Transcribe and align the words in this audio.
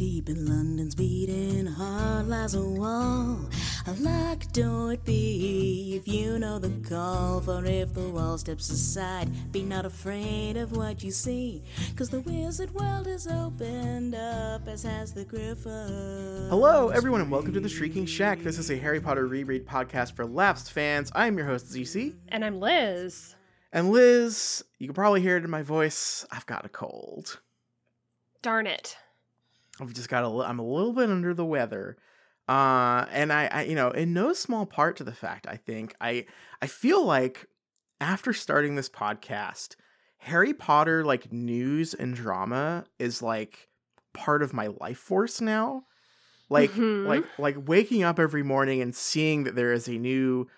deep 0.00 0.30
in 0.30 0.46
London's 0.46 0.94
beating 0.94 1.66
heart 1.66 2.26
lies 2.26 2.54
a 2.54 2.62
wall. 2.62 3.38
A 3.86 3.92
locked 4.00 4.54
door 4.54 4.94
it 4.94 5.04
be 5.04 5.92
if 5.94 6.08
you 6.08 6.38
know 6.38 6.58
the 6.58 6.70
call. 6.88 7.42
For 7.42 7.62
if 7.66 7.92
the 7.92 8.08
wall 8.08 8.38
steps 8.38 8.70
aside, 8.70 9.52
be 9.52 9.62
not 9.62 9.84
afraid 9.84 10.56
of 10.56 10.74
what 10.74 11.04
you 11.04 11.10
see. 11.10 11.62
Cause 11.96 12.08
the 12.08 12.22
wizard 12.22 12.70
world 12.70 13.08
is 13.08 13.26
opened 13.26 14.14
up, 14.14 14.66
as 14.66 14.84
has 14.84 15.12
the 15.12 15.26
griffin. 15.26 16.46
Hello, 16.48 16.88
everyone, 16.88 17.20
and 17.20 17.30
welcome 17.30 17.52
to 17.52 17.60
the 17.60 17.68
Shrieking 17.68 18.06
Shack. 18.06 18.38
This 18.38 18.56
is 18.56 18.70
a 18.70 18.78
Harry 18.78 19.00
Potter 19.00 19.26
reread 19.26 19.66
podcast 19.66 20.16
for 20.16 20.24
lapsed 20.24 20.72
fans. 20.72 21.12
I'm 21.14 21.36
your 21.36 21.46
host, 21.46 21.66
ZC. 21.66 22.14
And 22.28 22.42
I'm 22.42 22.58
Liz. 22.58 23.36
And 23.70 23.90
Liz, 23.90 24.64
you 24.78 24.86
can 24.86 24.94
probably 24.94 25.20
hear 25.20 25.36
it 25.36 25.44
in 25.44 25.50
my 25.50 25.62
voice. 25.62 26.24
I've 26.30 26.46
got 26.46 26.64
a 26.64 26.70
cold. 26.70 27.40
Darn 28.40 28.66
it. 28.66 28.96
I've 29.80 29.94
just 29.94 30.08
got 30.08 30.24
a. 30.24 30.48
I'm 30.48 30.58
a 30.58 30.66
little 30.66 30.92
bit 30.92 31.10
under 31.10 31.34
the 31.34 31.44
weather, 31.44 31.96
uh, 32.48 33.06
and 33.10 33.32
I, 33.32 33.46
I, 33.46 33.62
you 33.62 33.74
know, 33.74 33.90
in 33.90 34.12
no 34.12 34.32
small 34.32 34.66
part 34.66 34.96
to 34.98 35.04
the 35.04 35.12
fact, 35.12 35.46
I 35.48 35.56
think 35.56 35.94
I, 36.00 36.26
I 36.60 36.66
feel 36.66 37.04
like 37.04 37.46
after 38.00 38.32
starting 38.32 38.74
this 38.74 38.88
podcast, 38.88 39.76
Harry 40.18 40.54
Potter 40.54 41.04
like 41.04 41.32
news 41.32 41.94
and 41.94 42.14
drama 42.14 42.84
is 42.98 43.22
like 43.22 43.68
part 44.12 44.42
of 44.42 44.52
my 44.52 44.68
life 44.80 44.98
force 44.98 45.40
now. 45.40 45.84
Like, 46.48 46.70
Mhm. 46.72 47.06
like, 47.06 47.24
like 47.38 47.56
waking 47.68 48.02
up 48.02 48.18
every 48.18 48.42
morning 48.42 48.82
and 48.82 48.94
seeing 48.94 49.44
that 49.44 49.54
there 49.54 49.72
is 49.72 49.86
a 49.88 49.92
new 49.92 50.48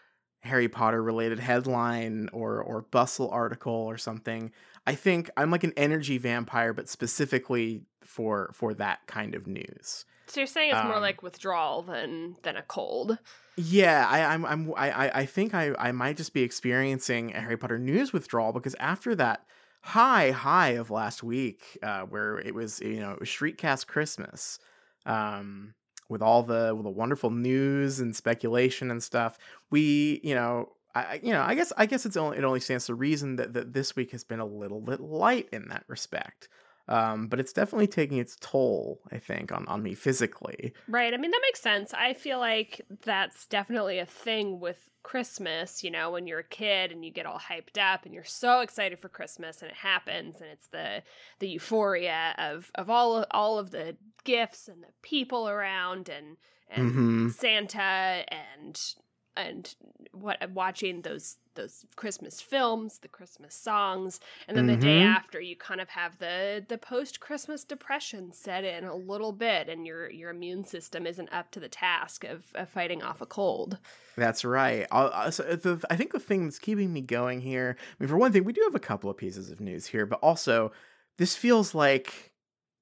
Harry 0.40 0.68
Potter 0.68 1.02
related 1.02 1.38
headline 1.38 2.28
or 2.32 2.62
or 2.62 2.82
bustle 2.82 3.30
article 3.30 3.72
or 3.74 3.98
something. 3.98 4.50
I 4.86 4.94
think 4.94 5.30
I'm 5.36 5.50
like 5.50 5.64
an 5.64 5.74
energy 5.76 6.18
vampire, 6.18 6.72
but 6.72 6.88
specifically 6.88 7.82
for 8.06 8.50
for 8.54 8.74
that 8.74 9.06
kind 9.06 9.34
of 9.34 9.46
news. 9.46 10.04
So 10.26 10.40
you're 10.40 10.46
saying 10.46 10.70
it's 10.72 10.84
more 10.84 10.94
Um, 10.96 11.02
like 11.02 11.22
withdrawal 11.22 11.82
than 11.82 12.36
than 12.42 12.56
a 12.56 12.62
cold. 12.62 13.18
Yeah, 13.56 14.06
I, 14.08 14.24
I'm 14.32 14.44
I'm 14.46 14.72
I 14.76 14.90
I- 15.06 15.18
I 15.20 15.26
think 15.26 15.52
I 15.54 15.74
I 15.78 15.92
might 15.92 16.16
just 16.16 16.32
be 16.32 16.42
experiencing 16.42 17.34
a 17.34 17.40
Harry 17.40 17.56
Potter 17.58 17.78
news 17.78 18.12
withdrawal 18.12 18.52
because 18.52 18.74
after 18.80 19.14
that 19.16 19.44
high 19.82 20.30
high 20.30 20.70
of 20.70 20.90
last 20.90 21.22
week, 21.22 21.76
uh, 21.82 22.02
where 22.02 22.38
it 22.38 22.54
was 22.54 22.80
you 22.80 23.00
know 23.00 23.10
it 23.12 23.20
was 23.20 23.28
Shriekcast 23.28 23.86
Christmas, 23.88 24.58
um, 25.06 25.74
with 26.08 26.22
all 26.22 26.42
the 26.42 26.72
with 26.74 26.84
the 26.84 26.90
wonderful 26.90 27.30
news 27.30 28.00
and 28.00 28.14
speculation 28.16 28.90
and 28.90 29.02
stuff, 29.02 29.38
we 29.70 30.20
you 30.22 30.34
know. 30.34 30.72
I, 30.94 31.00
I- 31.04 31.20
you 31.22 31.32
know, 31.32 31.40
I 31.40 31.54
guess 31.54 31.72
I 31.78 31.86
guess 31.86 32.04
it's 32.04 32.18
only 32.18 32.36
it 32.36 32.44
only 32.44 32.60
stands 32.60 32.84
to 32.86 32.94
reason 32.94 33.36
that, 33.36 33.54
that 33.54 33.72
this 33.72 33.96
week 33.96 34.10
has 34.12 34.24
been 34.24 34.40
a 34.40 34.44
little 34.46 34.80
bit 34.82 35.00
light 35.00 35.48
in 35.50 35.68
that 35.68 35.84
respect, 35.88 36.50
um, 36.88 37.28
but 37.28 37.40
it's 37.40 37.52
definitely 37.52 37.86
taking 37.86 38.18
its 38.18 38.36
toll. 38.40 39.00
I 39.10 39.18
think 39.18 39.52
on 39.52 39.66
on 39.68 39.82
me 39.82 39.94
physically. 39.94 40.72
Right. 40.88 41.14
I 41.14 41.16
mean, 41.16 41.30
that 41.30 41.40
makes 41.46 41.60
sense. 41.60 41.94
I 41.94 42.12
feel 42.12 42.38
like 42.40 42.80
that's 43.04 43.46
definitely 43.46 43.98
a 44.00 44.06
thing 44.06 44.58
with 44.58 44.90
Christmas, 45.04 45.84
you 45.84 45.90
know, 45.90 46.10
when 46.10 46.26
you're 46.26 46.40
a 46.40 46.44
kid 46.44 46.90
and 46.90 47.04
you 47.04 47.10
get 47.12 47.24
all 47.24 47.38
hyped 47.38 47.78
up 47.78 48.04
and 48.04 48.12
you're 48.12 48.24
so 48.24 48.60
excited 48.60 48.98
for 48.98 49.08
Christmas 49.08 49.62
and 49.62 49.70
it 49.70 49.76
happens 49.76 50.40
and 50.40 50.50
it's 50.50 50.68
the 50.68 51.02
the 51.38 51.48
euphoria 51.48 52.34
of 52.36 52.70
of 52.74 52.90
all 52.90 53.16
of, 53.18 53.26
all 53.30 53.58
of 53.58 53.70
the 53.70 53.96
gifts 54.24 54.68
and 54.68 54.82
the 54.82 54.92
people 55.02 55.48
around 55.48 56.08
and 56.08 56.36
and 56.68 56.92
Mhm. 56.92 57.30
Santa 57.32 58.24
and 58.28 58.94
and 59.36 59.74
what 60.12 60.50
watching 60.50 61.02
those 61.02 61.36
those 61.54 61.84
Christmas 61.96 62.40
films, 62.40 62.98
the 62.98 63.08
Christmas 63.08 63.54
songs, 63.54 64.20
and 64.48 64.56
then 64.56 64.66
the 64.66 64.76
day 64.76 65.00
Mhm. 65.00 65.06
after 65.06 65.40
you 65.40 65.56
kind 65.56 65.80
of 65.80 65.90
have 65.90 66.18
the 66.18 66.64
the 66.68 66.78
post 66.78 67.20
Christmas 67.20 67.64
depression 67.64 68.32
set 68.32 68.64
in 68.64 68.84
a 68.84 68.94
little 68.94 69.32
bit, 69.32 69.68
and 69.68 69.86
your 69.86 70.10
your 70.10 70.30
immune 70.30 70.64
system 70.64 71.06
isn't 71.06 71.32
up 71.32 71.50
to 71.52 71.60
the 71.60 71.68
task 71.68 72.24
of, 72.24 72.46
of 72.54 72.68
fighting 72.68 73.02
off 73.02 73.20
a 73.20 73.26
cold. 73.26 73.78
That's 74.16 74.44
right. 74.44 74.86
I 74.90 75.30
so 75.30 75.42
the, 75.42 75.84
I 75.90 75.96
think 75.96 76.12
the 76.12 76.20
thing 76.20 76.44
that's 76.44 76.58
keeping 76.58 76.92
me 76.92 77.00
going 77.00 77.40
here, 77.40 77.76
I 77.78 77.94
mean, 77.98 78.08
for 78.08 78.16
one 78.18 78.32
thing, 78.32 78.44
we 78.44 78.52
do 78.52 78.62
have 78.64 78.74
a 78.74 78.80
couple 78.80 79.08
of 79.10 79.16
pieces 79.16 79.50
of 79.50 79.60
news 79.60 79.86
here, 79.86 80.06
but 80.06 80.18
also 80.20 80.72
this 81.18 81.36
feels 81.36 81.74
like, 81.74 82.32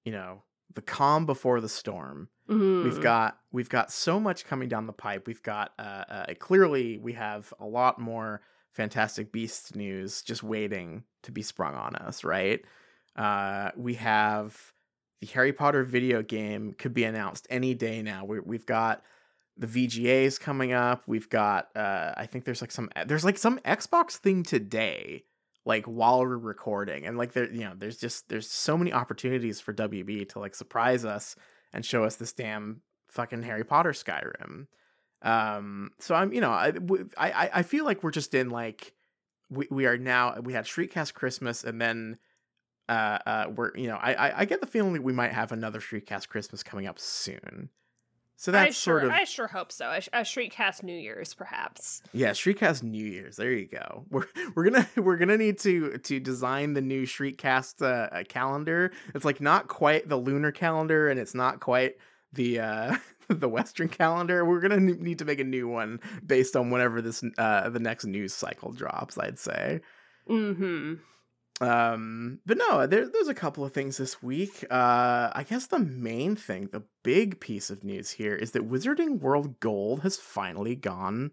you 0.04 0.12
know, 0.12 0.42
the 0.74 0.82
calm 0.82 1.26
before 1.26 1.60
the 1.60 1.68
storm. 1.68 2.28
Mm. 2.48 2.84
We've 2.84 3.00
got 3.00 3.38
we've 3.52 3.68
got 3.68 3.92
so 3.92 4.18
much 4.18 4.44
coming 4.44 4.68
down 4.68 4.86
the 4.86 4.92
pipe. 4.92 5.26
We've 5.26 5.42
got 5.42 5.72
uh, 5.78 6.04
uh, 6.08 6.34
clearly 6.38 6.98
we 6.98 7.12
have 7.12 7.52
a 7.60 7.66
lot 7.66 8.00
more 8.00 8.40
Fantastic 8.72 9.32
Beasts 9.32 9.74
news 9.74 10.22
just 10.22 10.42
waiting 10.42 11.04
to 11.22 11.32
be 11.32 11.42
sprung 11.42 11.74
on 11.74 11.96
us, 11.96 12.24
right? 12.24 12.64
Uh, 13.16 13.70
we 13.76 13.94
have 13.94 14.72
the 15.20 15.26
Harry 15.28 15.52
Potter 15.52 15.84
video 15.84 16.22
game 16.22 16.72
could 16.72 16.94
be 16.94 17.04
announced 17.04 17.46
any 17.50 17.74
day 17.74 18.02
now. 18.02 18.24
We, 18.24 18.40
we've 18.40 18.66
got 18.66 19.02
the 19.56 19.66
VGAs 19.66 20.40
coming 20.40 20.72
up. 20.72 21.02
We've 21.06 21.28
got 21.28 21.68
uh, 21.76 22.12
I 22.16 22.26
think 22.26 22.44
there's 22.44 22.62
like 22.62 22.72
some 22.72 22.88
there's 23.06 23.24
like 23.24 23.38
some 23.38 23.58
Xbox 23.58 24.12
thing 24.12 24.42
today, 24.42 25.24
like 25.64 25.84
while 25.84 26.20
we're 26.20 26.38
recording, 26.38 27.06
and 27.06 27.18
like 27.18 27.32
there 27.32 27.52
you 27.52 27.60
know 27.60 27.74
there's 27.76 27.98
just 27.98 28.28
there's 28.28 28.48
so 28.48 28.78
many 28.78 28.92
opportunities 28.92 29.60
for 29.60 29.74
WB 29.74 30.28
to 30.30 30.38
like 30.38 30.54
surprise 30.54 31.04
us 31.04 31.36
and 31.72 31.84
show 31.84 32.04
us 32.04 32.16
this 32.16 32.32
damn 32.32 32.80
fucking 33.08 33.42
Harry 33.42 33.64
Potter 33.64 33.92
Skyrim. 33.92 34.66
Um, 35.22 35.90
so 35.98 36.14
I'm, 36.14 36.32
you 36.32 36.40
know, 36.40 36.50
I, 36.50 36.72
I, 37.16 37.50
I 37.54 37.62
feel 37.62 37.84
like 37.84 38.02
we're 38.02 38.10
just 38.10 38.34
in 38.34 38.50
like, 38.50 38.94
we, 39.50 39.66
we 39.70 39.86
are 39.86 39.98
now, 39.98 40.40
we 40.40 40.52
had 40.52 40.64
Shriekcast 40.64 41.14
Christmas 41.14 41.64
and 41.64 41.80
then, 41.80 42.18
uh, 42.88 43.18
uh, 43.26 43.44
we're, 43.54 43.76
you 43.76 43.86
know, 43.88 43.96
I, 43.96 44.14
I, 44.14 44.40
I 44.40 44.44
get 44.44 44.60
the 44.60 44.66
feeling 44.66 44.94
that 44.94 45.02
we 45.02 45.12
might 45.12 45.32
have 45.32 45.52
another 45.52 45.80
Shriekcast 45.80 46.28
Christmas 46.28 46.62
coming 46.62 46.86
up 46.86 46.98
soon. 46.98 47.70
So 48.40 48.52
I 48.52 48.64
that's 48.64 48.76
sure, 48.78 49.00
sort 49.00 49.04
of, 49.04 49.10
I 49.10 49.24
sure 49.24 49.48
hope 49.48 49.70
so. 49.70 49.84
A, 49.90 49.98
a 50.14 50.22
Shriekcast 50.22 50.82
New 50.82 50.96
Year's, 50.98 51.34
perhaps. 51.34 52.00
yeah, 52.14 52.30
Shriekcast 52.30 52.82
New 52.82 53.04
Year's. 53.04 53.36
There 53.36 53.52
you 53.52 53.66
go. 53.66 54.06
We're 54.08 54.24
we're 54.54 54.64
gonna 54.70 54.88
we're 54.96 55.18
gonna 55.18 55.36
need 55.36 55.58
to 55.58 55.98
to 55.98 56.18
design 56.20 56.72
the 56.72 56.80
new 56.80 57.02
Shriekcast 57.02 57.82
uh, 57.82 58.08
uh, 58.16 58.24
calendar. 58.26 58.92
It's 59.14 59.26
like 59.26 59.42
not 59.42 59.68
quite 59.68 60.08
the 60.08 60.16
lunar 60.16 60.52
calendar, 60.52 61.10
and 61.10 61.20
it's 61.20 61.34
not 61.34 61.60
quite 61.60 61.96
the 62.32 62.60
uh 62.60 62.96
the 63.38 63.48
Western 63.48 63.88
calendar. 63.88 64.44
We're 64.44 64.60
gonna 64.60 64.80
need 64.80 65.20
to 65.20 65.24
make 65.24 65.40
a 65.40 65.44
new 65.44 65.68
one 65.68 66.00
based 66.26 66.56
on 66.56 66.70
whenever 66.70 67.00
this 67.00 67.22
uh 67.38 67.68
the 67.70 67.78
next 67.78 68.04
news 68.04 68.34
cycle 68.34 68.72
drops. 68.72 69.16
I'd 69.18 69.38
say. 69.38 69.80
Mm-hmm. 70.28 70.94
Um, 71.62 72.40
but 72.46 72.56
no, 72.56 72.86
there, 72.86 73.06
there's 73.08 73.28
a 73.28 73.34
couple 73.34 73.64
of 73.64 73.72
things 73.72 73.98
this 73.98 74.22
week. 74.22 74.64
Uh, 74.70 75.30
I 75.32 75.44
guess 75.46 75.66
the 75.66 75.78
main 75.78 76.34
thing, 76.34 76.70
the 76.72 76.84
big 77.02 77.38
piece 77.38 77.68
of 77.68 77.84
news 77.84 78.12
here 78.12 78.34
is 78.34 78.52
that 78.52 78.68
Wizarding 78.68 79.20
World 79.20 79.60
Gold 79.60 80.00
has 80.00 80.16
finally 80.16 80.74
gone 80.74 81.32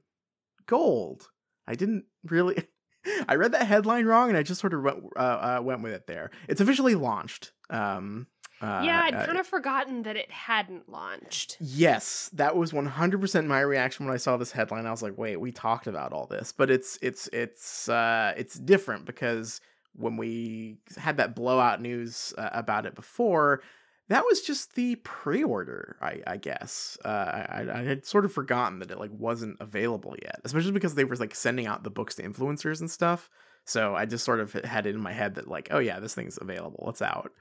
gold. 0.66 1.30
I 1.66 1.76
didn't 1.76 2.06
really. 2.26 2.68
I 3.30 3.36
read 3.36 3.54
that 3.54 3.68
headline 3.68 4.06
wrong, 4.06 4.28
and 4.28 4.38
I 4.38 4.44
just 4.44 4.60
sort 4.60 4.74
of 4.74 4.84
went, 4.84 5.04
uh, 5.16 5.20
uh, 5.60 5.62
went 5.64 5.82
with 5.82 5.94
it 5.94 6.08
there. 6.08 6.30
It's 6.50 6.60
officially 6.60 6.96
launched. 6.96 7.54
Um, 7.70 8.28
uh, 8.62 8.82
yeah, 8.84 9.02
I'd 9.04 9.14
uh, 9.14 9.26
kind 9.26 9.38
of 9.38 9.46
forgotten 9.46 10.04
that 10.04 10.16
it 10.16 10.32
hadn't 10.32 10.90
launched. 10.90 11.58
Yes, 11.60 12.30
that 12.34 12.56
was 12.56 12.72
100% 12.72 13.46
my 13.46 13.62
reaction 13.62 14.06
when 14.06 14.14
I 14.14 14.18
saw 14.18 14.38
this 14.38 14.52
headline. 14.52 14.86
I 14.86 14.92
was 14.92 15.04
like, 15.04 15.18
"Wait, 15.18 15.38
we 15.38 15.52
talked 15.52 15.88
about 15.88 16.14
all 16.14 16.26
this." 16.26 16.52
But 16.52 16.72
it's 16.72 16.98
it's 17.02 17.28
it's 17.34 17.88
uh 17.88 18.34
it's 18.36 18.56
different 18.56 19.06
because 19.06 19.62
when 19.94 20.18
we 20.18 20.78
had 20.98 21.18
that 21.18 21.36
blowout 21.36 21.82
news 21.82 22.34
uh, 22.38 22.50
about 22.54 22.86
it 22.86 22.96
before, 22.96 23.62
that 24.10 24.26
was 24.26 24.42
just 24.42 24.76
the 24.76 24.96
pre-order, 24.98 25.98
I, 26.02 26.22
I 26.26 26.38
guess. 26.38 26.98
Uh, 27.04 27.08
I, 27.08 27.66
I 27.74 27.84
had 27.84 28.06
sort 28.06 28.24
of 28.24 28.32
forgotten 28.32 28.80
that 28.80 28.92
it 28.92 29.00
like 29.00 29.12
wasn't 29.12 29.58
available 29.60 30.16
yet, 30.22 30.40
especially 30.46 30.72
because 30.72 30.96
they 30.96 31.04
were 31.04 31.16
like 31.16 31.36
sending 31.36 31.68
out 31.68 31.84
the 31.84 31.90
books 31.90 32.16
to 32.16 32.24
influencers 32.24 32.80
and 32.80 32.90
stuff. 32.90 33.30
So 33.66 33.96
I 33.96 34.06
just 34.06 34.24
sort 34.24 34.40
of 34.40 34.54
had 34.54 34.86
it 34.86 34.96
in 34.96 35.02
my 35.02 35.12
head 35.12 35.36
that 35.36 35.48
like, 35.48 35.68
oh 35.72 35.80
yeah, 35.80 36.00
this 36.00 36.16
thing's 36.16 36.40
available. 36.40 36.86
It's 36.90 37.02
out. 37.02 37.34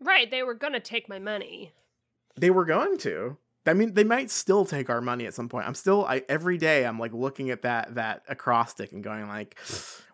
Right, 0.00 0.30
they 0.30 0.42
were 0.42 0.54
gonna 0.54 0.80
take 0.80 1.08
my 1.08 1.18
money. 1.18 1.72
They 2.36 2.50
were 2.50 2.64
going 2.64 2.98
to. 2.98 3.36
I 3.66 3.72
mean, 3.72 3.94
they 3.94 4.04
might 4.04 4.30
still 4.30 4.66
take 4.66 4.90
our 4.90 5.00
money 5.00 5.24
at 5.26 5.32
some 5.32 5.48
point. 5.48 5.66
I'm 5.66 5.74
still, 5.74 6.04
I 6.04 6.22
every 6.28 6.58
day 6.58 6.84
I'm 6.84 6.98
like 6.98 7.14
looking 7.14 7.50
at 7.50 7.62
that 7.62 7.94
that 7.94 8.22
acrostic 8.28 8.92
and 8.92 9.02
going 9.02 9.26
like, 9.28 9.58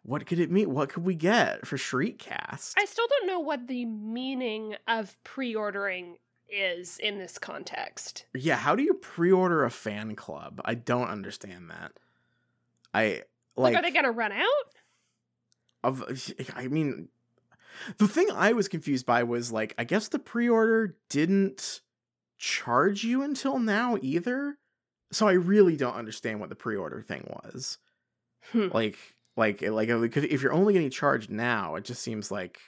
what 0.03 0.25
could 0.27 0.39
it 0.39 0.51
mean? 0.51 0.73
What 0.73 0.89
could 0.91 1.05
we 1.05 1.15
get 1.15 1.67
for 1.67 1.77
Shriekcast? 1.77 2.75
I 2.77 2.85
still 2.85 3.07
don't 3.09 3.27
know 3.27 3.41
what 3.41 3.67
the 3.67 3.85
meaning 3.87 4.77
of 4.87 5.17
pre-ordering 5.25 6.19
is 6.49 6.99
in 6.99 7.19
this 7.19 7.39
context. 7.39 8.27
yeah, 8.35 8.57
how 8.57 8.75
do 8.77 8.83
you 8.83 8.95
pre-order 8.95 9.65
a 9.65 9.71
fan 9.71 10.15
club? 10.17 10.61
I 10.65 10.75
don't 10.75 11.09
understand 11.09 11.71
that. 11.71 11.93
I 12.93 13.23
Like, 13.57 13.75
like, 13.75 13.77
are 13.77 13.83
they 13.83 13.91
gonna 13.91 14.13
run 14.13 14.33
out? 14.33 14.47
of 15.83 16.05
I 16.55 16.69
mean, 16.69 17.09
the 17.99 18.09
thing 18.09 18.29
I 18.35 18.53
was 18.53 18.69
confused 18.69 19.07
by 19.07 19.23
was 19.23 19.53
like, 19.53 19.75
I 19.79 19.85
guess 19.85 20.09
the 20.09 20.19
pre-order 20.19 20.97
didn't 21.09 21.81
charge 22.39 23.05
you 23.05 23.23
until 23.23 23.59
now 23.59 23.99
either. 24.01 24.57
So 25.13 25.29
I 25.29 25.33
really 25.33 25.77
don't 25.77 25.97
understand 25.97 26.41
what 26.41 26.49
the 26.49 26.55
pre-order 26.55 27.03
thing 27.03 27.27
was. 27.45 27.79
Hmm. 28.53 28.69
like 28.73 28.97
like 29.37 29.63
like 29.63 30.17
if 30.17 30.43
you're 30.43 30.53
only 30.53 30.73
getting 30.73 30.91
charged 30.91 31.31
now 31.31 31.75
it 31.75 31.85
just 31.85 32.03
seems 32.03 32.31
like 32.31 32.59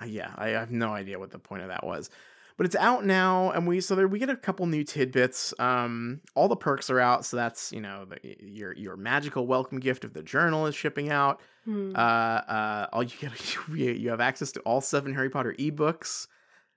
uh, 0.00 0.04
yeah 0.04 0.32
I 0.36 0.48
have 0.48 0.72
no 0.72 0.92
idea 0.92 1.18
what 1.18 1.30
the 1.30 1.38
point 1.38 1.62
of 1.62 1.68
that 1.68 1.86
was 1.86 2.10
but 2.56 2.66
it's 2.66 2.76
out 2.76 3.04
now, 3.04 3.50
and 3.50 3.66
we 3.66 3.80
so 3.80 3.94
there 3.94 4.08
we 4.08 4.18
get 4.18 4.30
a 4.30 4.36
couple 4.36 4.66
new 4.66 4.84
tidbits. 4.84 5.52
Um, 5.58 6.20
all 6.34 6.48
the 6.48 6.56
perks 6.56 6.90
are 6.90 7.00
out, 7.00 7.24
so 7.24 7.36
that's 7.36 7.72
you 7.72 7.80
know 7.80 8.06
the, 8.06 8.36
your 8.40 8.72
your 8.74 8.96
magical 8.96 9.46
welcome 9.46 9.78
gift 9.78 10.04
of 10.04 10.12
the 10.12 10.22
journal 10.22 10.66
is 10.66 10.74
shipping 10.74 11.10
out. 11.10 11.40
Hmm. 11.64 11.94
Uh, 11.94 11.98
uh, 11.98 12.86
all 12.92 13.02
you 13.02 13.16
get 13.20 13.56
you 13.68 13.92
you 13.92 14.10
have 14.10 14.20
access 14.20 14.52
to 14.52 14.60
all 14.60 14.80
seven 14.80 15.14
Harry 15.14 15.30
Potter 15.30 15.54
ebooks. 15.58 16.26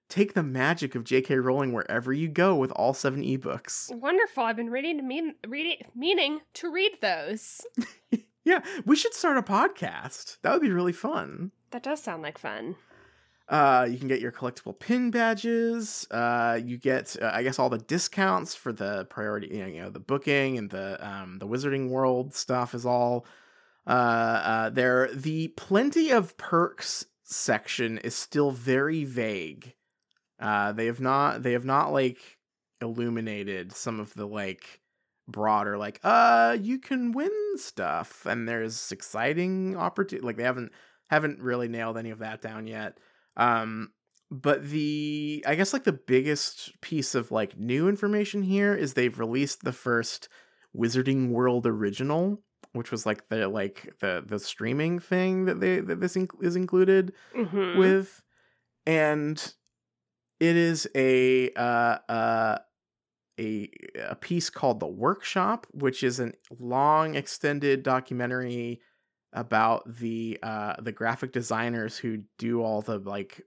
Take 0.10 0.34
the 0.34 0.42
magic 0.42 0.96
of 0.96 1.04
J.K. 1.04 1.36
Rowling 1.36 1.72
wherever 1.72 2.12
you 2.12 2.30
go 2.30 2.56
with 2.56 2.72
all 2.72 2.96
seven 2.96 3.22
ebooks. 3.22 3.96
Wonderful. 3.96 4.44
I've 4.44 4.56
been 4.56 4.72
reading 4.72 4.98
to 4.98 5.04
mean 5.04 5.36
reading 5.48 5.78
meaning 5.96 6.42
to 6.56 6.72
read 6.72 6.94
those. 7.02 7.62
Yeah, 8.46 8.62
we 8.84 8.96
should 8.96 9.14
start 9.14 9.38
a 9.38 9.44
podcast. 9.44 10.38
That 10.42 10.54
would 10.54 10.62
be 10.62 10.72
really 10.72 10.94
fun. 10.94 11.52
That 11.70 11.84
does 11.84 12.02
sound 12.02 12.24
like 12.24 12.40
fun. 12.40 12.78
Uh, 13.50 13.88
you 13.90 13.98
can 13.98 14.08
get 14.08 14.22
your 14.22 14.32
collectible 14.32 14.78
pin 14.78 15.10
badges. 15.10 16.06
Uh, 16.12 16.60
you 16.64 16.78
get, 16.78 17.16
uh, 17.20 17.32
I 17.34 17.42
guess, 17.42 17.58
all 17.58 17.70
the 17.70 17.80
discounts 17.80 18.54
for 18.54 18.72
the 18.72 19.06
priority. 19.06 19.48
You 19.48 19.82
know, 19.82 19.90
the 19.90 20.00
booking 20.00 20.58
and 20.60 20.70
the 20.70 21.06
um 21.06 21.40
the 21.40 21.48
Wizarding 21.48 21.90
World 21.90 22.34
stuff 22.34 22.76
is 22.76 22.86
all. 22.86 23.26
Uh, 23.88 23.90
uh, 23.90 24.70
there 24.70 25.10
the 25.14 25.48
plenty 25.50 26.12
of 26.12 26.38
perks 26.38 27.06
section 27.24 27.98
is 28.00 28.16
still 28.16 28.52
very 28.52 29.04
vague. 29.04 29.74
Uh, 30.40 30.72
they 30.72 30.86
have 30.86 31.00
not 31.00 31.42
they 31.42 31.54
have 31.54 31.66
not 31.66 31.92
like 31.92 32.38
illuminated 32.82 33.74
some 33.74 34.00
of 34.00 34.14
the 34.14 34.26
like 34.26 34.80
broader 35.28 35.78
like 35.78 36.00
uh 36.04 36.58
you 36.60 36.80
can 36.80 37.12
win 37.12 37.30
stuff 37.56 38.26
and 38.26 38.48
there's 38.48 38.92
exciting 38.92 39.76
opportunity 39.76 40.26
like 40.26 40.38
they 40.38 40.44
haven't 40.44 40.72
haven't 41.10 41.40
really 41.40 41.68
nailed 41.68 41.98
any 41.98 42.10
of 42.10 42.20
that 42.20 42.42
down 42.42 42.66
yet 42.66 42.98
um 43.40 43.92
but 44.32 44.64
the 44.70 45.44
i 45.48 45.56
guess 45.56 45.74
like 45.74 45.86
the 45.86 45.92
biggest 45.94 46.80
piece 46.82 47.16
of 47.16 47.32
like 47.32 47.58
new 47.58 47.90
information 47.90 48.44
here 48.44 48.76
is 48.76 48.94
they've 48.94 49.18
released 49.20 49.64
the 49.64 49.74
first 49.74 50.30
wizarding 50.78 51.30
world 51.30 51.66
original 51.66 52.42
which 52.74 52.92
was 52.92 53.06
like 53.06 53.28
the 53.30 53.48
like 53.48 53.92
the 54.02 54.24
the 54.28 54.38
streaming 54.40 55.00
thing 55.00 55.46
that 55.46 55.60
they 55.60 55.80
that 55.80 56.00
this 56.00 56.16
inc- 56.16 56.44
is 56.44 56.56
included 56.56 57.14
Mhm. 57.36 57.78
with 57.80 58.22
and 58.86 59.54
it 60.40 60.56
is 60.56 60.88
a 60.96 61.52
uh 61.54 61.98
uh 62.10 62.58
a 63.40 63.72
a 64.10 64.16
piece 64.16 64.50
called 64.50 64.80
the 64.80 64.88
workshop 64.88 65.66
which 65.72 66.04
is 66.04 66.20
a 66.20 66.34
long 66.60 67.16
extended 67.16 67.84
documentary 67.84 68.82
about 69.34 69.84
the 70.00 70.40
uh 70.42 70.76
the 70.82 70.92
graphic 70.92 71.32
designers 71.32 71.98
who 71.98 72.20
do 72.38 72.64
all 72.64 72.82
the 72.82 72.98
like 72.98 73.42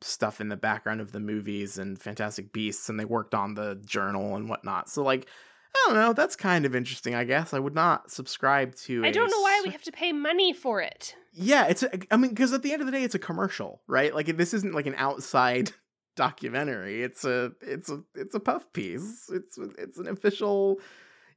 stuff 0.00 0.40
in 0.40 0.48
the 0.48 0.56
background 0.56 1.00
of 1.00 1.12
the 1.12 1.20
movies 1.20 1.78
and 1.78 2.00
fantastic 2.00 2.52
beasts 2.52 2.88
and 2.88 2.98
they 2.98 3.04
worked 3.04 3.34
on 3.34 3.54
the 3.54 3.80
journal 3.84 4.36
and 4.36 4.48
whatnot. 4.48 4.88
So 4.88 5.02
like 5.02 5.26
i 5.74 5.84
don't 5.86 5.96
know 5.96 6.12
that's 6.14 6.36
kind 6.36 6.64
of 6.64 6.74
interesting 6.74 7.14
i 7.14 7.24
guess. 7.24 7.52
I 7.52 7.58
would 7.58 7.74
not 7.74 8.10
subscribe 8.10 8.74
to 8.86 9.04
I 9.04 9.10
don't 9.10 9.30
know 9.30 9.40
why 9.40 9.60
we 9.64 9.70
have 9.70 9.82
to 9.82 9.92
pay 9.92 10.12
money 10.12 10.52
for 10.52 10.80
it. 10.80 11.14
yeah 11.32 11.66
it's 11.66 11.82
a, 11.82 11.90
i 12.10 12.16
mean 12.16 12.30
because 12.30 12.52
at 12.52 12.62
the 12.62 12.72
end 12.72 12.80
of 12.80 12.86
the 12.86 12.92
day 12.92 13.02
it's 13.02 13.14
a 13.14 13.18
commercial 13.18 13.82
right? 13.86 14.14
Like 14.14 14.36
this 14.36 14.54
isn't 14.54 14.74
like 14.74 14.86
an 14.86 14.94
outside 14.96 15.72
documentary. 16.16 17.02
It's 17.02 17.24
a 17.24 17.52
it's 17.60 17.90
a 17.90 18.02
it's 18.14 18.34
a 18.34 18.40
puff 18.40 18.72
piece. 18.72 19.28
It's 19.32 19.58
it's 19.78 19.98
an 19.98 20.08
official 20.08 20.80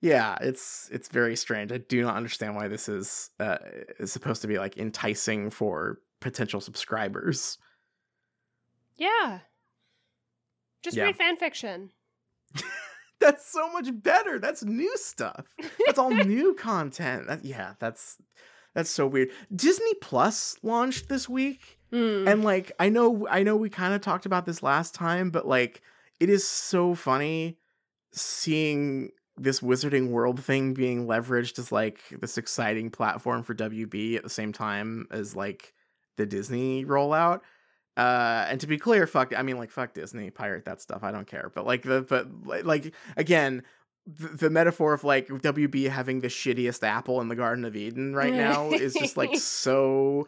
yeah 0.01 0.37
it's 0.41 0.89
it's 0.91 1.09
very 1.09 1.35
strange 1.35 1.71
i 1.71 1.77
do 1.77 2.01
not 2.01 2.15
understand 2.15 2.55
why 2.55 2.67
this 2.67 2.87
is 2.87 3.29
uh 3.39 3.57
is 3.99 4.11
supposed 4.13 4.41
to 4.41 4.47
be 4.47 4.57
like 4.57 4.77
enticing 4.77 5.49
for 5.49 5.99
potential 6.21 6.61
subscribers 6.61 7.57
Yeah. 8.97 9.39
Just 10.83 10.95
Yeah. 10.97 11.05
read 11.05 11.15
fan 11.17 11.37
fiction. 11.37 11.91
that's 13.19 13.51
so 13.51 13.69
much 13.73 13.89
better 14.01 14.39
that's 14.39 14.63
new 14.63 14.95
stuff 14.97 15.45
that's 15.85 15.99
all 15.99 16.09
new 16.25 16.53
content 16.55 17.27
that, 17.27 17.43
yeah 17.45 17.73
that's 17.79 18.17
that's 18.73 18.89
so 18.89 19.05
weird 19.05 19.29
disney 19.55 19.93
plus 20.01 20.55
launched 20.63 21.09
this 21.09 21.27
week 21.29 21.75
Mm. 21.91 22.27
and 22.31 22.43
like 22.43 22.71
i 22.79 22.87
know 22.87 23.27
i 23.31 23.41
know 23.43 23.55
we 23.55 23.67
kind 23.69 23.93
of 23.95 24.01
talked 24.01 24.27
about 24.27 24.45
this 24.45 24.61
last 24.61 24.93
time 24.93 25.31
but 25.31 25.47
like 25.47 25.81
it 26.19 26.29
is 26.29 26.47
so 26.47 26.93
funny 26.93 27.57
seeing 28.11 29.09
this 29.41 29.62
wizarding 29.62 30.09
world 30.09 30.44
thing 30.44 30.74
being 30.74 31.07
leveraged 31.07 31.57
as 31.59 31.71
like 31.71 32.00
this 32.19 32.38
exciting 32.38 32.89
platform 32.89 33.44
for 33.44 33.56
wb 33.56 34.15
at 34.15 34.24
the 34.24 34.30
same 34.30 34.51
time 34.51 35.07
as 35.12 35.36
like 35.36 35.74
the 36.18 36.25
disney 36.25 36.86
rollout. 36.86 37.41
Uh 37.97 38.45
and 38.50 38.62
to 38.62 38.68
be 38.68 38.77
clear 38.77 39.07
fuck 39.07 39.33
i 39.36 39.41
mean 39.41 39.57
like 39.57 39.71
fuck 39.71 39.94
disney 39.94 40.30
pirate 40.30 40.65
that 40.65 40.81
stuff 40.81 41.03
i 41.03 41.12
don't 41.12 41.27
care. 41.27 41.51
But 41.53 41.65
like 41.65 41.83
the 41.83 42.01
but 42.01 42.65
like 42.65 42.94
again 43.15 43.63
the, 44.06 44.27
the 44.27 44.50
metaphor 44.50 44.94
of 44.94 45.03
like 45.03 45.27
wb 45.27 45.89
having 45.89 46.19
the 46.19 46.27
shittiest 46.27 46.83
apple 46.83 47.21
in 47.21 47.27
the 47.27 47.35
garden 47.35 47.65
of 47.65 47.75
eden 47.75 48.15
right. 48.15 48.33
now 48.33 48.71
is 48.71 48.94
just 48.94 49.18
like 49.18 49.35
so 49.38 50.27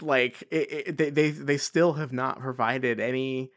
like 0.00 0.42
it, 0.50 0.72
it, 0.72 0.96
they, 0.96 1.10
they 1.10 1.30
they 1.30 1.58
still 1.58 1.94
have 1.94 2.12
not 2.12 2.40
provided 2.40 3.00
any 3.00 3.50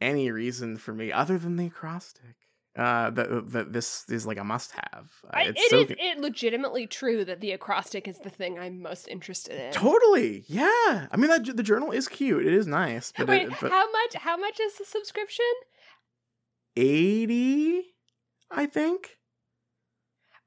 any 0.00 0.30
reason 0.30 0.76
for 0.76 0.92
me 0.92 1.12
other 1.12 1.38
than 1.38 1.56
the 1.56 1.66
acrostic 1.66 2.47
uh 2.78 3.10
that 3.10 3.50
that 3.52 3.72
this 3.72 4.04
is 4.08 4.26
like 4.26 4.38
a 4.38 4.44
must 4.44 4.72
have 4.72 5.08
I, 5.30 5.42
it's 5.44 5.60
it 5.60 5.70
so 5.70 5.80
is 5.80 5.88
good. 5.88 5.98
it 6.00 6.18
legitimately 6.18 6.86
true 6.86 7.24
that 7.24 7.40
the 7.40 7.52
acrostic 7.52 8.06
is 8.08 8.18
the 8.20 8.30
thing 8.30 8.58
I'm 8.58 8.80
most 8.80 9.08
interested 9.08 9.60
in. 9.60 9.72
totally 9.72 10.44
yeah 10.46 11.08
i 11.10 11.16
mean 11.16 11.28
that 11.28 11.56
the 11.56 11.62
journal 11.62 11.90
is 11.90 12.08
cute 12.08 12.46
it 12.46 12.54
is 12.54 12.66
nice 12.66 13.12
but, 13.16 13.28
Wait, 13.28 13.48
it, 13.48 13.54
but 13.60 13.70
how 13.70 13.90
much? 13.90 14.14
How 14.14 14.36
much 14.36 14.60
is 14.60 14.78
the 14.78 14.84
subscription? 14.84 15.44
80 16.76 17.82
i 18.50 18.66
think 18.66 19.18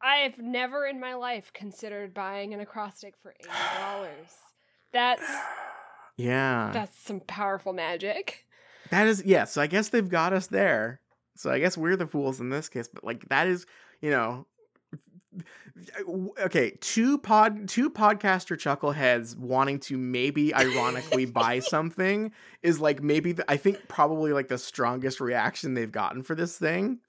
I've 0.03 0.39
never 0.39 0.85
in 0.87 0.99
my 0.99 1.13
life 1.13 1.51
considered 1.53 2.13
buying 2.13 2.53
an 2.53 2.59
acrostic 2.59 3.13
for 3.21 3.35
eighty 3.39 3.49
dollars. 3.79 4.31
That's 4.93 5.23
yeah 6.17 6.71
that's 6.73 6.99
some 6.99 7.21
powerful 7.21 7.71
magic. 7.71 8.45
That 8.89 9.07
is 9.07 9.23
yeah, 9.25 9.45
so 9.45 9.61
I 9.61 9.67
guess 9.67 9.87
they've 9.89 10.09
got 10.09 10.33
us 10.33 10.47
there. 10.47 10.99
So 11.35 11.51
I 11.51 11.59
guess 11.59 11.77
we're 11.77 11.95
the 11.95 12.07
fools 12.07 12.39
in 12.39 12.49
this 12.49 12.69
case, 12.69 12.87
but 12.87 13.03
like 13.03 13.27
that 13.29 13.47
is, 13.47 13.65
you 14.01 14.09
know, 14.09 14.45
okay, 16.39 16.71
two 16.81 17.17
pod 17.17 17.67
two 17.67 17.89
podcaster 17.89 18.57
chuckleheads 18.57 19.37
wanting 19.37 19.79
to 19.79 19.97
maybe 19.97 20.53
ironically 20.53 21.25
buy 21.25 21.59
something 21.59 22.31
is 22.61 22.79
like 22.79 23.01
maybe 23.01 23.31
the, 23.31 23.49
I 23.49 23.57
think 23.57 23.87
probably 23.87 24.33
like 24.33 24.49
the 24.49 24.57
strongest 24.57 25.21
reaction 25.21 25.73
they've 25.73 25.91
gotten 25.91 26.23
for 26.23 26.35
this 26.35 26.57
thing. 26.57 26.99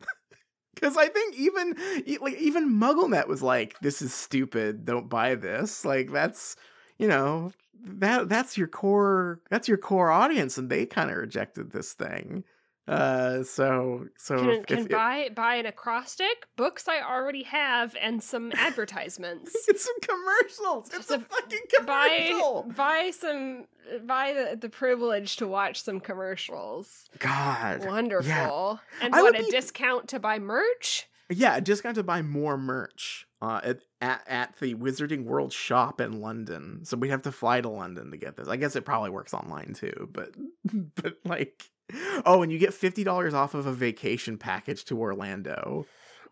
Cuz 0.80 0.96
I 0.96 1.08
think 1.08 1.36
even 1.36 1.76
like 2.20 2.34
even 2.34 2.70
MuggleNet 2.70 3.26
was 3.26 3.42
like 3.42 3.78
this 3.80 4.00
is 4.00 4.14
stupid, 4.14 4.84
don't 4.84 5.08
buy 5.08 5.34
this. 5.34 5.84
Like 5.84 6.12
that's, 6.12 6.56
you 6.98 7.08
know, 7.08 7.52
that 7.84 8.28
that's 8.28 8.56
your 8.56 8.68
core 8.68 9.40
that's 9.50 9.68
your 9.68 9.78
core 9.78 10.10
audience 10.10 10.56
and 10.56 10.70
they 10.70 10.86
kind 10.86 11.10
of 11.10 11.16
rejected 11.16 11.72
this 11.72 11.92
thing 11.92 12.44
uh 12.92 13.42
so 13.42 14.06
so 14.16 14.36
Can, 14.38 14.48
if- 14.50 14.66
can 14.66 14.78
if- 14.80 14.88
buy 14.88 15.28
buy 15.34 15.56
an 15.56 15.66
acrostic, 15.66 16.46
books 16.56 16.88
I 16.88 17.00
already 17.00 17.42
have, 17.44 17.96
and 18.00 18.22
some 18.22 18.52
advertisements. 18.56 19.52
it's 19.68 19.84
some 19.84 20.00
commercials 20.00 20.90
it's 20.92 21.10
a 21.10 21.20
fucking 21.20 21.60
buy 21.86 22.26
commercial 22.28 22.72
buy 22.76 23.10
some 23.18 23.66
buy 24.06 24.32
the, 24.32 24.56
the 24.56 24.68
privilege 24.68 25.36
to 25.36 25.46
watch 25.46 25.82
some 25.82 26.00
commercials. 26.00 27.08
god 27.18 27.84
Wonderful. 27.84 28.80
And 29.00 29.14
I 29.14 29.22
what 29.22 29.38
a 29.38 29.42
be- 29.44 29.50
discount 29.50 30.08
to 30.10 30.18
buy 30.18 30.38
merch? 30.38 31.08
yeah 31.30 31.58
just 31.60 31.82
got 31.82 31.94
to 31.94 32.02
buy 32.02 32.20
more 32.20 32.58
merch 32.58 33.26
uh 33.40 33.60
at, 33.64 33.78
at 34.02 34.22
at 34.26 34.56
the 34.60 34.74
wizarding 34.74 35.24
world 35.24 35.50
shop 35.52 35.98
in 36.00 36.20
london 36.20 36.84
so 36.84 36.94
we'd 36.96 37.08
have 37.10 37.22
to 37.22 37.32
fly 37.32 37.58
to 37.60 37.68
london 37.70 38.10
to 38.10 38.18
get 38.18 38.36
this 38.36 38.48
i 38.48 38.56
guess 38.56 38.76
it 38.76 38.84
probably 38.84 39.08
works 39.08 39.32
online 39.32 39.72
too 39.72 40.08
but 40.12 40.30
but 40.96 41.14
like 41.24 41.70
oh 42.24 42.42
and 42.42 42.50
you 42.52 42.58
get 42.58 42.70
$50 42.70 43.32
off 43.32 43.54
of 43.54 43.66
a 43.66 43.72
vacation 43.72 44.38
package 44.38 44.84
to 44.86 44.98
orlando 44.98 45.86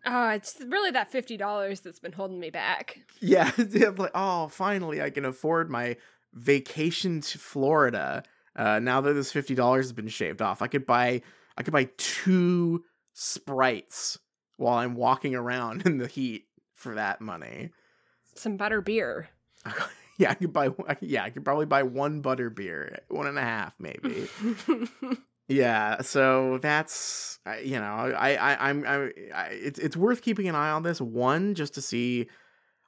Oh, 0.05 0.29
it's 0.29 0.59
really 0.67 0.91
that 0.91 1.11
fifty 1.11 1.37
dollars 1.37 1.81
that's 1.81 1.99
been 1.99 2.11
holding 2.11 2.39
me 2.39 2.49
back. 2.49 2.99
Yeah, 3.19 3.51
yeah, 3.69 3.89
like 3.95 4.11
oh, 4.15 4.47
finally 4.47 5.01
I 5.01 5.09
can 5.09 5.25
afford 5.25 5.69
my 5.69 5.97
vacation 6.33 7.21
to 7.21 7.37
Florida. 7.37 8.23
Uh, 8.55 8.79
now 8.79 9.01
that 9.01 9.13
this 9.13 9.31
fifty 9.31 9.53
dollars 9.55 9.85
has 9.85 9.93
been 9.93 10.07
shaved 10.07 10.41
off, 10.41 10.61
I 10.61 10.67
could 10.67 10.85
buy 10.85 11.21
I 11.57 11.63
could 11.63 11.73
buy 11.73 11.89
two 11.97 12.83
sprites 13.13 14.17
while 14.57 14.77
I'm 14.77 14.95
walking 14.95 15.35
around 15.35 15.81
in 15.85 15.97
the 15.97 16.07
heat 16.07 16.45
for 16.73 16.95
that 16.95 17.21
money. 17.21 17.69
Some 18.35 18.57
butter 18.57 18.81
beer. 18.81 19.29
yeah, 20.17 20.31
I 20.31 20.33
could 20.33 20.51
buy. 20.53 20.69
Yeah, 21.01 21.23
I 21.23 21.29
could 21.29 21.45
probably 21.45 21.67
buy 21.67 21.83
one 21.83 22.21
butter 22.21 22.49
beer, 22.49 23.01
one 23.09 23.27
and 23.27 23.37
a 23.37 23.41
half 23.41 23.75
maybe. 23.79 24.27
Yeah, 25.51 26.01
so 26.01 26.59
that's 26.59 27.39
you 27.61 27.77
know 27.77 28.13
I 28.17 28.35
I 28.35 28.69
I'm 28.69 28.85
I, 28.87 29.11
I 29.35 29.47
it's 29.51 29.79
it's 29.79 29.97
worth 29.97 30.21
keeping 30.21 30.47
an 30.47 30.55
eye 30.55 30.69
on 30.71 30.83
this 30.83 31.01
one 31.01 31.55
just 31.55 31.73
to 31.73 31.81
see. 31.81 32.29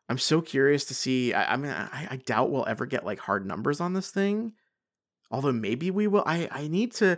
I'm 0.07 0.17
so 0.17 0.41
curious 0.41 0.85
to 0.85 0.93
see. 0.93 1.33
I, 1.33 1.53
I 1.53 1.57
mean, 1.57 1.71
I, 1.71 2.07
I 2.11 2.15
doubt 2.17 2.51
we'll 2.51 2.65
ever 2.67 2.85
get 2.85 3.05
like 3.05 3.19
hard 3.19 3.45
numbers 3.45 3.81
on 3.81 3.93
this 3.93 4.11
thing. 4.11 4.53
Although 5.31 5.51
maybe 5.51 5.91
we 5.91 6.07
will. 6.07 6.23
I 6.25 6.47
I 6.51 6.67
need 6.69 6.93
to. 6.93 7.17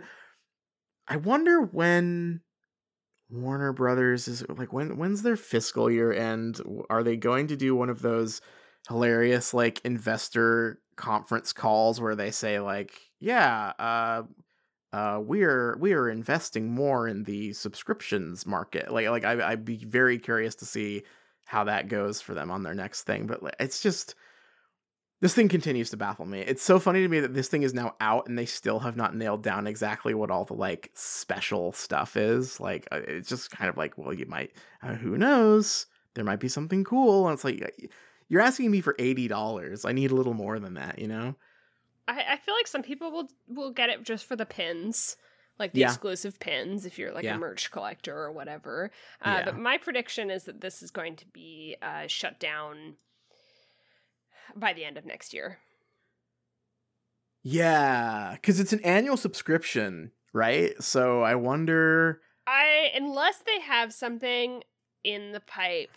I 1.06 1.16
wonder 1.16 1.62
when 1.62 2.40
Warner 3.30 3.72
Brothers 3.72 4.26
is 4.26 4.44
like 4.48 4.72
when 4.72 4.96
when's 4.96 5.22
their 5.22 5.36
fiscal 5.36 5.88
year 5.90 6.12
end? 6.12 6.60
Are 6.90 7.04
they 7.04 7.16
going 7.16 7.48
to 7.48 7.56
do 7.56 7.76
one 7.76 7.90
of 7.90 8.02
those 8.02 8.40
hilarious 8.88 9.54
like 9.54 9.80
investor 9.84 10.80
conference 10.96 11.52
calls 11.52 12.00
where 12.00 12.16
they 12.16 12.32
say 12.32 12.58
like, 12.58 12.98
yeah, 13.20 13.72
uh 13.78 14.22
uh 14.96 15.20
we're 15.20 15.76
we 15.78 15.92
are 15.92 16.08
investing 16.08 16.70
more 16.70 17.06
in 17.06 17.24
the 17.24 17.52
subscriptions 17.52 18.46
market. 18.46 18.90
Like 18.90 19.08
like 19.08 19.24
I 19.24 19.50
I'd 19.50 19.64
be 19.64 19.84
very 19.84 20.18
curious 20.18 20.54
to 20.56 20.64
see 20.64 21.02
how 21.44 21.64
that 21.64 21.88
goes 21.88 22.22
for 22.22 22.32
them 22.32 22.50
on 22.50 22.62
their 22.62 22.74
next 22.74 23.02
thing, 23.02 23.26
but 23.26 23.40
it's 23.60 23.82
just 23.82 24.14
this 25.20 25.34
thing 25.34 25.48
continues 25.48 25.90
to 25.90 25.98
baffle 25.98 26.24
me. 26.24 26.40
It's 26.40 26.62
so 26.62 26.78
funny 26.78 27.02
to 27.02 27.08
me 27.08 27.20
that 27.20 27.34
this 27.34 27.48
thing 27.48 27.62
is 27.62 27.74
now 27.74 27.94
out 28.00 28.26
and 28.26 28.38
they 28.38 28.46
still 28.46 28.78
have 28.80 28.96
not 28.96 29.14
nailed 29.14 29.42
down 29.42 29.66
exactly 29.66 30.14
what 30.14 30.30
all 30.30 30.46
the 30.46 30.54
like 30.54 30.90
special 30.94 31.72
stuff 31.72 32.16
is. 32.16 32.58
Like 32.58 32.88
uh, 32.90 33.00
it's 33.06 33.28
just 33.28 33.50
kind 33.50 33.68
of 33.68 33.76
like, 33.76 33.98
well, 33.98 34.14
you 34.14 34.26
might 34.26 34.52
uh, 34.82 34.94
who 34.94 35.18
knows? 35.18 35.86
There 36.14 36.24
might 36.24 36.40
be 36.40 36.48
something 36.48 36.84
cool. 36.84 37.26
And 37.26 37.34
it's 37.34 37.44
like 37.44 37.90
you're 38.28 38.40
asking 38.40 38.70
me 38.70 38.80
for 38.80 38.94
$80. 38.94 39.84
I 39.84 39.92
need 39.92 40.10
a 40.10 40.14
little 40.14 40.34
more 40.34 40.58
than 40.58 40.74
that, 40.74 40.98
you 40.98 41.08
know? 41.08 41.34
I, 42.08 42.34
I 42.34 42.36
feel 42.36 42.54
like 42.54 42.66
some 42.66 42.82
people 42.82 43.10
will 43.10 43.28
will 43.48 43.70
get 43.72 43.90
it 43.90 44.02
just 44.04 44.24
for 44.26 44.36
the 44.36 44.46
pins 44.46 45.16
like 45.58 45.72
the 45.72 45.80
Yeah. 45.80 45.86
exclusive 45.88 46.38
pins 46.38 46.84
if 46.84 46.98
you're 46.98 47.12
like 47.12 47.24
Yeah. 47.24 47.36
a 47.36 47.38
merch 47.38 47.70
collector 47.70 48.14
or 48.16 48.30
whatever. 48.30 48.90
Uh, 49.22 49.36
Yeah. 49.38 49.44
But 49.46 49.58
my 49.58 49.78
prediction 49.78 50.30
is 50.30 50.44
that 50.44 50.60
this 50.60 50.82
is 50.82 50.90
going 50.90 51.16
to 51.16 51.26
be 51.26 51.76
uh, 51.80 52.06
shut 52.08 52.38
down 52.38 52.96
by 54.54 54.72
the 54.74 54.84
end 54.84 54.98
of 54.98 55.06
next 55.06 55.32
year. 55.32 55.58
Yeah, 57.42 58.32
because 58.32 58.58
it's 58.58 58.72
an 58.72 58.80
annual 58.80 59.16
subscription, 59.16 60.10
right? 60.32 60.74
So 60.82 61.22
I 61.22 61.36
wonder. 61.36 62.20
I 62.46 62.90
unless 62.94 63.38
they 63.38 63.60
have 63.60 63.92
something 63.92 64.62
in 65.04 65.32
the 65.32 65.40
pipe 65.40 65.90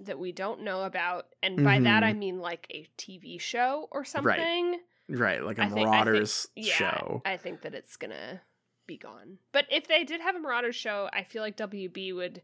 that 0.00 0.18
we 0.18 0.32
don't 0.32 0.62
know 0.62 0.82
about, 0.84 1.26
and 1.42 1.62
by 1.62 1.80
that 1.80 2.02
Mhm. 2.02 2.06
I 2.06 2.12
mean 2.12 2.38
like 2.38 2.66
a 2.70 2.86
TV 2.96 3.38
show 3.38 3.88
or 3.90 4.04
something. 4.04 4.70
Right, 4.72 4.80
like 5.08 5.18
a 5.20 5.34
I 5.34 5.38
think- 5.38 5.58
I 5.58 5.68
think- 5.68 5.74
Marauders 5.88 6.46
Yeah, 6.56 6.74
show. 6.74 7.22
I 7.24 7.36
think 7.36 7.62
that 7.62 7.74
it's 7.74 7.96
gonna 7.96 8.42
be 8.86 8.96
gone. 8.98 9.38
But 9.52 9.66
if 9.70 9.86
they 9.88 10.04
did 10.04 10.20
have 10.20 10.34
a 10.34 10.40
Marauders 10.40 10.76
show, 10.76 11.08
I 11.12 11.24
feel 11.24 11.42
like 11.42 11.56
WB 11.56 12.12
would 12.14 12.42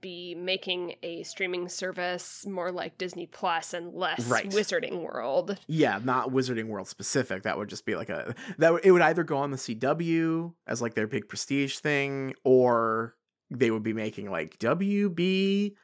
be 0.00 0.34
making 0.34 0.94
a 1.02 1.22
streaming 1.22 1.68
service 1.68 2.46
more 2.46 2.72
like 2.72 2.96
Disney 2.96 3.26
Plus 3.26 3.74
and 3.74 3.92
less 3.92 4.26
Right. 4.26 4.48
Wizarding 4.48 5.02
World. 5.02 5.58
Yeah, 5.66 6.00
not 6.02 6.30
Wizarding 6.30 6.68
World 6.68 6.88
specific. 6.88 7.42
That 7.42 7.58
would 7.58 7.68
just 7.68 7.84
be 7.84 7.94
like 7.94 8.08
a 8.08 8.34
that 8.58 8.72
would, 8.72 8.84
it 8.86 8.90
would 8.92 9.02
either 9.02 9.22
go 9.22 9.36
on 9.36 9.50
the 9.50 9.58
CW 9.58 10.54
as 10.66 10.80
like 10.80 10.94
their 10.94 11.06
big 11.06 11.28
prestige 11.28 11.76
thing, 11.78 12.34
or 12.42 13.16
they 13.50 13.70
would 13.70 13.82
be 13.82 13.92
making 13.92 14.30
like 14.30 14.58
WB 14.58 15.74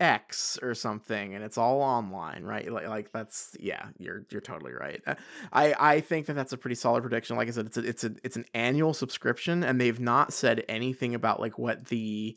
X 0.00 0.58
or 0.62 0.74
something, 0.74 1.34
and 1.34 1.44
it's 1.44 1.58
all 1.58 1.80
online, 1.80 2.44
right? 2.44 2.70
Like, 2.70 2.88
like 2.88 3.12
that's 3.12 3.56
yeah, 3.58 3.88
you're 3.98 4.26
you're 4.30 4.40
totally 4.40 4.72
right. 4.72 5.02
Uh, 5.06 5.14
I 5.52 5.74
I 5.78 6.00
think 6.00 6.26
that 6.26 6.34
that's 6.34 6.52
a 6.52 6.58
pretty 6.58 6.76
solid 6.76 7.02
prediction. 7.02 7.36
Like 7.36 7.48
I 7.48 7.52
said, 7.52 7.66
it's 7.66 7.76
a, 7.76 7.84
it's 7.84 8.04
a 8.04 8.14
it's 8.22 8.36
an 8.36 8.44
annual 8.54 8.94
subscription, 8.94 9.64
and 9.64 9.80
they've 9.80 10.00
not 10.00 10.32
said 10.32 10.64
anything 10.68 11.14
about 11.14 11.40
like 11.40 11.58
what 11.58 11.86
the 11.86 12.36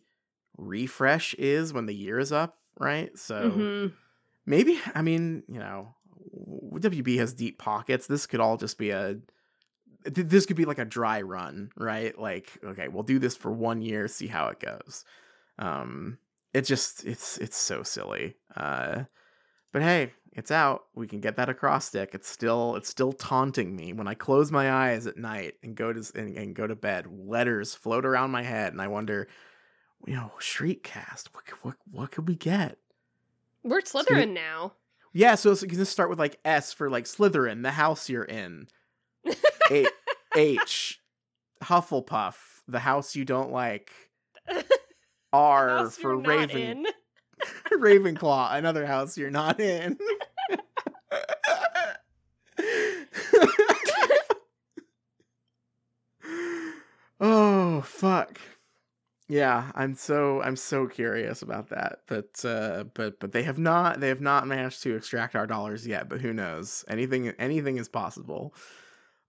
refresh 0.58 1.34
is 1.36 1.74
when 1.74 1.86
the 1.86 1.96
year 1.96 2.20
is 2.20 2.32
up, 2.32 2.58
right? 2.80 3.18
So 3.18 3.50
Mhm. 3.50 3.94
maybe 4.46 4.80
i 4.96 5.02
mean 5.02 5.44
you 5.48 5.60
know 5.60 5.94
wb 6.80 7.18
has 7.18 7.34
deep 7.34 7.60
pockets 7.60 8.08
this 8.08 8.26
could 8.26 8.40
all 8.40 8.58
just 8.58 8.78
be 8.78 8.90
a 8.90 9.18
this 10.04 10.46
could 10.48 10.58
be 10.58 10.66
like 10.66 10.80
a 10.80 10.86
dry 10.86 11.22
run 11.22 11.70
right 11.78 12.18
like 12.18 12.50
okay 12.64 12.88
we'll 12.88 13.04
do 13.04 13.20
this 13.20 13.36
for 13.36 13.52
one 13.52 13.82
year 13.82 14.08
see 14.08 14.28
how 14.28 14.48
it 14.48 14.60
goes 14.60 15.06
um 15.60 16.18
it 16.54 16.62
just 16.62 17.06
it's 17.06 17.38
it's 17.38 17.58
so 17.58 17.84
silly 17.84 18.36
uh 18.56 19.04
but 19.72 19.82
hey 19.82 20.12
it's 20.34 20.52
out 20.52 20.84
we 20.96 21.08
can 21.08 21.20
get 21.20 21.36
that 21.36 21.50
acrostic 21.50 22.12
it's 22.14 22.28
still 22.30 22.76
it's 22.76 22.90
still 22.90 23.14
taunting 23.14 23.76
me 23.76 23.94
when 23.94 24.08
i 24.08 24.14
close 24.14 24.52
my 24.52 24.72
eyes 24.72 25.08
at 25.08 25.18
night 25.18 25.56
and 25.64 25.76
go 25.76 25.92
to 25.94 26.04
and, 26.16 26.38
and 26.38 26.56
go 26.56 26.66
to 26.68 26.76
bed 26.76 27.06
letters 27.26 27.76
float 27.76 28.06
around 28.06 28.32
my 28.32 28.44
head 28.44 28.72
and 28.74 28.82
i 28.82 28.88
wonder 28.88 29.28
you 30.08 30.14
know 30.14 30.32
shriekcast 30.40 31.28
what 31.34 31.44
what 31.62 31.76
what 31.92 32.12
could 32.12 32.28
we 32.28 32.36
get 32.36 32.78
We're 33.64 33.82
Slytherin 33.82 34.34
now. 34.34 34.74
yeah, 35.14 35.36
so 35.36 35.52
it's 35.52 35.64
gonna 35.64 35.86
start 35.86 36.10
with 36.10 36.18
like 36.20 36.40
S 36.46 36.74
for 36.74 36.90
like 36.90 37.06
Slytherin, 37.06 37.62
the 37.64 37.72
house 37.72 38.10
you're 38.10 38.24
in. 38.24 38.68
A- 39.70 39.86
H, 40.36 41.00
Hufflepuff, 41.64 42.36
the 42.68 42.80
house 42.80 43.16
you 43.16 43.26
don't 43.26 43.52
like. 43.52 43.92
R 45.34 45.90
for 45.90 46.18
Raven. 46.18 46.86
Ravenclaw, 47.72 48.54
another 48.56 48.86
house 48.86 49.18
you're 49.18 49.32
not 49.32 49.60
in. 49.60 49.98
oh 57.20 57.82
fuck. 57.82 58.40
Yeah, 59.28 59.72
I'm 59.76 59.96
so 59.96 60.42
I'm 60.42 60.58
so 60.58 60.88
curious 60.88 61.42
about 61.42 61.70
that. 61.70 62.00
But 62.08 62.44
uh 62.44 62.84
but 62.94 63.20
but 63.20 63.32
they 63.32 63.44
have 63.44 63.58
not 63.58 64.00
they 64.02 64.10
have 64.10 64.22
not 64.22 64.46
managed 64.46 64.84
to 64.84 64.96
extract 64.96 65.36
our 65.36 65.48
dollars 65.48 65.88
yet, 65.88 66.10
but 66.10 66.22
who 66.22 66.34
knows? 66.34 66.84
Anything 66.90 67.30
anything 67.40 67.78
is 67.78 67.88
possible. 67.88 68.54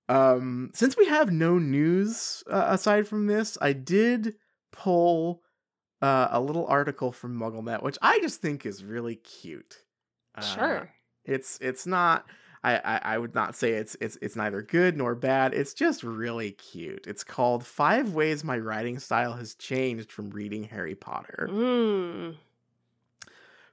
Um 0.08 0.72
since 0.74 0.96
we 0.96 1.06
have 1.06 1.30
no 1.30 1.58
news 1.58 2.42
uh, 2.50 2.66
aside 2.68 3.06
from 3.06 3.28
this, 3.28 3.56
I 3.60 3.72
did 3.72 4.34
pull 4.72 5.42
uh, 6.02 6.28
a 6.32 6.40
little 6.40 6.66
article 6.66 7.12
from 7.12 7.38
MuggleNet, 7.38 7.82
which 7.82 7.96
I 8.02 8.18
just 8.20 8.40
think 8.42 8.66
is 8.66 8.84
really 8.84 9.16
cute. 9.16 9.78
Uh, 10.34 10.40
Sure. 10.42 10.90
it's 11.24 11.58
it's 11.60 11.86
not. 11.86 12.26
I, 12.64 12.76
I 12.76 13.00
I 13.14 13.18
would 13.18 13.34
not 13.34 13.56
say 13.56 13.72
it's 13.72 13.96
it's 14.00 14.16
it's 14.22 14.36
neither 14.36 14.62
good 14.62 14.96
nor 14.96 15.14
bad. 15.14 15.52
It's 15.54 15.74
just 15.74 16.02
really 16.02 16.52
cute. 16.52 17.06
It's 17.06 17.24
called 17.24 17.66
Five 17.66 18.14
Ways 18.14 18.44
My 18.44 18.58
Writing 18.58 18.98
Style 18.98 19.32
Has 19.32 19.54
Changed 19.54 20.12
from 20.12 20.30
Reading 20.30 20.64
Harry 20.64 20.94
Potter. 20.94 21.48
Mm. 21.50 22.36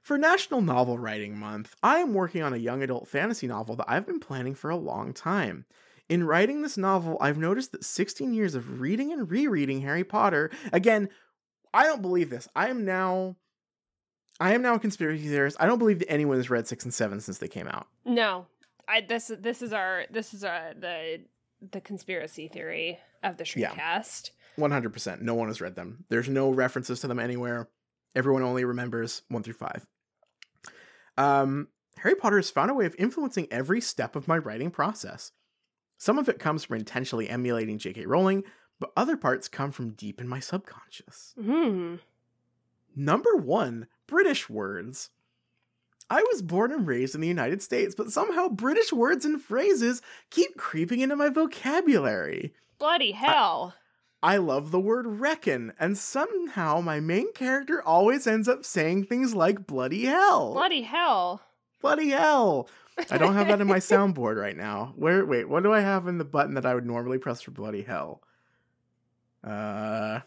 For 0.02 0.16
National 0.18 0.60
Novel 0.60 0.98
Writing 0.98 1.38
Month, 1.38 1.76
I 1.82 1.98
am 1.98 2.14
working 2.14 2.42
on 2.42 2.52
a 2.54 2.56
young 2.56 2.82
adult 2.82 3.06
fantasy 3.06 3.46
novel 3.46 3.76
that 3.76 3.84
I've 3.88 4.06
been 4.06 4.18
planning 4.18 4.54
for 4.54 4.70
a 4.70 4.76
long 4.76 5.12
time. 5.12 5.66
In 6.08 6.24
writing 6.24 6.62
this 6.62 6.76
novel, 6.76 7.16
I've 7.20 7.38
noticed 7.38 7.70
that 7.72 7.84
16 7.84 8.34
years 8.34 8.56
of 8.56 8.80
reading 8.80 9.12
and 9.12 9.30
rereading 9.30 9.82
Harry 9.82 10.02
Potter, 10.02 10.50
again, 10.72 11.08
I 11.72 11.84
don't 11.84 12.02
believe 12.02 12.30
this. 12.30 12.48
I 12.54 12.68
am 12.68 12.84
now 12.84 13.36
I 14.40 14.54
am 14.54 14.62
now 14.62 14.74
a 14.74 14.78
conspiracy 14.78 15.28
theorist. 15.28 15.56
I 15.60 15.66
don't 15.66 15.78
believe 15.78 15.98
that 15.98 16.10
anyone 16.10 16.38
has 16.38 16.48
read 16.50 16.66
6 16.66 16.84
and 16.84 16.94
7 16.94 17.20
since 17.20 17.38
they 17.38 17.48
came 17.48 17.68
out. 17.68 17.86
No, 18.04 18.46
I 18.88 19.02
this 19.02 19.30
this 19.40 19.62
is 19.62 19.72
our 19.72 20.04
this 20.10 20.32
is 20.34 20.44
our 20.44 20.72
the 20.78 21.22
the 21.72 21.80
conspiracy 21.80 22.48
theory 22.48 22.98
of 23.22 23.36
the 23.36 23.44
Yeah. 23.56 23.70
Shriekcast. 23.74 24.30
100%. 24.58 25.20
No 25.20 25.34
one 25.34 25.48
has 25.48 25.60
read 25.60 25.76
them. 25.76 26.04
There's 26.08 26.28
no 26.28 26.50
references 26.50 27.00
to 27.00 27.06
them 27.06 27.18
anywhere. 27.20 27.68
Everyone 28.14 28.42
only 28.42 28.64
remembers 28.64 29.22
1 29.28 29.42
through 29.42 29.54
5. 29.54 29.86
Um, 31.16 31.68
Harry 31.98 32.14
Potter 32.16 32.36
has 32.36 32.50
found 32.50 32.70
a 32.70 32.74
way 32.74 32.86
of 32.86 32.94
influencing 32.98 33.46
every 33.50 33.80
step 33.80 34.16
of 34.16 34.26
my 34.26 34.38
writing 34.38 34.70
process. 34.70 35.32
Some 35.98 36.18
of 36.18 36.28
it 36.28 36.38
comes 36.38 36.64
from 36.64 36.76
intentionally 36.78 37.28
emulating 37.28 37.78
J.K. 37.78 38.06
Rowling, 38.06 38.42
but 38.80 38.92
other 38.96 39.16
parts 39.16 39.46
come 39.46 39.70
from 39.70 39.90
deep 39.90 40.20
in 40.20 40.26
my 40.26 40.40
subconscious. 40.40 41.34
Hmm. 41.40 41.96
Number 42.96 43.36
one, 43.36 43.86
British 44.08 44.48
words. 44.50 45.10
I 46.08 46.22
was 46.32 46.42
born 46.42 46.72
and 46.72 46.86
raised 46.88 47.14
in 47.14 47.20
the 47.20 47.28
United 47.28 47.62
States, 47.62 47.94
but 47.94 48.10
somehow 48.10 48.48
British 48.48 48.92
words 48.92 49.24
and 49.24 49.40
phrases 49.40 50.02
keep 50.30 50.56
creeping 50.56 51.00
into 51.00 51.14
my 51.14 51.28
vocabulary. 51.28 52.52
Bloody 52.78 53.12
hell. 53.12 53.74
I 54.22 54.38
love 54.38 54.70
the 54.70 54.80
word 54.80 55.06
reckon, 55.06 55.72
and 55.78 55.96
somehow 55.96 56.80
my 56.80 56.98
main 56.98 57.32
character 57.32 57.80
always 57.82 58.26
ends 58.26 58.48
up 58.48 58.64
saying 58.64 59.04
things 59.04 59.34
like 59.34 59.66
bloody 59.66 60.04
hell. 60.06 60.52
Bloody 60.52 60.82
hell. 60.82 61.42
bloody 61.80 62.10
hell. 62.10 62.68
I 63.10 63.16
don't 63.16 63.34
have 63.34 63.48
that 63.48 63.60
in 63.60 63.68
my 63.68 63.78
soundboard 63.78 64.36
right 64.38 64.56
now. 64.56 64.92
Where 64.96 65.24
wait, 65.24 65.48
what 65.48 65.62
do 65.62 65.72
I 65.72 65.80
have 65.80 66.06
in 66.08 66.18
the 66.18 66.24
button 66.24 66.54
that 66.54 66.66
I 66.66 66.74
would 66.74 66.84
normally 66.84 67.18
press 67.18 67.40
for 67.40 67.52
bloody 67.52 67.82
hell? 67.82 68.20
Uh 69.42 70.20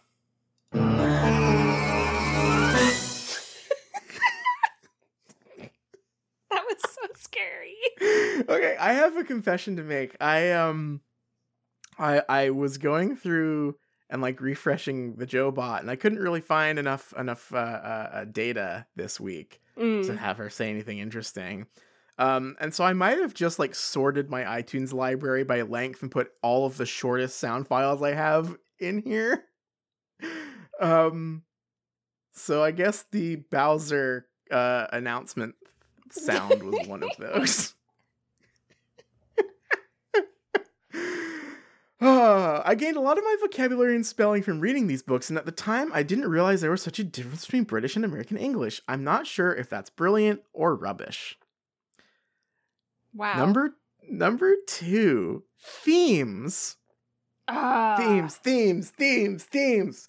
That 6.52 6.64
was 6.68 6.78
so 6.92 7.02
scary. 7.16 7.76
okay, 8.50 8.76
I 8.80 8.94
have 8.94 9.18
a 9.18 9.24
confession 9.24 9.76
to 9.78 9.84
make. 9.84 10.16
I 10.22 10.52
um 10.52 11.02
I 11.98 12.22
I 12.30 12.50
was 12.52 12.78
going 12.78 13.16
through 13.16 13.76
and 14.10 14.22
like 14.22 14.40
refreshing 14.42 15.16
the 15.16 15.26
Joe 15.26 15.52
bot 15.52 15.82
and 15.82 15.90
I 15.90 15.96
couldn't 15.96 16.20
really 16.20 16.42
find 16.42 16.78
enough 16.78 17.14
enough 17.18 17.52
uh, 17.54 17.58
uh, 17.58 18.10
uh 18.14 18.26
data 18.26 18.86
this 18.96 19.20
week 19.20 19.62
to 19.76 19.82
Mm. 19.82 20.18
have 20.18 20.38
her 20.38 20.50
say 20.52 20.70
anything 20.70 21.00
interesting. 21.00 21.66
Um, 22.20 22.56
and 22.60 22.72
so 22.72 22.84
I 22.84 22.94
might 22.94 23.18
have 23.18 23.34
just 23.34 23.58
like 23.58 23.74
sorted 23.74 24.30
my 24.30 24.44
iTunes 24.44 24.94
library 24.94 25.44
by 25.44 25.64
length 25.64 26.04
and 26.04 26.12
put 26.12 26.32
all 26.44 26.68
of 26.68 26.78
the 26.78 26.86
shortest 26.86 27.40
sound 27.40 27.68
files 27.68 28.04
I 28.04 28.14
have 28.14 28.56
in 28.84 29.02
here. 29.02 29.46
Um, 30.80 31.44
so 32.34 32.64
I 32.64 32.72
guess 32.72 33.06
the 33.12 33.38
Bowser 33.38 34.28
uh, 34.52 34.88
announcement 34.92 35.56
sound 36.12 36.64
was 36.64 36.88
one 36.88 37.04
of 37.04 37.12
those. 37.18 37.76
Uh, 42.02 42.62
I 42.66 42.76
gained 42.76 42.98
a 42.98 43.02
lot 43.02 43.18
of 43.18 43.24
my 43.24 43.36
vocabulary 43.40 43.96
and 43.96 44.06
spelling 44.06 44.44
from 44.44 44.60
reading 44.60 44.88
these 44.88 45.04
books, 45.04 45.30
and 45.30 45.38
at 45.38 45.46
the 45.46 45.52
time, 45.52 45.92
I 45.94 46.04
didn't 46.04 46.28
realize 46.28 46.62
there 46.62 46.72
was 46.72 46.82
such 46.82 47.00
a 47.00 47.04
difference 47.04 47.46
between 47.46 47.64
British 47.64 47.96
and 47.96 48.04
American 48.04 48.38
English. 48.38 48.82
I'm 48.88 49.04
not 49.04 49.28
sure 49.28 49.54
if 49.54 49.70
that's 49.70 49.90
brilliant 49.90 50.42
or 50.54 50.76
rubbish. 50.76 51.38
Wow. 53.14 53.38
Number 53.38 53.76
number 54.10 54.56
two, 54.68 55.44
themes, 55.62 56.78
Ah. 57.48 57.96
themes, 57.98 58.36
themes, 58.38 58.90
themes, 58.92 59.44
themes. 59.44 60.08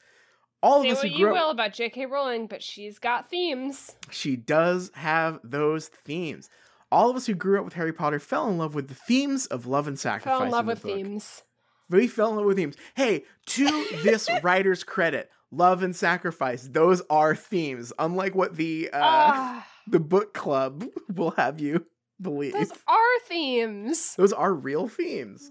All 0.63 0.83
Say 0.83 0.89
of 0.91 0.97
us 0.97 1.03
what 1.03 1.13
who 1.13 1.19
you 1.19 1.25
grew 1.27 1.35
will 1.35 1.51
about 1.51 1.75
J.K. 1.75 2.07
Rowling, 2.07 2.47
but 2.47 2.63
she's 2.63 2.99
got 2.99 3.29
themes. 3.29 3.95
she 4.11 4.37
does 4.37 4.91
have 4.95 5.41
those 5.45 5.89
themes. 5.89 6.49
All 6.91 7.11
of 7.11 7.17
us 7.17 7.27
who 7.27 7.35
grew 7.35 7.59
up 7.59 7.65
with 7.65 7.75
Harry 7.75 7.93
Potter 7.93 8.19
fell 8.21 8.49
in 8.49 8.57
love 8.57 8.75
with 8.75 8.89
the 8.89 8.95
themes 8.95 9.47
of 9.47 9.67
love 9.67 9.89
and 9.89 9.99
sacrifice. 9.99 10.39
Fell 10.39 10.45
in 10.47 10.51
love 10.53 10.67
the 10.67 10.71
with 10.71 10.83
book. 10.83 10.93
themes. 10.95 11.43
We 11.91 12.07
fell 12.07 12.31
in 12.31 12.37
love 12.37 12.47
with 12.47 12.57
themes. 12.57 12.77
Hey, 12.95 13.25
to 13.47 13.85
this 14.03 14.31
writer's 14.43 14.85
credit, 14.85 15.31
love 15.51 15.83
and 15.83 15.95
sacrifice, 15.95 16.67
those 16.71 17.03
are 17.11 17.35
themes. 17.35 17.93
Unlike 17.99 18.35
what 18.35 18.57
the 18.57 18.89
uh, 18.93 18.99
Ah, 19.03 19.67
the 19.87 20.01
book 20.01 20.33
club 20.35 20.85
will 21.15 21.33
have 21.33 21.61
you 21.61 21.85
believe. 22.23 22.53
those 22.55 22.71
are 22.89 23.19
themes. 23.29 24.15
Those 24.17 24.33
are 24.33 24.55
real 24.55 24.89
themes. 24.89 25.51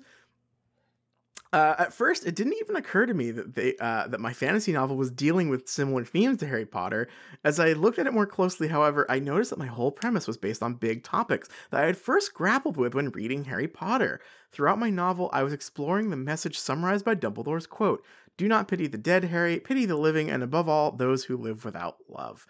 Uh, 1.54 1.76
at 1.78 1.94
first, 1.94 2.26
it 2.26 2.34
didn't 2.34 2.56
even 2.60 2.76
occur 2.76 3.06
to 3.06 3.14
me 3.14 3.30
that 3.30 3.54
they 3.54 3.78
uh, 3.80 4.08
that 4.08 4.20
my 4.20 4.34
fantasy 4.34 4.72
novel 4.72 4.98
was 4.98 5.12
dealing 5.12 5.50
with 5.50 5.70
similar 5.70 6.04
themes 6.04 6.40
to 6.40 6.48
Harry 6.48 6.66
Potter. 6.66 7.08
As 7.44 7.60
I 7.60 7.74
looked 7.74 8.00
at 8.00 8.08
it 8.08 8.14
more 8.14 8.26
closely, 8.26 8.70
however, 8.70 9.06
I 9.08 9.20
noticed 9.20 9.52
that 9.52 9.60
my 9.60 9.68
whole 9.68 9.92
premise 9.92 10.26
was 10.26 10.36
based 10.36 10.64
on 10.64 10.74
big 10.74 11.04
topics 11.04 11.50
that 11.70 11.84
I 11.84 11.86
had 11.86 11.96
first 11.98 12.34
grappled 12.34 12.76
with 12.76 12.96
when 12.96 13.12
reading 13.12 13.44
Harry 13.46 13.68
Potter. 13.68 14.20
Throughout 14.52 14.80
my 14.80 14.90
novel, 14.90 15.30
I 15.32 15.44
was 15.44 15.54
exploring 15.54 16.10
the 16.10 16.18
message 16.18 16.58
summarized 16.58 17.06
by 17.06 17.14
Dumbledore's 17.14 17.68
quote: 17.68 18.04
"Do 18.36 18.48
not 18.48 18.68
pity 18.68 18.88
the 18.88 18.98
dead, 18.98 19.26
Harry. 19.26 19.60
Pity 19.60 19.86
the 19.86 19.96
living, 19.96 20.32
and 20.32 20.42
above 20.42 20.68
all, 20.68 20.92
those 20.92 21.26
who 21.26 21.38
live 21.38 21.64
without 21.64 21.98
love." 22.10 22.48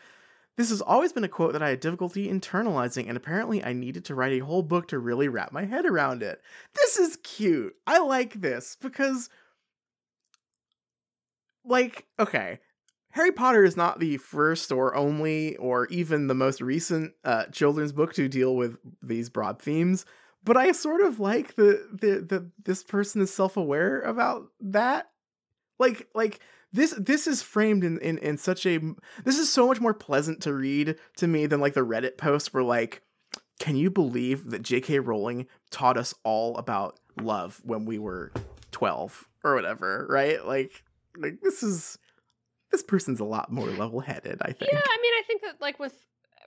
This 0.55 0.69
has 0.69 0.81
always 0.81 1.12
been 1.12 1.24
a 1.24 1.29
quote 1.29 1.53
that 1.53 1.63
I 1.63 1.69
had 1.69 1.79
difficulty 1.79 2.29
internalizing, 2.29 3.07
and 3.07 3.17
apparently 3.17 3.63
I 3.63 3.74
needed 3.74 4.05
to 4.05 4.15
write 4.15 4.33
a 4.33 4.45
whole 4.45 4.62
book 4.62 4.88
to 4.89 5.00
really 5.00 5.27
wrap 5.27 5.51
my 5.51 5.65
head 5.65 5.86
around 5.86 6.22
it. 6.22 6.41
This 6.75 6.98
is 6.98 7.17
cute. 7.24 7.75
I 7.88 8.00
like 8.00 8.39
this 8.39 8.77
because, 8.79 9.29
like, 11.65 12.05
okay, 12.19 12.60
Harry 13.13 13.31
Potter 13.31 13.63
is 13.63 13.75
not 13.75 14.00
the 14.00 14.17
first 14.17 14.72
or 14.72 14.95
only 14.95 15.55
or 15.57 15.88
even 15.88 16.27
the 16.27 16.36
most 16.36 16.62
recent 16.62 17.13
uh, 17.24 17.45
children's 17.45 17.91
book 17.91 18.13
to 18.13 18.27
deal 18.27 18.55
with 18.55 18.77
these 19.01 19.29
broad 19.29 19.60
themes, 19.60 20.05
but 20.43 20.57
I 20.57 20.72
sort 20.72 21.01
of 21.01 21.19
like 21.19 21.55
the 21.55 21.88
the, 21.91 22.22
the 22.22 22.51
this 22.63 22.83
person 22.83 23.22
is 23.22 23.33
self 23.33 23.57
aware 23.57 24.01
about 24.01 24.48
that. 24.62 25.10
Like, 25.79 26.07
like 26.13 26.39
this 26.73 26.93
this 26.97 27.27
is 27.27 27.41
framed 27.41 27.83
in, 27.83 27.99
in 27.99 28.17
in 28.17 28.37
such 28.37 28.65
a 28.65 28.79
this 29.23 29.37
is 29.37 29.51
so 29.51 29.67
much 29.67 29.79
more 29.79 29.93
pleasant 29.93 30.41
to 30.41 30.53
read 30.53 30.95
to 31.17 31.27
me 31.27 31.45
than 31.45 31.59
like 31.59 31.73
the 31.73 31.85
reddit 31.85 32.17
posts 32.17 32.53
where 32.53 32.63
like 32.63 33.01
can 33.59 33.75
you 33.75 33.89
believe 33.89 34.49
that 34.49 34.63
jk 34.63 35.05
rowling 35.05 35.45
taught 35.69 35.97
us 35.97 36.13
all 36.23 36.57
about 36.57 36.99
love 37.21 37.62
when 37.63 37.86
we 37.86 37.99
were 37.99 38.31
12 38.71 39.29
or 39.43 39.55
whatever 39.55 40.05
right? 40.09 40.45
Like 40.45 40.83
like 41.17 41.39
this 41.41 41.63
is 41.63 41.97
this 42.71 42.83
person's 42.83 43.19
a 43.19 43.25
lot 43.25 43.51
more 43.51 43.67
level-headed 43.67 44.41
i 44.41 44.51
think. 44.51 44.71
Yeah, 44.71 44.81
I 44.83 44.97
mean, 45.01 45.13
I 45.13 45.21
think 45.27 45.41
that 45.43 45.62
like 45.62 45.79
with 45.79 45.95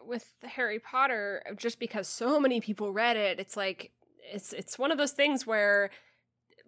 with 0.04 0.26
Harry 0.42 0.78
Potter, 0.78 1.42
just 1.56 1.78
because 1.80 2.08
so 2.08 2.38
many 2.38 2.60
people 2.60 2.92
read 2.92 3.16
it, 3.16 3.38
it's 3.38 3.56
like 3.56 3.92
it's 4.32 4.52
it's 4.52 4.78
one 4.78 4.90
of 4.90 4.98
those 4.98 5.12
things 5.12 5.46
where 5.46 5.90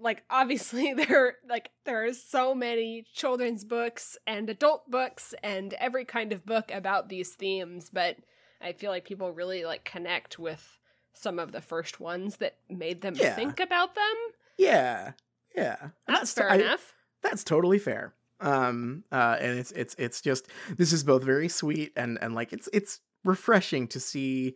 like 0.01 0.23
obviously 0.31 0.93
there 0.97 1.37
like 1.49 1.71
there 1.85 2.05
are 2.07 2.13
so 2.13 2.55
many 2.55 3.05
children's 3.15 3.65
books 3.65 4.17
and 4.27 4.49
adult 4.51 4.91
books 4.91 5.35
and 5.43 5.75
every 5.75 6.05
kind 6.05 6.33
of 6.33 6.45
book 6.47 6.71
about 6.73 7.09
these 7.09 7.35
themes, 7.35 7.91
but 7.93 8.17
I 8.61 8.73
feel 8.73 8.91
like 8.91 9.05
people 9.05 9.33
really 9.33 9.65
like 9.65 9.85
connect 9.85 10.39
with 10.39 10.79
some 11.15 11.39
of 11.39 11.53
the 11.53 11.61
first 11.61 12.01
ones 12.01 12.37
that 12.37 12.57
made 12.71 13.01
them 13.01 13.15
Yeah. 13.17 13.35
think 13.35 13.59
about 13.61 13.95
them. 13.95 14.15
yeah 14.57 15.13
yeah 15.57 15.77
And 15.81 16.17
That's 16.17 16.33
fair 16.33 16.51
I- 16.51 16.57
enough. 16.57 16.95
that's 17.23 17.43
totally 17.45 17.79
fair 17.79 18.15
um 18.41 19.03
uh 19.11 19.37
and 19.41 19.59
it's 19.59 19.73
it's 19.73 19.97
it's 19.99 20.21
just 20.21 20.47
this 20.77 20.93
is 20.93 21.03
both 21.03 21.25
very 21.25 21.49
sweet 21.49 21.93
and 21.97 22.19
and 22.23 22.37
like 22.37 22.53
it's 22.53 22.69
it's 22.73 23.01
refreshing 23.25 23.89
to 23.89 23.99
see 23.99 24.55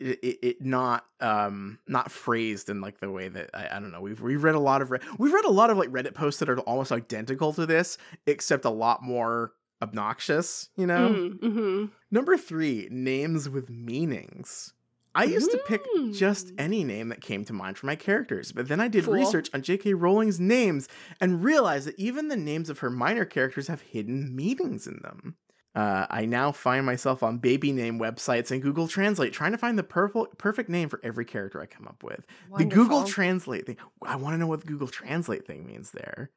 it, 0.00 0.38
it, 0.42 0.62
not 0.62 1.04
um 1.20 1.78
not 1.86 2.10
phrased 2.10 2.68
in 2.68 2.80
like 2.80 3.00
the 3.00 3.10
way 3.10 3.28
that 3.28 3.50
I, 3.54 3.68
I 3.76 3.80
don't 3.80 3.92
know 3.92 4.00
we've 4.00 4.20
we've 4.20 4.42
read 4.44 4.54
a 4.54 4.60
lot 4.60 4.82
of 4.82 4.90
re- 4.90 4.98
we've 5.18 5.32
read 5.32 5.44
a 5.44 5.50
lot 5.50 5.70
of 5.70 5.76
like 5.78 5.88
reddit 5.90 6.14
posts 6.14 6.40
that 6.40 6.48
are 6.48 6.58
almost 6.60 6.92
identical 6.92 7.52
to 7.54 7.66
this 7.66 7.98
except 8.26 8.64
a 8.64 8.70
lot 8.70 9.02
more 9.02 9.52
obnoxious 9.82 10.68
you 10.76 10.86
know 10.86 11.08
Mm-hmm. 11.42 11.84
number 12.10 12.36
three 12.36 12.88
names 12.90 13.48
with 13.48 13.70
meanings 13.70 14.72
I 15.16 15.24
used 15.24 15.52
to 15.52 15.58
pick 15.58 15.80
just 16.12 16.48
Mm. 16.48 16.54
any 16.58 16.82
name 16.82 17.08
that 17.10 17.20
came 17.20 17.44
to 17.44 17.52
mind 17.52 17.78
for 17.78 17.86
my 17.86 17.94
characters, 17.94 18.50
but 18.50 18.66
then 18.66 18.80
I 18.80 18.88
did 18.88 19.04
Fool. 19.04 19.14
research 19.14 19.48
on 19.54 19.62
J.K. 19.62 19.94
Rowling's 19.94 20.40
names 20.40 20.88
and 21.20 21.44
realized 21.44 21.86
that 21.86 21.96
even 22.00 22.26
the 22.26 22.36
names 22.36 22.68
of 22.68 22.80
her 22.80 22.90
minor 22.90 23.24
characters 23.24 23.68
have 23.68 23.80
hidden 23.80 24.34
meanings 24.34 24.88
in 24.88 24.98
them. 25.04 25.36
Uh, 25.74 26.06
I 26.08 26.24
now 26.24 26.52
find 26.52 26.86
myself 26.86 27.24
on 27.24 27.38
baby 27.38 27.72
name 27.72 27.98
websites 27.98 28.52
and 28.52 28.62
Google 28.62 28.86
Translate 28.86 29.32
trying 29.32 29.52
to 29.52 29.58
find 29.58 29.76
the 29.76 29.82
perfect 29.82 30.38
perfect 30.38 30.68
name 30.70 30.88
for 30.88 31.00
every 31.02 31.24
character 31.24 31.60
I 31.60 31.66
come 31.66 31.88
up 31.88 32.02
with. 32.04 32.24
The 32.56 32.64
Google 32.64 33.04
Translate 33.04 33.66
thing. 33.66 33.78
I 34.02 34.16
want 34.16 34.34
to 34.34 34.38
know 34.38 34.46
what 34.46 34.60
the 34.60 34.66
Google 34.66 34.86
Translate 34.86 35.46
thing 35.46 35.66
means 35.66 35.90
there. 35.90 36.30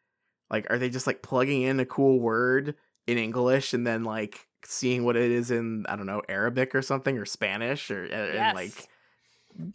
Like, 0.50 0.66
are 0.72 0.80
they 0.80 0.90
just 0.90 1.06
like 1.06 1.22
plugging 1.22 1.62
in 1.62 1.80
a 1.80 1.86
cool 1.86 2.20
word 2.20 2.76
in 3.06 3.18
English 3.18 3.74
and 3.74 3.86
then 3.86 4.04
like 4.04 4.48
seeing 4.66 5.06
what 5.06 5.16
it 5.16 5.30
is 5.30 5.52
in 5.52 5.86
I 5.88 5.96
don't 5.96 6.08
know 6.08 6.24
Arabic 6.28 6.74
or 6.74 6.82
something 6.82 7.18
or 7.18 7.26
Spanish 7.26 7.92
or 7.92 8.06
and, 8.06 8.56
like 8.56 8.88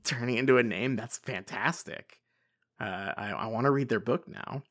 turning 0.02 0.38
into 0.38 0.58
a 0.58 0.62
name? 0.64 0.96
That's 0.96 1.18
fantastic. 1.18 2.18
Uh, 2.80 3.12
I 3.16 3.30
I 3.30 3.46
want 3.46 3.66
to 3.66 3.70
read 3.70 3.88
their 3.88 4.00
book 4.00 4.26
now. 4.26 4.64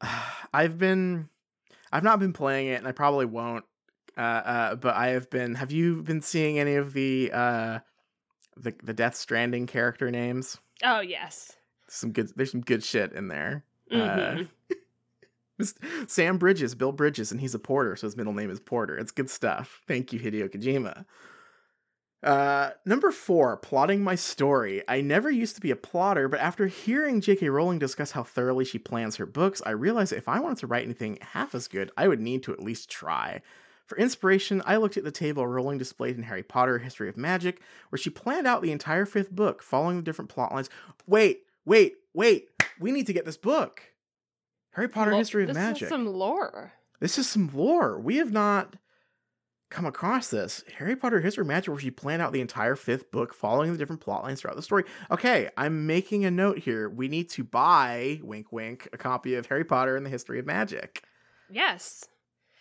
I've 0.52 0.78
been, 0.78 1.28
I've 1.94 2.02
not 2.04 2.18
been 2.18 2.32
playing 2.34 2.66
it, 2.66 2.74
and 2.74 2.86
I 2.88 2.92
probably 2.92 3.24
won't. 3.24 3.64
Uh, 4.18 4.20
uh, 4.20 4.74
but 4.74 4.94
I 4.96 5.08
have 5.08 5.30
been. 5.30 5.54
Have 5.54 5.70
you 5.72 6.02
been 6.02 6.20
seeing 6.20 6.58
any 6.58 6.74
of 6.74 6.92
the 6.92 7.30
uh, 7.32 7.78
the 8.56 8.74
the 8.82 8.92
Death 8.92 9.14
Stranding 9.14 9.66
character 9.66 10.10
names? 10.10 10.58
Oh 10.82 11.00
yes. 11.00 11.52
Some 11.88 12.12
good. 12.12 12.30
There's 12.36 12.50
some 12.50 12.60
good 12.62 12.82
shit 12.84 13.12
in 13.12 13.28
there. 13.28 13.64
Uh, 13.90 13.94
Mhm. 13.96 14.48
This- 15.56 15.74
Sam 16.08 16.36
Bridges, 16.38 16.74
Bill 16.74 16.90
Bridges, 16.90 17.30
and 17.30 17.40
he's 17.40 17.54
a 17.54 17.60
porter, 17.60 17.94
so 17.94 18.08
his 18.08 18.16
middle 18.16 18.32
name 18.32 18.50
is 18.50 18.58
Porter. 18.58 18.98
It's 18.98 19.12
good 19.12 19.30
stuff. 19.30 19.82
Thank 19.86 20.12
you, 20.12 20.18
Hideo 20.18 20.48
Kojima. 20.48 21.04
Uh, 22.24 22.70
number 22.86 23.10
four, 23.10 23.58
plotting 23.58 24.02
my 24.02 24.14
story. 24.14 24.82
I 24.88 25.02
never 25.02 25.30
used 25.30 25.56
to 25.56 25.60
be 25.60 25.70
a 25.70 25.76
plotter, 25.76 26.26
but 26.26 26.40
after 26.40 26.68
hearing 26.68 27.20
J.K. 27.20 27.50
Rowling 27.50 27.78
discuss 27.78 28.12
how 28.12 28.22
thoroughly 28.22 28.64
she 28.64 28.78
plans 28.78 29.16
her 29.16 29.26
books, 29.26 29.60
I 29.66 29.72
realized 29.72 30.14
if 30.14 30.26
I 30.26 30.40
wanted 30.40 30.56
to 30.58 30.66
write 30.66 30.84
anything 30.84 31.18
half 31.20 31.54
as 31.54 31.68
good, 31.68 31.90
I 31.98 32.08
would 32.08 32.20
need 32.20 32.42
to 32.44 32.52
at 32.54 32.62
least 32.62 32.88
try. 32.88 33.42
For 33.84 33.98
inspiration, 33.98 34.62
I 34.64 34.76
looked 34.76 34.96
at 34.96 35.04
the 35.04 35.10
table 35.10 35.46
Rowling 35.46 35.76
displayed 35.76 36.16
in 36.16 36.22
Harry 36.22 36.42
Potter 36.42 36.78
History 36.78 37.10
of 37.10 37.18
Magic, 37.18 37.60
where 37.90 37.98
she 37.98 38.08
planned 38.08 38.46
out 38.46 38.62
the 38.62 38.72
entire 38.72 39.04
fifth 39.04 39.30
book, 39.30 39.62
following 39.62 39.96
the 39.96 40.02
different 40.02 40.30
plot 40.30 40.50
lines. 40.50 40.70
Wait, 41.06 41.42
wait, 41.66 41.96
wait, 42.14 42.48
we 42.80 42.90
need 42.90 43.06
to 43.06 43.12
get 43.12 43.26
this 43.26 43.36
book. 43.36 43.82
Harry 44.70 44.88
Potter 44.88 45.12
Lo- 45.12 45.18
History 45.18 45.42
of 45.42 45.48
this 45.48 45.56
Magic. 45.56 45.80
This 45.80 45.82
is 45.82 45.88
some 45.90 46.06
lore. 46.06 46.72
This 47.00 47.18
is 47.18 47.28
some 47.28 47.50
lore. 47.52 48.00
We 48.00 48.16
have 48.16 48.32
not 48.32 48.76
come 49.74 49.86
across 49.86 50.28
this. 50.28 50.64
Harry 50.78 50.94
Potter 50.94 51.20
History 51.20 51.42
of 51.42 51.48
Magic, 51.48 51.68
where 51.68 51.80
she 51.80 51.90
planned 51.90 52.22
out 52.22 52.32
the 52.32 52.40
entire 52.40 52.76
fifth 52.76 53.10
book, 53.10 53.34
following 53.34 53.72
the 53.72 53.78
different 53.78 54.00
plot 54.00 54.22
lines 54.22 54.40
throughout 54.40 54.56
the 54.56 54.62
story. 54.62 54.84
Okay, 55.10 55.50
I'm 55.56 55.86
making 55.86 56.24
a 56.24 56.30
note 56.30 56.58
here. 56.58 56.88
We 56.88 57.08
need 57.08 57.28
to 57.30 57.42
buy, 57.42 58.20
wink 58.22 58.52
wink, 58.52 58.88
a 58.92 58.96
copy 58.96 59.34
of 59.34 59.46
Harry 59.46 59.64
Potter 59.64 59.96
and 59.96 60.06
the 60.06 60.10
History 60.10 60.38
of 60.38 60.46
Magic. 60.46 61.02
Yes. 61.50 62.04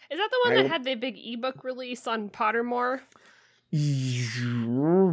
Is 0.10 0.18
that 0.18 0.30
the 0.32 0.50
one 0.50 0.58
I 0.58 0.64
that 0.64 0.70
had 0.70 0.84
the 0.84 0.96
big 0.96 1.18
ebook 1.24 1.64
release 1.64 2.08
on 2.08 2.30
Pottermore? 2.30 3.02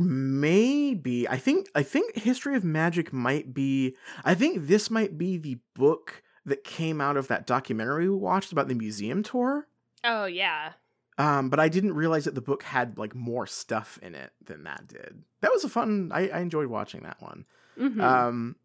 Maybe. 0.00 1.28
I 1.28 1.36
think 1.36 1.68
I 1.74 1.82
think 1.82 2.16
History 2.16 2.56
of 2.56 2.64
Magic 2.64 3.12
might 3.12 3.54
be 3.54 3.96
I 4.24 4.34
think 4.34 4.66
this 4.66 4.90
might 4.90 5.16
be 5.16 5.38
the 5.38 5.58
book 5.74 6.22
that 6.44 6.64
came 6.64 7.00
out 7.00 7.16
of 7.16 7.28
that 7.28 7.46
documentary 7.46 8.08
we 8.08 8.16
watched 8.16 8.52
about 8.52 8.68
the 8.68 8.74
museum 8.74 9.22
tour. 9.22 9.66
Oh 10.04 10.26
yeah. 10.26 10.72
Um, 11.20 11.50
but 11.50 11.60
I 11.60 11.68
didn't 11.68 11.92
realize 11.92 12.24
that 12.24 12.34
the 12.34 12.40
book 12.40 12.62
had 12.62 12.96
like 12.96 13.14
more 13.14 13.46
stuff 13.46 13.98
in 14.00 14.14
it 14.14 14.32
than 14.42 14.64
that 14.64 14.86
did. 14.88 15.22
That 15.42 15.52
was 15.52 15.64
a 15.64 15.68
fun. 15.68 16.10
I, 16.14 16.28
I 16.28 16.40
enjoyed 16.40 16.68
watching 16.68 17.02
that 17.02 17.20
one. 17.20 17.44
Mhm. 17.78 18.00
Um, 18.00 18.56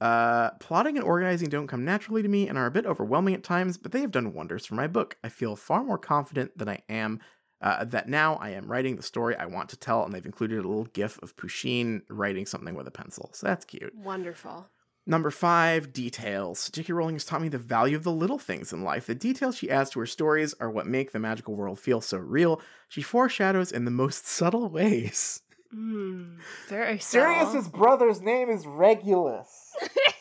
uh, 0.00 0.50
plotting 0.60 0.96
and 0.96 1.04
organizing 1.04 1.48
don't 1.48 1.66
come 1.66 1.84
naturally 1.84 2.22
to 2.22 2.28
me 2.28 2.48
and 2.48 2.56
are 2.56 2.66
a 2.66 2.70
bit 2.70 2.86
overwhelming 2.86 3.34
at 3.34 3.42
times, 3.42 3.76
but 3.76 3.90
they 3.90 4.00
have 4.00 4.12
done 4.12 4.32
wonders 4.32 4.64
for 4.64 4.74
my 4.76 4.86
book. 4.86 5.16
I 5.24 5.28
feel 5.28 5.56
far 5.56 5.82
more 5.82 5.98
confident 5.98 6.56
than 6.56 6.68
I 6.68 6.82
am. 6.88 7.20
Uh, 7.60 7.84
that 7.84 8.08
now 8.08 8.36
I 8.36 8.50
am 8.50 8.70
writing 8.70 8.96
the 8.96 9.02
story 9.02 9.36
I 9.36 9.44
want 9.44 9.68
to 9.70 9.76
tell, 9.76 10.04
and 10.04 10.14
they've 10.14 10.24
included 10.24 10.64
a 10.64 10.68
little 10.68 10.86
gif 10.86 11.18
of 11.22 11.36
Pusheen 11.36 12.02
writing 12.08 12.46
something 12.46 12.74
with 12.74 12.86
a 12.88 12.90
pencil. 12.90 13.28
So 13.34 13.46
that's 13.48 13.66
cute. 13.66 13.94
Wonderful. 13.94 14.66
Number 15.10 15.32
five, 15.32 15.92
details. 15.92 16.70
J.K. 16.70 16.92
Rowling 16.92 17.16
has 17.16 17.24
taught 17.24 17.42
me 17.42 17.48
the 17.48 17.58
value 17.58 17.96
of 17.96 18.04
the 18.04 18.12
little 18.12 18.38
things 18.38 18.72
in 18.72 18.84
life. 18.84 19.06
The 19.06 19.14
details 19.16 19.56
she 19.56 19.68
adds 19.68 19.90
to 19.90 19.98
her 19.98 20.06
stories 20.06 20.54
are 20.60 20.70
what 20.70 20.86
make 20.86 21.10
the 21.10 21.18
magical 21.18 21.56
world 21.56 21.80
feel 21.80 22.00
so 22.00 22.16
real. 22.16 22.60
She 22.88 23.02
foreshadows 23.02 23.72
in 23.72 23.84
the 23.84 23.90
most 23.90 24.24
subtle 24.28 24.68
ways. 24.68 25.42
Mm, 25.74 26.36
very 26.68 27.00
subtle. 27.00 27.34
Sirius's 27.34 27.68
brother's 27.68 28.20
name 28.20 28.50
is 28.50 28.68
Regulus. 28.68 29.72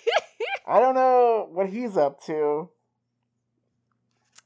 I 0.67 0.79
don't 0.79 0.95
know 0.95 1.47
what 1.51 1.69
he's 1.69 1.95
up 1.95 2.23
to. 2.25 2.71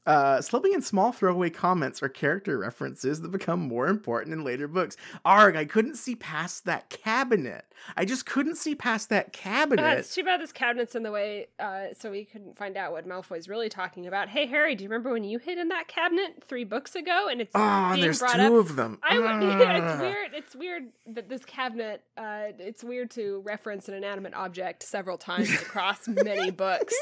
Uh, 0.06 0.40
slipping 0.42 0.74
in 0.74 0.82
small 0.82 1.12
throwaway 1.12 1.48
comments 1.48 2.02
or 2.02 2.08
character 2.10 2.58
references 2.58 3.22
that 3.22 3.30
become 3.32 3.60
more 3.60 3.86
important 3.88 4.32
in 4.34 4.44
later 4.44 4.68
books. 4.68 4.96
Arg, 5.24 5.56
I 5.56 5.64
couldn't 5.64 5.96
see 5.96 6.14
past 6.14 6.66
that 6.66 6.90
cabinet. 6.90 7.64
I 7.96 8.04
just 8.04 8.26
couldn't 8.26 8.56
see 8.56 8.74
past 8.74 9.08
that 9.08 9.26
Uh, 9.26 9.30
cabinet. 9.32 9.98
it's 9.98 10.14
too 10.14 10.22
bad 10.22 10.40
this 10.42 10.52
cabinet's 10.52 10.94
in 10.94 11.02
the 11.04 11.10
way, 11.10 11.46
uh, 11.58 11.86
so 11.98 12.10
we 12.10 12.24
couldn't 12.26 12.56
find 12.58 12.76
out 12.76 12.92
what 12.92 13.08
Malfoy's 13.08 13.48
really 13.48 13.68
talking 13.70 14.06
about. 14.06 14.28
Hey, 14.28 14.46
Harry, 14.46 14.74
do 14.74 14.84
you 14.84 14.90
remember 14.90 15.10
when 15.12 15.24
you 15.24 15.38
hid 15.38 15.56
in 15.58 15.68
that 15.68 15.88
cabinet 15.88 16.42
three 16.44 16.64
books 16.64 16.94
ago? 16.94 17.28
And 17.30 17.40
it's 17.40 17.52
oh, 17.54 17.60
and 17.60 17.94
being 17.94 18.02
there's 18.04 18.18
brought 18.18 18.34
two 18.34 18.40
up. 18.42 18.52
of 18.52 18.76
them. 18.76 18.98
I 19.02 19.18
would. 19.18 19.24
Yeah, 19.58 19.76
it's 19.78 20.00
Ah. 20.00 20.00
weird. 20.02 20.34
It's 20.34 20.54
weird 20.56 20.82
that 21.14 21.28
this 21.28 21.44
cabinet. 21.44 22.02
Uh, 22.16 22.48
it's 22.58 22.84
weird 22.84 23.10
to 23.12 23.40
reference 23.44 23.88
an 23.88 23.94
inanimate 23.94 24.34
object 24.34 24.82
several 24.82 25.16
times 25.16 25.50
across 25.50 26.06
many 26.08 26.50
books. 26.64 26.94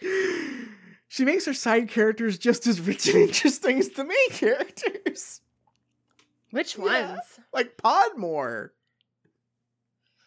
She 1.08 1.24
makes 1.24 1.46
her 1.46 1.54
side 1.54 1.88
characters 1.88 2.38
just 2.38 2.66
as 2.66 2.80
rich 2.80 3.06
and 3.08 3.16
interesting 3.28 3.78
as 3.78 3.88
the 3.90 4.04
main 4.04 4.30
characters. 4.30 5.40
Which 6.50 6.76
Yeah. 6.76 7.12
ones? 7.12 7.20
Like 7.52 7.76
Podmore. 7.76 8.70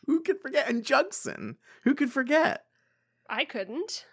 Who 0.07 0.21
could 0.21 0.39
forget? 0.41 0.67
And 0.69 0.83
Jugson. 0.83 1.55
Who 1.83 1.93
could 1.95 2.11
forget? 2.11 2.65
I 3.29 3.45
couldn't. 3.45 4.05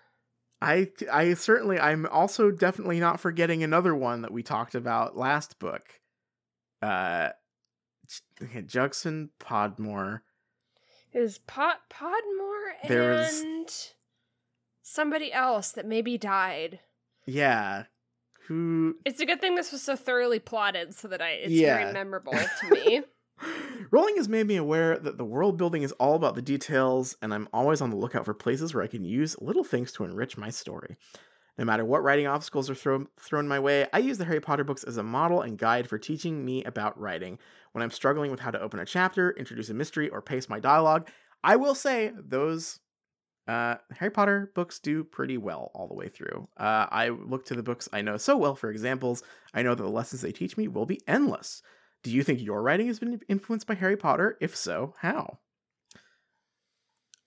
I 0.60 0.90
I 1.10 1.34
certainly 1.34 1.78
I'm 1.78 2.06
also 2.06 2.50
definitely 2.50 3.00
not 3.00 3.20
forgetting 3.20 3.62
another 3.62 3.94
one 3.94 4.22
that 4.22 4.32
we 4.32 4.42
talked 4.42 4.74
about 4.74 5.16
last 5.16 5.58
book. 5.58 6.00
Uh 6.82 7.30
J- 8.40 8.62
Jugson 8.62 9.30
Podmore. 9.38 10.20
It 11.12 11.20
was 11.20 11.38
Pot 11.38 11.78
Podmore 11.90 12.88
There 12.88 13.10
was- 13.12 13.40
and 13.40 13.68
somebody 14.88 15.32
else 15.32 15.72
that 15.72 15.86
maybe 15.86 16.16
died. 16.18 16.80
Yeah. 17.26 17.84
Who 18.46 18.96
It's 19.04 19.20
a 19.20 19.26
good 19.26 19.40
thing 19.40 19.54
this 19.54 19.72
was 19.72 19.82
so 19.82 19.94
thoroughly 19.96 20.38
plotted, 20.38 20.94
so 20.94 21.08
that 21.08 21.20
I 21.20 21.30
it's 21.32 21.52
Yeah. 21.52 21.76
very 21.78 21.92
memorable 21.92 22.32
to 22.32 22.70
me. 22.70 23.02
Rowling 23.90 24.16
has 24.16 24.28
made 24.28 24.46
me 24.46 24.56
aware 24.56 24.98
that 24.98 25.16
the 25.18 25.24
world 25.24 25.56
building 25.56 25.82
is 25.82 25.92
all 25.92 26.14
about 26.14 26.34
the 26.34 26.42
details, 26.42 27.16
and 27.22 27.32
I'm 27.32 27.48
always 27.52 27.80
on 27.80 27.90
the 27.90 27.96
lookout 27.96 28.24
for 28.24 28.34
places 28.34 28.74
where 28.74 28.82
I 28.82 28.88
can 28.88 29.04
use 29.04 29.36
little 29.40 29.64
things 29.64 29.92
to 29.92 30.04
enrich 30.04 30.36
my 30.36 30.50
story. 30.50 30.96
No 31.56 31.64
matter 31.64 31.84
what 31.84 32.02
writing 32.02 32.26
obstacles 32.26 32.70
are 32.70 32.74
thrown 32.74 33.08
thrown 33.20 33.46
my 33.48 33.58
way, 33.58 33.86
I 33.92 33.98
use 33.98 34.16
the 34.18 34.24
Harry 34.24 34.40
Potter 34.40 34.64
books 34.64 34.84
as 34.84 34.96
a 34.96 35.02
model 35.02 35.42
and 35.42 35.58
guide 35.58 35.88
for 35.88 35.98
teaching 35.98 36.44
me 36.44 36.64
about 36.64 36.98
writing. 36.98 37.38
When 37.72 37.82
I'm 37.82 37.90
struggling 37.90 38.30
with 38.30 38.40
how 38.40 38.50
to 38.50 38.60
open 38.60 38.80
a 38.80 38.86
chapter, 38.86 39.32
introduce 39.32 39.68
a 39.68 39.74
mystery, 39.74 40.08
or 40.08 40.22
pace 40.22 40.48
my 40.48 40.60
dialogue, 40.60 41.08
I 41.44 41.56
will 41.56 41.74
say 41.74 42.12
those 42.16 42.80
uh, 43.48 43.76
Harry 43.92 44.10
Potter 44.10 44.52
books 44.54 44.78
do 44.78 45.02
pretty 45.02 45.38
well 45.38 45.70
all 45.74 45.88
the 45.88 45.94
way 45.94 46.08
through. 46.08 46.46
Uh, 46.58 46.86
I 46.90 47.08
look 47.08 47.46
to 47.46 47.54
the 47.54 47.62
books 47.62 47.88
I 47.92 48.02
know 48.02 48.18
so 48.18 48.36
well 48.36 48.54
for 48.54 48.70
examples. 48.70 49.22
I 49.54 49.62
know 49.62 49.74
that 49.74 49.82
the 49.82 49.88
lessons 49.88 50.20
they 50.20 50.32
teach 50.32 50.56
me 50.58 50.68
will 50.68 50.84
be 50.84 51.00
endless. 51.08 51.62
Do 52.02 52.10
you 52.10 52.22
think 52.22 52.42
your 52.42 52.62
writing 52.62 52.86
has 52.88 52.98
been 52.98 53.20
influenced 53.26 53.66
by 53.66 53.74
Harry 53.74 53.96
Potter? 53.96 54.36
If 54.40 54.54
so, 54.54 54.94
how? 54.98 55.38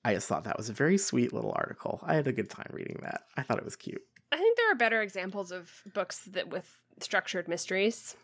I 0.05 0.13
just 0.13 0.27
thought 0.27 0.43
that 0.43 0.57
was 0.57 0.69
a 0.69 0.73
very 0.73 0.97
sweet 0.97 1.33
little 1.33 1.53
article. 1.55 1.99
I 2.03 2.13
had 2.13 2.27
a 2.27 2.31
good 2.31 2.49
time 2.49 2.69
reading 2.71 2.99
that. 3.01 3.23
I 3.35 3.41
thought 3.41 3.57
it 3.57 3.65
was 3.65 3.75
cute. 3.75 4.01
I 4.31 4.37
think 4.37 4.57
there 4.57 4.71
are 4.71 4.75
better 4.75 5.01
examples 5.01 5.51
of 5.51 5.69
books 5.93 6.19
that 6.31 6.49
with 6.49 6.79
structured 6.99 7.47
mysteries. 7.47 8.15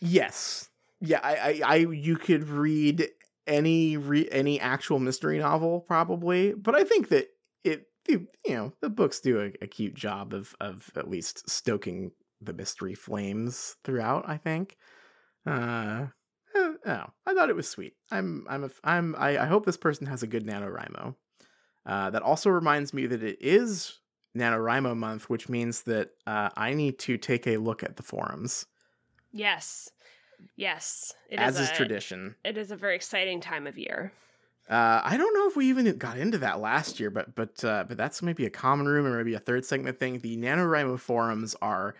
Yes. 0.00 0.68
Yeah, 1.00 1.20
I, 1.22 1.36
I, 1.36 1.60
I 1.64 1.74
you 1.76 2.16
could 2.16 2.48
read 2.48 3.08
any 3.46 3.96
re- 3.96 4.28
any 4.30 4.60
actual 4.60 4.98
mystery 4.98 5.38
novel 5.38 5.80
probably, 5.80 6.52
but 6.52 6.74
I 6.74 6.84
think 6.84 7.08
that 7.08 7.28
it 7.66 7.86
you 8.08 8.28
know 8.48 8.72
the 8.80 8.88
books 8.88 9.20
do 9.20 9.40
a, 9.40 9.64
a 9.64 9.66
cute 9.66 9.94
job 9.94 10.32
of 10.32 10.54
of 10.60 10.90
at 10.96 11.10
least 11.10 11.48
stoking 11.48 12.12
the 12.40 12.52
mystery 12.52 12.94
flames 12.94 13.76
throughout. 13.84 14.28
I 14.28 14.36
think. 14.36 14.76
Uh, 15.46 16.06
eh, 16.54 16.72
oh, 16.86 17.04
I 17.26 17.34
thought 17.34 17.50
it 17.50 17.56
was 17.56 17.68
sweet. 17.68 17.94
I'm 18.10 18.46
I'm 18.48 18.64
a, 18.64 18.70
I'm 18.84 19.14
I, 19.16 19.38
I 19.38 19.46
hope 19.46 19.66
this 19.66 19.76
person 19.76 20.06
has 20.06 20.22
a 20.22 20.26
good 20.26 20.46
NaNoWriMo. 20.46 21.14
Uh, 21.84 22.10
that 22.10 22.22
also 22.22 22.50
reminds 22.50 22.92
me 22.92 23.06
that 23.06 23.22
it 23.22 23.38
is 23.40 24.00
NaNoWriMo 24.36 24.96
month, 24.96 25.30
which 25.30 25.48
means 25.48 25.82
that 25.82 26.10
uh, 26.26 26.50
I 26.56 26.74
need 26.74 26.98
to 27.00 27.16
take 27.16 27.46
a 27.46 27.58
look 27.58 27.84
at 27.84 27.94
the 27.94 28.02
forums, 28.02 28.66
Yes, 29.36 29.90
yes, 30.56 31.12
it 31.28 31.38
as 31.38 31.60
is 31.60 31.68
a, 31.68 31.74
tradition. 31.74 32.36
It 32.42 32.56
is 32.56 32.70
a 32.70 32.76
very 32.76 32.96
exciting 32.96 33.38
time 33.38 33.66
of 33.66 33.76
year. 33.76 34.12
Uh, 34.68 35.00
I 35.04 35.16
don't 35.16 35.34
know 35.34 35.46
if 35.46 35.56
we 35.56 35.68
even 35.68 35.96
got 35.96 36.18
into 36.18 36.38
that 36.38 36.60
last 36.60 36.98
year, 36.98 37.10
but 37.10 37.34
but 37.34 37.64
uh, 37.64 37.84
but 37.86 37.96
that's 37.96 38.22
maybe 38.22 38.46
a 38.46 38.50
common 38.50 38.86
room 38.86 39.06
or 39.06 39.16
maybe 39.16 39.34
a 39.34 39.40
third 39.40 39.64
segment 39.64 39.98
thing. 39.98 40.18
The 40.18 40.36
NaNoWriMo 40.36 40.98
forums 40.98 41.54
are 41.62 41.94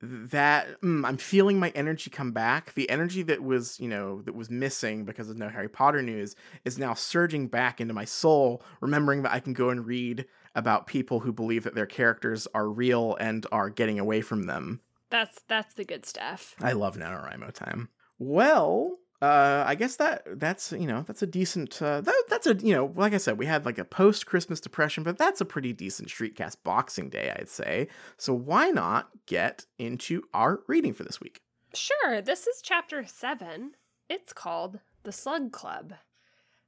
that 0.00 0.80
mm, 0.80 1.04
I'm 1.04 1.16
feeling 1.18 1.58
my 1.58 1.70
energy 1.74 2.10
come 2.10 2.32
back. 2.32 2.74
The 2.74 2.88
energy 2.88 3.22
that 3.24 3.42
was 3.42 3.78
you 3.80 3.88
know 3.88 4.22
that 4.22 4.34
was 4.34 4.50
missing 4.50 5.04
because 5.04 5.28
of 5.28 5.36
no 5.36 5.48
Harry 5.48 5.68
Potter 5.68 6.00
news 6.00 6.36
is 6.64 6.78
now 6.78 6.94
surging 6.94 7.48
back 7.48 7.80
into 7.80 7.92
my 7.92 8.06
soul. 8.06 8.62
Remembering 8.80 9.22
that 9.22 9.32
I 9.32 9.40
can 9.40 9.52
go 9.52 9.68
and 9.68 9.84
read 9.84 10.24
about 10.54 10.86
people 10.86 11.20
who 11.20 11.32
believe 11.32 11.64
that 11.64 11.74
their 11.74 11.86
characters 11.86 12.46
are 12.54 12.68
real 12.68 13.16
and 13.20 13.46
are 13.52 13.68
getting 13.68 13.98
away 13.98 14.20
from 14.20 14.44
them. 14.44 14.80
That's 15.10 15.40
that's 15.48 15.74
the 15.74 15.84
good 15.84 16.06
stuff. 16.06 16.54
I 16.60 16.72
love 16.72 16.96
NaNoWriMo 16.96 17.52
time. 17.52 17.90
Well, 18.18 18.98
uh, 19.24 19.64
I 19.66 19.74
guess 19.74 19.96
that 19.96 20.22
that's 20.38 20.72
you 20.72 20.86
know 20.86 21.02
that's 21.06 21.22
a 21.22 21.26
decent 21.26 21.80
uh, 21.80 22.02
that 22.02 22.24
that's 22.28 22.46
a 22.46 22.54
you 22.54 22.74
know 22.74 22.92
like 22.94 23.14
I 23.14 23.16
said 23.16 23.38
we 23.38 23.46
had 23.46 23.64
like 23.64 23.78
a 23.78 23.84
post 23.84 24.26
Christmas 24.26 24.60
depression, 24.60 25.02
but 25.02 25.16
that's 25.16 25.40
a 25.40 25.46
pretty 25.46 25.72
decent 25.72 26.10
Shriekcast 26.10 26.56
Boxing 26.62 27.08
Day 27.08 27.34
I'd 27.34 27.48
say. 27.48 27.88
So 28.18 28.34
why 28.34 28.68
not 28.68 29.08
get 29.26 29.64
into 29.78 30.22
our 30.34 30.60
reading 30.68 30.92
for 30.92 31.04
this 31.04 31.20
week? 31.20 31.40
Sure, 31.74 32.20
this 32.20 32.46
is 32.46 32.60
chapter 32.62 33.06
seven. 33.06 33.72
It's 34.10 34.34
called 34.34 34.80
the 35.04 35.12
Slug 35.12 35.52
Club. 35.52 35.94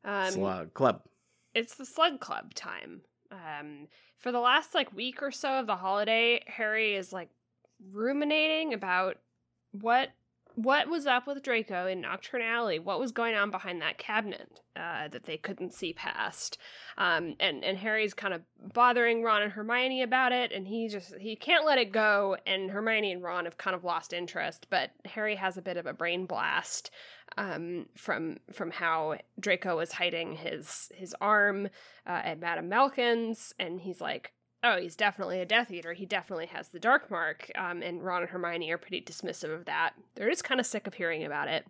Um, 0.03 0.31
Slug 0.31 0.73
Club. 0.73 1.03
it's 1.55 1.75
the 1.75 1.85
Slug 1.85 2.21
Club 2.21 2.55
time. 2.55 3.03
Um, 3.31 3.89
for 4.17 4.33
the 4.33 4.41
last 4.41 4.75
like 4.75 4.95
week 4.95 5.23
or 5.23 5.31
so 5.31 5.59
of 5.61 5.67
the 5.67 5.77
holiday, 5.77 6.43
Harry 6.47 6.95
is 6.95 7.13
like 7.13 7.29
ruminating 7.93 8.73
about 8.73 9.19
what 9.73 10.11
what 10.57 10.89
was 10.89 11.07
up 11.07 11.27
with 11.27 11.43
Draco 11.43 11.87
in 11.87 12.01
Knockturn 12.01 12.43
Alley. 12.43 12.79
What 12.79 12.99
was 12.99 13.13
going 13.13 13.35
on 13.35 13.51
behind 13.51 13.83
that 13.83 13.99
cabinet 13.99 14.61
uh, 14.75 15.07
that 15.09 15.25
they 15.25 15.37
couldn't 15.37 15.75
see 15.75 15.93
past? 15.93 16.57
Um, 16.97 17.37
and 17.39 17.63
and 17.63 17.77
Harry's 17.77 18.15
kind 18.15 18.33
of 18.33 18.41
bothering 18.73 19.23
Ron 19.23 19.43
and 19.43 19.53
Hermione 19.53 20.03
about 20.03 20.33
it, 20.33 20.53
and 20.53 20.67
he 20.67 20.89
just 20.89 21.15
he 21.19 21.37
can't 21.37 21.67
let 21.67 21.79
it 21.79 21.93
go. 21.93 22.39
And 22.47 22.71
Hermione 22.71 23.13
and 23.13 23.23
Ron 23.23 23.45
have 23.45 23.59
kind 23.59 23.77
of 23.77 23.85
lost 23.85 24.15
interest, 24.15 24.67
but 24.71 24.93
Harry 25.05 25.37
has 25.37 25.59
a 25.59 25.63
bit 25.63 25.77
of 25.77 25.85
a 25.85 25.93
brain 25.93 26.25
blast 26.25 26.91
um, 27.37 27.87
from 27.95 28.39
from 28.51 28.71
how 28.71 29.19
Draco 29.39 29.77
was 29.77 29.93
hiding 29.93 30.37
his 30.37 30.91
his 30.95 31.15
arm 31.21 31.67
uh, 32.07 32.23
at 32.25 32.41
Madame 32.41 32.71
Malkin's, 32.71 33.53
and 33.59 33.83
he's 33.83 34.01
like, 34.01 34.33
"Oh, 34.63 34.79
he's 34.81 34.97
definitely 34.97 35.41
a 35.41 35.47
Death 35.47 35.71
Eater. 35.71 35.93
He 35.93 36.07
definitely 36.07 36.47
has 36.47 36.69
the 36.69 36.81
Dark 36.81 37.11
Mark." 37.11 37.51
Um, 37.55 37.83
and 37.83 38.03
Ron 38.03 38.23
and 38.23 38.31
Hermione 38.31 38.71
are 38.71 38.79
pretty 38.79 39.03
dismissive 39.03 39.55
of 39.55 39.65
that. 39.67 39.95
They're 40.15 40.31
just 40.31 40.45
kind 40.45 40.61
of 40.61 40.67
sick 40.67 40.87
of 40.87 40.95
hearing 40.95 41.25
about 41.25 41.49
it. 41.49 41.67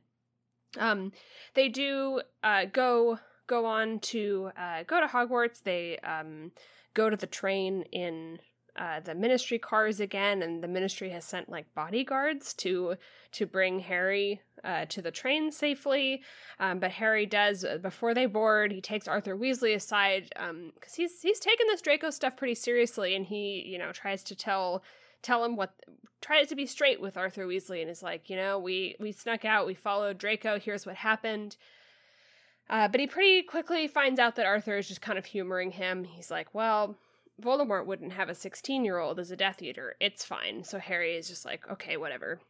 Um, 0.78 1.12
they 1.54 1.68
do 1.68 2.22
uh, 2.42 2.66
go 2.72 3.18
go 3.46 3.66
on 3.66 4.00
to 4.00 4.50
uh, 4.58 4.82
go 4.86 5.00
to 5.00 5.06
Hogwarts. 5.06 5.62
They 5.62 5.98
um, 5.98 6.52
go 6.94 7.10
to 7.10 7.16
the 7.16 7.26
train 7.26 7.82
in 7.92 8.38
uh, 8.78 9.00
the 9.00 9.14
Ministry 9.14 9.58
cars 9.58 10.00
again, 10.00 10.42
and 10.42 10.62
the 10.62 10.68
Ministry 10.68 11.10
has 11.10 11.24
sent 11.24 11.48
like 11.48 11.72
bodyguards 11.74 12.54
to 12.54 12.96
to 13.32 13.46
bring 13.46 13.80
Harry 13.80 14.40
uh, 14.64 14.86
to 14.86 15.02
the 15.02 15.10
train 15.10 15.50
safely. 15.50 16.22
Um, 16.58 16.78
but 16.78 16.92
Harry 16.92 17.26
does 17.26 17.64
uh, 17.64 17.78
before 17.78 18.14
they 18.14 18.26
board. 18.26 18.72
He 18.72 18.80
takes 18.80 19.08
Arthur 19.08 19.36
Weasley 19.36 19.74
aside 19.74 20.30
because 20.74 20.94
he's 20.94 21.20
he's 21.22 21.40
taken 21.40 21.66
this 21.68 21.82
Draco 21.82 22.10
stuff 22.10 22.36
pretty 22.36 22.54
seriously, 22.54 23.14
and 23.14 23.26
he 23.26 23.62
you 23.66 23.78
know 23.78 23.92
tries 23.92 24.22
to 24.24 24.34
tell 24.34 24.82
tell 25.22 25.44
him 25.44 25.56
what 25.56 25.74
try 26.20 26.44
to 26.44 26.56
be 26.56 26.66
straight 26.66 27.00
with 27.00 27.16
Arthur 27.16 27.46
Weasley 27.46 27.80
and 27.80 27.90
is 27.90 28.02
like, 28.02 28.30
you 28.30 28.36
know, 28.36 28.58
we 28.58 28.96
we 29.00 29.12
snuck 29.12 29.44
out, 29.44 29.66
we 29.66 29.74
followed 29.74 30.18
Draco, 30.18 30.58
here's 30.58 30.86
what 30.86 30.96
happened. 30.96 31.56
Uh, 32.68 32.88
but 32.88 33.00
he 33.00 33.06
pretty 33.06 33.42
quickly 33.42 33.86
finds 33.86 34.18
out 34.18 34.34
that 34.36 34.46
Arthur 34.46 34.76
is 34.76 34.88
just 34.88 35.00
kind 35.00 35.18
of 35.18 35.24
humoring 35.24 35.70
him. 35.70 36.04
He's 36.04 36.32
like, 36.32 36.52
well, 36.52 36.96
Voldemort 37.42 37.86
wouldn't 37.86 38.12
have 38.12 38.28
a 38.28 38.34
16 38.34 38.84
year 38.84 38.98
old 38.98 39.18
as 39.18 39.30
a 39.30 39.36
Death 39.36 39.62
Eater. 39.62 39.96
It's 40.00 40.24
fine. 40.24 40.64
So 40.64 40.78
Harry 40.78 41.16
is 41.16 41.28
just 41.28 41.44
like, 41.44 41.68
okay, 41.70 41.96
whatever. 41.96 42.40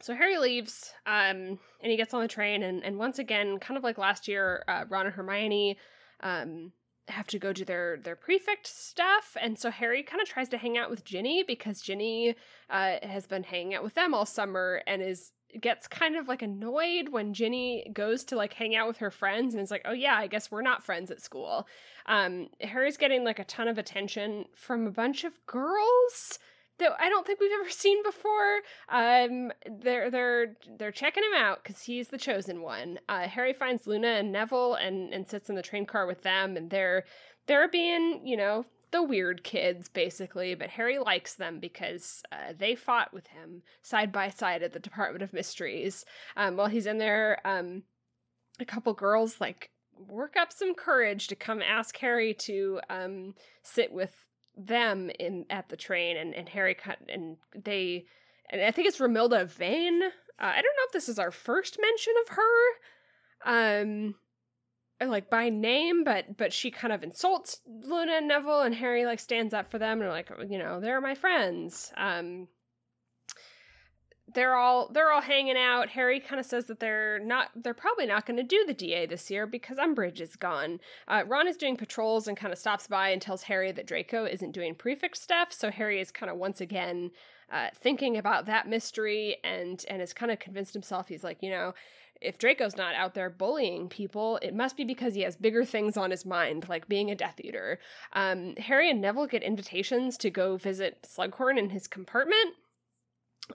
So 0.00 0.14
Harry 0.14 0.36
leaves, 0.36 0.92
um, 1.06 1.60
and 1.80 1.90
he 1.90 1.96
gets 1.96 2.12
on 2.12 2.22
the 2.22 2.28
train, 2.28 2.64
and, 2.64 2.82
and 2.82 2.98
once 2.98 3.20
again, 3.20 3.60
kind 3.60 3.78
of 3.78 3.84
like 3.84 3.98
last 3.98 4.26
year, 4.26 4.64
uh, 4.66 4.84
Ron 4.88 5.06
and 5.06 5.14
Hermione 5.14 5.78
um, 6.20 6.72
have 7.06 7.28
to 7.28 7.38
go 7.38 7.52
do 7.52 7.64
their 7.64 7.98
their 8.02 8.16
prefect 8.16 8.66
stuff, 8.66 9.36
and 9.40 9.56
so 9.56 9.70
Harry 9.70 10.02
kind 10.02 10.20
of 10.20 10.28
tries 10.28 10.48
to 10.48 10.58
hang 10.58 10.76
out 10.76 10.90
with 10.90 11.04
Ginny 11.04 11.44
because 11.46 11.80
Ginny 11.80 12.34
uh, 12.68 12.96
has 13.04 13.28
been 13.28 13.44
hanging 13.44 13.74
out 13.74 13.84
with 13.84 13.94
them 13.94 14.12
all 14.12 14.26
summer 14.26 14.82
and 14.88 15.02
is 15.02 15.30
gets 15.60 15.86
kind 15.86 16.16
of 16.16 16.28
like 16.28 16.42
annoyed 16.42 17.10
when 17.10 17.34
Ginny 17.34 17.90
goes 17.92 18.24
to 18.24 18.36
like 18.36 18.54
hang 18.54 18.74
out 18.74 18.88
with 18.88 18.98
her 18.98 19.10
friends 19.10 19.54
and 19.54 19.62
is 19.62 19.70
like, 19.70 19.82
"Oh 19.84 19.92
yeah, 19.92 20.16
I 20.16 20.26
guess 20.26 20.50
we're 20.50 20.62
not 20.62 20.84
friends 20.84 21.10
at 21.10 21.20
school." 21.20 21.66
Um, 22.06 22.48
Harry's 22.60 22.96
getting 22.96 23.24
like 23.24 23.38
a 23.38 23.44
ton 23.44 23.68
of 23.68 23.78
attention 23.78 24.46
from 24.54 24.86
a 24.86 24.90
bunch 24.90 25.24
of 25.24 25.34
girls 25.46 26.38
that 26.78 26.92
I 26.98 27.08
don't 27.08 27.26
think 27.26 27.40
we've 27.40 27.52
ever 27.60 27.70
seen 27.70 28.02
before. 28.02 28.60
Um, 28.88 29.52
they're 29.80 30.10
they're 30.10 30.56
they're 30.78 30.92
checking 30.92 31.24
him 31.24 31.34
out 31.36 31.62
because 31.62 31.82
he's 31.82 32.08
the 32.08 32.18
chosen 32.18 32.62
one. 32.62 32.98
Uh, 33.08 33.28
Harry 33.28 33.52
finds 33.52 33.86
Luna 33.86 34.08
and 34.08 34.32
Neville 34.32 34.74
and 34.74 35.12
and 35.12 35.26
sits 35.26 35.48
in 35.48 35.56
the 35.56 35.62
train 35.62 35.86
car 35.86 36.06
with 36.06 36.22
them, 36.22 36.56
and 36.56 36.70
they're 36.70 37.04
they're 37.46 37.68
being 37.68 38.26
you 38.26 38.36
know 38.36 38.64
the 38.92 39.02
weird 39.02 39.42
kids 39.42 39.88
basically, 39.88 40.54
but 40.54 40.70
Harry 40.70 40.98
likes 40.98 41.34
them 41.34 41.58
because 41.58 42.22
uh, 42.30 42.52
they 42.56 42.74
fought 42.74 43.12
with 43.12 43.28
him 43.28 43.62
side 43.82 44.12
by 44.12 44.28
side 44.28 44.62
at 44.62 44.72
the 44.72 44.78
Department 44.78 45.22
of 45.22 45.32
Mysteries. 45.32 46.04
Um, 46.36 46.56
while 46.56 46.68
he's 46.68 46.86
in 46.86 46.98
there, 46.98 47.38
um, 47.44 47.82
a 48.60 48.64
couple 48.64 48.92
girls 48.92 49.40
like 49.40 49.70
work 50.08 50.36
up 50.36 50.52
some 50.52 50.74
courage 50.74 51.26
to 51.28 51.36
come 51.36 51.62
ask 51.62 51.96
Harry 51.98 52.34
to 52.34 52.80
um, 52.88 53.34
sit 53.62 53.92
with 53.92 54.26
them 54.56 55.10
in 55.18 55.46
at 55.50 55.68
the 55.68 55.76
train 55.76 56.16
and, 56.16 56.34
and 56.34 56.48
Harry 56.50 56.74
cut 56.74 56.98
and 57.08 57.36
they 57.54 58.04
and 58.50 58.60
I 58.60 58.70
think 58.70 58.86
it's 58.86 58.98
Romilda 58.98 59.46
Vane. 59.46 60.02
Uh, 60.02 60.08
I 60.38 60.56
don't 60.56 60.64
know 60.64 60.86
if 60.86 60.92
this 60.92 61.08
is 61.08 61.18
our 61.18 61.30
first 61.30 61.78
mention 61.80 62.12
of 62.22 62.36
her. 62.36 62.52
Um 63.46 64.14
like 65.04 65.30
by 65.30 65.48
name, 65.48 66.04
but 66.04 66.36
but 66.36 66.52
she 66.52 66.70
kind 66.70 66.92
of 66.92 67.02
insults 67.02 67.60
Luna 67.66 68.12
and 68.12 68.28
Neville 68.28 68.62
and 68.62 68.74
Harry 68.74 69.04
like 69.06 69.20
stands 69.20 69.54
up 69.54 69.70
for 69.70 69.78
them 69.78 70.00
and 70.00 70.10
like, 70.10 70.30
you 70.48 70.58
know, 70.58 70.80
they're 70.80 71.00
my 71.00 71.14
friends. 71.14 71.92
Um 71.96 72.48
they're 74.34 74.54
all 74.54 74.88
they're 74.92 75.12
all 75.12 75.20
hanging 75.20 75.56
out. 75.56 75.88
Harry 75.90 76.20
kind 76.20 76.40
of 76.40 76.46
says 76.46 76.66
that 76.66 76.80
they're 76.80 77.18
not 77.18 77.50
they're 77.54 77.74
probably 77.74 78.06
not 78.06 78.26
going 78.26 78.36
to 78.36 78.42
do 78.42 78.64
the 78.66 78.74
DA 78.74 79.06
this 79.06 79.30
year 79.30 79.46
because 79.46 79.78
Umbridge 79.78 80.20
is 80.20 80.36
gone. 80.36 80.80
Uh, 81.08 81.22
Ron 81.26 81.48
is 81.48 81.56
doing 81.56 81.76
patrols 81.76 82.28
and 82.28 82.36
kind 82.36 82.52
of 82.52 82.58
stops 82.58 82.86
by 82.86 83.10
and 83.10 83.20
tells 83.20 83.42
Harry 83.42 83.72
that 83.72 83.86
Draco 83.86 84.24
isn't 84.24 84.52
doing 84.52 84.74
prefix 84.74 85.20
stuff. 85.20 85.52
So 85.52 85.70
Harry 85.70 86.00
is 86.00 86.10
kind 86.10 86.30
of 86.30 86.38
once 86.38 86.60
again 86.60 87.10
uh, 87.52 87.68
thinking 87.74 88.16
about 88.16 88.46
that 88.46 88.68
mystery 88.68 89.36
and 89.44 89.84
and 89.88 90.00
has 90.00 90.12
kind 90.12 90.32
of 90.32 90.38
convinced 90.38 90.72
himself 90.72 91.08
he's 91.08 91.22
like 91.22 91.42
you 91.42 91.50
know 91.50 91.74
if 92.22 92.38
Draco's 92.38 92.76
not 92.76 92.94
out 92.94 93.14
there 93.14 93.30
bullying 93.30 93.88
people, 93.88 94.38
it 94.42 94.54
must 94.54 94.76
be 94.76 94.84
because 94.84 95.14
he 95.14 95.22
has 95.22 95.36
bigger 95.36 95.64
things 95.64 95.96
on 95.96 96.10
his 96.10 96.24
mind, 96.24 96.68
like 96.68 96.88
being 96.88 97.10
a 97.10 97.14
Death 97.14 97.40
Eater. 97.40 97.78
Um, 98.12 98.54
Harry 98.56 98.90
and 98.90 99.00
Neville 99.00 99.26
get 99.26 99.42
invitations 99.42 100.16
to 100.18 100.30
go 100.30 100.56
visit 100.56 101.02
Slughorn 101.02 101.58
in 101.58 101.70
his 101.70 101.86
compartment, 101.86 102.54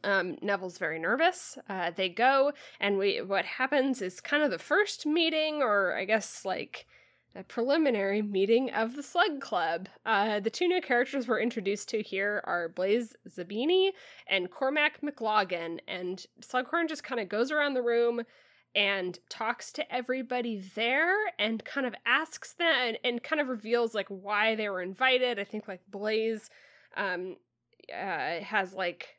um, 0.03 0.37
Neville's 0.41 0.77
very 0.77 0.99
nervous. 0.99 1.57
Uh, 1.69 1.91
they 1.91 2.09
go, 2.09 2.53
and 2.79 2.97
we 2.97 3.21
what 3.21 3.45
happens 3.45 4.01
is 4.01 4.19
kind 4.19 4.43
of 4.43 4.51
the 4.51 4.59
first 4.59 5.05
meeting, 5.05 5.61
or 5.61 5.95
I 5.95 6.05
guess 6.05 6.45
like 6.45 6.85
a 7.35 7.43
preliminary 7.43 8.21
meeting 8.21 8.71
of 8.71 8.95
the 8.95 9.03
Slug 9.03 9.39
Club. 9.41 9.89
Uh, 10.05 10.39
the 10.39 10.49
two 10.49 10.67
new 10.67 10.81
characters 10.81 11.27
we're 11.27 11.39
introduced 11.39 11.89
to 11.89 12.01
here 12.01 12.41
are 12.45 12.69
Blaise 12.69 13.15
Zabini 13.29 13.91
and 14.27 14.51
Cormac 14.51 15.01
McLaggen, 15.01 15.79
and 15.87 16.25
Slughorn 16.41 16.89
just 16.89 17.03
kind 17.03 17.21
of 17.21 17.29
goes 17.29 17.51
around 17.51 17.73
the 17.73 17.81
room 17.81 18.23
and 18.77 19.17
talks 19.27 19.71
to 19.71 19.93
everybody 19.93 20.61
there 20.75 21.15
and 21.39 21.65
kind 21.65 21.87
of 21.87 21.95
asks 22.05 22.53
them 22.53 22.67
and, 22.79 22.97
and 23.03 23.23
kind 23.23 23.41
of 23.41 23.47
reveals 23.47 23.95
like 23.95 24.07
why 24.07 24.53
they 24.53 24.69
were 24.69 24.83
invited. 24.83 25.39
I 25.39 25.45
think 25.45 25.67
like 25.67 25.81
Blaise 25.89 26.51
um, 26.95 27.37
uh, 27.91 28.39
has 28.41 28.73
like 28.73 29.17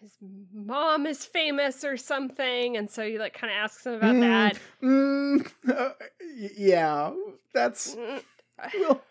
his 0.00 0.12
mom 0.54 1.06
is 1.06 1.26
famous 1.26 1.82
or 1.84 1.96
something, 1.96 2.76
and 2.76 2.88
so 2.88 3.04
he 3.04 3.18
like 3.18 3.34
kind 3.34 3.52
of 3.52 3.56
asks 3.56 3.84
him 3.84 3.94
about 3.94 4.14
mm, 4.14 4.20
that. 4.20 4.58
Mm, 4.80 5.50
uh, 5.76 5.90
yeah, 6.56 7.12
that's. 7.52 7.96
Mm, 7.96 8.22
well, 8.78 9.02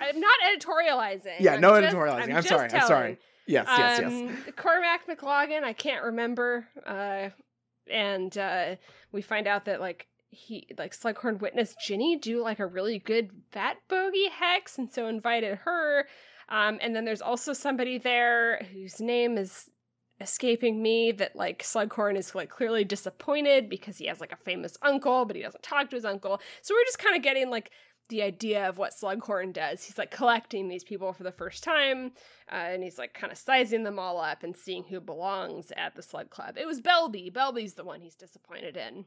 I'm 0.00 0.20
not 0.20 0.38
editorializing. 0.50 1.38
Yeah, 1.38 1.54
I'm 1.54 1.60
no 1.60 1.78
just, 1.78 1.94
editorializing. 1.94 2.30
I'm, 2.30 2.36
I'm 2.36 2.42
sorry. 2.42 2.68
Telling. 2.70 2.82
I'm 2.82 2.88
sorry. 2.88 3.18
Yes, 3.46 3.66
yes, 3.68 3.98
um, 4.00 4.26
yes. 4.26 4.54
Cormac 4.56 5.06
McLaggen, 5.06 5.64
I 5.64 5.72
can't 5.74 6.04
remember. 6.04 6.66
Uh, 6.86 7.30
and 7.90 8.36
uh, 8.36 8.76
we 9.12 9.22
find 9.22 9.46
out 9.46 9.64
that 9.66 9.80
like 9.80 10.06
he 10.30 10.66
like 10.78 10.94
Slughorn 10.94 11.40
witnessed 11.40 11.76
Ginny 11.80 12.16
do 12.16 12.42
like 12.42 12.58
a 12.58 12.66
really 12.66 12.98
good 12.98 13.30
bat 13.52 13.78
bogey 13.88 14.28
hex, 14.28 14.78
and 14.78 14.90
so 14.90 15.06
invited 15.06 15.58
her. 15.64 16.06
Um, 16.48 16.78
and 16.80 16.94
then 16.96 17.04
there's 17.04 17.22
also 17.22 17.52
somebody 17.52 17.98
there 17.98 18.66
whose 18.72 19.00
name 19.00 19.36
is 19.36 19.70
escaping 20.20 20.82
me 20.82 21.12
that 21.12 21.36
like 21.36 21.62
Slughorn 21.62 22.16
is 22.16 22.34
like 22.34 22.50
clearly 22.50 22.84
disappointed 22.84 23.68
because 23.68 23.98
he 23.98 24.06
has 24.06 24.20
like 24.20 24.32
a 24.32 24.36
famous 24.36 24.76
uncle, 24.82 25.24
but 25.24 25.36
he 25.36 25.42
doesn't 25.42 25.62
talk 25.62 25.90
to 25.90 25.96
his 25.96 26.04
uncle. 26.04 26.40
So 26.62 26.74
we're 26.74 26.84
just 26.84 26.98
kind 26.98 27.16
of 27.16 27.22
getting 27.22 27.50
like 27.50 27.70
the 28.08 28.22
idea 28.22 28.68
of 28.68 28.78
what 28.78 28.94
Slughorn 28.94 29.52
does. 29.52 29.84
He's 29.84 29.98
like 29.98 30.10
collecting 30.10 30.68
these 30.68 30.84
people 30.84 31.12
for 31.12 31.22
the 31.22 31.32
first 31.32 31.62
time, 31.62 32.12
uh, 32.50 32.54
and 32.54 32.82
he's 32.82 32.98
like 32.98 33.14
kind 33.14 33.32
of 33.32 33.38
sizing 33.38 33.84
them 33.84 33.98
all 33.98 34.20
up 34.20 34.42
and 34.42 34.56
seeing 34.56 34.84
who 34.84 35.00
belongs 35.00 35.72
at 35.76 35.94
the 35.94 36.02
Slug 36.02 36.30
Club. 36.30 36.56
It 36.56 36.66
was 36.66 36.80
Belby. 36.80 37.30
Belby's 37.30 37.74
the 37.74 37.84
one 37.84 38.00
he's 38.00 38.14
disappointed 38.14 38.76
in. 38.76 39.04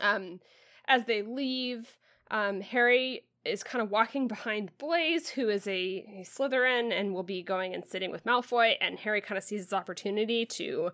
Um, 0.00 0.40
as 0.86 1.04
they 1.04 1.22
leave, 1.22 1.96
um, 2.30 2.60
Harry 2.60 3.24
is 3.44 3.62
kind 3.62 3.82
of 3.82 3.90
walking 3.90 4.28
behind 4.28 4.76
Blaise, 4.78 5.28
who 5.28 5.48
is 5.48 5.66
a, 5.66 6.04
a 6.20 6.24
Slytherin 6.24 6.92
and 6.92 7.12
will 7.12 7.22
be 7.22 7.42
going 7.42 7.74
and 7.74 7.84
sitting 7.84 8.10
with 8.10 8.24
Malfoy. 8.24 8.74
And 8.80 8.98
Harry 8.98 9.20
kind 9.20 9.36
of 9.36 9.44
sees 9.44 9.62
his 9.62 9.72
opportunity 9.72 10.46
to 10.46 10.90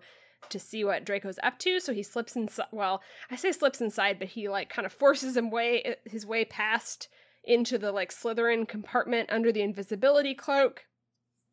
to 0.49 0.59
see 0.59 0.83
what 0.83 1.05
Draco's 1.05 1.39
up 1.43 1.59
to. 1.59 1.79
So 1.79 1.93
he 1.93 2.03
slips 2.03 2.35
inside. 2.35 2.67
Well, 2.71 3.01
I 3.29 3.35
say 3.35 3.51
slips 3.51 3.81
inside, 3.81 4.19
but 4.19 4.29
he 4.29 4.49
like 4.49 4.69
kind 4.69 4.85
of 4.85 4.93
forces 4.93 5.35
him 5.35 5.51
way 5.51 5.95
his 6.05 6.25
way 6.25 6.45
past 6.45 7.09
into 7.43 7.77
the 7.77 7.91
like 7.91 8.11
Slytherin 8.11 8.67
compartment 8.67 9.29
under 9.31 9.51
the 9.51 9.61
invisibility 9.61 10.33
cloak, 10.33 10.85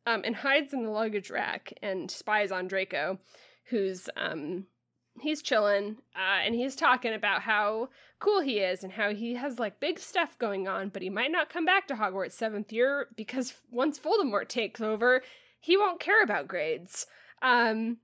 um, 0.07 0.22
and 0.25 0.37
hides 0.37 0.72
in 0.72 0.85
the 0.85 0.90
luggage 0.90 1.31
rack 1.31 1.72
and 1.83 2.11
spies 2.11 2.53
on 2.53 2.68
Draco, 2.68 3.18
who's 3.66 4.09
um 4.16 4.66
he's 5.20 5.42
chilling 5.42 5.96
uh, 6.14 6.40
and 6.44 6.55
he's 6.55 6.77
talking 6.77 7.14
about 7.14 7.42
how 7.42 7.88
cool 8.18 8.40
he 8.40 8.59
is 8.59 8.83
and 8.83 8.92
how 8.92 9.14
he 9.14 9.35
has 9.35 9.59
like 9.59 9.81
big 9.81 9.99
stuff 9.99 10.38
going 10.38 10.68
on 10.68 10.88
but 10.88 11.03
he 11.03 11.11
might 11.11 11.31
not 11.31 11.49
come 11.49 11.64
back 11.64 11.87
to 11.87 11.94
hogwarts 11.94 12.33
seventh 12.33 12.72
year 12.72 13.09
because 13.16 13.55
once 13.70 13.99
voldemort 13.99 14.49
takes 14.49 14.81
over 14.81 15.22
he 15.61 15.77
won't 15.77 16.01
care 16.01 16.22
about 16.22 16.49
grades 16.49 17.07
um 17.42 17.99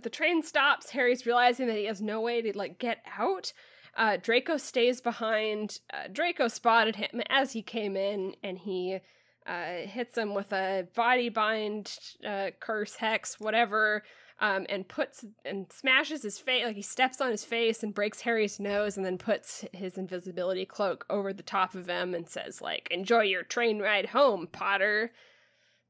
the 0.00 0.10
train 0.10 0.42
stops 0.42 0.90
harry's 0.90 1.26
realizing 1.26 1.66
that 1.66 1.76
he 1.76 1.86
has 1.86 2.00
no 2.00 2.20
way 2.20 2.40
to 2.40 2.56
like 2.56 2.78
get 2.78 2.98
out. 3.18 3.52
Uh, 3.96 4.16
draco 4.16 4.56
stays 4.56 5.00
behind 5.00 5.80
uh, 5.92 6.08
draco 6.12 6.48
spotted 6.48 6.96
him 6.96 7.22
as 7.30 7.52
he 7.52 7.62
came 7.62 7.96
in 7.96 8.34
and 8.42 8.58
he 8.58 8.98
uh, 9.46 9.86
hits 9.86 10.18
him 10.18 10.34
with 10.34 10.52
a 10.52 10.86
body 10.94 11.28
bind 11.28 11.98
uh, 12.26 12.50
curse 12.60 12.96
hex 12.96 13.40
whatever 13.40 14.02
um, 14.38 14.66
and 14.68 14.86
puts 14.86 15.24
and 15.44 15.72
smashes 15.72 16.22
his 16.22 16.38
face 16.38 16.64
like 16.64 16.76
he 16.76 16.82
steps 16.82 17.20
on 17.20 17.30
his 17.30 17.44
face 17.44 17.82
and 17.82 17.94
breaks 17.94 18.20
Harry's 18.20 18.60
nose 18.60 18.96
and 18.96 19.06
then 19.06 19.16
puts 19.16 19.64
his 19.72 19.96
invisibility 19.96 20.66
cloak 20.66 21.06
over 21.08 21.32
the 21.32 21.42
top 21.42 21.74
of 21.74 21.88
him 21.88 22.14
and 22.14 22.28
says 22.28 22.60
like 22.60 22.88
enjoy 22.90 23.22
your 23.22 23.42
train 23.42 23.80
ride 23.80 24.06
home 24.06 24.46
Potter. 24.50 25.12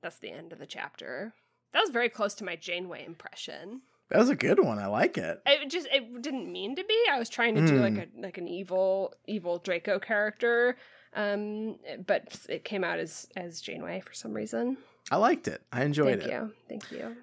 That's 0.03 0.19
the 0.19 0.31
end 0.31 0.53
of 0.53 0.59
the 0.59 0.67
chapter 0.67 1.35
that 1.73 1.81
was 1.81 1.91
very 1.91 2.09
close 2.09 2.35
to 2.35 2.45
my 2.45 2.57
Janeway 2.57 3.05
impression. 3.05 3.83
That 4.11 4.19
was 4.19 4.29
a 4.29 4.37
good 4.37 4.61
one. 4.61 4.79
I 4.79 4.87
like 4.87 5.19
it. 5.19 5.43
It 5.47 5.69
just 5.69 5.89
it 5.93 6.23
didn't 6.23 6.51
mean 6.51 6.77
to 6.77 6.85
be. 6.85 7.05
I 7.11 7.19
was 7.19 7.29
trying 7.29 7.57
to 7.57 7.63
mm. 7.63 7.69
do 7.69 7.77
like 7.81 7.95
hmm. 7.95 8.21
a 8.21 8.23
like 8.23 8.39
an 8.39 8.49
evil 8.49 9.15
evil 9.27 9.59
Draco 9.59 9.99
character 9.99 10.77
um 11.15 11.77
but 12.07 12.37
it 12.49 12.63
came 12.63 12.85
out 12.85 12.99
as 12.99 13.27
as 13.37 13.61
Janeway 13.61 14.01
for 14.01 14.13
some 14.13 14.33
reason. 14.33 14.77
I 15.11 15.17
liked 15.17 15.49
it. 15.49 15.63
I 15.73 15.85
enjoyed 15.85 16.21
Thank 16.21 16.33
it. 16.33 16.51
Thank 16.69 16.91
you. 16.91 16.91
Thank 16.91 16.91
you. 16.93 17.17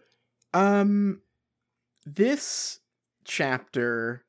Um, 0.54 1.22
this 2.06 2.80
chapter 3.26 4.24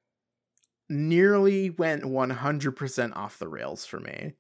nearly 0.88 1.70
went 1.70 2.03
100% 2.03 3.16
off 3.16 3.38
the 3.38 3.48
rails 3.48 3.87
for 3.87 4.00
me. 4.00 4.33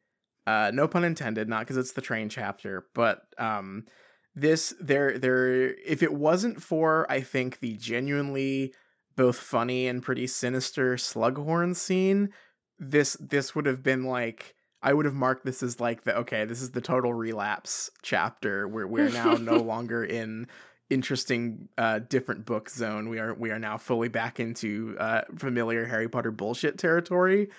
Uh, 0.46 0.70
no 0.74 0.86
pun 0.88 1.04
intended, 1.04 1.48
not 1.48 1.60
because 1.60 1.76
it's 1.76 1.92
the 1.92 2.02
train 2.02 2.28
chapter, 2.28 2.86
but 2.94 3.22
um, 3.38 3.86
this 4.34 4.74
there 4.80 5.18
there 5.18 5.74
if 5.74 6.02
it 6.02 6.12
wasn't 6.12 6.62
for 6.62 7.06
I 7.10 7.20
think 7.20 7.60
the 7.60 7.76
genuinely 7.76 8.74
both 9.16 9.36
funny 9.36 9.86
and 9.86 10.02
pretty 10.02 10.26
sinister 10.26 10.96
Slughorn 10.96 11.76
scene, 11.76 12.30
this 12.78 13.16
this 13.20 13.54
would 13.54 13.66
have 13.66 13.82
been 13.82 14.04
like 14.04 14.54
I 14.82 14.92
would 14.92 15.06
have 15.06 15.14
marked 15.14 15.44
this 15.44 15.62
as 15.62 15.80
like 15.80 16.02
the 16.02 16.16
okay, 16.18 16.44
this 16.44 16.60
is 16.60 16.72
the 16.72 16.80
total 16.80 17.14
relapse 17.14 17.90
chapter 18.02 18.66
where 18.66 18.86
we're 18.86 19.08
now 19.08 19.34
no 19.34 19.56
longer 19.62 20.04
in 20.04 20.48
interesting 20.90 21.68
uh 21.78 22.00
different 22.00 22.44
book 22.44 22.68
zone. 22.68 23.08
We 23.08 23.18
are 23.20 23.34
we 23.34 23.50
are 23.50 23.58
now 23.58 23.78
fully 23.78 24.08
back 24.08 24.40
into 24.40 24.96
uh 24.98 25.22
familiar 25.36 25.86
Harry 25.86 26.08
Potter 26.08 26.32
bullshit 26.32 26.76
territory. 26.76 27.50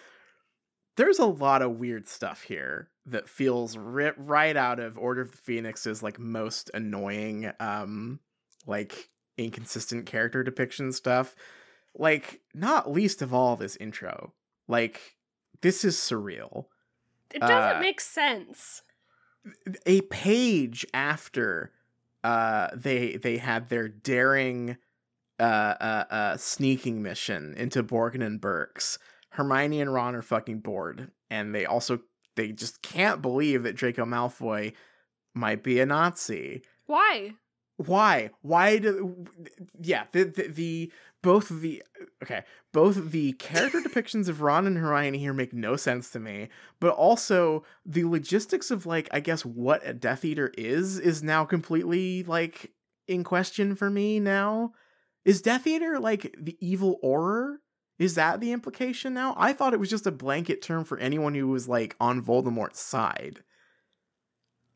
There's 0.97 1.19
a 1.19 1.25
lot 1.25 1.61
of 1.61 1.77
weird 1.79 2.07
stuff 2.07 2.41
here 2.41 2.89
that 3.07 3.27
feels 3.29 3.77
ri- 3.77 4.13
right 4.17 4.55
out 4.55 4.79
of 4.79 4.97
Order 4.97 5.21
of 5.21 5.31
the 5.31 5.37
Phoenix's 5.37 6.01
like 6.01 6.17
most 6.19 6.71
annoying 6.73 7.51
um 7.59 8.19
like 8.65 9.09
inconsistent 9.37 10.05
character 10.05 10.41
depiction 10.43 10.91
stuff. 10.91 11.35
Like 11.93 12.41
not 12.53 12.91
least 12.91 13.21
of 13.21 13.33
all 13.33 13.55
this 13.55 13.75
intro. 13.77 14.33
Like 14.67 15.17
this 15.61 15.83
is 15.85 15.95
surreal. 15.97 16.65
It 17.33 17.39
doesn't 17.41 17.77
Uh, 17.77 17.81
make 17.81 17.99
sense. 18.01 18.81
a 19.85 20.01
page 20.01 20.85
after 20.93 21.71
uh 22.23 22.69
they 22.73 23.17
they 23.17 23.37
had 23.37 23.69
their 23.69 23.87
daring 23.87 24.77
uh 25.39 25.43
uh, 25.43 26.05
uh 26.09 26.37
sneaking 26.37 27.03
mission 27.03 27.53
into 27.57 27.83
Borgin 27.83 28.25
and 28.25 28.39
Burkes, 28.41 28.97
Hermione 29.35 29.81
and 29.81 29.93
Ron 29.93 30.15
are 30.15 30.21
fucking 30.21 30.59
bored 30.59 31.11
and 31.29 31.53
they 31.53 31.65
also 31.65 31.99
they 32.35 32.51
just 32.51 32.81
can't 32.81 33.21
believe 33.21 33.63
that 33.63 33.75
Draco 33.75 34.05
Malfoy 34.05 34.73
might 35.33 35.63
be 35.63 35.79
a 35.79 35.85
Nazi. 35.85 36.63
Why? 36.85 37.33
Why? 37.77 38.31
Why 38.41 38.77
do 38.77 39.25
yeah, 39.79 40.05
the 40.11 40.23
the, 40.25 40.47
the 40.47 40.91
both 41.21 41.49
the 41.49 41.83
okay, 42.23 42.43
both 42.71 43.11
the 43.11 43.33
character 43.33 43.81
depictions 43.85 44.29
of 44.29 44.41
Ron 44.41 44.67
and 44.67 44.77
Hermione 44.77 45.17
here 45.17 45.33
make 45.33 45.53
no 45.53 45.75
sense 45.75 46.09
to 46.11 46.19
me, 46.19 46.49
but 46.79 46.93
also 46.93 47.65
the 47.85 48.05
logistics 48.05 48.71
of 48.71 48.85
like 48.85 49.09
I 49.11 49.19
guess 49.19 49.43
what 49.43 49.85
a 49.85 49.93
Death 49.93 50.23
Eater 50.23 50.53
is 50.57 50.99
is 50.99 51.23
now 51.23 51.43
completely 51.43 52.23
like 52.23 52.71
in 53.07 53.23
question 53.23 53.75
for 53.75 53.89
me 53.89 54.19
now. 54.19 54.73
Is 55.25 55.41
Death 55.41 55.67
Eater 55.67 55.99
like 55.99 56.35
the 56.39 56.55
evil 56.61 56.99
Auror? 57.03 57.55
Is 57.97 58.15
that 58.15 58.39
the 58.41 58.51
implication 58.51 59.13
now? 59.13 59.33
I 59.37 59.53
thought 59.53 59.73
it 59.73 59.79
was 59.79 59.89
just 59.89 60.05
a 60.07 60.11
blanket 60.11 60.61
term 60.61 60.83
for 60.83 60.97
anyone 60.97 61.33
who 61.35 61.47
was 61.47 61.67
like 61.67 61.95
on 61.99 62.21
Voldemort's 62.21 62.81
side. 62.81 63.43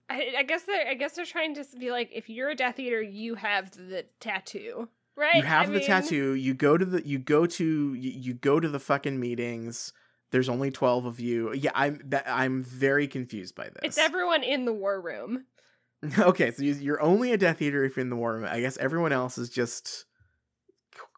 I, 0.09 0.33
I 0.39 0.43
guess 0.43 0.63
they're 0.63 0.87
I 0.87 0.93
guess 0.95 1.13
they're 1.13 1.25
trying 1.25 1.53
to 1.55 1.65
be 1.77 1.91
like, 1.91 2.09
if 2.13 2.29
you're 2.29 2.49
a 2.49 2.55
Death 2.55 2.79
Eater, 2.79 3.01
you 3.01 3.35
have 3.35 3.71
the 3.71 4.05
tattoo, 4.19 4.89
right? 5.15 5.35
you 5.35 5.43
have 5.43 5.67
I 5.67 5.73
the 5.73 5.79
mean, 5.79 5.85
tattoo 5.87 6.33
you 6.33 6.53
go 6.53 6.77
to 6.77 6.85
the 6.85 7.05
you 7.05 7.19
go 7.19 7.45
to 7.45 7.93
you, 7.93 8.11
you 8.11 8.33
go 8.33 8.59
to 8.59 8.67
the 8.69 8.79
fucking 8.79 9.19
meetings 9.19 9.93
there's 10.31 10.49
only 10.49 10.69
12 10.71 11.05
of 11.05 11.19
you 11.19 11.51
yeah 11.53 11.71
i'm 11.75 11.99
that 12.05 12.23
i'm 12.27 12.63
very 12.63 13.07
confused 13.07 13.53
by 13.55 13.65
this 13.65 13.79
It's 13.83 13.97
everyone 13.97 14.43
in 14.43 14.65
the 14.65 14.73
war 14.73 14.99
room. 15.01 15.45
okay 16.19 16.51
so 16.51 16.63
you- 16.63 16.73
you're 16.75 17.01
only 17.01 17.31
a 17.31 17.37
death 17.37 17.61
eater 17.61 17.83
if 17.83 17.95
you're 17.97 18.01
in 18.03 18.09
the 18.09 18.15
war 18.15 18.35
room 18.35 18.45
i 18.49 18.59
guess 18.61 18.77
everyone 18.77 19.11
else 19.11 19.37
is 19.37 19.49
just 19.49 20.05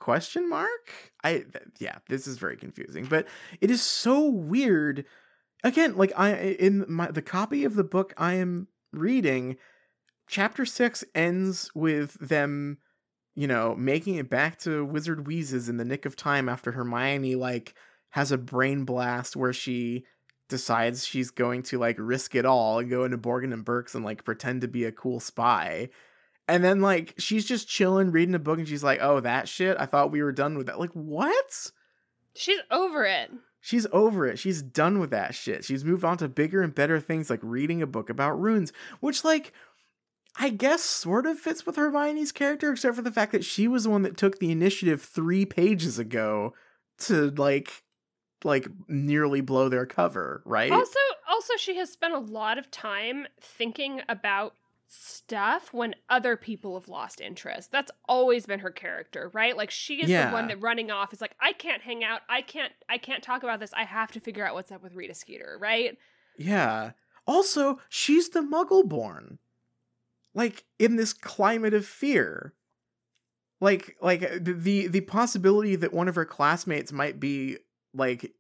question 0.01 0.49
mark 0.49 1.13
i 1.23 1.45
yeah 1.79 1.97
this 2.09 2.25
is 2.25 2.39
very 2.39 2.57
confusing 2.57 3.05
but 3.05 3.27
it 3.61 3.69
is 3.69 3.81
so 3.81 4.27
weird 4.27 5.05
again 5.63 5.95
like 5.95 6.11
i 6.17 6.33
in 6.59 6.83
my 6.89 7.09
the 7.11 7.21
copy 7.21 7.63
of 7.63 7.75
the 7.75 7.83
book 7.83 8.13
i 8.17 8.33
am 8.33 8.67
reading 8.91 9.55
chapter 10.27 10.65
6 10.65 11.03
ends 11.13 11.69
with 11.75 12.13
them 12.15 12.79
you 13.35 13.45
know 13.47 13.75
making 13.75 14.15
it 14.15 14.29
back 14.29 14.57
to 14.57 14.83
wizard 14.83 15.27
wheezes 15.27 15.69
in 15.69 15.77
the 15.77 15.85
nick 15.85 16.05
of 16.05 16.15
time 16.15 16.49
after 16.49 16.71
hermione 16.71 17.35
like 17.35 17.75
has 18.09 18.31
a 18.31 18.37
brain 18.39 18.83
blast 18.83 19.35
where 19.35 19.53
she 19.53 20.03
decides 20.51 21.05
she's 21.05 21.31
going 21.31 21.63
to 21.63 21.79
like 21.79 21.95
risk 21.97 22.35
it 22.35 22.45
all 22.45 22.79
and 22.79 22.89
go 22.89 23.05
into 23.05 23.17
Borgin 23.17 23.53
and 23.53 23.65
Burkes 23.65 23.95
and 23.95 24.03
like 24.03 24.25
pretend 24.25 24.61
to 24.61 24.67
be 24.67 24.83
a 24.83 24.91
cool 24.91 25.21
spy. 25.21 25.89
And 26.51 26.65
then 26.65 26.81
like 26.81 27.13
she's 27.17 27.45
just 27.45 27.69
chilling 27.69 28.11
reading 28.11 28.35
a 28.35 28.39
book 28.39 28.59
and 28.59 28.67
she's 28.67 28.83
like, 28.83 28.99
"Oh, 29.01 29.21
that 29.21 29.47
shit. 29.47 29.77
I 29.79 29.85
thought 29.85 30.11
we 30.11 30.21
were 30.21 30.33
done 30.33 30.57
with 30.57 30.67
that." 30.67 30.79
Like, 30.79 30.91
what? 30.91 31.71
She's 32.35 32.59
over 32.69 33.05
it. 33.05 33.31
She's 33.61 33.87
over 33.93 34.27
it. 34.27 34.37
She's 34.37 34.61
done 34.61 34.99
with 34.99 35.11
that 35.11 35.33
shit. 35.33 35.63
She's 35.63 35.85
moved 35.85 36.03
on 36.03 36.17
to 36.17 36.27
bigger 36.27 36.61
and 36.61 36.75
better 36.75 36.99
things 36.99 37.29
like 37.29 37.39
reading 37.41 37.81
a 37.81 37.87
book 37.87 38.09
about 38.09 38.41
runes, 38.41 38.73
which 38.99 39.23
like 39.23 39.53
I 40.35 40.49
guess 40.49 40.81
sort 40.81 41.25
of 41.25 41.39
fits 41.39 41.65
with 41.65 41.77
Hermione's 41.77 42.33
character 42.33 42.73
except 42.73 42.97
for 42.97 43.01
the 43.01 43.11
fact 43.11 43.31
that 43.31 43.45
she 43.45 43.69
was 43.69 43.85
the 43.85 43.89
one 43.89 44.01
that 44.01 44.17
took 44.17 44.39
the 44.39 44.51
initiative 44.51 45.01
3 45.01 45.45
pages 45.45 45.99
ago 45.99 46.53
to 46.99 47.31
like 47.31 47.83
like 48.43 48.67
nearly 48.89 49.39
blow 49.39 49.69
their 49.69 49.85
cover, 49.85 50.41
right? 50.45 50.71
Also, 50.71 50.99
also, 51.29 51.53
she 51.57 51.77
has 51.77 51.89
spent 51.89 52.13
a 52.13 52.19
lot 52.19 52.57
of 52.57 52.69
time 52.71 53.25
thinking 53.39 54.01
about 54.09 54.55
stuff 54.93 55.73
when 55.73 55.95
other 56.09 56.35
people 56.35 56.77
have 56.77 56.89
lost 56.89 57.21
interest. 57.21 57.71
That's 57.71 57.91
always 58.09 58.45
been 58.45 58.59
her 58.59 58.71
character, 58.71 59.31
right? 59.33 59.55
Like 59.55 59.71
she 59.71 60.01
is 60.01 60.09
the 60.09 60.29
one 60.31 60.47
that 60.49 60.61
running 60.61 60.91
off 60.91 61.13
is 61.13 61.21
like, 61.21 61.33
I 61.39 61.53
can't 61.53 61.81
hang 61.81 62.03
out. 62.03 62.21
I 62.27 62.41
can't. 62.41 62.73
I 62.89 62.97
can't 62.97 63.23
talk 63.23 63.43
about 63.43 63.61
this. 63.61 63.73
I 63.73 63.85
have 63.85 64.11
to 64.11 64.19
figure 64.19 64.45
out 64.45 64.53
what's 64.53 64.71
up 64.71 64.83
with 64.83 64.93
Rita 64.93 65.13
Skeeter, 65.13 65.57
right? 65.59 65.97
Yeah. 66.37 66.91
Also, 67.25 67.79
she's 67.87 68.29
the 68.29 68.41
muggle 68.41 68.87
born. 68.87 69.39
Like 70.33 70.65
in 70.77 70.97
this 70.97 71.13
climate 71.13 71.73
of 71.73 71.85
fear. 71.85 72.53
Like 73.61 73.95
like 74.01 74.23
uh, 74.23 74.39
the 74.41 74.87
the 74.87 75.01
possibility 75.01 75.77
that 75.77 75.93
one 75.93 76.09
of 76.09 76.15
her 76.15 76.25
classmates 76.25 76.91
might 76.91 77.19
be 77.19 77.57
like 77.93 78.33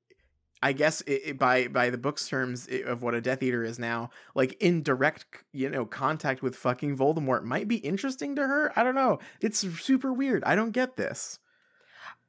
I 0.63 0.73
guess 0.73 1.01
it, 1.01 1.21
it- 1.25 1.39
by 1.39 1.67
by 1.67 1.89
the 1.89 1.97
book's 1.97 2.27
terms 2.27 2.67
i- 2.71 2.83
of 2.89 3.01
what 3.01 3.13
a 3.15 3.21
Death 3.21 3.41
Eater 3.43 3.63
is 3.63 3.79
now, 3.79 4.09
like 4.35 4.53
in 4.61 4.83
direct, 4.83 5.25
you 5.53 5.69
know, 5.69 5.85
contact 5.85 6.41
with 6.41 6.55
fucking 6.55 6.97
Voldemort 6.97 7.43
might 7.43 7.67
be 7.67 7.77
interesting 7.77 8.35
to 8.35 8.43
her. 8.47 8.71
I 8.77 8.83
don't 8.83 8.95
know. 8.95 9.19
It's 9.41 9.59
super 9.59 10.13
weird. 10.13 10.43
I 10.43 10.55
don't 10.55 10.71
get 10.71 10.97
this. 10.97 11.39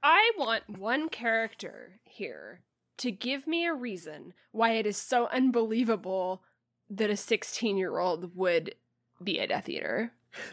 I 0.03 0.33
want 0.37 0.79
one 0.79 1.09
character 1.09 2.01
here 2.05 2.63
to 2.99 3.11
give 3.11 3.47
me 3.47 3.67
a 3.67 3.75
reason 3.75 4.35
why 4.51 4.73
it 4.73 4.87
is 4.87 4.97
so 4.97 5.27
unbelievable 5.29 6.43
that 6.91 7.11
a 7.11 7.17
16 7.17 7.77
year 7.77 7.99
old 7.99 8.35
would 8.37 8.75
be 9.23 9.39
a 9.39 9.47
Death 9.47 9.69
Eater. 9.69 10.13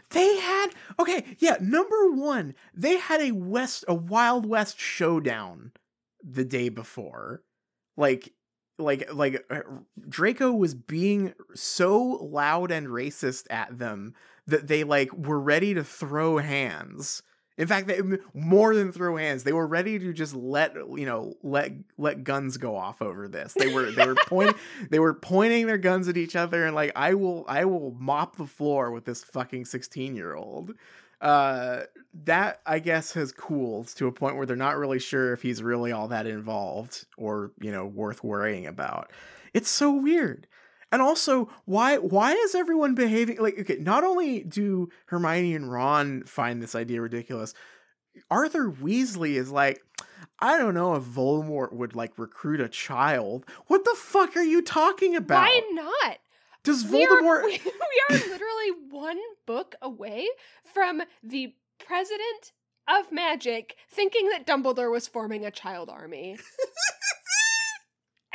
They 0.10 0.38
had 0.40 0.68
okay, 1.00 1.24
yeah. 1.40 1.58
Number 1.62 2.12
one, 2.12 2.54
they 2.74 2.98
had 2.98 3.22
a 3.22 3.32
west, 3.32 3.86
a 3.88 3.94
Wild 3.94 4.46
West 4.46 4.78
showdown 4.80 5.72
the 6.22 6.44
day 6.44 6.68
before. 6.70 7.44
Like, 8.00 8.34
like, 8.78 9.14
like 9.14 9.46
uh, 9.50 9.60
Draco 10.08 10.54
was 10.54 10.74
being 10.74 11.34
so 11.54 12.02
loud 12.02 12.72
and 12.72 12.88
racist 12.88 13.46
at 13.50 13.78
them 13.78 14.16
that 14.48 14.68
they 14.68 14.84
like 14.84 15.12
were 15.14 15.40
ready 15.40 15.74
to 15.74 15.84
throw 15.84 16.38
hands. 16.38 17.22
In 17.60 17.68
fact, 17.68 17.88
they 17.88 18.00
more 18.34 18.74
than 18.74 18.94
throw 18.94 19.18
hands. 19.18 19.44
They 19.44 19.52
were 19.52 19.68
ready 19.68 20.00
to 20.00 20.14
just 20.14 20.34
let 20.34 20.76
you 20.76 21.06
know 21.06 21.34
let 21.44 21.74
let 21.98 22.24
guns 22.24 22.56
go 22.56 22.78
off 22.78 23.02
over 23.02 23.28
this. 23.28 23.54
They 23.54 23.68
were 23.74 23.92
they 23.92 24.08
were 24.08 24.16
pointing 24.28 24.56
they 24.90 25.00
were 25.00 25.14
pointing 25.14 25.68
their 25.68 25.78
guns 25.78 26.08
at 26.08 26.16
each 26.16 26.38
other 26.38 26.66
and 26.66 26.74
like 26.74 26.94
I 26.96 27.16
will 27.16 27.44
I 27.50 27.66
will 27.66 27.92
mop 28.00 28.38
the 28.38 28.46
floor 28.46 28.92
with 28.92 29.04
this 29.04 29.26
fucking 29.26 29.66
16 29.66 30.16
year 30.16 30.36
old. 30.36 30.74
Uh, 31.22 31.82
that 32.24 32.62
I 32.66 32.80
guess 32.80 33.14
has 33.14 33.32
cooled 33.32 33.88
to 33.96 34.08
a 34.08 34.12
point 34.12 34.38
where 34.38 34.46
they're 34.46 34.56
not 34.56 34.78
really 34.78 35.00
sure 35.00 35.34
if 35.34 35.42
he's 35.42 35.62
really 35.62 35.92
all 35.92 36.08
that 36.08 36.26
involved 36.26 37.06
or 37.18 37.52
you 37.60 37.72
know 37.72 37.86
worth 37.86 38.24
worrying 38.24 38.66
about. 38.66 39.12
It's 39.54 39.70
so 39.70 39.92
weird. 39.92 40.48
And 40.92 41.02
also, 41.02 41.50
why 41.66 41.98
why 41.98 42.34
is 42.34 42.56
everyone 42.56 42.96
behaving 42.96 43.38
like 43.40 43.60
okay, 43.60 43.78
not 43.80 44.04
only 44.04 44.44
do 44.44 44.90
Hermione 45.08 45.56
and 45.56 45.72
Ron 45.72 46.24
find 46.24 46.64
this 46.64 46.74
idea 46.74 47.02
ridiculous, 47.02 47.54
Arthur 48.32 48.72
Weasley 48.72 49.36
is 49.36 49.52
like, 49.52 49.82
I 50.40 50.58
don't 50.58 50.74
know 50.74 50.96
if 50.96 51.04
Voldemort 51.04 51.74
would 51.74 51.96
like 51.96 52.18
recruit 52.18 52.60
a 52.60 52.70
child. 52.70 53.46
What 53.68 53.84
the 53.84 53.96
fuck 53.96 54.36
are 54.36 54.44
you 54.44 54.62
talking 54.62 55.16
about? 55.16 55.44
Why 55.44 55.62
not? 55.74 56.18
Does 56.64 56.86
We 56.86 57.06
are- 57.06 57.08
Voldemort 57.22 57.44
We, 57.46 57.52
we 57.66 58.02
are 58.10 58.18
literally 58.18 58.72
one 58.90 59.20
book 59.46 59.76
away 59.82 60.28
from 60.74 61.02
the 61.24 61.54
president 61.86 62.52
of 62.88 63.12
magic 63.12 63.76
thinking 63.90 64.30
that 64.30 64.46
Dumbledore 64.48 64.92
was 64.92 65.08
forming 65.08 65.46
a 65.46 65.52
child 65.52 65.90
army. 65.90 66.38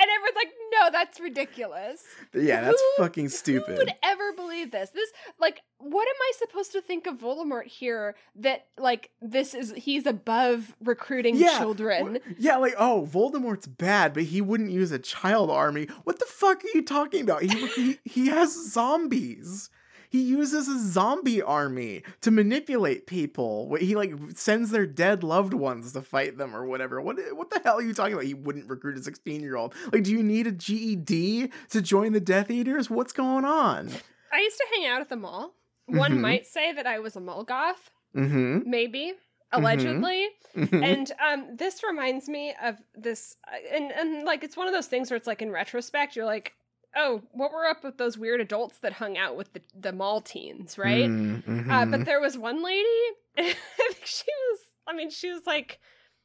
and 0.05 0.11
everyone's 0.14 0.36
like, 0.36 0.52
no, 0.72 0.90
that's 0.90 1.18
ridiculous. 1.18 2.02
Yeah, 2.34 2.61
that's 2.62 2.80
Who- 2.96 3.02
fucking 3.02 3.28
stupid. 3.30 3.70
Who 3.70 3.76
would 3.76 3.94
ever 4.02 4.32
believe 4.32 4.70
this? 4.70 4.90
This, 4.90 5.11
like, 5.40 5.62
what 5.78 6.07
am 6.07 6.14
I 6.20 6.32
supposed 6.38 6.72
to 6.72 6.82
think 6.82 7.07
of 7.07 7.18
Voldemort 7.18 7.64
here 7.66 8.14
that, 8.36 8.66
like, 8.78 9.11
this 9.22 9.55
is, 9.55 9.72
he's 9.76 10.07
above 10.07 10.74
recruiting 10.82 11.36
Yeah, 11.36 11.59
children? 11.59 12.18
Yeah, 12.38 12.57
like 12.57 12.74
oh, 12.78 13.09
Voldemort's 13.11 13.66
bad, 13.66 14.12
but 14.14 14.24
he 14.24 14.40
wouldn't 14.40 14.70
use 14.70 14.92
a 14.92 14.98
child 14.98 15.50
army. 15.50 15.88
What 16.05 16.18
the 16.18 16.26
fuck 16.26 16.62
are 16.64 16.68
you 16.74 16.82
talking 16.82 17.22
about? 17.22 17.42
He 17.42 17.66
he, 17.68 17.98
he 18.05 18.26
has 18.28 18.72
zombies. 18.72 19.70
He 20.14 20.22
uses 20.22 20.68
a 20.68 20.78
zombie 20.78 21.42
army 21.42 22.02
to 22.20 22.30
manipulate 22.30 23.08
people. 23.08 23.74
He 23.80 23.96
like 23.96 24.14
sends 24.36 24.70
their 24.70 24.86
dead 24.86 25.24
loved 25.24 25.54
ones 25.54 25.90
to 25.92 26.02
fight 26.02 26.38
them 26.38 26.54
or 26.54 26.64
whatever. 26.64 27.00
What 27.00 27.16
what 27.32 27.50
the 27.50 27.60
hell 27.64 27.78
are 27.78 27.82
you 27.82 27.92
talking 27.92 28.12
about? 28.12 28.24
He 28.24 28.32
wouldn't 28.34 28.70
recruit 28.70 28.96
a 28.96 29.00
16-year-old. 29.00 29.74
Like 29.92 30.04
do 30.04 30.12
you 30.12 30.22
need 30.22 30.46
a 30.46 30.52
GED 30.52 31.50
to 31.70 31.82
join 31.82 32.12
the 32.12 32.20
Death 32.20 32.48
Eaters? 32.48 32.88
What's 32.88 33.12
going 33.12 33.44
on? 33.44 33.90
I 34.32 34.38
used 34.38 34.56
to 34.56 34.66
hang 34.76 34.86
out 34.86 35.00
at 35.00 35.08
the 35.08 35.16
mall. 35.16 35.54
One 35.86 36.12
Mhm. 36.12 36.20
might 36.20 36.46
say 36.46 36.72
that 36.72 36.86
I 36.86 37.00
was 37.00 37.16
a 37.16 37.20
mall 37.20 37.42
goth, 37.42 37.90
Mhm. 38.14 38.66
maybe, 38.66 39.14
allegedly. 39.52 40.28
Mhm. 40.54 40.82
and 40.84 41.12
um 41.28 41.56
this 41.56 41.82
reminds 41.82 42.28
me 42.28 42.54
of 42.62 42.76
this 42.94 43.36
uh, 43.52 43.56
and 43.76 43.90
and 43.90 44.24
like 44.24 44.44
it's 44.44 44.56
one 44.56 44.68
of 44.68 44.72
those 44.72 44.86
things 44.86 45.10
where 45.10 45.16
it's 45.16 45.26
like 45.26 45.42
in 45.42 45.50
retrospect 45.50 46.14
you're 46.14 46.24
like 46.24 46.52
oh 46.97 47.22
what 47.32 47.53
were 47.53 47.66
up 47.66 47.82
with 47.84 47.99
those 47.99 48.16
weird 48.18 48.40
adults 48.40 48.78
that 48.78 48.95
hung 48.95 49.16
out 49.18 49.36
with 49.36 49.53
the, 49.53 49.61
the 49.78 49.92
mall 49.92 50.20
teens 50.20 50.78
right 50.78 51.09
Mm, 51.11 51.70
uh, 51.70 51.86
but 51.86 52.05
there 52.05 52.20
was 52.20 52.36
one 52.38 52.62
lady 52.62 52.84
i 53.38 53.55
think 53.88 54.05
she 54.05 54.24
was 54.51 54.59
i 54.86 54.92
mean 54.95 55.11
she 55.11 55.30
was 55.32 55.47
like 55.47 55.78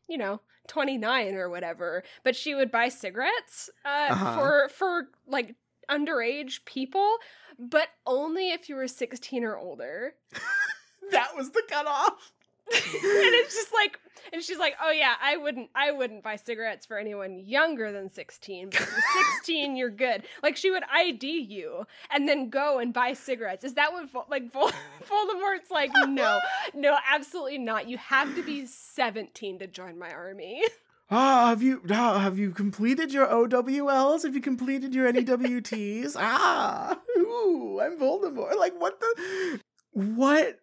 you 0.08 0.18
know 0.18 0.42
29 0.68 1.36
or 1.36 1.50
whatever 1.50 2.04
but 2.24 2.36
she 2.36 2.54
would 2.56 2.72
buy 2.72 2.90
cigarettes 2.90 3.70
uh, 3.86 4.08
Uh-huh. 4.12 4.36
for 4.36 4.70
for 4.70 5.08
like 5.28 5.56
underage 5.90 6.64
people 6.66 7.16
but 7.58 7.88
only 8.06 8.52
if 8.52 8.70
you 8.70 8.76
were 8.76 8.88
16 8.88 9.44
or 9.44 9.58
older 9.58 10.14
that 11.12 11.36
was 11.36 11.50
the 11.52 11.64
cutoff. 11.68 12.32
And 12.72 13.34
it's 13.36 13.56
just 13.56 13.74
like 13.74 14.00
and 14.34 14.44
she's 14.44 14.58
like 14.58 14.76
oh 14.84 14.92
yeah 14.92 15.16
i 15.22 15.38
wouldn't 15.38 15.70
i 15.76 15.92
wouldn't 15.92 16.24
buy 16.24 16.36
cigarettes 16.36 16.86
for 16.86 16.98
anyone 16.98 17.40
younger 17.40 17.92
than 17.92 18.10
16 18.10 18.70
but 18.70 18.82
if 18.82 18.90
you're 18.90 19.32
16 19.38 19.76
you're 19.76 19.90
good 19.90 20.24
like 20.44 20.56
she 20.56 20.72
would 20.72 20.84
id 20.94 21.26
you 21.26 21.86
and 22.12 22.28
then 22.28 22.50
go 22.50 22.80
and 22.80 22.94
buy 22.94 23.14
cigarettes 23.14 23.64
is 23.64 23.74
that 23.74 23.92
what 23.92 24.30
like 24.30 24.52
Vol- 24.52 24.72
voldemort's 25.10 25.72
like 25.72 25.92
no 26.08 26.40
no 26.74 26.98
absolutely 27.12 27.58
not 27.58 27.88
you 27.88 27.98
have 27.98 28.34
to 28.36 28.44
be 28.44 28.66
17 28.66 29.60
to 29.60 29.68
join 29.68 29.98
my 29.98 30.12
army 30.12 30.64
Ah, 31.12 31.48
have 31.50 31.64
you 31.64 31.82
ah, 31.90 32.20
have 32.20 32.38
you 32.38 32.52
completed 32.52 33.12
your 33.12 33.26
OWLs? 33.26 34.22
Have 34.22 34.36
you 34.36 34.42
completed 34.42 34.94
your 34.94 35.12
NEWTs? 35.12 36.16
ah, 36.16 36.96
ooh, 37.18 37.80
I'm 37.82 37.98
Voldemort. 37.98 38.56
Like 38.58 38.80
what 38.80 39.00
the 39.00 39.60
what 39.94 40.60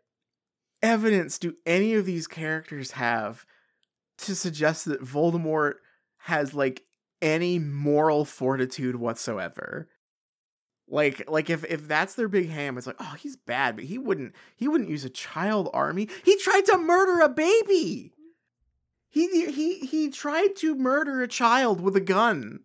evidence 0.87 1.39
do 1.39 1.55
any 1.67 1.95
of 1.95 2.07
these 2.07 2.27
characters 2.27 2.93
have 2.93 3.45
to 4.19 4.35
suggest 4.35 4.87
that 4.87 5.03
Voldemort 5.03 5.75
has 6.19 6.55
like 6.55 6.83
any 7.21 7.59
moral 7.59 8.25
fortitude 8.25 8.97
whatsoever? 8.97 9.89
Like 10.89 11.29
like 11.29 11.51
if 11.51 11.65
if 11.65 11.89
that's 11.89 12.15
their 12.15 12.29
big 12.29 12.49
ham, 12.49 12.79
it's 12.79 12.87
like, 12.87 12.97
oh, 13.01 13.17
he's 13.19 13.37
bad, 13.37 13.77
but 13.77 13.85
he 13.85 13.99
wouldn't 13.99 14.35
he 14.57 14.69
wouldn't 14.69 14.91
use 14.91 15.05
a 15.05 15.11
child 15.11 15.69
army. 15.75 16.09
He 16.25 16.37
tried 16.39 16.65
to 16.67 16.79
murder 16.79 17.21
a 17.21 17.29
baby. 17.29 18.13
He 19.09 19.51
he 19.51 19.79
he 19.81 20.11
tried 20.11 20.55
to 20.57 20.75
murder 20.77 21.23
a 21.23 21.29
child 21.29 21.81
with 21.81 21.97
a 21.97 22.01
gun. 22.01 22.61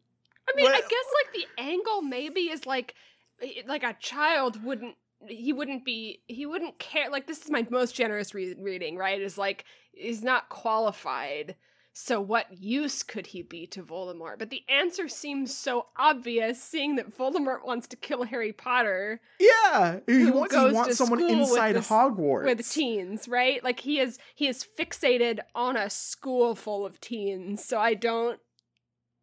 i 0.49 0.55
mean 0.55 0.67
i 0.67 0.81
guess 0.81 1.07
like 1.23 1.33
the 1.33 1.61
angle 1.61 2.01
maybe 2.01 2.41
is 2.41 2.65
like 2.65 2.93
eh, 3.41 3.61
like 3.65 3.83
a 3.83 3.95
child 3.99 4.63
wouldn't 4.63 4.95
he 5.27 5.53
wouldn't 5.53 5.85
be 5.85 6.21
he 6.27 6.45
wouldn't 6.45 6.79
care 6.79 7.09
like 7.09 7.27
this 7.27 7.43
is 7.43 7.49
my 7.51 7.65
most 7.69 7.95
generous 7.95 8.33
re- 8.33 8.55
reading 8.59 8.97
right? 8.97 9.21
Is 9.21 9.37
like 9.37 9.65
he's 9.93 10.23
not 10.23 10.49
qualified 10.49 11.55
so 11.93 12.21
what 12.21 12.45
use 12.57 13.03
could 13.03 13.27
he 13.27 13.41
be 13.41 13.67
to 13.67 13.83
voldemort? 13.83 14.39
But 14.39 14.49
the 14.49 14.63
answer 14.69 15.09
seems 15.09 15.53
so 15.53 15.87
obvious 15.97 16.63
seeing 16.63 16.95
that 16.95 17.17
voldemort 17.17 17.65
wants 17.65 17.85
to 17.87 17.97
kill 17.97 18.23
harry 18.23 18.53
potter 18.53 19.19
Yeah, 19.39 19.99
he 20.07 20.31
wants 20.31 20.55
he 20.55 20.71
wants 20.71 20.97
someone 20.97 21.19
school 21.19 21.39
with 21.39 21.49
inside 21.49 21.75
this- 21.75 21.89
Hogwarts. 21.89 22.45
with 22.45 22.69
teens 22.71 23.27
right? 23.27 23.61
Like 23.63 23.81
he 23.81 23.99
is 23.99 24.19
he 24.35 24.47
is 24.47 24.65
fixated 24.79 25.39
on 25.53 25.75
a 25.75 25.89
school 25.89 26.55
full 26.55 26.85
of 26.85 27.01
teens 27.01 27.63
so 27.65 27.77
i 27.79 27.93
don't 27.93 28.39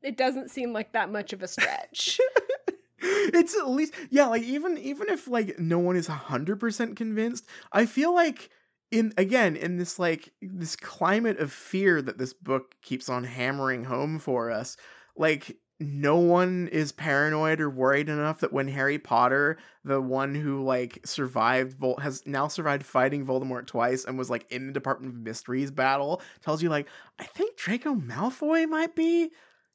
it 0.03 0.17
doesn't 0.17 0.51
seem 0.51 0.73
like 0.73 0.93
that 0.93 1.11
much 1.11 1.33
of 1.33 1.43
a 1.43 1.49
stretch 1.49 2.21
it's 3.01 3.57
at 3.57 3.69
least 3.69 3.95
yeah, 4.11 4.27
like 4.27 4.43
even 4.43 4.79
even 4.79 5.09
if 5.09 5.29
like 5.29 5.59
no 5.59 5.79
one 5.79 5.97
is 5.97 6.07
hundred 6.07 6.61
percent 6.61 6.97
convinced, 6.97 7.47
I 7.73 7.87
feel 7.87 8.15
like 8.15 8.51
in 8.91 9.13
again 9.17 9.57
in 9.57 9.77
this 9.77 9.99
like 9.99 10.33
this 10.41 10.77
climate 10.77 11.39
of 11.39 11.53
fear 11.53 12.01
that 12.03 12.19
this 12.19 12.33
book 12.33 12.75
keeps 12.83 13.09
on 13.09 13.25
hammering 13.25 13.85
home 13.85 14.19
for 14.19 14.51
us, 14.51 14.77
like 15.17 15.57
no 15.81 16.17
one 16.17 16.69
is 16.73 16.91
paranoid 16.91 17.61
or 17.61 17.71
worried 17.71 18.09
enough 18.09 18.41
that 18.41 18.53
when 18.53 18.67
Harry 18.67 18.99
Potter, 18.99 19.59
the 19.85 20.01
one 20.01 20.35
who 20.35 20.65
like 20.65 20.99
survived 21.05 21.79
Vol- 21.79 21.99
has 21.99 22.27
now 22.27 22.49
survived 22.49 22.85
fighting 22.85 23.25
Voldemort 23.25 23.67
twice 23.67 24.05
and 24.05 24.19
was 24.19 24.29
like 24.29 24.51
in 24.51 24.67
the 24.67 24.73
Department 24.73 25.15
of 25.15 25.21
Mysteries 25.21 25.71
battle, 25.71 26.21
tells 26.43 26.63
you 26.63 26.69
like 26.69 26.89
I 27.19 27.25
think 27.25 27.57
Draco 27.57 27.95
Malfoy 27.95 28.69
might 28.69 28.97
be 28.97 29.31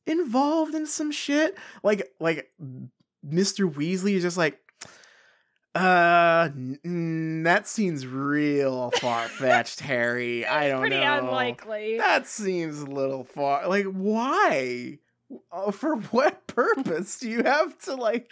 involved 0.06 0.76
in 0.76 0.86
some 0.86 1.12
shit. 1.12 1.58
Like 1.84 2.10
like 2.20 2.52
Mr. 3.28 3.72
Weasley 3.72 4.14
is 4.16 4.24
just 4.24 4.38
like 4.38 4.60
uh 5.76 6.50
mm, 6.50 7.44
that 7.44 7.68
seems 7.68 8.06
real 8.06 8.92
far 8.92 9.28
fetched, 9.28 9.80
Harry. 9.82 10.46
I 10.46 10.68
don't 10.68 10.82
pretty 10.82 10.98
know. 10.98 11.02
Pretty 11.02 11.28
unlikely 11.28 11.98
That 11.98 12.28
seems 12.28 12.80
a 12.80 12.86
little 12.86 13.24
far. 13.24 13.68
Like, 13.68 13.86
why? 13.86 15.00
Uh, 15.52 15.72
for 15.72 15.96
what 15.96 16.46
purpose 16.48 17.20
do 17.20 17.30
you 17.30 17.44
have 17.44 17.78
to 17.80 17.96
like 17.96 18.30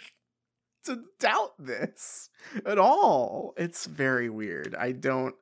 to 0.84 1.02
doubt 1.18 1.54
this 1.58 2.30
at 2.64 2.78
all? 2.78 3.54
It's 3.56 3.86
very 3.86 4.30
weird. 4.30 4.76
I 4.78 4.92
don't. 4.92 5.34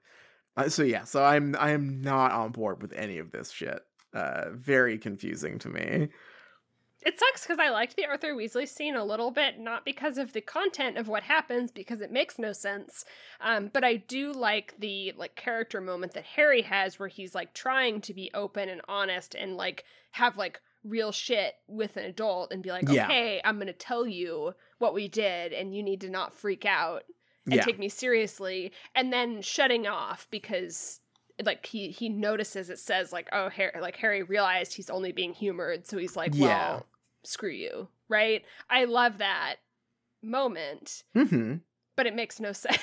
Uh, 0.57 0.69
so 0.69 0.83
yeah, 0.83 1.05
so 1.05 1.23
I'm 1.23 1.55
I 1.59 1.71
am 1.73 2.01
not 2.01 2.33
on 2.33 2.53
board 2.53 2.81
with 2.81 2.95
any 2.95 3.19
of 3.19 3.31
this 3.31 3.51
shit. 3.51 3.81
Uh, 4.15 4.47
very 4.53 4.97
confusing 4.97 5.59
to 5.61 5.69
me. 5.69 6.09
It 7.03 7.19
sucks 7.19 7.43
because 7.43 7.59
I 7.59 7.71
liked 7.71 7.97
the 7.97 8.05
Arthur 8.05 8.35
Weasley 8.35 8.69
scene 8.69 8.95
a 8.95 9.05
little 9.05 9.31
bit, 9.31 9.59
not 9.59 9.85
because 9.85 10.19
of 10.19 10.33
the 10.33 10.41
content 10.41 10.99
of 10.99 11.09
what 11.09 11.23
happens, 11.23 11.71
because 11.71 12.01
it 12.01 12.13
makes 12.13 12.39
no 12.39 12.53
sense. 12.53 13.05
Um, 13.41 13.71
but 13.73 13.85
I 13.85 13.97
do 13.97 14.33
like 14.33 14.75
the 14.79 15.15
like 15.17 15.35
character 15.35 15.81
moment 15.81 16.13
that 16.15 16.25
Harry 16.25 16.63
has, 16.63 16.99
where 16.99 17.09
he's 17.09 17.35
like 17.35 17.55
trying 17.55 18.01
to 18.03 18.13
be 18.13 18.31
open 18.35 18.69
and 18.69 18.83
honest 18.87 19.35
and 19.35 19.57
like 19.57 19.85
have 20.13 20.37
like 20.37 20.61
real 20.85 21.13
shit 21.13 21.55
with 21.67 21.97
an 21.97 22.05
adult 22.05 22.53
and 22.53 22.63
be 22.63 22.71
like, 22.71 22.89
Yeah. 22.89 23.07
okay, 23.07 23.41
I'm 23.45 23.59
gonna 23.59 23.73
tell 23.73 24.07
you 24.07 24.55
what 24.79 24.95
we 24.95 25.09
did, 25.09 25.53
and 25.53 25.75
you 25.75 25.83
need 25.83 26.01
to 26.03 26.11
not 26.11 26.35
freak 26.35 26.65
out 26.67 27.05
and 27.47 27.55
Yeah, 27.55 27.65
take 27.65 27.79
me 27.79 27.89
seriously, 27.89 28.73
and 28.95 29.11
then 29.13 29.41
shutting 29.41 29.87
off 29.87 30.29
because 30.31 31.00
like 31.45 31.65
he 31.67 31.91
he 31.91 32.09
notices 32.09 32.71
it 32.71 32.79
says 32.79 33.13
like 33.13 33.29
oh 33.33 33.49
Harry 33.49 33.73
like 33.81 33.97
Harry 33.97 34.23
realized 34.23 34.75
he's 34.75 34.91
only 34.91 35.13
being 35.13 35.33
humored, 35.33 35.87
so 35.87 35.97
he's 35.99 36.17
like, 36.17 36.33
well, 36.33 36.49
Yeah. 36.49 36.81
screw 37.25 37.51
you, 37.51 37.89
right? 38.09 38.45
I 38.69 38.85
love 38.85 39.19
that 39.19 39.57
moment, 40.23 41.05
hmm 41.15 41.57
but 41.97 42.07
it 42.07 42.15
makes 42.15 42.41
no 42.41 42.53
sense. 42.53 42.79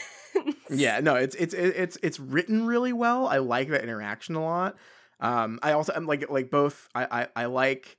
Yeah, 0.70 1.00
no, 1.00 1.16
it's 1.16 1.36
it's 1.36 1.54
it's 1.54 1.98
it's 2.04 2.20
written 2.20 2.66
really 2.66 2.94
well. 2.94 3.28
I 3.28 3.38
like 3.38 3.70
that 3.70 3.84
interaction 3.84 4.36
a 4.36 4.44
lot. 4.44 4.76
Um, 5.20 5.60
I 5.64 5.72
also 5.72 5.94
I'm 5.96 6.06
like 6.06 6.30
like 6.30 6.52
both. 6.52 6.90
I 6.94 7.22
I, 7.22 7.28
I 7.36 7.46
like. 7.46 7.98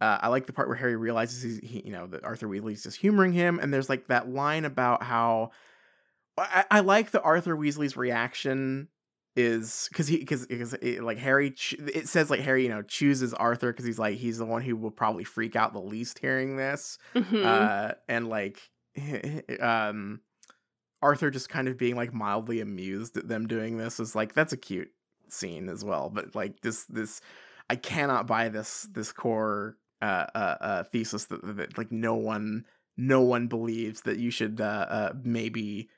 Uh, 0.00 0.18
I 0.20 0.28
like 0.28 0.46
the 0.46 0.52
part 0.52 0.66
where 0.66 0.76
Harry 0.76 0.96
realizes 0.96 1.42
he's, 1.44 1.58
he, 1.60 1.82
you 1.86 1.92
know, 1.92 2.08
that 2.08 2.24
Arthur 2.24 2.48
Weasley's 2.48 2.82
just 2.82 2.96
humoring 2.96 3.32
him, 3.32 3.60
and 3.62 3.72
there's 3.72 3.88
like 3.88 4.08
that 4.08 4.28
line 4.28 4.64
about 4.64 5.04
how 5.04 5.52
I, 6.36 6.64
I 6.72 6.80
like 6.80 7.12
the 7.12 7.22
Arthur 7.22 7.56
Weasley's 7.56 7.96
reaction 7.96 8.88
is 9.34 9.88
because 9.90 10.08
he 10.08 10.18
because 10.18 10.46
because 10.46 10.76
like 11.00 11.18
Harry 11.18 11.54
it 11.78 12.08
says 12.08 12.30
like 12.30 12.40
Harry 12.40 12.64
you 12.64 12.68
know 12.68 12.82
chooses 12.82 13.32
Arthur 13.34 13.72
because 13.72 13.86
he's 13.86 13.98
like 13.98 14.18
he's 14.18 14.38
the 14.38 14.44
one 14.44 14.62
who 14.62 14.76
will 14.76 14.90
probably 14.90 15.24
freak 15.24 15.56
out 15.56 15.72
the 15.72 15.80
least 15.80 16.18
hearing 16.18 16.56
this, 16.56 16.98
Mhm. 17.14 17.44
uh 17.44 17.94
and 18.08 18.28
like 18.28 18.60
um 19.60 20.20
arthur 21.00 21.30
just 21.30 21.48
kind 21.48 21.68
of 21.68 21.76
being 21.76 21.96
like 21.96 22.12
mildly 22.12 22.60
amused 22.60 23.16
at 23.16 23.28
them 23.28 23.46
doing 23.46 23.76
this 23.76 23.98
is 23.98 24.14
like 24.14 24.34
that's 24.34 24.52
a 24.52 24.56
cute 24.56 24.90
scene 25.28 25.68
as 25.68 25.84
well 25.84 26.10
but 26.10 26.34
like 26.34 26.60
this 26.60 26.84
this 26.86 27.20
i 27.70 27.74
cannot 27.76 28.26
buy 28.26 28.48
this 28.48 28.86
this 28.92 29.12
core 29.12 29.76
uh 30.00 30.26
uh, 30.34 30.56
uh 30.60 30.82
thesis 30.84 31.24
that, 31.26 31.40
that 31.56 31.76
like 31.78 31.90
no 31.90 32.14
one 32.14 32.64
no 32.96 33.20
one 33.20 33.46
believes 33.48 34.02
that 34.02 34.18
you 34.18 34.30
should 34.30 34.60
uh, 34.60 34.86
uh 34.88 35.12
maybe 35.24 35.88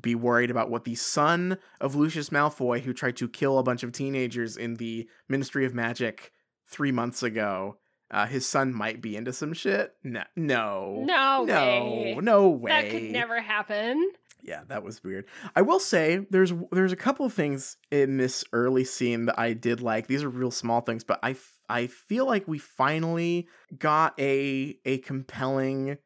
be 0.00 0.14
worried 0.14 0.50
about 0.50 0.70
what 0.70 0.84
the 0.84 0.94
son 0.94 1.58
of 1.80 1.94
Lucius 1.94 2.30
Malfoy, 2.30 2.80
who 2.80 2.92
tried 2.92 3.16
to 3.16 3.28
kill 3.28 3.58
a 3.58 3.62
bunch 3.62 3.82
of 3.82 3.92
teenagers 3.92 4.56
in 4.56 4.76
the 4.76 5.08
Ministry 5.28 5.64
of 5.64 5.74
Magic 5.74 6.32
three 6.66 6.92
months 6.92 7.22
ago, 7.22 7.76
uh, 8.10 8.26
his 8.26 8.46
son 8.46 8.72
might 8.74 9.00
be 9.00 9.16
into 9.16 9.32
some 9.32 9.52
shit. 9.52 9.94
No, 10.04 10.24
no, 10.36 11.04
no, 11.04 11.44
no, 11.44 11.84
way. 11.84 12.18
no 12.20 12.48
way. 12.48 12.70
That 12.70 12.90
could 12.90 13.10
never 13.10 13.40
happen. 13.40 14.12
Yeah, 14.42 14.62
that 14.68 14.82
was 14.82 15.02
weird. 15.04 15.26
I 15.54 15.62
will 15.62 15.78
say 15.78 16.26
there's 16.30 16.52
there's 16.72 16.92
a 16.92 16.96
couple 16.96 17.24
of 17.24 17.32
things 17.32 17.76
in 17.90 18.16
this 18.16 18.44
early 18.52 18.84
scene 18.84 19.26
that 19.26 19.38
I 19.38 19.52
did 19.52 19.80
like. 19.80 20.08
These 20.08 20.24
are 20.24 20.28
real 20.28 20.50
small 20.50 20.80
things, 20.80 21.04
but 21.04 21.20
I 21.22 21.30
f- 21.30 21.58
I 21.68 21.86
feel 21.86 22.26
like 22.26 22.48
we 22.48 22.58
finally 22.58 23.48
got 23.78 24.18
a 24.18 24.76
a 24.84 24.98
compelling 24.98 25.96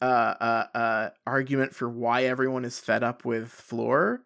uh 0.00 0.04
uh 0.04 0.66
uh 0.74 1.10
argument 1.26 1.74
for 1.74 1.88
why 1.88 2.24
everyone 2.24 2.64
is 2.64 2.78
fed 2.78 3.02
up 3.02 3.24
with 3.24 3.48
Fleur. 3.50 4.20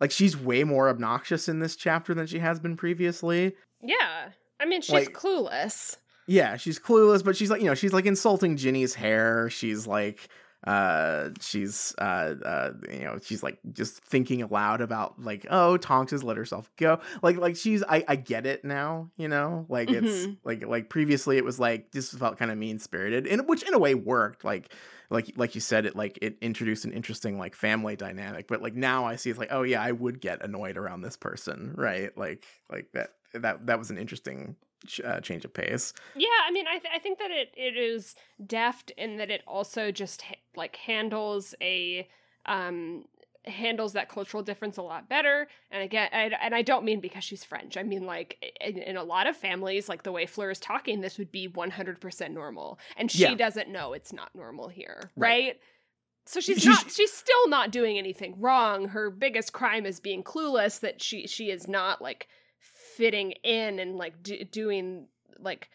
Like 0.00 0.10
she's 0.10 0.36
way 0.36 0.64
more 0.64 0.88
obnoxious 0.88 1.48
in 1.48 1.60
this 1.60 1.76
chapter 1.76 2.14
than 2.14 2.26
she 2.26 2.38
has 2.40 2.58
been 2.60 2.76
previously. 2.76 3.54
Yeah. 3.82 4.30
I 4.60 4.66
mean, 4.66 4.80
she's 4.82 4.92
Like- 4.92 5.12
clueless. 5.12 5.96
Yeah, 6.28 6.56
she's 6.56 6.78
clueless, 6.78 7.24
but 7.24 7.36
she's 7.36 7.50
like, 7.50 7.60
you 7.60 7.66
know, 7.66 7.74
she's 7.74 7.92
like 7.92 8.06
insulting 8.06 8.56
Ginny's 8.56 8.94
hair. 8.94 9.50
She's 9.50 9.88
like, 9.88 10.28
uh, 10.64 11.30
she's, 11.40 11.94
uh, 11.98 12.34
uh, 12.44 12.72
you 12.90 13.00
know, 13.00 13.18
she's 13.22 13.42
like 13.42 13.58
just 13.72 13.96
thinking 14.04 14.42
aloud 14.42 14.80
about 14.80 15.20
like, 15.20 15.46
oh, 15.50 15.76
Tonks 15.76 16.12
has 16.12 16.22
let 16.22 16.36
herself 16.36 16.70
go. 16.76 17.00
Like, 17.22 17.36
like 17.36 17.56
she's, 17.56 17.82
I, 17.82 18.04
I 18.06 18.16
get 18.16 18.46
it 18.46 18.64
now, 18.64 19.10
you 19.16 19.28
know, 19.28 19.66
like 19.68 19.90
it's 19.90 20.26
Mhm. 20.26 20.36
like, 20.44 20.64
like 20.64 20.88
previously 20.88 21.36
it 21.36 21.44
was 21.44 21.58
like 21.58 21.90
this 21.92 22.12
felt 22.12 22.38
kind 22.38 22.50
of 22.50 22.58
mean 22.58 22.78
spirited, 22.78 23.26
and 23.26 23.48
which 23.48 23.62
in 23.62 23.74
a 23.74 23.78
way 23.78 23.94
worked. 23.94 24.44
Like, 24.44 24.72
like, 25.10 25.32
like 25.36 25.54
you 25.54 25.60
said, 25.60 25.84
it 25.84 25.96
like 25.96 26.18
it 26.22 26.38
introduced 26.40 26.84
an 26.84 26.92
interesting 26.92 27.38
like 27.38 27.54
family 27.54 27.96
dynamic. 27.96 28.46
But 28.48 28.62
like 28.62 28.74
now 28.74 29.04
I 29.04 29.16
see 29.16 29.30
it's 29.30 29.38
like, 29.38 29.52
oh 29.52 29.62
yeah, 29.62 29.82
I 29.82 29.92
would 29.92 30.20
get 30.20 30.44
annoyed 30.44 30.76
around 30.76 31.02
this 31.02 31.16
person, 31.16 31.74
right? 31.76 32.16
Like, 32.16 32.44
like 32.70 32.86
that, 32.94 33.10
that, 33.34 33.66
that 33.66 33.78
was 33.78 33.90
an 33.90 33.98
interesting 33.98 34.56
uh, 35.04 35.20
change 35.20 35.44
of 35.44 35.52
pace. 35.54 35.92
Yeah, 36.16 36.28
I 36.46 36.50
mean, 36.50 36.66
I, 36.66 36.78
th- 36.78 36.92
I 36.94 36.98
think 36.98 37.18
that 37.18 37.30
it, 37.30 37.50
it 37.56 37.76
is 37.76 38.14
deft 38.46 38.90
in 38.96 39.16
that 39.18 39.30
it 39.30 39.42
also 39.46 39.90
just 39.90 40.22
ha- 40.22 40.34
like 40.56 40.76
handles 40.76 41.54
a 41.60 42.08
um 42.46 43.04
handles 43.44 43.92
that 43.94 44.08
cultural 44.08 44.42
difference 44.42 44.76
a 44.76 44.82
lot 44.82 45.08
better. 45.08 45.48
And 45.72 45.82
again, 45.82 46.08
I, 46.12 46.30
and 46.40 46.54
I 46.54 46.62
don't 46.62 46.84
mean 46.84 47.00
because 47.00 47.24
she's 47.24 47.42
French. 47.42 47.76
I 47.76 47.82
mean 47.82 48.06
like 48.06 48.54
in, 48.60 48.78
in 48.78 48.96
a 48.96 49.02
lot 49.02 49.26
of 49.26 49.36
families, 49.36 49.88
like 49.88 50.04
the 50.04 50.12
way 50.12 50.26
Fleur 50.26 50.50
is 50.50 50.60
talking, 50.60 51.00
this 51.00 51.18
would 51.18 51.32
be 51.32 51.48
one 51.48 51.70
hundred 51.70 52.00
percent 52.00 52.34
normal, 52.34 52.78
and 52.96 53.10
she 53.10 53.22
Yeah. 53.22 53.34
doesn't 53.34 53.68
know 53.68 53.92
it's 53.94 54.12
not 54.12 54.34
normal 54.34 54.68
here, 54.68 55.10
Right. 55.16 55.28
right? 55.46 55.60
So 56.24 56.38
she's, 56.38 56.62
She's- 56.62 56.66
not. 56.84 56.92
She's 56.92 57.12
still 57.12 57.48
not 57.48 57.72
doing 57.72 57.98
anything 57.98 58.36
wrong. 58.40 58.86
Her 58.86 59.10
biggest 59.10 59.52
crime 59.52 59.86
is 59.86 59.98
being 59.98 60.22
clueless. 60.22 60.78
That 60.78 61.02
she 61.02 61.26
she 61.26 61.50
is 61.50 61.66
not 61.66 62.00
like 62.00 62.28
fitting 62.96 63.32
in 63.42 63.78
and 63.78 63.96
like 63.96 64.22
do, 64.22 64.44
doing 64.44 65.06
like 65.38 65.68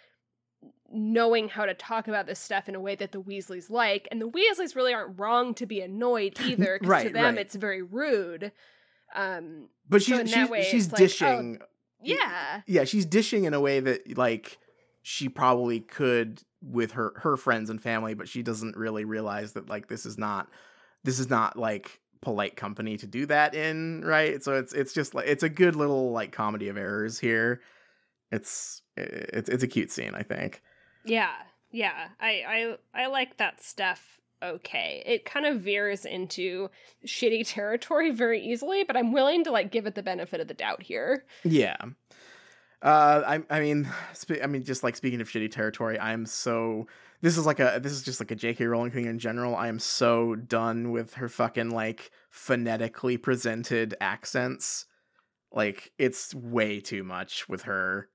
knowing 0.91 1.49
how 1.49 1.65
to 1.65 1.73
talk 1.73 2.07
about 2.07 2.25
this 2.27 2.39
stuff 2.39 2.69
in 2.69 2.75
a 2.75 2.79
way 2.79 2.95
that 2.95 3.11
the 3.11 3.21
Weasleys 3.21 3.69
like. 3.69 4.07
And 4.09 4.21
the 4.21 4.29
Weasleys 4.29 4.75
really 4.75 4.93
aren't 4.93 5.19
wrong 5.19 5.53
to 5.55 5.65
be 5.65 5.81
annoyed 5.81 6.39
either, 6.45 6.79
because 6.79 6.79
to 6.81 6.87
Right, 6.87 7.13
them 7.13 7.35
right. 7.35 7.37
it's 7.37 7.55
very 7.55 7.81
rude. 7.81 8.51
Um, 9.15 9.69
But 9.89 10.01
So 10.01 10.05
she's 10.17 10.19
in 10.19 10.25
that 10.27 10.33
she's, 10.33 10.49
way, 10.49 10.63
she's 10.63 10.83
it's 10.85 10.93
like, 10.93 11.01
oh, 11.01 11.05
dishing. 11.05 11.59
yeah, 12.01 12.61
Yeah, 12.67 12.83
she's 12.85 13.05
dishing 13.05 13.43
in 13.45 13.53
a 13.53 13.59
way 13.59 13.79
that 13.79 14.17
like 14.17 14.57
she 15.01 15.29
probably 15.29 15.79
could 15.79 16.41
with 16.61 16.91
her 16.93 17.13
her 17.17 17.37
friends 17.37 17.69
and 17.69 17.81
family, 17.81 18.13
but 18.13 18.27
she 18.27 18.41
doesn't 18.41 18.75
really 18.75 19.05
realize 19.05 19.53
that 19.53 19.69
like 19.69 19.87
this 19.87 20.05
is 20.05 20.17
not 20.17 20.49
this 21.03 21.19
is 21.19 21.29
not 21.29 21.57
like 21.57 21.99
polite 22.21 22.55
company 22.55 22.97
to 22.97 23.07
do 23.07 23.25
that 23.27 23.53
in, 23.55 24.03
right? 24.03 24.43
So 24.43 24.55
it's 24.55 24.73
it's 24.73 24.93
just 24.93 25.13
like 25.15 25.27
it's 25.27 25.43
a 25.43 25.49
good 25.49 25.75
little 25.75 26.11
like 26.11 26.31
comedy 26.31 26.69
of 26.69 26.77
errors 26.77 27.19
here. 27.19 27.61
It's 28.31 28.81
it's 28.95 29.49
it's 29.49 29.63
a 29.63 29.67
cute 29.67 29.91
scene, 29.91 30.13
I 30.15 30.23
think. 30.23 30.61
yeah, 31.05 31.33
yeah. 31.71 32.09
I 32.19 32.75
I 32.93 33.03
I 33.03 33.07
like 33.07 33.37
that 33.37 33.61
stuff. 33.63 34.19
Okay, 34.43 35.01
it 35.05 35.25
kind 35.25 35.45
of 35.47 35.61
veers 35.61 36.05
into 36.05 36.69
shitty 37.05 37.51
territory 37.51 38.11
very 38.11 38.39
easily, 38.41 38.83
but 38.83 38.95
I'm 38.95 39.11
willing 39.11 39.43
to 39.45 39.51
like 39.51 39.71
give 39.71 39.87
it 39.87 39.95
the 39.95 40.03
benefit 40.03 40.39
of 40.39 40.47
the 40.47 40.53
doubt 40.53 40.83
here. 40.83 41.25
Yeah. 41.43 41.77
Uh, 42.81 43.23
I 43.25 43.43
I 43.49 43.59
mean, 43.59 43.89
I 44.43 44.47
mean, 44.47 44.63
just 44.63 44.83
like 44.83 44.95
speaking 44.95 45.21
of 45.21 45.27
shitty 45.29 45.51
territory, 45.51 45.97
I 45.97 46.13
am 46.13 46.25
so. 46.25 46.87
This 47.21 47.37
is 47.37 47.45
like 47.45 47.59
a 47.59 47.79
this 47.81 47.91
is 47.91 48.03
just 48.03 48.19
like 48.19 48.31
a 48.31 48.35
J.K. 48.35 48.65
Rowling 48.65 48.91
thing 48.91 49.05
in 49.05 49.19
general. 49.19 49.55
I 49.55 49.67
am 49.67 49.79
so 49.79 50.35
done 50.35 50.91
with 50.91 51.15
her 51.15 51.29
fucking 51.29 51.71
like 51.71 52.11
phonetically 52.29 53.17
presented 53.17 53.95
accents. 53.99 54.85
Like 55.51 55.91
it's 55.97 56.35
way 56.35 56.79
too 56.79 57.03
much 57.03 57.49
with 57.49 57.63
her. 57.63 58.09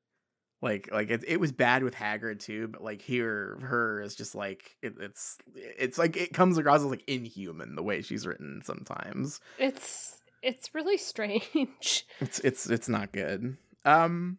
Like 0.60 0.88
like 0.92 1.10
it, 1.10 1.24
it 1.26 1.40
was 1.40 1.50
bad 1.50 1.82
with 1.82 1.96
Hagrid 1.96 2.38
too, 2.38 2.68
but 2.68 2.84
like 2.84 3.02
here 3.02 3.58
her 3.62 4.00
is 4.00 4.14
just 4.14 4.36
like 4.36 4.76
it, 4.82 4.94
it's 5.00 5.36
it's 5.56 5.98
like 5.98 6.16
it 6.16 6.32
comes 6.32 6.56
across 6.56 6.80
as 6.80 6.86
like 6.86 7.04
inhuman 7.08 7.74
the 7.74 7.82
way 7.82 8.02
she's 8.02 8.26
written 8.26 8.62
sometimes. 8.64 9.40
It's 9.58 10.18
it's 10.42 10.72
really 10.74 10.96
strange. 10.98 12.06
It's 12.20 12.38
it's 12.40 12.70
it's 12.70 12.88
not 12.88 13.12
good. 13.12 13.56
Um 13.84 14.38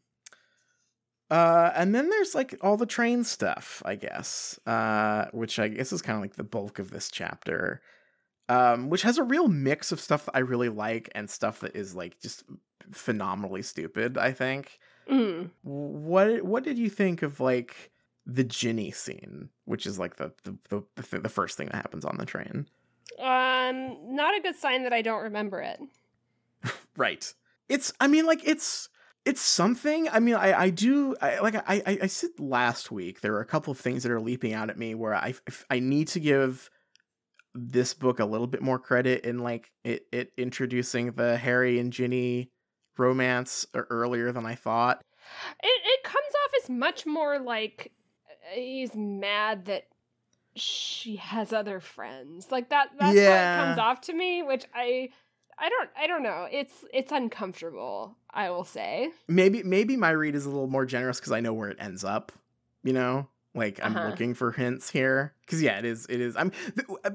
uh 1.32 1.72
and 1.76 1.94
then 1.96 2.10
there's 2.10 2.36
like 2.36 2.56
all 2.62 2.78
the 2.78 2.86
train 2.86 3.24
stuff, 3.24 3.82
I 3.86 3.96
guess. 3.96 4.60
Uh 4.66 5.26
which 5.32 5.60
I 5.60 5.68
guess 5.70 5.92
is 5.92 6.02
kind 6.02 6.16
of 6.16 6.22
like 6.22 6.36
the 6.36 6.44
bulk 6.44 6.80
of 6.80 6.92
this 6.92 7.10
chapter. 7.12 7.82
Um 8.50 8.90
which 8.90 9.02
has 9.04 9.18
a 9.18 9.24
real 9.24 9.48
mix 9.48 9.92
of 9.92 10.00
stuff 10.00 10.26
that 10.26 10.36
I 10.36 10.40
really 10.40 10.70
like 10.70 11.10
and 11.16 11.30
stuff 11.30 11.60
that 11.62 11.76
is 11.76 11.96
like 11.96 12.20
just 12.20 12.44
phenomenally 12.92 13.62
stupid, 13.62 14.18
I 14.18 14.32
think. 14.32 14.80
Mm. 15.10 15.50
What 15.64 16.44
what 16.44 16.64
did 16.64 16.78
you 16.78 16.90
think 16.90 17.22
of 17.22 17.40
like 17.40 17.92
the 18.26 18.44
Ginny 18.44 18.92
scene, 18.92 19.50
which 19.66 19.86
is 19.86 20.00
like 20.00 20.16
the 20.16 20.32
the 20.44 20.58
the, 20.70 20.84
the, 20.96 21.04
th- 21.04 21.24
the 21.24 21.30
first 21.30 21.58
thing 21.58 21.68
that 21.68 21.76
happens 21.76 22.06
on 22.06 22.18
the 22.18 22.26
train? 22.26 22.68
Um, 23.20 24.16
not 24.16 24.36
a 24.36 24.42
good 24.42 24.56
sign 24.56 24.84
that 24.84 24.94
I 24.94 25.02
don't 25.02 25.24
remember 25.24 25.62
it. 25.62 25.80
Right. 26.96 27.34
It's 27.70 27.92
I 28.00 28.08
mean 28.08 28.28
like 28.28 28.48
it's 28.48 28.88
it's 29.26 29.42
something. 29.42 30.10
I 30.10 30.20
mean 30.20 30.36
I 30.36 30.54
I 30.64 30.70
do 30.70 31.16
I 31.22 31.40
like 31.40 31.56
I 31.56 31.82
I, 31.86 31.98
I 32.04 32.08
said 32.08 32.32
last 32.40 32.92
week 32.92 33.22
there 33.22 33.34
are 33.36 33.42
a 33.42 33.46
couple 33.46 33.72
of 33.72 33.80
things 33.80 34.04
that 34.04 34.12
are 34.12 34.22
leaping 34.22 34.54
out 34.54 34.70
at 34.70 34.78
me 34.78 34.96
where 34.96 35.16
I 35.16 35.34
I 35.70 35.80
need 35.80 36.08
to 36.10 36.20
give 36.20 36.70
this 37.56 37.94
book 37.94 38.20
a 38.20 38.26
little 38.26 38.48
bit 38.48 38.62
more 38.62 38.80
credit 38.80 39.24
in 39.26 39.40
like 39.40 39.72
it 39.84 40.08
it 40.12 40.32
introducing 40.38 41.12
the 41.12 41.38
Harry 41.38 41.80
and 41.80 41.94
Ginny 41.94 42.50
romance 42.98 43.66
earlier 43.74 44.32
than 44.32 44.46
I 44.46 44.56
thought. 44.56 45.02
It 45.62 45.82
it 45.86 46.04
comes 46.04 46.34
off 46.46 46.52
as 46.64 46.70
much 46.70 47.06
more 47.06 47.40
like 47.40 47.92
uh, 48.30 48.56
he's 48.56 48.96
mad 48.96 49.66
that 49.66 49.84
she 50.56 51.16
has 51.16 51.54
other 51.54 51.80
friends. 51.80 52.52
Like 52.52 52.70
that 52.70 52.90
that's 53.00 53.16
Yeah. 53.16 53.30
what 53.30 53.62
it 53.62 53.66
comes 53.66 53.80
off 53.80 54.02
to 54.02 54.14
me, 54.14 54.44
which 54.44 54.66
I 54.74 55.10
I 55.58 55.70
don't 55.70 55.90
I 55.98 56.08
don't 56.08 56.24
know. 56.24 56.48
It's 56.52 56.86
it's 56.94 57.12
uncomfortable, 57.12 58.16
I 58.32 58.50
will 58.50 58.64
say. 58.66 59.12
Maybe 59.28 59.64
maybe 59.64 59.96
my 59.98 60.10
read 60.12 60.36
is 60.36 60.46
a 60.46 60.50
little 60.50 60.68
more 60.68 60.86
generous 60.86 61.20
because 61.20 61.32
I 61.32 61.40
know 61.40 61.54
where 61.54 61.70
it 61.70 61.78
ends 61.80 62.04
up. 62.04 62.32
You 62.84 62.94
know, 62.94 63.28
like 63.56 63.80
I'm 63.84 63.96
Uh-huh. 63.96 64.08
looking 64.10 64.34
for 64.34 64.52
hints 64.52 64.90
here 64.90 65.34
because 65.46 65.62
yeah, 65.62 65.80
it 65.80 65.86
is. 65.86 66.06
It 66.10 66.20
is. 66.20 66.36
I'm 66.36 66.52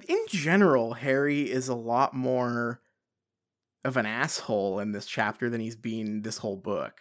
in 0.09 0.25
general, 0.29 0.95
Harry 0.95 1.51
is 1.51 1.69
a 1.69 1.75
lot 1.75 2.15
more 2.15 2.81
of 3.85 3.97
an 3.97 4.07
asshole 4.07 4.81
in 4.81 4.93
this 4.93 5.07
chapter 5.07 5.49
than 5.51 5.61
he's 5.61 5.77
been 5.77 6.23
this 6.23 6.39
whole 6.39 6.57
book. 6.57 7.01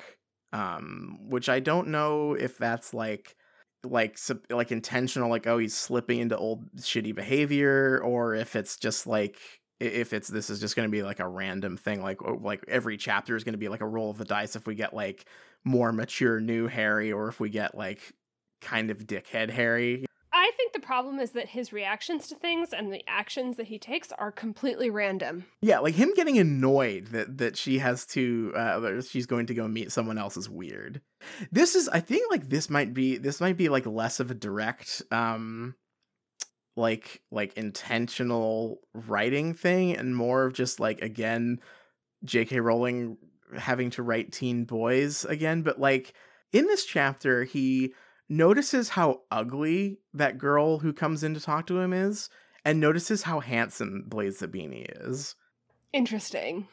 Um, 0.53 1.17
which 1.29 1.49
I 1.49 1.59
don't 1.59 1.89
know 1.89 2.33
if 2.33 2.57
that's 2.57 2.93
like 2.93 3.35
like 3.83 4.17
like 4.49 4.71
intentional 4.71 5.29
like 5.29 5.45
oh 5.45 5.57
he's 5.59 5.75
slipping 5.75 6.19
into 6.19 6.35
old 6.37 6.65
shitty 6.77 7.13
behavior 7.13 8.01
or 8.03 8.33
if 8.33 8.55
it's 8.55 8.77
just 8.77 9.05
like 9.07 9.37
if 9.79 10.13
it's 10.13 10.27
this 10.27 10.49
is 10.49 10.59
just 10.59 10.75
going 10.75 10.87
to 10.87 10.91
be 10.91 11.03
like 11.03 11.19
a 11.19 11.27
random 11.27 11.77
thing 11.77 12.01
like 12.01 12.19
like 12.41 12.63
every 12.67 12.97
chapter 12.97 13.35
is 13.35 13.43
going 13.43 13.53
to 13.53 13.59
be 13.59 13.69
like 13.69 13.81
a 13.81 13.87
roll 13.87 14.09
of 14.09 14.17
the 14.17 14.25
dice 14.25 14.55
if 14.55 14.65
we 14.65 14.75
get 14.75 14.93
like 14.93 15.25
more 15.63 15.91
mature 15.91 16.39
new 16.39 16.67
harry 16.67 17.11
or 17.11 17.27
if 17.27 17.39
we 17.39 17.49
get 17.49 17.75
like 17.75 18.13
kind 18.61 18.89
of 18.89 18.99
dickhead 18.99 19.49
harry 19.49 20.05
I 20.33 20.51
think 20.55 20.73
the 20.73 20.79
problem 20.79 21.19
is 21.19 21.31
that 21.31 21.47
his 21.47 21.73
reactions 21.73 22.27
to 22.27 22.35
things 22.35 22.71
and 22.71 22.93
the 22.93 23.03
actions 23.07 23.57
that 23.57 23.65
he 23.67 23.79
takes 23.79 24.11
are 24.11 24.31
completely 24.31 24.89
random. 24.89 25.45
yeah 25.61 25.79
like 25.79 25.95
him 25.95 26.13
getting 26.15 26.37
annoyed 26.37 27.07
that 27.07 27.37
that 27.37 27.57
she 27.57 27.79
has 27.79 28.05
to 28.07 28.53
uh 28.55 29.01
she's 29.01 29.25
going 29.25 29.47
to 29.47 29.53
go 29.53 29.67
meet 29.67 29.91
someone 29.91 30.17
else 30.17 30.37
is 30.37 30.49
weird 30.49 31.01
this 31.51 31.75
is 31.75 31.89
i 31.89 31.99
think 31.99 32.29
like 32.31 32.49
this 32.49 32.69
might 32.69 32.93
be 32.93 33.17
this 33.17 33.41
might 33.41 33.57
be 33.57 33.69
like 33.69 33.85
less 33.85 34.19
of 34.19 34.31
a 34.31 34.35
direct 34.35 35.01
um 35.11 35.75
like 36.77 37.21
like 37.31 37.53
intentional 37.57 38.79
writing 38.93 39.53
thing 39.53 39.95
and 39.97 40.15
more 40.15 40.45
of 40.45 40.53
just 40.53 40.79
like 40.79 41.01
again 41.01 41.59
jk 42.25 42.61
rowling 42.61 43.17
having 43.57 43.89
to 43.89 44.03
write 44.03 44.31
teen 44.31 44.63
boys 44.63 45.25
again 45.25 45.61
but 45.61 45.79
like 45.79 46.13
in 46.53 46.65
this 46.67 46.85
chapter 46.85 47.43
he 47.43 47.93
notices 48.29 48.89
how 48.89 49.21
ugly 49.31 49.99
that 50.13 50.37
girl 50.37 50.79
who 50.79 50.93
comes 50.93 51.23
in 51.23 51.33
to 51.33 51.39
talk 51.39 51.65
to 51.67 51.79
him 51.79 51.93
is 51.93 52.29
and 52.65 52.79
notices 52.79 53.23
how 53.23 53.39
handsome 53.39 54.03
Blaise 54.07 54.41
Zabini 54.41 54.85
is 55.07 55.35
Interesting. 55.93 56.67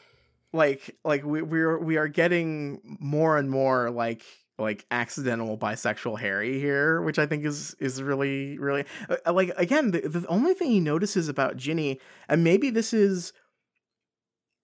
like 0.53 0.97
like 1.05 1.25
we 1.25 1.41
we're 1.43 1.79
we 1.79 1.97
are 1.97 2.09
getting 2.09 2.81
more 3.01 3.39
and 3.39 3.49
more 3.49 3.91
like 3.91 4.25
like 4.59 4.87
accidental 4.91 5.59
bisexual 5.59 6.21
Harry 6.21 6.61
here, 6.61 7.03
which 7.03 7.19
I 7.19 7.27
think 7.27 7.45
is 7.45 7.75
is 7.81 8.03
really 8.03 8.59
really 8.59 8.85
uh, 9.09 9.33
like 9.33 9.53
again 9.57 9.91
the, 9.91 10.01
the 10.01 10.27
only 10.29 10.55
thing 10.55 10.71
he 10.71 10.81
notices 10.81 11.29
about 11.29 11.57
Ginny, 11.57 12.01
and 12.29 12.45
maybe 12.45 12.71
this 12.71 12.93
is 12.93 13.33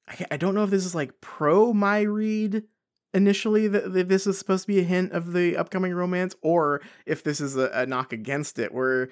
I, 0.07 0.27
I 0.33 0.37
don't 0.37 0.55
know 0.55 0.65
if 0.65 0.71
this 0.71 0.87
is 0.87 0.95
like 0.95 1.21
pro 1.21 1.73
my 1.73 2.01
read 2.01 2.65
initially 3.13 3.67
that, 3.69 3.93
that 3.93 4.09
this 4.09 4.27
is 4.27 4.39
supposed 4.39 4.65
to 4.65 4.69
be 4.69 4.79
a 4.79 4.85
hint 4.85 5.13
of 5.13 5.33
the 5.33 5.57
upcoming 5.57 5.93
romance, 5.93 6.35
or 6.43 6.81
if 7.07 7.25
this 7.25 7.41
is 7.41 7.57
a, 7.57 7.71
a 7.75 7.87
knock 7.87 8.13
against 8.13 8.59
it, 8.59 8.73
where 8.73 9.11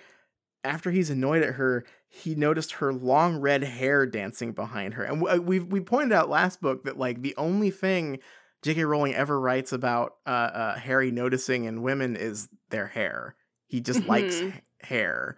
after 0.64 0.91
he's 0.91 1.11
annoyed 1.11 1.43
at 1.43 1.55
her, 1.55 1.85
he 2.09 2.35
noticed 2.35 2.72
her 2.72 2.93
long 2.93 3.39
red 3.39 3.62
hair 3.64 4.07
dancing 4.07 4.53
behind 4.53 4.95
her. 4.95 5.03
And 5.05 5.26
uh, 5.26 5.43
we 5.43 5.61
we 5.61 5.81
pointed 5.81 6.12
out 6.12 6.29
last 6.29 6.61
book 6.61 6.85
that 6.85 6.99
like 6.99 7.22
the 7.22 7.35
only 7.37 7.70
thing 7.70 8.20
J.K. 8.62 8.84
Rowling 8.84 9.14
ever 9.14 9.38
writes 9.38 9.72
about 9.72 10.14
uh, 10.26 10.30
uh, 10.30 10.78
Harry 10.78 11.11
noticing 11.11 11.64
in 11.64 11.82
women 11.82 12.16
is 12.16 12.48
their 12.70 12.86
hair. 12.86 13.36
He 13.66 13.80
just 13.80 14.04
likes 14.06 14.40
Mhm. 14.40 14.54
h- 14.56 14.62
hair. 14.80 15.36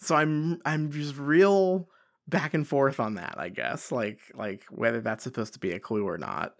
So 0.00 0.14
I'm 0.14 0.60
I'm 0.64 0.90
just 0.90 1.16
real 1.16 1.88
back 2.28 2.54
and 2.54 2.66
forth 2.66 3.00
on 3.00 3.14
that, 3.14 3.34
I 3.38 3.48
guess. 3.48 3.90
Like 3.92 4.20
like 4.34 4.64
whether 4.70 5.00
that's 5.00 5.24
supposed 5.24 5.54
to 5.54 5.58
be 5.58 5.72
a 5.72 5.80
clue 5.80 6.06
or 6.06 6.18
not. 6.18 6.54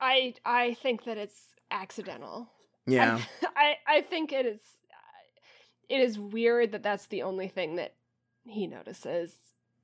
I 0.00 0.34
I 0.44 0.74
think 0.74 1.04
that 1.04 1.18
it's 1.18 1.40
accidental. 1.70 2.50
Yeah. 2.86 3.20
I, 3.56 3.76
I 3.88 3.96
I 3.98 4.00
think 4.02 4.32
it 4.32 4.46
is 4.46 4.60
it 5.88 6.00
is 6.00 6.18
weird 6.18 6.72
that 6.72 6.82
that's 6.82 7.06
the 7.06 7.22
only 7.22 7.48
thing 7.48 7.76
that 7.76 7.94
he 8.44 8.66
notices, 8.66 9.36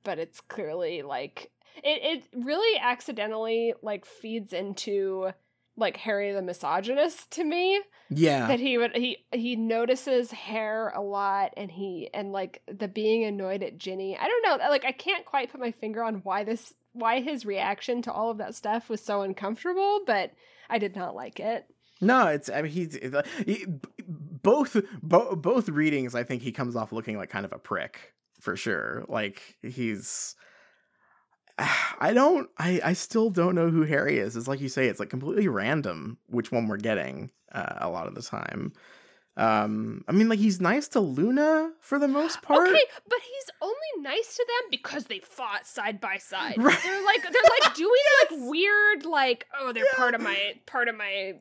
but 0.03 0.17
it's 0.19 0.41
clearly 0.41 1.01
like 1.01 1.51
it 1.83 2.23
it 2.33 2.45
really 2.45 2.79
accidentally 2.79 3.73
like 3.81 4.05
feeds 4.05 4.53
into 4.53 5.31
like 5.77 5.97
Harry 5.97 6.31
the 6.33 6.41
misogynist 6.41 7.31
to 7.31 7.43
me 7.43 7.81
yeah. 8.09 8.47
that 8.47 8.59
he 8.59 8.77
would 8.77 8.95
he 8.95 9.17
he 9.31 9.55
notices 9.55 10.31
hair 10.31 10.89
a 10.89 11.01
lot 11.01 11.53
and 11.55 11.71
he 11.71 12.09
and 12.13 12.31
like 12.31 12.61
the 12.67 12.87
being 12.87 13.23
annoyed 13.23 13.63
at 13.63 13.77
Ginny. 13.77 14.17
I 14.17 14.27
don't 14.27 14.59
know, 14.59 14.69
like 14.69 14.85
I 14.85 14.91
can't 14.91 15.25
quite 15.25 15.51
put 15.51 15.59
my 15.59 15.71
finger 15.71 16.03
on 16.03 16.15
why 16.15 16.43
this 16.43 16.73
why 16.93 17.21
his 17.21 17.45
reaction 17.45 18.01
to 18.03 18.11
all 18.11 18.31
of 18.31 18.39
that 18.39 18.55
stuff 18.55 18.89
was 18.89 19.01
so 19.03 19.21
uncomfortable, 19.21 20.01
but 20.05 20.31
I 20.69 20.79
did 20.79 20.95
not 20.95 21.15
like 21.15 21.39
it. 21.39 21.65
No, 22.01 22.27
it's 22.27 22.49
I 22.49 22.61
mean 22.61 22.71
he's 22.71 22.97
uh, 22.97 23.23
he, 23.45 23.65
b- 23.65 23.79
both 24.07 24.75
bo- 25.03 25.35
both 25.35 25.69
readings. 25.69 26.15
I 26.15 26.23
think 26.23 26.41
he 26.41 26.51
comes 26.51 26.75
off 26.75 26.91
looking 26.91 27.17
like 27.17 27.29
kind 27.29 27.45
of 27.45 27.53
a 27.53 27.59
prick 27.59 28.13
for 28.39 28.55
sure. 28.55 29.05
Like 29.07 29.57
he's. 29.61 30.35
I 31.99 32.13
don't. 32.13 32.49
I 32.57 32.79
I 32.83 32.93
still 32.93 33.29
don't 33.29 33.55
know 33.55 33.69
who 33.69 33.83
Harry 33.83 34.17
is. 34.19 34.35
It's 34.35 34.47
like 34.47 34.61
you 34.61 34.69
say. 34.69 34.87
It's 34.87 34.99
like 34.99 35.09
completely 35.09 35.47
random 35.47 36.17
which 36.27 36.51
one 36.51 36.67
we're 36.67 36.77
getting 36.77 37.31
uh, 37.51 37.75
a 37.77 37.89
lot 37.89 38.07
of 38.07 38.15
the 38.15 38.21
time. 38.21 38.73
Um, 39.37 40.03
I 40.07 40.11
mean, 40.11 40.27
like 40.27 40.39
he's 40.39 40.59
nice 40.59 40.89
to 40.89 40.99
Luna 40.99 41.71
for 41.79 41.97
the 41.99 42.07
most 42.07 42.41
part. 42.43 42.67
Okay, 42.67 42.83
but 43.07 43.19
he's 43.21 43.49
only 43.61 43.75
nice 44.09 44.35
to 44.35 44.45
them 44.47 44.69
because 44.71 45.05
they 45.05 45.19
fought 45.19 45.65
side 45.65 46.01
by 46.01 46.17
side. 46.17 46.55
Right. 46.61 46.77
They're 46.83 47.05
like 47.05 47.21
they're 47.23 47.41
like 47.63 47.75
doing 47.75 47.91
like 48.31 48.49
weird 48.49 49.05
like 49.05 49.45
oh 49.59 49.71
they're 49.73 49.85
part 49.95 50.13
of 50.15 50.21
my 50.21 50.55
part 50.65 50.87
of 50.89 50.95
my 50.95 51.35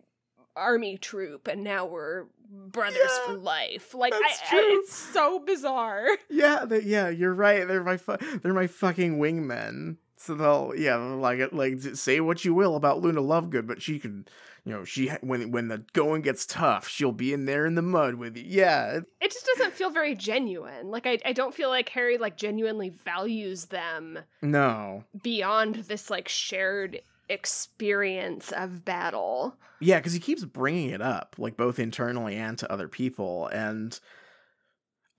army 0.56 0.96
troop 0.98 1.46
and 1.48 1.62
now 1.64 1.86
we're 1.86 2.24
brothers 2.50 2.98
Yeah, 3.04 3.26
for 3.26 3.32
life. 3.34 3.94
Like 3.94 4.12
I, 4.14 4.20
that's 4.20 4.42
I- 4.46 4.48
true. 4.50 4.78
it's 4.80 4.94
so 4.94 5.38
bizarre. 5.40 6.06
Yeah, 6.30 6.64
they, 6.66 6.80
yeah, 6.82 7.08
you're 7.08 7.34
right. 7.34 7.66
They're 7.66 7.82
my 7.84 7.96
fu- 7.96 8.16
they're 8.42 8.54
my 8.54 8.66
fucking 8.68 9.18
wingmen. 9.18 9.96
So 10.20 10.34
they'll 10.34 10.72
yeah, 10.76 10.96
like 10.96 11.52
like 11.52 11.80
say 11.94 12.20
what 12.20 12.44
you 12.44 12.52
will 12.54 12.76
about 12.76 13.00
Luna 13.00 13.20
Lovegood, 13.22 13.66
but 13.66 13.80
she 13.80 13.98
can, 13.98 14.26
you 14.64 14.72
know, 14.72 14.84
she 14.84 15.08
when 15.20 15.50
when 15.52 15.68
the 15.68 15.84
going 15.92 16.22
gets 16.22 16.44
tough, 16.44 16.88
she'll 16.88 17.12
be 17.12 17.32
in 17.32 17.44
there 17.44 17.66
in 17.66 17.74
the 17.76 17.82
mud 17.82 18.16
with 18.16 18.36
you. 18.36 18.44
Yeah, 18.46 19.00
it- 19.20 19.30
just 19.32 19.46
doesn't 19.46 19.74
feel 19.74 19.90
very 19.90 20.14
genuine. 20.14 20.90
Like 20.90 21.06
I, 21.06 21.18
I 21.24 21.32
don't 21.32 21.54
feel 21.54 21.68
like 21.68 21.88
Harry 21.90 22.18
like 22.18 22.36
genuinely 22.36 22.88
values 22.90 23.66
them 23.66 24.18
no, 24.42 25.04
beyond 25.22 25.74
this 25.76 26.10
like 26.10 26.28
shared 26.28 27.00
experience 27.28 28.52
of 28.52 28.84
battle. 28.84 29.56
yeah, 29.80 29.98
because 29.98 30.12
he 30.12 30.18
keeps 30.18 30.44
bringing 30.44 30.90
it 30.90 31.00
up, 31.02 31.36
like 31.38 31.56
both 31.56 31.78
internally 31.78 32.34
and 32.36 32.58
to 32.58 32.72
other 32.72 32.88
people, 32.88 33.46
and 33.48 33.98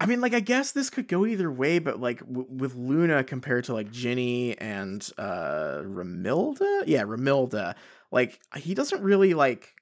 I 0.02 0.06
mean, 0.06 0.22
like 0.22 0.34
I 0.34 0.40
guess 0.40 0.72
this 0.72 0.90
could 0.90 1.08
go 1.08 1.26
either 1.26 1.52
way, 1.52 1.80
but 1.80 2.00
like 2.00 2.20
w- 2.20 2.48
with 2.50 2.76
Luna 2.76 3.24
compared 3.24 3.66
to 3.66 3.74
like 3.74 3.92
Ginny 3.92 4.58
and 4.58 5.08
uh 5.18 5.82
Romilda, 5.84 6.84
yeah, 6.88 7.04
Romilda, 7.04 7.76
like 8.12 8.40
he 8.56 8.74
doesn't 8.74 9.02
really 9.04 9.34
like 9.34 9.76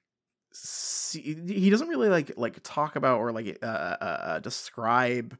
see, 0.52 1.20
he 1.46 1.70
doesn't 1.70 1.88
really 1.88 2.08
like 2.08 2.32
like 2.36 2.58
talk 2.64 2.96
about 2.96 3.20
or 3.20 3.30
like 3.32 3.58
uh, 3.62 3.66
uh, 3.66 3.96
uh 4.00 4.38
describe 4.40 5.38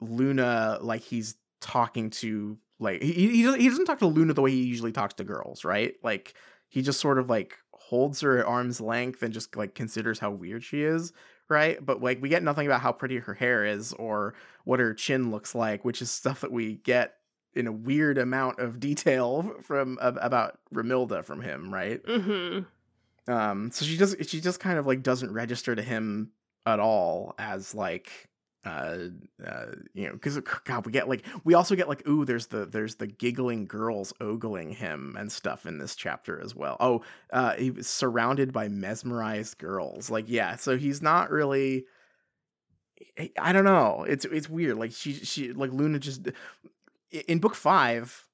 Luna 0.00 0.78
like 0.82 1.02
he's 1.02 1.36
talking 1.60 2.10
to 2.10 2.58
like 2.78 3.02
he 3.02 3.12
he 3.12 3.42
doesn't, 3.42 3.60
he 3.60 3.68
doesn't 3.68 3.86
talk 3.86 4.00
to 4.00 4.06
Luna 4.06 4.34
the 4.34 4.42
way 4.42 4.50
he 4.50 4.62
usually 4.64 4.92
talks 4.92 5.14
to 5.14 5.24
girls, 5.24 5.64
right? 5.64 5.94
Like 6.02 6.34
he 6.68 6.82
just 6.82 7.00
sort 7.00 7.18
of 7.18 7.30
like 7.30 7.56
holds 7.72 8.20
her 8.20 8.38
at 8.38 8.46
arm's 8.46 8.80
length 8.80 9.22
and 9.22 9.32
just 9.32 9.56
like 9.56 9.74
considers 9.74 10.18
how 10.18 10.30
weird 10.30 10.64
she 10.64 10.82
is, 10.82 11.12
right? 11.48 11.84
But 11.84 12.02
like 12.02 12.20
we 12.20 12.28
get 12.28 12.42
nothing 12.42 12.66
about 12.66 12.80
how 12.80 12.92
pretty 12.92 13.18
her 13.18 13.34
hair 13.34 13.64
is 13.64 13.92
or 13.94 14.34
what 14.64 14.80
her 14.80 14.94
chin 14.94 15.30
looks 15.30 15.54
like, 15.54 15.84
which 15.84 16.02
is 16.02 16.10
stuff 16.10 16.40
that 16.40 16.52
we 16.52 16.74
get 16.76 17.14
in 17.54 17.66
a 17.66 17.72
weird 17.72 18.18
amount 18.18 18.58
of 18.58 18.78
detail 18.78 19.54
from 19.62 19.98
about 20.00 20.58
Romilda 20.74 21.24
from 21.24 21.40
him, 21.40 21.72
right? 21.72 22.04
Mm-hmm. 22.04 23.32
Um, 23.32 23.70
so 23.72 23.84
she 23.84 23.96
just 23.96 24.24
she 24.28 24.40
just 24.40 24.60
kind 24.60 24.78
of 24.78 24.86
like 24.86 25.02
doesn't 25.02 25.32
register 25.32 25.74
to 25.74 25.82
him 25.82 26.30
at 26.64 26.80
all 26.80 27.34
as 27.38 27.74
like 27.74 28.28
uh 28.66 28.98
uh 29.46 29.66
you 29.94 30.06
know 30.06 30.12
because 30.12 30.38
god 30.64 30.84
we 30.84 30.92
get 30.92 31.08
like 31.08 31.24
we 31.44 31.54
also 31.54 31.76
get 31.76 31.88
like 31.88 32.06
ooh 32.08 32.24
there's 32.24 32.48
the 32.48 32.66
there's 32.66 32.96
the 32.96 33.06
giggling 33.06 33.64
girls 33.66 34.12
ogling 34.20 34.70
him 34.72 35.14
and 35.18 35.30
stuff 35.30 35.66
in 35.66 35.78
this 35.78 35.94
chapter 35.94 36.40
as 36.42 36.54
well 36.54 36.76
oh 36.80 37.00
uh 37.32 37.52
he 37.54 37.70
was 37.70 37.86
surrounded 37.86 38.52
by 38.52 38.66
mesmerized 38.68 39.56
girls 39.58 40.10
like 40.10 40.24
yeah 40.28 40.56
so 40.56 40.76
he's 40.76 41.00
not 41.00 41.30
really 41.30 41.86
I- 43.38 43.52
don't 43.52 43.64
know 43.64 44.04
it's 44.08 44.24
it's 44.24 44.48
weird 44.48 44.76
like 44.76 44.92
she 44.92 45.12
she 45.14 45.52
like 45.52 45.70
luna 45.72 45.98
just 45.98 46.28
in 47.28 47.38
book 47.38 47.54
five 47.54 48.26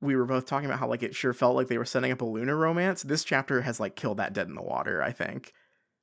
we 0.00 0.14
were 0.14 0.26
both 0.26 0.46
talking 0.46 0.66
about 0.66 0.78
how 0.78 0.88
like 0.88 1.02
it 1.02 1.14
sure 1.14 1.32
felt 1.32 1.56
like 1.56 1.68
they 1.68 1.78
were 1.78 1.84
setting 1.84 2.12
up 2.12 2.20
a 2.20 2.24
Luna 2.24 2.54
romance. 2.54 3.02
This 3.02 3.24
chapter 3.24 3.62
has 3.62 3.80
like 3.80 3.96
killed 3.96 4.18
that 4.18 4.32
dead 4.32 4.46
in 4.46 4.54
the 4.54 4.62
water, 4.62 5.02
I 5.02 5.10
think. 5.10 5.52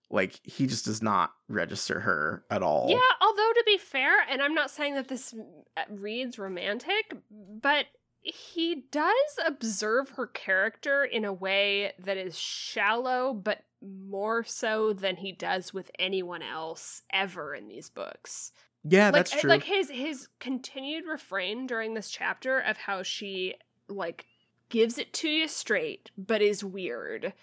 Like 0.09 0.39
he 0.43 0.67
just 0.67 0.85
does 0.85 1.01
not 1.01 1.31
register 1.47 1.99
her 1.99 2.45
at 2.49 2.61
all. 2.61 2.87
Yeah, 2.89 2.99
although 3.21 3.51
to 3.53 3.63
be 3.65 3.77
fair, 3.77 4.21
and 4.29 4.41
I'm 4.41 4.53
not 4.53 4.69
saying 4.69 4.95
that 4.95 5.07
this 5.07 5.33
uh, 5.75 5.81
reads 5.89 6.37
romantic, 6.37 7.17
but 7.29 7.85
he 8.21 8.85
does 8.91 9.39
observe 9.45 10.09
her 10.11 10.27
character 10.27 11.03
in 11.03 11.25
a 11.25 11.33
way 11.33 11.93
that 11.99 12.17
is 12.17 12.37
shallow, 12.37 13.33
but 13.33 13.63
more 13.81 14.43
so 14.43 14.93
than 14.93 15.17
he 15.17 15.31
does 15.31 15.73
with 15.73 15.91
anyone 15.99 16.41
else 16.41 17.03
ever 17.11 17.53
in 17.53 17.67
these 17.67 17.89
books. 17.89 18.51
Yeah, 18.83 19.05
like, 19.05 19.13
that's 19.13 19.35
uh, 19.35 19.39
true. 19.39 19.49
Like 19.49 19.63
his 19.63 19.89
his 19.89 20.27
continued 20.39 21.05
refrain 21.05 21.65
during 21.67 21.93
this 21.93 22.09
chapter 22.09 22.59
of 22.59 22.77
how 22.77 23.03
she 23.03 23.55
like 23.87 24.25
gives 24.69 24.97
it 24.97 25.13
to 25.13 25.29
you 25.29 25.47
straight, 25.47 26.11
but 26.17 26.41
is 26.41 26.63
weird 26.63 27.33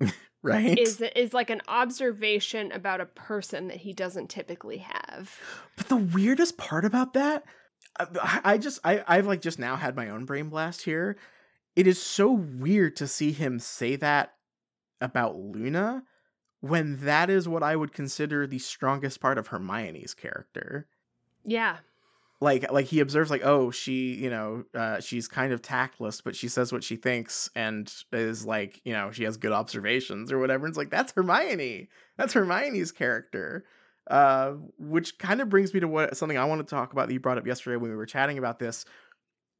right? 0.46 0.78
is 0.78 1.00
is 1.14 1.34
like 1.34 1.50
an 1.50 1.62
observation 1.68 2.72
about 2.72 3.00
a 3.00 3.06
person 3.06 3.68
that 3.68 3.78
he 3.78 3.92
doesn't 3.92 4.28
typically 4.28 4.78
have. 4.78 5.38
But 5.76 5.88
the 5.88 5.96
weirdest 5.96 6.56
part 6.56 6.84
about 6.84 7.14
that, 7.14 7.44
uh, 7.98 8.06
I, 8.20 8.40
I 8.44 8.58
just 8.58 8.80
I 8.84 9.04
I've 9.06 9.26
like 9.26 9.40
just 9.40 9.58
now 9.58 9.76
had 9.76 9.96
my 9.96 10.10
own 10.10 10.24
brain 10.24 10.48
blast 10.48 10.82
here. 10.82 11.16
It 11.74 11.86
is 11.86 12.02
so 12.02 12.32
weird 12.32 12.96
to 12.96 13.06
see 13.06 13.32
him 13.32 13.58
say 13.58 13.96
that 13.96 14.34
about 15.00 15.36
Luna 15.36 16.04
when 16.60 17.00
that 17.04 17.30
is 17.30 17.48
what 17.48 17.62
I 17.62 17.76
would 17.76 17.92
consider 17.92 18.46
the 18.46 18.58
strongest 18.58 19.20
part 19.20 19.38
of 19.38 19.48
Hermione's 19.48 20.14
character. 20.14 20.86
Yeah. 21.44 21.78
Like 22.40 22.70
like 22.70 22.86
he 22.86 23.00
observes 23.00 23.30
like 23.30 23.44
oh 23.44 23.70
she 23.70 24.14
you 24.14 24.28
know 24.28 24.64
uh 24.74 25.00
she's 25.00 25.26
kind 25.26 25.52
of 25.52 25.62
tactless 25.62 26.20
but 26.20 26.36
she 26.36 26.48
says 26.48 26.70
what 26.72 26.84
she 26.84 26.96
thinks 26.96 27.48
and 27.54 27.92
is 28.12 28.44
like 28.44 28.80
you 28.84 28.92
know 28.92 29.10
she 29.10 29.24
has 29.24 29.36
good 29.36 29.52
observations 29.52 30.30
or 30.30 30.38
whatever. 30.38 30.66
And 30.66 30.72
it's 30.72 30.78
like 30.78 30.90
that's 30.90 31.12
hermione. 31.12 31.88
That's 32.16 32.34
hermione's 32.34 32.92
character. 32.92 33.64
Uh 34.08 34.52
which 34.78 35.18
kind 35.18 35.40
of 35.40 35.48
brings 35.48 35.72
me 35.72 35.80
to 35.80 35.88
what 35.88 36.16
something 36.16 36.38
i 36.38 36.44
want 36.44 36.66
to 36.66 36.74
talk 36.74 36.92
about 36.92 37.08
that 37.08 37.14
you 37.14 37.20
brought 37.20 37.38
up 37.38 37.46
yesterday 37.46 37.76
when 37.76 37.90
we 37.90 37.96
were 37.96 38.06
chatting 38.06 38.38
about 38.38 38.58
this. 38.58 38.84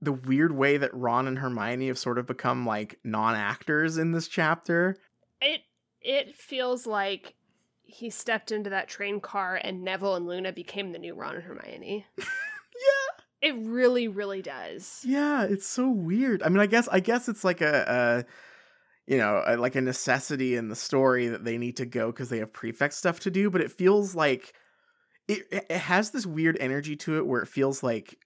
The 0.03 0.13
weird 0.13 0.53
way 0.53 0.77
that 0.77 0.93
ron 0.93 1.27
and 1.27 1.39
hermione 1.39 1.89
have 1.89 1.99
sort 1.99 2.19
of 2.19 2.27
become 2.27 2.67
like 2.67 2.99
non-actors 3.03 3.97
in 3.97 4.13
this 4.13 4.29
chapter. 4.29 4.99
It 5.41 5.63
it 6.03 6.37
feels 6.37 6.87
like 6.87 7.35
he 7.87 8.11
stepped 8.11 8.53
into 8.53 8.69
that 8.71 8.89
train 8.89 9.21
car 9.21 9.59
and 9.63 9.83
Neville 9.83 10.17
and 10.17 10.27
Luna 10.27 10.53
became 10.53 10.93
the 10.93 10.99
new 10.99 11.15
Ron 11.15 11.37
and 11.37 11.45
Hermione. 11.45 12.05
It 13.43 13.55
really, 13.59 14.09
really 14.09 14.43
does. 14.43 15.03
Yeah, 15.05 15.45
it's 15.45 15.67
so 15.67 15.89
weird. 15.89 16.43
I 16.43 16.49
mean, 16.49 16.61
I 16.61 16.67
guess 16.67 16.89
I 16.89 17.01
guess 17.01 17.29
it's 17.29 17.45
like 17.45 17.61
a, 17.61 18.25
a 19.07 19.11
you 19.11 19.19
know, 19.19 19.43
a, 19.47 19.57
like 19.57 19.77
a 19.77 19.81
necessity 19.81 20.57
in 20.57 20.69
the 20.69 20.77
story 20.77 21.29
that 21.29 21.45
they 21.45 21.59
need 21.59 21.77
to 21.77 21.87
go 21.87 22.11
because 22.11 22.29
they 22.29 22.39
have 22.39 22.53
prefect 22.53 22.95
stuff 22.95 23.21
to 23.21 23.31
do. 23.31 23.51
But 23.51 23.61
it 23.61 23.71
feels 23.71 24.15
like 24.15 24.55
it 25.29 25.47
it 25.51 25.67
it 25.69 25.79
has 25.79 26.11
this 26.11 26.27
weird 26.27 26.57
energy 26.61 26.97
to 26.97 27.19
it 27.19 27.27
where 27.27 27.43
it 27.43 27.49
feels 27.49 27.83
like 27.83 28.19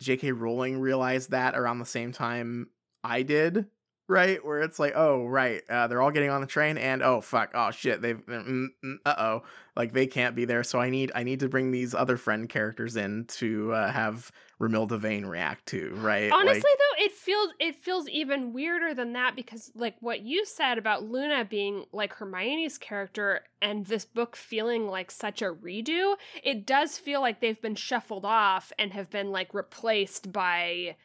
J.K. 0.00 0.32
Rowling 0.32 0.78
realized 0.80 1.30
that 1.30 1.56
around 1.56 1.78
the 1.78 1.86
same 1.86 2.12
time 2.12 2.68
I 3.02 3.22
did, 3.22 3.66
right? 4.08 4.44
Where 4.44 4.60
it's 4.60 4.78
like, 4.78 4.92
oh, 4.94 5.24
right, 5.24 5.62
uh, 5.70 5.86
they're 5.86 6.02
all 6.02 6.10
getting 6.10 6.30
on 6.30 6.40
the 6.40 6.46
train, 6.46 6.76
and 6.76 7.02
oh, 7.02 7.20
fuck, 7.20 7.52
oh 7.54 7.70
shit, 7.70 8.02
they've, 8.02 8.24
mm, 8.26 8.66
mm, 8.84 8.96
uh 9.04 9.14
oh, 9.18 9.42
like 9.76 9.92
they 9.92 10.06
can't 10.06 10.36
be 10.36 10.44
there, 10.44 10.64
so 10.64 10.80
I 10.80 10.90
need, 10.90 11.12
I 11.14 11.22
need 11.22 11.40
to 11.40 11.48
bring 11.48 11.70
these 11.70 11.94
other 11.94 12.16
friend 12.16 12.48
characters 12.48 12.96
in 12.96 13.24
to 13.26 13.72
uh, 13.72 13.90
have 13.90 14.30
Romilda 14.60 14.98
Vane 14.98 15.26
react 15.26 15.66
to, 15.66 15.94
right? 15.96 16.32
Honestly, 16.32 16.54
like, 16.54 16.62
though, 16.62 17.04
it 17.04 17.12
feels 17.12 17.50
it 17.60 17.76
feels 17.76 18.08
even 18.08 18.54
weirder 18.54 18.94
than 18.94 19.12
that 19.12 19.36
because, 19.36 19.70
like, 19.74 19.96
what 20.00 20.22
you 20.22 20.46
said 20.46 20.78
about 20.78 21.04
Luna 21.04 21.44
being 21.44 21.84
like 21.92 22.14
Hermione's 22.14 22.78
character 22.78 23.42
and 23.60 23.84
this 23.84 24.06
book 24.06 24.34
feeling 24.34 24.88
like 24.88 25.10
such 25.10 25.42
a 25.42 25.52
redo, 25.52 26.16
it 26.42 26.66
does 26.66 26.96
feel 26.96 27.20
like 27.20 27.40
they've 27.40 27.60
been 27.60 27.74
shuffled 27.74 28.24
off 28.24 28.72
and 28.78 28.94
have 28.94 29.10
been 29.10 29.30
like 29.30 29.52
replaced 29.52 30.32
by 30.32 30.96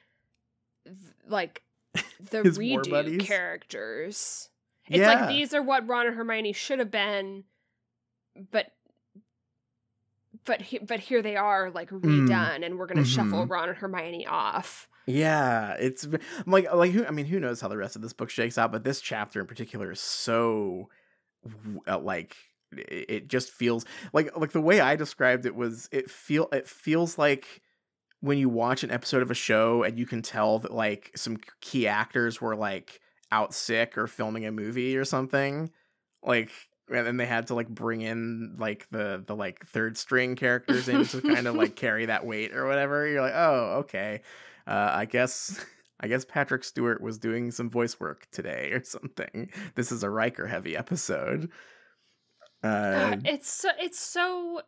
like 1.28 1.62
the 2.20 2.38
redo 2.44 3.20
characters. 3.20 4.50
It's 4.88 5.00
yeah, 5.00 5.14
like 5.14 5.30
these 5.30 5.54
are 5.54 5.62
what 5.62 5.88
Ron 5.88 6.08
and 6.08 6.16
Hermione 6.16 6.54
should 6.54 6.80
have 6.80 6.92
been, 6.92 7.44
but 8.50 8.72
but 10.46 10.62
he, 10.62 10.80
but 10.80 11.00
here 11.00 11.22
they 11.22 11.36
are 11.36 11.70
like 11.72 11.90
redone, 11.90 12.66
and 12.66 12.78
we're 12.78 12.88
gonna 12.88 13.06
shuffle 13.06 13.46
Mhm. 13.46 13.50
Ron 13.50 13.70
and 13.70 13.78
Hermione 13.78 14.28
off. 14.28 14.88
Yeah, 15.08 15.74
it's 15.80 16.08
like 16.46 16.72
like 16.74 16.92
who 16.92 17.06
I 17.06 17.12
mean 17.12 17.26
who 17.26 17.40
knows 17.40 17.60
how 17.62 17.68
the 17.68 17.78
rest 17.78 17.96
of 17.96 18.02
this 18.02 18.14
book 18.14 18.30
shakes 18.30 18.58
out, 18.58 18.72
but 18.72 18.84
this 18.84 19.02
chapter 19.02 19.40
in 19.42 19.48
particular 19.48 19.92
is 19.92 20.00
so 20.00 20.90
uh, 21.88 22.00
like 22.00 22.36
it 22.72 23.06
it 23.10 23.28
just 23.28 23.50
feels 23.52 23.86
like 24.14 24.36
like 24.38 24.52
the 24.52 24.62
way 24.62 24.80
I 24.80 24.96
described 24.96 25.46
it 25.46 25.56
was 25.56 25.90
it 25.92 26.10
feel 26.10 26.48
it 26.52 26.68
feels 26.68 27.18
like 27.18 27.62
when 28.22 28.38
you 28.38 28.50
watch 28.50 28.84
an 28.84 28.92
episode 28.92 29.24
of 29.24 29.32
a 29.32 29.36
show 29.36 29.82
and 29.84 29.98
you 29.98 30.06
can 30.06 30.22
tell 30.22 30.60
that 30.60 30.72
like 30.74 31.12
some 31.16 31.38
key 31.62 31.88
actors 31.88 32.40
were 32.40 32.56
like 32.56 33.02
out 33.32 33.54
sick 33.54 33.98
or 33.98 34.06
filming 34.08 34.46
a 34.46 34.52
movie 34.52 34.96
or 34.96 35.06
something 35.06 35.72
like 36.24 36.52
and 36.92 37.08
then 37.08 37.18
they 37.18 37.26
had 37.26 37.48
to 37.48 37.56
like 37.56 37.70
bring 37.70 38.02
in 38.02 38.56
like 38.60 38.88
the 38.92 39.24
the 39.26 39.36
like 39.36 39.66
third 39.68 39.98
string 39.98 40.36
characters 40.36 40.88
in 40.88 41.06
to 41.06 41.22
kind 41.22 41.48
of 41.48 41.56
like 41.62 41.76
carry 41.76 42.06
that 42.06 42.26
weight 42.26 42.54
or 42.54 42.68
whatever 42.68 43.08
you're 43.08 43.22
like 43.22 43.34
oh 43.36 43.78
okay 43.80 44.22
uh, 44.68 44.92
I 44.94 45.06
guess 45.06 45.64
I 46.00 46.08
guess 46.08 46.26
Patrick 46.26 46.64
Stewart 46.64 47.02
was 47.02 47.18
doing 47.18 47.52
some 47.52 47.70
voice 47.70 48.00
work 48.00 48.28
today 48.32 48.72
or 48.72 48.84
something. 48.84 49.50
This 49.76 49.92
is 49.92 50.04
a 50.04 50.10
Riker 50.10 50.48
heavy 50.48 50.76
episode. 50.76 51.50
Uh, 52.64 52.68
Uh, 52.68 53.16
it's 53.26 53.50
so 53.50 53.70
it's 53.80 54.00
so 54.00 54.62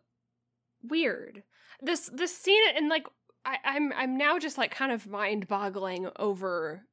weird. 0.84 1.43
This 1.82 2.09
this 2.13 2.36
scene 2.36 2.61
and 2.76 2.89
like 2.89 3.07
I, 3.45 3.57
I'm 3.63 3.93
I'm 3.93 4.17
now 4.17 4.39
just 4.39 4.57
like 4.57 4.71
kind 4.71 4.91
of 4.91 5.07
mind 5.07 5.47
boggling 5.47 6.09
over 6.17 6.86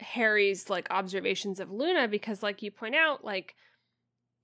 Harry's 0.00 0.68
like 0.70 0.88
observations 0.90 1.60
of 1.60 1.70
Luna 1.70 2.08
because 2.08 2.42
like 2.42 2.62
you 2.62 2.70
point 2.70 2.94
out 2.94 3.24
like 3.24 3.54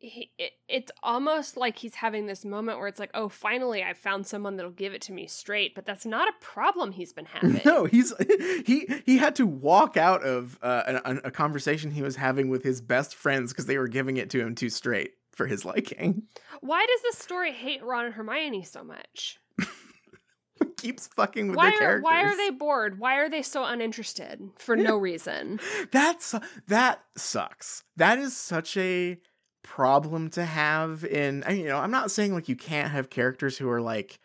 he, 0.03 0.33
it, 0.39 0.53
it's 0.67 0.91
almost 1.03 1.59
like 1.59 1.77
he's 1.79 1.95
having 1.97 2.25
this 2.27 2.45
moment 2.45 2.79
where 2.79 2.89
it's 2.89 2.99
like 2.99 3.11
oh 3.13 3.29
finally 3.29 3.83
I 3.83 3.93
found 3.93 4.27
someone 4.27 4.57
that'll 4.57 4.73
give 4.73 4.95
it 4.95 5.03
to 5.03 5.13
me 5.13 5.27
straight 5.27 5.75
but 5.75 5.85
that's 5.85 6.07
not 6.07 6.27
a 6.27 6.33
problem 6.41 6.93
he's 6.93 7.13
been 7.13 7.25
having. 7.33 7.61
no, 7.65 7.85
he's 7.85 8.13
he 8.67 8.89
he 9.05 9.19
had 9.19 9.37
to 9.37 9.47
walk 9.47 9.97
out 9.99 10.23
of 10.25 10.59
uh, 10.63 11.01
a, 11.05 11.17
a 11.25 11.31
conversation 11.31 11.91
he 11.91 12.03
was 12.03 12.17
having 12.17 12.49
with 12.49 12.63
his 12.65 12.81
best 12.81 13.15
friends 13.15 13.53
because 13.53 13.67
they 13.67 13.77
were 13.79 13.89
giving 13.89 14.17
it 14.17 14.31
to 14.31 14.41
him 14.41 14.55
too 14.55 14.71
straight 14.71 15.13
for 15.33 15.47
his 15.47 15.65
liking. 15.65 16.23
Why 16.61 16.85
does 16.87 17.03
this 17.03 17.19
story 17.19 17.53
hate 17.53 17.83
Ron 17.83 18.07
and 18.07 18.15
Hermione 18.15 18.65
so 18.65 18.83
much? 18.83 19.39
Keeps 20.77 21.09
fucking 21.09 21.49
with 21.49 21.57
Why 21.57 21.71
their 21.71 21.75
are 21.75 21.79
characters. 21.79 22.05
why 22.05 22.23
are 22.23 22.37
they 22.37 22.51
bored? 22.51 22.99
Why 22.99 23.17
are 23.17 23.29
they 23.29 23.43
so 23.43 23.65
uninterested 23.65 24.41
for 24.59 24.77
no 24.77 24.97
reason? 24.97 25.61
That's 25.93 26.35
that 26.69 27.03
sucks. 27.17 27.85
That 27.97 28.19
is 28.19 28.37
such 28.37 28.77
a 28.79 29.19
problem 29.63 30.31
to 30.31 30.45
have 30.45 31.05
in 31.05 31.45
I 31.45 31.51
mean, 31.51 31.61
you 31.61 31.69
know, 31.69 31.79
I'm 31.79 31.91
not 31.91 32.11
saying 32.11 32.35
like 32.35 32.49
you 32.49 32.57
can't 32.57 32.91
have 32.91 33.11
characters 33.11 33.59
who 33.59 33.69
are 33.71 33.81
like 33.81 34.19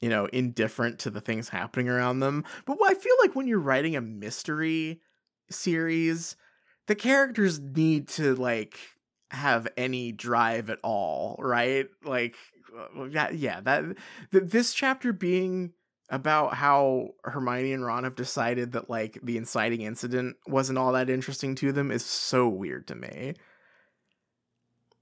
you 0.00 0.10
know, 0.10 0.26
indifferent 0.26 0.98
to 0.98 1.08
the 1.08 1.22
things 1.22 1.48
happening 1.48 1.88
around 1.88 2.20
them. 2.20 2.44
But 2.66 2.76
I 2.84 2.92
feel 2.92 3.14
like 3.22 3.34
when 3.34 3.46
you're 3.46 3.58
writing 3.58 3.96
a 3.96 4.02
mystery 4.02 5.00
series, 5.50 6.36
the 6.86 6.94
characters 6.94 7.58
need 7.58 8.08
to 8.08 8.34
like 8.34 8.78
have 9.30 9.66
any 9.78 10.12
drive 10.12 10.68
at 10.68 10.78
all, 10.84 11.36
right? 11.38 11.86
Like 12.04 12.36
uh, 12.78 13.06
that 13.12 13.36
yeah, 13.36 13.60
that 13.62 13.84
th- 14.30 14.44
this 14.44 14.74
chapter 14.74 15.14
being 15.14 15.72
about 16.10 16.52
how 16.52 17.08
Hermione 17.24 17.72
and 17.72 17.84
Ron 17.84 18.04
have 18.04 18.14
decided 18.14 18.72
that 18.72 18.90
like 18.90 19.18
the 19.22 19.38
inciting 19.38 19.80
incident 19.80 20.36
wasn't 20.46 20.78
all 20.78 20.92
that 20.92 21.08
interesting 21.08 21.54
to 21.56 21.72
them 21.72 21.90
is 21.90 22.04
so 22.04 22.46
weird 22.46 22.86
to 22.88 22.94
me. 22.94 23.34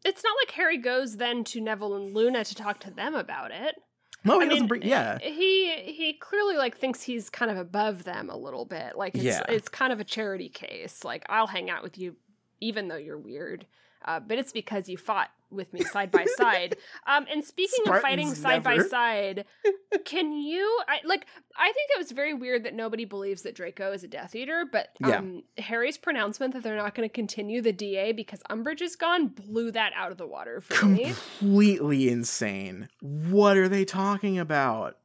It's 0.05 0.23
not 0.25 0.35
like 0.43 0.51
Harry 0.53 0.79
goes 0.79 1.17
then 1.17 1.45
to 1.45 1.61
Neville 1.61 1.95
and 1.95 2.15
Luna 2.15 2.45
to 2.45 2.55
talk 2.55 2.81
to 2.81 2.91
them 2.91 3.15
about 3.15 3.51
it. 3.53 3.77
No, 4.25 4.39
he 4.39 4.47
I 4.47 4.49
doesn't 4.49 4.61
mean, 4.63 4.69
bring 4.69 4.83
yeah. 4.83 5.19
He 5.21 5.73
he 5.93 6.13
clearly 6.15 6.57
like 6.57 6.77
thinks 6.77 7.03
he's 7.03 7.29
kind 7.29 7.51
of 7.51 7.57
above 7.57 8.05
them 8.05 8.31
a 8.31 8.37
little 8.37 8.65
bit. 8.65 8.97
Like 8.97 9.15
it's 9.15 9.25
Yeah. 9.25 9.43
it's 9.49 9.69
kind 9.69 9.93
of 9.93 9.99
a 10.01 10.05
charity 10.05 10.49
case. 10.49 11.03
Like 11.05 11.25
I'll 11.29 11.49
hang 11.49 11.71
out 11.71 11.83
with 11.83 11.99
you 11.99 12.17
even 12.61 12.89
though 12.89 12.97
you're 12.97 13.19
weird. 13.19 13.67
Uh, 14.05 14.21
but 14.21 14.39
it's 14.39 14.53
because 14.53 14.89
you 14.89 14.97
fought 14.97 15.31
with 15.53 15.73
me 15.73 15.83
side 15.83 16.11
by 16.11 16.25
side. 16.37 16.77
Um, 17.07 17.27
and 17.31 17.45
speaking 17.45 17.81
of 17.89 18.01
fighting 18.01 18.33
Spartans 18.35 18.39
side 18.39 18.63
by 18.63 18.79
side, 18.79 19.45
can 20.05 20.33
you? 20.33 20.81
I, 20.89 21.01
like, 21.05 21.27
I 21.57 21.67
think 21.67 21.91
it 21.95 21.99
was 21.99 22.13
very 22.13 22.33
weird 22.33 22.65
that 22.65 22.75
nobody 22.75 23.05
believes 23.05 23.43
that 23.43 23.55
Draco 23.57 23.93
is 23.93 24.05
a 24.05 24.09
Death 24.09 24.35
Eater. 24.35 24.65
But 24.71 24.91
Yeah. 25.01 25.19
um, 25.19 25.43
Harry's 25.59 25.99
pronouncement 25.99 26.55
that 26.55 26.63
they're 26.63 26.77
not 26.77 26.95
going 26.95 27.09
to 27.09 27.13
continue 27.13 27.61
the 27.61 27.73
DA 27.73 28.13
because 28.13 28.41
Umbridge 28.51 28.83
is 28.83 28.95
gone 28.97 29.29
blew 29.29 29.71
that 29.73 29.93
out 29.97 30.13
of 30.13 30.19
the 30.19 30.27
water 30.27 30.61
for 30.61 30.87
me. 30.87 31.13
completely 31.39 32.09
insane. 32.09 32.89
What 33.01 33.57
are 33.57 33.69
they 33.69 33.85
talking 33.85 34.39
about? 34.39 34.99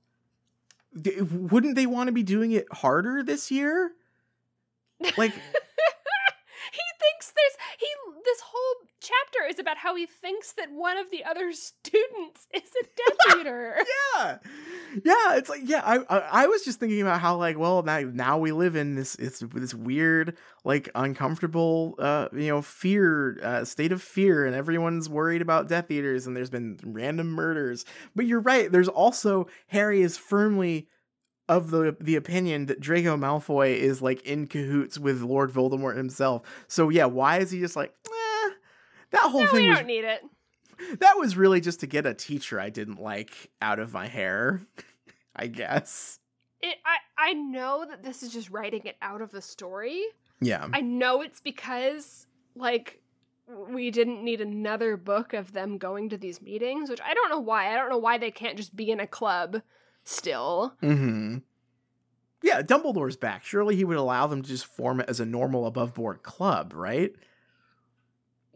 Wouldn't 1.31 1.75
they 1.75 1.85
want 1.85 2.07
to 2.07 2.13
be 2.13 2.23
doing 2.23 2.51
it 2.51 2.65
harder 2.71 3.23
this 3.23 3.49
year? 3.51 3.91
Like, 4.99 5.31
he 6.71 6.83
thinks 6.99 7.33
there's 7.35 7.57
he 7.79 7.87
this 8.25 8.39
whole 8.41 8.86
chapter 9.07 9.49
is 9.49 9.59
about 9.59 9.77
how 9.77 9.95
he 9.95 10.05
thinks 10.05 10.53
that 10.53 10.71
one 10.71 10.97
of 10.97 11.09
the 11.11 11.23
other 11.23 11.51
students 11.53 12.47
is 12.53 12.61
a 12.81 12.83
Death 12.83 13.37
Eater. 13.39 13.77
yeah, 14.15 14.37
yeah. 15.05 15.35
It's 15.35 15.49
like, 15.49 15.61
yeah. 15.63 15.81
I, 15.83 15.99
I, 16.09 16.43
I 16.43 16.47
was 16.47 16.63
just 16.63 16.79
thinking 16.79 17.01
about 17.01 17.19
how, 17.19 17.37
like, 17.37 17.57
well, 17.57 17.83
now, 17.83 17.99
now 18.01 18.37
we 18.37 18.51
live 18.51 18.75
in 18.75 18.95
this, 18.95 19.15
it's 19.15 19.39
this 19.39 19.73
weird, 19.73 20.37
like, 20.63 20.89
uncomfortable, 20.95 21.95
uh, 21.99 22.27
you 22.33 22.47
know, 22.47 22.61
fear, 22.61 23.39
uh, 23.43 23.65
state 23.65 23.91
of 23.91 24.01
fear, 24.01 24.45
and 24.45 24.55
everyone's 24.55 25.09
worried 25.09 25.41
about 25.41 25.67
Death 25.67 25.89
Eaters, 25.91 26.27
and 26.27 26.35
there's 26.35 26.49
been 26.49 26.79
random 26.83 27.27
murders. 27.27 27.85
But 28.15 28.25
you're 28.25 28.39
right. 28.41 28.71
There's 28.71 28.87
also 28.89 29.47
Harry 29.67 30.01
is 30.01 30.17
firmly 30.17 30.87
of 31.49 31.71
the 31.71 31.95
the 31.99 32.15
opinion 32.15 32.65
that 32.65 32.79
Draco 32.79 33.15
Malfoy 33.15 33.75
is 33.75 34.01
like 34.01 34.21
in 34.23 34.47
cahoots 34.47 34.99
with 34.99 35.21
Lord 35.21 35.51
Voldemort 35.51 35.95
himself. 35.95 36.41
So 36.67 36.89
yeah, 36.89 37.05
why 37.05 37.37
is 37.39 37.51
he 37.51 37.59
just 37.59 37.75
like 37.75 37.93
eh, 38.05 38.16
that 39.11 39.21
whole 39.21 39.43
no, 39.43 39.51
we 39.51 39.59
thing 39.59 39.69
was 39.69 39.77
don't 39.79 39.87
need 39.87 40.03
it. 40.05 40.21
that 40.99 41.17
was 41.17 41.35
really 41.37 41.61
just 41.61 41.79
to 41.81 41.87
get 41.87 42.05
a 42.05 42.13
teacher 42.13 42.59
I 42.59 42.69
didn't 42.69 43.01
like 43.01 43.49
out 43.61 43.79
of 43.79 43.93
my 43.93 44.07
hair, 44.07 44.61
I 45.35 45.47
guess. 45.47 46.19
It 46.61 46.77
I 46.85 47.29
I 47.29 47.33
know 47.33 47.85
that 47.87 48.03
this 48.03 48.23
is 48.23 48.31
just 48.31 48.49
writing 48.49 48.81
it 48.85 48.97
out 49.01 49.21
of 49.21 49.31
the 49.31 49.41
story. 49.41 50.03
Yeah. 50.39 50.67
I 50.71 50.81
know 50.81 51.21
it's 51.21 51.41
because 51.41 52.27
like 52.55 53.01
we 53.69 53.91
didn't 53.91 54.23
need 54.23 54.41
another 54.41 54.97
book 54.97 55.33
of 55.33 55.53
them 55.53 55.77
going 55.77 56.09
to 56.09 56.17
these 56.17 56.41
meetings, 56.41 56.89
which 56.89 57.01
I 57.01 57.13
don't 57.13 57.29
know 57.29 57.39
why. 57.39 57.71
I 57.71 57.75
don't 57.75 57.89
know 57.89 57.97
why 57.97 58.17
they 58.17 58.31
can't 58.31 58.57
just 58.57 58.75
be 58.75 58.91
in 58.91 58.99
a 58.99 59.07
club 59.07 59.61
still. 60.03 60.75
Mm-hmm. 60.83 61.37
Yeah, 62.43 62.61
Dumbledore's 62.61 63.17
back. 63.17 63.43
Surely 63.43 63.75
he 63.75 63.85
would 63.85 63.97
allow 63.97 64.27
them 64.27 64.41
to 64.41 64.49
just 64.49 64.65
form 64.65 64.99
it 64.99 65.09
as 65.09 65.19
a 65.19 65.25
normal 65.25 65.65
above 65.65 65.93
board 65.93 66.23
club, 66.23 66.73
right? 66.75 67.13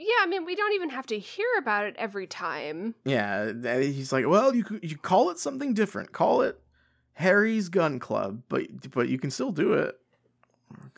Yeah, 0.04 0.24
I 0.24 0.26
mean, 0.26 0.46
we 0.46 0.56
don't 0.56 0.74
even 0.74 0.90
have 0.90 1.06
to 1.08 1.20
hear 1.20 1.46
about 1.60 1.86
it 1.86 1.96
every 2.00 2.26
time. 2.26 2.96
Yeah, 3.06 3.52
he's 3.80 4.12
like, 4.12 4.28
well, 4.28 4.56
you 4.56 4.66
you 4.82 4.98
call 4.98 5.30
it 5.30 5.38
something 5.38 5.76
different. 5.76 6.12
Call 6.12 6.42
it 6.42 6.60
Harry's 7.14 7.70
Gun 7.70 8.00
Club, 8.00 8.42
but 8.50 8.90
but 8.92 9.10
you 9.10 9.20
can 9.20 9.30
still 9.30 9.52
do 9.52 9.74
it. 9.74 9.96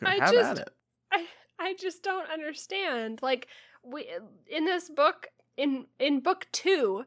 I 0.02 0.14
Have 0.16 0.32
just- 0.32 0.50
at 0.60 0.66
it. 0.66 0.70
I 1.12 1.26
I 1.58 1.74
just 1.74 2.02
don't 2.02 2.30
understand. 2.30 3.20
Like 3.22 3.48
we 3.82 4.08
in 4.48 4.64
this 4.64 4.88
book 4.88 5.26
in 5.58 5.86
in 5.98 6.20
book 6.20 6.46
2 6.52 7.04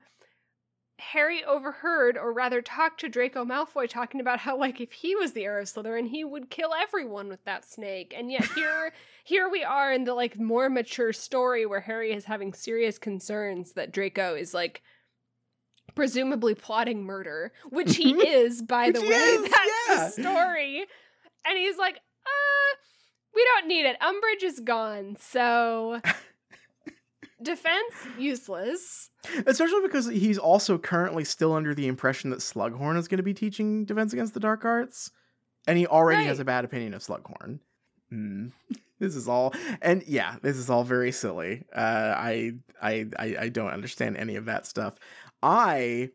Harry 0.99 1.43
overheard 1.45 2.17
or 2.17 2.33
rather 2.33 2.61
talked 2.61 2.99
to 2.99 3.09
Draco 3.09 3.45
Malfoy 3.45 3.87
talking 3.87 4.19
about 4.19 4.39
how 4.39 4.57
like 4.57 4.81
if 4.81 4.91
he 4.91 5.15
was 5.15 5.31
the 5.33 5.45
heir 5.45 5.59
of 5.59 5.67
Slytherin 5.67 6.07
he 6.07 6.23
would 6.23 6.49
kill 6.49 6.73
everyone 6.73 7.27
with 7.27 7.43
that 7.45 7.65
snake. 7.65 8.13
And 8.15 8.31
yet 8.31 8.45
here 8.53 8.93
here 9.27 9.49
we 9.49 9.61
are 9.63 9.91
in 9.91 10.05
the 10.05 10.13
like 10.13 10.39
more 10.39 10.69
mature 10.69 11.11
story 11.11 11.65
where 11.65 11.81
Harry 11.81 12.13
is 12.13 12.23
having 12.23 12.53
serious 12.53 12.97
concerns 12.97 13.73
that 13.73 13.91
Draco 13.91 14.35
is 14.35 14.53
like 14.53 14.81
presumably 15.95 16.55
plotting 16.55 17.03
murder, 17.03 17.51
which 17.69 17.97
he 17.97 18.13
Mhm. 18.13 18.23
is 18.25 18.61
by 18.61 18.91
the 18.91 19.01
way. 19.01 19.07
is, 19.07 19.41
That's 19.51 19.89
yeah. 19.89 19.95
the 19.95 20.09
story. 20.21 20.85
And 21.45 21.57
he's 21.57 21.77
like, 21.77 21.95
"Uh, 22.25 22.75
We 23.33 23.43
don't 23.55 23.67
need 23.67 23.85
it. 23.85 23.97
Umbridge 23.99 24.43
is 24.43 24.59
gone, 24.61 25.17
so 25.19 26.01
defense 27.43 27.93
useless. 28.17 29.09
Especially 29.45 29.81
because 29.81 30.07
he's 30.07 30.37
also 30.37 30.77
currently 30.77 31.23
still 31.25 31.53
under 31.53 31.75
the 31.75 31.87
impression 31.87 32.29
that 32.31 32.39
Slughorn 32.39 32.97
is 32.97 33.07
going 33.07 33.17
to 33.17 33.23
be 33.23 33.33
teaching 33.33 33.83
Defense 33.85 34.13
Against 34.13 34.33
the 34.33 34.39
Dark 34.39 34.63
Arts, 34.65 35.11
and 35.67 35.77
he 35.77 35.85
already 35.85 36.23
has 36.25 36.39
a 36.39 36.45
bad 36.45 36.63
opinion 36.65 36.93
of 36.93 37.03
Slughorn. 37.03 37.59
Hmm. 38.09 38.47
This 38.99 39.15
is 39.15 39.27
all, 39.27 39.53
and 39.81 40.03
yeah, 40.07 40.37
this 40.41 40.57
is 40.57 40.69
all 40.69 40.83
very 40.83 41.11
silly. 41.11 41.63
Uh, 41.75 42.13
I, 42.17 42.53
I, 42.81 43.05
I, 43.17 43.35
I 43.41 43.49
don't 43.49 43.71
understand 43.71 44.17
any 44.17 44.35
of 44.35 44.45
that 44.45 44.65
stuff. 44.65 44.95
I 45.43 46.09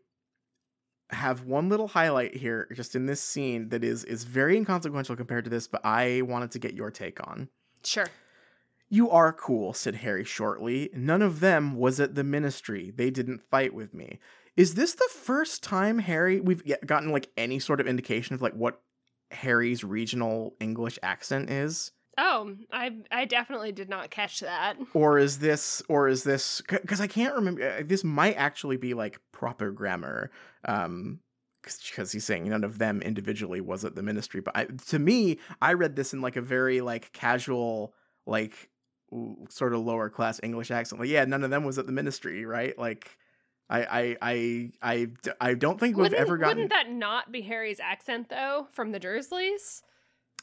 have 1.10 1.44
one 1.44 1.68
little 1.68 1.88
highlight 1.88 2.34
here, 2.34 2.68
just 2.74 2.96
in 2.96 3.06
this 3.06 3.20
scene, 3.20 3.68
that 3.68 3.84
is 3.84 4.04
is 4.04 4.24
very 4.24 4.56
inconsequential 4.56 5.14
compared 5.14 5.44
to 5.44 5.50
this, 5.50 5.68
but 5.68 5.84
I 5.84 6.22
wanted 6.22 6.50
to 6.52 6.58
get 6.58 6.74
your 6.74 6.90
take 6.90 7.24
on. 7.26 7.48
Sure. 7.84 8.06
You 8.88 9.10
are 9.10 9.32
cool, 9.32 9.72
said 9.72 9.96
Harry 9.96 10.24
shortly. 10.24 10.90
None 10.94 11.22
of 11.22 11.40
them 11.40 11.76
was 11.76 12.00
at 12.00 12.14
the 12.14 12.24
ministry. 12.24 12.92
They 12.94 13.10
didn't 13.10 13.42
fight 13.50 13.72
with 13.72 13.94
me. 13.94 14.18
Is 14.56 14.74
this 14.74 14.94
the 14.94 15.08
first 15.10 15.62
time 15.62 15.98
Harry 15.98 16.40
we've 16.40 16.62
gotten 16.84 17.10
like 17.10 17.30
any 17.36 17.58
sort 17.58 17.80
of 17.80 17.86
indication 17.86 18.34
of 18.34 18.42
like 18.42 18.52
what 18.52 18.82
Harry's 19.30 19.82
regional 19.82 20.56
English 20.60 20.98
accent 21.02 21.48
is? 21.48 21.92
Oh, 22.18 22.56
I 22.70 22.92
I 23.10 23.24
definitely 23.24 23.72
did 23.72 23.88
not 23.88 24.10
catch 24.10 24.40
that. 24.40 24.76
Or 24.92 25.18
is 25.18 25.38
this 25.38 25.82
or 25.88 26.08
is 26.08 26.24
this 26.24 26.60
cuz 26.62 27.00
I 27.00 27.06
can't 27.06 27.34
remember 27.34 27.62
uh, 27.62 27.82
this 27.84 28.04
might 28.04 28.34
actually 28.34 28.76
be 28.76 28.94
like 28.94 29.18
proper 29.32 29.70
grammar 29.70 30.30
um 30.64 31.20
because 31.62 32.10
he's 32.10 32.24
saying 32.24 32.48
none 32.48 32.64
of 32.64 32.78
them 32.78 33.00
individually 33.02 33.60
was 33.60 33.84
at 33.84 33.94
the 33.94 34.02
ministry 34.02 34.40
but 34.40 34.56
I, 34.56 34.64
to 34.88 34.98
me 34.98 35.38
i 35.60 35.74
read 35.74 35.94
this 35.94 36.12
in 36.12 36.20
like 36.20 36.34
a 36.34 36.40
very 36.40 36.80
like 36.80 37.12
casual 37.12 37.94
like 38.26 38.68
sort 39.48 39.72
of 39.72 39.80
lower 39.80 40.10
class 40.10 40.40
english 40.42 40.72
accent 40.72 41.00
like 41.00 41.08
yeah 41.08 41.24
none 41.24 41.44
of 41.44 41.50
them 41.50 41.64
was 41.64 41.78
at 41.78 41.86
the 41.86 41.92
ministry 41.92 42.44
right 42.44 42.76
like 42.78 43.16
i 43.70 43.84
i 43.84 44.16
i 44.22 44.70
i, 44.82 45.06
I 45.40 45.54
don't 45.54 45.78
think 45.78 45.96
we've 45.96 46.12
ever 46.12 46.36
gotten 46.36 46.56
wouldn't 46.58 46.70
that 46.70 46.90
not 46.90 47.30
be 47.30 47.42
Harry's 47.42 47.78
accent 47.80 48.28
though 48.28 48.66
from 48.72 48.90
the 48.92 49.00
Dursleys? 49.00 49.82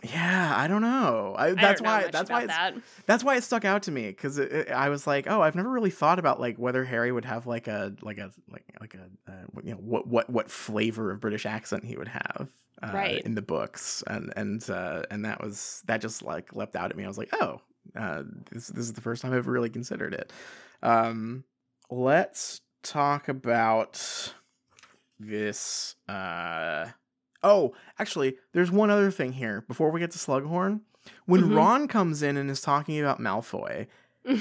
Yeah 0.04 0.54
i 0.56 0.68
don't 0.68 0.82
know 0.82 1.36
I, 1.38 1.48
I 1.48 1.54
that's 1.56 1.82
don't 1.82 1.88
know 1.88 1.94
why 1.96 2.08
that's 2.10 2.30
why 2.30 2.46
that. 2.46 2.76
that's 3.06 3.24
why 3.24 3.36
it 3.36 3.44
stuck 3.44 3.66
out 3.66 3.84
to 3.84 3.92
me 3.92 4.08
because 4.08 4.40
I 4.40 4.90
was 4.90 5.06
like, 5.08 5.26
oh, 5.30 5.42
I've 5.42 5.56
never 5.56 5.70
really 5.70 5.90
thought 5.90 6.20
about 6.20 6.40
like 6.40 6.58
whether 6.58 6.86
Harry 6.86 7.12
would 7.12 7.26
have 7.26 7.46
like 7.48 7.68
a 7.68 7.94
like 8.02 8.18
a 8.18 8.32
like 8.50 8.64
like 8.80 8.94
a 8.94 9.32
uh, 9.32 9.34
what- 9.52 9.66
you 9.66 9.72
know 9.72 9.78
what 9.80 10.08
what 10.08 10.30
what 10.30 10.50
flavor 10.52 11.12
of 11.12 11.20
British 11.20 11.46
accent 11.46 11.84
he 11.84 11.98
would 11.98 12.08
have 12.08 12.48
uh, 12.84 12.92
Right. 12.94 13.22
in 13.26 13.36
the 13.36 13.42
books 13.42 14.04
and 14.08 14.32
and 14.38 14.70
uh, 14.70 15.04
and 15.12 15.26
that 15.26 15.42
was 15.44 15.82
that 15.88 16.02
just 16.02 16.22
like 16.24 16.56
leapt 16.56 16.76
out 16.76 16.92
at 16.92 16.98
me. 16.98 17.04
I 17.04 17.08
was 17.08 17.18
like, 17.18 17.30
oh, 17.42 17.62
uh, 17.96 18.24
this 18.52 18.68
this 18.68 18.86
is 18.86 18.94
the 18.94 19.02
first 19.02 19.22
time 19.22 19.32
I've 19.32 19.40
ever 19.40 19.52
really 19.52 19.70
considered 19.72 20.14
it. 20.14 20.32
Um, 20.84 21.44
let's 21.90 22.62
talk 22.84 23.28
about 23.28 24.34
this. 25.20 25.96
Uh, 26.08 26.88
oh, 27.44 27.74
actually, 27.98 28.38
there's 28.54 28.72
one 28.72 28.90
other 28.90 29.12
thing 29.12 29.34
here 29.34 29.64
before 29.68 29.90
we 29.92 30.00
get 30.00 30.12
to 30.12 30.18
Slughorn. 30.20 30.82
When 31.26 31.44
Mhm. 31.44 31.56
Ron 31.56 31.88
comes 31.88 32.22
in 32.22 32.38
and 32.38 32.50
is 32.50 32.62
talking 32.62 33.00
about 33.00 33.20
Malfoy, 33.20 33.88
he 34.26 34.34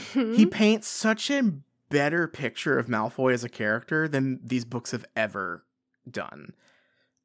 Mhm. 0.45 0.51
paints 0.51 0.89
such 0.89 1.31
a 1.31 1.53
better 1.89 2.29
picture 2.29 2.79
of 2.79 2.87
Malfoy 2.89 3.33
as 3.33 3.45
a 3.45 3.49
character 3.49 4.07
than 4.09 4.41
these 4.45 4.65
books 4.65 4.91
have 4.91 5.07
ever 5.17 5.65
done. 6.11 6.53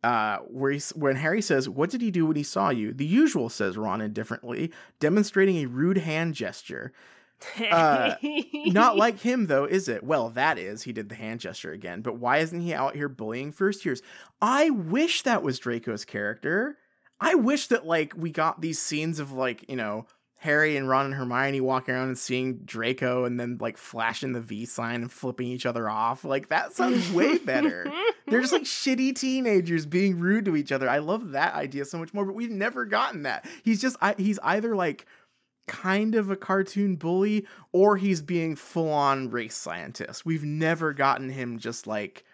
Uh, 0.03 0.39
where 0.49 0.71
he's, 0.71 0.89
when 0.91 1.15
Harry 1.15 1.41
says, 1.41 1.67
"What 1.69 1.89
did 1.89 2.01
he 2.01 2.11
do 2.11 2.25
when 2.25 2.35
he 2.35 2.43
saw 2.43 2.69
you?" 2.69 2.93
The 2.93 3.05
usual 3.05 3.49
says 3.49 3.77
Ron 3.77 4.01
indifferently, 4.01 4.71
demonstrating 4.99 5.57
a 5.57 5.65
rude 5.65 5.97
hand 5.97 6.35
gesture. 6.35 6.91
Uh, 7.71 8.15
Not 8.67 8.97
like 8.97 9.19
him 9.19 9.47
though, 9.47 9.65
is 9.65 9.87
it? 9.87 10.03
Well, 10.03 10.29
that 10.31 10.57
is. 10.57 10.83
He 10.83 10.93
did 10.93 11.09
the 11.09 11.15
hand 11.15 11.39
gesture 11.39 11.71
again. 11.71 12.01
But 12.01 12.17
why 12.17 12.37
isn't 12.39 12.61
he 12.61 12.73
out 12.73 12.95
here 12.95 13.09
bullying 13.09 13.51
first 13.51 13.85
years? 13.85 14.01
I 14.41 14.69
wish 14.69 15.23
that 15.23 15.43
was 15.43 15.59
Draco's 15.59 16.05
character. 16.05 16.77
I 17.19 17.35
wish 17.35 17.67
that 17.67 17.85
like 17.85 18.13
we 18.17 18.31
got 18.31 18.61
these 18.61 18.79
scenes 18.79 19.19
of 19.19 19.31
like, 19.31 19.69
you 19.69 19.75
know, 19.75 20.07
Harry 20.43 20.75
and 20.75 20.89
Ron 20.89 21.05
and 21.05 21.15
Hermione 21.15 21.61
walking 21.61 21.95
around 21.95 22.09
and 22.09 22.17
seeing 22.17 22.57
Draco 22.65 23.23
and 23.23 23.39
then 23.39 23.57
like 23.61 23.77
flashing 23.77 24.33
the 24.33 24.41
V 24.41 24.65
sign 24.65 25.01
and 25.01 25.09
flipping 25.09 25.47
each 25.47 25.65
other 25.65 25.89
off. 25.89 26.25
Like 26.25 26.49
that 26.49 26.73
sounds 26.73 27.09
way 27.13 27.37
better. 27.37 27.89
They're 28.27 28.41
just 28.41 28.51
like 28.51 28.63
shitty 28.63 29.15
teenagers 29.15 29.85
being 29.85 30.19
rude 30.19 30.43
to 30.45 30.57
each 30.57 30.73
other. 30.73 30.89
I 30.89 30.97
love 30.97 31.31
that 31.31 31.53
idea 31.53 31.85
so 31.85 31.97
much 31.97 32.13
more, 32.13 32.25
but 32.25 32.35
we've 32.35 32.49
never 32.51 32.83
gotten 32.83 33.23
that. 33.23 33.45
He's 33.63 33.79
just 33.79 33.95
I, 34.01 34.15
he's 34.17 34.37
either 34.39 34.75
like 34.75 35.05
kind 35.67 36.15
of 36.15 36.29
a 36.29 36.35
cartoon 36.35 36.95
bully 36.95 37.45
or 37.71 37.97
he's 37.97 38.21
being 38.21 38.55
full 38.55 38.91
on 38.91 39.29
race 39.29 39.55
scientist. 39.55 40.25
We've 40.25 40.43
never 40.43 40.93
gotten 40.93 41.29
him 41.29 41.59
just 41.59 41.87
like 41.87 42.25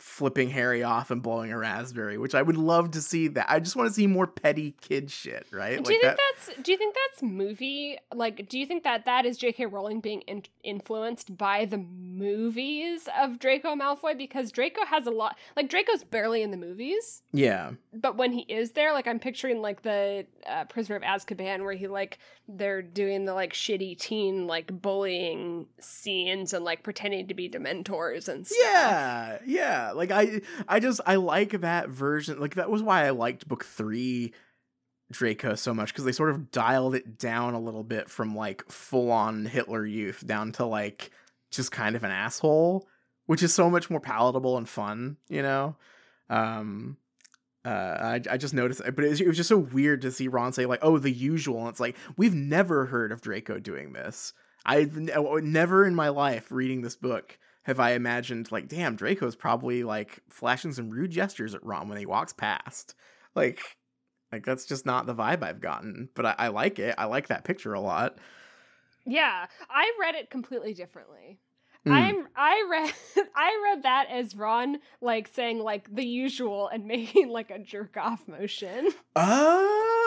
flipping 0.00 0.50
Harry 0.50 0.82
off 0.82 1.10
and 1.10 1.22
blowing 1.22 1.52
a 1.52 1.58
raspberry, 1.58 2.16
which 2.18 2.34
I 2.34 2.42
would 2.42 2.56
love 2.56 2.92
to 2.92 3.02
see 3.02 3.28
that. 3.28 3.46
I 3.50 3.60
just 3.60 3.76
want 3.76 3.88
to 3.88 3.94
see 3.94 4.06
more 4.06 4.26
petty 4.26 4.74
kid 4.80 5.10
shit, 5.10 5.46
right? 5.52 5.82
do 5.82 5.92
you 5.92 6.00
think 6.00 6.16
that. 6.16 6.18
that's 6.46 6.62
do 6.62 6.72
you 6.72 6.78
think 6.78 6.96
that's 7.10 7.22
movie 7.22 7.98
like 8.14 8.48
do 8.48 8.58
you 8.58 8.66
think 8.66 8.82
that 8.84 9.04
that 9.04 9.26
is 9.26 9.36
J.K. 9.36 9.66
Rowling 9.66 10.00
being 10.00 10.22
in- 10.22 10.44
influenced 10.64 11.36
by 11.36 11.64
the 11.66 11.78
movies 11.78 13.08
of 13.20 13.38
Draco 13.38 13.74
Malfoy 13.74 14.16
because 14.16 14.52
Draco 14.52 14.84
has 14.86 15.06
a 15.06 15.10
lot 15.10 15.36
like 15.56 15.68
Draco's 15.68 16.04
barely 16.04 16.42
in 16.42 16.50
the 16.50 16.56
movies 16.56 17.22
Yeah. 17.32 17.72
but 17.92 18.16
when 18.16 18.32
he 18.32 18.42
is 18.42 18.72
there 18.72 18.92
like 18.92 19.06
I'm 19.06 19.18
picturing 19.18 19.60
like 19.62 19.82
the 19.82 20.26
uh, 20.48 20.64
Prisoner 20.64 20.96
of 20.96 21.02
Azkaban 21.02 21.62
where 21.62 21.74
he 21.74 21.88
like 21.88 22.18
they're 22.48 22.82
doing 22.82 23.24
the 23.26 23.34
like 23.34 23.52
shitty 23.52 23.98
teen 23.98 24.46
like 24.46 24.66
bullying 24.82 25.66
scenes 25.78 26.52
and 26.52 26.64
like 26.64 26.82
pretending 26.82 27.28
to 27.28 27.34
be 27.34 27.48
dementors 27.48 28.28
and 28.28 28.46
stuff. 28.46 28.58
Yeah, 28.60 29.38
yeah. 29.46 29.89
Like 29.96 30.10
I, 30.10 30.42
I 30.68 30.80
just 30.80 31.00
I 31.06 31.16
like 31.16 31.60
that 31.60 31.88
version. 31.88 32.40
Like 32.40 32.54
that 32.54 32.70
was 32.70 32.82
why 32.82 33.06
I 33.06 33.10
liked 33.10 33.48
book 33.48 33.64
three 33.64 34.32
Draco 35.10 35.54
so 35.54 35.74
much 35.74 35.92
because 35.92 36.04
they 36.04 36.12
sort 36.12 36.30
of 36.30 36.50
dialed 36.50 36.94
it 36.94 37.18
down 37.18 37.54
a 37.54 37.60
little 37.60 37.84
bit 37.84 38.08
from 38.08 38.34
like 38.34 38.70
full 38.70 39.10
on 39.10 39.44
Hitler 39.44 39.84
Youth 39.84 40.26
down 40.26 40.52
to 40.52 40.64
like 40.64 41.10
just 41.50 41.72
kind 41.72 41.96
of 41.96 42.04
an 42.04 42.10
asshole, 42.10 42.88
which 43.26 43.42
is 43.42 43.52
so 43.52 43.68
much 43.68 43.90
more 43.90 44.00
palatable 44.00 44.56
and 44.56 44.68
fun. 44.68 45.16
You 45.28 45.42
know. 45.42 45.76
Um. 46.28 46.96
Uh, 47.62 48.18
I, 48.28 48.32
I 48.32 48.36
just 48.38 48.54
noticed, 48.54 48.80
but 48.82 49.04
it 49.04 49.10
was, 49.10 49.20
it 49.20 49.26
was 49.26 49.36
just 49.36 49.50
so 49.50 49.58
weird 49.58 50.00
to 50.00 50.10
see 50.10 50.28
Ron 50.28 50.54
say 50.54 50.64
like, 50.64 50.78
"Oh, 50.80 50.96
the 50.96 51.10
usual," 51.10 51.60
and 51.60 51.68
it's 51.68 51.80
like 51.80 51.94
we've 52.16 52.34
never 52.34 52.86
heard 52.86 53.12
of 53.12 53.20
Draco 53.20 53.58
doing 53.58 53.92
this. 53.92 54.32
I've 54.64 54.96
n- 54.96 55.10
never 55.52 55.84
in 55.84 55.94
my 55.94 56.08
life 56.08 56.50
reading 56.50 56.80
this 56.80 56.96
book 56.96 57.38
have 57.62 57.80
I 57.80 57.92
imagined 57.92 58.50
like, 58.50 58.68
damn, 58.68 58.96
Draco's 58.96 59.36
probably 59.36 59.84
like 59.84 60.20
flashing 60.28 60.72
some 60.72 60.90
rude 60.90 61.10
gestures 61.10 61.54
at 61.54 61.64
Ron 61.64 61.88
when 61.88 61.98
he 61.98 62.06
walks 62.06 62.32
past. 62.32 62.94
Like, 63.34 63.60
like 64.32 64.44
that's 64.44 64.64
just 64.64 64.86
not 64.86 65.06
the 65.06 65.14
vibe 65.14 65.42
I've 65.42 65.60
gotten. 65.60 66.08
But 66.14 66.26
I, 66.26 66.34
I 66.38 66.48
like 66.48 66.78
it. 66.78 66.94
I 66.96 67.04
like 67.04 67.28
that 67.28 67.44
picture 67.44 67.74
a 67.74 67.80
lot. 67.80 68.16
Yeah, 69.06 69.46
I 69.68 69.92
read 70.00 70.14
it 70.14 70.30
completely 70.30 70.74
differently. 70.74 71.38
Mm. 71.86 71.92
I'm 71.92 72.28
I 72.36 72.66
read 72.70 72.92
I 73.34 73.60
read 73.64 73.84
that 73.84 74.08
as 74.10 74.36
Ron 74.36 74.80
like 75.00 75.28
saying 75.28 75.60
like 75.60 75.94
the 75.94 76.04
usual 76.04 76.68
and 76.68 76.84
making 76.88 77.30
like 77.30 77.50
a 77.50 77.58
jerk 77.58 77.96
off 77.96 78.28
motion. 78.28 78.90
Oh. 79.16 80.00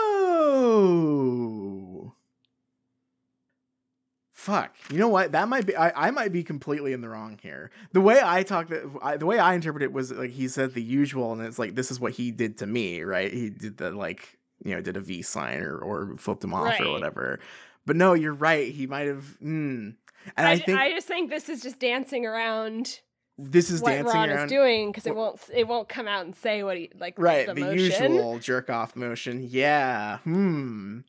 Fuck. 4.43 4.75
You 4.91 4.97
know 4.97 5.07
what? 5.07 5.31
That 5.31 5.47
might 5.47 5.65
be. 5.65 5.73
I, 5.73 6.07
I 6.07 6.11
might 6.11 6.33
be 6.33 6.43
completely 6.43 6.91
in 6.91 6.99
the 6.99 7.07
wrong 7.07 7.39
here. 7.41 7.71
The 7.93 8.01
way 8.01 8.19
I 8.21 8.43
talked 8.43 8.73
I, 9.01 9.15
the 9.15 9.25
way 9.25 9.39
I 9.39 9.53
interpret 9.53 9.83
it 9.83 9.93
was 9.93 10.11
like 10.11 10.31
he 10.31 10.49
said 10.49 10.73
the 10.73 10.81
usual, 10.81 11.31
and 11.31 11.41
it's 11.41 11.57
like 11.57 11.75
this 11.75 11.89
is 11.91 11.97
what 11.97 12.11
he 12.11 12.29
did 12.29 12.57
to 12.57 12.67
me, 12.67 13.03
right? 13.03 13.31
He 13.31 13.49
did 13.49 13.77
the 13.77 13.91
like, 13.91 14.37
you 14.61 14.75
know, 14.75 14.81
did 14.81 14.97
a 14.97 14.99
V 14.99 15.21
sign 15.21 15.61
or 15.61 15.77
or 15.77 16.17
flipped 16.17 16.43
him 16.43 16.53
off 16.53 16.65
Right. 16.65 16.81
or 16.81 16.91
whatever. 16.91 17.39
But 17.85 17.95
no, 17.95 18.15
you're 18.15 18.33
right. 18.33 18.69
He 18.69 18.85
might 18.85 19.07
have. 19.07 19.23
Mm. 19.41 19.95
And 20.35 20.47
I, 20.47 20.51
I, 20.51 20.59
think 20.59 20.77
I 20.77 20.91
just 20.91 21.07
think 21.07 21.29
this 21.29 21.47
is 21.47 21.61
just 21.61 21.79
dancing 21.79 22.25
around 22.25 22.99
this 23.37 23.71
is 23.71 23.81
what 23.81 23.91
dancing 23.91 24.13
Ron 24.13 24.29
around. 24.29 24.45
is 24.45 24.51
doing 24.51 24.91
because 24.91 25.07
it 25.07 25.15
won't 25.15 25.39
it 25.53 25.69
won't 25.69 25.87
come 25.87 26.09
out 26.09 26.25
and 26.25 26.35
say 26.35 26.63
what 26.63 26.75
he 26.75 26.89
like 26.99 27.15
Right, 27.17 27.47
the, 27.47 27.53
the, 27.53 27.75
usual 27.75 28.39
jerk 28.39 28.69
off 28.69 28.97
motion. 28.97 29.47
Yeah. 29.49 30.17
Hmm. 30.19 30.99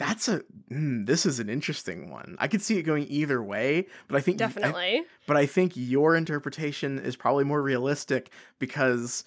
That's 0.00 0.28
a. 0.28 0.38
Hmm, 0.70 1.04
this 1.04 1.26
is 1.26 1.40
an 1.40 1.50
interesting 1.50 2.10
one. 2.10 2.34
I 2.38 2.48
could 2.48 2.62
see 2.62 2.78
it 2.78 2.84
going 2.84 3.06
either 3.10 3.42
way, 3.42 3.86
but 4.08 4.16
I 4.16 4.20
think 4.22 4.36
I- 4.40 4.46
Definitely. 4.46 5.02
but 5.26 5.36
I 5.36 5.44
think 5.44 5.72
your 5.76 6.16
interpretation 6.16 6.98
is 6.98 7.16
probably 7.16 7.44
more 7.44 7.60
realistic 7.60 8.30
because 8.58 9.24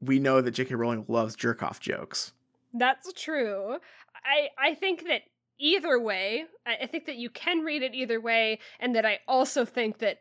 we 0.00 0.20
know 0.20 0.40
that 0.40 0.52
J.K. 0.52 0.76
Rowling 0.76 1.04
loves 1.08 1.34
jerk 1.34 1.60
off 1.64 1.80
jokes. 1.80 2.32
That's 2.72 3.12
true. 3.14 3.78
I 4.24 4.48
I 4.70 4.74
think 4.76 5.08
that 5.08 5.22
either 5.58 5.98
way, 5.98 6.44
I, 6.64 6.76
I 6.82 6.86
think 6.86 7.06
that 7.06 7.16
you 7.16 7.28
can 7.28 7.64
read 7.64 7.82
it 7.82 7.92
either 7.92 8.20
way, 8.20 8.60
and 8.78 8.94
that 8.94 9.04
I 9.04 9.18
also 9.26 9.64
think 9.64 9.98
that 9.98 10.18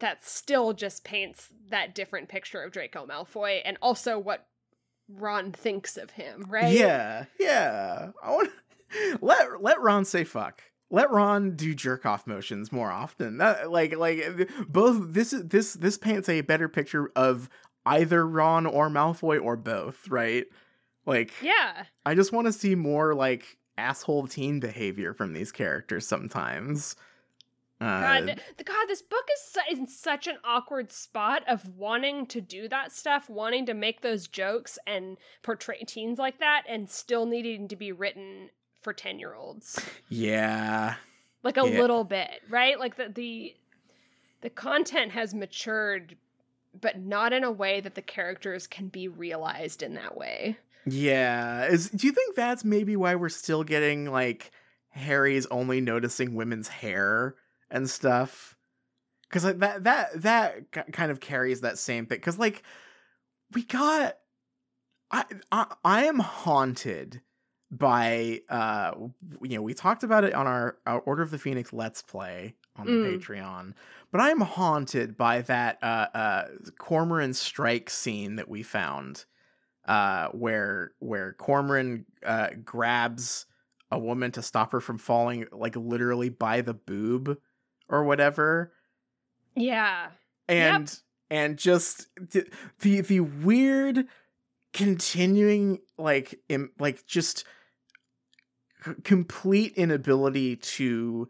that 0.00 0.24
still 0.24 0.72
just 0.72 1.04
paints 1.04 1.48
that 1.70 1.94
different 1.94 2.28
picture 2.28 2.60
of 2.60 2.72
Draco 2.72 3.06
Malfoy, 3.06 3.60
and 3.64 3.76
also 3.80 4.18
what 4.18 4.46
Ron 5.08 5.52
thinks 5.52 5.96
of 5.96 6.10
him, 6.10 6.46
right? 6.48 6.72
Yeah, 6.72 7.26
yeah. 7.38 8.10
I 8.20 8.30
want. 8.30 8.50
Let 9.20 9.62
let 9.62 9.80
Ron 9.80 10.04
say 10.04 10.24
fuck. 10.24 10.62
Let 10.90 11.10
Ron 11.10 11.56
do 11.56 11.74
jerk 11.74 12.04
off 12.04 12.26
motions 12.26 12.70
more 12.70 12.90
often. 12.90 13.38
That, 13.38 13.70
like 13.70 13.96
like 13.96 14.50
both 14.68 15.12
this 15.12 15.32
is 15.32 15.48
this 15.48 15.74
this 15.74 15.96
paints 15.96 16.28
a 16.28 16.42
better 16.42 16.68
picture 16.68 17.10
of 17.16 17.48
either 17.86 18.26
Ron 18.26 18.66
or 18.66 18.90
Malfoy 18.90 19.42
or 19.42 19.56
both, 19.56 20.08
right? 20.08 20.46
Like 21.06 21.32
Yeah. 21.42 21.84
I 22.04 22.14
just 22.14 22.32
want 22.32 22.46
to 22.46 22.52
see 22.52 22.74
more 22.74 23.14
like 23.14 23.56
asshole 23.78 24.26
teen 24.26 24.60
behavior 24.60 25.14
from 25.14 25.32
these 25.32 25.50
characters 25.50 26.06
sometimes. 26.06 26.94
Uh, 27.80 28.00
God, 28.00 28.26
th- 28.26 28.38
th- 28.58 28.64
God, 28.64 28.86
this 28.86 29.02
book 29.02 29.26
is 29.34 29.52
su- 29.54 29.76
in 29.76 29.86
such 29.88 30.28
an 30.28 30.36
awkward 30.44 30.92
spot 30.92 31.42
of 31.48 31.68
wanting 31.76 32.26
to 32.26 32.40
do 32.40 32.68
that 32.68 32.92
stuff, 32.92 33.28
wanting 33.28 33.66
to 33.66 33.74
make 33.74 34.02
those 34.02 34.28
jokes 34.28 34.78
and 34.86 35.16
portray 35.42 35.82
teens 35.84 36.16
like 36.16 36.38
that, 36.38 36.62
and 36.68 36.88
still 36.88 37.26
needing 37.26 37.66
to 37.66 37.74
be 37.74 37.90
written 37.90 38.50
for 38.82 38.92
ten 38.92 39.18
year 39.18 39.34
olds, 39.34 39.80
yeah. 40.08 40.96
like 41.42 41.56
a 41.56 41.68
Yeah. 41.68 41.80
little 41.80 42.04
bit, 42.04 42.42
right? 42.50 42.78
Like 42.78 42.96
the 42.96 43.08
the 43.08 43.54
the 44.42 44.50
content 44.50 45.12
has 45.12 45.32
matured, 45.34 46.16
but 46.80 46.98
not 46.98 47.32
in 47.32 47.44
a 47.44 47.50
way 47.52 47.80
that 47.80 47.94
the 47.94 48.02
characters 48.02 48.66
can 48.66 48.88
be 48.88 49.08
realized 49.08 49.82
in 49.82 49.94
that 49.94 50.16
way. 50.16 50.58
Yeah. 50.84 51.66
Is 51.66 51.88
do 51.90 52.06
you 52.06 52.12
think 52.12 52.34
that's 52.34 52.64
maybe 52.64 52.96
why 52.96 53.14
we're 53.14 53.28
still 53.28 53.62
getting 53.64 54.06
like 54.10 54.50
Harry's 54.90 55.46
only 55.46 55.80
noticing 55.80 56.34
women's 56.34 56.68
hair 56.68 57.36
and 57.70 57.88
stuff? 57.88 58.56
Cuz 59.30 59.44
like 59.44 59.58
that 59.60 59.84
that 59.84 60.22
that 60.22 60.72
k- 60.72 60.82
kind 60.92 61.10
of 61.12 61.20
carries 61.20 61.60
that 61.60 61.78
same 61.78 62.06
thing 62.06 62.20
cuz 62.20 62.38
like 62.38 62.62
we 63.52 63.62
got 63.62 64.16
I, 65.10 65.24
I 65.52 65.74
I 65.84 66.04
am 66.06 66.18
haunted 66.18 67.20
by 67.72 68.40
uh 68.50 68.92
you 69.42 69.56
know 69.56 69.62
we 69.62 69.72
talked 69.72 70.02
about 70.04 70.24
it 70.24 70.34
on 70.34 70.46
our, 70.46 70.76
our 70.86 71.00
Order 71.00 71.22
of 71.22 71.30
the 71.30 71.38
Phoenix 71.38 71.72
let's 71.72 72.02
play 72.02 72.54
on 72.76 72.86
the 72.86 72.92
Mm. 72.92 73.18
Patreon 73.18 73.72
but 74.10 74.20
I 74.20 74.30
am 74.30 74.40
haunted 74.40 75.16
by 75.16 75.40
that 75.42 75.78
uh 75.82 76.06
uh 76.14 76.48
Cormoran 76.78 77.32
strike 77.34 77.88
scene 77.88 78.36
that 78.36 78.48
we 78.48 78.62
found 78.62 79.24
uh 79.86 80.28
where 80.28 80.92
where 80.98 81.32
Cormoran 81.32 82.04
uh 82.24 82.50
grabs 82.62 83.46
a 83.90 83.98
woman 83.98 84.32
to 84.32 84.42
stop 84.42 84.72
her 84.72 84.80
from 84.80 84.98
falling 84.98 85.46
like 85.50 85.74
literally 85.76 86.28
by 86.28 86.60
the 86.60 86.74
boob 86.74 87.38
or 87.88 88.04
whatever. 88.04 88.72
Yeah, 89.54 90.08
and 90.48 90.98
and 91.30 91.58
just 91.58 92.08
the 92.16 92.46
the, 92.80 93.00
the 93.02 93.20
weird 93.20 94.06
continuing 94.72 95.80
like 95.98 96.40
Im, 96.48 96.70
like 96.78 97.06
just 97.06 97.44
complete 99.04 99.74
inability 99.74 100.56
to 100.56 101.28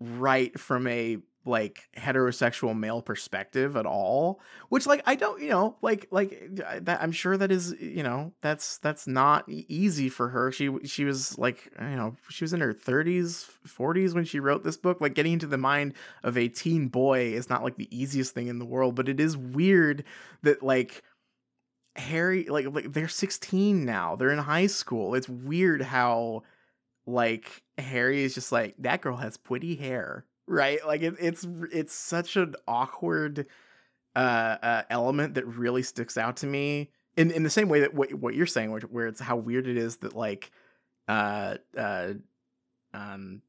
write 0.00 0.58
from 0.58 0.86
a 0.86 1.18
like 1.46 1.82
heterosexual 1.96 2.76
male 2.76 3.00
perspective 3.00 3.76
at 3.76 3.86
all 3.86 4.40
which 4.68 4.84
like 4.84 5.00
i 5.06 5.14
don't 5.14 5.40
you 5.40 5.48
know 5.48 5.76
like 5.80 6.08
like 6.10 6.50
I- 6.66 6.80
that 6.80 7.00
i'm 7.00 7.12
sure 7.12 7.36
that 7.36 7.52
is 7.52 7.72
you 7.80 8.02
know 8.02 8.32
that's 8.42 8.78
that's 8.78 9.06
not 9.06 9.48
easy 9.48 10.08
for 10.08 10.28
her. 10.28 10.50
She 10.50 10.70
she 10.84 11.04
was 11.04 11.38
like 11.38 11.70
you 11.80 11.96
know 11.96 12.16
she 12.28 12.42
was 12.42 12.52
in 12.52 12.60
her 12.60 12.74
30s 12.74 13.48
40s 13.66 14.12
when 14.12 14.24
she 14.24 14.40
wrote 14.40 14.64
this 14.64 14.76
book. 14.76 15.00
Like 15.00 15.14
getting 15.14 15.34
into 15.34 15.46
the 15.46 15.56
mind 15.56 15.94
of 16.24 16.36
a 16.36 16.48
teen 16.48 16.88
boy 16.88 17.32
is 17.32 17.48
not 17.48 17.62
like 17.62 17.76
the 17.76 17.96
easiest 17.96 18.34
thing 18.34 18.48
in 18.48 18.58
the 18.58 18.64
world 18.66 18.96
but 18.96 19.08
it 19.08 19.20
is 19.20 19.36
weird 19.36 20.02
that 20.42 20.62
like 20.64 21.02
harry 21.96 22.44
like 22.44 22.66
like 22.72 22.92
they're 22.92 23.08
16 23.08 23.84
now. 23.84 24.16
They're 24.16 24.30
in 24.30 24.38
high 24.38 24.66
school. 24.66 25.14
It's 25.14 25.28
weird 25.28 25.82
how 25.82 26.42
like 27.06 27.62
harry 27.78 28.24
is 28.24 28.34
just 28.34 28.52
like 28.52 28.74
that 28.78 29.00
girl 29.00 29.16
has 29.16 29.36
pretty 29.36 29.76
hair 29.76 30.26
right? 30.46 30.84
Like 30.86 31.02
it, 31.02 31.14
it's 31.20 31.46
it's 31.72 31.94
such 31.94 32.36
an 32.36 32.54
awkward 32.66 33.46
uh, 34.14 34.18
uh 34.62 34.82
element 34.88 35.34
that 35.34 35.46
really 35.46 35.82
sticks 35.82 36.16
out 36.16 36.38
to 36.38 36.46
me 36.46 36.90
in 37.16 37.30
in 37.30 37.42
the 37.42 37.50
same 37.50 37.68
way 37.68 37.80
that 37.80 37.94
what, 37.94 38.12
what 38.14 38.34
you're 38.34 38.46
saying 38.46 38.70
where, 38.70 38.80
where 38.82 39.06
it's 39.06 39.20
how 39.20 39.36
weird 39.36 39.66
it 39.66 39.76
is 39.76 39.98
that 39.98 40.14
like 40.14 40.50
uh 41.08 41.56
uh 41.76 42.14
um 42.94 43.42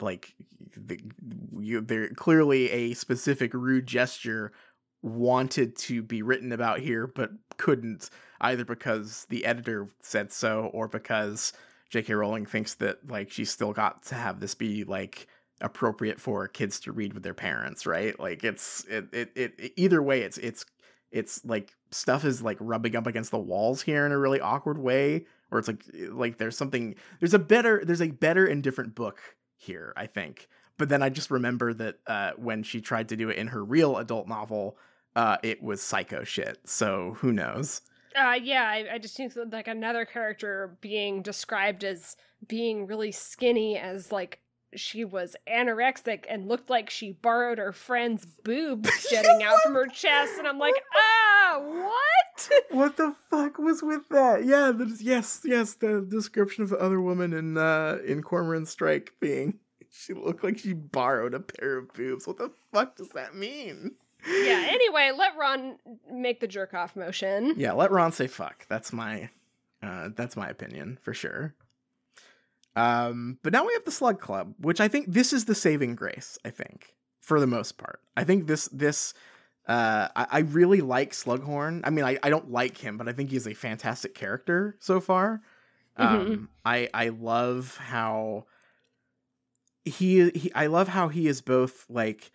like 0.00 0.34
the, 0.76 0.98
you 1.58 1.80
there 1.80 2.08
clearly 2.10 2.70
a 2.70 2.94
specific 2.94 3.54
rude 3.54 3.86
gesture 3.86 4.52
wanted 5.02 5.76
to 5.76 6.02
be 6.02 6.22
written 6.22 6.52
about 6.52 6.78
here 6.78 7.06
but 7.06 7.30
couldn't 7.56 8.08
either 8.40 8.64
because 8.64 9.26
the 9.30 9.44
editor 9.44 9.88
said 10.00 10.32
so 10.32 10.70
or 10.72 10.88
because 10.88 11.52
J.K. 11.90 12.14
Rowling 12.14 12.46
thinks 12.46 12.74
that 12.74 13.10
like 13.10 13.30
she's 13.30 13.50
still 13.50 13.72
got 13.72 14.04
to 14.04 14.14
have 14.14 14.40
this 14.40 14.54
be 14.54 14.84
like 14.84 15.26
appropriate 15.60 16.20
for 16.20 16.48
kids 16.48 16.80
to 16.80 16.92
read 16.92 17.12
with 17.12 17.22
their 17.22 17.34
parents, 17.34 17.86
right? 17.86 18.18
Like 18.18 18.44
it's 18.44 18.84
it 18.88 19.06
it, 19.12 19.32
it 19.36 19.72
either 19.76 20.02
way 20.02 20.22
it's 20.22 20.38
it's 20.38 20.64
it's 21.10 21.44
like 21.44 21.74
stuff 21.90 22.24
is 22.24 22.42
like 22.42 22.56
rubbing 22.60 22.96
up 22.96 23.06
against 23.06 23.30
the 23.30 23.38
walls 23.38 23.82
here 23.82 24.06
in 24.06 24.12
a 24.12 24.18
really 24.18 24.40
awkward 24.40 24.78
way 24.78 25.26
or 25.50 25.58
it's 25.58 25.68
like 25.68 25.84
like 26.10 26.38
there's 26.38 26.56
something 26.56 26.94
there's 27.20 27.34
a 27.34 27.38
better 27.38 27.82
there's 27.84 28.02
a 28.02 28.10
better 28.10 28.46
and 28.46 28.62
different 28.62 28.94
book 28.94 29.20
here, 29.56 29.92
I 29.96 30.06
think. 30.06 30.48
But 30.78 30.88
then 30.88 31.02
I 31.02 31.10
just 31.10 31.30
remember 31.30 31.74
that 31.74 31.98
uh 32.06 32.32
when 32.36 32.62
she 32.62 32.80
tried 32.80 33.10
to 33.10 33.16
do 33.16 33.28
it 33.28 33.36
in 33.36 33.48
her 33.48 33.62
real 33.62 33.98
adult 33.98 34.26
novel, 34.26 34.78
uh 35.16 35.36
it 35.42 35.62
was 35.62 35.82
psycho 35.82 36.24
shit. 36.24 36.58
So 36.64 37.16
who 37.18 37.32
knows? 37.32 37.82
Uh, 38.14 38.38
yeah, 38.42 38.64
I, 38.64 38.94
I 38.94 38.98
just 38.98 39.16
think 39.16 39.32
that, 39.34 39.50
like 39.50 39.68
another 39.68 40.04
character 40.04 40.76
being 40.80 41.22
described 41.22 41.82
as 41.82 42.16
being 42.46 42.86
really 42.86 43.12
skinny, 43.12 43.78
as 43.78 44.12
like 44.12 44.40
she 44.74 45.04
was 45.04 45.36
anorexic 45.46 46.24
and 46.28 46.48
looked 46.48 46.70
like 46.70 46.90
she 46.90 47.12
borrowed 47.12 47.58
her 47.58 47.72
friend's 47.72 48.24
boobs 48.24 48.90
jetting 49.10 49.42
out 49.42 49.58
from 49.62 49.74
her 49.74 49.86
chest, 49.86 50.34
and 50.38 50.46
I'm 50.46 50.58
like, 50.58 50.74
ah, 50.94 51.60
what? 51.60 52.50
what 52.70 52.96
the 52.96 53.14
fuck 53.30 53.58
was 53.58 53.82
with 53.82 54.08
that? 54.10 54.44
Yeah, 54.44 54.72
the, 54.72 54.94
yes, 55.00 55.42
yes, 55.44 55.74
the 55.74 56.06
description 56.06 56.64
of 56.64 56.70
the 56.70 56.78
other 56.78 57.00
woman 57.00 57.32
in 57.32 57.56
uh 57.56 57.98
in 58.06 58.22
Cormoran 58.22 58.66
Strike 58.66 59.14
being 59.20 59.58
she 59.90 60.12
looked 60.14 60.44
like 60.44 60.58
she 60.58 60.72
borrowed 60.72 61.34
a 61.34 61.40
pair 61.40 61.78
of 61.78 61.92
boobs. 61.92 62.26
What 62.26 62.38
the 62.38 62.50
fuck 62.72 62.96
does 62.96 63.10
that 63.10 63.34
mean? 63.34 63.92
Yeah. 64.26 64.66
Anyway, 64.70 65.10
let 65.16 65.36
Ron 65.36 65.76
make 66.10 66.40
the 66.40 66.46
jerk 66.46 66.74
off 66.74 66.94
motion. 66.96 67.54
Yeah, 67.56 67.72
let 67.72 67.90
Ron 67.90 68.12
say 68.12 68.26
fuck. 68.26 68.66
That's 68.68 68.92
my 68.92 69.30
uh 69.82 70.10
that's 70.14 70.36
my 70.36 70.48
opinion 70.48 70.98
for 71.02 71.12
sure. 71.14 71.54
Um 72.74 73.38
but 73.42 73.52
now 73.52 73.66
we 73.66 73.72
have 73.74 73.84
the 73.84 73.90
Slug 73.90 74.20
Club, 74.20 74.54
which 74.58 74.80
I 74.80 74.88
think 74.88 75.06
this 75.08 75.32
is 75.32 75.44
the 75.44 75.54
saving 75.54 75.94
grace, 75.94 76.38
I 76.44 76.50
think, 76.50 76.94
for 77.20 77.38
the 77.40 77.46
most 77.46 77.76
part. 77.78 78.00
I 78.16 78.24
think 78.24 78.46
this 78.46 78.66
this 78.68 79.12
uh 79.68 80.08
I, 80.16 80.26
I 80.30 80.38
really 80.40 80.80
like 80.80 81.12
Slughorn. 81.12 81.82
I 81.84 81.90
mean 81.90 82.04
I, 82.04 82.18
I 82.22 82.30
don't 82.30 82.50
like 82.50 82.78
him, 82.78 82.96
but 82.96 83.08
I 83.08 83.12
think 83.12 83.30
he's 83.30 83.46
a 83.46 83.54
fantastic 83.54 84.14
character 84.14 84.76
so 84.80 85.00
far. 85.00 85.42
Um 85.96 86.08
Mhm. 86.26 86.48
I 86.64 86.88
I 86.94 87.08
love 87.08 87.76
how 87.76 88.46
he, 89.84 90.30
he 90.30 90.52
I 90.54 90.66
love 90.68 90.88
how 90.88 91.08
he 91.08 91.26
is 91.26 91.40
both 91.42 91.84
like 91.90 92.30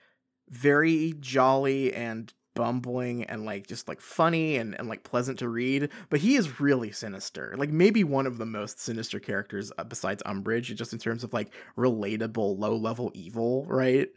very 0.49 1.13
jolly 1.19 1.93
and 1.93 2.33
bumbling 2.55 3.23
and 3.25 3.45
like 3.45 3.67
just 3.67 3.87
like 3.87 4.01
funny 4.01 4.55
and, 4.57 4.73
and 4.79 4.87
like 4.89 5.03
pleasant 5.03 5.37
to 5.37 5.47
read 5.47 5.89
but 6.09 6.19
he 6.19 6.35
is 6.35 6.59
really 6.59 6.91
sinister 6.91 7.53
like 7.55 7.69
maybe 7.69 8.03
one 8.03 8.25
of 8.25 8.39
the 8.39 8.45
most 8.47 8.79
sinister 8.79 9.19
characters 9.19 9.71
uh, 9.77 9.83
besides 9.83 10.23
umbridge 10.25 10.73
just 10.75 10.91
in 10.91 10.97
terms 10.97 11.23
of 11.23 11.31
like 11.33 11.53
relatable 11.77 12.57
low 12.57 12.75
level 12.75 13.11
evil 13.13 13.63
right 13.67 14.09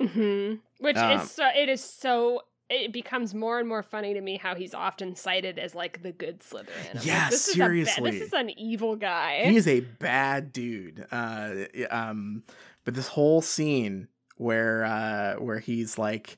hmm 0.00 0.54
Which 0.80 0.96
Um, 0.96 1.20
is 1.20 1.30
so, 1.30 1.46
it 1.54 1.68
is 1.68 1.82
so. 1.84 2.40
It 2.70 2.92
becomes 2.92 3.34
more 3.34 3.60
and 3.60 3.68
more 3.68 3.82
funny 3.82 4.14
to 4.14 4.20
me 4.20 4.38
how 4.38 4.54
he's 4.54 4.74
often 4.74 5.14
cited 5.14 5.58
as 5.58 5.74
like 5.74 6.02
the 6.02 6.10
good 6.12 6.40
Slytherin. 6.40 6.94
Like, 6.96 7.04
Yeah, 7.06 7.28
this 7.30 7.46
Is 7.46 7.54
a 7.54 7.58
ba- 7.58 7.64
seriously. 7.66 8.10
this 8.10 8.22
is 8.22 8.32
an 8.32 8.50
evil 8.58 8.96
guy. 8.96 9.42
he 9.44 9.54
is 9.56 9.68
a 9.68 9.80
bad 9.80 10.50
dude 10.52 11.06
uh 11.12 11.66
um 11.90 12.42
but 12.84 12.94
this 12.94 13.06
whole 13.06 13.40
scene 13.42 14.08
where 14.36 14.84
uh 14.84 15.34
where 15.36 15.58
he's 15.58 15.98
like 15.98 16.36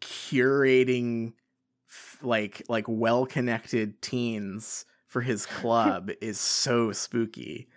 curating 0.00 1.32
like 2.22 2.62
like 2.68 2.84
well 2.88 3.26
connected 3.26 4.00
teens 4.02 4.84
for 5.06 5.20
his 5.20 5.46
club 5.60 6.10
is 6.20 6.38
so 6.38 6.92
spooky 6.92 7.68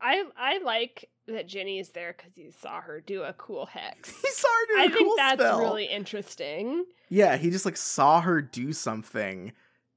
I 0.00 0.24
I 0.36 0.58
like 0.58 1.08
that 1.26 1.46
Ginny 1.46 1.78
is 1.78 1.90
there 1.90 2.14
because 2.16 2.32
he 2.36 2.50
saw 2.50 2.80
her 2.80 3.00
do 3.00 3.22
a 3.22 3.32
cool 3.34 3.66
hex. 3.66 4.08
he 4.22 4.30
saw 4.30 4.48
her 4.48 4.66
do 4.74 4.80
a 4.80 4.84
I 4.84 4.88
think 4.88 5.16
that's 5.18 5.58
really 5.58 5.86
interesting. 5.86 6.84
yeah 7.08 7.36
he 7.36 7.50
just 7.50 7.64
like 7.64 7.76
saw 7.76 8.20
her 8.20 8.40
do 8.40 8.72
something 8.72 9.52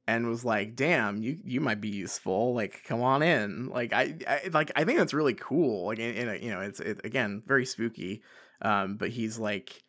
and 0.07 0.27
was 0.27 0.43
like 0.45 0.75
damn 0.75 1.21
you 1.21 1.39
you 1.43 1.61
might 1.61 1.81
be 1.81 1.89
useful 1.89 2.53
like 2.53 2.83
come 2.85 3.01
on 3.01 3.21
in. 3.23 3.67
Like 3.67 3.93
i, 3.93 4.15
I 4.27 4.49
like 4.51 4.71
i 4.75 4.83
think 4.83 4.97
that's 4.99 5.13
really 5.13 5.33
cool 5.35 5.87
like 5.87 5.99
in, 5.99 6.15
in 6.15 6.29
a, 6.29 6.35
you 6.35 6.51
know 6.51 6.61
it's 6.61 6.79
it, 6.79 7.01
again 7.05 7.43
very 7.45 7.65
spooky 7.65 8.21
um 8.61 8.97
but 8.97 9.09
he's 9.09 9.37
like 9.39 9.83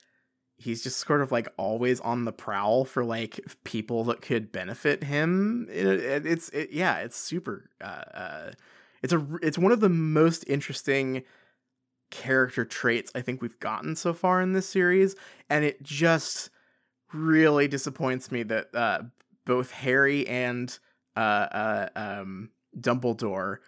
he's 0.56 0.82
just 0.82 1.00
sort 1.06 1.22
of 1.22 1.32
like 1.32 1.48
always 1.56 2.00
on 2.00 2.24
the 2.24 2.32
prowl 2.32 2.84
for 2.84 3.04
like 3.04 3.40
people 3.64 4.04
that 4.04 4.22
could 4.22 4.52
benefit 4.52 5.02
him 5.04 5.66
it, 5.70 5.86
it- 5.86 6.26
it's 6.26 6.48
it, 6.50 6.70
yeah 6.72 6.98
it's 6.98 7.16
super 7.16 7.70
uh, 7.80 7.84
uh 8.14 8.52
It's 9.02 9.12
a 9.12 9.26
it's 9.42 9.58
one 9.58 9.72
of 9.72 9.80
the 9.80 9.88
most 9.88 10.44
interesting 10.48 11.24
character 12.10 12.64
traits 12.64 13.10
I 13.14 13.22
think 13.22 13.40
we've 13.42 13.58
gotten 13.60 13.96
so 13.96 14.12
far 14.12 14.40
in 14.42 14.52
this 14.52 14.68
series, 14.68 15.16
and 15.50 15.64
it 15.64 15.82
just 15.82 16.50
really 17.12 17.68
disappoints 17.68 18.32
me 18.32 18.42
that 18.44 18.74
uh, 18.74 19.02
both 19.44 19.70
Harry 19.70 20.26
and 20.26 20.76
uh, 21.16 21.20
uh, 21.20 21.88
um, 21.96 22.50
Dumbledore 22.78 23.58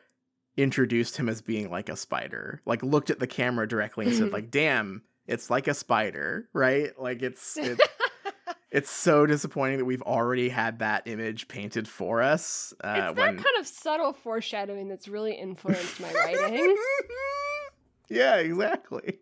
introduced 0.56 1.16
him 1.16 1.28
as 1.28 1.42
being 1.42 1.70
like 1.70 1.88
a 1.88 1.96
spider. 1.96 2.60
Like 2.64 2.82
looked 2.82 3.10
at 3.10 3.18
the 3.18 3.26
camera 3.26 3.68
directly 3.68 4.06
and 4.06 4.14
said, 4.14 4.32
like, 4.32 4.50
"Damn, 4.50 5.02
it's 5.26 5.50
like 5.50 5.68
a 5.68 5.74
spider," 5.74 6.48
right? 6.52 6.98
Like 6.98 7.22
it's 7.22 7.56
it's, 7.56 7.80
it's 8.70 8.90
so 8.90 9.26
disappointing 9.26 9.78
that 9.78 9.84
we've 9.84 10.02
already 10.02 10.48
had 10.48 10.78
that 10.80 11.06
image 11.06 11.48
painted 11.48 11.88
for 11.88 12.22
us. 12.22 12.72
Uh, 12.82 12.88
it's 12.88 13.00
that 13.00 13.16
when... 13.16 13.36
kind 13.36 13.56
of 13.58 13.66
subtle 13.66 14.12
foreshadowing 14.12 14.88
that's 14.88 15.08
really 15.08 15.34
influenced 15.34 16.00
my 16.00 16.12
writing. 16.12 16.76
yeah, 18.08 18.36
exactly. 18.36 19.18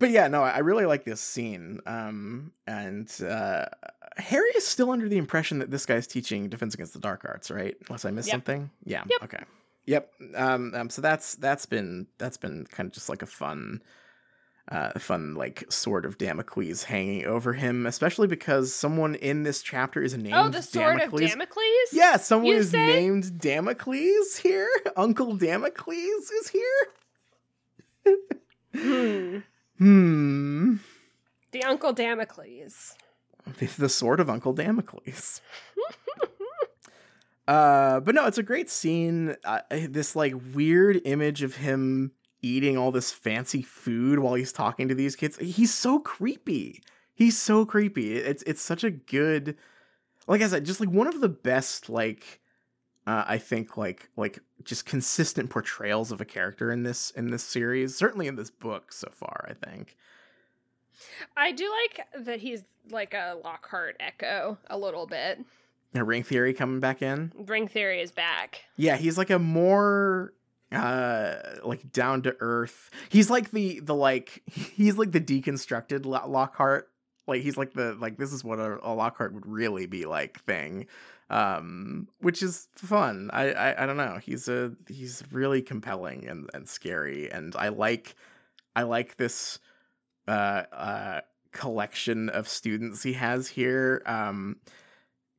But 0.00 0.10
yeah, 0.10 0.28
no, 0.28 0.42
I 0.42 0.58
really 0.58 0.86
like 0.86 1.04
this 1.04 1.20
scene. 1.20 1.80
Um, 1.86 2.52
and 2.66 3.10
uh, 3.22 3.66
Harry 4.16 4.50
is 4.56 4.66
still 4.66 4.90
under 4.90 5.08
the 5.08 5.16
impression 5.18 5.60
that 5.60 5.70
this 5.70 5.86
guy's 5.86 6.06
teaching 6.06 6.48
Defense 6.48 6.74
Against 6.74 6.92
the 6.94 6.98
Dark 6.98 7.24
Arts, 7.26 7.50
right? 7.50 7.76
Unless 7.88 8.04
I 8.04 8.10
missed 8.10 8.28
Yep. 8.28 8.34
something. 8.34 8.70
Yeah. 8.84 9.04
Yep. 9.08 9.22
Okay. 9.24 9.44
Yep. 9.86 10.12
Um, 10.34 10.74
um. 10.74 10.90
So 10.90 11.00
that's 11.00 11.36
that's 11.36 11.66
been 11.66 12.06
that's 12.18 12.36
been 12.36 12.66
kind 12.70 12.86
of 12.88 12.92
just 12.92 13.08
like 13.08 13.22
a 13.22 13.26
fun, 13.26 13.82
uh, 14.68 14.98
fun 14.98 15.34
like 15.34 15.64
sword 15.70 16.06
of 16.06 16.18
Damocles 16.18 16.82
hanging 16.84 17.24
over 17.26 17.52
him, 17.52 17.86
especially 17.86 18.26
because 18.26 18.74
someone 18.74 19.14
in 19.14 19.42
this 19.44 19.62
chapter 19.62 20.02
is 20.02 20.16
named. 20.16 20.34
oh, 20.34 20.48
the 20.48 20.62
sword 20.62 20.98
Damocles. 20.98 21.20
of 21.22 21.28
Damocles? 21.28 21.64
Yeah, 21.92 22.16
someone 22.16 22.52
You 22.52 22.56
is 22.58 22.70
say? 22.70 22.86
named 22.86 23.38
Damocles 23.38 24.36
here. 24.36 24.68
Uncle 24.96 25.36
Damocles 25.36 26.30
is 26.30 26.48
here. 26.48 26.86
Hmm. 28.76 29.38
Hmm. 29.78 30.76
The 31.52 31.62
Uncle 31.64 31.92
Damocles. 31.92 32.94
The, 33.58 33.66
the 33.66 33.88
sword 33.88 34.20
of 34.20 34.30
Uncle 34.30 34.52
Damocles. 34.52 35.40
uh, 37.48 38.00
but 38.00 38.14
no, 38.14 38.26
it's 38.26 38.38
a 38.38 38.42
great 38.42 38.70
scene. 38.70 39.36
Uh, 39.44 39.60
this 39.70 40.16
like 40.16 40.34
weird 40.54 41.00
image 41.04 41.42
of 41.42 41.56
him 41.56 42.12
eating 42.42 42.76
all 42.76 42.92
this 42.92 43.10
fancy 43.10 43.62
food 43.62 44.18
while 44.18 44.34
he's 44.34 44.52
talking 44.52 44.88
to 44.88 44.94
these 44.94 45.16
kids. 45.16 45.38
He's 45.38 45.72
so 45.72 45.98
creepy. 45.98 46.82
He's 47.14 47.38
so 47.38 47.64
creepy. 47.64 48.16
It's 48.16 48.42
it's 48.44 48.62
such 48.62 48.84
a 48.84 48.90
good, 48.90 49.56
like 50.26 50.42
I 50.42 50.48
said, 50.48 50.64
just 50.64 50.80
like 50.80 50.90
one 50.90 51.06
of 51.06 51.20
the 51.20 51.28
best 51.28 51.88
like. 51.88 52.40
Uh, 53.06 53.24
I 53.26 53.38
think 53.38 53.76
like 53.76 54.08
like 54.16 54.40
just 54.64 54.86
consistent 54.86 55.50
portrayals 55.50 56.10
of 56.10 56.20
a 56.20 56.24
character 56.24 56.70
in 56.70 56.82
this 56.82 57.10
in 57.10 57.30
this 57.30 57.44
series, 57.44 57.96
certainly 57.96 58.26
in 58.26 58.36
this 58.36 58.50
book 58.50 58.92
so 58.92 59.08
far. 59.12 59.46
I 59.48 59.66
think. 59.66 59.96
I 61.36 61.52
do 61.52 61.70
like 61.82 62.06
that 62.24 62.40
he's 62.40 62.64
like 62.90 63.14
a 63.14 63.36
Lockhart 63.42 63.96
echo 64.00 64.58
a 64.68 64.78
little 64.78 65.06
bit. 65.06 65.40
Now, 65.92 66.02
Ring 66.02 66.22
Theory 66.22 66.54
coming 66.54 66.80
back 66.80 67.02
in. 67.02 67.32
Ring 67.36 67.68
theory 67.68 68.00
is 68.00 68.10
back. 68.10 68.64
Yeah, 68.76 68.96
he's 68.96 69.16
like 69.16 69.30
a 69.30 69.38
more 69.38 70.34
uh 70.72 71.36
like 71.62 71.92
down 71.92 72.22
to 72.22 72.36
earth. 72.40 72.90
He's 73.08 73.30
like 73.30 73.50
the 73.50 73.80
the 73.80 73.94
like 73.94 74.42
he's 74.50 74.96
like 74.96 75.12
the 75.12 75.20
deconstructed 75.20 76.04
Lockhart. 76.04 76.88
Like 77.26 77.42
he's 77.42 77.56
like 77.56 77.72
the 77.72 77.94
like 77.94 78.18
this 78.18 78.32
is 78.32 78.44
what 78.44 78.58
a, 78.58 78.78
a 78.82 78.92
Lockhart 78.92 79.32
would 79.34 79.46
really 79.46 79.86
be 79.86 80.04
like 80.04 80.40
thing. 80.44 80.86
Um 81.30 82.08
which 82.20 82.42
is 82.42 82.68
fun. 82.76 83.30
I, 83.32 83.52
I 83.52 83.82
I 83.82 83.86
don't 83.86 83.96
know. 83.96 84.18
He's 84.22 84.48
a 84.48 84.72
he's 84.88 85.22
really 85.32 85.62
compelling 85.62 86.26
and 86.28 86.50
and 86.54 86.68
scary 86.68 87.30
and 87.30 87.54
I 87.56 87.68
like 87.68 88.14
I 88.76 88.82
like 88.82 89.16
this 89.16 89.58
uh 90.28 90.64
uh 90.72 91.20
collection 91.52 92.28
of 92.30 92.48
students 92.48 93.02
he 93.02 93.14
has 93.14 93.48
here. 93.48 94.02
Um 94.06 94.56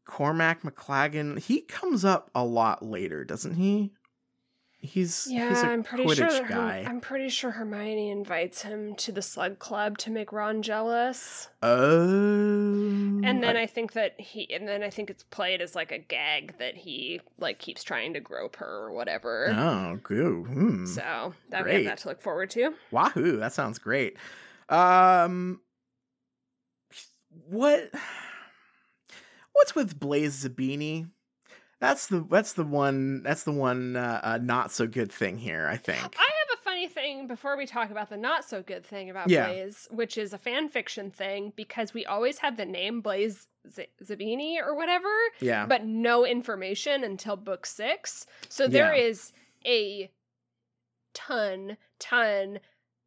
Cormac 0.05 0.61
McLagan, 0.61 1.39
he 1.39 1.61
comes 1.61 2.05
up 2.05 2.29
a 2.35 2.45
lot 2.45 2.83
later, 2.85 3.23
doesn't 3.25 3.55
he? 3.55 3.91
He's 4.85 5.27
Yeah, 5.29 5.49
he's 5.49 5.61
a 5.63 5.67
I'm 5.67 5.83
pretty 5.83 6.05
Quidditch 6.05 6.15
sure. 6.31 6.43
Her- 6.45 6.49
guy. 6.53 6.83
I'm 6.87 7.01
pretty 7.01 7.29
sure 7.29 7.51
Hermione 7.51 8.09
invites 8.09 8.61
him 8.61 8.95
to 8.95 9.11
the 9.11 9.21
Slug 9.21 9.59
Club 9.59 9.97
to 9.99 10.09
make 10.09 10.31
Ron 10.31 10.61
jealous, 10.61 11.49
Oh, 11.61 11.71
and 13.23 13.43
then 13.43 13.57
I 13.57 13.65
think 13.65 13.93
that 13.93 14.19
he, 14.19 14.51
and 14.53 14.67
then 14.67 14.83
I 14.83 14.89
think 14.89 15.09
it's 15.09 15.23
played 15.23 15.61
as 15.61 15.75
like 15.75 15.91
a 15.91 15.97
gag 15.97 16.57
that 16.59 16.75
he 16.77 17.21
like 17.39 17.59
keeps 17.59 17.83
trying 17.83 18.13
to 18.13 18.19
grope 18.19 18.55
her 18.57 18.65
or 18.85 18.91
whatever. 18.93 19.47
oh, 19.57 19.99
good. 20.03 20.45
Hmm. 20.45 20.85
So 20.85 21.33
that 21.49 21.65
we 21.65 21.71
have 21.73 21.83
that 21.85 21.97
to 21.99 22.09
look 22.09 22.21
forward 22.21 22.49
to. 22.51 22.73
Wahoo! 22.91 23.37
That 23.37 23.53
sounds 23.53 23.79
great. 23.79 24.17
Um, 24.69 25.59
what? 27.49 27.89
What's 29.53 29.73
with 29.75 29.99
Blaise 29.99 30.43
Zabini? 30.43 31.09
That's 31.79 32.07
the 32.07 32.25
that's 32.29 32.53
the 32.53 32.63
one 32.63 33.21
that's 33.23 33.43
the 33.43 33.51
one 33.51 33.95
uh, 33.97 34.21
uh, 34.23 34.39
not 34.41 34.71
so 34.71 34.87
good 34.87 35.11
thing 35.11 35.37
here. 35.37 35.67
I 35.69 35.77
think. 35.77 35.99
I 35.99 36.03
have 36.03 36.57
a 36.59 36.61
funny 36.63 36.87
thing 36.87 37.27
before 37.27 37.57
we 37.57 37.65
talk 37.65 37.91
about 37.91 38.09
the 38.09 38.17
not 38.17 38.45
so 38.45 38.61
good 38.63 38.85
thing 38.85 39.09
about 39.09 39.29
Yeah. 39.29 39.47
Blaise, 39.47 39.87
which 39.91 40.17
is 40.17 40.31
a 40.33 40.37
fan 40.37 40.69
fiction 40.69 41.11
thing 41.11 41.51
because 41.55 41.93
we 41.93 42.05
always 42.05 42.37
have 42.39 42.55
the 42.57 42.65
name 42.65 43.01
Blaise 43.01 43.47
Z- 43.69 43.87
Zabini 44.03 44.55
or 44.61 44.75
whatever, 44.75 45.09
yeah. 45.41 45.65
but 45.65 45.83
no 45.85 46.25
information 46.25 47.03
until 47.03 47.35
book 47.35 47.65
six. 47.65 48.25
So 48.47 48.67
there 48.67 48.95
Yeah. 48.95 49.03
is 49.09 49.33
a 49.65 50.11
ton, 51.13 51.77
ton, 51.99 52.59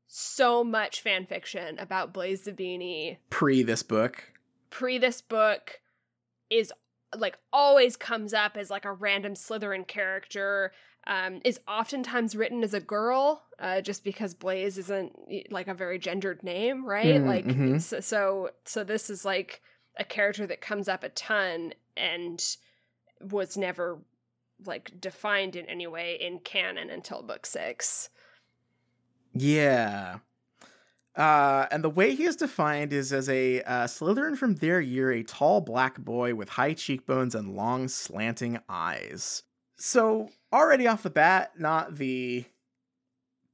so 0.07 0.65
much 0.65 1.01
fan 1.01 1.27
fiction 1.27 1.79
about 1.79 2.13
Blaise 2.13 2.47
Zabini 2.47 3.19
Pre 3.31 3.63
this 3.63 3.83
book. 3.83 4.33
pre 4.71 4.99
this 4.99 5.21
book 5.21 5.81
is 6.51 6.73
like 7.17 7.39
always 7.53 7.97
comes 7.97 8.35
up 8.35 8.57
as 8.57 8.71
like 8.71 8.85
a 8.85 8.93
random 8.93 9.35
Slytherin 9.35 9.87
character. 9.87 10.73
Um, 11.07 11.41
is 11.43 11.59
oftentimes 11.67 12.37
written 12.37 12.63
as 12.63 12.75
a 12.75 12.81
girl, 12.81 13.45
uh, 13.59 13.81
just 13.81 14.05
because 14.05 14.35
Blaise 14.35 14.77
isn't 14.77 15.17
like 15.51 15.67
a 15.67 15.73
very 15.73 15.99
gendered 15.99 16.43
name, 16.43 16.85
right? 16.85 17.23
Mm, 17.23 17.27
like 17.27 17.47
mhm. 17.47 17.81
so, 17.81 18.01
so 18.01 18.51
so 18.65 18.85
this 18.85 19.09
is 19.09 19.25
like 19.25 19.63
a 19.97 20.05
character 20.05 20.47
that 20.47 20.61
comes 20.61 20.87
up 20.87 21.05
a 21.05 21.09
ton 21.11 21.73
and 21.97 22.57
was 23.21 23.57
never 23.57 23.99
like 24.67 25.01
defined 25.01 25.57
in 25.57 25.67
any 25.67 25.87
way 25.87 26.19
in 26.21 26.41
canon 26.41 26.91
until 26.91 27.23
book 27.23 27.47
six. 27.47 28.11
Yeah. 29.33 30.19
Uh, 31.19 31.67
and 31.73 31.83
the 31.83 31.91
way 31.91 32.15
he 32.15 32.25
is 32.25 32.37
defined 32.37 32.93
is 32.93 33.13
as 33.13 33.29
a 33.29 33.61
uh, 33.63 33.85
Slytherin 33.87 34.39
from 34.39 34.55
their 34.55 34.81
year, 34.81 35.11
a 35.11 35.25
tall 35.25 35.61
black 35.61 35.99
boy 35.99 36.33
with 36.37 36.49
high 36.49 36.75
cheekbones 36.75 37.35
and 37.35 37.57
long 37.57 37.89
slanting 37.89 38.61
eyes. 38.69 39.43
So, 39.77 40.31
already 40.53 40.87
off 40.87 41.03
the 41.03 41.11
bat, 41.11 41.59
not 41.59 41.97
the 41.97 42.45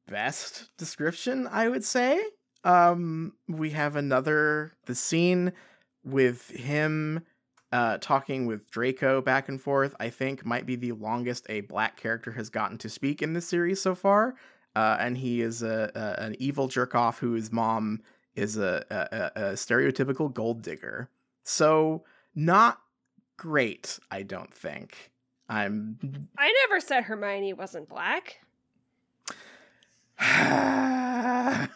best 0.06 0.76
description, 0.76 1.48
I 1.50 1.70
would 1.70 1.84
say. 1.84 2.22
Um, 2.64 3.32
we 3.48 3.70
have 3.70 3.96
another, 3.96 4.74
the 4.84 4.94
scene 4.94 5.54
with 6.04 6.50
him 6.50 7.22
uh, 7.72 7.96
talking 7.98 8.44
with 8.44 8.70
Draco 8.70 9.22
back 9.22 9.48
and 9.48 9.60
forth, 9.60 9.94
I 9.98 10.10
think 10.10 10.44
might 10.44 10.66
be 10.66 10.76
the 10.76 10.92
longest 10.92 11.46
a 11.48 11.62
black 11.62 11.96
character 11.96 12.32
has 12.32 12.50
gotten 12.50 12.76
to 12.78 12.90
speak 12.90 13.22
in 13.22 13.32
this 13.32 13.48
series 13.48 13.80
so 13.80 13.94
far 13.94 14.34
uh, 14.76 14.96
and 15.00 15.16
he 15.18 15.40
is 15.40 15.62
a, 15.62 15.90
a 15.94 16.22
an 16.22 16.36
evil 16.38 16.68
jerk 16.68 16.94
off 16.94 17.18
whose 17.18 17.52
mom 17.52 18.02
is 18.34 18.56
a, 18.56 18.84
a, 18.90 19.40
a 19.40 19.52
stereotypical 19.52 20.32
gold 20.32 20.62
digger. 20.62 21.08
So 21.44 22.04
not 22.34 22.80
great, 23.36 23.98
I 24.10 24.22
don't 24.22 24.52
think. 24.52 25.12
I'm 25.48 25.98
I 26.38 26.52
never 26.66 26.80
said 26.80 27.04
Hermione 27.04 27.52
wasn't 27.52 27.88
black. 27.88 28.40
yeah. 30.20 31.68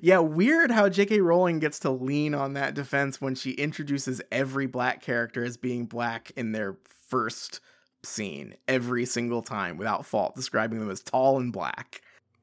Yeah, 0.00 0.18
weird 0.20 0.70
how 0.70 0.88
J.K. 0.88 1.20
Rowling 1.20 1.58
gets 1.58 1.80
to 1.80 1.90
lean 1.90 2.34
on 2.34 2.54
that 2.54 2.74
defense 2.74 3.20
when 3.20 3.34
she 3.34 3.50
introduces 3.52 4.22
every 4.30 4.66
black 4.66 5.02
character 5.02 5.44
as 5.44 5.56
being 5.56 5.86
black 5.86 6.30
in 6.36 6.52
their 6.52 6.76
first 6.84 7.60
scene 8.02 8.54
every 8.66 9.04
single 9.04 9.42
time 9.42 9.76
without 9.76 10.06
fault, 10.06 10.34
describing 10.36 10.78
them 10.80 10.90
as 10.90 11.02
tall 11.02 11.38
and 11.38 11.52
black. 11.52 12.00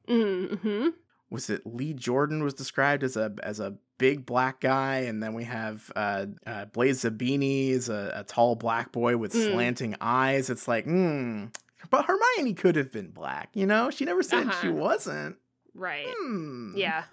Mm-hmm. 0.08 0.88
Was 1.30 1.50
it 1.50 1.62
Lee 1.66 1.92
Jordan 1.92 2.42
was 2.44 2.54
described 2.54 3.02
as 3.02 3.16
a 3.16 3.34
as 3.42 3.58
a 3.58 3.74
big 3.98 4.24
black 4.26 4.60
guy, 4.60 4.98
and 4.98 5.22
then 5.22 5.34
we 5.34 5.42
have 5.44 5.90
uh, 5.96 6.26
uh 6.46 6.66
Blaise 6.66 7.02
Zabini 7.02 7.70
is 7.70 7.88
a, 7.88 8.12
a 8.16 8.24
tall 8.24 8.54
black 8.54 8.92
boy 8.92 9.16
with 9.16 9.32
Mm. 9.32 9.52
slanting 9.52 9.96
eyes. 10.00 10.50
It's 10.50 10.68
like, 10.68 10.84
hmm. 10.84 11.46
But 11.90 12.04
Hermione 12.06 12.54
could 12.54 12.76
have 12.76 12.90
been 12.92 13.08
black, 13.10 13.50
you 13.54 13.64
know? 13.66 13.90
She 13.90 14.04
never 14.04 14.22
said 14.22 14.44
she 14.60 14.68
Uh-huh. 14.68 14.72
wasn't. 14.72 15.36
Right. 15.74 16.06
Hmm. 16.08 16.72
Yeah. 16.76 17.04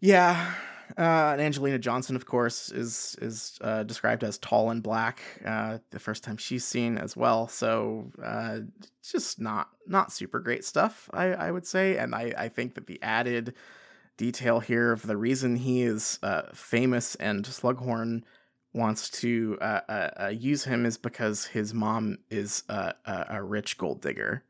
Yeah. 0.00 0.52
Uh, 0.98 1.30
and 1.32 1.40
Angelina 1.40 1.78
Johnson, 1.78 2.16
of 2.16 2.26
course, 2.26 2.72
is 2.72 3.16
is 3.22 3.56
uh, 3.60 3.84
described 3.84 4.24
as 4.24 4.36
tall 4.38 4.70
and 4.70 4.82
black. 4.82 5.20
Uh, 5.44 5.78
the 5.90 6.00
first 6.00 6.24
time 6.24 6.36
she's 6.36 6.64
seen 6.64 6.98
as 6.98 7.16
well, 7.16 7.46
so 7.46 8.10
uh, 8.22 8.58
just 9.08 9.40
not 9.40 9.68
not 9.86 10.12
super 10.12 10.40
great 10.40 10.64
stuff, 10.64 11.08
I, 11.12 11.26
I 11.26 11.50
would 11.52 11.66
say. 11.66 11.96
And 11.98 12.16
I, 12.16 12.32
I 12.36 12.48
think 12.48 12.74
that 12.74 12.88
the 12.88 13.00
added 13.00 13.54
detail 14.16 14.58
here 14.58 14.90
of 14.90 15.02
the 15.02 15.16
reason 15.16 15.54
he 15.54 15.82
is 15.82 16.18
uh, 16.24 16.42
famous 16.52 17.14
and 17.14 17.44
Slughorn 17.44 18.22
wants 18.74 19.08
to 19.08 19.56
uh, 19.60 19.80
uh, 19.88 20.10
uh, 20.24 20.26
use 20.26 20.64
him 20.64 20.84
is 20.84 20.98
because 20.98 21.44
his 21.46 21.72
mom 21.72 22.18
is 22.28 22.64
a, 22.68 22.92
a 23.06 23.42
rich 23.42 23.78
gold 23.78 24.02
digger. 24.02 24.42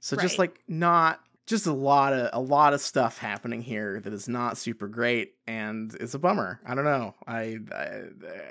So 0.00 0.16
just 0.18 0.38
like 0.38 0.60
not 0.68 1.20
just 1.46 1.66
a 1.66 1.72
lot 1.72 2.12
of 2.12 2.30
a 2.32 2.40
lot 2.40 2.72
of 2.72 2.80
stuff 2.80 3.18
happening 3.18 3.60
here 3.60 4.00
that 4.00 4.12
is 4.12 4.28
not 4.28 4.56
super 4.56 4.88
great 4.88 5.34
and 5.46 5.94
it's 6.00 6.14
a 6.14 6.18
bummer. 6.18 6.60
I 6.66 6.74
don't 6.74 6.84
know. 6.84 7.14
I, 7.26 7.58
I 7.72 8.02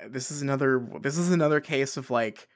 this 0.08 0.30
is 0.30 0.42
another 0.42 0.86
this 1.00 1.18
is 1.18 1.30
another 1.30 1.60
case 1.60 1.96
of 1.96 2.10
like 2.10 2.48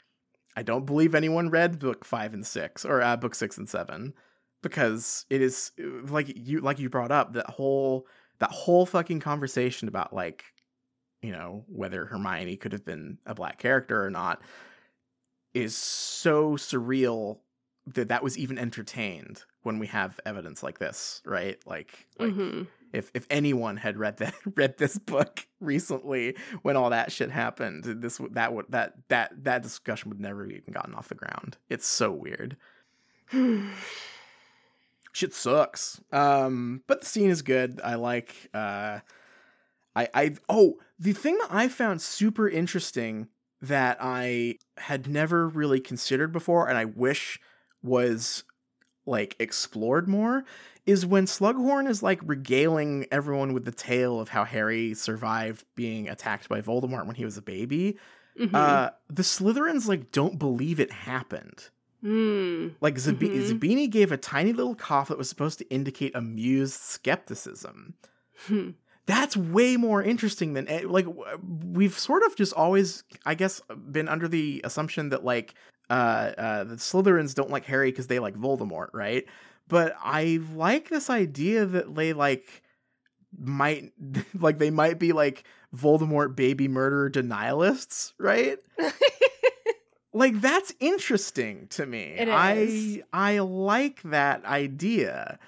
I 0.57 0.63
don't 0.63 0.87
believe 0.87 1.15
anyone 1.15 1.51
read 1.51 1.79
book 1.79 2.05
5 2.05 2.35
and 2.35 2.47
6 2.47 2.85
or 2.85 3.03
uh, 3.03 3.17
book 3.17 3.35
6 3.35 3.59
and 3.59 3.69
7 3.69 4.15
because 4.63 5.27
it 5.31 5.43
is 5.43 5.73
like 6.09 6.33
you 6.37 6.61
like 6.61 6.79
you 6.79 6.89
brought 6.89 7.13
up 7.13 7.33
that 7.33 7.51
whole 7.51 8.07
that 8.39 8.51
whole 8.51 8.87
fucking 8.87 9.21
conversation 9.21 9.89
about 9.89 10.13
like 10.13 10.45
you 11.21 11.33
know 11.33 11.65
whether 11.67 12.07
Hermione 12.07 12.57
could 12.57 12.73
have 12.73 12.85
been 12.85 13.19
a 13.27 13.35
black 13.35 13.59
character 13.59 14.05
or 14.05 14.11
not 14.11 14.41
is 15.53 15.77
so 15.77 16.53
surreal 16.53 17.39
that 17.95 18.09
that 18.09 18.23
was 18.23 18.37
even 18.39 18.59
entertained 18.59 19.45
when 19.63 19.79
we 19.79 19.87
have 19.87 20.19
evidence 20.27 20.63
like 20.63 20.79
this 20.79 21.21
right? 21.25 21.59
Like 21.67 22.07
like 22.19 22.33
Mhm. 22.33 22.67
if 22.93 23.11
if 23.15 23.27
anyone 23.31 23.77
had 23.77 23.97
read 23.99 24.17
that 24.19 24.35
read 24.57 24.79
this 24.79 24.99
book 24.99 25.47
recently 25.61 26.37
when 26.63 26.77
all 26.77 26.91
that 26.91 27.13
shit 27.13 27.31
happened 27.31 27.85
this 27.85 28.19
would 28.21 28.35
that 28.35 28.53
would 28.55 28.67
that 28.71 28.95
that 29.09 29.33
that 29.45 29.63
discussion 29.63 30.09
would 30.11 30.21
never 30.21 30.43
have 30.45 30.53
even 30.53 30.73
gotten 30.73 30.95
off 30.95 31.09
the 31.09 31.15
ground. 31.15 31.59
It's 31.69 31.87
so 31.87 32.11
weird. 32.13 32.57
Shit 35.13 35.35
sucks. 35.35 36.01
Um 36.13 36.83
but 36.87 37.01
the 37.01 37.07
scene 37.07 37.31
is 37.31 37.43
good. 37.43 37.81
I 37.83 37.95
like 37.97 38.49
uh 38.55 39.01
i 39.97 40.09
i 40.15 40.35
oh 40.49 40.79
the 40.99 41.13
thing 41.13 41.37
that 41.39 41.49
i 41.51 41.67
found 41.69 42.01
super 42.03 42.49
interesting 42.49 43.29
that 43.63 43.97
i 44.01 44.55
had 44.77 45.09
never 45.09 45.49
really 45.49 45.81
considered 45.81 46.31
before 46.31 46.69
and 46.69 46.77
i 46.79 46.85
wish 46.85 47.41
was 47.83 48.45
like 49.07 49.37
explored 49.39 50.09
more 50.09 50.45
is 50.87 51.05
when 51.07 51.25
slughorn 51.27 51.89
is 51.89 52.03
like 52.03 52.21
regaling 52.25 53.07
everyone 53.11 53.53
with 53.53 53.65
the 53.65 53.73
tale 53.73 54.21
of 54.21 54.29
how 54.29 54.45
harry 54.45 54.93
survived 54.95 55.65
being 55.75 56.09
attacked 56.09 56.49
by 56.49 56.61
voldemort 56.61 57.07
when 57.07 57.17
he 57.17 57.25
was 57.25 57.37
a 57.39 57.43
baby 57.43 57.97
Mhm. 58.39 58.55
uh 58.55 58.91
the 59.09 59.23
slytherins 59.23 59.87
like 59.89 60.13
don't 60.13 60.39
believe 60.39 60.79
it 60.81 60.93
happened 60.93 61.69
Mm. 62.05 62.75
like 62.81 62.97
Zab- 62.97 63.19
Mhm. 63.19 63.51
Zabini 63.59 63.91
gave 63.91 64.13
a 64.13 64.17
tiny 64.17 64.53
little 64.53 64.77
cough 64.77 65.09
that 65.09 65.19
was 65.19 65.29
supposed 65.29 65.59
to 65.59 65.69
indicate 65.69 66.15
amused 66.15 66.75
skepticism. 66.81 67.95
Hmm. 68.47 68.71
That's 69.07 69.37
way 69.37 69.77
more 69.77 70.01
interesting 70.01 70.53
than 70.53 70.69
eh, 70.69 70.83
like 70.87 71.07
we've 71.65 71.99
sort 71.99 72.23
of 72.23 72.37
just 72.37 72.53
always, 72.53 73.03
I 73.27 73.35
guess, 73.35 73.61
been 73.91 74.07
under 74.07 74.29
the 74.29 74.61
assumption 74.63 75.09
that 75.09 75.25
like 75.25 75.55
uh, 75.91 76.33
uh 76.37 76.65
the 76.65 76.77
Slytherins 76.77 77.35
don't 77.35 77.51
like 77.51 77.65
Harry 77.67 77.91
because 77.91 78.07
they 78.07 78.19
like 78.19 78.35
Voldemort, 78.35 78.89
right? 78.93 79.25
But 79.69 79.95
I 80.03 80.41
like 80.55 80.89
this 80.89 81.11
idea 81.11 81.67
that 81.67 81.95
they 81.95 82.13
like 82.13 82.63
might 83.39 83.93
like 84.39 84.59
they 84.59 84.71
might 84.71 84.99
be 84.99 85.13
like 85.13 85.45
Voldemort 85.77 86.35
baby 86.35 86.69
murderer 86.69 87.11
denialists, 87.11 88.13
right? 88.19 88.59
like 90.13 90.41
that's 90.41 90.73
interesting 90.81 91.67
to 91.69 91.87
me. 91.87 92.15
It 92.19 92.29
I. 92.31 93.03
I 93.13 93.39
like 93.41 94.03
that 94.03 94.45
idea. 94.45 95.39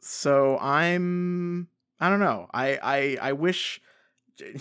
So 0.00 0.58
I'm 0.58 1.68
I 1.98 2.08
don't 2.08 2.20
know. 2.20 2.48
I 2.52 2.78
I 2.82 3.28
I 3.28 3.32
wish 3.32 3.80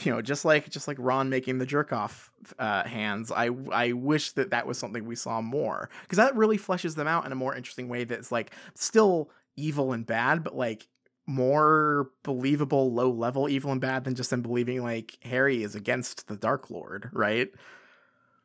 you 0.04 0.12
know 0.12 0.22
just 0.22 0.46
like 0.46 0.70
just 0.70 0.88
like 0.88 0.98
Ron 1.00 1.30
making 1.30 1.58
the 1.58 1.66
jerk 1.66 1.92
off 1.94 2.32
uh, 2.58 2.84
hands. 2.88 3.32
I 3.32 3.50
I 3.72 3.94
wish 3.94 4.32
that 4.34 4.52
that 4.52 4.68
was 4.68 4.78
something 4.78 5.06
we 5.06 5.16
saw 5.16 5.42
more 5.42 5.90
because 6.04 6.18
that 6.18 6.36
really 6.36 6.58
fleshes 6.58 6.96
them 6.96 7.08
out 7.08 7.26
in 7.26 7.32
a 7.32 7.36
more 7.36 7.56
interesting 7.56 7.90
way. 7.90 8.04
That's 8.04 8.32
like 8.32 8.52
still 8.76 9.30
evil 9.56 9.94
and 9.94 10.06
bad, 10.06 10.44
but 10.44 10.56
like 10.56 10.88
more 11.26 12.10
believable 12.24 12.92
low 12.92 13.12
level 13.12 13.48
evil 13.48 13.72
and 13.72 13.82
bad 13.82 14.04
than 14.04 14.16
just 14.16 14.32
them 14.32 14.42
believing 14.42 14.82
like 14.82 15.18
Harry 15.22 15.64
is 15.64 15.76
against 15.76 16.28
the 16.28 16.36
Dark 16.36 16.70
Lord, 16.70 17.10
right? 17.14 17.50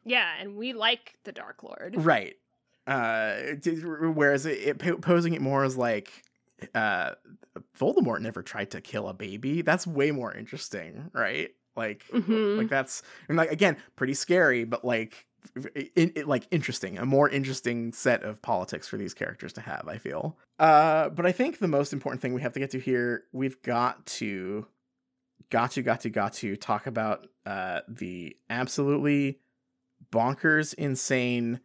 Yeah, 0.05 0.29
and 0.39 0.57
we 0.57 0.75
like 0.75 1.17
the 1.25 1.33
Dark 1.33 1.63
Lord. 1.63 1.95
right 1.99 2.37
uh 2.87 3.37
whereas 4.15 4.45
it, 4.45 4.83
it 4.83 5.01
posing 5.01 5.33
it 5.33 5.41
more 5.41 5.65
as 5.65 5.75
like 5.75 6.24
uh 6.75 7.15
voldemort 7.79 8.21
never 8.21 8.43
tried 8.43 8.71
to 8.73 8.81
kill 8.81 9.09
a 9.09 9.15
baby. 9.15 9.63
That's 9.63 9.87
way 9.87 10.11
more 10.11 10.33
interesting 10.35 11.11
right? 11.13 11.51
Like 11.77 12.05
Mhm. 12.13 12.59
like 12.59 12.69
that's 12.69 13.03
and 13.29 13.37
like 13.37 13.51
again 13.51 13.77
pretty 13.97 14.15
scary 14.15 14.65
but 14.65 14.85
like 14.85 15.27
it, 15.67 16.13
it, 16.17 16.27
like 16.29 16.47
interesting 16.51 16.99
a 16.99 17.05
more 17.05 17.29
interesting 17.29 17.93
set 17.93 18.23
of 18.23 18.41
politics 18.41 18.89
for 18.89 18.97
these 18.97 19.13
characters 19.13 19.53
to 19.55 19.61
have 19.61 19.87
i 19.89 19.99
feel. 19.99 20.39
Uh 20.59 21.09
but 21.11 21.27
i 21.27 21.33
think 21.33 21.59
the 21.59 21.69
most 21.69 21.93
important 21.93 22.23
thing 22.23 22.33
we 22.33 22.43
have 22.43 22.53
to 22.55 22.61
get 22.61 22.71
to 22.71 22.79
here 22.79 23.25
we've 23.33 23.61
got 23.63 24.07
to 24.07 24.67
got 25.51 25.73
to 25.73 25.83
got 25.83 26.01
to 26.01 26.11
got 26.11 26.33
to 26.35 26.57
talk 26.57 26.87
about 26.87 27.27
uh 27.45 27.81
the 27.89 28.37
absolutely 28.49 29.41
bonkers 30.13 30.75
insane 30.75 31.61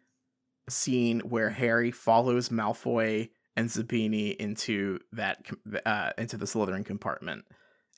scene 0.69 1.19
where 1.21 1.49
Harry 1.49 1.91
follows 1.91 2.49
Malfoy 2.49 3.29
and 3.59 3.69
Zabini 3.69 4.35
into 4.37 4.99
that 5.11 5.45
uh, 5.85 6.11
into 6.17 6.37
the 6.37 6.45
Slytherin 6.45 6.85
compartment, 6.85 7.45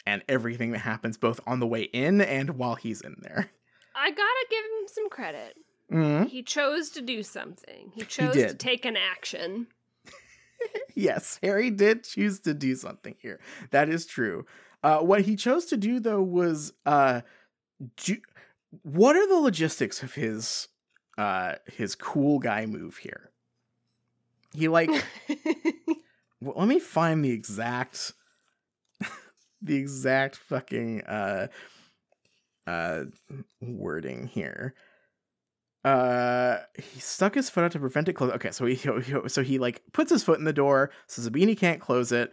and 0.06 0.24
everything 0.28 0.72
that 0.72 0.80
happens 0.80 1.18
both 1.18 1.40
on 1.46 1.60
the 1.60 1.68
way 1.68 1.84
in 1.84 2.20
and 2.22 2.52
while 2.58 2.76
he's 2.76 3.02
in 3.02 3.16
there. 3.22 3.50
I 3.96 4.10
gotta 4.10 4.46
give 4.50 4.64
him 4.66 4.88
some 4.88 5.10
credit. 5.10 5.56
Mhm. 5.92 6.28
He 6.30 6.42
chose 6.44 6.90
to 6.92 7.02
do 7.02 7.22
something. 7.22 7.92
He 7.94 8.04
chose 8.04 8.34
to 8.36 8.54
take 8.56 8.86
an 8.86 8.98
action. 8.98 9.68
Yes, 10.94 11.40
Harry 11.42 11.72
did 11.72 12.04
choose 12.04 12.40
to 12.42 12.54
do 12.54 12.76
something 12.76 13.16
here. 13.20 13.40
That 13.72 13.90
is 13.90 14.06
true. 14.06 14.46
Uh, 14.84 15.00
what 15.00 15.22
he 15.22 15.36
chose 15.36 15.66
to 15.68 15.78
do 15.78 16.00
though 16.00 16.22
was 16.22 16.72
uh, 16.86 17.22
ju- 17.98 18.22
what 18.84 19.16
are 19.16 19.28
the 19.28 19.40
logistics 19.40 20.04
of 20.04 20.14
his 20.14 20.68
uh 21.18 21.56
his 21.66 21.96
cool 21.96 22.38
guy 22.38 22.68
move 22.68 22.98
here? 22.98 23.31
He 24.54 24.68
like 24.68 24.90
let 26.42 26.68
me 26.68 26.80
find 26.80 27.24
the 27.24 27.32
exact 27.32 28.14
the 29.62 29.76
exact 29.76 30.36
fucking 30.36 31.02
uh 31.04 31.48
uh 32.68 33.04
wording 33.62 34.28
here. 34.28 34.76
Uh 35.84 36.60
he 36.78 37.00
stuck 37.00 37.34
his 37.36 37.50
foot 37.50 37.64
out 37.64 37.72
to 37.72 37.80
prevent 37.80 38.08
it 38.08 38.14
closing 38.14 38.36
okay 38.36 38.52
so 38.52 38.66
he, 38.66 38.76
he 38.76 39.14
so 39.28 39.42
he 39.42 39.58
like 39.58 39.82
puts 39.94 40.12
his 40.12 40.24
foot 40.24 40.38
in 40.38 40.46
the 40.46 40.54
door 40.54 40.92
so 41.08 41.22
zabini 41.22 41.58
can't 41.58 41.82
close 41.82 42.12
it 42.12 42.32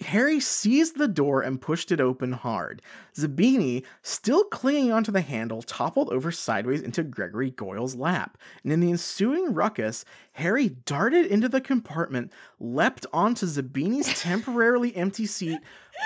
harry 0.00 0.40
seized 0.40 0.96
the 0.96 1.08
door 1.08 1.42
and 1.42 1.60
pushed 1.60 1.92
it 1.92 2.00
open 2.00 2.32
hard. 2.32 2.82
Zabini 3.14 3.84
still 4.02 4.44
clinging 4.44 4.92
onto 4.92 5.12
the 5.12 5.20
handle 5.20 5.62
toppled 5.62 6.10
over 6.10 6.30
sideways 6.30 6.82
into 6.82 7.02
gregory 7.02 7.50
goyle's 7.50 7.94
lap. 7.94 8.38
And 8.62 8.72
in 8.72 8.80
the 8.80 8.90
ensuing 8.90 9.54
ruckus 9.54 10.04
harry 10.32 10.68
darted 10.68 11.26
into 11.26 11.48
the 11.48 11.60
compartment 11.60 12.32
leapt 12.58 13.06
onto 13.12 13.46
zabini's 13.46 14.12
temporarily 14.20 14.94
empty 14.96 15.26
seat 15.26 15.58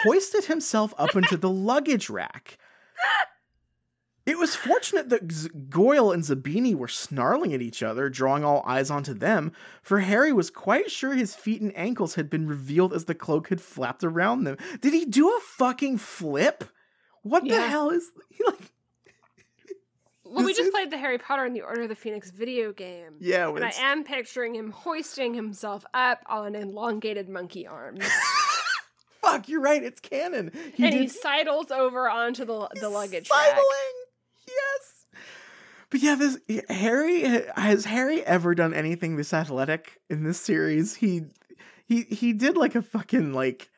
hoisted 0.02 0.44
himself 0.44 0.92
up 0.98 1.14
into 1.14 1.36
the 1.36 1.50
luggage 1.50 2.10
rack 2.10 2.58
it 4.26 4.38
was 4.38 4.54
fortunate 4.56 5.10
that 5.10 5.30
Z- 5.30 5.50
Goyle 5.68 6.10
and 6.12 6.22
Zabini 6.22 6.74
were 6.74 6.88
snarling 6.88 7.52
at 7.52 7.60
each 7.60 7.82
other, 7.82 8.08
drawing 8.08 8.44
all 8.44 8.62
eyes 8.66 8.90
onto 8.90 9.12
them, 9.14 9.52
for 9.82 10.00
Harry 10.00 10.32
was 10.32 10.50
quite 10.50 10.90
sure 10.90 11.12
his 11.14 11.34
feet 11.34 11.60
and 11.60 11.76
ankles 11.76 12.14
had 12.14 12.30
been 12.30 12.46
revealed 12.46 12.92
as 12.94 13.04
the 13.04 13.14
cloak 13.14 13.48
had 13.48 13.60
flapped 13.60 14.02
around 14.02 14.44
them. 14.44 14.56
Did 14.80 14.92
he 14.94 15.04
do 15.04 15.28
a 15.28 15.40
fucking 15.40 15.98
flip? 15.98 16.64
What 17.22 17.44
the 17.46 17.60
hell 17.68 17.90
is 17.90 18.10
he 18.30 18.44
like? 18.44 18.58
well, 20.24 20.44
we 20.44 20.52
just 20.52 20.62
is- 20.68 20.70
played 20.70 20.90
the 20.90 20.98
Harry 20.98 21.18
Potter 21.18 21.44
and 21.44 21.54
the 21.54 21.62
Order 21.62 21.82
of 21.82 21.88
the 21.88 21.94
Phoenix 21.94 22.30
video 22.30 22.72
game. 22.72 23.16
Yeah, 23.20 23.48
And 23.48 23.64
I 23.64 23.72
am 23.78 24.04
picturing 24.04 24.54
him 24.54 24.70
hoisting 24.70 25.34
himself 25.34 25.84
up 25.94 26.22
on 26.26 26.54
elongated 26.54 27.28
monkey 27.28 27.66
arms. 27.66 28.04
fuck, 29.22 29.48
you're 29.48 29.60
right. 29.60 29.82
It's 29.82 30.00
canon. 30.00 30.50
He 30.74 30.84
and 30.84 30.92
did 30.92 31.00
he 31.00 31.08
sidles 31.08 31.70
over 31.70 32.08
onto 32.08 32.44
the, 32.44 32.68
the 32.80 32.88
luggage 32.88 33.28
sidling. 33.28 33.54
rack. 33.56 33.64
Yes. 34.54 35.06
But 35.90 36.00
yeah, 36.00 36.14
this 36.14 36.38
Harry 36.68 37.22
has 37.56 37.84
Harry 37.84 38.24
ever 38.24 38.54
done 38.54 38.74
anything 38.74 39.16
this 39.16 39.32
athletic 39.32 40.00
in 40.10 40.24
this 40.24 40.40
series? 40.40 40.96
He 40.96 41.22
he 41.86 42.02
he 42.02 42.32
did 42.32 42.56
like 42.56 42.74
a 42.74 42.82
fucking 42.82 43.32
like 43.32 43.70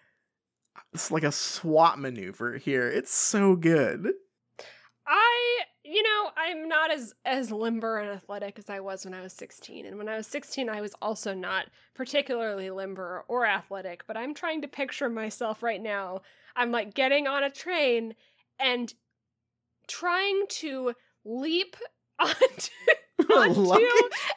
it's 0.93 1.11
like 1.11 1.25
a 1.25 1.33
SWAT 1.33 1.99
maneuver 1.99 2.57
here. 2.57 2.89
It's 2.89 3.13
so 3.13 3.55
good. 3.55 4.13
I, 5.07 5.61
you 5.85 6.03
know, 6.03 6.31
I'm 6.37 6.69
not 6.69 6.91
as 6.91 7.13
as 7.25 7.51
limber 7.51 7.99
and 7.99 8.11
athletic 8.11 8.59
as 8.59 8.71
I 8.71 8.81
was 8.81 9.05
when 9.05 9.15
I 9.15 9.21
was 9.21 9.33
16. 9.35 9.87
And 9.87 9.99
when 9.99 10.09
I 10.09 10.17
was 10.17 10.27
16, 10.27 10.69
I 10.69 10.81
was 10.81 10.95
also 11.03 11.35
not 11.35 11.67
particularly 11.95 12.71
limber 12.71 13.25
or 13.29 13.47
athletic, 13.47 14.07
but 14.07 14.17
I'm 14.17 14.35
trying 14.35 14.63
to 14.63 14.69
picture 14.69 15.09
myself 15.09 15.63
right 15.63 15.83
now. 15.83 16.23
I'm 16.57 16.73
like 16.73 16.95
getting 16.95 17.27
on 17.27 17.45
a 17.45 17.51
train 17.51 18.15
and 18.59 18.93
trying 19.89 20.45
to 20.49 20.95
leap 21.25 21.77
onto, 22.19 22.73
onto 23.33 23.75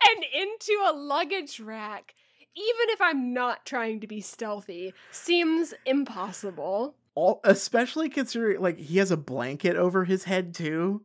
and 0.10 0.26
into 0.34 0.84
a 0.88 0.94
luggage 0.94 1.60
rack 1.60 2.14
even 2.56 2.90
if 2.90 3.02
I'm 3.02 3.34
not 3.34 3.66
trying 3.66 4.02
to 4.02 4.08
be 4.08 4.22
stealthy, 4.22 4.94
seems 5.12 5.74
impossible. 5.86 6.96
All, 7.16 7.40
especially 7.44 8.10
considering 8.10 8.62
like 8.62 8.78
he 8.78 8.98
has 8.98 9.12
a 9.12 9.18
blanket 9.18 9.76
over 9.76 10.04
his 10.04 10.24
head 10.26 10.54
too. 10.54 11.04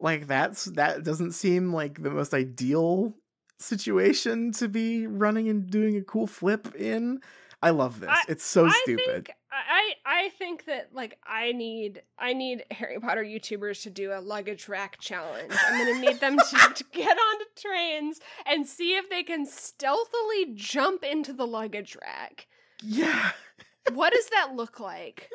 Like 0.00 0.26
that's 0.26 0.64
that 0.64 1.04
doesn't 1.04 1.32
seem 1.32 1.72
like 1.72 2.02
the 2.02 2.10
most 2.10 2.34
ideal 2.34 3.14
situation 3.58 4.52
to 4.52 4.68
be 4.68 5.06
running 5.06 5.48
and 5.48 5.70
doing 5.70 5.96
a 5.96 6.02
cool 6.02 6.26
flip 6.26 6.74
in. 6.74 7.20
I 7.62 7.70
love 7.70 8.00
this. 8.00 8.10
I- 8.10 8.24
it's 8.28 8.44
so 8.44 8.66
I 8.66 8.80
stupid. 8.82 9.26
think 9.26 9.30
I 9.52 9.94
I 10.06 10.28
think 10.30 10.66
that 10.66 10.90
like 10.92 11.18
I 11.26 11.52
need 11.52 12.02
I 12.18 12.32
need 12.32 12.64
Harry 12.70 12.98
Potter 13.00 13.24
YouTubers 13.24 13.82
to 13.82 13.90
do 13.90 14.12
a 14.12 14.20
luggage 14.20 14.68
rack 14.68 14.98
challenge. 15.00 15.52
I'm 15.66 15.86
gonna 15.86 16.00
need 16.00 16.20
them 16.20 16.38
to, 16.38 16.56
to 16.74 16.84
get 16.92 17.16
onto 17.16 17.44
trains 17.56 18.20
and 18.46 18.66
see 18.66 18.96
if 18.96 19.10
they 19.10 19.22
can 19.22 19.46
stealthily 19.46 20.52
jump 20.54 21.02
into 21.02 21.32
the 21.32 21.46
luggage 21.46 21.96
rack. 22.00 22.46
Yeah. 22.82 23.32
What 23.92 24.12
does 24.12 24.28
that 24.28 24.54
look 24.54 24.80
like? 24.80 25.28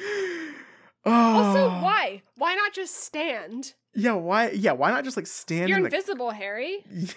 oh. 0.00 0.54
Also, 1.06 1.68
why? 1.84 2.22
Why 2.38 2.54
not 2.54 2.72
just 2.72 2.94
stand? 3.04 3.74
Yeah, 3.94 4.14
why? 4.14 4.52
Yeah, 4.52 4.72
why 4.72 4.90
not 4.90 5.04
just 5.04 5.18
like 5.18 5.26
stand 5.26 5.68
You're 5.68 5.76
in 5.76 5.84
the 5.84 5.88
invisible, 5.88 6.30
Harry. 6.30 6.78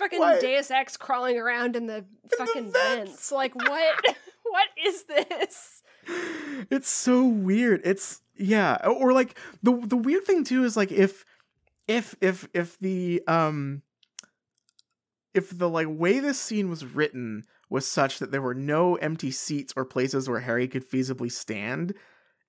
Fucking 0.00 0.18
What? 0.18 0.40
Deus 0.40 0.70
Ex 0.70 0.96
crawling 0.96 1.38
around 1.38 1.76
in 1.76 1.86
the 1.86 2.06
fucking 2.38 2.72
vents. 2.72 2.74
vents. 2.74 3.32
Like 3.32 3.54
what? 3.54 3.94
what 4.42 4.68
is 4.84 5.04
this? 5.04 5.82
it's 6.70 6.88
so 6.88 7.26
weird. 7.26 7.82
It's 7.84 8.22
yeah, 8.36 8.78
or 8.86 9.12
like 9.12 9.38
the 9.62 9.72
the 9.72 9.98
weird 9.98 10.24
thing 10.24 10.42
too 10.42 10.64
is 10.64 10.76
like 10.76 10.90
if 10.90 11.24
if 11.86 12.16
if 12.22 12.48
if 12.54 12.78
the 12.78 13.22
um 13.28 13.82
if 15.34 15.56
the 15.56 15.68
like 15.68 15.86
way 15.88 16.18
this 16.18 16.40
scene 16.40 16.70
was 16.70 16.84
written 16.84 17.44
was 17.68 17.86
such 17.86 18.18
that 18.18 18.32
there 18.32 18.42
were 18.42 18.54
no 18.54 18.96
empty 18.96 19.30
seats 19.30 19.74
or 19.76 19.84
places 19.84 20.28
where 20.28 20.40
Harry 20.40 20.66
could 20.66 20.88
feasibly 20.88 21.30
stand 21.30 21.94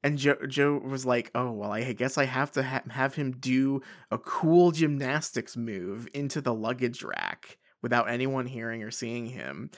and 0.04 0.18
Joe 0.18 0.38
Joe 0.48 0.78
was 0.78 1.06
like, 1.06 1.32
"Oh, 1.36 1.52
well, 1.52 1.72
I 1.72 1.94
guess 1.94 2.18
I 2.18 2.26
have 2.26 2.52
to 2.54 2.64
ha- 2.64 2.82
have 2.90 3.16
him 3.16 3.32
do 3.32 3.82
a 4.10 4.18
cool 4.18 4.72
gymnastics 4.72 5.56
move 5.56 6.08
into 6.14 6.42
the 6.42 6.54
luggage 6.54 7.04
rack 7.04 7.58
without 7.82 8.10
anyone 8.10 8.48
hearing 8.48 8.84
or 8.84 8.92
seeing 8.92 9.28
him." 9.28 9.70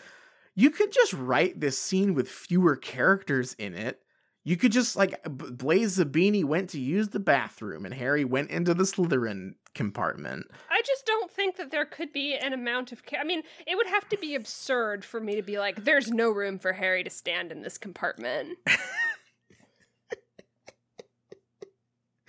You 0.56 0.70
could 0.70 0.92
just 0.92 1.14
write 1.14 1.60
this 1.60 1.78
scene 1.80 2.14
with 2.14 2.30
fewer 2.30 2.76
characters 2.76 3.56
in 3.58 3.74
it. 3.74 4.00
You 4.44 4.58
could 4.58 4.72
just 4.72 4.96
like 4.96 5.24
Blaise 5.24 5.98
Zabini 5.98 6.44
went 6.44 6.70
to 6.72 6.80
use 6.80 7.10
the 7.10 7.20
bathroom 7.20 7.86
and 7.86 7.94
Harry 7.94 8.26
went 8.26 8.52
into 8.52 8.74
the 8.74 8.84
Slytherin 8.84 9.54
compartment. 9.74 10.46
I 10.70 10.82
just 10.86 11.06
don't 11.06 11.32
think 11.32 11.56
that 11.56 11.72
there 11.72 11.86
could 11.86 12.12
be 12.12 12.36
an 12.36 12.54
amount 12.54 12.92
of. 12.92 13.06
Ca- 13.06 13.18
I 13.18 13.24
mean, 13.24 13.42
it 13.66 13.76
would 13.76 13.88
have 13.88 14.08
to 14.10 14.18
be 14.18 14.36
absurd 14.36 15.06
for 15.06 15.20
me 15.20 15.36
to 15.36 15.42
be 15.42 15.58
like, 15.60 15.84
"There's 15.84 16.12
no 16.12 16.30
room 16.30 16.60
for 16.60 16.74
Harry 16.74 17.04
to 17.04 17.10
stand 17.10 17.52
in 17.52 17.62
this 17.62 17.78
compartment." 17.78 18.58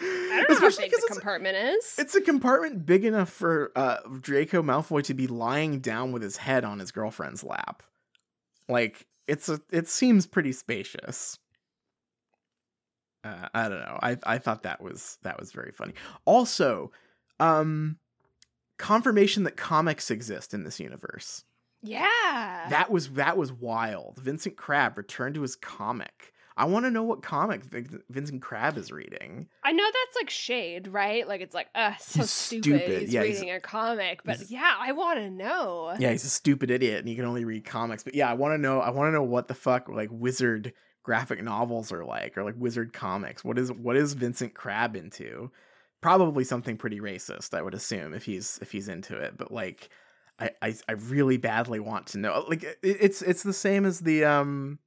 I 0.04 0.44
don't 0.46 0.50
know 0.50 0.60
how 0.60 0.66
Especially 0.66 0.90
big 0.90 1.00
the 1.00 1.14
compartment 1.14 1.56
is. 1.56 1.94
It's 1.98 2.14
a 2.14 2.20
compartment 2.20 2.84
big 2.86 3.04
enough 3.04 3.30
for 3.30 3.72
uh, 3.76 3.98
Draco 4.20 4.62
Malfoy 4.62 5.02
to 5.04 5.14
be 5.14 5.26
lying 5.26 5.80
down 5.80 6.12
with 6.12 6.22
his 6.22 6.36
head 6.36 6.64
on 6.64 6.78
his 6.78 6.90
girlfriend's 6.92 7.42
lap. 7.44 7.82
Like 8.68 9.06
it's 9.26 9.48
a, 9.48 9.60
it 9.70 9.88
seems 9.88 10.26
pretty 10.26 10.52
spacious. 10.52 11.38
Uh, 13.22 13.48
I 13.54 13.68
don't 13.68 13.80
know. 13.80 13.98
I 14.02 14.18
I 14.24 14.38
thought 14.38 14.64
that 14.64 14.82
was 14.82 15.18
that 15.22 15.40
was 15.40 15.52
very 15.52 15.72
funny. 15.72 15.94
Also, 16.26 16.92
um, 17.40 17.98
confirmation 18.78 19.44
that 19.44 19.56
comics 19.56 20.10
exist 20.10 20.52
in 20.52 20.64
this 20.64 20.78
universe. 20.78 21.44
yeah. 21.82 22.66
That 22.68 22.90
was 22.90 23.10
that 23.10 23.36
was 23.38 23.50
wild. 23.52 24.18
Vincent 24.18 24.56
Crabbe 24.56 24.98
returned 24.98 25.36
to 25.36 25.42
his 25.42 25.56
comic. 25.56 26.33
I 26.56 26.66
want 26.66 26.84
to 26.84 26.90
know 26.90 27.02
what 27.02 27.22
comic 27.22 27.64
Vin- 27.64 28.02
Vincent 28.10 28.40
Crabbe 28.40 28.76
is 28.78 28.92
reading. 28.92 29.48
I 29.64 29.72
know 29.72 29.84
that's 29.84 30.16
like 30.16 30.30
shade, 30.30 30.86
right? 30.88 31.26
Like 31.26 31.40
it's 31.40 31.54
like, 31.54 31.66
uh, 31.74 31.94
so 31.98 32.20
He's 32.20 32.30
stupid. 32.30 32.64
stupid. 32.64 33.00
He's 33.02 33.12
Yeah, 33.12 33.22
he's- 33.24 33.40
reading 33.40 33.54
a 33.54 33.60
comic, 33.60 34.20
but 34.24 34.50
yeah, 34.50 34.74
I 34.78 34.92
want 34.92 35.18
to 35.18 35.30
know. 35.30 35.94
Yeah, 35.98 36.10
he's 36.12 36.24
a 36.24 36.30
stupid 36.30 36.70
idiot 36.70 37.00
and 37.00 37.08
he 37.08 37.16
can 37.16 37.24
only 37.24 37.44
read 37.44 37.64
comics. 37.64 38.04
But 38.04 38.14
yeah, 38.14 38.30
I 38.30 38.34
want 38.34 38.54
to 38.54 38.58
know. 38.58 38.80
I 38.80 38.90
want 38.90 39.08
to 39.08 39.12
know 39.12 39.22
what 39.22 39.48
the 39.48 39.54
fuck 39.54 39.88
like 39.88 40.10
wizard 40.12 40.72
graphic 41.02 41.42
novels 41.42 41.90
are 41.92 42.04
like, 42.04 42.38
or 42.38 42.44
like 42.44 42.54
wizard 42.56 42.92
comics. 42.92 43.44
What 43.44 43.58
is 43.58 43.72
what 43.72 43.96
is 43.96 44.12
Vincent 44.14 44.54
Crabbe 44.54 44.96
into? 44.96 45.50
Probably 46.00 46.44
something 46.44 46.76
pretty 46.76 47.00
racist, 47.00 47.54
I 47.54 47.62
would 47.62 47.74
assume, 47.74 48.12
if 48.14 48.24
he's 48.24 48.58
if 48.62 48.70
he's 48.70 48.88
into 48.88 49.16
it. 49.16 49.36
But 49.38 49.50
like, 49.50 49.88
I 50.38 50.50
I, 50.62 50.74
I 50.88 50.92
really 50.92 51.36
badly 51.38 51.80
want 51.80 52.08
to 52.08 52.18
know. 52.18 52.44
Like, 52.48 52.62
it, 52.62 52.78
it's 52.82 53.22
it's 53.22 53.42
the 53.42 53.52
same 53.54 53.84
as 53.86 54.00
the 54.00 54.24
um. 54.24 54.78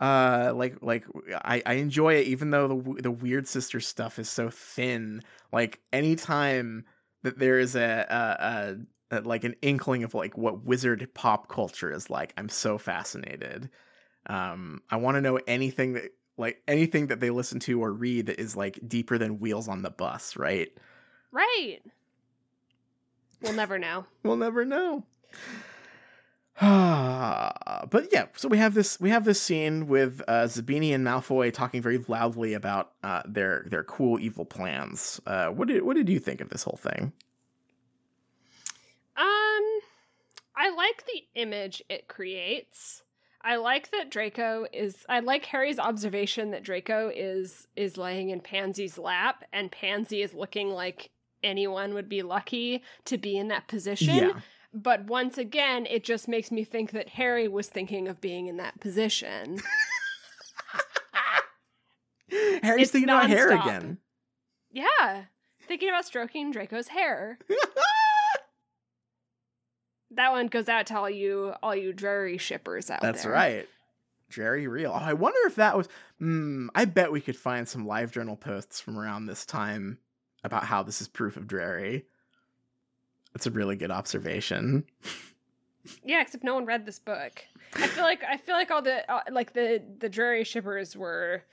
Uh, 0.00 0.52
like, 0.54 0.76
like 0.80 1.04
I, 1.44 1.62
I 1.66 1.74
enjoy 1.74 2.14
it 2.14 2.28
even 2.28 2.50
though 2.50 2.68
the 2.68 3.02
the 3.02 3.10
weird 3.10 3.48
sister 3.48 3.80
stuff 3.80 4.18
is 4.18 4.28
so 4.28 4.48
thin. 4.50 5.22
Like, 5.52 5.80
anytime 5.92 6.84
that 7.22 7.38
there 7.38 7.58
is 7.58 7.74
a, 7.74 8.06
a, 8.08 8.44
a 8.44 9.16
uh, 9.16 9.22
like 9.24 9.44
an 9.44 9.56
inkling 9.62 10.04
of 10.04 10.14
like 10.14 10.36
what 10.36 10.64
wizard 10.64 11.08
pop 11.14 11.48
culture 11.48 11.90
is 11.90 12.10
like 12.10 12.34
i'm 12.36 12.48
so 12.50 12.76
fascinated 12.76 13.70
um 14.26 14.82
i 14.90 14.96
want 14.96 15.14
to 15.14 15.20
know 15.22 15.40
anything 15.46 15.94
that 15.94 16.12
like 16.36 16.62
anything 16.68 17.06
that 17.06 17.18
they 17.18 17.30
listen 17.30 17.58
to 17.58 17.82
or 17.82 17.90
read 17.92 18.26
that 18.26 18.38
is 18.38 18.54
like 18.54 18.78
deeper 18.86 19.16
than 19.16 19.40
wheels 19.40 19.66
on 19.66 19.82
the 19.82 19.90
bus 19.90 20.36
right 20.36 20.68
Right. 21.30 21.78
We'll 23.42 23.52
never 23.52 23.78
know. 23.78 24.04
we'll 24.22 24.36
never 24.36 24.64
know 24.64 25.04
but 27.90 28.08
yeah 28.10 28.26
so 28.34 28.48
we 28.48 28.58
have 28.58 28.74
this 28.74 28.98
we 28.98 29.10
have 29.10 29.24
this 29.24 29.40
scene 29.40 29.86
with 29.86 30.20
uh 30.26 30.42
zabini 30.42 30.92
and 30.92 31.06
malfoy 31.06 31.52
talking 31.52 31.80
very 31.80 31.98
loudly 32.08 32.54
about 32.54 32.92
uh 33.04 33.22
their 33.26 33.64
their 33.68 33.84
cool 33.84 34.18
evil 34.18 34.44
plans 34.44 35.20
uh 35.26 35.46
what 35.48 35.68
did 35.68 35.82
what 35.84 35.96
did 35.96 36.08
you 36.08 36.18
think 36.18 36.40
of 36.40 36.48
this 36.48 36.64
whole 36.64 36.76
thing 36.82 37.12
Um, 39.16 39.80
I 40.56 40.70
like 40.76 41.04
the 41.06 41.40
image 41.40 41.82
it 41.88 42.06
creates. 42.08 43.02
I 43.42 43.56
like 43.56 43.90
that 43.90 44.10
Draco 44.10 44.66
is. 44.72 45.04
I 45.08 45.20
like 45.20 45.44
Harry's 45.46 45.78
observation 45.78 46.50
that 46.52 46.62
Draco 46.62 47.10
is 47.14 47.66
is 47.76 47.96
laying 47.96 48.30
in 48.30 48.40
Pansy's 48.40 48.98
lap, 48.98 49.44
and 49.52 49.72
Pansy 49.72 50.22
is 50.22 50.34
looking 50.34 50.70
like 50.70 51.10
anyone 51.42 51.94
would 51.94 52.08
be 52.08 52.22
lucky 52.22 52.82
to 53.06 53.18
be 53.18 53.36
in 53.36 53.48
that 53.48 53.68
position. 53.68 54.14
yeah 54.14 54.40
But 54.74 55.06
once 55.06 55.38
again, 55.38 55.86
it 55.86 56.04
just 56.04 56.28
makes 56.28 56.50
me 56.50 56.64
think 56.64 56.90
that 56.90 57.10
Harry 57.10 57.48
was 57.48 57.68
thinking 57.68 58.06
of 58.08 58.20
being 58.20 58.46
in 58.48 58.58
that 58.58 58.80
position. 58.80 59.60
harry's 62.62 62.82
It's 62.82 62.92
thinking 62.92 63.08
about 63.08 63.30
hair 63.30 63.50
again 63.50 63.98
yeah, 64.70 65.24
thinking 65.66 65.88
about 65.88 66.04
stroking 66.04 66.50
Draco's 66.50 66.88
hair. 66.88 67.38
That 70.12 70.32
one 70.32 70.46
goes 70.46 70.70
out 70.70 70.86
to 70.86 70.96
all 70.96 71.10
you 71.10 71.52
all 71.62 71.76
you 71.76 71.92
Drarry 71.92 72.38
shippers 72.38 72.88
out 72.88 73.02
That's 73.02 73.24
there. 73.24 73.32
That's 73.32 73.54
right. 73.56 73.68
Jerry 74.30 74.66
Real. 74.66 74.90
Oh, 74.90 74.98
I 74.98 75.12
wonder 75.12 75.38
if 75.44 75.56
that 75.56 75.76
was. 75.76 75.86
Hmm. 76.18 76.68
I 76.74 76.86
bet 76.86 77.12
we 77.12 77.20
could 77.20 77.36
find 77.36 77.68
some 77.68 77.86
live 77.86 78.10
journal 78.10 78.34
posts 78.34 78.80
from 78.80 78.98
around 78.98 79.26
this 79.26 79.44
time 79.44 79.98
about 80.42 80.64
how 80.64 80.82
this 80.82 81.02
is 81.02 81.08
proof 81.08 81.36
of 81.36 81.46
Drarry. 81.46 82.06
That's 83.38 83.46
a 83.46 83.52
really 83.52 83.76
good 83.76 83.92
observation. 83.92 84.82
Yeah, 86.04 86.20
except 86.20 86.42
no 86.42 86.56
one 86.56 86.66
read 86.66 86.84
this 86.84 86.98
book. 86.98 87.44
I 87.76 87.86
feel 87.86 88.02
like 88.02 88.24
I 88.24 88.36
feel 88.36 88.56
like 88.56 88.72
all 88.72 88.82
the 88.82 89.08
uh, 89.08 89.20
like 89.30 89.52
the 89.52 89.80
the 90.00 90.08
Drarry 90.08 90.42
shippers 90.42 90.96
were 90.96 91.44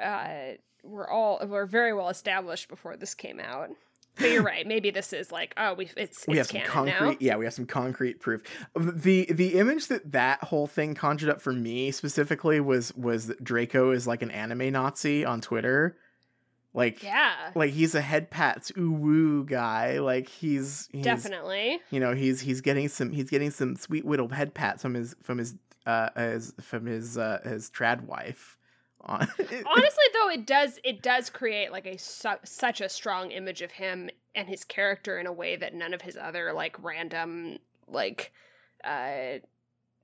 uh 0.00 0.52
were 0.84 1.10
all 1.10 1.44
were 1.44 1.66
very 1.66 1.92
well 1.92 2.10
established 2.10 2.68
before 2.68 2.96
this 2.96 3.12
came 3.12 3.40
out. 3.40 3.70
But 4.18 4.30
you're 4.30 4.44
right. 4.44 4.64
Maybe 4.68 4.92
this 4.92 5.12
is 5.12 5.32
like 5.32 5.52
oh 5.56 5.74
we 5.74 5.86
it's 5.96 6.18
it's 6.20 6.28
we 6.28 6.36
have 6.36 6.46
some 6.46 6.60
concrete. 6.60 6.92
now. 7.00 7.16
Yeah, 7.18 7.36
we 7.38 7.44
have 7.44 7.54
some 7.54 7.66
concrete 7.66 8.20
proof. 8.20 8.42
the 8.76 9.26
The 9.28 9.54
image 9.54 9.88
that 9.88 10.12
that 10.12 10.44
whole 10.44 10.68
thing 10.68 10.94
conjured 10.94 11.28
up 11.28 11.40
for 11.40 11.52
me 11.52 11.90
specifically 11.90 12.60
was 12.60 12.94
was 12.94 13.26
that 13.26 13.42
Draco 13.42 13.90
is 13.90 14.06
like 14.06 14.22
an 14.22 14.30
anime 14.30 14.72
Nazi 14.72 15.24
on 15.24 15.40
Twitter. 15.40 15.96
Like, 16.76 17.02
Yeah, 17.02 17.32
like 17.54 17.72
he's 17.72 17.94
a 17.94 18.00
head 18.02 18.30
pats 18.30 18.70
ooh 18.78 18.92
woo 18.92 19.44
guy. 19.44 19.98
Like 19.98 20.28
he's, 20.28 20.88
he's 20.92 21.02
definitely. 21.02 21.80
you 21.90 21.98
know 21.98 22.14
he's 22.14 22.40
he's 22.42 22.60
getting 22.60 22.88
some 22.88 23.10
he's 23.12 23.30
getting 23.30 23.50
some 23.50 23.76
sweet 23.76 24.04
little 24.04 24.28
head 24.28 24.52
pats 24.54 24.82
from 24.82 24.94
his 24.94 25.16
from 25.22 25.38
his 25.38 25.54
uh 25.86 26.10
his 26.14 26.52
from 26.60 26.84
his 26.86 27.16
uh 27.16 27.40
his 27.44 27.70
trad 27.70 28.02
wife. 28.02 28.58
Honestly, 29.08 30.04
though, 30.14 30.28
it 30.28 30.46
does 30.46 30.78
it 30.84 31.00
does 31.00 31.30
create 31.30 31.70
like 31.72 31.86
a 31.86 31.96
su- 31.96 32.28
such 32.44 32.80
a 32.80 32.88
strong 32.88 33.30
image 33.30 33.62
of 33.62 33.70
him 33.70 34.10
and 34.34 34.48
his 34.48 34.64
character 34.64 35.18
in 35.18 35.26
a 35.26 35.32
way 35.32 35.56
that 35.56 35.74
none 35.74 35.94
of 35.94 36.02
his 36.02 36.16
other 36.16 36.52
like 36.52 36.76
random 36.82 37.58
like 37.88 38.32
uh 38.84 39.38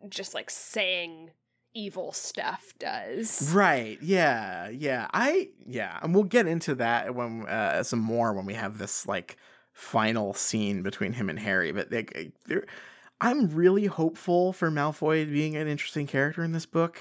just 0.08 0.34
like 0.34 0.48
saying 0.50 1.30
evil 1.74 2.12
stuff 2.12 2.72
does. 2.78 3.52
Right. 3.52 3.98
Yeah. 4.02 4.68
Yeah. 4.68 5.08
I 5.12 5.48
yeah, 5.66 5.98
and 6.02 6.14
we'll 6.14 6.24
get 6.24 6.46
into 6.46 6.74
that 6.76 7.14
when 7.14 7.46
uh 7.46 7.82
some 7.82 8.00
more 8.00 8.32
when 8.32 8.46
we 8.46 8.54
have 8.54 8.78
this 8.78 9.06
like 9.06 9.36
final 9.72 10.34
scene 10.34 10.82
between 10.82 11.12
him 11.12 11.28
and 11.30 11.38
Harry, 11.38 11.72
but 11.72 11.90
like 11.90 12.32
there 12.46 12.64
I'm 13.20 13.48
really 13.48 13.86
hopeful 13.86 14.52
for 14.52 14.70
Malfoy 14.70 15.30
being 15.30 15.56
an 15.56 15.68
interesting 15.68 16.06
character 16.06 16.42
in 16.42 16.52
this 16.52 16.66
book. 16.66 17.00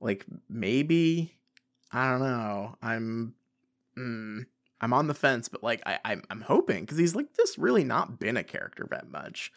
Like 0.00 0.26
maybe 0.48 1.34
I 1.92 2.10
don't 2.10 2.20
know. 2.20 2.76
I'm 2.82 3.34
mm, 3.96 4.44
I'm 4.80 4.92
on 4.92 5.06
the 5.06 5.14
fence, 5.14 5.48
but 5.48 5.62
like 5.62 5.82
I 5.86 5.98
I'm, 6.04 6.22
I'm 6.30 6.40
hoping 6.42 6.86
cuz 6.86 6.98
he's 6.98 7.14
like 7.14 7.34
just 7.36 7.56
really 7.58 7.84
not 7.84 8.18
been 8.18 8.36
a 8.36 8.44
character 8.44 8.86
that 8.90 9.10
much. 9.10 9.52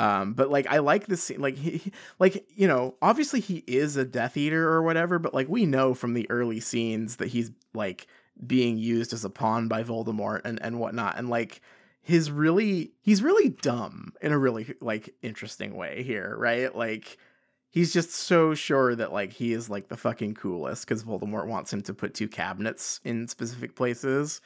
Um, 0.00 0.32
but 0.32 0.50
like 0.50 0.66
I 0.68 0.78
like 0.78 1.06
this 1.06 1.22
scene, 1.22 1.42
like 1.42 1.58
he, 1.58 1.92
like 2.18 2.46
you 2.56 2.66
know, 2.66 2.94
obviously 3.02 3.38
he 3.40 3.62
is 3.66 3.98
a 3.98 4.04
Death 4.04 4.34
Eater 4.38 4.66
or 4.66 4.82
whatever, 4.82 5.18
but 5.18 5.34
like 5.34 5.46
we 5.46 5.66
know 5.66 5.92
from 5.92 6.14
the 6.14 6.28
early 6.30 6.58
scenes 6.58 7.16
that 7.16 7.28
he's 7.28 7.50
like 7.74 8.06
being 8.46 8.78
used 8.78 9.12
as 9.12 9.26
a 9.26 9.30
pawn 9.30 9.68
by 9.68 9.82
Voldemort 9.82 10.40
and 10.46 10.58
and 10.62 10.80
whatnot, 10.80 11.18
and 11.18 11.28
like 11.28 11.60
his 12.00 12.30
really 12.30 12.92
he's 13.02 13.22
really 13.22 13.50
dumb 13.50 14.14
in 14.22 14.32
a 14.32 14.38
really 14.38 14.74
like 14.80 15.14
interesting 15.20 15.76
way 15.76 16.02
here, 16.02 16.34
right? 16.38 16.74
Like 16.74 17.18
he's 17.68 17.92
just 17.92 18.10
so 18.10 18.54
sure 18.54 18.94
that 18.94 19.12
like 19.12 19.34
he 19.34 19.52
is 19.52 19.68
like 19.68 19.88
the 19.88 19.98
fucking 19.98 20.34
coolest 20.34 20.88
because 20.88 21.04
Voldemort 21.04 21.46
wants 21.46 21.74
him 21.74 21.82
to 21.82 21.92
put 21.92 22.14
two 22.14 22.26
cabinets 22.26 23.00
in 23.04 23.28
specific 23.28 23.76
places. 23.76 24.40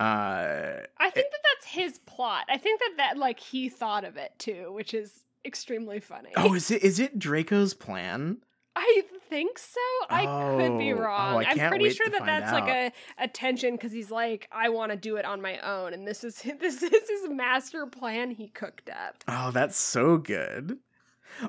Uh, 0.00 0.80
I 0.98 1.10
think 1.10 1.30
that 1.30 1.40
that's 1.54 1.66
his 1.66 1.98
plot. 2.06 2.44
I 2.48 2.56
think 2.56 2.80
that 2.80 2.92
that 2.98 3.18
like 3.18 3.40
he 3.40 3.68
thought 3.68 4.04
of 4.04 4.16
it 4.16 4.32
too, 4.38 4.72
which 4.72 4.94
is 4.94 5.24
extremely 5.44 6.00
funny. 6.00 6.30
oh, 6.36 6.54
is 6.54 6.70
it 6.70 6.82
is 6.82 6.98
it 7.00 7.18
Draco's 7.18 7.74
plan? 7.74 8.38
I 8.76 9.02
think 9.28 9.58
so. 9.58 9.80
I 10.08 10.24
could 10.56 10.78
be 10.78 10.92
Oh, 10.92 10.98
oh, 10.98 11.00
wrong. 11.00 11.44
I 11.44 11.50
I'm 11.50 11.68
pretty 11.68 11.90
sure 11.90 12.08
that 12.08 12.24
that's 12.24 12.52
like 12.52 12.68
a, 12.68 12.92
a 13.18 13.26
tension 13.26 13.74
because 13.74 13.90
he's 13.90 14.10
like, 14.12 14.48
I 14.52 14.68
want 14.68 14.92
to 14.92 14.96
do 14.96 15.16
it 15.16 15.24
on 15.24 15.42
my 15.42 15.58
own, 15.58 15.94
and 15.94 16.06
this 16.06 16.22
is 16.22 16.40
this 16.60 16.82
is 16.82 17.08
his 17.08 17.28
master 17.28 17.86
plan 17.86 18.30
he 18.30 18.48
cooked 18.48 18.88
up. 18.88 19.24
Oh, 19.26 19.50
that's 19.50 19.76
so 19.76 20.16
good. 20.16 20.78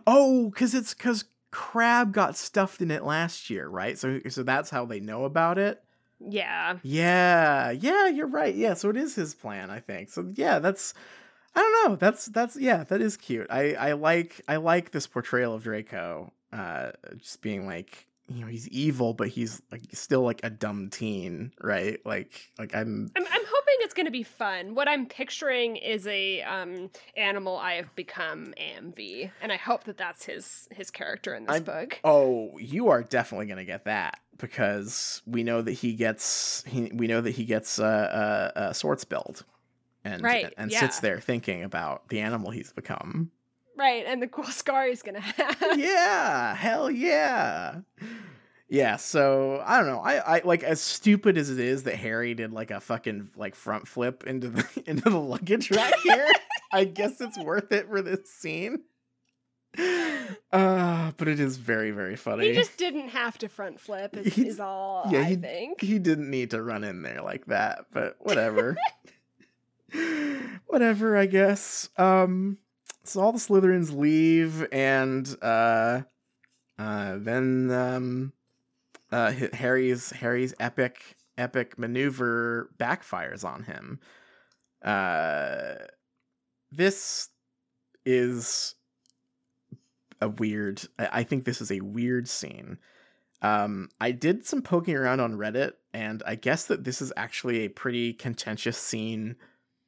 Oh, 0.07 0.49
because 0.49 0.73
it's 0.73 0.95
because 0.95 1.25
Crabbe 1.51 2.11
got 2.11 2.35
stuffed 2.35 2.81
in 2.81 2.89
it 2.89 3.03
last 3.03 3.49
year, 3.49 3.67
right? 3.67 3.97
So, 3.97 4.19
so 4.29 4.41
that's 4.43 4.69
how 4.71 4.85
they 4.85 4.99
know 4.99 5.25
about 5.25 5.57
it. 5.57 5.83
Yeah, 6.19 6.77
Yeah, 6.83 7.71
yeah, 7.71 8.07
you're 8.07 8.27
right. 8.27 8.53
Yeah, 8.53 8.73
so 8.73 8.89
it 8.89 8.97
is 8.97 9.15
his 9.15 9.33
plan, 9.33 9.69
I 9.69 9.79
think. 9.79 10.09
So 10.09 10.31
yeah, 10.35 10.59
that's 10.59 10.93
I 11.55 11.59
don't 11.61 11.91
know. 11.91 11.95
That's 11.95 12.25
that's 12.27 12.55
yeah, 12.55 12.83
that 12.85 13.01
is 13.01 13.17
cute. 13.17 13.47
I 13.49 13.73
I 13.73 13.91
like 13.93 14.41
I 14.47 14.57
like 14.57 14.91
this 14.91 15.07
portrayal 15.07 15.53
of 15.53 15.63
Draco, 15.63 16.31
uh, 16.53 16.91
just 17.17 17.41
being 17.41 17.65
like 17.65 18.05
you 18.27 18.41
know 18.41 18.47
he's 18.47 18.67
evil, 18.69 19.13
but 19.13 19.29
he's 19.29 19.61
like 19.71 19.81
still 19.93 20.21
like 20.21 20.41
a 20.43 20.49
dumb 20.49 20.89
teen, 20.89 21.51
right? 21.61 21.99
Like 22.05 22.51
like 22.59 22.75
I'm 22.75 23.11
I'm 23.15 23.25
I'm 23.25 23.41
hoping 23.45 23.58
it's 23.79 23.93
going 23.93 24.05
to 24.05 24.11
be 24.11 24.23
fun. 24.23 24.75
What 24.75 24.87
I'm 24.87 25.05
picturing 25.05 25.75
is 25.77 26.07
a 26.07 26.41
um 26.41 26.89
animal 27.15 27.57
I 27.57 27.73
have 27.73 27.93
become 27.95 28.53
Amv, 28.59 29.31
and 29.41 29.51
I 29.51 29.57
hope 29.57 29.83
that 29.85 29.97
that's 29.97 30.25
his 30.25 30.67
his 30.71 30.91
character 30.91 31.33
in 31.35 31.45
this 31.45 31.53
I'm- 31.53 31.63
book. 31.63 31.99
Oh, 32.03 32.57
you 32.57 32.89
are 32.89 33.03
definitely 33.03 33.47
gonna 33.47 33.65
get 33.65 33.85
that 33.85 34.19
because 34.37 35.21
we 35.25 35.43
know 35.43 35.61
that 35.61 35.73
he 35.73 35.93
gets 35.93 36.63
he 36.65 36.91
we 36.93 37.07
know 37.07 37.21
that 37.21 37.31
he 37.31 37.45
gets 37.45 37.79
uh, 37.79 37.83
uh, 38.55 38.59
uh 38.59 38.73
sword 38.73 38.99
spilled, 38.99 39.45
and 40.03 40.21
Right, 40.23 40.53
and 40.57 40.71
yeah. 40.71 40.79
sits 40.79 40.99
there 40.99 41.19
thinking 41.19 41.63
about 41.63 42.07
the 42.09 42.19
animal 42.21 42.51
he's 42.51 42.71
become. 42.71 43.31
Right, 43.77 44.05
and 44.05 44.21
the 44.21 44.27
cool 44.27 44.43
scar 44.61 44.87
he's 44.87 45.01
going 45.01 45.15
to 45.15 45.21
have. 45.21 45.79
yeah, 45.79 46.53
hell 46.55 46.91
yeah. 46.91 47.79
Yeah, 48.71 48.97
so 48.97 49.63
I 49.65 49.77
don't 49.79 49.87
know. 49.87 49.99
I, 49.99 50.37
I 50.37 50.41
like 50.45 50.61
as 50.63 50.79
stupid 50.79 51.37
as 51.37 51.49
it 51.49 51.59
is 51.59 51.83
that 51.83 51.95
Harry 51.95 52.35
did 52.35 52.53
like 52.53 52.69
a 52.69 52.79
fucking 52.79 53.31
like 53.35 53.55
front 53.55 53.87
flip 53.87 54.25
into 54.27 54.49
the 54.49 54.67
into 54.85 55.09
the 55.09 55.19
luggage 55.19 55.71
rack 55.71 55.95
here. 56.03 56.27
I 56.71 56.83
guess 56.85 57.19
it's 57.19 57.37
worth 57.39 57.71
it 57.71 57.87
for 57.89 58.01
this 58.03 58.29
scene. 58.29 58.83
Uh, 60.51 61.11
but 61.17 61.27
it 61.27 61.39
is 61.39 61.57
very 61.57 61.89
very 61.91 62.15
funny. 62.15 62.49
He 62.49 62.53
just 62.53 62.77
didn't 62.77 63.09
have 63.09 63.37
to 63.39 63.47
front 63.49 63.79
flip. 63.79 64.15
Is, 64.17 64.33
He- 64.33 64.47
is 64.47 64.59
all 64.59 65.05
yeah, 65.11 65.21
I 65.21 65.23
he- 65.23 65.35
think. 65.35 65.81
he 65.81 65.97
didn't 65.99 66.29
need 66.29 66.51
to 66.51 66.61
run 66.61 66.83
in 66.83 67.01
there 67.01 67.21
like 67.23 67.45
that, 67.47 67.85
but 67.91 68.17
whatever. 68.19 68.77
whatever, 70.67 71.17
I 71.17 71.25
guess. 71.25 71.89
Um 71.97 72.57
so 73.03 73.21
all 73.21 73.31
the 73.31 73.39
Slytherins 73.39 73.95
leave 73.95 74.67
and 74.71 75.27
uh 75.41 76.01
uh 76.77 77.17
then 77.17 77.71
um 77.71 78.33
uh 79.11 79.31
Harry's 79.53 80.11
Harry's 80.11 80.53
epic 80.59 81.17
epic 81.37 81.77
maneuver 81.77 82.69
backfires 82.77 83.43
on 83.43 83.63
him. 83.63 83.99
Uh 84.83 85.75
this 86.71 87.29
is 88.05 88.75
a 90.21 90.29
weird 90.29 90.81
I 90.97 91.09
I 91.11 91.23
think 91.23 91.45
this 91.45 91.61
is 91.61 91.71
a 91.71 91.79
weird 91.81 92.27
scene. 92.27 92.77
Um, 93.41 93.89
I 94.01 94.11
did 94.11 94.45
some 94.45 94.61
poking 94.61 94.97
around 94.97 95.21
on 95.21 95.37
Reddit, 95.37 95.71
and 95.93 96.21
I 96.25 96.35
guess 96.35 96.65
that 96.65 96.83
this 96.83 97.01
is 97.01 97.13
actually 97.15 97.59
a 97.59 97.69
pretty 97.69 98.11
contentious 98.11 98.77
scene, 98.77 99.37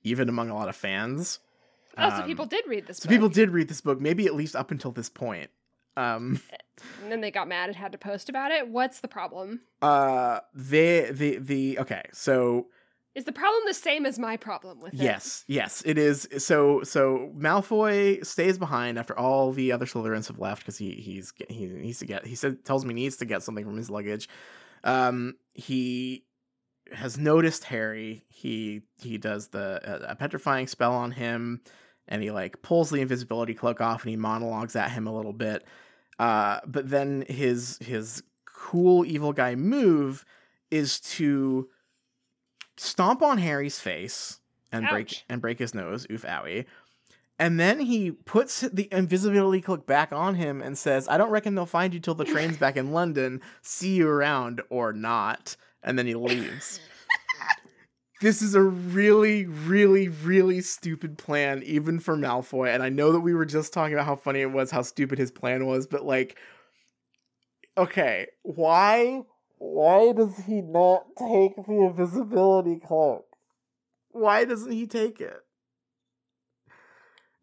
even 0.03 0.29
among 0.29 0.49
a 0.49 0.55
lot 0.55 0.69
of 0.69 0.75
fans. 0.77 1.39
Oh, 1.97 2.09
so 2.09 2.15
Um, 2.17 2.27
people 2.27 2.45
did 2.45 2.65
read 2.65 2.87
this. 2.87 2.99
So 2.99 3.09
people 3.09 3.27
did 3.27 3.49
read 3.49 3.67
this 3.67 3.81
book, 3.81 3.99
maybe 3.99 4.25
at 4.25 4.35
least 4.35 4.55
up 4.55 4.71
until 4.71 4.91
this 4.91 5.09
point. 5.09 5.49
Um, 5.97 6.41
and 7.03 7.11
then 7.11 7.21
they 7.21 7.31
got 7.31 7.47
mad 7.47 7.69
and 7.69 7.75
had 7.75 7.91
to 7.91 7.97
post 7.97 8.29
about 8.29 8.51
it. 8.51 8.67
What's 8.69 8.99
the 9.01 9.07
problem? 9.07 9.61
uh, 9.81 10.39
the 10.53 11.11
the, 11.11 11.37
the, 11.37 11.79
okay, 11.79 12.03
so 12.13 12.67
Is 13.13 13.25
the 13.25 13.33
problem 13.33 13.63
the 13.65 13.73
same 13.73 14.05
as 14.05 14.17
my 14.17 14.37
problem 14.37 14.79
with 14.79 14.93
it? 14.93 14.99
Yes, 14.99 15.43
yes, 15.47 15.83
it 15.85 15.97
is. 15.97 16.27
So, 16.37 16.83
so 16.83 17.31
Malfoy 17.35 18.25
stays 18.25 18.57
behind 18.57 18.97
after 18.97 19.17
all 19.17 19.51
the 19.51 19.71
other 19.73 19.85
Slytherins 19.85 20.27
have 20.27 20.39
left 20.39 20.61
because 20.61 20.77
he 20.77 20.91
he's 20.91 21.33
he 21.49 21.65
needs 21.67 21.99
to 21.99 22.05
get. 22.05 22.25
He 22.25 22.35
said 22.35 22.63
tells 22.63 22.85
me 22.85 22.93
he 22.93 23.01
needs 23.01 23.17
to 23.17 23.25
get 23.25 23.43
something 23.43 23.65
from 23.65 23.75
his 23.77 23.89
luggage. 23.89 24.29
Um, 24.85 25.35
he 25.53 26.23
has 26.93 27.17
noticed 27.17 27.65
Harry. 27.65 28.23
He 28.29 28.81
he 29.01 29.17
does 29.17 29.49
the 29.49 30.09
a 30.09 30.15
petrifying 30.15 30.67
spell 30.67 30.93
on 30.93 31.11
him, 31.11 31.61
and 32.11 32.21
he 32.21 32.29
like 32.29 32.61
pulls 32.61 32.89
the 32.91 32.99
invisibility 32.99 33.53
cloak 33.55 33.79
off 33.81 34.03
and 34.03 34.11
he 34.11 34.17
monologues 34.17 34.75
at 34.75 34.91
him 34.91 35.07
a 35.07 35.15
little 35.15 35.33
bit. 35.33 35.65
Uh, 36.19 36.59
but 36.67 36.89
then 36.89 37.25
his 37.27 37.79
his 37.81 38.21
cool 38.45 39.05
evil 39.05 39.33
guy 39.33 39.55
move 39.55 40.25
is 40.69 40.99
to 40.99 41.69
stomp 42.77 43.21
on 43.23 43.37
Harry's 43.37 43.79
face 43.79 44.41
and 44.71 44.85
break 44.87 45.23
and 45.29 45.41
break 45.41 45.57
his 45.57 45.73
nose. 45.73 46.05
Oof, 46.11 46.23
owie. 46.23 46.65
And 47.39 47.59
then 47.59 47.79
he 47.79 48.11
puts 48.11 48.61
the 48.61 48.87
invisibility 48.91 49.61
cloak 49.61 49.87
back 49.87 50.11
on 50.11 50.35
him 50.35 50.61
and 50.61 50.77
says, 50.77 51.07
"I 51.07 51.17
don't 51.17 51.31
reckon 51.31 51.55
they'll 51.55 51.65
find 51.65 51.93
you 51.93 51.99
till 52.01 52.13
the 52.13 52.25
train's 52.25 52.57
back 52.57 52.75
in 52.75 52.91
London. 52.99 53.41
See 53.61 53.95
you 53.95 54.09
around 54.09 54.61
or 54.69 54.91
not." 54.91 55.55
And 55.81 55.97
then 55.97 56.05
he 56.05 56.13
leaves. 56.13 56.81
This 58.21 58.41
is 58.41 58.55
a 58.55 58.61
really, 58.61 59.45
really, 59.47 60.07
really 60.07 60.61
stupid 60.61 61.17
plan, 61.17 61.63
even 61.63 61.99
for 61.99 62.15
Malfoy. 62.15 62.73
And 62.73 62.81
I 62.83 62.89
know 62.89 63.11
that 63.11 63.19
we 63.19 63.33
were 63.33 63.45
just 63.45 63.73
talking 63.73 63.93
about 63.93 64.05
how 64.05 64.15
funny 64.15 64.41
it 64.41 64.51
was, 64.51 64.71
how 64.71 64.83
stupid 64.83 65.19
his 65.19 65.31
plan 65.31 65.65
was, 65.65 65.87
but 65.87 66.05
like, 66.05 66.37
okay, 67.77 68.27
Why? 68.43 69.23
Why 69.57 70.11
does 70.13 70.37
he 70.45 70.61
not 70.61 71.05
take 71.17 71.55
the 71.55 71.85
invisibility 71.87 72.79
cloak? 72.79 73.25
why 74.13 74.45
doesn't 74.45 74.71
he 74.71 74.87
take 74.87 75.21
it? 75.21 75.39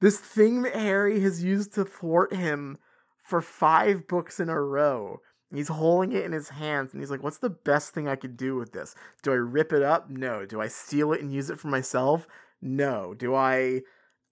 This 0.01 0.19
thing 0.19 0.63
that 0.63 0.75
Harry 0.75 1.21
has 1.21 1.43
used 1.43 1.75
to 1.75 1.85
thwart 1.85 2.35
him 2.35 2.79
for 3.23 3.41
five 3.41 4.07
books 4.07 4.39
in 4.39 4.49
a 4.49 4.61
row. 4.61 5.21
He's 5.53 5.69
holding 5.69 6.13
it 6.13 6.25
in 6.25 6.33
his 6.33 6.51
hands 6.51 6.93
and 6.93 7.01
he's 7.01 7.11
like, 7.11 7.23
What's 7.23 7.39
the 7.39 7.51
best 7.51 7.95
thing 7.95 8.09
I 8.09 8.17
could 8.17 8.37
do 8.37 8.57
with 8.57 8.73
this? 8.73 8.95
Do 9.23 9.33
I 9.33 9.37
rip 9.37 9.73
it 9.73 9.83
up? 9.83 10.11
No. 10.11 10.45
Do 10.45 10.61
I 10.61 10.69
steal 10.69 11.13
it 11.13 11.23
and 11.23 11.33
use 11.33 11.51
it 11.51 11.59
for 11.59 11.69
myself? 11.69 12.27
No. 12.61 13.15
Do 13.15 13.35
I, 13.35 13.83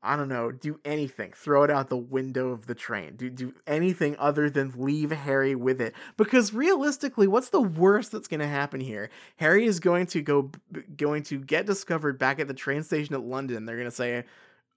I 0.02 0.16
don't 0.16 0.28
know, 0.28 0.52
do 0.52 0.78
anything? 0.84 1.32
Throw 1.34 1.62
it 1.62 1.70
out 1.70 1.88
the 1.88 1.96
window 1.96 2.50
of 2.50 2.66
the 2.66 2.74
train? 2.74 3.16
Do, 3.16 3.30
do 3.30 3.54
anything 3.66 4.14
other 4.18 4.50
than 4.50 4.74
leave 4.76 5.10
Harry 5.10 5.54
with 5.54 5.80
it? 5.80 5.94
Because 6.16 6.52
realistically, 6.52 7.26
what's 7.26 7.48
the 7.48 7.62
worst 7.62 8.12
that's 8.12 8.28
going 8.28 8.40
to 8.40 8.46
happen 8.46 8.80
here? 8.80 9.08
Harry 9.36 9.64
is 9.64 9.80
going 9.80 10.06
to 10.08 10.20
go, 10.20 10.50
going 10.96 11.22
to 11.24 11.38
get 11.38 11.66
discovered 11.66 12.18
back 12.18 12.40
at 12.40 12.48
the 12.48 12.54
train 12.54 12.82
station 12.82 13.14
at 13.14 13.22
London. 13.22 13.64
They're 13.64 13.76
going 13.76 13.88
to 13.88 13.94
say, 13.94 14.24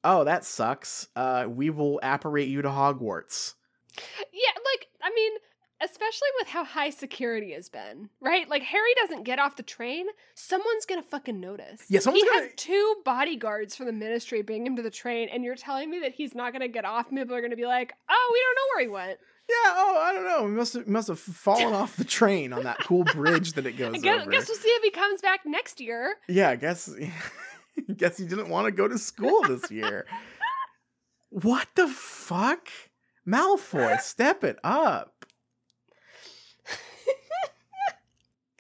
Oh, 0.04 0.24
that 0.24 0.46
sucks. 0.46 1.10
Uh, 1.16 1.46
we 1.50 1.70
will 1.70 2.00
apparate 2.02 2.48
you 2.48 2.62
to 2.62 2.70
Hogwarts. 2.70 3.56
Yeah, 4.32 4.54
like 4.56 4.88
I 5.02 5.12
mean, 5.14 5.34
especially 5.82 6.28
with 6.40 6.48
how 6.50 6.64
high 6.64 6.90
security 6.90 7.54
has 7.54 7.70
been, 7.70 8.10
right? 8.22 8.50
Like 8.50 8.64
Harry 8.64 8.94
doesn't 9.02 9.24
get 9.24 9.40
off 9.40 9.56
the 9.56 9.64
train, 9.64 10.08
someone's 10.36 10.86
gonna 10.86 11.04
fucking 11.04 11.40
notice. 11.40 11.84
Yeah, 11.90 12.00
someone's 12.00 12.24
he 12.24 12.30
gonna- 12.30 12.42
has 12.44 12.52
two 12.58 12.96
bodyguards 13.06 13.76
from 13.76 13.86
the 13.86 13.92
ministry 13.94 14.42
bringing 14.42 14.68
him 14.68 14.76
to 14.76 14.82
the 14.82 14.90
train, 14.90 15.30
and 15.30 15.44
you're 15.44 15.56
telling 15.56 15.90
me 15.90 16.00
that 16.02 16.14
he's 16.14 16.36
not 16.36 16.54
gonna 16.54 16.68
get 16.68 16.86
off. 16.86 17.10
People 17.10 17.34
are 17.36 17.42
gonna 17.42 17.56
be 17.56 17.66
like, 17.66 17.94
"Oh, 18.10 18.30
we 18.34 18.40
don't 18.40 18.56
know 18.56 18.68
where 18.76 18.82
he 18.82 19.08
went." 19.10 19.20
Yeah. 19.50 19.74
Oh, 19.76 19.98
I 20.06 20.14
don't 20.14 20.26
know. 20.26 20.46
He 20.48 20.54
must 20.54 20.74
have 20.74 20.88
must 20.88 21.08
have 21.08 21.20
fallen 21.20 21.74
off 21.74 21.96
the 21.96 22.04
train 22.04 22.54
on 22.54 22.64
that 22.64 22.78
cool 22.84 23.04
bridge 23.04 23.54
that 23.54 23.66
it 23.66 23.72
goes 23.78 23.96
I 23.96 23.98
guess, 23.98 24.22
over. 24.22 24.30
guess 24.32 24.48
we'll 24.48 24.58
see 24.58 24.68
if 24.70 24.84
he 24.84 24.92
comes 24.92 25.22
back 25.22 25.40
next 25.46 25.82
year. 25.82 26.16
Yeah, 26.28 26.50
I 26.50 26.56
guess. 26.56 26.88
guess 27.98 28.18
he 28.18 28.26
didn't 28.26 28.50
want 28.50 28.66
to 28.66 28.72
go 28.72 28.88
to 28.88 28.98
school 29.00 29.42
this 29.44 29.72
year. 29.72 30.06
what 31.30 31.68
the 31.76 31.88
fuck, 31.88 32.68
Malfoy? 33.28 34.00
Step 34.02 34.44
it 34.44 34.60
up. 34.64 35.19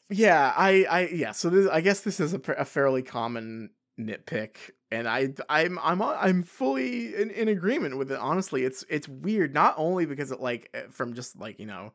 Yeah, 0.09 0.53
I, 0.55 0.85
I, 0.89 1.07
yeah. 1.07 1.31
So 1.31 1.49
this, 1.49 1.67
I 1.69 1.81
guess 1.81 2.01
this 2.01 2.19
is 2.19 2.33
a, 2.33 2.41
a 2.57 2.65
fairly 2.65 3.03
common 3.03 3.69
nitpick, 3.99 4.55
and 4.91 5.07
I, 5.07 5.33
I'm, 5.49 5.79
I'm, 5.83 6.01
I'm 6.01 6.43
fully 6.43 7.15
in, 7.15 7.29
in 7.29 7.47
agreement 7.47 7.97
with 7.97 8.11
it. 8.11 8.17
Honestly, 8.19 8.63
it's, 8.63 8.83
it's 8.89 9.07
weird. 9.07 9.53
Not 9.53 9.75
only 9.77 10.05
because 10.05 10.31
it 10.31 10.39
like 10.39 10.69
eh, 10.73 10.83
from 10.89 11.13
just 11.13 11.39
like 11.39 11.59
you 11.59 11.65
know. 11.65 11.93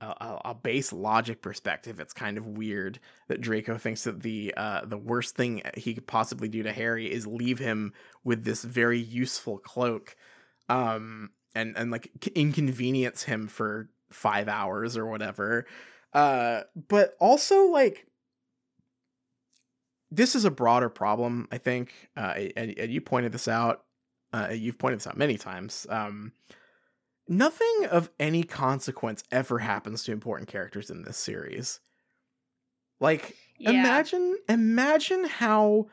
A, 0.00 0.38
a, 0.44 0.54
base 0.54 0.92
logic 0.92 1.40
perspective, 1.40 1.98
it's 1.98 2.12
kind 2.12 2.36
of 2.36 2.46
weird 2.46 2.98
that 3.28 3.40
Draco 3.40 3.78
thinks 3.78 4.04
that 4.04 4.22
the 4.22 4.52
uh, 4.54 4.84
the 4.84 4.98
worst 4.98 5.34
thing 5.34 5.62
he 5.78 5.94
could 5.94 6.06
possibly 6.06 6.46
do 6.46 6.62
to 6.62 6.72
Harry 6.72 7.10
is 7.10 7.26
leave 7.26 7.58
him 7.58 7.94
with 8.22 8.44
this 8.44 8.64
very 8.64 8.98
useful 8.98 9.56
cloak, 9.56 10.14
um, 10.68 11.30
and 11.54 11.74
and 11.78 11.90
like 11.90 12.10
inconvenience 12.34 13.22
him 13.22 13.46
for 13.46 13.88
five 14.10 14.46
hours 14.46 14.98
or 14.98 15.06
whatever. 15.06 15.64
Uh, 16.14 16.62
but 16.88 17.16
also 17.20 17.64
like 17.66 18.06
this 20.10 20.34
is 20.34 20.44
a 20.44 20.50
broader 20.50 20.88
problem, 20.88 21.48
I 21.50 21.58
think, 21.58 21.92
uh, 22.16 22.34
and, 22.56 22.78
and 22.78 22.92
you 22.92 23.00
pointed 23.00 23.32
this 23.32 23.48
out. 23.48 23.84
Uh, 24.32 24.50
you've 24.52 24.78
pointed 24.78 25.00
this 25.00 25.06
out 25.06 25.16
many 25.16 25.36
times. 25.36 25.86
Um, 25.90 26.32
nothing 27.28 27.86
of 27.90 28.10
any 28.20 28.44
consequence 28.44 29.24
ever 29.32 29.58
happens 29.58 30.04
to 30.04 30.12
important 30.12 30.48
characters 30.48 30.90
in 30.90 31.02
this 31.02 31.16
series. 31.16 31.80
Like, 33.00 33.36
Yeah. 33.58 33.70
imagine, 33.72 34.38
imagine 34.48 35.24
how 35.24 35.88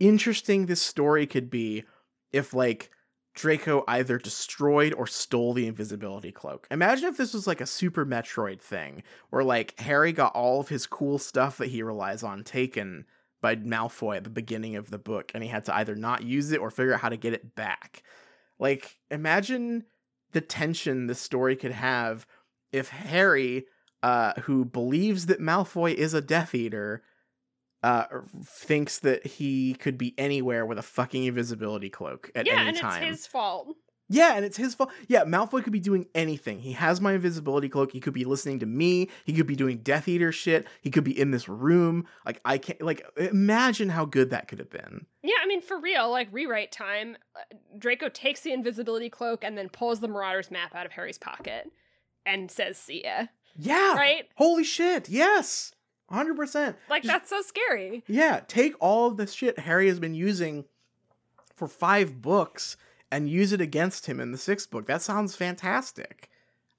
interesting 0.00 0.66
this 0.66 0.82
story 0.82 1.26
could 1.26 1.50
be 1.50 1.84
if, 2.32 2.52
like, 2.52 2.90
Draco 3.36 3.84
either 3.86 4.18
destroyed 4.18 4.94
or 4.94 5.06
stole 5.06 5.52
the 5.52 5.66
invisibility 5.66 6.32
cloak. 6.32 6.66
Imagine 6.70 7.08
if 7.08 7.16
this 7.16 7.34
was 7.34 7.46
like 7.46 7.60
a 7.60 7.66
Super 7.66 8.04
Metroid 8.04 8.60
thing, 8.60 9.02
where 9.30 9.44
like 9.44 9.78
Harry 9.78 10.12
got 10.12 10.34
all 10.34 10.58
of 10.60 10.68
his 10.68 10.86
cool 10.86 11.18
stuff 11.18 11.58
that 11.58 11.68
he 11.68 11.82
relies 11.82 12.22
on 12.22 12.42
taken 12.42 13.04
by 13.42 13.54
Malfoy 13.54 14.16
at 14.16 14.24
the 14.24 14.30
beginning 14.30 14.74
of 14.74 14.90
the 14.90 14.98
book, 14.98 15.30
and 15.34 15.44
he 15.44 15.50
had 15.50 15.66
to 15.66 15.76
either 15.76 15.94
not 15.94 16.24
use 16.24 16.50
it 16.50 16.60
or 16.60 16.70
figure 16.70 16.94
out 16.94 17.00
how 17.00 17.10
to 17.10 17.16
get 17.16 17.34
it 17.34 17.54
back. 17.54 18.02
Like, 18.58 18.98
imagine 19.10 19.84
the 20.32 20.40
tension 20.40 21.06
this 21.06 21.20
story 21.20 21.54
could 21.56 21.72
have 21.72 22.26
if 22.72 22.88
Harry, 22.88 23.66
uh, 24.02 24.32
who 24.40 24.64
believes 24.64 25.26
that 25.26 25.40
Malfoy 25.40 25.94
is 25.94 26.14
a 26.14 26.22
Death 26.22 26.54
Eater, 26.54 27.02
uh, 27.86 28.06
thinks 28.44 28.98
that 28.98 29.24
he 29.24 29.74
could 29.74 29.96
be 29.96 30.12
anywhere 30.18 30.66
with 30.66 30.76
a 30.76 30.82
fucking 30.82 31.22
invisibility 31.22 31.88
cloak 31.88 32.32
at 32.34 32.44
yeah, 32.44 32.54
any 32.54 32.72
time. 32.72 32.90
Yeah, 32.90 32.96
and 32.96 33.14
it's 33.14 33.22
his 33.22 33.26
fault. 33.28 33.76
Yeah, 34.08 34.34
and 34.34 34.44
it's 34.44 34.56
his 34.56 34.74
fault. 34.74 34.90
Yeah, 35.06 35.24
Malfoy 35.24 35.62
could 35.62 35.72
be 35.72 35.78
doing 35.78 36.06
anything. 36.12 36.58
He 36.58 36.72
has 36.72 37.00
my 37.00 37.12
invisibility 37.12 37.68
cloak. 37.68 37.92
He 37.92 38.00
could 38.00 38.12
be 38.12 38.24
listening 38.24 38.58
to 38.58 38.66
me. 38.66 39.08
He 39.24 39.32
could 39.32 39.46
be 39.46 39.54
doing 39.54 39.78
Death 39.78 40.08
Eater 40.08 40.32
shit. 40.32 40.66
He 40.80 40.90
could 40.90 41.04
be 41.04 41.16
in 41.16 41.30
this 41.30 41.48
room. 41.48 42.06
Like 42.24 42.40
I 42.44 42.58
can't. 42.58 42.82
Like 42.82 43.06
imagine 43.16 43.88
how 43.88 44.04
good 44.04 44.30
that 44.30 44.48
could 44.48 44.58
have 44.58 44.70
been. 44.70 45.06
Yeah, 45.22 45.36
I 45.40 45.46
mean, 45.46 45.60
for 45.60 45.78
real, 45.78 46.10
like 46.10 46.28
rewrite 46.32 46.72
time, 46.72 47.16
uh, 47.36 47.56
Draco 47.78 48.08
takes 48.08 48.40
the 48.40 48.52
invisibility 48.52 49.10
cloak 49.10 49.44
and 49.44 49.56
then 49.56 49.68
pulls 49.68 50.00
the 50.00 50.08
Marauders 50.08 50.50
map 50.50 50.74
out 50.74 50.86
of 50.86 50.92
Harry's 50.92 51.18
pocket 51.18 51.70
and 52.24 52.50
says, 52.50 52.78
"See 52.78 53.04
ya." 53.04 53.26
Yeah. 53.56 53.94
Right? 53.94 54.24
Holy 54.34 54.64
shit. 54.64 55.08
Yes. 55.08 55.72
Hundred 56.10 56.36
percent. 56.36 56.76
Like 56.88 57.02
Just- 57.02 57.12
that's 57.12 57.30
so 57.30 57.42
scary. 57.42 58.04
Yeah. 58.06 58.40
Take 58.46 58.74
all 58.80 59.08
of 59.08 59.16
the 59.16 59.26
shit 59.26 59.58
Harry 59.60 59.88
has 59.88 59.98
been 59.98 60.14
using 60.14 60.64
for 61.54 61.66
five 61.66 62.20
books 62.22 62.76
and 63.10 63.28
use 63.28 63.52
it 63.52 63.60
against 63.60 64.06
him 64.06 64.20
in 64.20 64.32
the 64.32 64.38
sixth 64.38 64.70
book. 64.70 64.86
That 64.86 65.02
sounds 65.02 65.34
fantastic. 65.36 66.28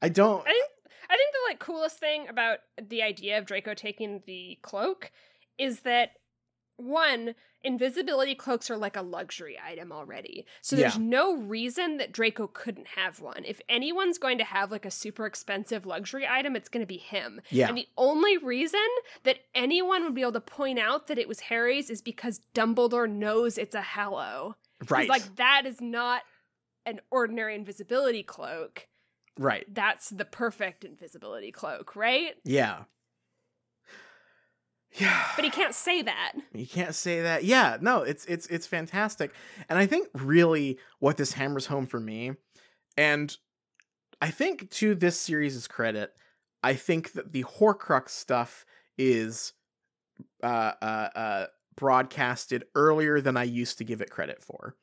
I 0.02 0.10
don't. 0.10 0.41
I 0.41 0.52
think 0.52 0.70
I 1.10 1.16
think 1.16 1.32
the 1.34 1.49
like 1.49 1.60
coolest 1.60 1.99
thing 1.99 2.28
about 2.30 2.60
the 2.82 3.02
idea 3.02 3.38
of 3.38 3.45
Draco 3.45 3.74
taking 3.74 4.22
the 4.26 4.58
cloak 4.62 5.12
is 5.58 5.82
that 5.82 6.12
one 6.78 7.36
invisibility 7.64 8.36
cloaks 8.36 8.70
are 8.70 8.78
like 8.78 8.95
a 8.95 9.02
luxury 9.02 9.58
item 9.64 9.91
already. 9.91 10.45
So 10.62 10.76
there's 10.76 10.95
Yeah. 10.95 11.04
no 11.04 11.36
reason 11.36 11.98
that 11.98 12.12
Draco 12.12 12.48
couldn't 12.48 12.88
have 12.90 13.20
one. 13.20 13.44
If 13.45 13.60
anyone's 13.68 14.18
going 14.18 14.38
to 14.38 14.44
have 14.44 14.72
like 14.72 14.86
a 14.86 14.91
super 14.91 15.26
expensive 15.26 15.86
luxury 15.86 16.26
item, 16.28 16.56
it's 16.56 16.70
going 16.70 16.84
to 16.84 16.88
be 16.88 16.98
him. 16.98 17.41
Yeah. 17.49 17.68
And 17.68 17.78
the 17.78 17.88
only 17.98 18.38
reason 18.38 18.80
that 19.24 19.40
anyone 19.56 20.04
would 20.04 20.14
be 20.16 20.22
able 20.22 20.34
to 20.34 20.41
point 20.41 20.80
out 20.80 21.08
that 21.08 21.18
it 21.18 21.28
was 21.28 21.41
Harry's 21.41 21.90
is 21.90 22.02
because 22.02 22.41
Dumbledore 22.54 23.10
knows 23.10 23.58
it's 23.58 23.76
a 23.76 23.82
Hallow. 23.82 24.56
He's 24.80 24.91
right. 24.91 25.10
like 25.10 25.36
that 25.36 25.64
is 25.66 25.82
not 25.82 26.22
an 26.86 27.02
ordinary 27.10 27.56
invisibility 27.56 28.24
cloak 28.24 28.88
right. 29.38 29.66
that's 29.74 30.10
the 30.10 30.26
perfect 30.26 30.86
invisibility 30.86 31.52
cloak, 31.52 31.95
right? 31.95 32.36
Yeah. 32.44 32.84
Yeah. 34.98 35.24
But 35.36 35.45
he 35.45 35.52
can't 35.52 35.76
say 35.76 36.02
that. 36.02 36.34
He 36.53 36.65
can't 36.65 36.95
say 36.95 37.22
that. 37.22 37.44
Yeah, 37.44 37.78
no, 37.82 38.02
it's 38.02 38.26
it's 38.26 38.48
it's 38.48 38.65
fantastic. 38.65 39.32
And 39.69 39.78
I 39.78 39.86
think 39.86 40.07
really 40.14 40.80
what 40.99 41.18
this 41.18 41.34
hammers 41.34 41.68
home 41.68 41.86
for 41.86 41.99
me, 41.99 42.34
and 42.95 43.36
I 44.22 44.32
think 44.32 44.72
to 44.72 44.95
this 44.95 45.19
series' 45.19 45.68
credit, 45.68 46.14
I 46.64 46.74
think 46.74 47.14
that 47.14 47.32
the 47.32 47.44
Horcrux 47.44 48.10
stuff 48.10 48.65
is 48.98 49.53
uh 50.41 50.74
uh 50.82 51.10
uh 51.15 51.45
broadcasted 51.76 52.65
earlier 52.74 53.22
than 53.22 53.38
I 53.38 53.44
used 53.44 53.78
to 53.78 53.84
give 53.84 54.02
it 54.02 54.10
credit 54.10 54.44
for. 54.44 54.76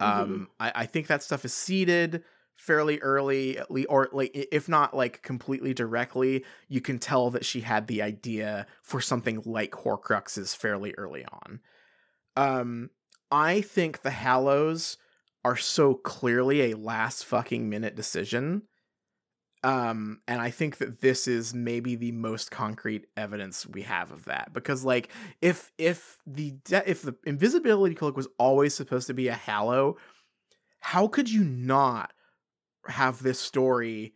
Um 0.00 0.48
I, 0.58 0.72
I 0.74 0.86
think 0.86 1.08
that 1.08 1.22
stuff 1.22 1.44
is 1.44 1.52
seeded 1.52 2.24
fairly 2.56 2.98
early 3.00 3.58
or 3.86 4.08
like 4.12 4.30
if 4.34 4.68
not 4.68 4.94
like 4.94 5.22
completely 5.22 5.74
directly 5.74 6.44
you 6.68 6.80
can 6.80 6.98
tell 6.98 7.30
that 7.30 7.44
she 7.44 7.60
had 7.60 7.86
the 7.86 8.00
idea 8.00 8.66
for 8.82 9.00
something 9.00 9.42
like 9.44 9.72
horcruxes 9.72 10.56
fairly 10.56 10.94
early 10.96 11.24
on. 11.24 11.60
Um 12.36 12.90
i 13.30 13.60
think 13.62 14.02
the 14.02 14.10
hallows 14.10 14.98
are 15.44 15.56
so 15.56 15.94
clearly 15.94 16.70
a 16.70 16.76
last 16.76 17.24
fucking 17.24 17.68
minute 17.68 17.96
decision 17.96 18.62
um 19.64 20.20
and 20.28 20.40
i 20.40 20.50
think 20.50 20.78
that 20.78 21.00
this 21.00 21.26
is 21.26 21.54
maybe 21.54 21.94
the 21.94 22.12
most 22.12 22.50
concrete 22.50 23.06
evidence 23.16 23.66
we 23.66 23.82
have 23.82 24.10
of 24.12 24.24
that 24.26 24.52
because 24.52 24.84
like 24.84 25.10
if 25.40 25.72
if 25.78 26.18
the 26.26 26.52
de- 26.64 26.88
if 26.88 27.02
the 27.02 27.14
invisibility 27.24 27.94
cloak 27.94 28.16
was 28.16 28.28
always 28.38 28.74
supposed 28.74 29.06
to 29.06 29.14
be 29.14 29.28
a 29.28 29.34
hallow 29.34 29.96
how 30.80 31.06
could 31.06 31.30
you 31.30 31.44
not 31.44 32.12
have 32.86 33.22
this 33.22 33.38
story 33.38 34.14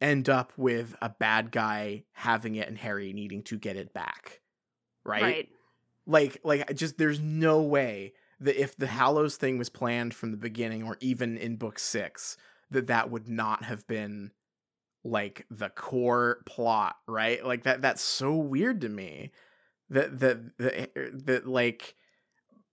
end 0.00 0.28
up 0.28 0.52
with 0.56 0.94
a 1.02 1.08
bad 1.08 1.50
guy 1.50 2.04
having 2.12 2.54
it 2.54 2.68
and 2.68 2.78
Harry 2.78 3.12
needing 3.12 3.42
to 3.44 3.58
get 3.58 3.76
it 3.76 3.92
back. 3.92 4.40
Right? 5.04 5.48
Like 6.06 6.38
like 6.44 6.74
just 6.74 6.98
there's 6.98 7.20
no 7.20 7.62
way 7.62 8.14
that 8.40 8.60
if 8.60 8.76
the 8.76 8.86
Hallows 8.86 9.36
thing 9.36 9.58
was 9.58 9.68
planned 9.68 10.14
from 10.14 10.30
the 10.30 10.36
beginning 10.36 10.84
or 10.84 10.96
even 11.00 11.36
in 11.36 11.56
book 11.56 11.78
6 11.78 12.36
that 12.70 12.86
that 12.86 13.10
would 13.10 13.28
not 13.28 13.64
have 13.64 13.86
been 13.86 14.30
like 15.04 15.46
the 15.50 15.70
core 15.70 16.42
plot, 16.46 16.96
right? 17.06 17.44
Like 17.44 17.64
that 17.64 17.82
that's 17.82 18.02
so 18.02 18.34
weird 18.34 18.82
to 18.82 18.88
me. 18.88 19.32
That 19.90 20.18
that 20.20 20.58
that, 20.58 20.80
eh, 20.80 20.86
er, 20.96 21.10
that 21.12 21.46
like 21.46 21.94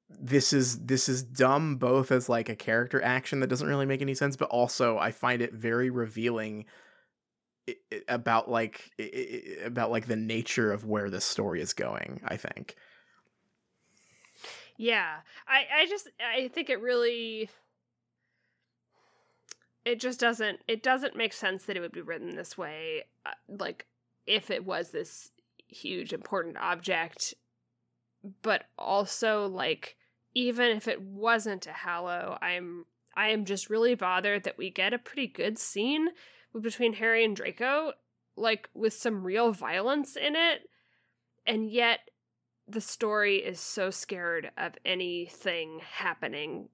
this 0.10 0.54
is 0.54 0.86
this 0.86 1.10
is 1.10 1.24
dumb 1.24 1.78
both 1.78 2.12
as 2.12 2.30
like 2.30 2.50
a 2.50 2.56
character 2.56 3.02
action 3.02 3.40
that 3.40 3.48
doesn't 3.48 3.68
really 3.68 3.86
make 3.86 4.02
any 4.02 4.14
sense 4.14 4.36
but 4.36 4.50
also 4.50 4.98
i 5.00 5.12
find 5.12 5.42
it 5.42 5.54
very 5.54 5.90
revealing 5.90 6.66
about 8.08 8.50
like 8.50 8.92
about 9.64 9.90
like 9.90 10.06
the 10.06 10.16
nature 10.16 10.72
of 10.72 10.86
where 10.86 11.10
this 11.10 11.26
story 11.26 11.62
is 11.62 11.74
going 11.74 12.22
i 12.26 12.38
think 12.38 12.76
Yeah. 14.78 15.18
I 15.48 15.66
I 15.74 15.86
just 15.88 16.10
I 16.20 16.50
think 16.50 16.70
it 16.70 16.82
really 16.82 17.50
it 19.86 20.00
just 20.00 20.20
doesn't 20.20 20.60
it 20.68 20.84
doesn't 20.84 21.16
make 21.16 21.34
sense 21.34 21.66
that 21.66 21.78
it 21.78 21.80
would 21.80 21.92
be 21.92 22.02
written 22.02 22.36
this 22.36 22.58
way 22.58 23.06
uh, 23.26 23.32
like 23.48 23.86
if 24.28 24.50
it 24.50 24.66
was 24.66 24.90
this 24.90 25.32
huge 25.68 26.14
important 26.14 26.58
object 26.58 27.34
but 28.42 28.66
also 28.78 29.48
like 29.48 29.96
even 30.34 30.76
if 30.76 30.88
it 30.88 31.02
wasn't 31.02 31.68
a 31.68 31.72
hallow 31.72 32.38
i'm 32.42 32.86
i 33.16 33.30
am 33.30 33.46
just 33.46 33.70
really 33.70 33.96
bothered 33.96 34.44
that 34.44 34.58
we 34.58 34.70
get 34.70 34.94
a 34.94 34.98
pretty 34.98 35.28
good 35.28 35.58
scene 35.58 36.10
between 36.62 36.94
Harry 36.94 37.24
and 37.24 37.36
Draco, 37.36 37.94
like 38.36 38.70
with 38.74 38.94
some 38.94 39.24
real 39.24 39.52
violence 39.52 40.16
in 40.16 40.36
it, 40.36 40.70
and 41.46 41.70
yet 41.70 42.00
the 42.68 42.82
story 42.82 43.38
is 43.38 43.60
so 43.60 43.90
scared 43.90 44.52
of 44.58 44.74
anything 44.86 45.80
happening 45.80 46.70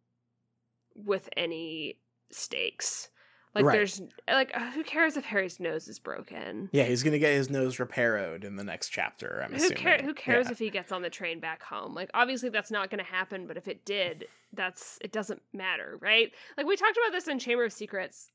with 0.96 1.30
any 1.36 2.00
stakes. 2.32 3.10
Like 3.54 3.66
Right. 3.66 3.74
there's 3.74 4.02
like 4.30 4.52
uh, 4.54 4.72
who 4.72 4.82
cares 4.84 5.18
if 5.18 5.26
Harry's 5.26 5.60
nose 5.60 5.88
is 5.90 6.00
broken? 6.00 6.70
Yeah, 6.72 6.84
he's 6.86 7.04
gonna 7.04 7.20
get 7.20 7.34
his 7.34 7.50
nose 7.50 7.80
repaired 7.80 8.46
in 8.46 8.56
the 8.56 8.64
next 8.64 8.90
chapter. 8.90 9.42
I'm 9.44 9.52
Who, 9.52 9.58
assuming. 9.58 9.78
care, 9.78 9.98
who 10.02 10.14
cares 10.14 10.46
Yeah. 10.46 10.52
if 10.54 10.60
he 10.60 10.70
gets 10.70 10.92
on 10.94 11.02
the 11.02 11.10
train 11.10 11.40
back 11.42 11.62
home? 11.62 11.94
Like, 11.94 12.10
obviously, 12.14 12.48
that's 12.50 12.72
not 12.72 12.90
going 12.90 13.04
to 13.04 13.12
happen. 13.12 13.48
But 13.48 13.58
if 13.58 13.68
it 13.68 13.84
did, 13.84 14.26
that's 14.54 14.98
it 15.02 15.12
doesn't 15.12 15.42
matter, 15.54 15.98
right? 16.02 16.32
Like 16.58 16.66
we 16.66 16.78
talked 16.78 16.98
about 16.98 17.12
this 17.12 17.28
in 17.28 17.40
Chamber 17.40 17.66
of 17.66 17.74
Secrets, 17.74 18.32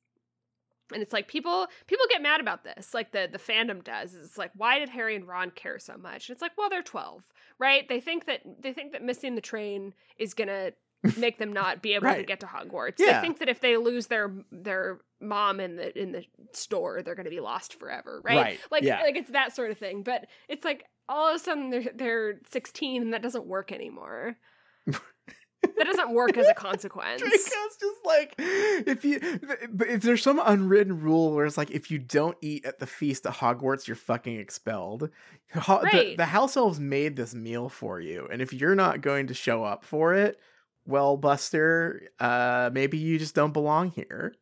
and 0.93 1.01
it's 1.03 1.15
like 1.15 1.29
people 1.29 1.67
people 1.87 2.05
get 2.11 2.21
mad 2.21 2.41
about 2.43 2.63
this. 2.65 2.93
Like 2.93 3.13
the 3.13 3.27
the 3.31 3.39
fandom 3.39 3.83
does. 3.83 4.15
It's 4.15 4.37
like, 4.37 4.51
why 4.55 4.79
did 4.79 4.91
Harry 4.91 5.17
and 5.17 5.27
Ron 5.27 5.51
care 5.51 5.79
so 5.79 5.97
much? 5.97 6.29
And 6.29 6.35
it's 6.35 6.43
like, 6.43 6.53
well, 6.59 6.69
they're 6.69 6.83
twelve, 6.83 7.23
right? 7.59 7.89
They 7.89 8.01
think 8.01 8.27
that 8.27 8.41
they 8.61 8.75
think 8.75 8.93
that 8.93 9.03
missing 9.03 9.35
the 9.35 9.41
train 9.41 9.95
is 10.19 10.35
gonna 10.35 10.73
make 11.19 11.39
them 11.39 11.53
not 11.53 11.83
be 11.83 11.95
able 11.95 12.13
to 12.13 12.23
get 12.25 12.41
to 12.41 12.47
Hogwarts. 12.47 12.95
Yeah. 12.99 13.21
They 13.21 13.27
think 13.27 13.39
that 13.39 13.49
if 13.49 13.61
they 13.61 13.77
lose 13.77 14.07
their 14.09 14.33
their 14.51 14.99
mom 15.21 15.61
in 15.61 15.77
the 15.77 15.97
in 16.01 16.13
the 16.13 16.25
store, 16.53 17.03
they're 17.03 17.15
gonna 17.15 17.31
be 17.31 17.41
lost 17.41 17.79
forever, 17.79 18.21
right? 18.25 18.37
Right, 18.37 18.61
Like 18.71 18.83
yeah. 18.83 19.01
like 19.03 19.17
it's 19.17 19.31
that 19.31 19.55
sort 19.55 19.71
of 19.71 19.79
thing. 19.79 20.03
But 20.03 20.27
it's 20.49 20.65
like 20.65 20.85
all 21.09 21.29
of 21.29 21.37
a 21.37 21.39
sudden 21.39 21.71
they're 21.71 21.85
they're 21.95 22.41
16 22.51 23.03
and 23.03 23.13
that 23.13 23.23
doesn't 23.23 23.47
work 23.47 23.71
anymore. 23.73 24.37
that 24.87 25.85
doesn't 25.85 26.13
work 26.13 26.37
as 26.37 26.47
a 26.49 26.55
consequence. 26.55 27.21
Draco's 27.21 27.77
just 27.81 28.05
like 28.05 28.35
if 28.39 29.05
you 29.05 29.19
if 29.23 30.03
there's 30.03 30.23
some 30.23 30.41
unwritten 30.45 31.01
rule 31.01 31.33
where 31.35 31.45
it's 31.47 31.57
like 31.59 31.71
if 31.71 31.91
you 31.91 31.99
don't 31.99 32.37
eat 32.41 32.65
at 32.65 32.79
the 32.79 32.87
feast 32.87 33.27
at 33.27 33.35
Hogwarts 33.35 33.87
you're 33.87 33.97
fucking 33.97 34.39
expelled. 34.39 35.11
Ho- 35.55 35.81
the, 35.81 35.87
Right. 35.87 36.17
the 36.17 36.27
house 36.27 36.57
elves 36.57 36.81
made 36.81 37.17
this 37.17 37.35
meal 37.35 37.69
for 37.69 38.01
you 38.01 38.29
and 38.31 38.43
if 38.43 38.53
you're 38.53 38.75
not 38.75 39.01
going 39.01 39.27
to 39.29 39.35
show 39.35 39.65
up 39.65 39.85
for 39.85 40.15
it, 40.15 40.39
well 40.87 41.17
Buster, 41.17 42.09
uh 42.19 42.71
maybe 42.73 42.99
you 42.99 43.19
just 43.19 43.35
don't 43.35 43.53
belong 43.53 43.91
here. 43.91 44.35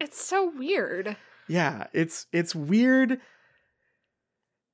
It's 0.00 0.22
so 0.22 0.52
weird. 0.56 1.16
Yeah, 1.48 1.86
it's 1.92 2.26
it's 2.32 2.54
weird. 2.54 3.20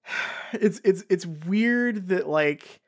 It's 0.55 0.81
it's 0.83 1.05
it's 1.11 1.27
weird 1.27 2.09
that 2.09 2.27
like 2.27 2.81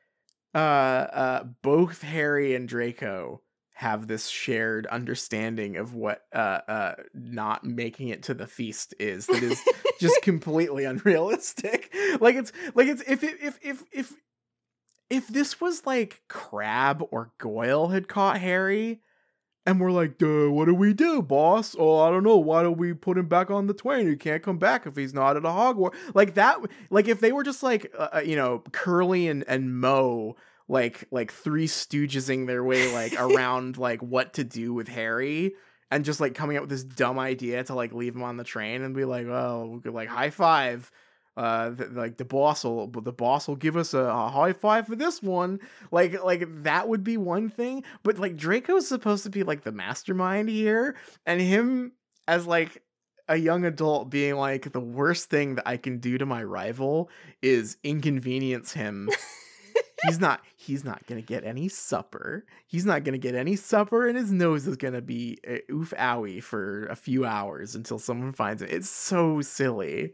uh 0.55 0.57
uh 0.57 1.43
both 1.61 2.01
Harry 2.01 2.55
and 2.55 2.67
Draco 2.67 3.43
have 3.73 4.07
this 4.07 4.27
shared 4.27 4.87
understanding 4.87 5.77
of 5.77 5.93
what 5.93 6.23
uh 6.33 6.61
uh 6.67 6.95
not 7.13 7.63
making 7.63 8.07
it 8.07 8.23
to 8.23 8.33
the 8.33 8.47
feast 8.47 8.95
is 8.97 9.27
that 9.27 9.43
is 9.43 9.61
just 9.99 10.23
completely 10.23 10.85
unrealistic. 10.85 11.93
Like 12.19 12.35
it's 12.35 12.51
like 12.75 12.87
it's 12.87 13.01
if 13.03 13.23
it, 13.23 13.37
if 13.41 13.59
if 13.63 13.83
if 13.91 14.13
if 15.11 15.27
this 15.27 15.59
was 15.59 15.85
like 15.85 16.21
Crabbe 16.29 17.03
or 17.11 17.31
Goyle 17.37 17.89
had 17.89 18.07
caught 18.07 18.39
Harry 18.39 19.01
and 19.65 19.79
we're 19.79 19.91
like, 19.91 20.17
Duh, 20.17 20.49
what 20.49 20.65
do 20.65 20.73
we 20.73 20.93
do, 20.93 21.21
boss? 21.21 21.75
Oh, 21.77 21.99
I 21.99 22.09
don't 22.09 22.23
know. 22.23 22.37
Why 22.37 22.63
don't 22.63 22.77
we 22.77 22.93
put 22.93 23.17
him 23.17 23.27
back 23.27 23.51
on 23.51 23.67
the 23.67 23.73
train? 23.73 24.07
He 24.07 24.15
can't 24.15 24.41
come 24.41 24.57
back 24.57 24.87
if 24.87 24.95
he's 24.95 25.13
not 25.13 25.35
at 25.35 25.43
a 25.43 25.49
Hogwarts. 25.49 25.95
Like 26.15 26.35
that. 26.35 26.59
Like 26.89 27.09
if 27.09 27.19
they 27.19 27.33
were 27.33 27.43
just 27.43 27.61
like, 27.61 27.93
uh, 27.97 28.07
uh, 28.15 28.21
you 28.21 28.37
know, 28.37 28.63
Curly 28.71 29.27
and 29.27 29.43
and 29.49 29.77
Moe, 29.77 30.37
like 30.69 31.05
like 31.11 31.31
three 31.31 31.67
stoogesing 31.67 32.47
their 32.47 32.63
way 32.63 32.91
like 32.93 33.13
around 33.19 33.77
like 33.77 34.01
what 34.01 34.33
to 34.35 34.45
do 34.45 34.73
with 34.73 34.87
Harry. 34.87 35.53
And 35.91 36.05
just 36.05 36.21
like 36.21 36.35
coming 36.35 36.55
up 36.55 36.61
with 36.61 36.69
this 36.69 36.85
dumb 36.85 37.19
idea 37.19 37.65
to 37.65 37.75
like 37.75 37.91
leave 37.91 38.15
him 38.15 38.23
on 38.23 38.37
the 38.37 38.45
train 38.45 38.81
and 38.81 38.95
be 38.95 39.03
like, 39.03 39.27
oh, 39.27 39.71
we 39.73 39.81
could 39.81 39.93
like 39.93 40.07
high 40.07 40.29
five. 40.29 40.89
Uh, 41.37 41.73
th- 41.73 41.91
like 41.91 42.17
the 42.17 42.25
boss 42.25 42.63
will, 42.63 42.87
the 42.87 43.13
boss 43.13 43.47
will 43.47 43.55
give 43.55 43.77
us 43.77 43.93
a, 43.93 43.99
a 43.99 44.29
high 44.29 44.53
five 44.53 44.87
for 44.87 44.95
this 44.95 45.21
one. 45.21 45.59
Like, 45.91 46.23
like 46.23 46.43
that 46.63 46.87
would 46.89 47.03
be 47.03 47.17
one 47.17 47.49
thing. 47.49 47.83
But 48.03 48.19
like 48.19 48.35
Draco's 48.35 48.87
supposed 48.87 49.23
to 49.23 49.29
be 49.29 49.43
like 49.43 49.63
the 49.63 49.71
mastermind 49.71 50.49
here, 50.49 50.95
and 51.25 51.39
him 51.39 51.93
as 52.27 52.45
like 52.45 52.81
a 53.27 53.37
young 53.37 53.63
adult 53.63 54.09
being 54.09 54.35
like 54.35 54.71
the 54.73 54.79
worst 54.81 55.29
thing 55.29 55.55
that 55.55 55.67
I 55.67 55.77
can 55.77 55.99
do 55.99 56.17
to 56.17 56.25
my 56.25 56.43
rival 56.43 57.09
is 57.41 57.77
inconvenience 57.83 58.73
him. 58.73 59.09
he's 60.05 60.19
not 60.19 60.41
he's 60.55 60.83
not 60.83 61.05
gonna 61.07 61.21
get 61.21 61.43
any 61.43 61.67
supper. 61.67 62.45
He's 62.67 62.85
not 62.85 63.03
gonna 63.03 63.17
get 63.17 63.35
any 63.35 63.55
supper, 63.55 64.07
and 64.07 64.17
his 64.17 64.31
nose 64.31 64.67
is 64.67 64.75
gonna 64.77 65.01
be 65.01 65.39
uh, 65.47 65.57
oof 65.71 65.93
owie 65.97 66.43
for 66.43 66.87
a 66.87 66.95
few 66.95 67.25
hours 67.25 67.75
until 67.75 67.99
someone 67.99 68.33
finds 68.33 68.61
it. 68.61 68.71
It's 68.71 68.89
so 68.89 69.41
silly. 69.41 70.13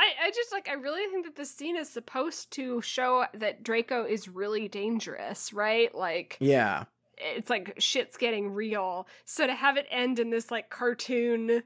I, 0.00 0.28
I 0.28 0.30
just 0.30 0.50
like 0.50 0.68
I 0.68 0.72
really 0.74 1.06
think 1.10 1.26
that 1.26 1.36
this 1.36 1.50
scene 1.54 1.76
is 1.76 1.88
supposed 1.90 2.50
to 2.52 2.80
show 2.80 3.26
that 3.34 3.62
Draco 3.62 4.04
is 4.04 4.28
really 4.28 4.66
dangerous, 4.66 5.52
right? 5.52 5.94
Like 5.94 6.38
Yeah. 6.40 6.84
it's 7.18 7.50
like 7.50 7.74
shit's 7.78 8.16
getting 8.16 8.50
real. 8.52 9.06
So 9.26 9.46
to 9.46 9.54
have 9.54 9.76
it 9.76 9.86
end 9.90 10.18
in 10.18 10.30
this 10.30 10.50
like 10.50 10.70
cartoon 10.70 11.62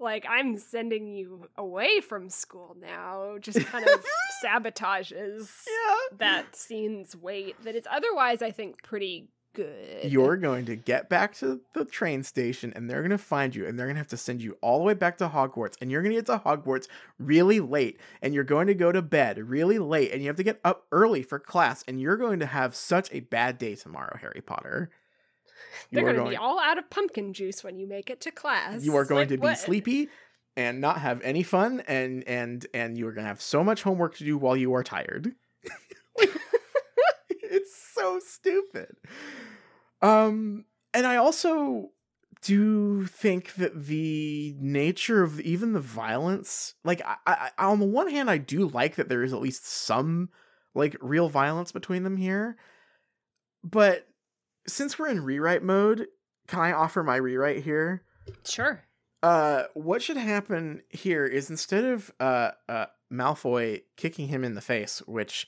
like 0.00 0.24
I'm 0.28 0.56
sending 0.58 1.06
you 1.08 1.48
away 1.56 2.00
from 2.00 2.28
school 2.30 2.74
now 2.80 3.36
just 3.38 3.60
kind 3.66 3.86
of 3.86 4.04
sabotages 4.44 5.50
Yeah. 5.68 6.16
that 6.18 6.56
scene's 6.56 7.14
weight 7.14 7.54
that 7.64 7.76
it's 7.76 7.86
otherwise 7.90 8.42
I 8.42 8.50
think 8.50 8.82
pretty 8.82 9.28
good. 9.54 10.04
You're 10.10 10.36
going 10.36 10.64
to 10.66 10.76
get 10.76 11.08
back 11.08 11.34
to 11.36 11.60
the 11.74 11.84
train 11.84 12.22
station 12.22 12.72
and 12.76 12.88
they're 12.88 13.00
going 13.00 13.10
to 13.10 13.18
find 13.18 13.54
you 13.54 13.66
and 13.66 13.78
they're 13.78 13.86
going 13.86 13.96
to 13.96 14.00
have 14.00 14.08
to 14.08 14.16
send 14.16 14.42
you 14.42 14.56
all 14.60 14.78
the 14.78 14.84
way 14.84 14.94
back 14.94 15.18
to 15.18 15.28
Hogwarts 15.28 15.76
and 15.80 15.90
you're 15.90 16.02
going 16.02 16.14
to 16.14 16.18
get 16.18 16.26
to 16.26 16.38
Hogwarts 16.38 16.86
really 17.18 17.60
late 17.60 17.98
and 18.22 18.32
you're 18.34 18.44
going 18.44 18.66
to 18.68 18.74
go 18.74 18.92
to 18.92 19.02
bed 19.02 19.38
really 19.38 19.78
late 19.78 20.12
and 20.12 20.22
you 20.22 20.28
have 20.28 20.36
to 20.36 20.42
get 20.42 20.60
up 20.64 20.86
early 20.92 21.22
for 21.22 21.38
class 21.38 21.84
and 21.88 22.00
you're 22.00 22.16
going 22.16 22.38
to 22.40 22.46
have 22.46 22.74
such 22.74 23.08
a 23.12 23.20
bad 23.20 23.58
day 23.58 23.74
tomorrow, 23.74 24.16
Harry 24.20 24.40
Potter. 24.44 24.90
They're 25.90 26.02
You 26.02 26.08
are 26.08 26.12
going 26.14 26.24
to 26.26 26.30
be 26.30 26.36
all 26.36 26.58
out 26.60 26.78
of 26.78 26.88
pumpkin 26.90 27.32
juice 27.32 27.62
when 27.64 27.78
you 27.78 27.86
make 27.86 28.10
it 28.10 28.20
to 28.22 28.30
class. 28.30 28.82
you 28.82 28.96
are 28.96 29.04
going 29.04 29.20
Like, 29.22 29.28
to 29.28 29.36
be 29.36 29.42
what- 29.42 29.58
sleepy 29.58 30.08
and 30.56 30.80
not 30.80 31.00
have 31.00 31.22
any 31.22 31.42
fun 31.44 31.80
and 31.86 32.24
and 32.26 32.66
and 32.74 32.98
you 32.98 33.06
are 33.06 33.12
going 33.12 33.22
to 33.24 33.28
have 33.28 33.40
so 33.40 33.62
much 33.62 33.82
homework 33.82 34.16
to 34.16 34.24
do 34.24 34.36
while 34.36 34.56
you 34.56 34.74
are 34.74 34.82
tired. 34.82 35.32
it's 37.50 37.76
so 37.94 38.20
stupid. 38.20 38.96
Um 40.02 40.64
and 40.94 41.06
I 41.06 41.16
also 41.16 41.90
do 42.42 43.04
think 43.06 43.54
that 43.56 43.84
the 43.84 44.56
nature 44.58 45.22
of 45.22 45.40
even 45.40 45.74
the 45.74 45.80
violence 45.80 46.74
like 46.84 47.02
I, 47.04 47.50
I 47.58 47.66
on 47.66 47.80
the 47.80 47.86
one 47.86 48.08
hand 48.08 48.30
I 48.30 48.38
do 48.38 48.66
like 48.66 48.96
that 48.96 49.08
there 49.08 49.22
is 49.22 49.34
at 49.34 49.42
least 49.42 49.66
some 49.66 50.30
like 50.74 50.96
real 51.00 51.28
violence 51.28 51.72
between 51.72 52.02
them 52.02 52.16
here. 52.16 52.56
But 53.62 54.06
since 54.66 54.98
we're 54.98 55.08
in 55.08 55.24
rewrite 55.24 55.62
mode, 55.62 56.06
can 56.46 56.60
I 56.60 56.72
offer 56.72 57.02
my 57.02 57.16
rewrite 57.16 57.62
here? 57.62 58.04
Sure. 58.44 58.82
Uh, 59.22 59.64
what 59.74 60.02
should 60.02 60.16
happen 60.16 60.82
here 60.88 61.26
is 61.26 61.50
instead 61.50 61.84
of 61.84 62.10
uh, 62.20 62.52
uh, 62.68 62.86
Malfoy 63.12 63.82
kicking 63.96 64.28
him 64.28 64.44
in 64.44 64.54
the 64.54 64.60
face, 64.60 65.02
which 65.06 65.46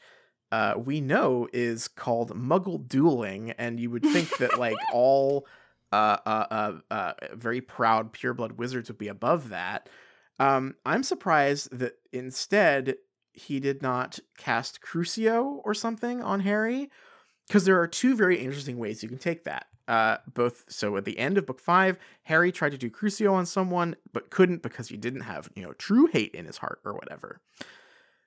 uh, 0.52 0.74
we 0.76 1.00
know 1.00 1.48
is 1.52 1.88
called 1.88 2.36
Muggle 2.36 2.86
dueling, 2.86 3.52
and 3.52 3.80
you 3.80 3.90
would 3.90 4.04
think 4.04 4.36
that 4.36 4.58
like 4.58 4.76
all 4.92 5.46
uh, 5.90 6.18
uh, 6.26 6.46
uh, 6.50 6.72
uh, 6.90 7.12
very 7.32 7.60
proud 7.60 8.12
pureblood 8.12 8.52
wizards 8.52 8.88
would 8.88 8.98
be 8.98 9.08
above 9.08 9.48
that. 9.48 9.88
Um, 10.38 10.74
I'm 10.84 11.02
surprised 11.02 11.76
that 11.76 11.98
instead 12.12 12.96
he 13.32 13.60
did 13.60 13.80
not 13.80 14.18
cast 14.36 14.82
Crucio 14.82 15.60
or 15.64 15.72
something 15.72 16.22
on 16.22 16.40
Harry, 16.40 16.90
because 17.46 17.64
there 17.64 17.80
are 17.80 17.86
two 17.86 18.14
very 18.14 18.38
interesting 18.38 18.78
ways 18.78 19.02
you 19.02 19.08
can 19.08 19.18
take 19.18 19.44
that. 19.44 19.66
Uh, 19.88 20.18
both 20.32 20.64
so 20.68 20.96
at 20.96 21.04
the 21.04 21.18
end 21.18 21.38
of 21.38 21.46
book 21.46 21.60
five, 21.60 21.98
Harry 22.24 22.52
tried 22.52 22.72
to 22.72 22.78
do 22.78 22.90
Crucio 22.90 23.32
on 23.32 23.46
someone, 23.46 23.96
but 24.12 24.30
couldn't 24.30 24.62
because 24.62 24.88
he 24.88 24.96
didn't 24.96 25.22
have, 25.22 25.50
you 25.54 25.62
know, 25.62 25.72
true 25.72 26.06
hate 26.06 26.34
in 26.34 26.44
his 26.44 26.58
heart 26.58 26.80
or 26.84 26.92
whatever. 26.92 27.40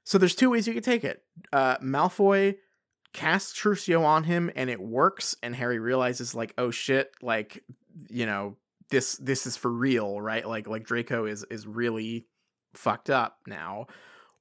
So 0.05 0.17
there's 0.17 0.35
two 0.35 0.51
ways 0.51 0.67
you 0.67 0.73
could 0.73 0.83
take 0.83 1.03
it. 1.03 1.23
Uh, 1.51 1.77
Malfoy 1.79 2.55
casts 3.11 3.59
Crucio 3.59 4.03
on 4.03 4.23
him 4.23 4.51
and 4.55 4.69
it 4.69 4.79
works, 4.79 5.35
and 5.43 5.55
Harry 5.55 5.79
realizes 5.79 6.35
like, 6.35 6.53
oh 6.57 6.71
shit, 6.71 7.11
like, 7.21 7.63
you 8.09 8.25
know, 8.25 8.55
this 8.89 9.17
this 9.17 9.47
is 9.47 9.57
for 9.57 9.71
real, 9.71 10.21
right? 10.21 10.47
Like 10.47 10.67
like 10.67 10.85
Draco 10.85 11.25
is 11.25 11.43
is 11.49 11.65
really 11.65 12.27
fucked 12.73 13.09
up 13.09 13.39
now. 13.47 13.87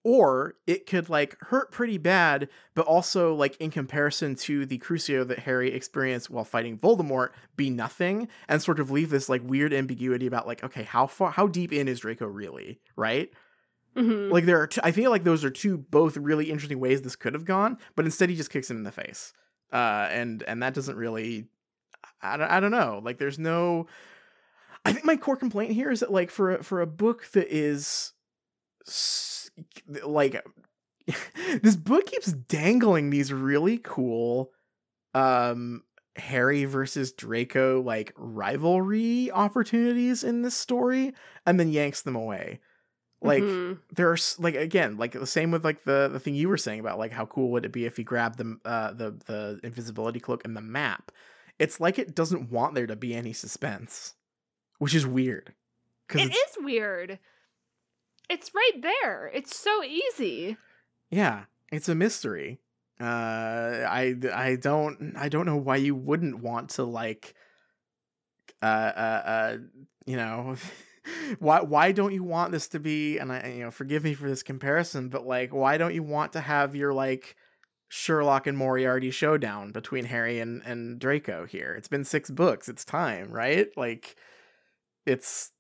Or 0.07 0.57
it 0.67 0.85
could 0.85 1.09
like 1.09 1.35
hurt 1.41 1.73
pretty 1.73 1.97
bad, 1.97 2.51
but 2.75 2.85
also 2.85 3.35
like 3.35 3.57
in 3.57 3.71
comparison 3.71 4.35
to 4.35 4.67
the 4.67 4.77
Crucio 4.79 5.27
that 5.27 5.39
Harry 5.39 5.73
experienced 5.73 6.29
while 6.29 6.45
fighting 6.45 6.77
Voldemort, 6.77 7.31
be 7.57 7.71
nothing 7.71 8.29
and 8.47 8.61
sort 8.61 8.81
of 8.81 8.91
leave 8.91 9.09
this 9.09 9.31
like 9.31 9.41
weird 9.43 9.73
ambiguity 9.73 10.27
about 10.27 10.47
like, 10.47 10.63
okay, 10.63 10.83
how 10.83 11.07
far 11.07 11.31
how 11.31 11.47
deep 11.47 11.73
in 11.73 11.89
is 11.89 12.01
Draco 12.01 12.27
really, 12.27 12.81
right? 12.97 13.33
Mhm. 13.97 14.31
Like 14.33 14.45
there 14.45 14.61
are, 14.61 14.67
two, 14.67 14.81
I 14.83 14.91
feel 14.93 15.11
like 15.11 15.25
those 15.25 15.45
are 15.45 15.51
two 15.51 15.79
both 15.79 16.17
really 16.17 16.51
interesting 16.51 16.81
ways 16.81 17.03
this 17.03 17.17
could 17.17 17.35
have 17.35 17.45
gone, 17.45 17.79
but 17.95 18.05
instead 18.05 18.29
he 18.29 18.37
just 18.37 18.51
kicks 18.51 18.71
him 18.71 18.77
in 18.77 18.83
the 18.83 18.93
face, 18.93 19.33
uh, 19.73 20.09
and 20.11 20.43
and 20.45 20.63
that 20.63 20.75
doesn't 20.75 20.97
really, 20.97 21.47
I 22.23 22.37
don't, 22.37 22.51
I 22.51 22.61
don't 22.61 22.73
know. 22.73 23.01
Like 23.05 23.19
there's 23.19 23.39
no, 23.39 23.87
I 24.85 24.93
think 24.93 25.05
my 25.05 25.17
core 25.17 25.37
complaint 25.37 25.73
here 25.73 25.91
is 25.91 26.01
that 26.01 26.13
like 26.13 26.31
for 26.31 26.57
a, 26.57 26.63
for 26.63 26.81
a 26.81 26.87
book 26.87 27.27
that 27.33 27.49
is 27.55 28.13
like 30.05 30.45
this 31.63 31.77
book 31.77 32.07
keeps 32.07 32.33
dangling 32.33 33.11
these 33.11 33.33
really 33.33 33.79
cool 33.83 34.51
um 35.15 35.83
Harry 36.17 36.65
versus 36.65 37.13
Draco 37.13 37.83
like 37.83 38.13
rivalry 38.17 39.31
opportunities 39.33 40.25
in 40.25 40.43
this 40.43 40.57
story 40.57 41.13
and 41.47 41.59
then 41.59 41.71
yanks 41.71 42.03
them 42.03 42.17
away. 42.17 42.61
Like 43.25 43.43
Mhm. 43.43 43.79
there's 43.97 44.39
like 44.39 44.55
again 44.55 44.99
like 44.99 45.13
the 45.13 45.27
same 45.27 45.51
with 45.51 45.65
like 45.65 45.85
the 45.85 46.09
the 46.13 46.21
thing 46.21 46.35
you 46.35 46.49
were 46.49 46.59
saying 46.59 46.79
about 46.81 46.99
like 46.99 47.11
how 47.11 47.25
cool 47.25 47.51
would 47.53 47.65
it 47.65 47.73
be 47.73 47.87
if 47.87 47.97
he 47.97 48.05
grabbed 48.05 48.37
the 48.39 48.59
uh 48.67 48.93
the 48.93 49.13
the 49.27 49.61
invisibility 49.65 50.21
cloak 50.21 50.45
and 50.45 50.55
the 50.57 50.61
map. 50.61 51.11
It's 51.59 51.81
like 51.81 51.99
it 51.99 52.15
doesn't 52.15 52.51
want 52.51 52.75
there 52.75 52.87
to 52.87 52.97
be 52.97 53.15
any 53.15 53.33
suspense, 53.33 54.15
which 54.79 54.95
is 54.95 55.07
weird. 55.07 55.55
It's- 56.13 56.57
weird. 56.61 57.19
It's 58.29 58.53
right 58.55 58.83
there. 58.83 59.29
It's 59.35 59.57
so 59.57 59.83
easy. 59.83 60.57
Yeah, 61.11 61.45
it's 61.73 61.89
a 61.89 61.95
mystery. 61.95 62.61
Uh, 63.01 63.05
I 63.89 64.15
I 64.33 64.57
don't 64.57 65.15
I 65.17 65.29
don't 65.29 65.47
know 65.47 65.57
why 65.57 65.77
you 65.77 65.95
wouldn't 65.95 66.41
want 66.43 66.71
to 66.71 66.85
like, 66.85 67.35
uh 68.63 68.67
uh, 68.67 69.23
uh 69.27 69.57
you 70.07 70.17
know, 70.17 70.57
why 71.39 71.61
why 71.61 71.93
don't 71.93 72.13
you 72.13 72.23
want 72.23 72.53
this 72.53 72.69
to 72.69 72.81
be? 72.81 73.19
And 73.19 73.33
I 73.33 73.55
you 73.57 73.65
know 73.65 73.71
forgive 73.71 74.05
me 74.05 74.15
for 74.15 74.29
this 74.29 74.43
comparison, 74.43 75.09
but 75.09 75.27
like 75.27 75.53
why 75.53 75.79
don't 75.79 75.95
you 75.95 76.03
want 76.03 76.33
to 76.33 76.41
have 76.41 76.75
your 76.75 76.93
like 76.93 77.37
Sherlock 77.89 78.47
and 78.47 78.57
Moriarty 78.57 79.11
showdown 79.11 79.73
between 79.73 80.07
Harry 80.07 80.41
and 80.41 80.63
and 80.65 80.99
Draco 80.99 81.47
here? 81.47 81.75
It's 81.75 81.89
been 81.89 82.05
six 82.05 82.31
books. 82.31 82.69
It's 82.69 82.85
time, 82.85 83.31
right? 83.31 83.69
Like, 83.77 84.17
it's 85.07 85.53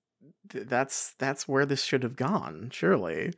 that's 0.53 1.15
that's 1.19 1.47
where 1.47 1.67
this 1.67 1.85
should 1.85 2.03
have 2.03 2.17
gone. 2.17 2.71
Surely. 2.73 3.33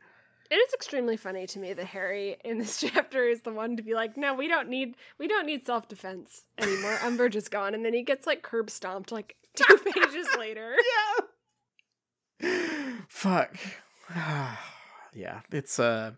It 0.49 0.55
is 0.55 0.73
extremely 0.73 1.17
funny 1.17 1.45
to 1.45 1.59
me 1.59 1.73
that 1.73 1.85
Harry 1.87 2.37
in 2.45 2.57
this 2.57 2.79
chapter 2.91 3.27
is 3.27 3.41
the 3.41 3.51
one 3.51 3.75
to 3.77 3.83
be 3.83 3.93
like, 3.93 4.15
"No, 4.17 4.33
we 4.33 4.47
don't 4.47 4.69
need 4.69 4.95
we 5.19 5.27
don't 5.27 5.45
need 5.45 5.65
self 5.65 5.87
defense 5.87 6.45
anymore. 6.57 6.95
Umbridge 7.01 7.35
is 7.35 7.49
gone," 7.49 7.73
and 7.73 7.83
then 7.83 7.93
he 7.93 8.03
gets 8.03 8.25
like 8.25 8.43
curb 8.43 8.69
stomped 8.69 9.11
like 9.11 9.35
two 9.55 9.77
pages 9.77 10.27
later. 10.37 10.75
yeah. 11.19 11.25
Fuck. 13.07 13.57
yeah, 15.13 15.41
it's 15.51 15.79
uh 15.79 16.11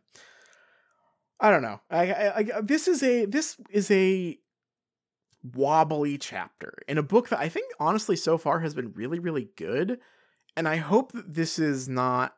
I 1.39 1.51
don't 1.51 1.61
know. 1.61 1.79
I, 1.89 2.11
I, 2.11 2.37
I 2.37 2.61
this 2.61 2.87
is 2.87 3.01
a 3.03 3.25
this 3.25 3.57
is 3.69 3.89
a 3.91 4.37
wobbly 5.55 6.17
chapter 6.17 6.79
in 6.87 6.97
a 6.97 7.03
book 7.03 7.29
that 7.29 7.39
I 7.39 7.47
think 7.47 7.71
honestly 7.79 8.17
so 8.17 8.37
far 8.37 8.59
has 8.59 8.73
been 8.73 8.91
really 8.93 9.19
really 9.19 9.49
good 9.55 9.99
and 10.57 10.67
I 10.67 10.75
hope 10.75 11.13
that 11.13 11.33
this 11.33 11.59
is 11.59 11.87
not 11.87 12.35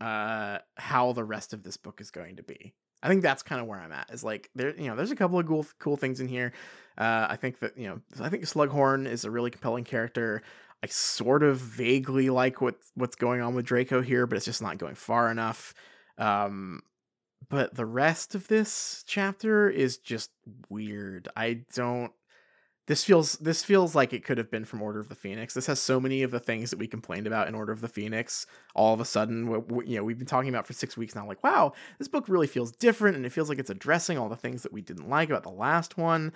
uh 0.00 0.58
how 0.76 1.12
the 1.12 1.24
rest 1.24 1.52
of 1.52 1.62
this 1.62 1.76
book 1.76 2.00
is 2.00 2.10
going 2.10 2.36
to 2.36 2.42
be. 2.42 2.74
I 3.02 3.08
think 3.08 3.22
that's 3.22 3.42
kind 3.42 3.60
of 3.60 3.66
where 3.66 3.78
I'm 3.78 3.92
at. 3.92 4.10
Is 4.10 4.24
like 4.24 4.50
there, 4.54 4.74
you 4.78 4.88
know, 4.88 4.96
there's 4.96 5.10
a 5.10 5.16
couple 5.16 5.38
of 5.38 5.46
cool 5.46 5.66
cool 5.78 5.96
things 5.96 6.20
in 6.20 6.28
here. 6.28 6.52
Uh, 6.98 7.26
I 7.30 7.36
think 7.36 7.60
that 7.60 7.76
you 7.78 7.88
know, 7.88 8.00
I 8.20 8.28
think 8.28 8.44
Slughorn 8.44 9.06
is 9.06 9.24
a 9.24 9.30
really 9.30 9.50
compelling 9.50 9.84
character. 9.84 10.42
I 10.82 10.86
sort 10.86 11.42
of 11.42 11.58
vaguely 11.58 12.30
like 12.30 12.60
what 12.60 12.76
what's 12.94 13.16
going 13.16 13.40
on 13.40 13.54
with 13.54 13.66
Draco 13.66 14.00
here, 14.00 14.26
but 14.26 14.36
it's 14.36 14.46
just 14.46 14.62
not 14.62 14.78
going 14.78 14.94
far 14.94 15.30
enough. 15.30 15.74
Um, 16.16 16.82
but 17.48 17.74
the 17.74 17.86
rest 17.86 18.34
of 18.34 18.48
this 18.48 19.04
chapter 19.06 19.68
is 19.68 19.98
just 19.98 20.30
weird. 20.68 21.28
I 21.36 21.62
don't. 21.74 22.12
This 22.86 23.04
feels 23.04 23.34
this 23.34 23.62
feels 23.62 23.94
like 23.94 24.12
it 24.12 24.24
could 24.24 24.38
have 24.38 24.50
been 24.50 24.64
from 24.64 24.82
Order 24.82 25.00
of 25.00 25.08
the 25.08 25.14
Phoenix. 25.14 25.54
This 25.54 25.66
has 25.66 25.80
so 25.80 26.00
many 26.00 26.22
of 26.22 26.30
the 26.30 26.40
things 26.40 26.70
that 26.70 26.78
we 26.78 26.86
complained 26.86 27.26
about 27.26 27.46
in 27.46 27.54
Order 27.54 27.72
of 27.72 27.82
the 27.82 27.88
Phoenix. 27.88 28.46
All 28.74 28.94
of 28.94 29.00
a 29.00 29.04
sudden, 29.04 29.44
w- 29.44 29.62
w- 29.62 29.88
you 29.88 29.96
know, 29.96 30.04
we've 30.04 30.18
been 30.18 30.26
talking 30.26 30.48
about 30.48 30.66
for 30.66 30.72
six 30.72 30.96
weeks 30.96 31.14
now. 31.14 31.26
Like, 31.26 31.44
wow, 31.44 31.72
this 31.98 32.08
book 32.08 32.28
really 32.28 32.48
feels 32.48 32.72
different, 32.72 33.16
and 33.16 33.24
it 33.24 33.32
feels 33.32 33.48
like 33.48 33.58
it's 33.58 33.70
addressing 33.70 34.18
all 34.18 34.28
the 34.28 34.36
things 34.36 34.62
that 34.62 34.72
we 34.72 34.80
didn't 34.80 35.08
like 35.08 35.30
about 35.30 35.44
the 35.44 35.50
last 35.50 35.98
one. 35.98 36.32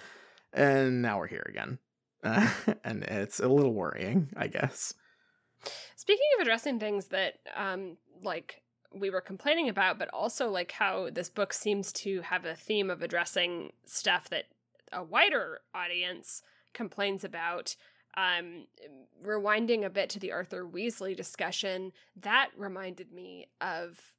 And 0.53 1.03
now 1.03 1.19
we're 1.19 1.27
here 1.27 1.47
again, 1.49 1.79
uh, 2.25 2.49
and 2.85 3.05
it's 3.05 3.41
a 3.41 3.49
little 3.49 3.73
worrying, 3.73 4.31
I 4.37 4.49
guess. 4.49 4.95
Speaking 5.97 6.27
of 6.37 6.43
addressing 6.43 6.79
things 6.79 7.07
that 7.07 7.35
um 7.57 7.97
like 8.23 8.63
we 8.95 9.11
were 9.11 9.21
complaining 9.21 9.69
about, 9.69 9.99
but 9.99 10.09
also 10.13 10.49
like 10.49 10.73
how 10.73 11.11
this 11.11 11.29
book 11.29 11.53
seems 11.53 11.93
to 11.93 12.21
have 12.23 12.45
a 12.45 12.55
theme 12.55 12.91
of 12.91 13.03
addressing 13.03 13.73
stuff 13.85 14.29
that 14.31 14.45
a 14.93 15.03
wider 15.03 15.61
audience 15.75 16.43
complains 16.73 17.25
about. 17.25 17.77
Um, 18.17 18.67
rewinding 19.25 19.85
a 19.85 19.91
bit 19.91 20.09
to 20.11 20.21
the 20.21 20.31
Arthur 20.31 20.65
Weasley 20.65 21.17
discussion, 21.17 21.91
that 22.15 22.51
reminded 22.57 23.11
me 23.13 23.49
of 23.61 24.15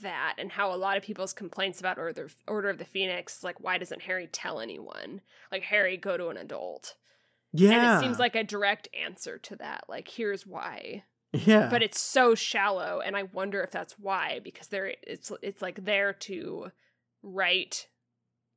that 0.00 0.36
and 0.38 0.50
how 0.50 0.72
a 0.72 0.76
lot 0.76 0.96
of 0.96 1.02
people's 1.02 1.34
complaints 1.34 1.78
about 1.78 1.98
Order, 1.98 2.30
Order 2.46 2.70
of 2.70 2.78
the 2.78 2.86
Phoenix, 2.86 3.44
like 3.44 3.60
why 3.60 3.76
doesn't 3.76 4.02
Harry 4.02 4.28
tell 4.28 4.60
anyone? 4.60 5.20
Like 5.50 5.64
Harry, 5.64 5.98
go 5.98 6.16
to 6.16 6.28
an 6.28 6.38
adult. 6.38 6.94
Yeah, 7.52 7.70
And 7.72 7.96
it 8.02 8.06
seems 8.06 8.18
like 8.18 8.34
a 8.34 8.44
direct 8.44 8.88
answer 8.98 9.38
to 9.38 9.56
that. 9.56 9.84
Like, 9.88 10.08
here's 10.08 10.46
why. 10.46 11.04
yeah, 11.32 11.68
But 11.70 11.82
it's 11.82 12.00
so 12.00 12.34
shallow, 12.34 13.00
and 13.04 13.16
I 13.16 13.24
wonder 13.24 13.62
if 13.62 13.70
that's 13.70 13.98
why, 13.98 14.40
because 14.42 14.68
there 14.68 14.94
it's 15.02 15.30
it's 15.42 15.62
like 15.62 15.84
there 15.84 16.12
to 16.14 16.70
write 17.22 17.88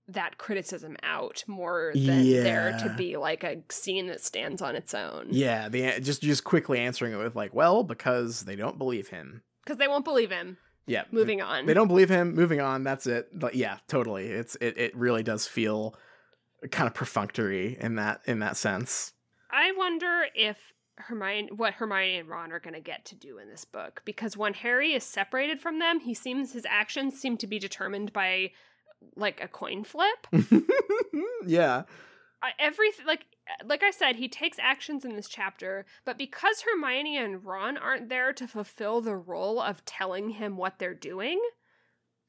that 0.07 0.37
criticism 0.37 0.95
out 1.01 1.43
more 1.47 1.91
than 1.95 2.23
there 2.29 2.77
to 2.79 2.93
be 2.95 3.17
like 3.17 3.43
a 3.43 3.57
scene 3.69 4.05
that 4.07 4.21
stands 4.21 4.61
on 4.61 4.75
its 4.75 4.93
own. 4.93 5.27
yeah. 5.31 5.67
The 5.67 5.99
just 5.99 6.21
just 6.21 6.43
quickly 6.43 6.79
answering 6.79 7.13
it 7.13 7.17
with 7.17 7.35
like, 7.35 7.53
well, 7.55 7.83
because 7.83 8.41
they 8.41 8.55
don't 8.55 8.77
believe 8.77 9.07
him. 9.07 9.41
Because 9.63 9.77
they 9.77 9.87
won't 9.87 10.05
believe 10.05 10.29
him. 10.29 10.57
Yeah, 10.87 11.05
Moving 11.09 11.41
on. 11.41 11.65
They 11.65 11.73
don't 11.73 11.87
believe 11.87 12.09
him. 12.09 12.35
Moving 12.35 12.61
on. 12.61 12.83
That's 12.83 13.07
it. 13.07 13.29
But 13.33 13.55
yeah, 13.55 13.79
totally. 13.87 14.27
It's 14.27 14.55
it. 14.61 14.77
It 14.77 14.95
really 14.95 15.23
does 15.23 15.47
feel 15.47 15.95
kind 16.71 16.87
of 16.87 16.93
perfunctory 16.93 17.77
in 17.79 17.95
that 17.95 18.21
in 18.25 18.39
that 18.39 18.57
sense. 18.57 19.13
I 19.51 19.71
wonder 19.77 20.25
if 20.35 20.57
Hermione, 20.97 21.49
what 21.55 21.73
Hermione 21.73 22.17
and 22.17 22.29
Ron 22.29 22.51
are 22.51 22.59
going 22.59 22.73
to 22.73 22.79
get 22.79 23.05
to 23.05 23.15
do 23.15 23.37
in 23.37 23.49
this 23.49 23.65
book, 23.65 24.01
because 24.05 24.37
when 24.37 24.53
Harry 24.53 24.93
is 24.93 25.03
separated 25.03 25.59
from 25.59 25.79
them, 25.79 25.99
he 25.99 26.13
seems 26.13 26.53
his 26.53 26.65
actions 26.67 27.19
seem 27.19 27.37
to 27.37 27.47
be 27.47 27.59
determined 27.59 28.13
by 28.13 28.51
like 29.15 29.41
a 29.41 29.47
coin 29.47 29.83
flip. 29.83 30.27
yeah. 31.45 31.83
I, 32.41 32.51
every 32.59 32.91
like 33.05 33.25
like 33.65 33.83
I 33.83 33.91
said, 33.91 34.15
he 34.15 34.27
takes 34.27 34.57
actions 34.59 35.05
in 35.05 35.15
this 35.15 35.27
chapter, 35.27 35.85
but 36.05 36.17
because 36.17 36.61
Hermione 36.61 37.17
and 37.17 37.43
Ron 37.43 37.77
aren't 37.77 38.09
there 38.09 38.33
to 38.33 38.47
fulfill 38.47 39.01
the 39.01 39.15
role 39.15 39.59
of 39.59 39.83
telling 39.85 40.29
him 40.29 40.57
what 40.57 40.79
they're 40.79 40.93
doing, 40.93 41.41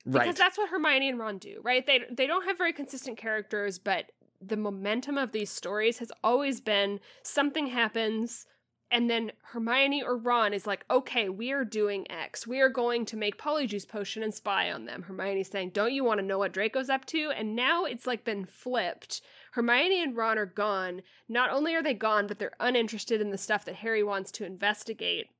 right. 0.05 0.23
because 0.23 0.37
that's 0.37 0.59
what 0.59 0.71
Hermione 0.71 1.09
and 1.09 1.19
Ron 1.19 1.39
do, 1.39 1.61
right? 1.63 1.87
They 1.87 2.01
they 2.11 2.27
don't 2.27 2.47
have 2.47 2.59
very 2.59 2.73
consistent 2.73 3.19
characters, 3.19 3.79
but 3.79 4.11
the 4.41 4.57
momentum 4.57 5.19
of 5.19 5.33
these 5.33 5.51
stories 5.51 5.99
has 5.99 6.13
always 6.23 6.61
been 6.61 7.01
something 7.23 7.69
happens 7.69 8.47
and 8.91 9.11
then 9.11 9.33
Hermione 9.43 10.03
or 10.03 10.17
Ron 10.17 10.53
is 10.53 10.67
like, 10.67 10.85
"Okay, 10.89 11.29
we 11.29 11.51
are 11.51 11.65
doing 11.65 12.09
X. 12.11 12.47
We 12.47 12.61
are 12.61 12.69
going 12.69 13.05
to 13.07 13.17
make 13.17 13.37
Polyjuice 13.37 13.89
potion 13.89 14.23
and 14.23 14.33
spy 14.33 14.71
on 14.71 14.85
them." 14.85 15.03
Hermione's 15.03 15.51
saying, 15.51 15.71
"Don't 15.71 15.93
you 15.93 16.05
want 16.05 16.21
to 16.21 16.27
know 16.27 16.39
what 16.39 16.53
Draco's 16.53 16.89
up 16.89 17.05
to?" 17.07 17.31
And 17.31 17.57
now 17.57 17.85
it's 17.85 18.07
like 18.07 18.25
been 18.25 18.45
flipped. 18.45 19.23
Hermione 19.53 20.03
and 20.03 20.17
Ron 20.17 20.39
are 20.39 20.47
gone. 20.47 21.03
Not 21.29 21.51
only 21.51 21.75
are 21.75 21.83
they 21.83 21.95
gone, 21.95 22.29
but 22.29 22.39
they're 22.39 22.55
uninterested 22.61 23.21
in 23.21 23.31
the 23.31 23.39
stuff 23.39 23.65
that 23.65 23.77
Harry 23.77 24.05
wants 24.05 24.31
to 24.33 24.45
investigate. 24.45 25.31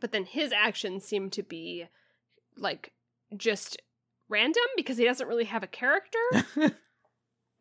But 0.00 0.12
then 0.12 0.24
his 0.24 0.50
actions 0.50 1.04
seem 1.04 1.28
to 1.30 1.42
be 1.42 1.88
like 2.56 2.92
just 3.36 3.80
random 4.28 4.64
because 4.76 4.96
he 4.96 5.04
doesn't 5.04 5.28
really 5.28 5.44
have 5.44 5.62
a 5.62 5.68
character. 5.68 6.18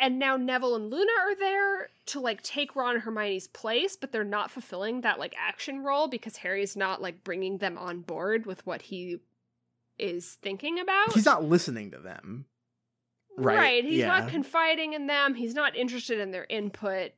and 0.01 0.19
now 0.19 0.35
Neville 0.35 0.75
and 0.75 0.89
Luna 0.89 1.11
are 1.21 1.35
there 1.35 1.89
to 2.07 2.19
like 2.19 2.41
take 2.41 2.75
Ron 2.75 2.95
and 2.95 3.03
Hermione's 3.03 3.47
place, 3.47 3.95
but 3.95 4.11
they're 4.11 4.23
not 4.23 4.51
fulfilling 4.51 5.01
that 5.01 5.19
like 5.19 5.33
action 5.37 5.83
role 5.83 6.07
because 6.07 6.37
Harry's 6.37 6.75
not 6.75 7.01
like 7.01 7.23
bringing 7.23 7.59
them 7.59 7.77
on 7.77 8.01
board 8.01 8.45
with 8.45 8.65
what 8.65 8.81
he 8.81 9.19
is 9.99 10.37
thinking 10.41 10.79
about. 10.79 11.13
He's 11.13 11.25
not 11.25 11.43
listening 11.45 11.91
to 11.91 11.99
them. 11.99 12.45
Right, 13.37 13.55
right. 13.57 13.83
He's 13.85 13.99
yeah. 13.99 14.07
not 14.07 14.29
confiding 14.29 14.93
in 14.93 15.07
them. 15.07 15.35
He's 15.35 15.53
not 15.53 15.75
interested 15.77 16.19
in 16.19 16.31
their 16.31 16.47
input. 16.49 17.11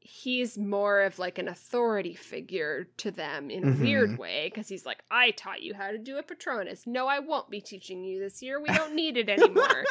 He's 0.00 0.56
more 0.56 1.02
of 1.02 1.18
like 1.18 1.38
an 1.38 1.46
authority 1.46 2.14
figure 2.14 2.88
to 2.96 3.10
them 3.10 3.50
in 3.50 3.64
a 3.64 3.72
Mhm. 3.72 3.80
weird 3.80 4.18
way 4.18 4.50
because 4.52 4.66
he's 4.68 4.86
like, 4.86 4.98
I 5.10 5.30
taught 5.32 5.62
you 5.62 5.74
how 5.74 5.90
to 5.90 5.98
do 5.98 6.16
a 6.16 6.22
Patronus. 6.22 6.86
No, 6.86 7.06
I 7.06 7.18
won't 7.18 7.50
be 7.50 7.60
teaching 7.60 8.02
you 8.02 8.18
this 8.18 8.42
year. 8.42 8.58
We 8.60 8.68
don't 8.68 8.94
need 8.94 9.18
it 9.18 9.28
anymore. 9.28 9.84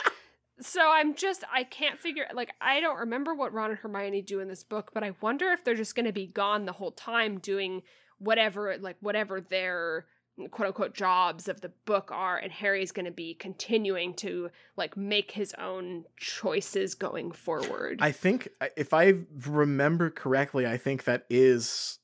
So 0.62 0.92
I'm 0.92 1.16
just, 1.16 1.44
I 1.54 1.64
can't 1.64 2.00
figure, 2.00 2.28
like, 2.34 2.52
I 2.62 2.80
don't 2.80 3.00
remember 3.00 3.34
what 3.34 3.54
Ron 3.54 3.72
and 3.72 3.80
Hermione 3.80 4.22
do 4.22 4.40
in 4.40 4.48
this 4.48 4.64
book, 4.64 4.92
but 4.94 5.04
I 5.04 5.14
wonder 5.22 5.52
if 5.52 5.64
they're 5.64 5.76
just 5.76 5.96
going 5.96 6.06
to 6.06 6.12
be 6.12 6.28
gone 6.28 6.66
the 6.66 6.72
whole 6.72 6.92
time 6.92 7.40
doing 7.40 7.82
whatever, 8.18 8.78
like, 8.80 8.98
whatever 9.00 9.42
their 9.42 10.06
quote 10.52 10.68
unquote 10.68 10.94
jobs 10.94 11.48
of 11.48 11.62
the 11.62 11.72
book 11.86 12.12
are 12.14 12.38
and 12.38 12.52
Harry's 12.52 12.92
going 12.92 13.06
to 13.06 13.12
be 13.12 13.34
continuing 13.34 14.14
to 14.14 14.50
like 14.78 14.96
make 14.96 15.32
his 15.32 15.54
own 15.56 16.06
choices 16.18 16.96
going 16.96 17.32
forward. 17.32 18.00
I 18.02 18.12
think 18.12 18.48
if 18.78 18.94
I 18.94 19.16
remember 19.48 20.10
correctly, 20.10 20.66
I 20.66 20.78
think 20.78 21.04
that 21.04 21.26
is 21.30 22.00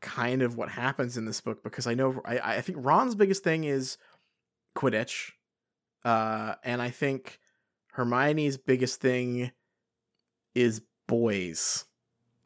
kind 0.00 0.42
of 0.42 0.56
what 0.56 0.68
happens 0.68 1.16
in 1.16 1.24
this 1.24 1.40
book 1.40 1.62
because 1.64 1.86
I 1.86 1.94
know 1.94 2.20
I, 2.24 2.38
I 2.38 2.60
think 2.60 2.78
Ron's 2.80 3.14
biggest 3.14 3.42
thing 3.42 3.64
is 3.64 3.98
Quidditch, 4.76 5.32
uh, 6.04 6.54
and 6.62 6.80
I 6.80 6.90
think 6.90 7.40
Hermione's 7.96 8.58
biggest 8.58 9.00
thing 9.00 9.52
is 10.54 10.82
boys. 11.06 11.84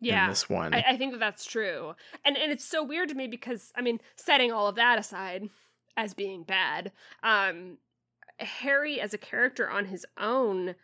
Yeah. 0.02 0.24
in 0.24 0.30
this 0.30 0.48
one. 0.48 0.72
I, 0.72 0.82
I 0.88 0.96
think 0.96 1.12
that 1.12 1.20
that's 1.20 1.44
true. 1.44 1.94
And 2.24 2.38
and 2.38 2.50
it's 2.50 2.64
so 2.64 2.82
weird 2.82 3.10
to 3.10 3.14
me 3.14 3.26
because 3.26 3.72
I 3.76 3.82
mean, 3.82 4.00
setting 4.16 4.50
all 4.50 4.66
of 4.66 4.76
that 4.76 4.98
aside 4.98 5.48
as 5.96 6.14
being 6.14 6.42
bad, 6.42 6.92
um 7.22 7.78
Harry 8.38 9.00
as 9.00 9.12
a 9.12 9.18
character 9.18 9.68
on 9.68 9.84
his 9.86 10.06
own, 10.18 10.74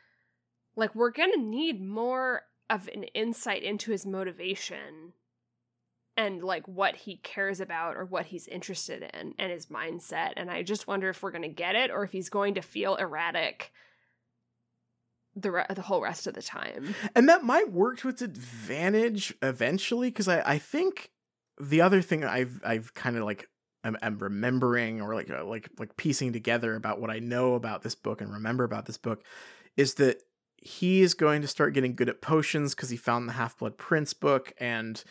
like 0.75 0.95
we're 0.95 1.11
going 1.11 1.33
to 1.33 1.41
need 1.41 1.81
more 1.81 2.43
of 2.69 2.89
an 2.89 3.05
insight 3.15 3.63
into 3.63 3.93
his 3.93 4.05
motivation 4.05 5.15
and 6.19 6.43
like 6.43 6.67
what 6.67 6.97
he 6.97 7.17
cares 7.17 7.61
about 7.61 7.97
or 7.97 8.05
what 8.05 8.27
he's 8.27 8.49
interested 8.49 9.03
in 9.15 9.35
and 9.39 9.53
his 9.53 9.67
mindset 9.67 10.33
and 10.37 10.51
I 10.51 10.63
just 10.63 10.87
wonder 10.87 11.09
if 11.09 11.23
we're 11.23 11.31
going 11.31 11.43
to 11.43 11.49
get 11.49 11.77
it 11.77 11.91
or 11.91 12.05
if 12.05 12.13
he's 12.13 12.29
going 12.29 12.55
to 12.55 12.63
feel 12.63 12.97
erratic 12.97 13.73
the 15.37 15.51
re- 15.51 15.67
the 15.71 15.83
whole 15.83 16.01
rest 16.01 16.27
of 16.27 16.35
the 16.35 16.43
time. 16.43 16.95
and 17.15 17.29
that 17.29 17.45
might 17.45 17.71
work 17.71 17.99
to 17.99 18.09
its 18.09 18.23
advantage 18.23 19.35
eventually 19.43 20.09
because 20.09 20.29
I, 20.29 20.41
I 20.41 20.59
think 20.59 21.11
the 21.61 21.83
other 21.83 22.03
thing 22.03 22.25
I've 22.25 22.61
I've 22.65 22.95
kind 22.95 23.17
of 23.17 23.25
like 23.25 23.49
I'm, 23.85 23.97
I'm 24.03 24.19
remembering 24.19 25.01
or 25.01 25.15
like 25.15 25.31
uh, 25.31 25.45
like 25.45 25.69
like 25.79 25.97
piecing 25.97 26.33
together 26.33 26.75
about 26.75 27.01
what 27.01 27.11
I 27.11 27.19
know 27.19 27.55
about 27.55 27.83
this 27.83 27.95
book 27.95 28.21
and 28.21 28.33
remember 28.33 28.65
about 28.65 28.87
this 28.87 28.99
book 28.99 29.23
is 29.77 29.95
that 29.95 30.23
he 30.57 31.03
is 31.03 31.15
going 31.15 31.43
to 31.43 31.49
start 31.49 31.75
getting 31.75 31.95
good 31.95 32.09
at 32.09 32.21
potions 32.21 32.75
because 32.75 32.91
he 32.91 32.97
found 32.97 33.29
the 33.29 33.35
Half 33.35 33.59
Blood 33.59 33.79
Prince 33.79 34.15
book 34.15 34.53
and 34.59 35.03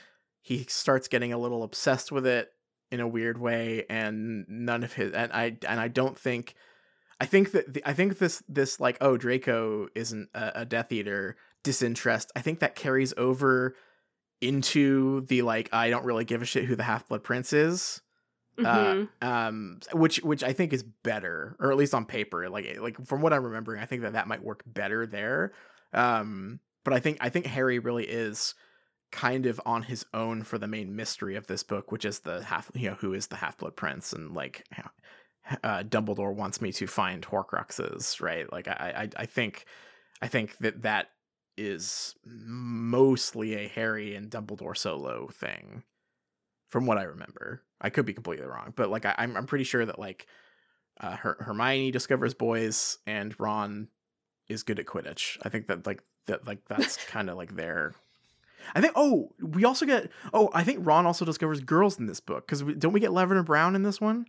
he 0.42 0.66
starts 0.68 1.08
getting 1.08 1.32
a 1.32 1.38
little 1.38 1.64
obsessed 1.64 2.12
with 2.12 2.26
it 2.26 2.52
in 2.92 3.00
a 3.00 3.08
weird 3.08 3.38
way 3.38 3.86
and 3.90 4.46
none 4.50 4.84
of 4.84 4.94
his 4.94 5.14
and 5.14 5.32
I 5.32 5.58
and 5.68 5.80
I 5.80 5.88
don't 5.88 6.18
think 6.18 6.56
I 7.20 7.26
think 7.26 7.52
that 7.52 7.74
the, 7.74 7.88
I 7.88 7.94
think 7.94 8.18
this 8.18 8.44
this 8.48 8.80
like 8.80 8.98
oh 9.02 9.18
Draco 9.18 9.88
isn't 9.96 10.30
a, 10.34 10.62
a 10.62 10.66
Death 10.66 10.92
Eater 10.92 11.38
disinterest. 11.64 12.32
I 12.36 12.42
think 12.42 12.60
that 12.60 12.76
carries 12.76 13.14
over 13.18 13.76
into 14.42 15.22
the 15.22 15.42
like 15.42 15.74
I 15.74 15.90
don't 15.90 16.06
really 16.06 16.26
give 16.26 16.42
a 16.42 16.46
shit 16.46 16.66
who 16.66 16.76
the 16.76 16.84
Half 16.84 17.08
Blood 17.08 17.24
Prince 17.24 17.54
is. 17.54 18.02
Mhm. 18.58 19.10
Uh, 19.22 19.26
um, 19.26 19.80
which 19.94 20.18
which 20.24 20.44
I 20.44 20.54
think 20.54 20.72
is 20.72 20.84
better, 20.84 21.58
or 21.60 21.72
at 21.72 21.78
least 21.78 21.94
on 21.94 22.06
paper. 22.06 22.50
Like 22.50 22.78
like 22.80 23.06
from 23.06 23.22
what 23.22 23.34
I'm 23.34 23.44
remembering, 23.44 23.82
I 23.82 23.86
think 23.86 24.04
that 24.04 24.14
that 24.14 24.28
might 24.28 24.44
work 24.44 24.64
better 24.66 25.06
there. 25.06 25.52
Um, 25.94 26.60
but 26.84 26.94
I 26.94 27.00
think 27.00 27.18
I 27.22 27.30
think 27.30 27.48
Harry 27.48 27.80
really 27.80 28.06
is 28.06 28.56
kind 29.12 29.46
of 29.46 29.62
on 29.66 29.84
his 29.84 30.06
own 30.14 30.44
for 30.44 30.58
the 30.58 30.68
main 30.68 30.96
mystery 30.96 31.36
of 31.36 31.48
this 31.48 31.64
book, 31.64 31.92
which 31.92 32.06
is 32.06 32.20
the 32.20 32.44
half 32.44 32.72
you 32.74 32.90
know 32.90 32.96
who 32.96 33.14
is 33.14 33.28
the 33.28 33.36
Half 33.36 33.58
Blood 33.58 33.76
Prince 33.76 34.14
and 34.14 34.34
like 34.34 34.66
uh, 35.64 35.84
Dumbledore 35.84 36.34
wants 36.34 36.62
me 36.62 36.72
to 36.74 36.88
find 36.88 37.24
Horcruxes, 37.24 38.22
right? 38.22 38.52
Like 38.52 38.68
I, 38.68 39.10
I, 39.18 39.22
I 39.24 39.26
think, 39.26 39.66
I 40.22 40.28
think 40.28 40.58
that 40.58 40.82
that 40.84 41.10
is 41.58 42.16
mostly 42.26 43.56
a 43.56 43.68
Harry 43.68 44.16
and 44.16 44.30
Dumbledore 44.30 44.78
solo 44.78 45.28
thing, 45.28 45.84
from 46.70 46.86
what 46.86 46.98
I 46.98 47.04
remember. 47.04 47.62
I 47.80 47.90
could 47.90 48.06
be 48.06 48.14
completely 48.14 48.46
wrong, 48.46 48.74
but 48.76 48.90
like 48.90 49.06
I, 49.06 49.16
I'm, 49.18 49.38
I'm 49.38 49.46
pretty 49.46 49.66
sure 49.66 49.86
that 49.86 50.00
like 50.00 50.28
uh, 51.00 51.16
Her- 51.16 51.38
Hermione 51.40 51.92
discovers 51.92 52.34
boys 52.34 52.98
and 53.06 53.38
Ron 53.40 53.90
is 54.48 54.64
good 54.64 54.80
at 54.80 54.86
Quidditch. 54.86 55.38
I 55.44 55.50
think 55.50 55.68
that 55.68 55.86
like 55.86 56.02
that 56.28 56.48
like 56.48 56.66
that's 56.68 56.98
kind 57.08 57.30
of 57.30 57.38
like 57.38 57.56
their. 57.56 57.94
I 58.74 58.82
think. 58.82 58.94
Oh, 58.96 59.34
we 59.40 59.64
also 59.64 59.86
get. 59.86 60.10
Oh, 60.34 60.50
I 60.54 60.64
think 60.64 60.80
Ron 60.82 61.06
also 61.06 61.26
discovers 61.26 61.60
girls 61.60 62.00
in 62.00 62.08
this 62.08 62.20
book 62.20 62.48
because 62.48 62.62
don't 62.80 62.94
we 62.94 63.00
get 63.00 63.12
Lavender 63.12 63.44
Brown 63.44 63.76
in 63.76 63.84
this 63.84 64.02
one? 64.02 64.26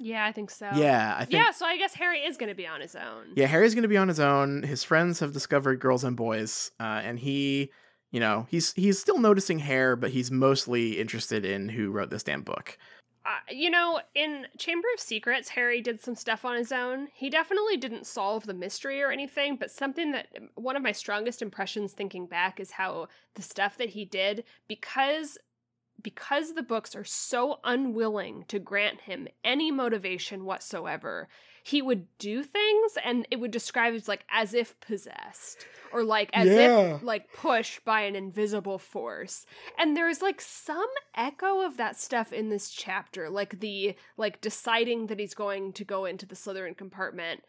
Yeah, 0.00 0.24
I 0.24 0.32
think 0.32 0.50
so. 0.50 0.68
Yeah, 0.74 1.14
I 1.16 1.24
think. 1.24 1.32
yeah, 1.32 1.50
so 1.50 1.66
I 1.66 1.76
guess 1.76 1.94
Harry 1.94 2.20
is 2.20 2.36
going 2.36 2.48
to 2.48 2.54
be 2.54 2.66
on 2.66 2.80
his 2.80 2.94
own. 2.96 3.32
Yeah, 3.34 3.46
Harry's 3.46 3.74
going 3.74 3.82
to 3.82 3.88
be 3.88 3.96
on 3.96 4.08
his 4.08 4.20
own. 4.20 4.62
His 4.62 4.82
friends 4.84 5.20
have 5.20 5.32
discovered 5.32 5.80
girls 5.80 6.04
and 6.04 6.16
boys, 6.16 6.72
uh, 6.80 7.00
and 7.04 7.18
he, 7.18 7.70
you 8.10 8.20
know, 8.20 8.46
he's 8.50 8.72
he's 8.72 8.98
still 8.98 9.18
noticing 9.18 9.58
hair, 9.58 9.94
but 9.96 10.10
he's 10.10 10.30
mostly 10.30 10.98
interested 11.00 11.44
in 11.44 11.68
who 11.68 11.90
wrote 11.90 12.10
this 12.10 12.22
damn 12.22 12.42
book. 12.42 12.78
Uh, 13.24 13.38
you 13.52 13.70
know, 13.70 14.00
in 14.16 14.46
Chamber 14.58 14.88
of 14.94 15.00
Secrets, 15.00 15.50
Harry 15.50 15.80
did 15.80 16.00
some 16.00 16.16
stuff 16.16 16.44
on 16.44 16.56
his 16.56 16.72
own. 16.72 17.06
He 17.14 17.30
definitely 17.30 17.76
didn't 17.76 18.04
solve 18.04 18.46
the 18.46 18.54
mystery 18.54 19.00
or 19.00 19.12
anything, 19.12 19.54
but 19.54 19.70
something 19.70 20.10
that 20.10 20.26
one 20.56 20.74
of 20.74 20.82
my 20.82 20.90
strongest 20.90 21.40
impressions 21.40 21.92
thinking 21.92 22.26
back 22.26 22.58
is 22.58 22.72
how 22.72 23.06
the 23.34 23.42
stuff 23.42 23.78
that 23.78 23.90
he 23.90 24.04
did 24.04 24.42
because 24.66 25.38
because 26.02 26.54
the 26.54 26.62
books 26.62 26.94
are 26.96 27.04
so 27.04 27.58
unwilling 27.64 28.44
to 28.48 28.58
grant 28.58 29.02
him 29.02 29.28
any 29.44 29.70
motivation 29.70 30.44
whatsoever 30.44 31.28
he 31.64 31.80
would 31.80 32.06
do 32.18 32.42
things 32.42 32.92
and 33.04 33.26
it 33.30 33.38
would 33.38 33.50
describe 33.50 33.94
as 33.94 34.08
like 34.08 34.24
as 34.30 34.52
if 34.54 34.78
possessed 34.80 35.66
or 35.92 36.02
like 36.02 36.28
as 36.32 36.48
Yeah. 36.48 36.96
if 36.96 37.02
like 37.02 37.32
pushed 37.32 37.84
by 37.84 38.00
an 38.02 38.16
invisible 38.16 38.78
force 38.78 39.46
and 39.78 39.96
there's 39.96 40.22
like 40.22 40.40
some 40.40 40.88
echo 41.14 41.60
of 41.64 41.76
that 41.76 41.96
stuff 41.96 42.32
in 42.32 42.48
this 42.48 42.70
chapter 42.70 43.30
like 43.30 43.60
the 43.60 43.94
like 44.16 44.40
deciding 44.40 45.06
that 45.06 45.18
he's 45.20 45.34
going 45.34 45.72
to 45.74 45.84
go 45.84 46.04
into 46.04 46.26
the 46.26 46.34
slytherin 46.34 46.76
compartment 46.76 47.42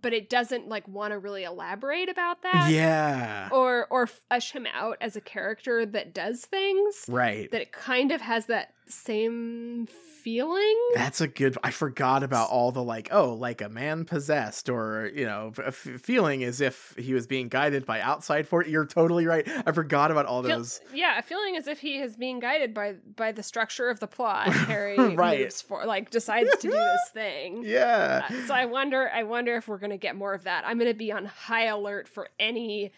but 0.00 0.12
it 0.12 0.28
doesn't 0.28 0.68
like 0.68 0.86
want 0.88 1.12
to 1.12 1.18
really 1.18 1.44
elaborate 1.44 2.08
about 2.08 2.42
that 2.42 2.70
yeah, 2.70 3.48
or 3.52 3.86
or 3.90 4.06
flesh 4.06 4.52
him 4.52 4.66
out 4.72 4.96
as 5.00 5.16
a 5.16 5.20
character 5.20 5.84
that 5.86 6.14
does 6.14 6.44
things 6.44 7.04
right. 7.08 7.50
that 7.50 7.60
it 7.60 7.72
kind 7.72 8.12
of 8.12 8.20
has 8.20 8.46
that 8.46 8.74
same 8.88 9.86
feeling 10.22 10.76
That's 10.94 11.20
a 11.20 11.28
good. 11.28 11.56
I 11.62 11.70
forgot 11.70 12.22
about 12.24 12.50
all 12.50 12.72
the 12.72 12.82
like, 12.82 13.08
oh, 13.12 13.32
like 13.34 13.60
a 13.60 13.68
man 13.68 14.04
possessed, 14.04 14.68
or 14.68 15.10
you 15.14 15.24
know, 15.24 15.52
f- 15.64 15.74
feeling 15.74 16.42
as 16.42 16.60
if 16.60 16.94
he 16.98 17.14
was 17.14 17.26
being 17.28 17.48
guided 17.48 17.86
by 17.86 18.00
outside 18.00 18.48
force. 18.48 18.66
You're 18.66 18.86
totally 18.86 19.24
right. 19.26 19.48
I 19.66 19.70
forgot 19.72 20.10
about 20.10 20.26
all 20.26 20.42
Feel- 20.42 20.58
those. 20.58 20.80
yeah, 20.92 21.18
a 21.18 21.22
feeling 21.22 21.56
as 21.56 21.68
if 21.68 21.78
he 21.78 21.98
is 21.98 22.16
being 22.16 22.40
guided 22.40 22.74
by 22.74 22.94
by 23.14 23.30
the 23.32 23.42
structure 23.42 23.88
of 23.88 24.00
the 24.00 24.08
plot. 24.08 24.48
Harry 24.52 24.96
Right. 24.98 25.40
moves 25.40 25.62
for 25.62 25.84
like 25.86 26.10
decides 26.10 26.50
to 26.50 26.56
do 26.68 26.70
this 26.70 27.00
thing. 27.12 27.62
Yeah, 27.64 28.26
Uh, 28.28 28.46
so 28.46 28.54
I 28.54 28.64
wonder, 28.66 29.08
I 29.14 29.22
wonder 29.22 29.54
if 29.56 29.68
we're 29.68 29.78
gonna 29.78 29.96
get 29.96 30.16
more 30.16 30.34
of 30.34 30.44
that. 30.44 30.64
I'm 30.66 30.78
gonna 30.78 30.92
be 30.94 31.12
on 31.12 31.26
high 31.26 31.66
alert 31.66 32.08
for 32.08 32.28
any 32.40 32.90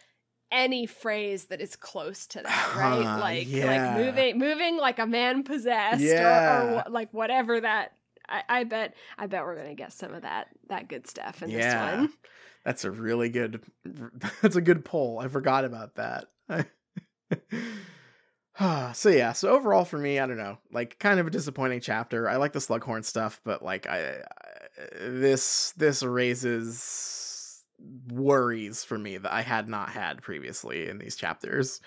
any 0.50 0.86
phrase 0.86 1.46
that 1.46 1.60
is 1.60 1.76
close 1.76 2.26
to 2.28 2.42
that, 2.42 2.72
right? 2.76 3.04
Huh, 3.04 3.18
like 3.20 3.46
yeah. 3.48 3.94
like 3.94 4.06
moving 4.06 4.38
moving 4.38 4.76
like 4.76 4.98
a 4.98 5.06
man 5.06 5.42
possessed, 5.42 6.02
or, 6.02 6.06
Yeah. 6.06 6.62
or 6.62 6.74
wha- 6.74 6.84
like 6.90 7.12
whatever 7.14 7.60
that. 7.60 7.92
I, 8.28 8.42
I 8.48 8.64
bet 8.64 8.94
I 9.16 9.26
bet 9.26 9.44
we're 9.44 9.56
gonna 9.56 9.74
get 9.74 9.92
some 9.92 10.12
of 10.14 10.22
that 10.22 10.48
that 10.68 10.88
good 10.88 11.06
stuff 11.06 11.42
in 11.42 11.50
Yeah. 11.50 11.90
this 11.90 11.98
one. 11.98 12.12
that's 12.64 12.84
a 12.84 12.90
really 12.90 13.30
good. 13.30 13.62
That's 14.42 14.56
a 14.56 14.60
good 14.60 14.84
poll. 14.84 15.18
I 15.18 15.28
forgot 15.28 15.64
about 15.64 15.94
that. 15.96 16.26
so 18.94 19.08
yeah, 19.08 19.32
so 19.32 19.50
overall 19.50 19.84
for 19.84 19.98
me, 19.98 20.18
I 20.18 20.26
don't 20.26 20.36
know, 20.36 20.58
like 20.72 20.98
kind 20.98 21.20
of 21.20 21.26
a 21.26 21.30
disappointing 21.30 21.80
chapter. 21.80 22.28
I 22.28 22.36
like 22.36 22.52
the 22.52 22.58
Slughorn 22.58 23.04
stuff, 23.04 23.40
but 23.44 23.62
like 23.62 23.86
I, 23.86 24.10
I 24.10 24.14
this 25.00 25.72
this 25.76 26.02
raises 26.02 26.78
worries 28.08 28.84
for 28.84 28.98
me 28.98 29.18
that 29.18 29.32
I 29.32 29.42
had 29.42 29.68
not 29.68 29.90
had 29.90 30.22
previously 30.22 30.88
in 30.88 30.98
these 30.98 31.16
chapters. 31.16 31.80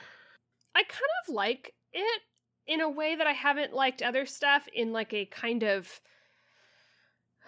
I 0.75 0.83
kind 0.83 1.01
of 1.27 1.33
like 1.33 1.73
it 1.93 2.21
in 2.67 2.81
a 2.81 2.89
way 2.89 3.15
that 3.15 3.27
I 3.27 3.33
haven't 3.33 3.73
liked 3.73 4.01
other 4.01 4.25
stuff 4.25 4.67
in 4.73 4.93
like 4.93 5.13
a 5.13 5.25
kind 5.25 5.63
of 5.63 6.01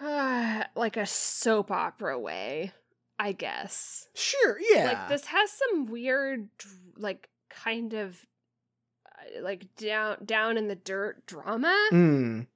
like 0.00 0.96
a 0.96 1.06
soap 1.06 1.70
opera 1.70 2.18
way, 2.18 2.72
I 3.18 3.32
guess. 3.32 4.08
Sure, 4.14 4.58
yeah. 4.70 4.86
Like 4.86 5.08
this 5.08 5.26
has 5.26 5.50
some 5.50 5.86
weird 5.86 6.48
like 6.96 7.28
kind 7.48 7.94
of 7.94 8.18
uh, 9.06 9.42
like 9.42 9.74
down 9.76 10.18
down 10.24 10.56
in 10.56 10.68
the 10.68 10.74
dirt 10.74 11.26
drama. 11.26 11.88
Mm, 11.92 12.46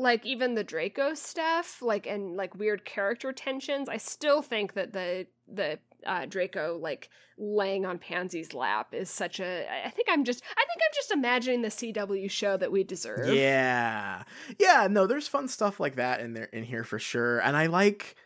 Like 0.00 0.24
even 0.24 0.54
the 0.54 0.64
Draco 0.64 1.14
stuff, 1.14 1.82
like 1.82 2.06
and 2.06 2.36
like 2.36 2.54
weird 2.54 2.84
character 2.84 3.32
tensions. 3.32 3.88
I 3.88 3.98
still 3.98 4.40
think 4.40 4.72
that 4.74 4.92
the 4.92 5.26
the 5.46 5.78
uh, 6.06 6.26
Draco 6.26 6.78
like 6.80 7.10
laying 7.36 7.84
on 7.84 7.98
Pansy's 7.98 8.54
lap 8.54 8.94
is 8.94 9.10
such 9.10 9.40
a. 9.40 9.66
I 9.86 9.90
think 9.90 10.08
I'm 10.10 10.24
just. 10.24 10.42
I 10.42 10.64
think 10.66 10.80
I'm 10.82 10.94
just 10.94 11.10
imagining 11.10 11.62
the 11.62 11.68
CW 11.68 12.30
show 12.30 12.56
that 12.56 12.72
we 12.72 12.82
deserve. 12.82 13.34
Yeah. 13.34 14.22
Yeah, 14.58 14.88
no, 14.90 15.06
there's 15.06 15.28
fun 15.28 15.48
stuff 15.48 15.78
like 15.78 15.96
that 15.96 16.20
in 16.20 16.32
there 16.32 16.44
in 16.44 16.64
here 16.64 16.84
for 16.84 16.98
sure. 16.98 17.40
And 17.40 17.56
I 17.56 17.66
like 17.66 18.16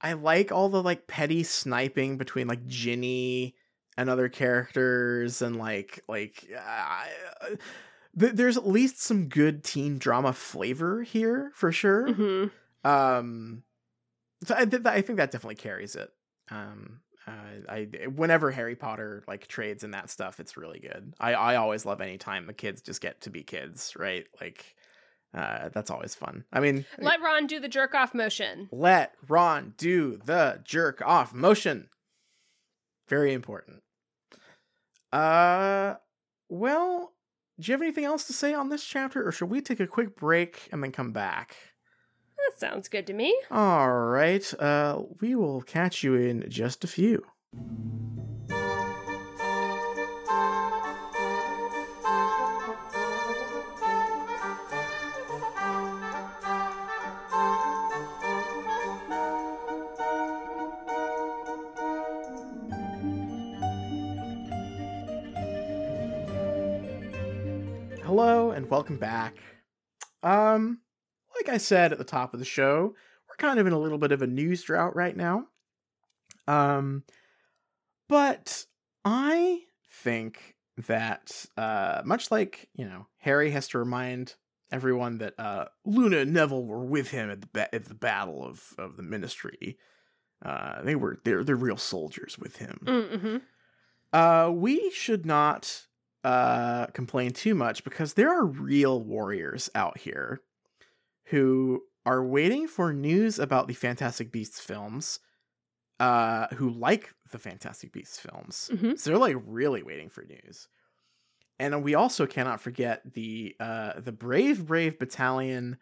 I 0.00 0.12
like 0.14 0.52
all 0.52 0.68
the 0.68 0.82
like 0.82 1.06
petty 1.06 1.42
sniping 1.42 2.18
between 2.18 2.46
like 2.46 2.66
Ginny 2.66 3.54
and 3.96 4.08
other 4.08 4.28
characters 4.28 5.42
and 5.42 5.56
like 5.56 6.02
like 6.08 6.48
uh, 6.56 7.04
th- 8.18 8.32
there's 8.34 8.56
at 8.56 8.66
least 8.66 9.02
some 9.02 9.28
good 9.28 9.62
teen 9.64 9.98
drama 9.98 10.32
flavor 10.32 11.02
here 11.02 11.50
for 11.54 11.72
sure. 11.72 12.12
hmm 12.12 12.44
Um 12.88 13.62
so 14.44 14.54
I, 14.56 14.64
th- 14.64 14.86
I 14.86 15.00
think 15.02 15.16
that 15.18 15.30
definitely 15.30 15.56
carries 15.56 15.94
it. 15.96 16.10
Um 16.50 17.00
Uh, 17.26 17.60
I 17.68 17.88
whenever 18.14 18.50
Harry 18.50 18.74
Potter 18.76 19.22
like 19.28 19.46
trades 19.48 19.84
and 19.84 19.92
that 19.94 20.08
stuff, 20.10 20.40
it's 20.40 20.56
really 20.56 20.78
good. 20.80 21.12
I 21.20 21.34
I 21.34 21.56
always 21.56 21.84
love 21.84 22.00
any 22.00 22.16
time 22.18 22.46
the 22.46 22.52
kids 22.54 22.80
just 22.80 23.00
get 23.02 23.20
to 23.22 23.30
be 23.30 23.42
kids, 23.42 23.94
right? 23.98 24.24
Like, 24.40 24.74
uh, 25.34 25.68
that's 25.74 25.90
always 25.90 26.14
fun. 26.14 26.44
I 26.50 26.60
mean, 26.60 26.86
Let 26.98 27.20
Ron 27.20 27.46
do 27.46 27.60
the 27.60 27.68
jerk 27.68 27.94
off 27.94 28.14
motion. 28.14 28.68
let 28.72 29.12
Ron 29.28 29.74
do 29.76 30.18
the 30.24 30.60
jerk 30.64 31.02
off 31.04 31.34
motion. 31.34 31.90
Very 33.08 33.34
important. 33.34 33.82
Uh, 35.12 35.96
well, 36.48 37.12
do 37.60 37.70
you 37.70 37.74
have 37.74 37.82
anything 37.82 38.04
else 38.04 38.24
to 38.24 38.32
say 38.32 38.54
on 38.54 38.68
this 38.68 38.84
chapter, 38.84 39.26
or 39.26 39.32
should 39.32 39.50
we 39.50 39.60
take 39.60 39.80
a 39.80 39.86
quick 39.86 40.16
break 40.16 40.68
and 40.70 40.82
then 40.82 40.92
come 40.92 41.12
back? 41.12 41.56
That 42.36 42.58
sounds 42.58 42.88
good 42.88 43.06
to 43.08 43.12
me. 43.12 43.36
All 43.50 43.90
right. 43.90 44.54
Uh, 44.60 45.02
we 45.20 45.34
will 45.34 45.62
catch 45.62 46.04
you 46.04 46.14
in 46.14 46.48
just 46.48 46.84
a 46.84 46.86
few. 46.86 47.24
Back. 68.98 69.36
Um, 70.22 70.80
like 71.36 71.48
I 71.48 71.58
said 71.58 71.92
at 71.92 71.98
the 71.98 72.04
top 72.04 72.34
of 72.34 72.40
the 72.40 72.46
show, 72.46 72.94
we're 73.28 73.36
kind 73.36 73.58
of 73.58 73.66
in 73.66 73.72
a 73.72 73.78
little 73.78 73.98
bit 73.98 74.12
of 74.12 74.22
a 74.22 74.26
news 74.26 74.62
drought 74.62 74.96
right 74.96 75.16
now. 75.16 75.46
Um, 76.46 77.04
but 78.08 78.64
I 79.04 79.60
think 79.90 80.56
that 80.86 81.46
uh, 81.56 82.02
much 82.04 82.30
like 82.30 82.68
you 82.74 82.84
know, 82.84 83.06
Harry 83.18 83.50
has 83.50 83.68
to 83.68 83.78
remind 83.78 84.34
everyone 84.70 85.18
that 85.18 85.34
uh, 85.38 85.66
Luna 85.84 86.18
and 86.18 86.32
Neville 86.32 86.64
were 86.64 86.84
with 86.84 87.10
him 87.10 87.30
at 87.30 87.40
the 87.40 87.48
ba- 87.52 87.74
at 87.74 87.84
the 87.84 87.94
battle 87.94 88.44
of 88.44 88.62
of 88.78 88.96
the 88.96 89.02
Ministry. 89.02 89.78
Uh, 90.44 90.82
they 90.82 90.94
were 90.94 91.20
they're 91.24 91.44
they're 91.44 91.56
real 91.56 91.76
soldiers 91.76 92.38
with 92.38 92.56
him. 92.56 92.80
Mm-hmm. 92.84 93.36
Uh, 94.12 94.50
we 94.50 94.90
should 94.90 95.26
not 95.26 95.87
uh 96.24 96.86
complain 96.88 97.30
too 97.32 97.54
much 97.54 97.84
because 97.84 98.14
there 98.14 98.30
are 98.30 98.44
real 98.46 99.02
warriors 99.02 99.70
out 99.74 99.98
here 99.98 100.40
who 101.26 101.82
are 102.06 102.24
waiting 102.24 102.66
for 102.66 102.92
news 102.92 103.38
about 103.38 103.68
the 103.68 103.74
Fantastic 103.74 104.32
Beasts 104.32 104.60
films, 104.60 105.20
uh, 106.00 106.46
who 106.54 106.70
like 106.70 107.12
the 107.30 107.38
Fantastic 107.38 107.92
Beasts 107.92 108.18
films. 108.18 108.70
Mhm. 108.72 108.98
So 108.98 109.10
they're 109.10 109.18
like 109.18 109.36
really 109.44 109.82
waiting 109.82 110.08
for 110.08 110.24
news. 110.24 110.68
And 111.58 111.82
we 111.82 111.94
also 111.94 112.26
cannot 112.26 112.60
forget 112.60 113.02
the 113.12 113.54
uh, 113.60 114.00
the 114.00 114.12
brave, 114.12 114.66
brave 114.66 114.98
battalion 114.98 115.76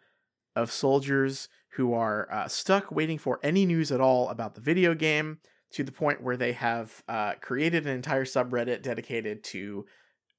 of 0.55 0.71
soldiers 0.71 1.49
who 1.73 1.93
are 1.93 2.27
uh, 2.31 2.47
stuck 2.47 2.91
waiting 2.91 3.19
for 3.19 3.39
any 3.43 3.65
news 3.65 3.91
at 3.91 4.01
all 4.01 4.29
about 4.29 4.55
the 4.55 4.61
video 4.61 4.95
game 4.95 5.39
to 5.71 5.83
the 5.83 5.91
point 5.91 6.21
where 6.23 6.35
they 6.37 6.53
have 6.53 7.03
uh, 7.07 7.33
created 7.41 7.85
an 7.85 7.93
entire 7.93 8.25
subreddit 8.25 8.81
dedicated 8.81 9.43
to 9.43 9.85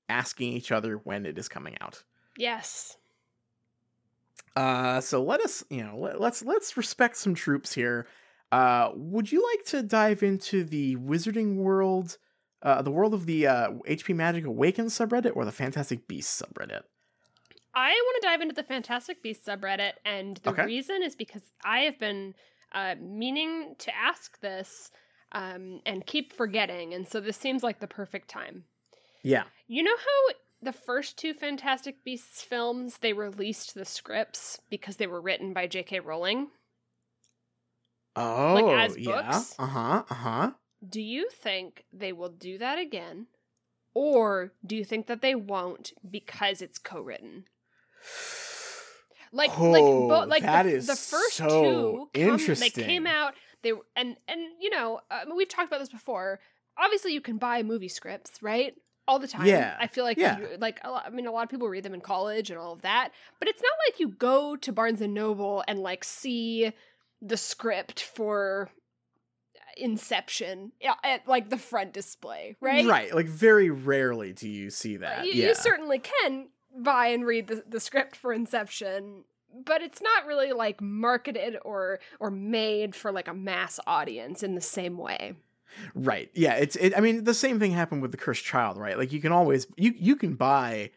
asking 0.08 0.52
each 0.52 0.72
other 0.72 0.96
when 1.04 1.26
it 1.26 1.38
is 1.38 1.48
coming 1.48 1.76
out. 1.80 2.02
Yes. 2.36 2.96
Uh, 4.56 5.00
so 5.00 5.22
let 5.22 5.40
us, 5.40 5.62
you 5.70 5.84
know, 5.84 5.96
let, 5.98 6.20
let's 6.20 6.42
let's 6.44 6.76
respect 6.76 7.16
some 7.16 7.34
troops 7.34 7.72
here. 7.72 8.06
Uh, 8.50 8.90
would 8.94 9.30
you 9.30 9.46
like 9.54 9.64
to 9.66 9.82
dive 9.82 10.22
into 10.22 10.64
the 10.64 10.96
Wizarding 10.96 11.56
World, 11.56 12.18
uh, 12.62 12.82
the 12.82 12.90
world 12.90 13.14
of 13.14 13.26
the 13.26 13.46
uh, 13.46 13.70
HP 13.88 14.14
Magic 14.16 14.46
Awakens 14.46 14.96
subreddit, 14.98 15.36
or 15.36 15.44
the 15.44 15.52
Fantastic 15.52 16.08
Beasts 16.08 16.42
subreddit? 16.42 16.82
I 17.74 17.90
want 17.90 18.22
to 18.22 18.26
dive 18.26 18.40
into 18.40 18.54
the 18.54 18.64
Fantastic 18.64 19.22
Beasts 19.22 19.46
subreddit, 19.46 19.92
and 20.04 20.38
the 20.38 20.50
Okay. 20.50 20.64
reason 20.64 21.02
is 21.02 21.14
because 21.14 21.52
I 21.64 21.80
have 21.80 21.98
been 22.00 22.34
uh, 22.72 22.96
meaning 23.00 23.76
to 23.78 23.94
ask 23.94 24.40
this 24.40 24.90
um, 25.32 25.80
and 25.86 26.04
keep 26.06 26.32
forgetting, 26.32 26.94
and 26.94 27.06
so 27.06 27.20
this 27.20 27.36
seems 27.36 27.62
like 27.62 27.78
the 27.80 27.86
perfect 27.86 28.28
time. 28.28 28.64
Yeah. 29.28 29.44
You 29.66 29.82
know 29.82 29.96
how 29.96 30.34
the 30.62 30.72
first 30.72 31.18
two 31.18 31.34
Fantastic 31.34 32.02
Beasts 32.02 32.42
films 32.42 32.98
they 32.98 33.12
released 33.12 33.74
the 33.74 33.84
scripts 33.84 34.58
because 34.70 34.96
they 34.96 35.06
were 35.06 35.20
written 35.20 35.52
by 35.52 35.66
J.K. 35.66 36.00
Rowling? 36.00 36.48
Oh, 38.16 38.54
like 38.54 38.90
as 38.90 38.96
yeah. 38.96 39.12
books? 39.12 39.54
Uh 39.58 39.66
huh. 39.66 40.02
Uh 40.08 40.14
huh. 40.14 40.50
Do 40.88 41.02
you 41.02 41.28
think 41.30 41.84
they 41.92 42.12
will 42.12 42.30
do 42.30 42.56
that 42.56 42.78
again? 42.78 43.26
Or 43.92 44.52
do 44.64 44.76
you 44.76 44.84
think 44.84 45.06
that 45.08 45.20
they 45.20 45.34
won't 45.34 45.92
because 46.08 46.62
it's 46.62 46.78
co-written? 46.78 47.44
Like, 49.32 49.50
like, 49.58 49.82
Oh, 49.82 50.08
but 50.08 50.28
like 50.28 50.42
that 50.42 50.62
the, 50.62 50.70
is 50.70 50.86
the 50.86 50.96
first 50.96 51.34
so 51.34 51.48
two, 51.48 52.08
come, 52.14 52.30
interesting. 52.32 52.72
they 52.74 52.82
came 52.82 53.06
out. 53.06 53.34
They 53.62 53.72
were, 53.74 53.84
and 53.94 54.16
and 54.26 54.40
you 54.58 54.70
know, 54.70 55.00
uh, 55.10 55.24
we've 55.36 55.48
talked 55.48 55.68
about 55.68 55.80
this 55.80 55.90
before. 55.90 56.40
Obviously, 56.78 57.12
you 57.12 57.20
can 57.20 57.36
buy 57.36 57.62
movie 57.62 57.88
scripts, 57.88 58.42
right? 58.42 58.74
All 59.08 59.18
the 59.18 59.26
time. 59.26 59.46
Yeah, 59.46 59.74
I 59.80 59.86
feel 59.86 60.04
like, 60.04 60.18
yeah. 60.18 60.38
you, 60.38 60.48
like 60.60 60.80
a 60.84 60.90
lot, 60.90 61.04
I 61.06 61.10
mean, 61.10 61.26
a 61.26 61.32
lot 61.32 61.42
of 61.42 61.48
people 61.48 61.68
read 61.68 61.82
them 61.82 61.94
in 61.94 62.02
college 62.02 62.50
and 62.50 62.58
all 62.58 62.74
of 62.74 62.82
that. 62.82 63.10
But 63.38 63.48
it's 63.48 63.62
not 63.62 63.72
like 63.88 63.98
you 63.98 64.08
go 64.08 64.54
to 64.54 64.70
Barnes 64.70 65.00
and 65.00 65.14
Noble 65.14 65.64
and 65.66 65.78
like 65.78 66.04
see 66.04 66.72
the 67.22 67.38
script 67.38 68.02
for 68.02 68.70
Inception 69.78 70.72
at 71.04 71.26
like 71.26 71.50
the 71.50 71.56
front 71.56 71.92
display, 71.92 72.56
right? 72.60 72.84
Right. 72.84 73.14
Like 73.14 73.26
very 73.26 73.70
rarely 73.70 74.32
do 74.32 74.48
you 74.48 74.70
see 74.70 74.96
that. 74.98 75.24
You, 75.24 75.32
yeah. 75.32 75.48
you 75.48 75.54
certainly 75.54 76.00
can 76.00 76.48
buy 76.76 77.08
and 77.08 77.24
read 77.24 77.46
the, 77.46 77.64
the 77.66 77.80
script 77.80 78.16
for 78.16 78.32
Inception, 78.32 79.24
but 79.64 79.80
it's 79.80 80.02
not 80.02 80.26
really 80.26 80.52
like 80.52 80.80
marketed 80.80 81.56
or 81.64 82.00
or 82.20 82.30
made 82.30 82.94
for 82.94 83.12
like 83.12 83.28
a 83.28 83.34
mass 83.34 83.80
audience 83.86 84.42
in 84.42 84.54
the 84.54 84.60
same 84.60 84.98
way. 84.98 85.34
Right. 85.94 86.30
Yeah. 86.34 86.54
It's. 86.54 86.76
It, 86.76 86.96
I 86.96 87.00
mean, 87.00 87.24
the 87.24 87.34
same 87.34 87.58
thing 87.58 87.72
happened 87.72 88.02
with 88.02 88.10
the 88.10 88.16
Cursed 88.16 88.44
Child, 88.44 88.76
right? 88.76 88.98
Like 88.98 89.12
you 89.12 89.20
can 89.20 89.32
always 89.32 89.66
you 89.76 89.94
you 89.96 90.16
can 90.16 90.34
buy 90.34 90.90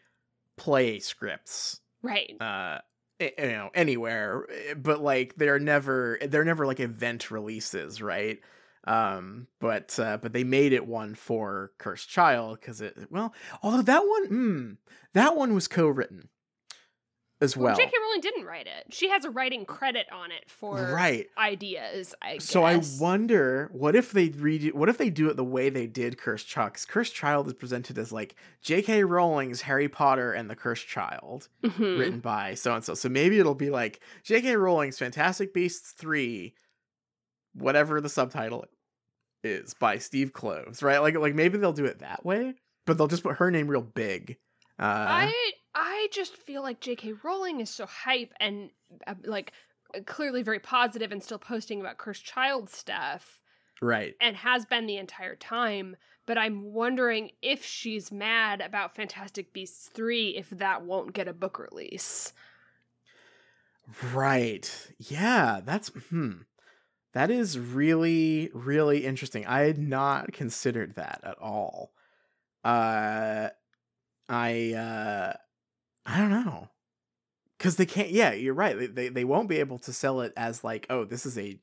play 0.56 0.98
scripts, 0.98 1.80
Right. 2.02 2.36
uh, 2.40 2.78
you 3.20 3.32
know, 3.38 3.70
anywhere, 3.74 4.46
eh, 4.50 4.74
but 4.74 5.00
like 5.00 5.34
they're 5.36 5.58
never 5.58 6.18
they're 6.22 6.44
never 6.44 6.66
like 6.66 6.80
event 6.80 7.30
releases, 7.30 8.02
right? 8.02 8.38
Um, 8.84 9.46
but 9.60 9.98
uh, 9.98 10.18
but 10.20 10.32
they 10.32 10.44
made 10.44 10.72
it 10.72 10.86
one 10.86 11.14
for 11.14 11.72
Cursed 11.78 12.08
Child 12.08 12.58
because 12.60 12.80
it 12.80 12.96
well, 13.10 13.32
although 13.62 13.82
that 13.82 14.02
one, 14.06 14.28
mm, 14.28 14.76
that 15.14 15.36
one 15.36 15.54
was 15.54 15.68
co-written 15.68 16.28
as 17.42 17.56
well. 17.56 17.76
J.K. 17.76 17.92
Rowling 18.00 18.20
didn't 18.20 18.44
write 18.46 18.66
it. 18.66 18.86
She 18.94 19.08
has 19.10 19.24
a 19.26 19.30
writing 19.30 19.66
credit 19.66 20.06
on 20.12 20.30
it 20.32 20.44
for 20.48 20.92
right. 20.94 21.26
ideas. 21.36 22.14
I 22.22 22.38
So 22.38 22.62
I 22.64 22.80
wonder 22.98 23.68
what 23.72 23.94
if 23.96 24.12
they 24.12 24.28
redo 24.30 24.72
what 24.72 24.88
if 24.88 24.96
they 24.96 25.10
do 25.10 25.28
it 25.28 25.36
the 25.36 25.44
way 25.44 25.68
they 25.68 25.86
did 25.86 26.16
Cursed 26.18 26.46
Child? 26.48 26.74
'Cause 26.74 26.84
Cursed 26.86 27.14
Child 27.14 27.48
is 27.48 27.54
presented 27.54 27.98
as 27.98 28.12
like 28.12 28.34
J.K. 28.62 29.04
Rowling's 29.04 29.62
Harry 29.62 29.88
Potter 29.88 30.32
and 30.32 30.48
the 30.48 30.56
Cursed 30.56 30.86
Child, 30.88 31.48
Mhm. 31.62 31.98
written 31.98 32.20
by 32.20 32.54
so 32.54 32.74
and 32.74 32.84
so. 32.84 32.94
So 32.94 33.08
maybe 33.08 33.38
it'll 33.38 33.54
be 33.54 33.70
like 33.70 34.00
J.K. 34.22 34.56
Rowling's 34.56 34.98
Fantastic 34.98 35.52
Beasts 35.52 35.92
three, 35.92 36.54
whatever 37.54 38.00
the 38.00 38.08
subtitle 38.08 38.64
is 39.44 39.74
by 39.74 39.98
Steve 39.98 40.32
Kloves, 40.32 40.82
right? 40.82 40.98
Like 40.98 41.16
like 41.16 41.34
maybe 41.34 41.58
they'll 41.58 41.72
do 41.72 41.84
it 41.86 41.98
that 41.98 42.24
way, 42.24 42.54
but 42.86 42.96
they'll 42.96 43.08
just 43.08 43.22
put 43.24 43.36
her 43.38 43.50
name 43.50 43.66
real 43.68 43.82
big. 43.82 44.38
Uh, 44.78 44.82
I 45.08 45.52
I 45.74 46.08
just 46.12 46.36
feel 46.36 46.62
like 46.62 46.80
J.K. 46.80 47.14
Rowling 47.22 47.60
is 47.60 47.70
so 47.70 47.86
hype 47.86 48.32
and 48.38 48.70
uh, 49.06 49.14
like 49.24 49.52
clearly 50.06 50.42
very 50.42 50.58
positive 50.58 51.12
and 51.12 51.22
still 51.22 51.38
posting 51.38 51.80
about 51.80 51.98
cursed 51.98 52.24
child 52.24 52.70
stuff. 52.70 53.40
right. 53.80 54.14
and 54.20 54.36
has 54.36 54.64
been 54.66 54.86
the 54.86 54.96
entire 54.98 55.36
time. 55.36 55.96
But 56.24 56.38
I'm 56.38 56.72
wondering 56.72 57.32
if 57.42 57.64
she's 57.64 58.12
mad 58.12 58.60
about 58.60 58.94
Fantastic 58.94 59.52
Beasts 59.52 59.88
3 59.88 60.36
if 60.36 60.50
that 60.50 60.84
won't 60.84 61.12
get 61.14 61.26
a 61.26 61.32
book 61.32 61.58
release. 61.58 62.32
Right. 64.12 64.70
Yeah, 64.98 65.60
that's 65.64 65.88
hmm. 66.10 66.42
That 67.12 67.30
is 67.30 67.58
really 67.58 68.50
really 68.54 69.04
interesting. 69.04 69.44
I 69.46 69.62
had 69.62 69.78
not 69.78 70.32
considered 70.32 70.94
that 70.94 71.20
at 71.24 71.38
all. 71.38 71.92
Uh 72.64 73.48
I 74.28 74.72
uh 74.74 75.32
I 76.06 76.18
don't 76.18 76.30
know. 76.30 76.68
Cuz 77.58 77.76
they 77.76 77.86
can't 77.86 78.10
yeah, 78.10 78.32
you're 78.32 78.54
right. 78.54 78.78
They, 78.78 78.86
they 78.86 79.08
they 79.08 79.24
won't 79.24 79.48
be 79.48 79.58
able 79.58 79.78
to 79.80 79.92
sell 79.92 80.20
it 80.20 80.32
as 80.36 80.64
like, 80.64 80.86
oh, 80.90 81.04
this 81.04 81.24
is 81.26 81.38
a 81.38 81.60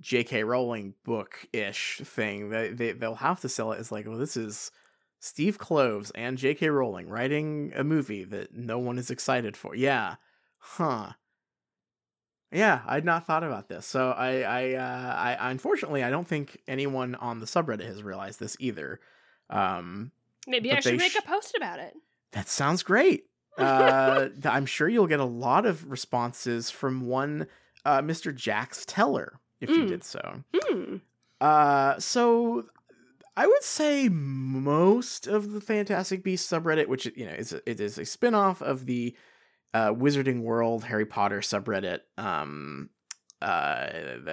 J.K. 0.00 0.42
Rowling 0.42 0.94
book-ish 1.04 2.00
thing. 2.04 2.50
They, 2.50 2.70
they 2.70 2.92
they'll 2.92 3.14
have 3.16 3.40
to 3.40 3.48
sell 3.48 3.72
it 3.72 3.78
as 3.78 3.92
like, 3.92 4.06
well, 4.06 4.18
this 4.18 4.36
is 4.36 4.72
Steve 5.20 5.58
Kloves 5.58 6.10
and 6.16 6.38
J.K. 6.38 6.68
Rowling 6.70 7.08
writing 7.08 7.72
a 7.76 7.84
movie 7.84 8.24
that 8.24 8.52
no 8.54 8.78
one 8.78 8.98
is 8.98 9.10
excited 9.10 9.56
for. 9.56 9.76
Yeah. 9.76 10.16
Huh. 10.58 11.12
Yeah, 12.50 12.82
I'd 12.86 13.04
not 13.04 13.26
thought 13.26 13.44
about 13.44 13.68
this. 13.68 13.86
So 13.86 14.10
I, 14.10 14.40
I, 14.40 14.72
uh, 14.74 15.14
I, 15.40 15.50
unfortunately, 15.50 16.02
I 16.04 16.10
don't 16.10 16.28
think 16.28 16.60
anyone 16.68 17.14
on 17.14 17.40
the 17.40 17.46
subreddit 17.46 17.86
has 17.86 18.02
realized 18.02 18.40
this 18.40 18.56
either. 18.60 19.00
Um, 19.48 20.12
Maybe 20.46 20.70
I 20.70 20.80
should 20.80 20.98
make 20.98 21.12
sh- 21.12 21.16
a 21.16 21.22
post 21.22 21.54
about 21.56 21.78
it. 21.78 21.94
that 22.32 22.48
sounds 22.48 22.82
great. 22.82 23.24
Uh, 23.58 24.28
I'm 24.44 24.66
sure 24.66 24.88
you'll 24.88 25.06
get 25.06 25.20
a 25.20 25.24
lot 25.24 25.66
of 25.66 25.90
responses 25.90 26.70
from 26.70 27.02
one, 27.02 27.46
uh, 27.84 28.00
Mr. 28.00 28.34
Jax 28.34 28.84
Teller, 28.86 29.40
if 29.60 29.68
you 29.68 29.84
Mm. 29.84 29.88
did 29.88 30.04
so. 30.04 30.42
Hmm. 30.54 30.96
Uh, 31.40 31.98
so 31.98 32.64
I 33.36 33.46
would 33.46 33.62
say 33.62 34.08
most 34.08 35.26
of 35.26 35.52
the 35.52 35.60
Fantastic 35.60 36.22
Beasts 36.22 36.50
subreddit, 36.50 36.86
which 36.88 37.06
you 37.16 37.26
know 37.26 37.32
is 37.32 37.52
a, 37.52 37.68
it 37.68 37.80
is 37.80 37.98
a 37.98 38.04
spin-off 38.04 38.62
of 38.62 38.86
the 38.86 39.16
uh, 39.74 39.88
Wizarding 39.92 40.40
World 40.42 40.84
Harry 40.84 41.06
Potter 41.06 41.40
subreddit. 41.40 42.00
Um, 42.18 42.90
uh, 43.40 43.88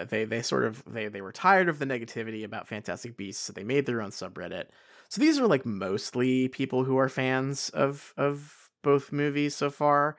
they 0.10 0.26
they 0.26 0.42
sort 0.42 0.66
of 0.66 0.84
they 0.86 1.08
they 1.08 1.22
were 1.22 1.32
tired 1.32 1.68
of 1.70 1.80
the 1.80 1.86
negativity 1.86 2.44
about 2.44 2.68
Fantastic 2.68 3.18
Beasts, 3.18 3.44
so 3.44 3.54
they 3.54 3.64
made 3.64 3.86
their 3.86 4.02
own 4.02 4.12
subreddit. 4.12 4.66
So 5.08 5.20
these 5.20 5.40
are 5.40 5.48
like 5.48 5.66
mostly 5.66 6.48
people 6.50 6.84
who 6.84 6.98
are 6.98 7.10
fans 7.10 7.70
of 7.70 8.14
of 8.18 8.69
both 8.82 9.12
movies 9.12 9.56
so 9.56 9.70
far. 9.70 10.16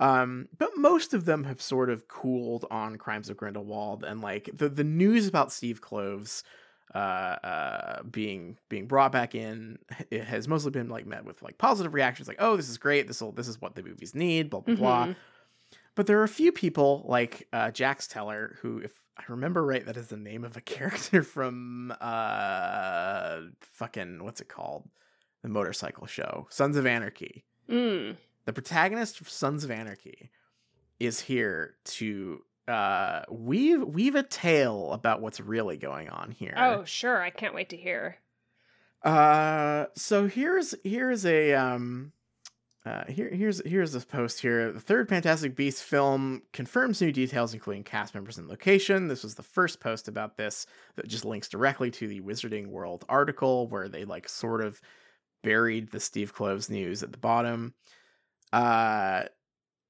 Um, 0.00 0.48
but 0.58 0.70
most 0.76 1.14
of 1.14 1.24
them 1.24 1.44
have 1.44 1.62
sort 1.62 1.88
of 1.88 2.08
cooled 2.08 2.66
on 2.70 2.96
Crimes 2.98 3.30
of 3.30 3.36
Grindelwald 3.36 4.02
and 4.04 4.20
like 4.20 4.50
the 4.52 4.68
the 4.68 4.84
news 4.84 5.26
about 5.28 5.52
Steve 5.52 5.80
Kloves 5.80 6.42
uh 6.94 6.98
uh 6.98 8.02
being 8.02 8.58
being 8.68 8.86
brought 8.86 9.10
back 9.10 9.34
in 9.34 9.78
it 10.10 10.24
has 10.24 10.46
mostly 10.46 10.70
been 10.70 10.88
like 10.90 11.06
met 11.06 11.24
with 11.24 11.42
like 11.42 11.56
positive 11.58 11.94
reactions 11.94 12.28
like 12.28 12.36
oh 12.40 12.56
this 12.56 12.68
is 12.68 12.76
great 12.76 13.06
this 13.08 13.20
will 13.22 13.32
this 13.32 13.48
is 13.48 13.58
what 13.60 13.74
the 13.74 13.82
movies 13.82 14.14
need 14.14 14.50
blah 14.50 14.60
blah 14.60 14.74
blah 14.74 15.06
Mhm. 15.06 15.16
but 15.94 16.06
there 16.06 16.20
are 16.20 16.24
a 16.24 16.28
few 16.28 16.52
people 16.52 17.02
like 17.08 17.48
uh 17.54 17.70
Jax 17.70 18.06
Teller 18.06 18.58
who 18.60 18.78
if 18.78 19.00
I 19.16 19.22
remember 19.28 19.64
right 19.64 19.84
that 19.86 19.96
is 19.96 20.08
the 20.08 20.16
name 20.18 20.44
of 20.44 20.56
a 20.56 20.60
character 20.74 21.22
from 21.22 21.92
uh 22.00 23.40
fucking 23.62 24.22
what's 24.22 24.40
it 24.40 24.48
called 24.48 24.88
the 25.42 25.48
motorcycle 25.48 26.06
show 26.06 26.46
Sons 26.50 26.76
of 26.76 26.84
Anarchy 26.86 27.44
Mm. 27.68 28.16
the 28.44 28.52
protagonist 28.52 29.20
of 29.20 29.28
Sons 29.28 29.64
of 29.64 29.70
Anarchy 29.70 30.30
is 31.00 31.20
here 31.20 31.74
to 31.84 32.42
uh 32.68 33.22
weave 33.30 33.82
weave 33.82 34.14
a 34.14 34.22
tale 34.22 34.92
about 34.92 35.20
what's 35.20 35.40
really 35.40 35.76
going 35.76 36.08
on 36.08 36.30
here. 36.30 36.54
Oh, 36.56 36.84
sure. 36.84 37.22
I 37.22 37.30
can't 37.30 37.54
wait 37.54 37.68
to 37.70 37.76
hear. 37.76 38.18
Uh 39.02 39.86
so 39.94 40.26
here's 40.26 40.74
here's 40.82 41.26
a 41.26 41.52
um 41.54 42.12
uh, 42.86 43.04
here, 43.06 43.30
here's 43.30 43.66
here's 43.66 43.92
this 43.92 44.04
post 44.04 44.40
here. 44.40 44.70
The 44.70 44.80
third 44.80 45.08
Fantastic 45.08 45.56
Beasts 45.56 45.80
film 45.80 46.42
confirms 46.52 47.00
new 47.00 47.12
details, 47.12 47.54
including 47.54 47.82
cast 47.82 48.14
members 48.14 48.36
and 48.36 48.46
location. 48.46 49.08
This 49.08 49.22
was 49.22 49.36
the 49.36 49.42
first 49.42 49.80
post 49.80 50.06
about 50.06 50.36
this 50.36 50.66
that 50.96 51.08
just 51.08 51.24
links 51.24 51.48
directly 51.48 51.90
to 51.92 52.06
the 52.06 52.20
Wizarding 52.20 52.66
World 52.66 53.06
article, 53.08 53.68
where 53.68 53.88
they 53.88 54.04
like 54.04 54.28
sort 54.28 54.62
of 54.62 54.82
buried 55.44 55.92
the 55.92 56.00
Steve 56.00 56.34
Kloves 56.34 56.68
news 56.68 57.04
at 57.04 57.12
the 57.12 57.18
bottom. 57.18 57.74
Uh, 58.52 59.24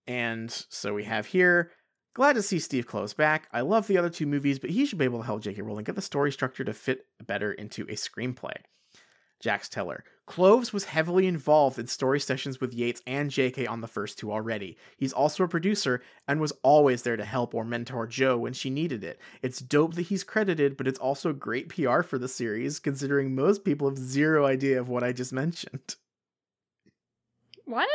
and 0.07 0.51
so 0.51 0.93
we 0.93 1.05
have 1.05 1.27
here. 1.27 1.71
Glad 2.15 2.35
to 2.35 2.43
see 2.43 2.59
Steve 2.59 2.87
Kloves 2.87 3.17
back. 3.17 3.49
I 3.53 3.63
love 3.63 3.87
the 3.87 3.99
other 3.99 4.11
two 4.11 4.27
movies, 4.27 4.59
but 4.59 4.71
he 4.71 4.87
should 4.87 4.99
be 4.99 5.05
able 5.05 5.21
to 5.21 5.27
help 5.27 5.43
J.K. 5.43 5.63
Rowling 5.63 5.85
get 5.85 5.97
the 5.97 6.03
story 6.03 6.31
structure 6.31 6.65
to 6.65 6.73
fit 6.73 7.07
better 7.27 7.53
into 7.53 7.83
a 7.85 7.95
screenplay. 7.95 8.55
Jax 9.41 9.69
Teller. 9.69 10.05
Kloves 10.27 10.73
was 10.73 10.85
heavily 10.85 11.27
involved 11.27 11.79
in 11.79 11.87
story 11.87 12.19
sessions 12.19 12.61
with 12.61 12.73
Yates 12.73 13.03
and 13.07 13.31
JK 13.31 13.69
on 13.69 13.83
the 13.83 13.87
first 13.87 14.19
two 14.19 14.33
already. 14.33 14.77
He's 14.97 15.13
also 15.13 15.45
a 15.45 15.49
producer 15.49 16.03
and 16.27 16.41
was 16.41 16.53
always 16.63 17.03
there 17.03 17.17
to 17.17 17.25
help 17.25 17.55
or 17.55 17.65
mentor 17.65 18.07
Jo 18.07 18.39
when 18.39 18.55
she 18.55 18.71
needed 18.71 19.05
it. 19.05 19.21
It's 19.43 19.59
dope 19.59 19.95
that 19.95 20.03
he's 20.07 20.25
credited, 20.25 20.79
but 20.79 20.89
it's 20.89 20.99
also 20.99 21.35
great 21.35 21.69
PR 21.69 22.01
for 22.01 22.19
the 22.19 22.29
series, 22.29 22.79
considering 22.79 23.35
most 23.35 23.65
people 23.65 23.89
have 23.89 23.99
zero 23.99 24.47
idea 24.47 24.81
of 24.81 24.89
what 24.89 25.05
I 25.05 25.13
just 25.13 25.33
mentioned. 25.33 25.97
What? 27.67 27.89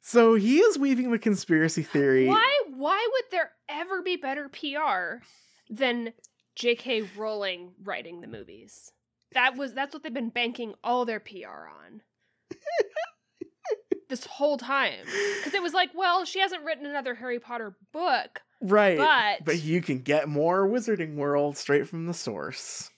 So 0.00 0.34
he 0.34 0.60
is 0.60 0.78
weaving 0.78 1.10
the 1.10 1.18
conspiracy 1.18 1.82
theory. 1.82 2.28
Why? 2.28 2.60
Why 2.72 3.08
would 3.12 3.24
there 3.32 3.50
ever 3.68 4.00
be 4.00 4.14
better 4.14 4.48
PR 4.48 5.24
than 5.68 6.12
J.K. 6.54 7.08
Rowling 7.16 7.72
writing 7.82 8.20
the 8.20 8.28
movies? 8.28 8.92
That 9.32 9.56
was 9.56 9.74
that's 9.74 9.94
what 9.94 10.02
they've 10.02 10.12
been 10.12 10.30
banking 10.30 10.74
all 10.82 11.04
their 11.04 11.20
PR 11.20 11.68
on. 11.86 12.02
this 14.08 14.26
whole 14.26 14.58
time. 14.58 15.04
Because 15.38 15.54
it 15.54 15.62
was 15.62 15.72
like, 15.72 15.90
well, 15.94 16.24
she 16.24 16.40
hasn't 16.40 16.64
written 16.64 16.84
another 16.86 17.14
Harry 17.14 17.38
Potter 17.38 17.76
book, 17.92 18.40
Right. 18.60 18.98
but, 18.98 19.44
But 19.44 19.62
you 19.62 19.80
can 19.80 20.00
get 20.00 20.28
more 20.28 20.68
Wizarding 20.68 21.14
World 21.14 21.56
straight 21.56 21.88
from 21.88 22.06
the 22.06 22.14
source 22.14 22.90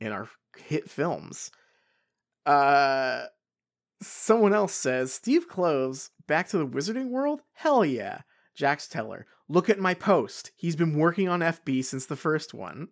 in 0.00 0.12
our 0.12 0.28
hit 0.56 0.90
films. 0.90 1.50
Uh 2.46 3.24
someone 4.02 4.54
else 4.54 4.72
says 4.72 5.12
Steve 5.12 5.46
Kloves 5.46 6.08
back 6.26 6.48
to 6.48 6.58
the 6.58 6.66
Wizarding 6.66 7.10
World? 7.10 7.42
Hell 7.52 7.84
yeah. 7.84 8.20
Jax 8.56 8.88
Teller, 8.88 9.26
look 9.48 9.68
at 9.68 9.78
my 9.78 9.92
post. 9.94 10.50
He's 10.56 10.74
been 10.76 10.94
working 10.96 11.28
on 11.28 11.40
FB 11.40 11.84
since 11.84 12.06
the 12.06 12.16
first 12.16 12.54
one. 12.54 12.88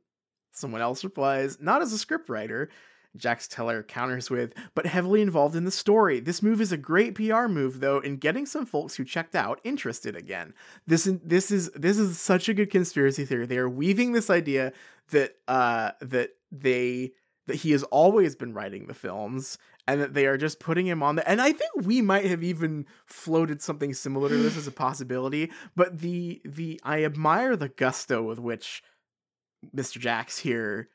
Someone 0.59 0.81
else 0.81 1.05
replies, 1.05 1.59
not 1.61 1.83
as 1.83 1.93
a 1.93 2.05
scriptwriter. 2.05 2.69
Jax 3.17 3.49
Teller 3.49 3.83
counters 3.83 4.31
with, 4.31 4.53
but 4.75 4.87
heavily 4.87 5.23
involved 5.23 5.57
in 5.57 5.65
the 5.65 5.71
story. 5.71 6.21
This 6.21 6.43
move 6.43 6.61
is 6.61 6.73
a 6.73 6.77
great 6.77 7.15
PR 7.15 7.47
move, 7.47 7.81
though, 7.81 8.01
in 8.01 8.17
getting 8.17 8.47
some 8.47 8.67
folks 8.67 8.95
who 8.95 9.05
checked 9.05 9.35
out 9.35 9.61
interested 9.65 10.15
again. 10.15 10.55
This 10.87 11.09
this 11.25 11.51
is 11.51 11.71
this 11.71 11.99
is 11.99 12.21
such 12.21 12.49
a 12.49 12.55
good 12.55 12.71
conspiracy 12.71 13.25
theory. 13.25 13.47
They 13.47 13.59
are 13.59 13.69
weaving 13.69 14.13
this 14.13 14.31
idea 14.31 14.73
that 15.11 15.37
uh 15.49 15.93
that 16.01 16.37
they 16.53 17.13
that 17.47 17.57
he 17.57 17.73
has 17.73 17.83
always 17.85 18.37
been 18.37 18.53
writing 18.53 18.87
the 18.87 18.95
films 18.95 19.57
and 19.87 20.03
that 20.03 20.13
they 20.13 20.27
are 20.27 20.37
just 20.37 20.61
putting 20.61 20.87
him 20.87 21.03
on 21.03 21.17
the 21.17 21.29
and 21.29 21.41
I 21.41 21.53
think 21.53 21.71
we 21.83 22.03
might 22.03 22.27
have 22.27 22.43
even 22.43 22.87
floated 23.07 23.63
something 23.63 23.95
similar 23.95 24.29
to 24.29 24.37
this 24.37 24.57
as 24.57 24.67
a 24.67 24.73
possibility, 24.73 25.51
but 25.75 26.01
the 26.01 26.41
the 26.45 26.81
I 26.85 27.05
admire 27.05 27.57
the 27.57 27.71
gusto 27.71 28.23
with 28.23 28.39
which 28.39 28.83
Mr. 29.75 29.99
Jax 29.99 30.39
here 30.39 30.89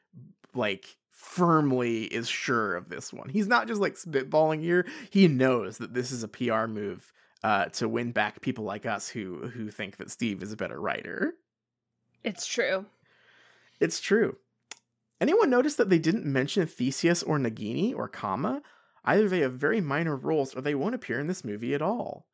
like 0.53 0.85
firmly 1.11 2.03
is 2.03 2.27
sure 2.27 2.75
of 2.75 2.89
this 2.89 3.13
one. 3.13 3.29
He's 3.29 3.47
not 3.47 3.67
just 3.67 3.81
like 3.81 3.95
spitballing 3.95 4.61
here. 4.61 4.85
He 5.09 5.27
knows 5.27 5.77
that 5.77 5.93
this 5.93 6.11
is 6.11 6.23
a 6.23 6.27
PR 6.27 6.65
move 6.67 7.11
uh, 7.43 7.65
to 7.65 7.89
win 7.89 8.11
back 8.11 8.41
people 8.41 8.63
like 8.63 8.85
us 8.85 9.09
who 9.09 9.47
who 9.47 9.69
think 9.69 9.97
that 9.97 10.11
Steve 10.11 10.41
is 10.43 10.51
a 10.51 10.57
better 10.57 10.79
writer. 10.79 11.33
it's 12.23 12.45
true. 12.45 12.85
It's 13.79 13.99
true. 13.99 14.37
Anyone 15.19 15.49
notice 15.49 15.75
that 15.75 15.89
they 15.89 15.99
didn't 15.99 16.25
mention 16.25 16.67
Theseus 16.67 17.23
or 17.23 17.37
Nagini 17.39 17.95
or 17.95 18.07
Kama? 18.07 18.61
Either 19.05 19.27
they 19.27 19.39
have 19.39 19.53
very 19.53 19.81
minor 19.81 20.15
roles 20.15 20.55
or 20.55 20.61
they 20.61 20.75
won't 20.75 20.95
appear 20.95 21.19
in 21.19 21.27
this 21.27 21.43
movie 21.43 21.73
at 21.73 21.81
all. 21.81 22.25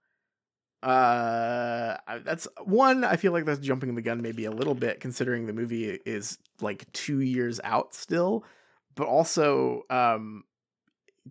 Uh, 0.81 1.97
that's 2.23 2.47
one. 2.63 3.03
I 3.03 3.15
feel 3.17 3.31
like 3.31 3.45
that's 3.45 3.59
jumping 3.59 3.95
the 3.95 4.01
gun 4.01 4.21
maybe 4.21 4.45
a 4.45 4.51
little 4.51 4.75
bit, 4.75 4.99
considering 4.99 5.45
the 5.45 5.53
movie 5.53 5.99
is 6.05 6.37
like 6.61 6.91
two 6.93 7.19
years 7.21 7.59
out 7.63 7.93
still. 7.93 8.43
But 8.95 9.07
also, 9.07 9.83
um, 9.89 10.43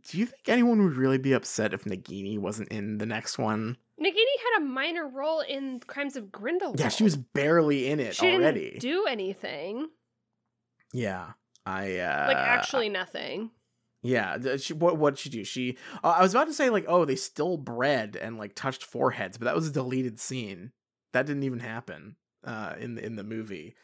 do 0.08 0.18
you 0.18 0.26
think 0.26 0.48
anyone 0.48 0.82
would 0.84 0.96
really 0.96 1.18
be 1.18 1.32
upset 1.32 1.74
if 1.74 1.84
Nagini 1.84 2.38
wasn't 2.38 2.68
in 2.68 2.98
the 2.98 3.06
next 3.06 3.38
one? 3.38 3.76
Nagini 4.00 4.14
had 4.54 4.62
a 4.62 4.64
minor 4.64 5.08
role 5.08 5.40
in 5.40 5.80
Crimes 5.80 6.16
of 6.16 6.30
Grindelwald. 6.30 6.78
Yeah, 6.78 6.88
she 6.88 7.02
was 7.04 7.16
barely 7.16 7.88
in 7.88 7.98
it 8.00 8.14
She 8.14 8.32
already. 8.34 8.70
didn't 8.70 8.80
do 8.80 9.06
anything. 9.06 9.88
yeah, 10.92 11.32
I 11.66 11.98
uh, 11.98 12.24
Like 12.28 12.36
actually 12.36 12.88
nothing. 12.90 13.50
Yeah, 14.02 14.56
she, 14.58 14.74
what 14.74 14.96
what 14.96 15.14
did 15.14 15.18
she 15.18 15.28
do? 15.30 15.44
She 15.44 15.76
uh, 16.04 16.14
I 16.18 16.22
was 16.22 16.32
about 16.32 16.46
to 16.46 16.54
say 16.54 16.70
like 16.70 16.84
oh 16.86 17.04
they 17.04 17.16
still 17.16 17.56
bred 17.56 18.16
and 18.20 18.38
like 18.38 18.54
touched 18.54 18.84
foreheads, 18.84 19.38
but 19.38 19.46
that 19.46 19.56
was 19.56 19.68
a 19.68 19.72
deleted 19.72 20.20
scene. 20.20 20.72
That 21.12 21.26
didn't 21.26 21.42
even 21.42 21.60
happen 21.60 22.16
uh 22.44 22.74
in 22.78 22.94
the 22.94 23.04
in 23.04 23.16
the 23.16 23.24
movie. 23.24 23.74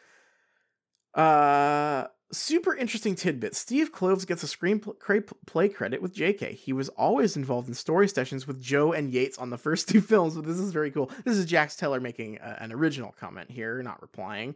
Uh 1.14 2.06
super 2.32 2.74
interesting 2.74 3.14
tidbit. 3.14 3.54
Steve 3.54 3.92
Kloves 3.92 4.26
gets 4.26 4.42
a 4.42 4.46
screenplay 4.46 5.74
credit 5.74 6.02
with 6.02 6.14
JK. 6.14 6.52
He 6.52 6.72
was 6.72 6.88
always 6.90 7.36
involved 7.36 7.68
in 7.68 7.74
story 7.74 8.08
sessions 8.08 8.46
with 8.46 8.60
Jo 8.60 8.92
and 8.92 9.10
Yates 9.10 9.38
on 9.38 9.50
the 9.50 9.58
first 9.58 9.88
two 9.90 10.00
films, 10.00 10.34
but 10.36 10.44
this 10.44 10.58
is 10.58 10.72
very 10.72 10.90
cool. 10.90 11.10
This 11.24 11.36
is 11.36 11.44
Jax 11.46 11.76
Teller 11.76 12.00
making 12.00 12.38
a, 12.42 12.58
an 12.60 12.72
original 12.72 13.14
comment 13.18 13.50
here, 13.50 13.82
not 13.82 14.02
replying. 14.02 14.54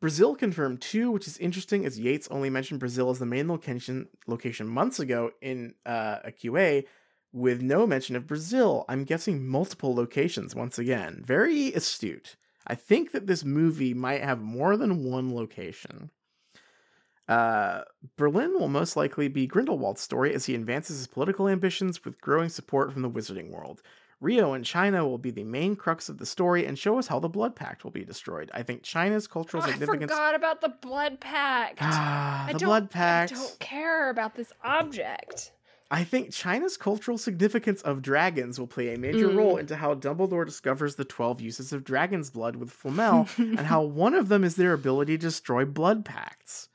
Brazil 0.00 0.34
confirmed 0.34 0.80
too, 0.80 1.10
which 1.10 1.26
is 1.26 1.36
interesting 1.38 1.84
as 1.84 2.00
Yates 2.00 2.28
only 2.30 2.48
mentioned 2.48 2.80
Brazil 2.80 3.10
as 3.10 3.18
the 3.18 3.26
main 3.26 3.48
location 3.48 4.08
location 4.26 4.66
months 4.66 4.98
ago 4.98 5.30
in 5.42 5.74
uh, 5.84 6.18
a 6.24 6.32
QA 6.32 6.84
with 7.32 7.62
no 7.62 7.86
mention 7.86 8.16
of 8.16 8.26
Brazil. 8.26 8.84
I'm 8.88 9.04
guessing 9.04 9.46
multiple 9.46 9.94
locations 9.94 10.54
once 10.54 10.78
again. 10.78 11.22
Very 11.24 11.72
astute. 11.74 12.36
I 12.66 12.74
think 12.74 13.12
that 13.12 13.26
this 13.26 13.44
movie 13.44 13.94
might 13.94 14.22
have 14.22 14.40
more 14.40 14.76
than 14.76 15.04
one 15.04 15.34
location. 15.34 16.10
Uh, 17.28 17.82
Berlin 18.16 18.54
will 18.58 18.68
most 18.68 18.96
likely 18.96 19.28
be 19.28 19.46
Grindelwald's 19.46 20.00
story 20.00 20.34
as 20.34 20.46
he 20.46 20.54
advances 20.54 20.98
his 20.98 21.06
political 21.06 21.48
ambitions 21.48 22.04
with 22.04 22.20
growing 22.20 22.48
support 22.48 22.92
from 22.92 23.02
the 23.02 23.10
Wizarding 23.10 23.50
world. 23.50 23.82
Rio 24.20 24.52
and 24.52 24.64
China 24.64 25.06
will 25.08 25.18
be 25.18 25.30
the 25.30 25.44
main 25.44 25.76
crux 25.76 26.08
of 26.10 26.18
the 26.18 26.26
story 26.26 26.66
and 26.66 26.78
show 26.78 26.98
us 26.98 27.06
how 27.06 27.18
the 27.20 27.28
Blood 27.28 27.56
Pact 27.56 27.84
will 27.84 27.90
be 27.90 28.04
destroyed. 28.04 28.50
I 28.52 28.62
think 28.62 28.82
China's 28.82 29.26
cultural 29.26 29.62
Oh, 29.62 29.66
I 29.66 29.70
significance. 29.70 30.12
forgot 30.12 30.34
about 30.34 30.60
the 30.60 30.68
blood 30.68 31.20
pact. 31.20 31.78
Ah, 31.80 32.46
I 32.46 32.52
the 32.52 32.58
don't, 32.58 32.68
Blood 32.68 32.90
Pact. 32.90 33.32
I 33.32 33.36
don't 33.36 33.58
care 33.60 34.10
about 34.10 34.34
this 34.34 34.52
object. 34.62 35.52
I 35.90 36.04
think 36.04 36.32
China's 36.32 36.76
cultural 36.76 37.18
significance 37.18 37.82
of 37.82 38.02
dragons 38.02 38.60
will 38.60 38.66
play 38.68 38.94
a 38.94 38.98
major 38.98 39.26
role 39.28 39.56
Mm. 39.56 39.60
into 39.60 39.76
how 39.76 39.94
Dumbledore 39.94 40.44
discovers 40.46 40.94
the 40.94 41.04
12 41.04 41.40
uses 41.40 41.72
of 41.72 41.82
dragon's 41.82 42.30
blood 42.30 42.56
with 42.56 42.70
Flamel 42.70 43.26
and 43.38 43.58
how 43.60 43.82
one 43.82 44.14
of 44.14 44.28
them 44.28 44.44
is 44.44 44.54
their 44.54 44.72
ability 44.74 45.16
to 45.16 45.26
destroy 45.26 45.64
blood 45.64 46.04
pacts. 46.04 46.68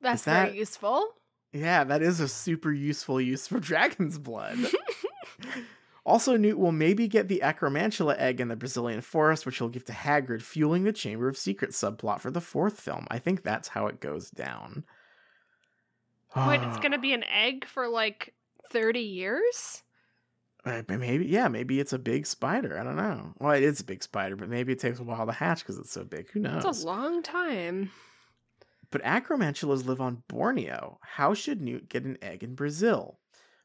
That's 0.00 0.22
that- 0.22 0.46
very 0.46 0.58
useful. 0.58 1.06
Yeah, 1.52 1.84
that 1.84 2.00
is 2.02 2.18
a 2.20 2.26
super 2.28 2.72
useful 2.72 3.20
use 3.20 3.46
for 3.46 3.60
dragon's 3.60 4.18
blood. 4.18 4.58
also, 6.04 6.36
Newt 6.36 6.58
will 6.58 6.72
maybe 6.72 7.08
get 7.08 7.28
the 7.28 7.40
Acromantula 7.42 8.18
egg 8.18 8.38
in 8.40 8.48
the 8.48 8.56
Brazilian 8.56 9.00
forest, 9.00 9.46
which 9.46 9.56
he'll 9.56 9.70
give 9.70 9.86
to 9.86 9.92
Hagrid, 9.92 10.42
fueling 10.42 10.84
the 10.84 10.92
Chamber 10.92 11.28
of 11.28 11.38
Secrets 11.38 11.80
subplot 11.80 12.20
for 12.20 12.30
the 12.30 12.42
fourth 12.42 12.78
film. 12.78 13.06
I 13.10 13.18
think 13.18 13.42
that's 13.42 13.68
how 13.68 13.86
it 13.86 14.00
goes 14.00 14.30
down. 14.30 14.84
Wait, 16.36 16.60
it's 16.60 16.78
gonna 16.82 16.98
be 16.98 17.14
an 17.14 17.24
egg 17.24 17.64
for 17.64 17.88
like 17.88 18.34
thirty 18.70 19.00
years. 19.00 19.82
Uh, 20.66 20.82
maybe, 20.88 21.26
yeah, 21.26 21.48
maybe 21.48 21.80
it's 21.80 21.92
a 21.92 21.98
big 21.98 22.26
spider. 22.26 22.78
I 22.78 22.84
don't 22.84 22.96
know. 22.96 23.32
Well, 23.38 23.52
it 23.52 23.62
is 23.62 23.80
a 23.80 23.84
big 23.84 24.02
spider, 24.02 24.34
but 24.34 24.48
maybe 24.48 24.72
it 24.72 24.78
takes 24.78 24.98
a 24.98 25.02
while 25.02 25.26
to 25.26 25.32
hatch 25.32 25.60
because 25.60 25.78
it's 25.78 25.92
so 25.92 26.04
big. 26.04 26.30
Who 26.30 26.40
knows? 26.40 26.64
It's 26.64 26.82
a 26.82 26.86
long 26.86 27.22
time. 27.22 27.90
But 28.90 29.02
acromantulas 29.02 29.84
live 29.84 30.00
on 30.00 30.22
Borneo. 30.28 30.98
How 31.02 31.34
should 31.34 31.60
Newt 31.60 31.88
get 31.88 32.04
an 32.04 32.16
egg 32.22 32.42
in 32.42 32.54
Brazil? 32.54 33.18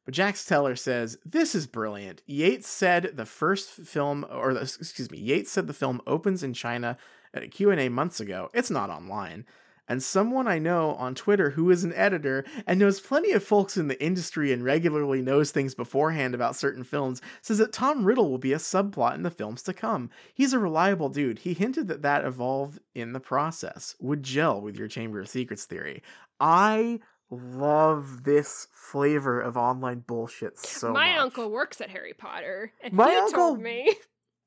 But 0.10 0.15
Jax 0.15 0.44
Teller 0.44 0.76
says, 0.76 1.19
This 1.23 1.53
is 1.53 1.68
brilliant. 1.68 2.23
Yates 2.26 2.68
said 2.68 3.11
the 3.14 3.27
first 3.27 3.69
film, 3.69 4.26
or 4.27 4.56
the, 4.56 4.61
excuse 4.61 5.11
me, 5.11 5.19
Yates 5.19 5.52
said 5.52 5.68
the 5.68 5.72
film 5.72 6.02
opens 6.07 6.41
in 6.41 6.56
China 6.56 6.98
at 7.31 7.44
a 7.44 7.48
Q&A 7.48 7.90
months 7.90 8.19
ago. 8.19 8.49
It's 8.52 8.72
not 8.72 8.90
online. 8.90 9.45
And 9.88 10.02
someone 10.02 10.48
I 10.48 10.57
know 10.57 10.95
on 10.95 11.14
Twitter 11.14 11.52
who 11.52 11.69
is 11.69 11.84
an 11.84 11.94
editor 11.94 12.44
and 12.65 12.80
knows 12.80 12.99
plenty 12.99 13.34
of 13.34 13.44
folks 13.44 13.77
in 13.77 13.88
the 13.88 14.03
industry 14.03 14.52
and 14.52 14.64
regularly 14.64 15.22
knows 15.22 15.52
things 15.52 15.76
beforehand 15.76 16.34
about 16.34 16.56
certain 16.56 16.84
films 16.84 17.22
says 17.44 17.60
that 17.60 17.72
Tom 17.72 18.03
Riddle 18.03 18.31
will 18.31 18.40
be 18.40 18.53
a 18.53 18.57
subplot 18.57 19.14
in 19.14 19.22
the 19.22 19.30
films 19.30 19.61
to 19.61 19.73
come. 19.73 20.10
He's 20.34 20.53
a 20.53 20.60
reliable 20.60 21.10
dude. 21.10 21.38
He 21.38 21.53
hinted 21.53 21.88
that 21.88 22.02
that 22.02 22.26
evolved 22.26 22.80
in 22.95 23.14
the 23.14 23.19
process. 23.19 23.95
Would 23.99 24.23
gel 24.23 24.60
with 24.60 24.76
your 24.76 24.88
Chamber 24.88 25.19
of 25.19 25.30
Secrets 25.30 25.65
theory. 25.65 26.02
I 26.40 26.99
love 27.30 28.23
this 28.23 28.68
flavor 28.73 29.39
of 29.39 29.56
online 29.57 29.99
bullshit 29.99 30.57
so 30.57 30.88
much. 30.88 30.93
My 30.95 31.10
much. 31.11 31.19
uncle 31.19 31.49
works 31.51 31.80
at 31.81 31.89
Harry 31.89 32.14
Potter, 32.14 32.72
and 32.81 32.93
My 32.93 33.11
he 33.11 33.18
uncle- 33.18 33.31
told 33.49 33.61
me 33.61 33.93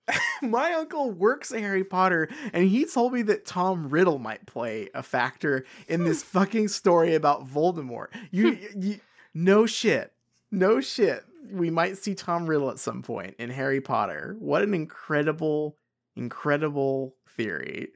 my 0.42 0.72
uncle 0.72 1.10
works 1.12 1.52
at 1.52 1.60
Harry 1.60 1.84
Potter, 1.84 2.28
and 2.52 2.68
he 2.68 2.84
told 2.84 3.12
me 3.12 3.22
that 3.22 3.46
Tom 3.46 3.88
Riddle 3.88 4.18
might 4.18 4.46
play 4.46 4.88
a 4.94 5.02
factor 5.02 5.64
in 5.88 6.04
this 6.04 6.22
fucking 6.24 6.68
story 6.68 7.14
about 7.14 7.46
Voldemort. 7.46 8.08
You, 8.30 8.58
you, 8.76 9.00
no 9.32 9.64
shit, 9.66 10.12
no 10.50 10.80
shit. 10.80 11.24
We 11.50 11.70
might 11.70 11.98
see 11.98 12.14
Tom 12.14 12.46
Riddle 12.46 12.70
at 12.70 12.78
some 12.78 13.02
point 13.02 13.34
in 13.38 13.50
Harry 13.50 13.80
Potter. 13.80 14.36
What 14.38 14.62
an 14.62 14.74
incredible, 14.74 15.76
incredible 16.16 17.14
theory. 17.36 17.88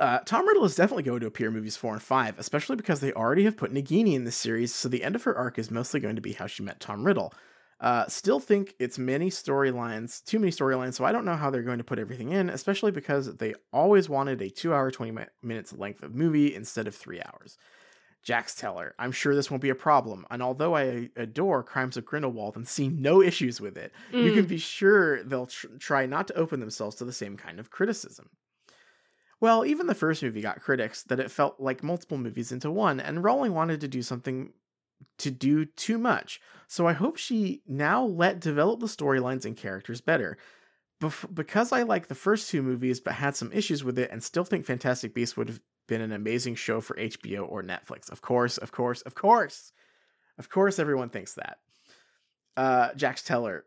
Uh, 0.00 0.20
Tom 0.20 0.48
Riddle 0.48 0.64
is 0.64 0.74
definitely 0.74 1.02
going 1.02 1.20
to 1.20 1.26
appear 1.26 1.48
in 1.48 1.54
movies 1.54 1.76
four 1.76 1.92
and 1.92 2.02
five, 2.02 2.38
especially 2.38 2.76
because 2.76 3.00
they 3.00 3.12
already 3.12 3.44
have 3.44 3.58
put 3.58 3.72
Nagini 3.72 4.14
in 4.14 4.24
this 4.24 4.34
series, 4.34 4.74
so 4.74 4.88
the 4.88 5.04
end 5.04 5.14
of 5.14 5.24
her 5.24 5.36
arc 5.36 5.58
is 5.58 5.70
mostly 5.70 6.00
going 6.00 6.16
to 6.16 6.22
be 6.22 6.32
how 6.32 6.46
she 6.46 6.62
met 6.62 6.80
Tom 6.80 7.04
Riddle. 7.04 7.34
Uh, 7.80 8.06
still 8.08 8.40
think 8.40 8.74
it's 8.78 8.98
many 8.98 9.28
storylines, 9.28 10.24
too 10.24 10.38
many 10.38 10.50
storylines, 10.52 10.94
so 10.94 11.04
I 11.04 11.12
don't 11.12 11.26
know 11.26 11.36
how 11.36 11.50
they're 11.50 11.62
going 11.62 11.78
to 11.78 11.84
put 11.84 11.98
everything 11.98 12.30
in, 12.32 12.48
especially 12.48 12.92
because 12.92 13.36
they 13.36 13.54
always 13.74 14.08
wanted 14.08 14.40
a 14.40 14.48
two 14.48 14.72
hour, 14.72 14.90
20 14.90 15.12
mi- 15.12 15.24
minutes 15.42 15.72
length 15.74 16.02
of 16.02 16.14
movie 16.14 16.54
instead 16.54 16.86
of 16.86 16.94
three 16.94 17.20
hours. 17.20 17.58
Jax 18.22 18.54
Teller, 18.54 18.94
I'm 18.98 19.12
sure 19.12 19.34
this 19.34 19.50
won't 19.50 19.62
be 19.62 19.70
a 19.70 19.74
problem, 19.74 20.26
and 20.30 20.42
although 20.42 20.76
I 20.76 21.08
adore 21.16 21.62
Crimes 21.62 21.96
of 21.98 22.04
Grindelwald 22.06 22.56
and 22.56 22.68
see 22.68 22.88
no 22.88 23.22
issues 23.22 23.60
with 23.62 23.76
it, 23.78 23.92
you 24.12 24.32
can 24.32 24.44
be 24.44 24.58
sure 24.58 25.22
they'll 25.24 25.46
tr- 25.46 25.68
try 25.78 26.04
not 26.04 26.26
to 26.28 26.34
open 26.36 26.60
themselves 26.60 26.96
to 26.96 27.06
the 27.06 27.14
same 27.14 27.38
kind 27.38 27.58
of 27.58 27.70
criticism. 27.70 28.28
Well, 29.40 29.64
even 29.64 29.86
the 29.86 29.94
first 29.94 30.22
movie 30.22 30.42
got 30.42 30.60
critics 30.60 31.02
that 31.04 31.20
it 31.20 31.30
felt 31.30 31.58
like 31.58 31.82
multiple 31.82 32.18
movies 32.18 32.52
into 32.52 32.70
one, 32.70 33.00
and 33.00 33.24
Rowling 33.24 33.54
wanted 33.54 33.80
to 33.80 33.88
do 33.88 34.02
something 34.02 34.52
to 35.18 35.30
do 35.30 35.64
too 35.64 35.98
much. 35.98 36.40
So 36.68 36.86
I 36.86 36.92
hope 36.92 37.16
she 37.16 37.62
now 37.66 38.04
let 38.04 38.40
develop 38.40 38.80
the 38.80 38.86
storylines 38.86 39.44
and 39.44 39.56
characters 39.56 40.00
better. 40.00 40.36
Bef- 41.02 41.34
because 41.34 41.72
I 41.72 41.82
like 41.82 42.08
the 42.08 42.14
first 42.14 42.50
two 42.50 42.62
movies 42.62 43.00
but 43.00 43.14
had 43.14 43.34
some 43.34 43.52
issues 43.52 43.82
with 43.82 43.98
it 43.98 44.10
and 44.10 44.22
still 44.22 44.44
think 44.44 44.66
Fantastic 44.66 45.14
Beasts 45.14 45.36
would 45.36 45.48
have 45.48 45.60
been 45.88 46.02
an 46.02 46.12
amazing 46.12 46.54
show 46.54 46.80
for 46.80 46.94
HBO 46.96 47.50
or 47.50 47.62
Netflix. 47.62 48.10
Of 48.10 48.20
course, 48.20 48.58
of 48.58 48.72
course, 48.72 49.00
of 49.02 49.14
course. 49.14 49.72
Of 50.38 50.50
course, 50.50 50.78
everyone 50.78 51.08
thinks 51.08 51.34
that. 51.34 51.58
Uh, 52.56 52.94
Jax 52.94 53.22
Teller. 53.22 53.64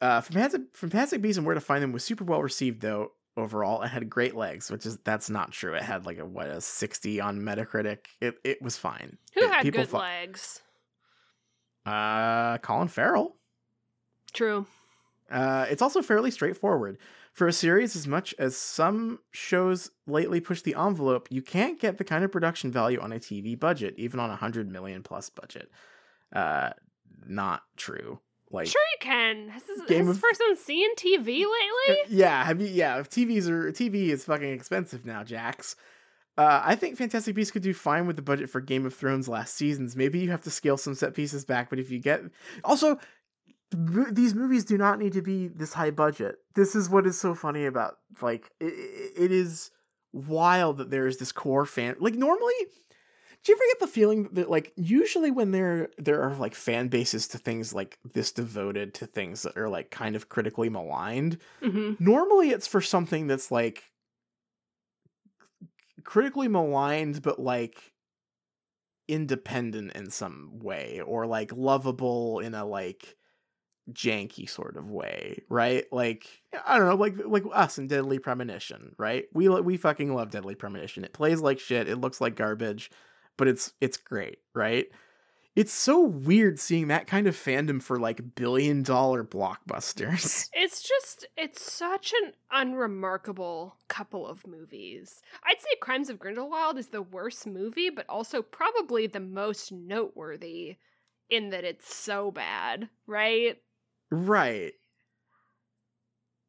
Uh, 0.00 0.20
Fantastic, 0.20 0.62
Fantastic 0.74 1.22
Beasts 1.22 1.38
and 1.38 1.46
Where 1.46 1.54
to 1.54 1.60
Find 1.60 1.82
Them 1.82 1.92
was 1.92 2.04
super 2.04 2.24
well 2.24 2.42
received, 2.42 2.82
though, 2.82 3.12
overall. 3.38 3.82
It 3.82 3.88
had 3.88 4.10
great 4.10 4.34
legs, 4.34 4.70
which 4.70 4.84
is, 4.84 4.98
that's 5.04 5.30
not 5.30 5.52
true. 5.52 5.74
It 5.74 5.82
had 5.82 6.04
like 6.06 6.18
a, 6.18 6.26
what, 6.26 6.48
a 6.48 6.60
60 6.60 7.20
on 7.20 7.40
Metacritic. 7.40 7.98
It, 8.20 8.36
it 8.44 8.60
was 8.60 8.76
fine. 8.76 9.16
Who 9.34 9.44
It- 9.44 9.50
had 9.50 9.72
good 9.72 9.88
fu- 9.88 9.96
legs? 9.98 10.60
Uh, 11.86 12.58
Colin 12.58 12.88
Farrell. 12.88 13.36
True. 14.32 14.66
Uh, 15.30 15.66
it's 15.70 15.82
also 15.82 16.02
fairly 16.02 16.30
straightforward. 16.30 16.98
For 17.32 17.46
a 17.46 17.52
series, 17.52 17.94
as 17.94 18.06
much 18.06 18.34
as 18.38 18.56
some 18.56 19.20
shows 19.30 19.90
lately 20.06 20.40
push 20.40 20.62
the 20.62 20.74
envelope, 20.74 21.28
you 21.30 21.40
can't 21.40 21.78
get 21.78 21.96
the 21.96 22.04
kind 22.04 22.24
of 22.24 22.32
production 22.32 22.72
value 22.72 22.98
on 23.00 23.12
a 23.12 23.18
TV 23.20 23.58
budget, 23.58 23.94
even 23.96 24.18
on 24.18 24.30
a 24.30 24.36
hundred 24.36 24.68
million 24.70 25.02
plus 25.04 25.30
budget. 25.30 25.70
Uh, 26.32 26.70
not 27.26 27.62
true. 27.76 28.18
Like, 28.50 28.66
sure 28.66 28.80
you 28.92 28.98
can. 29.00 29.48
Has 29.48 29.62
this, 29.64 29.82
Game 29.82 30.06
has 30.06 30.16
of- 30.16 30.22
person 30.22 30.56
seen 30.56 30.94
TV 30.96 31.26
lately? 31.26 31.98
yeah, 32.08 32.44
have 32.44 32.60
you? 32.60 32.68
Yeah, 32.68 32.98
if 32.98 33.10
TVs 33.10 33.48
are 33.48 33.70
TV 33.72 34.08
is 34.08 34.24
fucking 34.24 34.50
expensive 34.52 35.04
now, 35.04 35.22
Jax. 35.22 35.76
Uh, 36.38 36.62
I 36.64 36.76
think 36.76 36.96
Fantastic 36.96 37.34
Beasts 37.34 37.50
could 37.50 37.62
do 37.62 37.74
fine 37.74 38.06
with 38.06 38.14
the 38.16 38.22
budget 38.22 38.48
for 38.48 38.60
Game 38.60 38.86
of 38.86 38.94
Thrones 38.94 39.28
last 39.28 39.54
seasons. 39.56 39.96
Maybe 39.96 40.20
you 40.20 40.30
have 40.30 40.42
to 40.42 40.50
scale 40.50 40.76
some 40.76 40.94
set 40.94 41.12
pieces 41.14 41.44
back, 41.44 41.68
but 41.68 41.78
if 41.80 41.90
you 41.90 41.98
get 41.98 42.22
also 42.64 42.98
these 43.70 44.34
movies 44.34 44.64
do 44.64 44.78
not 44.78 44.98
need 44.98 45.12
to 45.12 45.20
be 45.20 45.48
this 45.48 45.72
high 45.74 45.90
budget. 45.90 46.36
This 46.54 46.74
is 46.74 46.88
what 46.88 47.06
is 47.06 47.20
so 47.20 47.34
funny 47.34 47.66
about 47.66 47.98
like 48.22 48.50
it, 48.60 48.72
it 49.18 49.32
is 49.32 49.70
wild 50.12 50.78
that 50.78 50.90
there 50.90 51.06
is 51.06 51.18
this 51.18 51.32
core 51.32 51.66
fan 51.66 51.96
like 51.98 52.14
normally. 52.14 52.54
Do 53.48 53.52
you 53.52 53.56
ever 53.56 53.64
get 53.72 53.80
the 53.80 53.86
feeling 53.86 54.28
that 54.32 54.50
like 54.50 54.74
usually 54.76 55.30
when 55.30 55.52
there 55.52 55.88
there 55.96 56.20
are 56.20 56.34
like 56.34 56.54
fan 56.54 56.88
bases 56.88 57.26
to 57.28 57.38
things 57.38 57.72
like 57.72 57.98
this 58.12 58.30
devoted 58.30 58.92
to 58.96 59.06
things 59.06 59.40
that 59.40 59.56
are 59.56 59.70
like 59.70 59.90
kind 59.90 60.16
of 60.16 60.28
critically 60.28 60.68
maligned, 60.68 61.38
hmm 61.62 61.94
normally 61.98 62.50
it's 62.50 62.66
for 62.66 62.82
something 62.82 63.26
that's 63.26 63.50
like 63.50 63.84
critically 66.04 66.46
maligned 66.46 67.22
but 67.22 67.38
like 67.38 67.94
independent 69.08 69.92
in 69.92 70.10
some 70.10 70.58
way 70.58 71.00
or 71.06 71.26
like 71.26 71.50
lovable 71.56 72.40
in 72.40 72.54
a 72.54 72.66
like 72.66 73.16
janky 73.92 74.46
sort 74.46 74.76
of 74.76 74.90
way 74.90 75.42
right? 75.48 75.86
Like 75.90 76.28
i 76.66 76.76
don't 76.76 76.86
know 76.86 76.96
like 76.96 77.14
like 77.24 77.44
us 77.54 77.78
in 77.78 77.86
deadly 77.86 78.18
premonition 78.18 78.94
right? 78.98 79.24
We 79.32 79.48
we 79.48 79.78
fucking 79.78 80.14
love 80.14 80.30
deadly 80.30 80.54
premonition. 80.54 81.02
It 81.02 81.14
plays 81.14 81.40
like 81.40 81.58
shit. 81.58 81.88
It 81.88 81.96
looks 81.96 82.20
like 82.20 82.36
garbage 82.36 82.90
but 83.38 83.48
it's 83.48 83.72
it's 83.80 83.96
great 83.96 84.38
right 84.54 84.86
it's 85.56 85.72
so 85.72 86.00
weird 86.02 86.60
seeing 86.60 86.86
that 86.88 87.06
kind 87.08 87.26
of 87.26 87.34
fandom 87.34 87.82
for 87.82 87.98
like 87.98 88.34
billion 88.36 88.82
dollar 88.82 89.24
blockbusters 89.24 90.48
It's 90.54 90.82
just, 90.82 91.26
it's 91.36 91.72
such 91.72 92.12
an 92.22 92.32
unremarkable 92.52 93.76
couple 93.88 94.26
of 94.26 94.46
movies. 94.46 95.22
I'd 95.44 95.60
say 95.60 95.68
Crimes 95.80 96.10
of 96.10 96.18
Grindelwald 96.18 96.76
is 96.78 96.88
the 96.88 97.00
worst 97.02 97.46
movie, 97.46 97.88
but 97.90 98.04
also 98.08 98.42
probably 98.42 99.06
the 99.06 99.18
most 99.20 99.72
noteworthy 99.72 100.76
in 101.30 101.50
that 101.50 101.64
it's 101.64 101.94
so 101.94 102.30
bad, 102.30 102.88
right? 103.06 103.56
Right. 104.10 104.74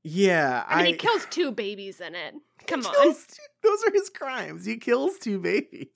Yeah, 0.04 0.64
I 0.68 0.78
mean, 0.84 0.86
he 0.94 0.94
kills 0.94 1.26
two 1.30 1.52
babies 1.52 2.02
in 2.02 2.16
it. 2.16 2.36
Come 2.68 2.86
on. 2.86 2.94
two- 2.94 3.16
those 3.64 3.84
are 3.88 3.92
his 3.92 4.10
crimes. 4.10 4.66
He 4.66 4.78
kills 4.78 5.18
two 5.18 5.40
babies. 5.40 5.88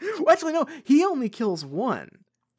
Well, 0.20 0.30
actually, 0.30 0.52
no, 0.52 0.66
he 0.84 1.04
only 1.04 1.28
kills 1.28 1.64
one. 1.64 2.10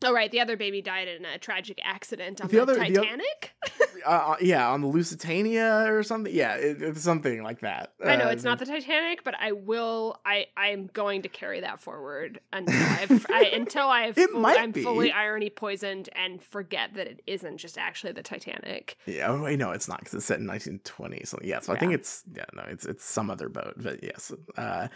Oh 0.03 0.11
right, 0.13 0.31
the 0.31 0.39
other 0.39 0.57
baby 0.57 0.81
died 0.81 1.07
in 1.07 1.25
a 1.25 1.37
tragic 1.37 1.79
accident 1.83 2.41
on 2.41 2.47
The 2.47 2.55
the, 2.55 2.61
other- 2.63 2.73
the 2.73 2.81
oth- 2.81 2.87
Titanic. 3.03 3.51
uh, 4.07 4.09
uh, 4.09 4.35
yeah, 4.41 4.67
on 4.67 4.81
the 4.81 4.87
Lusitania 4.87 5.85
or 5.93 6.01
something. 6.01 6.33
Yeah, 6.33 6.55
it, 6.55 6.81
it's 6.81 7.01
something 7.03 7.43
like 7.43 7.59
that. 7.59 7.93
I 8.03 8.15
know 8.15 8.25
Uh, 8.25 8.29
it's 8.29 8.43
not 8.43 8.57
the 8.57 8.65
Titanic, 8.65 9.23
but 9.23 9.35
I 9.39 9.51
will. 9.51 10.19
I 10.25 10.47
I'm 10.57 10.87
going 10.93 11.21
to 11.21 11.29
carry 11.29 11.59
that 11.59 11.79
forward 11.79 12.39
until 12.51 12.81
I've 12.81 13.25
I, 13.29 13.43
until 13.53 13.87
I 13.89 14.07
have 14.07 14.17
It 14.17 14.31
full- 14.31 14.39
might 14.41 14.59
I'm 14.59 14.71
be. 14.71 14.81
fully 14.81 15.11
irony 15.11 15.51
poisoned 15.51 16.09
and 16.15 16.41
forget 16.41 16.95
that 16.95 17.05
it 17.05 17.21
isn't 17.27 17.57
just 17.57 17.77
actually 17.77 18.13
the 18.13 18.23
Titanic. 18.23 18.97
Yeah, 19.05 19.27
oh 19.29 19.43
wait, 19.43 19.59
no, 19.59 19.69
it's 19.69 19.87
not 19.87 19.99
because 19.99 20.15
it's 20.15 20.25
set 20.25 20.39
in 20.39 20.47
1920. 20.47 21.25
So 21.25 21.37
yeah, 21.43 21.59
so 21.59 21.73
I 21.73 21.77
think 21.77 21.93
it's 21.93 22.23
yeah, 22.35 22.45
no, 22.55 22.63
it's 22.67 22.85
it's 22.87 23.05
some 23.05 23.29
other 23.29 23.49
boat, 23.49 23.75
but 23.77 24.03
yes. 24.03 24.33
Uh, 24.57 24.87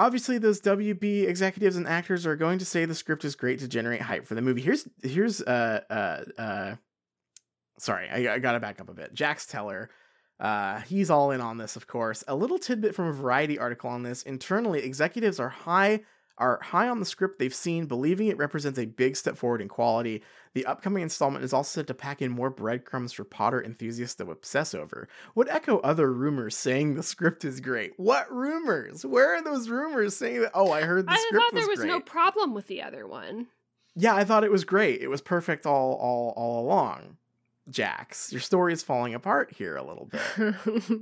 obviously, 0.00 0.38
those 0.38 0.60
WB 0.60 1.28
executives 1.28 1.76
and 1.76 1.86
actors 1.86 2.26
are 2.26 2.36
going 2.36 2.58
to 2.58 2.64
say 2.64 2.84
the 2.84 2.94
script 2.94 3.24
is 3.24 3.36
great 3.36 3.58
to 3.60 3.68
generate 3.68 4.00
hype 4.00 4.26
for 4.26 4.34
the 4.34 4.42
movie. 4.42 4.62
Here's 4.62 4.88
here's 5.02 5.42
uh 5.42 5.80
uh 5.90 6.40
uh, 6.40 6.76
sorry, 7.78 8.08
I, 8.08 8.34
I 8.34 8.38
gotta 8.38 8.60
back 8.60 8.80
up 8.80 8.88
a 8.88 8.94
bit. 8.94 9.14
Jax 9.14 9.46
Teller. 9.46 9.90
Uh, 10.40 10.80
he's 10.80 11.10
all 11.10 11.32
in 11.32 11.40
on 11.42 11.58
this, 11.58 11.76
of 11.76 11.86
course. 11.86 12.24
A 12.26 12.34
little 12.34 12.58
tidbit 12.58 12.94
from 12.94 13.08
a 13.08 13.12
Variety 13.12 13.58
article 13.58 13.90
on 13.90 14.02
this. 14.02 14.22
Internally, 14.22 14.82
executives 14.82 15.38
are 15.38 15.50
high 15.50 16.00
are 16.40 16.58
high 16.62 16.88
on 16.88 16.98
the 16.98 17.06
script 17.06 17.38
they've 17.38 17.54
seen, 17.54 17.86
believing 17.86 18.26
it 18.26 18.38
represents 18.38 18.78
a 18.78 18.86
big 18.86 19.14
step 19.16 19.36
forward 19.36 19.60
in 19.60 19.68
quality. 19.68 20.22
The 20.54 20.66
upcoming 20.66 21.02
installment 21.02 21.44
is 21.44 21.52
also 21.52 21.80
set 21.80 21.86
to 21.88 21.94
pack 21.94 22.20
in 22.20 22.32
more 22.32 22.50
breadcrumbs 22.50 23.12
for 23.12 23.22
Potter 23.22 23.62
enthusiasts 23.62 24.16
to 24.16 24.30
obsess 24.30 24.74
over. 24.74 25.06
Would 25.36 25.48
echo 25.48 25.78
other 25.78 26.12
rumors 26.12 26.56
saying 26.56 26.94
the 26.94 27.02
script 27.02 27.44
is 27.44 27.60
great. 27.60 27.92
What 27.98 28.32
rumors? 28.32 29.06
Where 29.06 29.36
are 29.36 29.42
those 29.42 29.68
rumors 29.68 30.16
saying 30.16 30.40
that? 30.40 30.50
Oh, 30.54 30.72
I 30.72 30.82
heard 30.82 31.06
the 31.06 31.12
I 31.12 31.16
script 31.16 31.44
thought 31.44 31.54
there 31.54 31.68
was 31.68 31.78
great. 31.80 31.88
no 31.88 32.00
problem 32.00 32.54
with 32.54 32.66
the 32.66 32.82
other 32.82 33.06
one. 33.06 33.46
Yeah, 33.94 34.14
I 34.14 34.24
thought 34.24 34.44
it 34.44 34.50
was 34.50 34.64
great. 34.64 35.02
It 35.02 35.08
was 35.08 35.20
perfect 35.20 35.66
all 35.66 35.94
all 35.94 36.32
all 36.36 36.64
along. 36.64 37.18
Jax, 37.68 38.32
your 38.32 38.40
story 38.40 38.72
is 38.72 38.82
falling 38.82 39.14
apart 39.14 39.52
here 39.52 39.76
a 39.76 39.82
little 39.82 40.06
bit. 40.06 40.54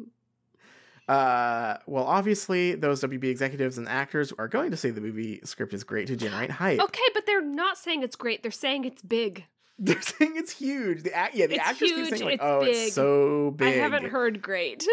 Uh, 1.09 1.79
well, 1.87 2.05
obviously, 2.05 2.75
those 2.75 3.01
WB 3.03 3.25
executives 3.25 3.79
and 3.79 3.89
actors 3.89 4.33
are 4.39 4.47
going 4.47 4.71
to 4.71 4.77
say 4.77 4.91
the 4.91 5.01
movie 5.01 5.41
script 5.43 5.73
is 5.73 5.83
great 5.83 6.07
to 6.09 6.17
generate 6.17 6.51
hype. 6.51 6.81
okay, 6.81 7.03
but 7.15 7.25
they're 7.25 7.41
not 7.41 7.79
saying 7.79 8.03
it's 8.03 8.17
great. 8.17 8.43
They're 8.43 8.53
saying 8.53 8.85
it's 8.85 9.01
big. 9.03 9.47
They're 9.81 10.03
saying 10.03 10.33
it's 10.37 10.51
huge. 10.53 11.05
The 11.05 11.15
act, 11.15 11.37
yeah, 11.37 11.47
the 11.47 11.55
It's 11.55 11.63
actors 11.65 11.91
huge, 11.91 12.09
keep 12.09 12.19
saying 12.19 12.25
like, 12.25 12.35
it's 12.35 12.43
"Oh, 12.45 12.61
big. 12.61 12.75
it's 12.77 12.95
so 12.95 13.53
big." 13.57 13.69
I 13.69 13.71
haven't 13.81 14.07
heard 14.07 14.43
great. 14.43 14.85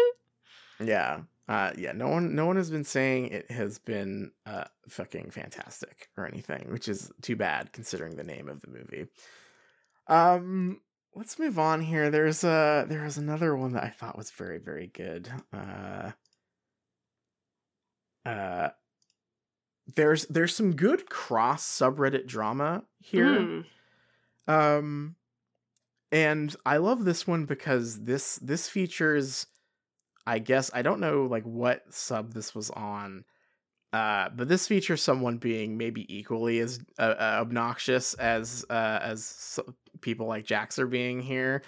Yeah, 0.78 1.22
uh, 1.48 1.72
yeah. 1.76 1.90
No 1.90 2.06
one, 2.08 2.36
no 2.36 2.46
one 2.46 2.54
has 2.54 2.70
been 2.70 2.84
saying 2.84 3.26
it 3.30 3.50
has 3.50 3.80
been 3.80 4.30
uh 4.46 4.64
fucking 4.88 5.32
fantastic 5.32 6.08
or 6.16 6.24
anything, 6.24 6.68
which 6.70 6.86
is 6.88 7.10
too 7.20 7.34
bad 7.34 7.72
considering 7.72 8.14
the 8.14 8.22
name 8.22 8.48
of 8.48 8.60
the 8.60 8.68
movie. 8.68 9.06
Um, 10.06 10.80
let's 11.16 11.38
move 11.38 11.58
on 11.58 11.80
here. 11.80 12.10
There's 12.10 12.44
uh 12.44 12.84
there 12.88 13.02
was 13.02 13.16
another 13.16 13.56
one 13.56 13.72
that 13.72 13.82
I 13.82 13.88
thought 13.88 14.18
was 14.18 14.30
very 14.30 14.58
very 14.58 14.88
good. 14.88 15.28
Uh, 15.52 16.12
uh, 18.24 18.68
there's 19.94 20.26
there's 20.26 20.54
some 20.54 20.76
good 20.76 21.08
cross 21.08 21.64
subreddit 21.66 22.26
drama 22.26 22.84
here. 22.98 23.40
Hmm. 23.40 23.60
Um 24.46 25.16
and 26.12 26.54
I 26.64 26.76
love 26.76 27.04
this 27.04 27.26
one 27.26 27.46
because 27.46 28.04
this 28.04 28.36
this 28.36 28.68
features 28.68 29.46
I 30.26 30.38
guess 30.38 30.70
I 30.74 30.82
don't 30.82 31.00
know 31.00 31.24
like 31.24 31.44
what 31.44 31.82
sub 31.92 32.34
this 32.34 32.54
was 32.54 32.70
on. 32.70 33.24
Uh 33.92 34.28
but 34.34 34.48
this 34.48 34.66
features 34.66 35.02
someone 35.02 35.38
being 35.38 35.76
maybe 35.78 36.04
equally 36.14 36.58
as 36.60 36.80
uh, 36.98 37.02
uh, 37.18 37.38
obnoxious 37.40 38.14
as 38.14 38.64
uh 38.70 38.98
as 39.02 39.58
people 40.00 40.26
like 40.26 40.44
Jax 40.44 40.78
are 40.78 40.86
being 40.86 41.20
here. 41.20 41.62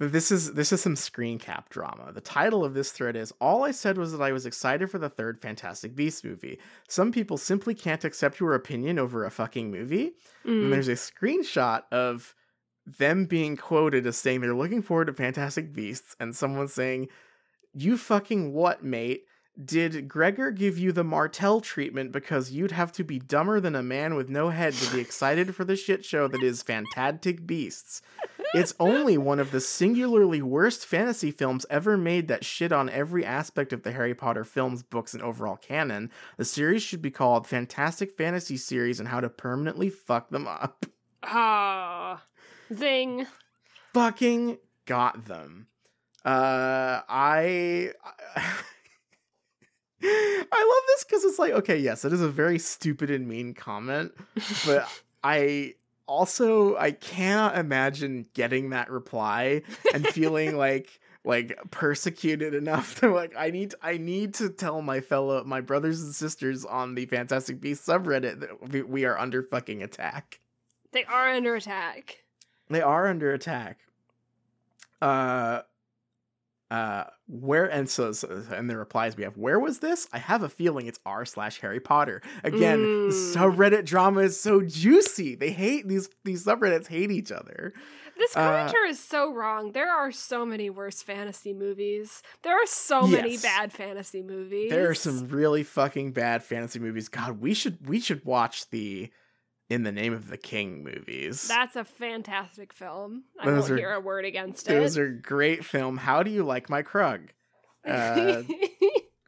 But 0.00 0.12
this 0.12 0.30
is 0.30 0.54
this 0.54 0.72
is 0.72 0.80
some 0.80 0.94
screen 0.96 1.38
cap 1.40 1.70
drama. 1.70 2.12
The 2.12 2.20
title 2.20 2.64
of 2.64 2.72
this 2.72 2.92
thread 2.92 3.16
is 3.16 3.32
All 3.40 3.64
I 3.64 3.72
said 3.72 3.98
was 3.98 4.12
that 4.12 4.22
I 4.22 4.30
was 4.32 4.46
excited 4.46 4.90
for 4.90 4.98
the 4.98 5.08
third 5.10 5.42
Fantastic 5.42 5.96
Beasts 5.96 6.22
movie. 6.22 6.58
Some 6.88 7.10
people 7.10 7.36
simply 7.36 7.74
can't 7.74 8.04
accept 8.04 8.38
your 8.38 8.54
opinion 8.54 8.98
over 8.98 9.24
a 9.24 9.30
fucking 9.30 9.70
movie. 9.72 10.12
And 10.44 10.64
Mm. 10.64 10.70
there's 10.70 10.86
a 10.88 10.92
screenshot 10.92 11.82
of 11.90 12.34
them 12.86 13.26
being 13.26 13.56
quoted 13.56 14.06
as 14.06 14.16
saying 14.16 14.40
they're 14.40 14.54
looking 14.54 14.82
forward 14.82 15.06
to 15.08 15.12
Fantastic 15.12 15.72
Beasts, 15.74 16.14
and 16.20 16.34
someone 16.34 16.68
saying, 16.68 17.08
You 17.74 17.96
fucking 17.98 18.52
what, 18.52 18.84
mate? 18.84 19.24
Did 19.62 20.06
Gregor 20.06 20.52
give 20.52 20.78
you 20.78 20.92
the 20.92 21.02
Martell 21.02 21.60
treatment 21.60 22.12
because 22.12 22.52
you'd 22.52 22.70
have 22.70 22.92
to 22.92 23.02
be 23.02 23.18
dumber 23.18 23.58
than 23.58 23.74
a 23.74 23.82
man 23.82 24.14
with 24.14 24.28
no 24.28 24.50
head 24.50 24.72
to 24.74 24.92
be 24.94 25.00
excited 25.00 25.52
for 25.54 25.64
the 25.64 25.74
shit 25.74 26.04
show 26.04 26.28
that 26.28 26.44
is 26.44 26.62
Fantastic 26.62 27.44
Beasts? 27.44 28.00
It's 28.54 28.74
only 28.78 29.18
one 29.18 29.40
of 29.40 29.50
the 29.50 29.60
singularly 29.60 30.40
worst 30.40 30.86
fantasy 30.86 31.32
films 31.32 31.66
ever 31.68 31.96
made 31.96 32.28
that 32.28 32.44
shit 32.44 32.70
on 32.70 32.88
every 32.88 33.24
aspect 33.24 33.72
of 33.72 33.82
the 33.82 33.90
Harry 33.92 34.14
Potter 34.14 34.44
films, 34.44 34.84
books, 34.84 35.12
and 35.12 35.22
overall 35.22 35.56
canon. 35.56 36.10
The 36.36 36.44
series 36.44 36.82
should 36.82 37.02
be 37.02 37.10
called 37.10 37.46
Fantastic 37.46 38.16
Fantasy 38.16 38.56
Series 38.56 39.00
and 39.00 39.08
How 39.08 39.20
to 39.20 39.28
Permanently 39.28 39.90
Fuck 39.90 40.30
Them 40.30 40.46
Up. 40.46 40.86
Ah, 41.24 42.22
zing. 42.72 43.26
Fucking 43.92 44.58
got 44.86 45.24
them. 45.24 45.66
Uh, 46.24 47.02
I. 47.08 47.92
I 50.02 50.44
love 50.50 50.82
this 50.86 51.04
because 51.04 51.24
it's 51.24 51.38
like, 51.38 51.52
okay, 51.52 51.78
yes, 51.78 52.04
it 52.04 52.12
is 52.12 52.20
a 52.20 52.28
very 52.28 52.58
stupid 52.58 53.10
and 53.10 53.26
mean 53.26 53.54
comment, 53.54 54.12
but 54.66 54.88
I 55.24 55.74
also 56.06 56.76
I 56.76 56.92
cannot 56.92 57.56
imagine 57.56 58.26
getting 58.34 58.70
that 58.70 58.90
reply 58.90 59.62
and 59.92 60.06
feeling 60.06 60.56
like 60.58 61.00
like 61.24 61.58
persecuted 61.70 62.54
enough 62.54 63.00
to 63.00 63.12
like 63.12 63.34
I 63.36 63.50
need 63.50 63.74
I 63.82 63.98
need 63.98 64.34
to 64.34 64.48
tell 64.48 64.80
my 64.82 65.00
fellow 65.00 65.44
my 65.44 65.60
brothers 65.60 66.02
and 66.02 66.14
sisters 66.14 66.64
on 66.64 66.94
the 66.94 67.06
Fantastic 67.06 67.60
Beasts 67.60 67.86
subreddit 67.86 68.40
that 68.40 68.70
we, 68.70 68.82
we 68.82 69.04
are 69.04 69.18
under 69.18 69.42
fucking 69.42 69.82
attack. 69.82 70.40
They 70.92 71.04
are 71.04 71.28
under 71.28 71.54
attack. 71.54 72.24
They 72.70 72.80
are 72.80 73.08
under 73.08 73.32
attack. 73.32 73.78
Uh 75.02 75.60
uh 76.70 77.04
where 77.28 77.64
and 77.64 77.88
so, 77.88 78.12
so 78.12 78.42
and 78.52 78.68
the 78.68 78.76
replies 78.76 79.16
we 79.16 79.22
have 79.24 79.36
where 79.38 79.58
was 79.58 79.78
this 79.78 80.06
i 80.12 80.18
have 80.18 80.42
a 80.42 80.48
feeling 80.48 80.86
it's 80.86 81.00
r 81.06 81.24
slash 81.24 81.60
harry 81.60 81.80
potter 81.80 82.20
again 82.44 82.78
Mm. 82.78 83.08
subreddit 83.34 83.84
drama 83.86 84.20
is 84.20 84.38
so 84.38 84.60
juicy 84.62 85.34
they 85.34 85.50
hate 85.50 85.88
these 85.88 86.10
these 86.24 86.44
subreddits 86.44 86.86
hate 86.88 87.10
each 87.10 87.32
other 87.32 87.72
This 88.18 88.36
Uh, 88.36 88.40
commenter 88.40 88.90
is 88.90 88.98
so 88.98 89.32
wrong. 89.32 89.70
There 89.72 89.90
are 89.92 90.10
so 90.10 90.44
many 90.44 90.70
worse 90.70 91.02
fantasy 91.02 91.54
movies. 91.54 92.20
There 92.42 92.56
are 92.60 92.66
so 92.66 93.06
many 93.06 93.36
bad 93.38 93.72
fantasy 93.72 94.22
movies. 94.22 94.70
there 94.70 94.90
are 94.90 94.94
some 94.94 95.28
really 95.28 95.62
fucking 95.62 96.10
bad 96.12 96.42
fantasy 96.42 96.80
movies 96.80 97.08
god 97.08 97.40
we 97.40 97.54
should 97.54 97.78
we 97.88 98.00
should 98.00 98.24
watch 98.24 98.68
the 98.70 99.10
in 99.70 99.82
the 99.82 99.92
name 99.92 100.12
of 100.14 100.28
the 100.28 100.36
king 100.38 100.82
movies. 100.82 101.46
That's 101.46 101.76
a 101.76 101.84
fantastic 101.84 102.72
film. 102.72 103.24
I 103.38 103.46
Those 103.46 103.60
won't 103.62 103.72
are- 103.72 103.76
hear 103.76 103.92
a 103.92 104.00
word 104.00 104.24
against 104.24 104.66
those 104.66 104.74
it. 104.76 104.80
Those 104.80 104.98
are 104.98 105.08
great 105.10 105.64
film. 105.64 105.96
How 105.98 106.22
do 106.22 106.30
you 106.30 106.42
like 106.44 106.68
my 106.70 106.82
krug? 106.82 107.20
Uh, 107.88 108.42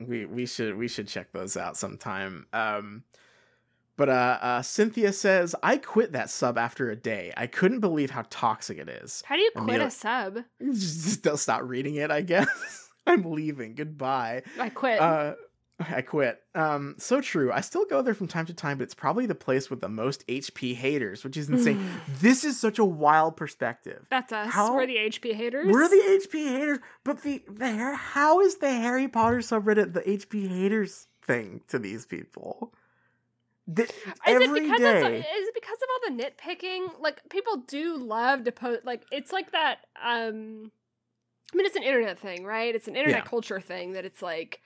we 0.00 0.26
we 0.26 0.44
should 0.44 0.76
we 0.76 0.86
should 0.88 1.08
check 1.08 1.32
those 1.32 1.56
out 1.56 1.76
sometime. 1.78 2.46
Um 2.52 3.04
but 3.96 4.08
uh, 4.08 4.38
uh 4.42 4.62
cynthia 4.62 5.12
says 5.12 5.54
i 5.62 5.76
quit 5.76 6.12
that 6.12 6.28
sub 6.30 6.58
after 6.58 6.90
a 6.90 6.96
day. 6.96 7.32
I 7.36 7.46
couldn't 7.46 7.80
believe 7.80 8.10
how 8.10 8.24
toxic 8.28 8.76
it 8.78 8.88
is. 8.88 9.22
How 9.24 9.36
do 9.36 9.40
you 9.42 9.50
quit 9.56 9.80
a 9.80 9.90
sub? 9.90 10.38
just 10.72 11.22
don't 11.22 11.38
stop 11.38 11.62
reading 11.64 11.94
it 11.94 12.10
i 12.10 12.20
guess. 12.20 12.48
I'm 13.06 13.30
leaving. 13.32 13.74
Goodbye. 13.76 14.42
I 14.58 14.68
quit. 14.68 15.00
uh 15.00 15.34
i 15.94 16.02
quit 16.02 16.42
um 16.54 16.94
so 16.98 17.20
true 17.20 17.50
i 17.52 17.60
still 17.60 17.84
go 17.86 18.02
there 18.02 18.12
from 18.14 18.26
time 18.28 18.44
to 18.46 18.52
time 18.54 18.76
but 18.78 18.84
it's 18.84 18.94
probably 18.94 19.24
the 19.26 19.34
place 19.34 19.70
with 19.70 19.80
the 19.80 19.88
most 19.88 20.26
hp 20.26 20.74
haters 20.74 21.24
which 21.24 21.36
is 21.36 21.48
insane 21.48 21.90
this 22.20 22.44
is 22.44 22.58
such 22.60 22.78
a 22.78 22.84
wild 22.84 23.36
perspective 23.36 24.04
That's 24.10 24.32
us. 24.32 24.50
how- 24.52 24.74
We're 24.74 24.86
the 24.86 24.96
HP 24.96 25.34
haters. 25.34 25.66
we're 25.72 25.88
the 25.88 25.96
HP 26.20 26.48
haters, 26.48 26.78
but 27.04 27.22
the 27.22 27.42
the 27.48 27.94
how 27.94 28.40
is 28.40 28.56
the 28.56 28.70
Harry 28.70 29.08
Potter 29.08 29.38
subreddit 29.38 29.92
the 29.94 30.02
HP 30.02 30.48
haters 30.48 31.06
thing 31.22 31.60
to 31.68 31.78
these 31.78 32.04
people? 32.06 32.72
The, 33.66 33.84
Is 33.84 33.92
every 34.26 34.46
it 34.46 34.62
because 34.64 34.80
day, 34.80 35.18
It's, 35.18 35.26
is 35.28 35.48
it 35.48 35.54
because 35.54 35.78
of 35.80 35.88
all 35.92 36.16
the 36.16 36.22
nitpicking? 36.22 37.00
Like 37.00 37.20
people 37.30 37.58
do 37.68 37.96
love 37.96 38.44
to 38.44 38.52
post. 38.52 38.84
Like 38.84 39.04
it's 39.12 39.32
like 39.32 39.52
that. 39.52 39.86
Um, 40.02 40.72
I 41.52 41.56
mean, 41.56 41.66
it's 41.66 41.76
an 41.76 41.82
internet 41.84 42.18
thing, 42.18 42.44
right? 42.44 42.74
It's 42.74 42.88
an 42.88 42.96
internet 42.96 43.20
Yeah. 43.24 43.28
culture 43.30 43.60
thing 43.60 43.92
that 43.92 44.04
it's 44.04 44.22
like. 44.22 44.60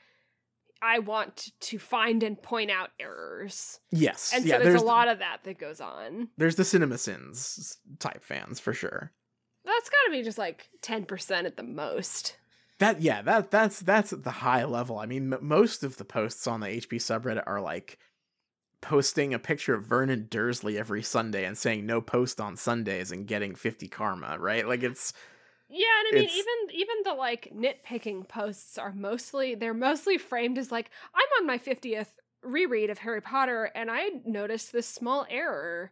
I 0.85 0.99
want 0.99 1.51
to 1.61 1.79
find 1.79 2.23
and 2.23 2.41
point 2.41 2.71
out 2.71 2.91
errors, 3.01 3.81
yes, 3.91 4.33
and 4.35 4.45
yeah. 4.45 4.59
so 4.59 4.59
there's, 4.59 4.73
there's 4.75 4.83
a 4.83 4.85
lot 4.85 5.09
of 5.09 5.21
that 5.21 5.39
that 5.45 5.59
goes 5.59 5.81
on. 5.81 6.29
there's 6.37 6.57
the 6.57 6.65
Cinema 6.65 6.99
Sins 6.99 7.79
type 7.99 8.23
fans 8.23 8.61
for 8.61 8.75
sure. 8.75 9.11
That's 9.65 9.89
got 9.89 10.05
to 10.07 10.11
be 10.11 10.23
just 10.23 10.37
like 10.37 10.69
ten 10.83 11.07
percent 11.07 11.47
at 11.47 11.57
the 11.57 11.63
most. 11.63 12.37
That 12.81 13.01
yeah, 13.01 13.23
that 13.23 13.51
that's 13.51 13.81
that's 13.81 14.13
at 14.13 14.25
the 14.25 14.31
high 14.31 14.65
level. 14.65 14.99
I 14.99 15.07
mean, 15.07 15.33
m- 15.33 15.39
most 15.41 15.85
of 15.85 15.97
the 15.97 16.05
posts 16.05 16.47
on 16.47 16.61
the 16.61 16.67
HP 16.67 16.97
subreddit 16.97 17.45
are 17.47 17.63
like 17.63 17.99
posting 18.83 19.33
a 19.33 19.39
picture 19.39 19.73
of 19.73 19.87
Vernon 19.87 20.27
Dursley 20.29 20.77
every 20.77 21.03
Sunday 21.03 21.47
and 21.47 21.57
saying 21.57 21.87
no 21.87 22.03
post 22.03 22.39
on 22.39 22.55
Sundays 22.57 23.11
and 23.11 23.27
getting 23.27 23.55
50 23.55 23.89
karma, 23.89 24.37
right? 24.39 24.69
Like 24.69 24.83
it's 24.83 25.15
Yeah, 25.77 25.87
and 26.01 26.09
I 26.09 26.15
mean 26.21 26.25
It's- 26.25 26.37
even 26.39 26.81
even 26.81 26.97
the 27.05 27.15
like 27.15 27.53
nitpicking 27.53 28.29
posts 28.29 28.79
are 28.79 28.93
mostly 28.93 29.57
they're 29.57 29.75
mostly 29.75 30.19
framed 30.19 30.57
as 30.57 30.71
like 30.71 30.91
I'm 31.15 31.29
on 31.41 31.47
my 31.49 31.59
50th 31.59 32.07
reread 32.43 32.91
of 32.91 32.99
Harry 32.99 33.21
Potter 33.21 33.71
and 33.75 33.91
I 33.91 34.11
noticed 34.25 34.73
this 34.73 34.87
small 34.87 35.27
error, 35.29 35.91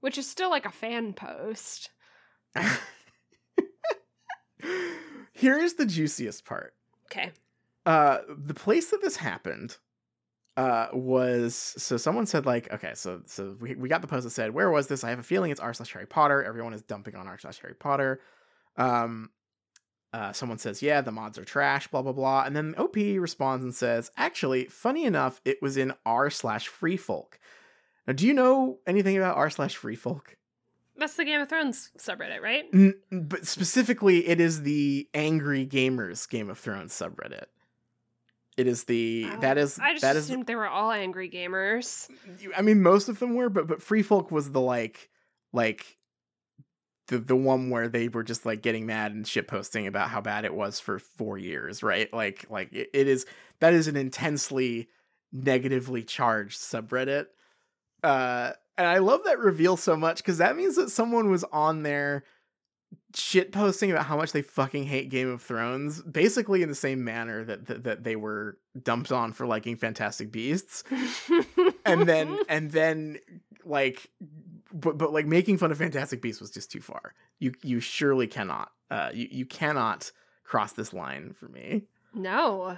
which 0.00 0.18
is 0.18 0.28
still 0.28 0.50
like 0.50 0.66
a 0.66 0.70
fan 0.70 1.14
post. 1.14 1.88
Here 5.32 5.58
is 5.58 5.74
the 5.74 5.86
juiciest 5.86 6.44
part. 6.44 6.74
Okay. 7.10 7.32
Uh 7.86 8.18
the 8.28 8.54
place 8.54 8.90
that 8.90 9.00
this 9.02 9.16
happened 9.16 9.78
uh 10.56 10.88
was 10.92 11.54
so 11.56 11.96
someone 11.96 12.26
said 12.26 12.46
like 12.46 12.72
okay 12.72 12.92
so 12.94 13.20
so 13.26 13.56
we, 13.60 13.74
we 13.74 13.88
got 13.88 14.00
the 14.02 14.06
post 14.06 14.22
that 14.24 14.30
said 14.30 14.54
where 14.54 14.70
was 14.70 14.86
this 14.86 15.02
i 15.02 15.10
have 15.10 15.18
a 15.18 15.22
feeling 15.24 15.50
it's 15.50 15.58
r 15.58 15.74
slash 15.74 15.92
harry 15.92 16.06
potter 16.06 16.44
everyone 16.44 16.72
is 16.72 16.80
dumping 16.82 17.16
on 17.16 17.26
r 17.26 17.36
slash 17.36 17.58
harry 17.60 17.74
potter 17.74 18.20
um 18.76 19.30
uh, 20.12 20.32
someone 20.32 20.58
says, 20.58 20.80
"Yeah, 20.80 21.00
the 21.00 21.10
mods 21.10 21.38
are 21.38 21.44
trash." 21.44 21.88
Blah 21.88 22.02
blah 22.02 22.12
blah, 22.12 22.44
and 22.44 22.54
then 22.54 22.74
OP 22.78 22.94
responds 22.96 23.64
and 23.64 23.74
says, 23.74 24.10
"Actually, 24.16 24.66
funny 24.66 25.04
enough, 25.04 25.40
it 25.44 25.60
was 25.60 25.76
in 25.76 25.92
r 26.06 26.30
slash 26.30 26.68
free 26.68 26.96
folk." 26.96 27.38
Now, 28.06 28.12
do 28.12 28.26
you 28.26 28.32
know 28.34 28.78
anything 28.86 29.16
about 29.16 29.36
r 29.36 29.50
slash 29.50 29.74
free 29.76 29.96
folk? 29.96 30.36
That's 30.96 31.16
the 31.16 31.24
Game 31.24 31.40
of 31.40 31.48
Thrones 31.48 31.90
subreddit, 31.98 32.40
right? 32.40 32.66
N- 32.72 32.94
but 33.10 33.44
specifically, 33.46 34.28
it 34.28 34.40
is 34.40 34.62
the 34.62 35.08
Angry 35.14 35.66
Gamers 35.66 36.28
Game 36.28 36.48
of 36.48 36.58
Thrones 36.60 36.92
subreddit. 36.92 37.46
It 38.56 38.68
is 38.68 38.84
the 38.84 39.26
that 39.40 39.58
is 39.58 39.80
Oh, 39.80 39.82
I 39.82 39.92
just 39.94 40.02
that 40.02 40.14
is. 40.14 40.26
assumed 40.26 40.46
they 40.46 40.54
were 40.54 40.68
all 40.68 40.92
angry 40.92 41.28
gamers. 41.28 42.08
I 42.56 42.62
mean, 42.62 42.82
most 42.82 43.08
of 43.08 43.18
them 43.18 43.34
were, 43.34 43.50
but 43.50 43.66
but 43.66 43.82
Free 43.82 44.02
Folk 44.04 44.30
was 44.30 44.52
the 44.52 44.60
like 44.60 45.10
like 45.52 45.98
the 47.08 47.18
the 47.18 47.36
one 47.36 47.70
where 47.70 47.88
they 47.88 48.08
were 48.08 48.22
just 48.22 48.46
like 48.46 48.62
getting 48.62 48.86
mad 48.86 49.12
and 49.12 49.26
shit 49.26 49.48
posting 49.48 49.86
about 49.86 50.08
how 50.08 50.20
bad 50.20 50.44
it 50.44 50.54
was 50.54 50.80
for 50.80 50.98
four 50.98 51.38
years, 51.38 51.82
right? 51.82 52.12
Like 52.12 52.46
like 52.48 52.72
it, 52.72 52.90
it 52.92 53.08
is 53.08 53.26
that 53.60 53.74
is 53.74 53.88
an 53.88 53.96
intensely 53.96 54.88
negatively 55.32 56.02
charged 56.02 56.58
subreddit. 56.58 57.26
Uh, 58.02 58.52
and 58.76 58.86
I 58.86 58.98
love 58.98 59.22
that 59.24 59.38
reveal 59.38 59.76
so 59.76 59.96
much 59.96 60.18
because 60.18 60.38
that 60.38 60.56
means 60.56 60.76
that 60.76 60.90
someone 60.90 61.30
was 61.30 61.44
on 61.44 61.82
there 61.82 62.24
shit 63.14 63.52
posting 63.52 63.90
about 63.90 64.06
how 64.06 64.16
much 64.16 64.32
they 64.32 64.42
fucking 64.42 64.84
hate 64.84 65.08
Game 65.08 65.30
of 65.30 65.42
Thrones, 65.42 66.02
basically 66.02 66.62
in 66.62 66.68
the 66.68 66.74
same 66.74 67.04
manner 67.04 67.44
that 67.44 67.66
that, 67.66 67.84
that 67.84 68.04
they 68.04 68.16
were 68.16 68.58
dumped 68.82 69.12
on 69.12 69.32
for 69.32 69.46
liking 69.46 69.76
Fantastic 69.76 70.32
Beasts 70.32 70.84
and 71.84 72.08
then 72.08 72.38
and 72.48 72.70
then 72.70 73.18
like 73.64 74.10
but 74.74 74.98
but 74.98 75.12
like 75.12 75.26
making 75.26 75.56
fun 75.56 75.70
of 75.70 75.78
fantastic 75.78 76.20
beasts 76.20 76.40
was 76.40 76.50
just 76.50 76.70
too 76.70 76.80
far. 76.80 77.14
You 77.38 77.52
you 77.62 77.80
surely 77.80 78.26
cannot 78.26 78.72
uh 78.90 79.10
you, 79.14 79.28
you 79.30 79.46
cannot 79.46 80.10
cross 80.42 80.72
this 80.72 80.92
line 80.92 81.32
for 81.32 81.48
me. 81.48 81.84
No. 82.12 82.76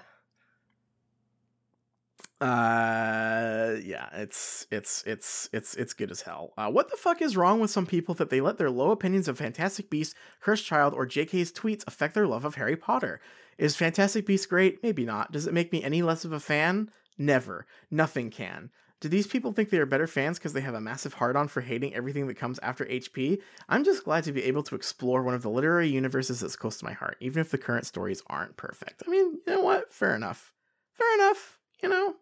uh 2.39 3.77
yeah 3.83 4.09
it's 4.13 4.67
it's 4.71 5.03
it's 5.07 5.49
it's 5.55 5.75
it's 5.75 5.95
good 5.95 6.11
as 6.11 6.21
hell. 6.21 6.53
Uh 6.59 6.71
what 6.71 6.91
the 6.91 6.97
fuck 6.99 7.23
is 7.23 7.37
wrong 7.37 7.61
with 7.61 7.71
some 7.71 7.87
people 7.87 8.15
that 8.15 8.29
they 8.29 8.43
let 8.43 8.59
their 8.59 8.71
low 8.71 8.91
opinions 8.91 9.27
of 9.27 9.39
fantastic 9.39 9.89
beasts 9.89 10.15
cursed 10.41 10.67
child 10.67 10.93
or 10.93 11.07
jk's 11.07 11.51
tweets 11.51 11.83
affect 11.87 12.15
their 12.15 12.27
love 12.27 12.45
of 12.45 12.57
harry 12.57 12.77
potter? 12.77 13.21
Is 13.57 13.75
fantastic 13.75 14.27
beasts 14.27 14.45
great? 14.45 14.83
Maybe 14.83 15.07
not. 15.07 15.33
Does 15.33 15.47
it 15.47 15.55
make 15.55 15.73
me 15.73 15.83
any 15.83 16.03
less 16.03 16.27
of 16.27 16.33
a 16.33 16.41
fan? 16.41 16.91
Never. 17.17 17.67
Nothing 17.91 18.29
can 18.29 18.71
do 19.01 19.09
these 19.09 19.27
people 19.27 19.53
think 19.53 19.71
they 19.71 19.79
are 19.79 19.87
better 19.87 20.07
fans 20.07 20.39
because 20.39 20.55
they 20.55 20.63
have 20.63 20.75
a 20.75 20.81
massive 20.81 21.15
hard 21.15 21.37
on 21.37 21.49
for 21.49 21.61
hating 21.61 21.95
everything 21.95 22.27
that 22.29 22.39
comes 22.39 22.59
after 22.61 22.85
HP? 22.87 23.41
I'm 23.69 23.85
just 23.85 24.05
glad 24.05 24.25
to 24.25 24.33
be 24.33 24.45
able 24.45 24.63
to 24.65 24.75
explore 24.75 25.23
one 25.23 25.35
of 25.35 25.43
the 25.43 25.51
literary 25.51 25.89
universes 25.89 26.41
that's 26.41 26.57
close 26.57 26.79
to 26.79 26.85
my 26.85 26.93
heart, 26.93 27.17
even 27.21 27.41
if 27.41 27.51
the 27.51 27.59
current 27.59 27.85
stories 27.87 28.23
aren't 28.29 28.57
perfect. 28.57 29.03
I 29.07 29.11
mean, 29.11 29.39
you 29.47 29.55
know 29.55 29.61
what? 29.61 29.93
Fair 29.93 30.15
enough. 30.15 30.55
Fair 30.95 31.15
enough. 31.15 31.59
You 31.83 31.91
know, 31.91 32.15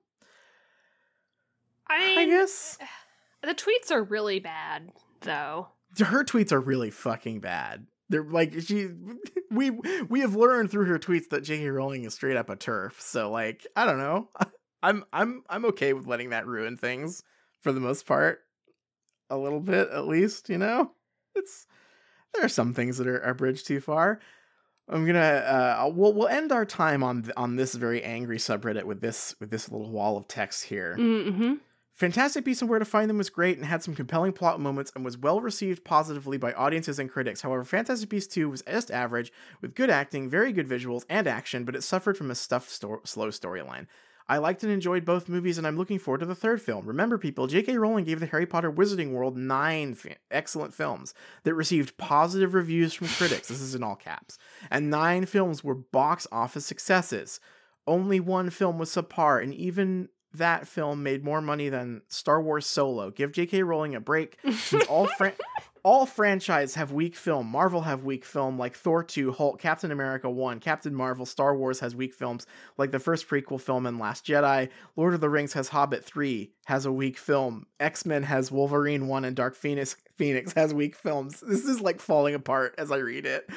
I, 1.89 2.17
I 2.19 2.27
guess 2.27 2.79
the 3.43 3.55
tweets 3.55 3.91
are 3.91 4.03
really 4.03 4.41
bad 4.41 4.93
though. 5.21 5.69
her 5.99 6.25
tweets 6.25 6.53
are 6.53 6.61
really 6.61 6.91
fucking 6.91 7.41
bad. 7.41 7.87
They're 8.09 8.25
like 8.25 8.53
she 8.61 8.89
we 9.51 9.71
we 10.09 10.21
have 10.21 10.35
learned 10.35 10.71
through 10.71 10.87
her 10.87 10.99
tweets 10.99 11.29
that 11.31 11.45
J.K. 11.45 11.69
Rowling 11.69 12.05
is 12.05 12.15
straight 12.15 12.37
up 12.37 12.51
a 12.51 12.57
TERF. 12.57 13.01
So 13.01 13.31
like, 13.31 13.67
I 13.77 13.87
don't 13.87 13.99
know. 13.99 14.29
I'm 14.85 15.05
I'm 15.13 15.43
I'm 15.49 15.65
okay 15.67 15.93
with 15.93 16.07
letting 16.07 16.31
that 16.31 16.47
ruin 16.47 16.77
things 16.77 17.23
for 17.63 17.73
the 17.73 17.81
most 17.81 18.07
part. 18.07 18.41
A 19.31 19.37
little 19.37 19.61
bit 19.61 19.89
at 19.91 20.07
least, 20.07 20.49
you 20.51 20.59
know? 20.59 20.93
It's 21.35 21.67
there 22.35 22.45
are 22.45 22.49
some 22.49 22.75
things 22.75 22.99
that 22.99 23.07
are, 23.07 23.23
are 23.25 23.35
bridged 23.35 23.67
too 23.67 23.81
far. 23.81 24.21
I'm 24.89 25.07
gonna 25.07 25.19
uh 25.19 25.91
we'll 25.93 26.13
we'll 26.13 26.29
end 26.29 26.53
our 26.53 26.67
time 26.67 27.03
on 27.03 27.23
th- 27.23 27.35
on 27.37 27.57
this 27.57 27.75
very 27.75 28.03
angry 28.03 28.37
subreddit 28.37 28.85
with 28.85 29.01
this 29.01 29.35
with 29.41 29.51
this 29.51 29.71
little 29.71 29.91
wall 29.91 30.19
of 30.19 30.29
text 30.29 30.65
here. 30.65 30.97
Mm-hmm. 30.99 31.55
Fantastic 31.95 32.45
Beasts 32.45 32.61
and 32.61 32.69
Where 32.69 32.81
to 32.81 32.85
Find 32.85 33.09
Them 33.09 33.19
was 33.19 33.31
great 33.31 33.57
and 33.57 33.65
had 33.65 33.83
some 33.83 33.95
compelling 33.95 34.33
plot 34.33 34.59
moments 34.59 34.91
and 34.97 35.05
was 35.05 35.17
well 35.17 35.41
received 35.41 35.85
positively 35.85 36.37
by 36.37 36.53
audiences 36.53 36.99
and 36.99 37.09
critics. 37.09 37.41
However, 37.41 37.63
Fantastic 37.63 38.09
Beasts 38.09 38.35
2 38.35 38.51
was 38.51 38.63
just 38.63 38.91
average, 38.91 39.33
with 39.61 39.77
good 39.77 39.91
acting, 39.91 40.29
very 40.29 40.53
good 40.53 40.69
visuals, 40.69 41.05
and 41.09 41.29
action, 41.29 41.65
but 41.65 41.77
it 41.77 41.85
suffered 41.85 42.19
from 42.19 42.33
a 42.33 42.35
stuffed, 42.35 42.69
sto- 42.69 43.01
slow 43.05 43.29
storyline. 43.29 43.87
I 44.27 44.39
liked 44.39 44.63
and 44.63 44.73
enjoyed 44.73 45.05
both 45.05 45.29
movies, 45.29 45.59
and 45.59 45.67
I'm 45.67 45.77
looking 45.77 45.99
forward 45.99 46.21
to 46.21 46.27
the 46.27 46.35
third 46.35 46.63
film. 46.63 46.87
Remember, 46.87 47.19
people, 47.19 47.47
J.K. 47.47 47.77
Rowling 47.77 48.05
gave 48.05 48.21
the 48.21 48.27
Harry 48.27 48.47
Potter 48.47 48.73
Wizarding 48.73 49.13
World 49.13 49.37
nine 49.37 49.95
fa- 49.95 50.17
excellent 50.31 50.73
films 50.73 51.13
that 51.43 51.55
received 51.55 51.99
positive 51.99 52.55
reviews 52.55 52.95
from 52.95 53.09
critics. 53.09 53.49
This 53.49 53.61
is 53.61 53.75
in 53.75 53.83
all 53.83 53.97
caps. 53.97 54.39
And 54.71 54.89
nine 54.89 55.27
films 55.27 55.63
were 55.63 55.75
box 55.75 56.27
office 56.33 56.65
successes. 56.65 57.39
Only 57.87 58.19
one 58.19 58.49
film 58.49 58.79
was 58.79 58.89
subpar, 58.91 59.43
and 59.43 59.53
even 59.53 60.09
that 60.33 60.67
film 60.67 61.03
made 61.03 61.23
more 61.23 61.43
money 61.43 61.69
than 61.69 62.01
Star 62.09 62.41
Wars 62.41 62.67
Solo. 62.67 63.11
Give 63.11 63.31
J.K. 63.31 63.63
Rowling 63.63 63.95
a 63.95 64.01
break, 64.01 64.39
since 64.53 64.87
all 64.87 65.07
fran- 65.07 65.35
all 65.85 66.07
franchise 66.07 66.75
have 66.75 66.93
weak 66.93 67.15
film. 67.15 67.47
Marvel 67.47 67.83
have 67.83 68.05
weak 68.05 68.25
film, 68.25 68.59
like 68.59 68.75
Thor 68.75 69.05
2, 69.05 69.33
Hulk, 69.33 69.61
Captain 69.61 69.93
America 69.93 70.31
1, 70.31 70.59
Captain 70.61 70.95
Marvel, 70.95 71.27
Star 71.27 71.55
Wars 71.55 71.81
has 71.81 71.95
weak 71.95 72.15
films, 72.15 72.47
like 72.79 72.91
the 72.91 72.99
first 72.99 73.29
prequel 73.29 73.61
film 73.61 73.85
and 73.85 73.99
Last 73.99 74.27
Jedi. 74.27 74.71
Lord 74.97 75.13
of 75.13 75.21
the 75.21 75.29
Rings 75.29 75.53
has 75.53 75.69
Hobbit 75.69 76.03
3, 76.03 76.51
has 76.65 76.87
a 76.87 76.93
weak 76.93 77.19
film. 77.19 77.67
X-Men 77.79 78.23
has 78.23 78.51
Wolverine 78.51 79.09
1 79.09 79.27
and 79.27 79.37
Dark 79.37 79.55
Phoenix 79.55 79.97
Phoenix 80.17 80.53
has 80.55 80.73
weak 80.73 80.97
films. 80.97 81.43
This 81.55 81.67
is 81.67 81.81
like 81.81 82.01
falling 82.01 82.35
apart 82.35 82.75
as 82.79 82.91
I 82.91 82.97
read 82.97 83.27
it. 83.27 83.49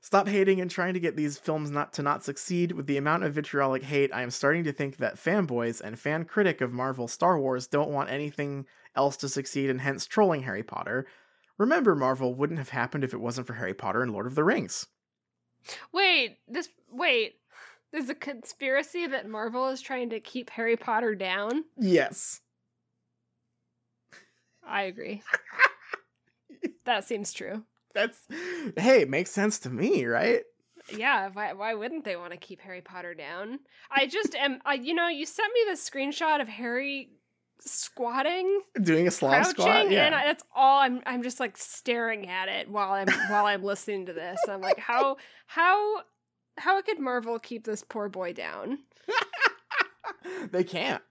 Stop 0.00 0.28
hating 0.28 0.60
and 0.60 0.70
trying 0.70 0.94
to 0.94 1.00
get 1.00 1.16
these 1.16 1.38
films 1.38 1.70
not 1.70 1.92
to 1.94 2.02
not 2.02 2.22
succeed. 2.24 2.72
With 2.72 2.86
the 2.86 2.96
amount 2.96 3.24
of 3.24 3.34
vitriolic 3.34 3.82
hate, 3.82 4.12
I 4.14 4.22
am 4.22 4.30
starting 4.30 4.64
to 4.64 4.72
think 4.72 4.98
that 4.98 5.16
fanboys 5.16 5.80
and 5.80 5.98
fan 5.98 6.24
critic 6.24 6.60
of 6.60 6.72
Marvel 6.72 7.08
Star 7.08 7.38
Wars 7.38 7.66
don't 7.66 7.90
want 7.90 8.10
anything 8.10 8.66
else 8.96 9.16
to 9.18 9.28
succeed 9.28 9.70
and 9.70 9.80
hence 9.80 10.06
trolling 10.06 10.42
Harry 10.42 10.62
Potter. 10.62 11.06
Remember, 11.58 11.94
Marvel 11.94 12.34
wouldn't 12.34 12.58
have 12.58 12.70
happened 12.70 13.04
if 13.04 13.14
it 13.14 13.20
wasn't 13.20 13.46
for 13.46 13.54
Harry 13.54 13.74
Potter 13.74 14.02
and 14.02 14.12
Lord 14.12 14.26
of 14.26 14.34
the 14.34 14.44
Rings. 14.44 14.86
Wait, 15.92 16.38
this 16.48 16.68
wait. 16.90 17.36
There's 17.92 18.08
a 18.08 18.14
conspiracy 18.14 19.06
that 19.06 19.28
Marvel 19.28 19.68
is 19.68 19.80
trying 19.80 20.10
to 20.10 20.20
keep 20.20 20.50
Harry 20.50 20.76
Potter 20.76 21.14
down. 21.14 21.64
Yes. 21.78 22.40
I 24.66 24.82
agree. 24.82 25.22
that 26.84 27.04
seems 27.04 27.32
true. 27.32 27.62
That's 27.94 28.18
hey, 28.76 29.02
it 29.02 29.10
makes 29.10 29.30
sense 29.30 29.60
to 29.60 29.70
me, 29.70 30.04
right? 30.06 30.42
Yeah, 30.94 31.30
why 31.32 31.52
why 31.52 31.74
wouldn't 31.74 32.04
they 32.04 32.16
want 32.16 32.32
to 32.32 32.38
keep 32.38 32.60
Harry 32.62 32.80
Potter 32.80 33.14
down? 33.14 33.60
I 33.90 34.06
just 34.06 34.34
am 34.34 34.60
I 34.64 34.74
you 34.74 34.94
know, 34.94 35.08
you 35.08 35.24
sent 35.24 35.52
me 35.54 35.60
the 35.70 35.76
screenshot 35.76 36.40
of 36.40 36.48
Harry 36.48 37.10
squatting, 37.60 38.60
Doing 38.82 39.06
a 39.08 39.10
crouching, 39.10 39.44
squat, 39.52 39.90
yeah. 39.90 40.06
and 40.06 40.14
I, 40.14 40.26
that's 40.26 40.44
all 40.54 40.80
I'm 40.80 41.00
I'm 41.06 41.22
just 41.22 41.40
like 41.40 41.56
staring 41.56 42.28
at 42.28 42.48
it 42.48 42.68
while 42.70 42.92
I'm 42.92 43.08
while 43.30 43.46
I'm 43.46 43.62
listening 43.62 44.06
to 44.06 44.12
this. 44.12 44.38
I'm 44.48 44.60
like, 44.60 44.78
how 44.78 45.16
how 45.46 46.02
how 46.58 46.80
could 46.82 46.98
Marvel 46.98 47.38
keep 47.38 47.64
this 47.64 47.84
poor 47.88 48.08
boy 48.08 48.32
down? 48.32 48.78
they 50.50 50.64
can't. 50.64 51.02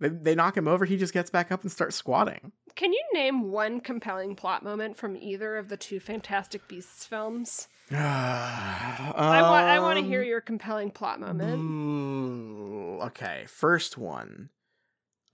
They, 0.00 0.08
they 0.08 0.34
knock 0.34 0.56
him 0.56 0.66
over, 0.68 0.84
he 0.84 0.96
just 0.96 1.14
gets 1.14 1.30
back 1.30 1.52
up 1.52 1.62
and 1.62 1.70
starts 1.70 1.94
squatting. 1.96 2.50
Can 2.74 2.92
you 2.92 3.02
name 3.12 3.52
one 3.52 3.80
compelling 3.80 4.34
plot 4.34 4.64
moment 4.64 4.96
from 4.96 5.16
either 5.16 5.56
of 5.56 5.68
the 5.68 5.76
two 5.76 6.00
Fantastic 6.00 6.66
Beasts 6.66 7.06
films? 7.06 7.68
I 7.92 9.12
want 9.14 9.66
I 9.66 9.78
want 9.78 9.98
to 10.00 10.04
hear 10.04 10.22
Um, 10.22 10.26
your 10.26 10.40
compelling 10.40 10.90
plot 10.90 11.20
moment. 11.20 13.02
Okay, 13.02 13.44
first 13.46 13.96
one. 13.96 14.48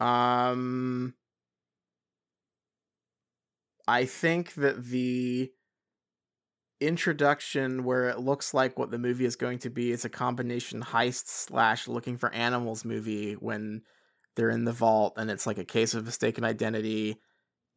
Um 0.01 1.15
I 3.87 4.05
think 4.05 4.55
that 4.55 4.85
the 4.85 5.51
introduction 6.81 7.85
where 7.85 8.09
it 8.09 8.21
looks 8.21 8.55
like 8.55 8.79
what 8.79 8.91
the 8.91 8.99
movie 8.99 9.25
is 9.27 9.37
going 9.37 9.59
to 9.59 9.71
be 9.71 9.91
is 9.91 10.05
a 10.05 10.09
combination 10.09 10.81
heist 10.81 11.27
slash 11.27 11.87
looking 11.87 12.17
for 12.17 12.33
animals 12.33 12.85
movie 12.85 13.35
when 13.35 13.83
they're 14.37 14.51
in 14.51 14.65
the 14.65 14.73
vault 14.73 15.15
and 15.17 15.31
it's 15.31 15.47
like 15.47 15.59
a 15.59 15.65
case 15.65 15.93
of 15.93 16.07
mistaken 16.07 16.45
identity 16.45 17.19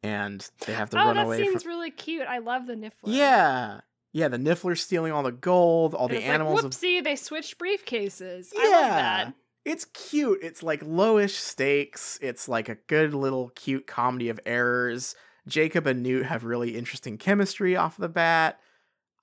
and 0.02 0.48
they 0.66 0.72
have 0.72 0.90
to 0.90 1.00
oh, 1.00 1.06
run 1.06 1.16
that 1.16 1.26
away 1.26 1.38
seems 1.38 1.62
from 1.62 1.70
really 1.70 1.90
cute. 1.90 2.26
I 2.26 2.38
love 2.38 2.66
the 2.66 2.74
Niffler. 2.74 2.90
Yeah. 3.06 3.80
Yeah, 4.12 4.28
the 4.28 4.38
Niffler's 4.38 4.80
stealing 4.80 5.12
all 5.12 5.22
the 5.22 5.32
gold, 5.32 5.94
all 5.94 6.06
And 6.06 6.16
the 6.16 6.22
animals 6.22 6.62
Like, 6.62 6.72
Whoopsie, 6.72 7.02
they 7.02 7.16
switched 7.16 7.58
briefcases. 7.58 8.50
Yeah. 8.54 8.60
I 8.60 8.70
love 8.70 8.90
that. 8.90 9.34
It's 9.64 9.86
cute. 9.86 10.40
It's 10.42 10.62
like 10.62 10.80
lowish 10.82 11.36
stakes. 11.36 12.18
It's 12.20 12.48
like 12.48 12.68
a 12.68 12.76
good 12.86 13.14
little 13.14 13.50
cute 13.50 13.86
comedy 13.86 14.28
of 14.28 14.40
errors. 14.46 15.14
Jacob 15.46 15.86
and 15.86 16.02
Newt 16.02 16.26
have 16.26 16.44
really 16.44 16.76
interesting 16.76 17.18
chemistry 17.18 17.76
off 17.76 17.96
the 17.96 18.08
bat. 18.08 18.60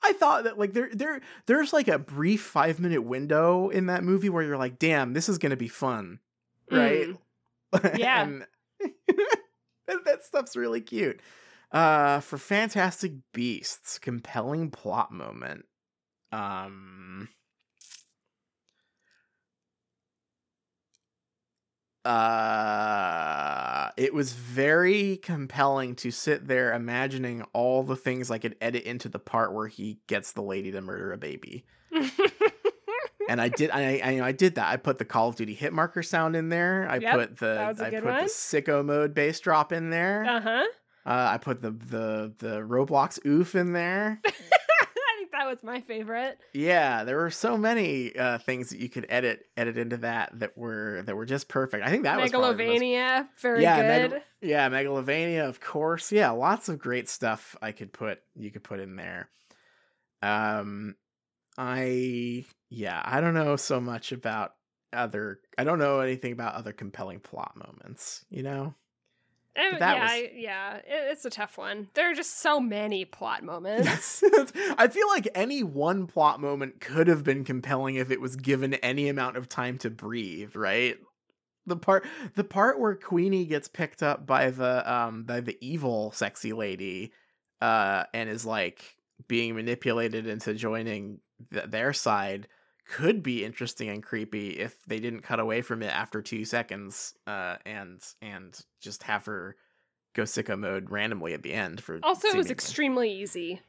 I 0.03 0.13
thought 0.13 0.45
that 0.45 0.57
like 0.57 0.73
there 0.73 0.89
there 0.91 1.21
there's 1.45 1.73
like 1.73 1.87
a 1.87 1.99
brief 1.99 2.41
five 2.41 2.79
minute 2.79 3.03
window 3.03 3.69
in 3.69 3.85
that 3.87 4.03
movie 4.03 4.29
where 4.29 4.43
you're 4.43 4.57
like, 4.57 4.79
damn, 4.79 5.13
this 5.13 5.29
is 5.29 5.37
gonna 5.37 5.55
be 5.57 5.67
fun. 5.67 6.19
Right? 6.69 7.07
Mm. 7.07 7.17
Yeah. 7.97 8.23
and 8.23 8.45
that, 9.87 10.03
that 10.05 10.23
stuff's 10.25 10.55
really 10.57 10.81
cute. 10.81 11.21
Uh 11.71 12.19
for 12.19 12.37
Fantastic 12.37 13.13
Beasts, 13.31 13.97
compelling 13.99 14.71
plot 14.71 15.11
moment. 15.11 15.65
Um 16.31 17.29
uh 22.05 23.89
it 23.97 24.13
was 24.13 24.33
very 24.33 25.17
compelling 25.17 25.95
to 25.95 26.11
sit 26.11 26.47
there 26.47 26.73
imagining 26.73 27.43
all 27.53 27.83
the 27.83 27.95
things 27.95 28.31
I 28.31 28.37
could 28.37 28.55
edit 28.61 28.83
into 28.83 29.09
the 29.09 29.19
part 29.19 29.53
where 29.53 29.67
he 29.67 29.99
gets 30.07 30.31
the 30.31 30.41
lady 30.41 30.71
to 30.71 30.81
murder 30.81 31.11
a 31.13 31.17
baby. 31.17 31.65
And 33.29 33.39
I 33.39 33.49
did 33.49 33.69
I 33.71 34.01
I, 34.03 34.21
I 34.27 34.31
did 34.31 34.55
that. 34.55 34.67
I 34.69 34.77
put 34.77 34.97
the 34.97 35.05
Call 35.05 35.29
of 35.29 35.35
Duty 35.35 35.53
hit 35.53 35.71
marker 35.73 36.03
sound 36.03 36.35
in 36.35 36.49
there. 36.49 36.87
I 36.89 36.97
Yep, 36.97 37.13
put 37.15 37.37
the 37.37 37.45
that 37.45 37.67
was 37.69 37.79
a 37.79 37.85
I 37.87 37.89
put 37.91 38.03
one. 38.05 38.23
the 38.23 38.29
sicko 38.29 38.83
mode 38.83 39.13
bass 39.13 39.39
drop 39.39 39.71
in 39.71 39.89
there. 39.89 40.25
uh 40.25 40.41
huh. 40.41 40.63
Uh, 41.05 41.29
I 41.33 41.37
put 41.37 41.61
the 41.61 41.71
the 41.71 42.33
the 42.39 42.59
Roblox 42.59 43.23
oof 43.25 43.55
in 43.55 43.73
there. 43.73 44.21
That 45.41 45.49
was 45.49 45.63
my 45.63 45.81
favorite. 45.81 46.37
Yeah, 46.53 47.03
there 47.03 47.17
were 47.17 47.31
so 47.31 47.57
many 47.57 48.15
uh, 48.15 48.37
things 48.37 48.69
that 48.69 48.79
you 48.79 48.89
could 48.89 49.07
edit 49.09 49.43
edit 49.57 49.75
into 49.75 49.97
that 49.97 50.29
that 50.39 50.55
were 50.55 51.01
that 51.07 51.15
were 51.15 51.25
just 51.25 51.47
perfect. 51.47 51.83
I 51.83 51.89
think 51.89 52.03
that 52.03 52.21
was 52.21 52.29
the 52.31 52.37
most- 52.37 52.59
Megalovania, 52.59 53.27
very 53.41 53.63
Yeah, 53.63 54.01
good. 54.01 54.11
Meg- 54.11 54.21
yeah, 54.41 54.69
Megalovania, 54.69 55.49
of 55.49 55.59
course. 55.59 56.11
Yeah, 56.11 56.29
lots 56.29 56.69
of 56.69 56.77
great 56.77 57.09
stuff 57.09 57.55
I 57.59 57.71
could 57.71 57.91
put 57.91 58.19
you 58.35 58.51
could 58.51 58.63
put 58.63 58.79
in 58.79 58.95
there. 58.95 59.29
Um, 60.21 60.95
I 61.57 62.45
yeah, 62.69 63.01
I 63.03 63.19
don't 63.19 63.33
know 63.33 63.55
so 63.55 63.81
much 63.81 64.11
about 64.11 64.53
other. 64.93 65.39
I 65.57 65.63
don't 65.63 65.79
know 65.79 66.01
anything 66.01 66.33
about 66.33 66.53
other 66.53 66.71
compelling 66.71 67.19
plot 67.19 67.53
moments. 67.55 68.25
You 68.29 68.43
know. 68.43 68.75
That 69.55 69.79
yeah, 69.79 70.01
was- 70.01 70.11
I- 70.11 70.31
yeah, 70.35 70.75
it, 70.77 70.83
it's 71.11 71.25
a 71.25 71.29
tough 71.29 71.57
one. 71.57 71.89
There 71.93 72.09
are 72.09 72.13
just 72.13 72.39
so 72.39 72.59
many 72.59 73.05
plot 73.05 73.43
moments. 73.43 74.23
I 74.77 74.87
feel 74.87 75.07
like 75.09 75.27
any 75.35 75.63
one 75.63 76.07
plot 76.07 76.39
moment 76.39 76.79
could 76.79 77.07
have 77.07 77.23
been 77.23 77.43
compelling 77.43 77.95
if 77.95 78.11
it 78.11 78.21
was 78.21 78.35
given 78.35 78.75
any 78.75 79.09
amount 79.09 79.37
of 79.37 79.49
time 79.49 79.77
to 79.79 79.89
breathe, 79.89 80.55
right? 80.55 80.97
The 81.67 81.75
part 81.75 82.05
the 82.35 82.43
part 82.43 82.79
where 82.79 82.95
Queenie 82.95 83.45
gets 83.45 83.67
picked 83.67 84.01
up 84.01 84.25
by 84.25 84.49
the 84.49 84.91
um 84.91 85.23
by 85.23 85.41
the 85.41 85.57
evil 85.61 86.11
sexy 86.11 86.53
lady 86.53 87.11
uh 87.61 88.05
and 88.13 88.29
is 88.29 88.45
like 88.45 88.95
being 89.27 89.55
manipulated 89.55 90.25
into 90.25 90.55
joining 90.55 91.19
th- 91.53 91.69
their 91.69 91.93
side 91.93 92.47
could 92.91 93.23
be 93.23 93.45
interesting 93.45 93.87
and 93.89 94.03
creepy 94.03 94.59
if 94.59 94.83
they 94.85 94.99
didn't 94.99 95.21
cut 95.21 95.39
away 95.39 95.61
from 95.61 95.81
it 95.81 95.87
after 95.87 96.21
2 96.21 96.43
seconds 96.43 97.13
uh 97.25 97.55
and 97.65 98.01
and 98.21 98.59
just 98.81 99.03
have 99.03 99.25
her 99.25 99.55
go 100.13 100.23
sicko 100.23 100.59
mode 100.59 100.89
randomly 100.89 101.33
at 101.33 101.41
the 101.41 101.53
end 101.53 101.81
for 101.81 101.99
also, 102.03 102.27
it 102.27 102.35
was 102.35 102.51
extremely 102.51 103.11
easy. 103.11 103.61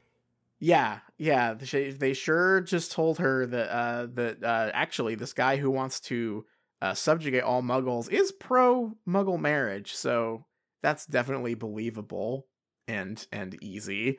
yeah, 0.58 0.98
yeah. 1.18 1.54
the 1.54 1.96
They 1.98 2.14
sure 2.14 2.60
just 2.60 2.92
told 2.92 3.18
her 3.18 3.46
that 3.46 3.70
uh, 3.70 4.06
that 4.14 4.42
uh, 4.42 4.70
actually 4.74 5.14
this 5.14 5.32
guy 5.32 5.56
who 5.56 5.70
wants 5.70 6.00
to 6.00 6.44
uh, 6.80 6.94
subjugate 6.94 7.44
all 7.44 7.62
Muggles 7.62 8.10
is 8.10 8.32
pro 8.32 8.92
Muggle 9.06 9.40
marriage, 9.40 9.94
so 9.94 10.44
that's 10.82 11.06
definitely 11.06 11.54
believable 11.54 12.46
and 12.88 13.24
and 13.32 13.56
easy. 13.62 14.18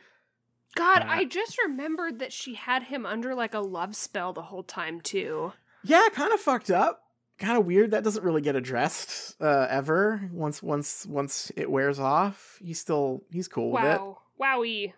God, 0.76 1.02
Uh, 1.04 1.06
I 1.08 1.26
just 1.26 1.58
remembered 1.64 2.20
that 2.20 2.34
she 2.34 2.56
had 2.56 2.84
him 2.84 3.06
under 3.06 3.36
like 3.36 3.54
a 3.54 3.60
love 3.60 3.96
spell 3.96 4.34
the 4.34 4.42
whole 4.42 4.64
time 4.64 5.02
too. 5.02 5.54
Yeah, 5.84 6.08
kind 6.14 6.34
of 6.34 6.40
fucked 6.40 6.72
up. 6.72 7.02
Kind 7.40 7.58
of 7.58 7.66
weird. 7.66 7.92
That 7.92 8.04
doesn't 8.04 8.24
really 8.24 8.42
get 8.42 8.56
addressed 8.56 9.36
uh, 9.42 9.68
ever. 9.70 10.30
Once 10.32 10.62
once 10.64 11.06
once 11.06 11.52
it 11.56 11.70
wears 11.70 12.00
off, 12.00 12.58
he's 12.64 12.80
still 12.80 13.24
he's 13.32 13.48
cool 13.48 13.72
with 13.72 13.84
it. 13.84 14.00
Wow, 14.00 14.20
wowie. 14.40 14.94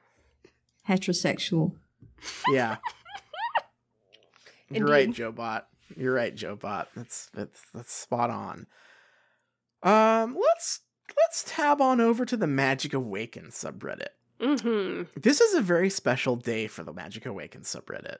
Heterosexual. 0.87 1.73
Yeah. 2.49 2.77
You're 4.69 4.87
right, 4.87 5.05
Indeed. 5.05 5.15
Joe 5.17 5.31
Bot. 5.31 5.67
You're 5.95 6.13
right, 6.13 6.33
Joe 6.35 6.55
Bot. 6.55 6.89
That's 6.95 7.29
that's 7.33 7.61
that's 7.73 7.93
spot 7.93 8.29
on. 8.29 8.67
Um, 9.83 10.35
let's 10.39 10.81
let's 11.17 11.43
tab 11.47 11.81
on 11.81 12.01
over 12.01 12.25
to 12.25 12.35
the 12.37 12.47
Magic 12.47 12.93
Awakened 12.93 13.51
subreddit. 13.51 14.09
Mm-hmm. 14.39 15.19
This 15.19 15.41
is 15.41 15.53
a 15.53 15.61
very 15.61 15.89
special 15.89 16.35
day 16.35 16.67
for 16.67 16.83
the 16.83 16.93
Magic 16.93 17.25
Awakened 17.25 17.63
subreddit. 17.63 18.17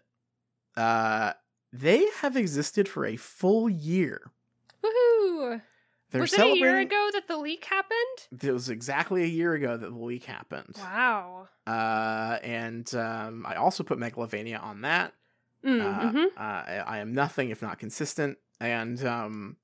Uh, 0.77 1.33
they 1.73 2.07
have 2.19 2.37
existed 2.37 2.87
for 2.87 3.05
a 3.05 3.15
full 3.15 3.69
year. 3.69 4.31
Woohoo! 4.83 5.61
They're 6.11 6.21
was 6.21 6.33
it 6.33 6.39
a 6.39 6.55
year 6.55 6.77
ago 6.77 7.09
that 7.13 7.27
the 7.27 7.37
leak 7.37 7.65
happened? 7.65 8.43
It 8.43 8.51
was 8.51 8.69
exactly 8.69 9.23
a 9.23 9.27
year 9.27 9.53
ago 9.53 9.75
that 9.75 9.89
the 9.89 9.97
leak 9.97 10.23
happened. 10.25 10.75
Wow. 10.77 11.49
Uh, 11.67 12.37
and 12.43 12.93
um, 12.95 13.45
I 13.45 13.55
also 13.55 13.83
put 13.83 13.97
Megalovania 13.97 14.61
on 14.63 14.81
that. 14.81 15.13
Uh, 15.63 15.67
mhm. 15.67 16.25
uh, 16.25 16.29
I, 16.37 16.83
I 16.85 16.97
am 16.99 17.13
nothing 17.13 17.49
if 17.49 17.61
not 17.61 17.79
consistent. 17.79 18.37
And 18.61 19.03
um, 19.03 19.57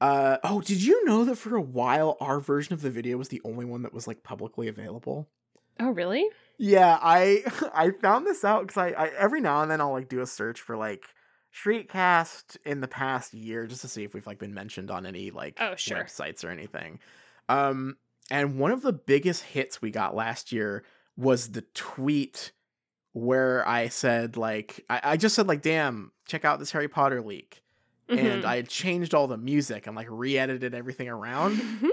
uh, 0.00 0.38
oh, 0.42 0.60
did 0.60 0.82
you 0.82 1.04
know 1.04 1.24
that 1.24 1.36
for 1.36 1.56
a 1.56 1.62
while 1.62 2.16
our 2.20 2.40
version 2.40 2.74
of 2.74 2.82
the 2.82 2.90
video 2.90 3.16
was 3.16 3.28
the 3.28 3.40
only 3.44 3.64
one 3.64 3.82
that 3.82 3.94
was 3.94 4.06
like 4.06 4.22
publicly 4.22 4.68
available? 4.68 5.28
Oh, 5.80 5.90
really? 5.90 6.26
Yeah, 6.58 6.98
I 7.02 7.42
I 7.74 7.90
found 7.90 8.26
this 8.26 8.44
out 8.44 8.66
because 8.66 8.76
I, 8.76 8.88
I 8.90 9.06
every 9.18 9.40
now 9.40 9.62
and 9.62 9.70
then 9.70 9.80
I'll 9.80 9.92
like 9.92 10.08
do 10.08 10.20
a 10.20 10.26
search 10.26 10.60
for 10.60 10.76
like 10.76 11.04
Shriekcast 11.52 12.56
in 12.64 12.80
the 12.80 12.88
past 12.88 13.32
year 13.34 13.66
just 13.66 13.80
to 13.82 13.88
see 13.88 14.04
if 14.04 14.14
we've 14.14 14.26
like 14.26 14.38
been 14.38 14.54
mentioned 14.54 14.90
on 14.90 15.06
any 15.06 15.30
like 15.30 15.58
Oh, 15.60 15.74
sure. 15.76 15.98
websites 15.98 16.44
or 16.44 16.50
anything. 16.50 16.98
Um, 17.48 17.96
and 18.30 18.58
one 18.58 18.70
of 18.70 18.82
the 18.82 18.92
biggest 18.92 19.42
hits 19.42 19.80
we 19.82 19.90
got 19.90 20.14
last 20.14 20.52
year 20.52 20.84
was 21.16 21.50
the 21.52 21.62
tweet 21.74 22.52
where 23.12 23.66
I 23.68 23.88
said 23.88 24.36
like 24.36 24.84
I, 24.90 25.00
I 25.04 25.16
just 25.16 25.34
said 25.36 25.46
like 25.46 25.62
damn 25.62 26.10
check 26.26 26.44
out 26.44 26.58
this 26.58 26.72
Harry 26.72 26.88
Potter 26.88 27.22
leak 27.22 27.62
and 28.08 28.42
Mhm. 28.42 28.44
I 28.44 28.56
had 28.56 28.68
changed 28.68 29.14
all 29.14 29.26
the 29.28 29.36
music 29.38 29.86
and 29.86 29.94
like 29.96 30.08
re-edited 30.10 30.74
everything 30.74 31.08
around 31.08 31.56
Mm-hmm. 31.58 31.88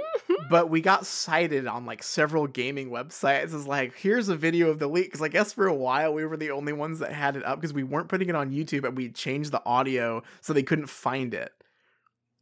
But 0.49 0.69
we 0.69 0.81
got 0.81 1.05
cited 1.05 1.67
on 1.67 1.85
like 1.85 2.03
several 2.03 2.47
gaming 2.47 2.89
websites 2.89 3.53
as 3.53 3.67
like 3.67 3.95
here's 3.95 4.29
a 4.29 4.35
video 4.35 4.69
of 4.69 4.79
the 4.79 4.87
leak 4.87 5.05
because 5.05 5.21
i 5.21 5.27
guess 5.27 5.53
for 5.53 5.67
a 5.67 5.73
while 5.73 6.13
we 6.13 6.25
were 6.25 6.37
the 6.37 6.51
only 6.51 6.73
ones 6.73 6.99
that 6.99 7.11
had 7.13 7.35
it 7.35 7.45
up 7.45 7.59
because 7.59 7.73
we 7.73 7.83
weren't 7.83 8.09
putting 8.09 8.29
it 8.29 8.35
on 8.35 8.51
youtube 8.51 8.83
and 8.85 8.95
we 8.97 9.09
changed 9.09 9.51
the 9.51 9.61
audio 9.65 10.21
so 10.41 10.53
they 10.53 10.63
couldn't 10.63 10.87
find 10.87 11.33
it 11.33 11.51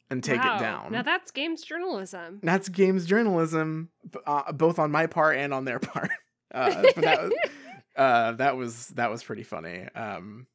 and 0.09 0.23
take 0.23 0.43
Wow. 0.43 0.55
it 0.57 0.59
down 0.59 0.91
Now 0.91 1.01
that's 1.03 1.31
games 1.31 1.61
journalism. 1.63 2.39
that's 2.41 2.69
games 2.69 3.05
journalism 3.05 3.89
uh, 4.25 4.51
both 4.51 4.79
on 4.79 4.91
my 4.91 5.05
part 5.07 5.37
and 5.37 5.53
on 5.53 5.65
their 5.65 5.79
part 5.91 6.09
uh, 6.53 6.83
but 6.95 7.03
that 7.03 7.21
was 7.23 7.31
uh, 7.95 8.31
that 8.33 8.57
was 8.57 8.87
that 8.89 9.11
was 9.11 9.23
pretty 9.23 9.43
funny 9.43 9.83
um 9.95 10.47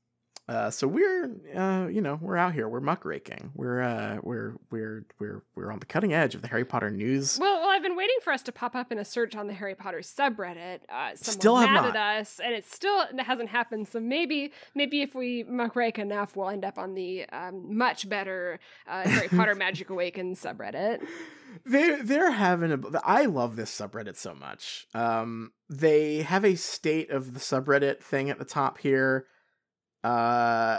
uh, 0.48 0.70
so 0.70 0.86
we're 0.86 1.30
uh, 1.56 1.86
you 1.88 2.00
know 2.00 2.18
we're 2.20 2.36
out 2.36 2.52
here 2.52 2.68
we're 2.68 2.80
muckraking 2.80 3.50
we're 3.54 3.80
uh, 3.80 4.18
we're 4.22 4.54
we're 4.70 5.04
we're 5.18 5.42
we're 5.54 5.72
on 5.72 5.78
the 5.78 5.86
cutting 5.86 6.12
edge 6.12 6.34
of 6.34 6.42
the 6.42 6.48
Harry 6.48 6.64
Potter 6.64 6.90
news 6.90 7.38
Well, 7.38 7.60
well, 7.60 7.70
I've 7.70 7.82
been 7.82 7.96
waiting 7.96 8.16
for 8.22 8.32
us 8.32 8.42
to 8.42 8.52
pop 8.52 8.74
up 8.74 8.92
in 8.92 8.98
a 8.98 9.04
search 9.04 9.34
on 9.34 9.46
the 9.46 9.54
Harry 9.54 9.74
Potter 9.74 9.98
subreddit. 10.00 10.80
Uh, 10.88 11.14
someone 11.14 11.16
Still 11.16 11.56
have 11.56 11.70
mad 11.70 11.80
not. 11.82 11.96
at 11.96 12.20
us, 12.20 12.40
and 12.44 12.54
it 12.54 12.66
still 12.66 13.04
hasn't 13.18 13.48
happened. 13.48 13.88
So 13.88 14.00
maybe, 14.00 14.52
maybe 14.74 15.02
if 15.02 15.14
we 15.14 15.44
muckrake 15.44 15.98
enough, 15.98 16.36
we'll 16.36 16.50
end 16.50 16.64
up 16.64 16.78
on 16.78 16.94
the 16.94 17.24
um, 17.30 17.76
much 17.76 18.08
better 18.08 18.60
uh, 18.86 19.02
Harry 19.08 19.28
Potter 19.28 19.54
Magic 19.64 19.90
Awakened 19.90 20.36
subreddit. 20.36 21.00
they 21.64 21.96
they're 22.02 22.32
having 22.32 22.72
a 22.72 22.78
i 23.04 23.26
love 23.26 23.54
this 23.54 23.70
subreddit 23.70 24.16
so 24.16 24.34
much 24.34 24.88
um 24.92 25.52
they 25.70 26.22
have 26.22 26.44
a 26.44 26.56
state 26.56 27.10
of 27.10 27.32
the 27.32 27.38
subreddit 27.38 28.00
thing 28.02 28.28
at 28.28 28.38
the 28.40 28.44
top 28.44 28.78
here 28.78 29.26
uh 30.04 30.78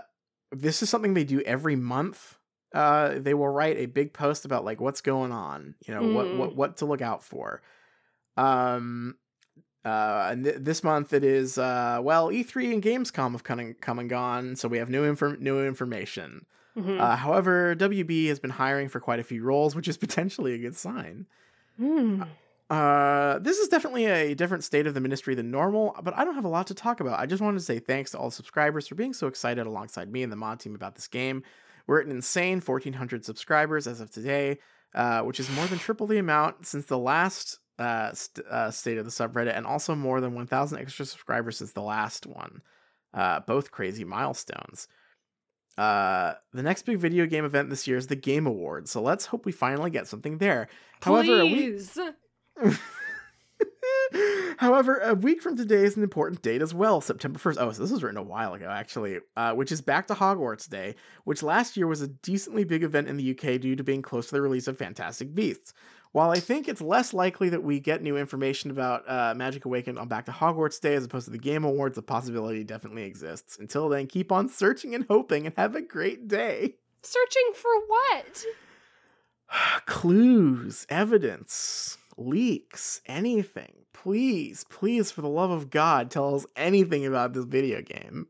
this 0.51 0.81
is 0.81 0.89
something 0.89 1.13
they 1.13 1.23
do 1.25 1.41
every 1.41 1.75
month 1.75 2.37
uh 2.73 3.15
they 3.17 3.33
will 3.33 3.49
write 3.49 3.77
a 3.77 3.85
big 3.87 4.13
post 4.13 4.45
about 4.45 4.63
like 4.63 4.79
what's 4.79 5.01
going 5.01 5.31
on 5.31 5.75
you 5.85 5.93
know 5.93 6.01
what 6.03 6.27
Mm. 6.27 6.37
what 6.37 6.55
what 6.55 6.77
to 6.77 6.85
look 6.85 7.01
out 7.01 7.23
for 7.23 7.61
um 8.37 9.17
uh 9.83 10.27
and 10.31 10.43
th- 10.45 10.57
this 10.59 10.83
month 10.83 11.13
it 11.13 11.23
is 11.23 11.57
uh 11.57 11.99
well 12.01 12.31
e3 12.31 12.73
and 12.73 12.83
gamescom 12.83 13.31
have 13.31 13.43
come 13.43 13.59
and 13.59 13.79
come 13.81 13.99
and 13.99 14.09
gone 14.09 14.55
so 14.55 14.67
we 14.67 14.77
have 14.77 14.89
new 14.89 15.03
inform 15.03 15.37
new 15.41 15.65
information 15.65 16.45
Mhm. 16.77 16.99
Uh, 16.99 17.15
however, 17.15 17.73
WB 17.73 18.25
has 18.27 18.37
been 18.41 18.49
hiring 18.49 18.89
for 18.89 18.99
quite 18.99 19.21
a 19.21 19.23
few 19.23 19.41
roles, 19.45 19.77
which 19.77 19.87
is 19.87 19.95
potentially 20.05 20.53
a 20.53 20.57
good 20.57 20.75
sign. 20.75 21.25
Hmm. 21.77 22.23
Uh, 22.69 23.37
this 23.39 23.57
is 23.59 23.67
definitely 23.67 24.05
a 24.05 24.33
different 24.33 24.63
state 24.63 24.87
of 24.87 24.95
the 24.95 25.01
ministry 25.01 25.35
than 25.35 25.51
normal, 25.51 25.95
but 26.01 26.17
I 26.17 26.25
don't 26.25 26.33
have 26.35 26.45
a 26.45 26.49
lot 26.49 26.67
to 26.67 26.73
talk 26.73 26.99
about. 26.99 27.19
I 27.19 27.25
just 27.27 27.41
wanted 27.41 27.59
to 27.59 27.63
say 27.63 27.79
thanks 27.79 28.11
to 28.11 28.17
all 28.17 28.31
subscribers 28.31 28.87
for 28.87 28.95
being 28.95 29.13
so 29.13 29.27
excited 29.27 29.67
alongside 29.67 30.11
me 30.11 30.23
and 30.23 30.31
the 30.31 30.37
mod 30.37 30.59
team 30.59 30.73
about 30.73 30.95
this 30.95 31.07
game. 31.07 31.43
We're 31.85 31.99
at 31.99 32.07
an 32.07 32.11
insane 32.11 32.61
1,400 32.61 33.23
subscribers 33.23 33.85
as 33.85 34.01
of 34.01 34.09
today, 34.09 34.57
uh, 34.95 35.21
which 35.21 35.39
is 35.39 35.49
more 35.51 35.67
than 35.67 35.77
triple 35.77 36.07
the 36.07 36.17
amount 36.17 36.65
since 36.65 36.85
the 36.85 36.97
last 36.97 37.59
uh, 37.77 38.11
st- 38.13 38.47
uh, 38.47 38.71
state 38.71 38.97
of 38.97 39.05
the 39.05 39.11
subreddit, 39.11 39.55
and 39.55 39.67
also 39.67 39.93
more 39.93 40.19
than 40.19 40.33
1,000 40.33 40.79
extra 40.79 41.05
subscribers 41.05 41.57
since 41.57 41.73
the 41.73 41.81
last 41.83 42.25
one. 42.25 42.61
Uh, 43.13 43.41
both 43.41 43.71
crazy 43.71 44.03
milestones. 44.03 44.87
Uh, 45.77 46.33
the 46.53 46.63
next 46.63 46.83
big 46.83 46.97
video 46.97 47.25
game 47.25 47.45
event 47.45 47.69
this 47.69 47.85
year 47.85 47.97
is 47.97 48.07
the 48.07 48.15
Game 48.15 48.47
Awards, 48.47 48.89
so 48.89 49.01
let's 49.01 49.25
hope 49.25 49.45
we 49.45 49.51
finally 49.51 49.91
get 49.91 50.07
something 50.07 50.37
there. 50.37 50.67
However, 51.01 51.41
a 51.41 51.45
week 51.45 51.75
Please. 51.75 51.99
However, 54.57 54.99
a 54.99 55.13
week 55.13 55.41
from 55.41 55.57
today 55.57 55.83
is 55.83 55.97
an 55.97 56.03
important 56.03 56.41
date 56.41 56.61
as 56.61 56.73
well, 56.73 57.01
September 57.01 57.39
1st. 57.39 57.57
Oh, 57.59 57.71
so 57.71 57.81
this 57.81 57.91
was 57.91 58.03
written 58.03 58.17
a 58.17 58.23
while 58.23 58.53
ago, 58.53 58.69
actually, 58.69 59.19
uh, 59.35 59.53
which 59.53 59.71
is 59.71 59.81
Back 59.81 60.07
to 60.07 60.13
Hogwarts 60.13 60.69
Day, 60.69 60.95
which 61.25 61.43
last 61.43 61.75
year 61.75 61.87
was 61.87 62.01
a 62.01 62.07
decently 62.07 62.63
big 62.63 62.83
event 62.83 63.07
in 63.07 63.17
the 63.17 63.31
UK 63.31 63.59
due 63.59 63.75
to 63.75 63.83
being 63.83 64.01
close 64.01 64.27
to 64.27 64.35
the 64.35 64.41
release 64.41 64.67
of 64.67 64.77
Fantastic 64.77 65.35
Beasts. 65.35 65.73
While 66.13 66.31
I 66.31 66.39
think 66.39 66.69
it's 66.69 66.79
less 66.79 67.13
likely 67.13 67.49
that 67.49 67.63
we 67.63 67.81
get 67.81 68.01
new 68.01 68.15
information 68.15 68.71
about 68.71 69.09
uh, 69.09 69.33
Magic 69.35 69.65
Awakened 69.65 69.99
on 69.99 70.07
Back 70.07 70.25
to 70.27 70.31
Hogwarts 70.31 70.79
Day 70.79 70.95
as 70.95 71.03
opposed 71.03 71.25
to 71.25 71.31
the 71.31 71.37
Game 71.37 71.65
Awards, 71.65 71.95
the 71.95 72.01
possibility 72.01 72.63
definitely 72.63 73.03
exists. 73.03 73.57
Until 73.59 73.89
then, 73.89 74.07
keep 74.07 74.31
on 74.31 74.47
searching 74.47 74.95
and 74.95 75.05
hoping 75.09 75.45
and 75.45 75.55
have 75.57 75.75
a 75.75 75.81
great 75.81 76.29
day. 76.29 76.75
Searching 77.01 77.51
for 77.53 77.71
what? 77.87 78.45
clues, 79.85 80.85
evidence, 80.89 81.97
leaks, 82.17 83.01
anything. 83.05 83.73
Please, 83.93 84.65
please, 84.69 85.11
for 85.11 85.21
the 85.21 85.29
love 85.29 85.51
of 85.51 85.69
God, 85.69 86.11
tell 86.11 86.35
us 86.35 86.45
anything 86.55 87.05
about 87.05 87.33
this 87.33 87.45
video 87.45 87.81
game. 87.81 88.27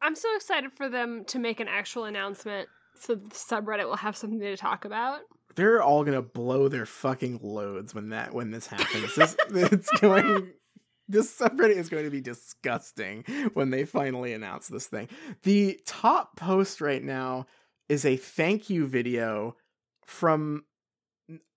I'm 0.00 0.14
so 0.14 0.34
excited 0.36 0.72
for 0.72 0.88
them 0.88 1.24
to 1.26 1.38
make 1.38 1.60
an 1.60 1.68
actual 1.68 2.04
announcement 2.04 2.68
so 2.98 3.14
the 3.14 3.30
subreddit 3.30 3.86
will 3.86 3.96
have 3.96 4.16
something 4.16 4.40
to 4.40 4.56
talk 4.56 4.84
about. 4.84 5.20
They're 5.56 5.82
all 5.82 6.04
gonna 6.04 6.22
blow 6.22 6.68
their 6.68 6.86
fucking 6.86 7.40
loads 7.42 7.94
when 7.94 8.10
that 8.10 8.34
when 8.34 8.50
this 8.50 8.66
happens. 8.66 9.14
This 9.14 9.36
it's 9.50 9.90
going 10.00 10.52
this 11.08 11.36
subreddit 11.38 11.76
is 11.76 11.88
going 11.88 12.04
to 12.04 12.10
be 12.10 12.20
disgusting 12.20 13.24
when 13.54 13.70
they 13.70 13.84
finally 13.84 14.32
announce 14.32 14.68
this 14.68 14.86
thing. 14.86 15.08
The 15.42 15.80
top 15.84 16.36
post 16.36 16.80
right 16.80 17.02
now 17.02 17.46
is 17.88 18.04
a 18.04 18.16
thank 18.16 18.70
you 18.70 18.86
video 18.86 19.56
from 20.06 20.64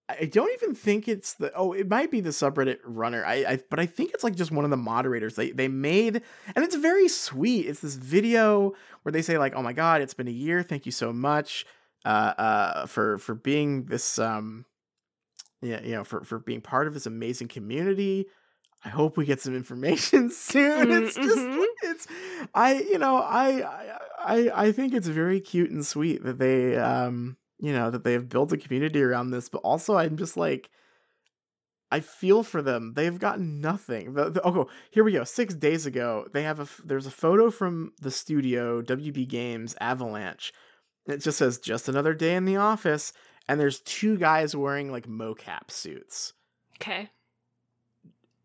I 0.09 0.25
don't 0.25 0.51
even 0.53 0.73
think 0.73 1.07
it's 1.07 1.33
the 1.33 1.51
oh 1.53 1.73
it 1.73 1.89
might 1.89 2.11
be 2.11 2.21
the 2.21 2.29
subreddit 2.29 2.77
runner. 2.85 3.25
I, 3.25 3.33
I 3.45 3.59
but 3.69 3.79
I 3.79 3.85
think 3.85 4.11
it's 4.13 4.23
like 4.23 4.35
just 4.35 4.51
one 4.51 4.63
of 4.63 4.71
the 4.71 4.77
moderators. 4.77 5.35
They 5.35 5.51
they 5.51 5.67
made 5.67 6.21
and 6.55 6.63
it's 6.65 6.75
very 6.75 7.07
sweet. 7.09 7.65
It's 7.67 7.81
this 7.81 7.95
video 7.95 8.73
where 9.03 9.11
they 9.11 9.21
say 9.21 9.37
like 9.37 9.53
oh 9.55 9.61
my 9.61 9.73
god 9.73 10.01
it's 10.01 10.13
been 10.13 10.27
a 10.27 10.31
year. 10.31 10.63
Thank 10.63 10.85
you 10.85 10.91
so 10.91 11.11
much 11.11 11.65
uh 12.05 12.33
uh 12.37 12.85
for 12.85 13.17
for 13.17 13.35
being 13.35 13.85
this 13.85 14.17
um 14.19 14.65
yeah 15.61 15.81
you 15.81 15.91
know 15.91 16.03
for 16.03 16.23
for 16.23 16.39
being 16.39 16.61
part 16.61 16.87
of 16.87 16.93
this 16.93 17.05
amazing 17.05 17.47
community. 17.49 18.27
I 18.85 18.89
hope 18.89 19.17
we 19.17 19.25
get 19.25 19.41
some 19.41 19.55
information 19.55 20.29
soon. 20.31 20.87
Mm, 20.87 21.03
It's 21.07 21.15
just 21.15 21.37
mhm. 21.37 21.65
it's 21.83 22.07
I 22.53 22.75
you 22.75 22.97
know 22.99 23.17
I 23.17 23.61
I 23.61 23.97
I 24.19 24.51
I 24.67 24.71
think 24.71 24.93
it's 24.93 25.07
very 25.07 25.41
cute 25.41 25.71
and 25.71 25.85
sweet 25.85 26.23
that 26.23 26.37
they 26.37 26.77
um 26.77 27.37
you 27.59 27.73
know 27.73 27.89
that 27.91 28.03
they 28.03 28.13
have 28.13 28.29
built 28.29 28.51
a 28.53 28.57
community 28.57 29.01
around 29.01 29.31
this, 29.31 29.49
but 29.49 29.59
also 29.59 29.97
I'm 29.97 30.17
just 30.17 30.37
like 30.37 30.69
I 31.89 32.01
feel 32.01 32.43
for 32.43 32.61
them. 32.61 32.93
They've 32.95 33.17
gotten 33.17 33.61
nothing. 33.61 34.13
The, 34.13 34.29
the, 34.29 34.45
oh, 34.45 34.67
here 34.91 35.05
we 35.05 35.13
go. 35.13 35.23
Six 35.23 35.53
days 35.53 35.85
ago, 35.85 36.27
they 36.33 36.43
have 36.43 36.59
a 36.59 36.67
there's 36.83 37.07
a 37.07 37.11
photo 37.11 37.49
from 37.49 37.93
the 38.01 38.11
studio 38.11 38.81
WB 38.81 39.27
Games 39.27 39.75
Avalanche. 39.79 40.53
It 41.07 41.17
just 41.17 41.37
says 41.37 41.57
just 41.59 41.87
another 41.87 42.13
day 42.13 42.35
in 42.35 42.43
the 42.45 42.57
office, 42.57 43.13
and 43.47 43.59
there's 43.59 43.79
two 43.81 44.17
guys 44.17 44.55
wearing 44.55 44.91
like 44.91 45.07
mocap 45.07 45.71
suits 45.71 46.33
Okay. 46.75 47.09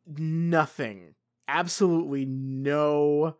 nothing 0.07 1.15
absolutely 1.49 2.25
no 2.25 3.37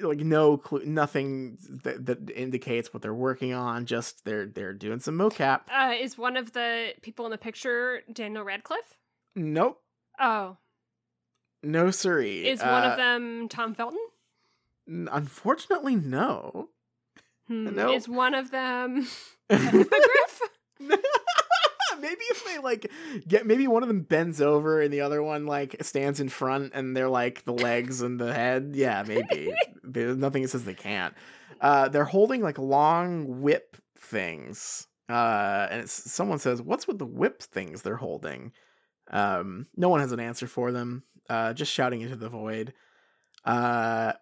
like 0.00 0.18
no 0.20 0.56
clue 0.56 0.84
nothing 0.84 1.58
that, 1.84 2.06
that 2.06 2.30
indicates 2.30 2.92
what 2.92 3.02
they're 3.02 3.14
working 3.14 3.52
on 3.52 3.86
just 3.86 4.24
they're 4.24 4.46
they're 4.46 4.72
doing 4.72 4.98
some 5.00 5.16
mocap 5.18 5.60
Uh, 5.72 5.92
is 5.98 6.16
one 6.18 6.36
of 6.36 6.52
the 6.52 6.92
people 7.02 7.24
in 7.26 7.30
the 7.30 7.38
picture 7.38 8.02
Daniel 8.12 8.44
Radcliffe? 8.44 8.96
nope 9.34 9.80
Oh. 10.20 10.56
no 11.62 11.90
siree 11.90 12.46
Is 12.48 12.60
one 12.60 12.84
Uh, 12.84 12.90
of 12.90 12.96
them 12.96 13.48
Tom 13.48 13.74
Felton? 13.74 13.98
unfortunately 14.86 15.96
no 15.96 16.68
Hmm. 17.46 17.74
no. 17.74 17.92
Is 17.92 18.08
one 18.08 18.34
of 18.34 18.50
them 18.50 19.06
a 19.50 19.56
hippogriff? 19.58 20.40
maybe 22.04 22.24
if 22.30 22.44
they 22.44 22.58
like 22.58 22.90
get 23.26 23.46
maybe 23.46 23.66
one 23.66 23.82
of 23.82 23.88
them 23.88 24.02
bends 24.02 24.40
over 24.40 24.80
and 24.80 24.92
the 24.92 25.00
other 25.00 25.22
one 25.22 25.46
like 25.46 25.76
stands 25.80 26.20
in 26.20 26.28
front 26.28 26.72
and 26.74 26.96
they're 26.96 27.08
like 27.08 27.44
the 27.44 27.52
legs 27.52 28.02
and 28.02 28.20
the 28.20 28.32
head. 28.32 28.72
Yeah 28.74 29.02
maybe. 29.06 29.54
There's 29.82 30.16
nothing 30.16 30.42
that 30.42 30.48
says 30.48 30.64
they 30.64 30.74
can't. 30.74 31.14
Uh 31.60 31.88
they're 31.88 32.04
holding 32.04 32.42
like 32.42 32.58
long 32.58 33.40
whip 33.40 33.76
things. 33.98 34.86
Uh 35.08 35.66
and 35.70 35.80
it's, 35.82 36.12
someone 36.12 36.38
says 36.38 36.60
what's 36.60 36.86
with 36.86 36.98
the 36.98 37.06
whip 37.06 37.42
things 37.42 37.82
they're 37.82 37.96
holding? 37.96 38.52
Um 39.10 39.66
no 39.76 39.88
one 39.88 40.00
has 40.00 40.12
an 40.12 40.20
answer 40.20 40.46
for 40.46 40.72
them 40.72 41.02
uh 41.30 41.54
just 41.54 41.72
shouting 41.72 42.02
into 42.02 42.16
the 42.16 42.28
void. 42.28 42.74
Uh 43.44 44.12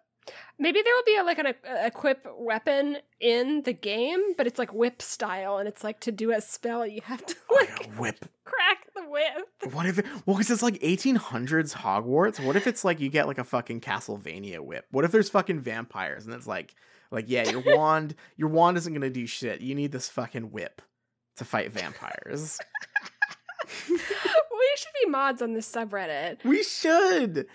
Maybe 0.59 0.81
there 0.81 0.93
will 0.95 1.03
be 1.05 1.17
a, 1.17 1.23
like 1.23 1.39
an 1.39 1.47
a, 1.47 1.87
equip 1.87 2.27
weapon 2.37 2.97
in 3.19 3.63
the 3.63 3.73
game, 3.73 4.33
but 4.37 4.47
it's 4.47 4.59
like 4.59 4.73
whip 4.73 5.01
style, 5.01 5.57
and 5.57 5.67
it's 5.67 5.83
like 5.83 5.99
to 6.01 6.11
do 6.11 6.31
a 6.31 6.41
spell 6.41 6.85
you 6.85 7.01
have 7.03 7.25
to 7.25 7.35
oh, 7.49 7.55
like 7.55 7.93
whip 7.95 8.25
crack 8.45 8.87
the 8.95 9.01
whip. 9.09 9.73
What 9.73 9.85
if 9.85 9.99
it, 9.99 10.05
well, 10.25 10.37
because 10.37 10.51
it's 10.51 10.63
like 10.63 10.79
1800s 10.79 11.73
Hogwarts. 11.73 12.43
What 12.43 12.55
if 12.55 12.67
it's 12.67 12.83
like 12.83 12.99
you 12.99 13.09
get 13.09 13.27
like 13.27 13.39
a 13.39 13.43
fucking 13.43 13.81
Castlevania 13.81 14.59
whip? 14.59 14.85
What 14.91 15.05
if 15.05 15.11
there's 15.11 15.29
fucking 15.29 15.61
vampires 15.61 16.25
and 16.25 16.33
it's 16.33 16.47
like, 16.47 16.75
like 17.11 17.25
yeah, 17.27 17.49
your 17.49 17.61
wand, 17.77 18.15
your 18.37 18.49
wand 18.49 18.77
isn't 18.77 18.93
gonna 18.93 19.09
do 19.09 19.25
shit. 19.25 19.61
You 19.61 19.75
need 19.75 19.91
this 19.91 20.09
fucking 20.09 20.51
whip 20.51 20.81
to 21.37 21.45
fight 21.45 21.71
vampires. 21.71 22.59
we 23.89 23.97
should 23.97 24.93
be 25.03 25.09
mods 25.09 25.41
on 25.41 25.53
this 25.53 25.69
subreddit. 25.69 26.43
we 26.43 26.63
should. 26.63 27.47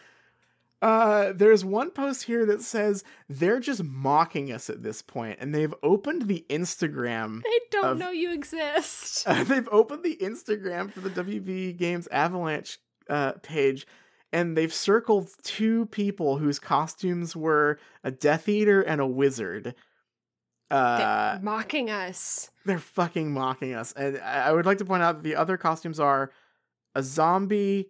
Uh, 0.80 1.32
there's 1.34 1.64
one 1.64 1.90
post 1.90 2.22
here 2.22 2.46
that 2.46 2.62
says 2.62 3.02
they're 3.28 3.58
just 3.58 3.82
mocking 3.82 4.52
us 4.52 4.70
at 4.70 4.82
this 4.82 5.02
point, 5.02 5.36
and 5.40 5.52
they've 5.54 5.74
opened 5.82 6.22
the 6.28 6.46
Instagram 6.48 7.42
They 7.42 7.60
don't 7.72 7.84
Of- 7.92 7.98
know 7.98 8.10
you 8.10 8.32
exist. 8.32 9.24
Uh, 9.26 9.42
they've 9.44 9.68
opened 9.72 10.04
the 10.04 10.16
Instagram 10.20 10.92
for 10.92 11.00
the 11.00 11.10
WB 11.10 11.76
Games 11.76 12.06
Avalanche 12.12 12.78
uh, 13.10 13.32
page, 13.42 13.86
and 14.32 14.56
they've 14.56 14.72
circled 14.72 15.30
two 15.42 15.86
people 15.86 16.38
whose 16.38 16.58
costumes 16.60 17.34
were 17.34 17.78
a 18.04 18.10
Death 18.12 18.48
Eater 18.48 18.80
and 18.80 19.00
a 19.00 19.06
wizard. 19.06 19.74
Uh, 20.70 20.98
They're 21.34 21.42
mocking 21.42 21.90
us. 21.90 22.50
they're 22.66 22.78
fucking 22.78 23.32
mocking 23.32 23.72
us, 23.74 23.92
and 23.94 24.18
I 24.18 24.48
I 24.48 24.52
would 24.52 24.66
like 24.66 24.78
to 24.78 24.84
point 24.84 25.02
out 25.02 25.16
that 25.16 25.22
the 25.24 25.34
other 25.36 25.56
costumes 25.56 25.98
are 25.98 26.30
a 26.94 27.02
zombie. 27.02 27.88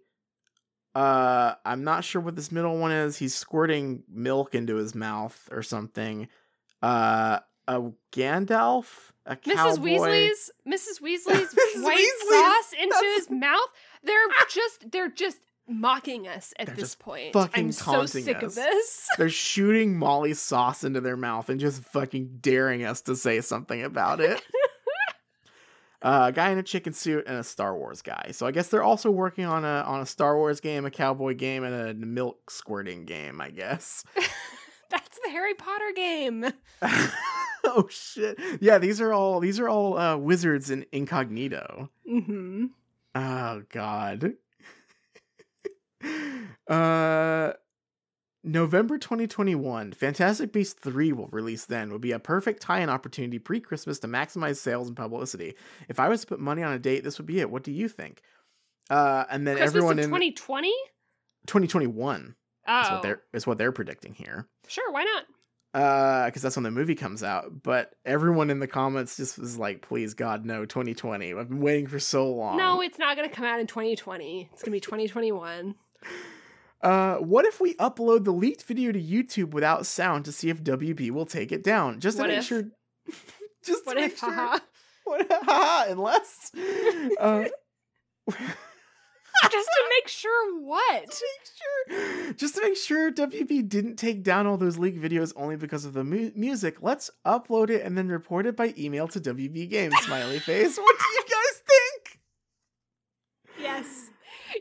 Uh, 0.99 1.55
I'm 1.65 1.85
not 1.85 2.03
sure 2.05 2.21
what 2.21 2.35
this 2.35 2.51
middle 2.51 2.77
one 2.79 2.91
is. 2.93 3.17
He's 3.17 3.35
squirting 3.35 4.03
milk 4.09 4.55
into 4.55 4.77
his 4.77 4.95
mouth 4.95 5.49
or 5.53 5.63
something. 5.63 6.29
Uh, 6.83 7.39
a 7.69 7.83
Gandalf, 8.13 8.87
a 9.27 9.37
Mrs. 9.37 9.55
cowboy. 9.55 9.81
Weasley's 9.99 10.51
Mrs. 10.67 11.01
Weasley's 11.03 11.55
Mrs. 11.55 11.83
white 11.85 11.99
Weasley's- 11.99 12.29
sauce 12.31 12.73
into 12.73 12.95
that's- 12.95 13.17
his 13.17 13.31
mouth. 13.31 13.69
They're 14.03 14.27
just 14.51 14.91
they're 14.91 15.11
just 15.11 15.39
mocking 15.69 16.27
us 16.27 16.55
at 16.59 16.67
They're 16.69 16.77
this 16.77 16.95
point. 16.95 17.35
fucking 17.35 17.67
I'm 17.67 17.73
so 17.73 17.85
taunting 17.85 18.25
sick 18.25 18.39
us. 18.39 18.43
of 18.43 18.55
this. 18.55 19.07
They're 19.19 19.29
shooting 19.51 19.99
Molly's 19.99 20.41
sauce 20.41 20.83
into 20.83 21.01
their 21.03 21.17
mouth 21.17 21.49
and 21.51 21.61
just 21.61 21.83
fucking 21.85 22.39
daring 22.41 22.85
us 22.85 23.03
to 23.03 23.15
say 23.15 23.41
something 23.43 23.83
about 23.85 24.21
it. 24.21 24.41
Uh, 26.03 26.27
a 26.29 26.33
guy 26.33 26.51
in 26.51 26.59
a 26.59 26.63
chicken 26.63 26.93
suit 26.93 27.25
and 27.27 27.37
a 27.37 27.45
Star 27.45 27.77
Wars 27.77 28.03
guy. 28.03 28.31
So 28.33 28.47
I 28.47 28.53
guess 28.53 28.69
they're 28.69 28.83
also 28.83 29.11
working 29.11 29.45
on 29.45 29.65
a 29.65 29.83
on 29.87 30.01
a 30.01 30.07
Star 30.07 30.37
Wars 30.37 30.61
game, 30.61 30.85
a 30.85 30.91
cowboy 30.91 31.35
game, 31.35 31.65
and 31.65 31.75
a 31.75 31.95
milk 31.95 32.51
squirting 32.51 33.05
game. 33.05 33.41
I 33.41 33.51
guess. 33.51 34.05
That's 34.91 35.19
the 35.23 35.31
Harry 35.31 35.55
Potter 35.55 35.93
game. 35.95 36.47
oh 37.65 37.87
shit! 37.91 38.39
Yeah, 38.61 38.79
these 38.79 39.01
are 39.01 39.13
all 39.13 39.41
these 39.41 39.61
are 39.61 39.69
all 39.69 39.99
uh, 39.99 40.17
wizards 40.17 40.71
in 40.71 40.87
incognito. 40.93 41.91
Mm-hmm. 42.11 42.67
Oh 43.15 43.63
god. 43.71 44.35
uh 46.69 47.53
November 48.49 48.97
2021, 48.99 49.93
Fantastic 49.93 50.53
Beasts 50.53 50.75
3 50.81 51.13
will 51.13 51.29
release 51.29 51.67
then. 51.67 51.93
Would 51.93 52.01
be 52.01 52.13
a 52.13 52.19
perfect 52.19 52.63
tie-in 52.63 52.89
opportunity 52.89 53.39
pre-Christmas 53.39 53.99
to 54.01 54.09
maximize 54.09 54.57
sales 54.57 54.89
and 54.89 54.97
publicity. 54.97 55.55
If 55.89 56.01
I 56.01 56.09
was 56.09 56.23
to 56.23 56.27
put 56.27 56.41
money 56.41 56.63
on 56.63 56.73
a 56.73 56.79
date, 56.79 57.05
this 57.05 57.19
would 57.19 57.27
be 57.27 57.41
it. 57.41 57.51
What 57.51 57.63
do 57.63 57.73
you 57.73 57.89
think? 57.89 58.23
Uh, 58.89 59.25
and 59.31 59.47
then 59.47 59.57
Christmas 59.57 59.77
everyone 59.77 59.99
in 59.99 60.07
2020? 60.07 60.73
2021 61.47 62.21
is 62.23 62.35
Oh, 62.67 62.95
what 62.95 63.03
they're 63.03 63.23
is 63.33 63.47
what 63.47 63.59
they're 63.59 63.73
predicting 63.73 64.15
here. 64.15 64.47
sure. 64.67 64.91
Why 64.93 65.05
not? 65.05 65.25
Uh, 65.75 66.25
because 66.27 66.41
that's 66.41 66.57
when 66.57 66.63
the 66.63 66.71
movie 66.71 66.95
comes 66.95 67.23
out. 67.23 67.63
But 67.63 67.95
everyone 68.07 68.49
in 68.51 68.59
the 68.61 68.67
comments 68.67 69.17
just 69.19 69.39
was 69.39 69.59
like, 69.59 69.83
"Please, 69.83 70.15
God, 70.15 70.47
no, 70.47 70.65
2020. 70.65 71.35
I've 71.35 71.49
been 71.51 71.61
waiting 71.61 71.87
for 71.87 71.99
so 72.01 72.31
long." 72.33 72.57
No, 72.57 72.81
it's 72.81 72.99
not 72.99 73.17
going 73.17 73.29
to 73.29 73.35
come 73.35 73.45
out 73.45 73.61
in 73.61 73.67
2020. 73.67 74.49
It's 74.53 74.63
going 74.63 74.71
to 74.73 74.77
be 74.77 74.81
2021. 74.81 75.75
Uh, 76.81 77.17
what 77.17 77.45
if 77.45 77.61
we 77.61 77.75
upload 77.75 78.25
the 78.25 78.33
leaked 78.33 78.63
video 78.65 78.93
to 78.93 79.01
YouTube 79.03 79.51
without 79.51 79.85
sound 79.87 80.25
to 80.25 80.33
see 80.33 80.49
if 80.51 80.63
WB 80.63 81.11
will 81.11 81.27
take 81.27 81.51
it 81.53 81.63
down? 81.65 81.99
Just 82.01 82.17
to 82.19 82.23
What 82.23 82.29
make 82.31 82.39
if? 82.39 82.45
sure. 82.45 82.65
Just 83.65 83.85
What 83.87 83.95
to 83.95 84.01
make 84.01 84.13
if? 84.13 84.19
sure. 84.19 84.33
haha. 84.33 84.59
What, 85.05 85.27
haha, 85.31 85.91
unless. 85.91 86.53
Uh, 87.19 87.45
Just 89.51 89.69
to 89.69 89.85
make 89.97 90.09
sure 90.09 90.61
what? 90.61 91.07
make 91.07 91.17
sure, 91.97 92.33
just 92.35 92.57
to 92.57 92.61
make 92.63 92.77
sure 92.77 93.11
WB 93.13 93.67
didn't 93.69 93.97
take 93.97 94.23
down 94.25 94.47
all 94.47 94.57
those 94.59 94.77
leaked 94.79 95.01
videos 95.01 95.33
only 95.37 95.57
because 95.57 95.85
of 95.85 95.93
the 95.95 96.03
mu- 96.05 96.33
music, 96.35 96.83
let's 96.83 97.09
upload 97.25 97.71
it 97.71 97.83
and 97.85 97.97
then 97.97 98.09
report 98.09 98.47
it 98.47 98.57
by 98.57 98.75
email 98.77 99.07
to 99.09 99.21
WB 99.21 99.71
Games. 99.71 99.95
Smiley 100.03 100.41
face. 100.41 100.77
What 100.77 100.97
do 100.99 101.05
you 101.15 101.23
guys 101.23 101.63
think? 101.69 102.21
Yes. 103.61 104.08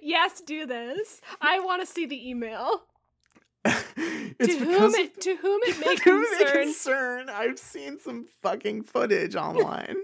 Yes, 0.01 0.41
do 0.41 0.65
this. 0.65 1.21
I 1.41 1.59
want 1.59 1.81
to 1.81 1.85
see 1.87 2.05
the 2.05 2.29
email. 2.29 2.83
it's 3.65 4.55
to 4.55 4.59
whom 4.65 4.83
of- 4.83 4.95
it 4.95 5.19
to 5.21 5.35
whom 5.37 5.59
it 5.63 5.79
may 5.85 5.95
to 5.95 6.01
whom 6.03 6.23
it 6.23 6.39
may 6.39 6.45
concern. 6.63 6.63
concern. 6.63 7.29
I've 7.29 7.59
seen 7.59 7.99
some 7.99 8.25
fucking 8.41 8.83
footage 8.83 9.35
online. 9.47 9.95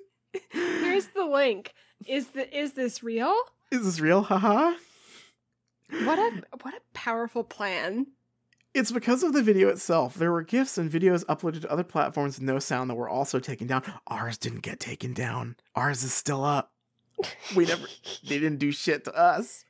Here's 0.50 1.08
the 1.08 1.26
link. 1.26 1.74
Is 2.08 2.28
the 2.28 2.56
is 2.58 2.74
this 2.74 3.04
real? 3.04 3.34
Is 3.72 3.86
this 3.86 4.00
real? 4.00 4.24
Haha. 4.24 4.74
What 6.04 6.18
a 6.20 6.42
what 6.62 6.74
a 6.74 6.82
powerful 6.94 7.44
plan. 7.44 8.08
It's 8.74 8.92
because 8.92 9.22
of 9.22 9.34
the 9.34 9.44
video 9.44 9.70
itself. 9.70 10.16
There 10.16 10.32
were 10.32 10.42
GIFs 10.42 10.80
and 10.80 10.90
videos 10.92 11.24
uploaded 11.26 11.62
to 11.62 11.72
other 11.72 11.84
platforms 11.84 12.40
with 12.40 12.48
no 12.48 12.58
sound 12.58 12.90
that 12.90 12.96
were 12.96 13.08
also 13.08 13.40
taken 13.40 13.68
down. 13.68 13.84
Ours 14.08 14.40
didn't 14.40 14.62
get 14.64 14.80
taken 14.80 15.14
down. 15.14 15.56
Ours 15.76 16.04
is 16.04 16.12
still 16.12 16.44
up. 16.44 16.73
We 17.56 17.66
never, 17.66 17.86
they 18.28 18.40
didn't 18.40 18.58
do 18.60 18.72
shit 18.72 19.04
to 19.06 19.14
us. 19.16 19.66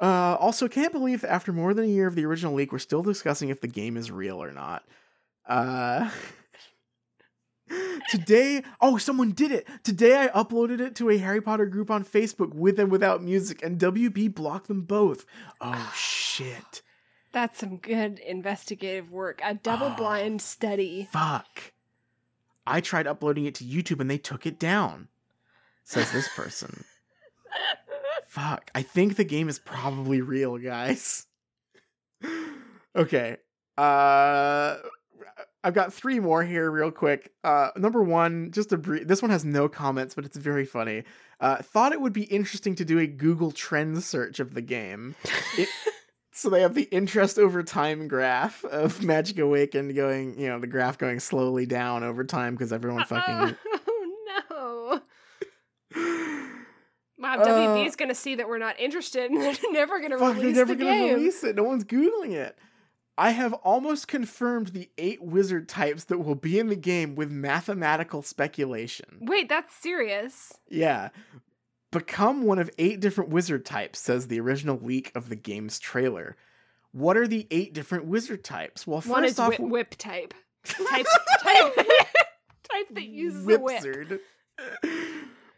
Uh, 0.00 0.36
also, 0.38 0.68
can't 0.68 0.92
believe 0.92 1.24
after 1.24 1.52
more 1.52 1.74
than 1.74 1.84
a 1.84 1.88
year 1.88 2.06
of 2.06 2.14
the 2.14 2.24
original 2.24 2.54
leak, 2.54 2.72
we're 2.72 2.78
still 2.78 3.02
discussing 3.02 3.48
if 3.48 3.60
the 3.60 3.68
game 3.68 3.96
is 3.96 4.10
real 4.10 4.42
or 4.42 4.50
not. 4.52 4.84
Uh, 5.48 6.10
today, 8.10 8.62
oh, 8.80 8.96
someone 8.98 9.32
did 9.32 9.52
it. 9.52 9.66
Today, 9.84 10.16
I 10.18 10.28
uploaded 10.28 10.80
it 10.80 10.94
to 10.96 11.10
a 11.10 11.18
Harry 11.18 11.40
Potter 11.40 11.66
group 11.66 11.90
on 11.90 12.04
Facebook 12.04 12.54
with 12.54 12.78
and 12.78 12.90
without 12.90 13.22
music, 13.22 13.62
and 13.62 13.78
WB 13.78 14.34
blocked 14.34 14.68
them 14.68 14.82
both. 14.82 15.24
Oh, 15.60 15.92
shit. 15.94 16.82
That's 17.32 17.58
some 17.58 17.76
good 17.76 18.18
investigative 18.20 19.10
work. 19.12 19.40
A 19.44 19.54
double 19.54 19.88
Oh. 19.88 19.96
blind 19.96 20.42
study. 20.42 21.08
Fuck. 21.12 21.72
I 22.66 22.80
tried 22.80 23.06
uploading 23.06 23.46
it 23.46 23.54
to 23.56 23.64
YouTube 23.64 24.00
and 24.00 24.10
they 24.10 24.18
took 24.18 24.46
it 24.46 24.58
down, 24.58 25.08
says 25.90 26.12
this 26.12 26.28
person. 26.28 26.84
Fuck. 28.26 28.70
I 28.76 28.82
think 28.82 29.16
the 29.16 29.24
game 29.24 29.48
is 29.48 29.58
probably 29.58 30.20
real, 30.20 30.56
guys. 30.56 31.26
okay. 32.96 33.38
Uh 33.76 34.76
I've 35.62 35.74
got 35.74 35.92
three 35.92 36.20
more 36.20 36.42
here 36.44 36.70
real 36.70 36.92
quick. 36.92 37.32
Uh 37.42 37.70
number 37.76 38.02
1, 38.02 38.52
just 38.52 38.72
a 38.72 38.78
brief 38.78 39.08
this 39.08 39.20
one 39.20 39.32
has 39.32 39.44
no 39.44 39.68
comments, 39.68 40.14
but 40.14 40.24
it's 40.24 40.36
very 40.36 40.64
funny. 40.64 41.02
Uh 41.40 41.56
thought 41.56 41.92
it 41.92 42.00
would 42.00 42.12
be 42.12 42.24
interesting 42.24 42.76
to 42.76 42.84
do 42.84 43.00
a 43.00 43.06
Google 43.08 43.50
trend 43.50 44.02
search 44.04 44.38
of 44.38 44.54
the 44.54 44.62
game. 44.62 45.16
It, 45.58 45.68
so 46.32 46.50
they 46.50 46.62
have 46.62 46.74
the 46.74 46.88
interest 46.92 47.36
over 47.36 47.64
time 47.64 48.06
graph 48.06 48.64
of 48.64 49.02
Magic 49.02 49.40
Awakened 49.40 49.96
going, 49.96 50.38
you 50.38 50.48
know, 50.48 50.60
the 50.60 50.68
graph 50.68 50.98
going 50.98 51.18
slowly 51.18 51.66
down 51.66 52.04
over 52.04 52.22
time 52.22 52.54
because 52.54 52.72
everyone 52.72 53.04
fucking 53.06 53.56
Oh 53.88 54.06
no. 54.50 55.00
Wow, 57.20 57.40
Uh, 57.42 57.84
is 57.84 57.96
gonna 57.96 58.14
see 58.14 58.36
that 58.36 58.48
we're 58.48 58.58
not 58.58 58.80
interested 58.80 59.30
and 59.30 59.40
they're 59.42 59.54
never 59.72 60.00
Fuck, 60.00 60.08
they're 60.08 60.34
release 60.34 60.56
never 60.56 60.74
the 60.74 60.84
gonna 60.84 60.90
game. 60.98 61.14
release 61.14 61.44
it. 61.44 61.56
No 61.56 61.64
one's 61.64 61.84
googling 61.84 62.32
it. 62.32 62.58
I 63.18 63.32
have 63.32 63.52
almost 63.52 64.08
confirmed 64.08 64.68
the 64.68 64.88
eight 64.96 65.22
wizard 65.22 65.68
types 65.68 66.04
that 66.04 66.18
will 66.18 66.34
be 66.34 66.58
in 66.58 66.68
the 66.68 66.76
game 66.76 67.14
with 67.14 67.30
mathematical 67.30 68.22
speculation. 68.22 69.18
Wait, 69.20 69.48
that's 69.48 69.74
serious. 69.74 70.54
Yeah. 70.70 71.10
Become 71.92 72.44
one 72.44 72.58
of 72.58 72.70
eight 72.78 73.00
different 73.00 73.28
wizard 73.30 73.66
types, 73.66 73.98
says 73.98 74.28
the 74.28 74.40
original 74.40 74.78
leak 74.80 75.12
of 75.14 75.28
the 75.28 75.36
game's 75.36 75.78
trailer. 75.78 76.36
What 76.92 77.16
are 77.18 77.26
the 77.26 77.46
eight 77.50 77.74
different 77.74 78.06
wizard 78.06 78.42
types? 78.42 78.86
Well, 78.86 79.00
first 79.02 79.10
One 79.10 79.24
is 79.24 79.38
off, 79.38 79.50
whip, 79.50 79.60
whip 79.60 79.94
type. 79.98 80.32
Type 80.64 81.06
type 81.42 81.74
type 82.70 82.86
that 82.92 83.06
uses 83.06 83.46
a 83.48 83.58
whip. 83.58 84.20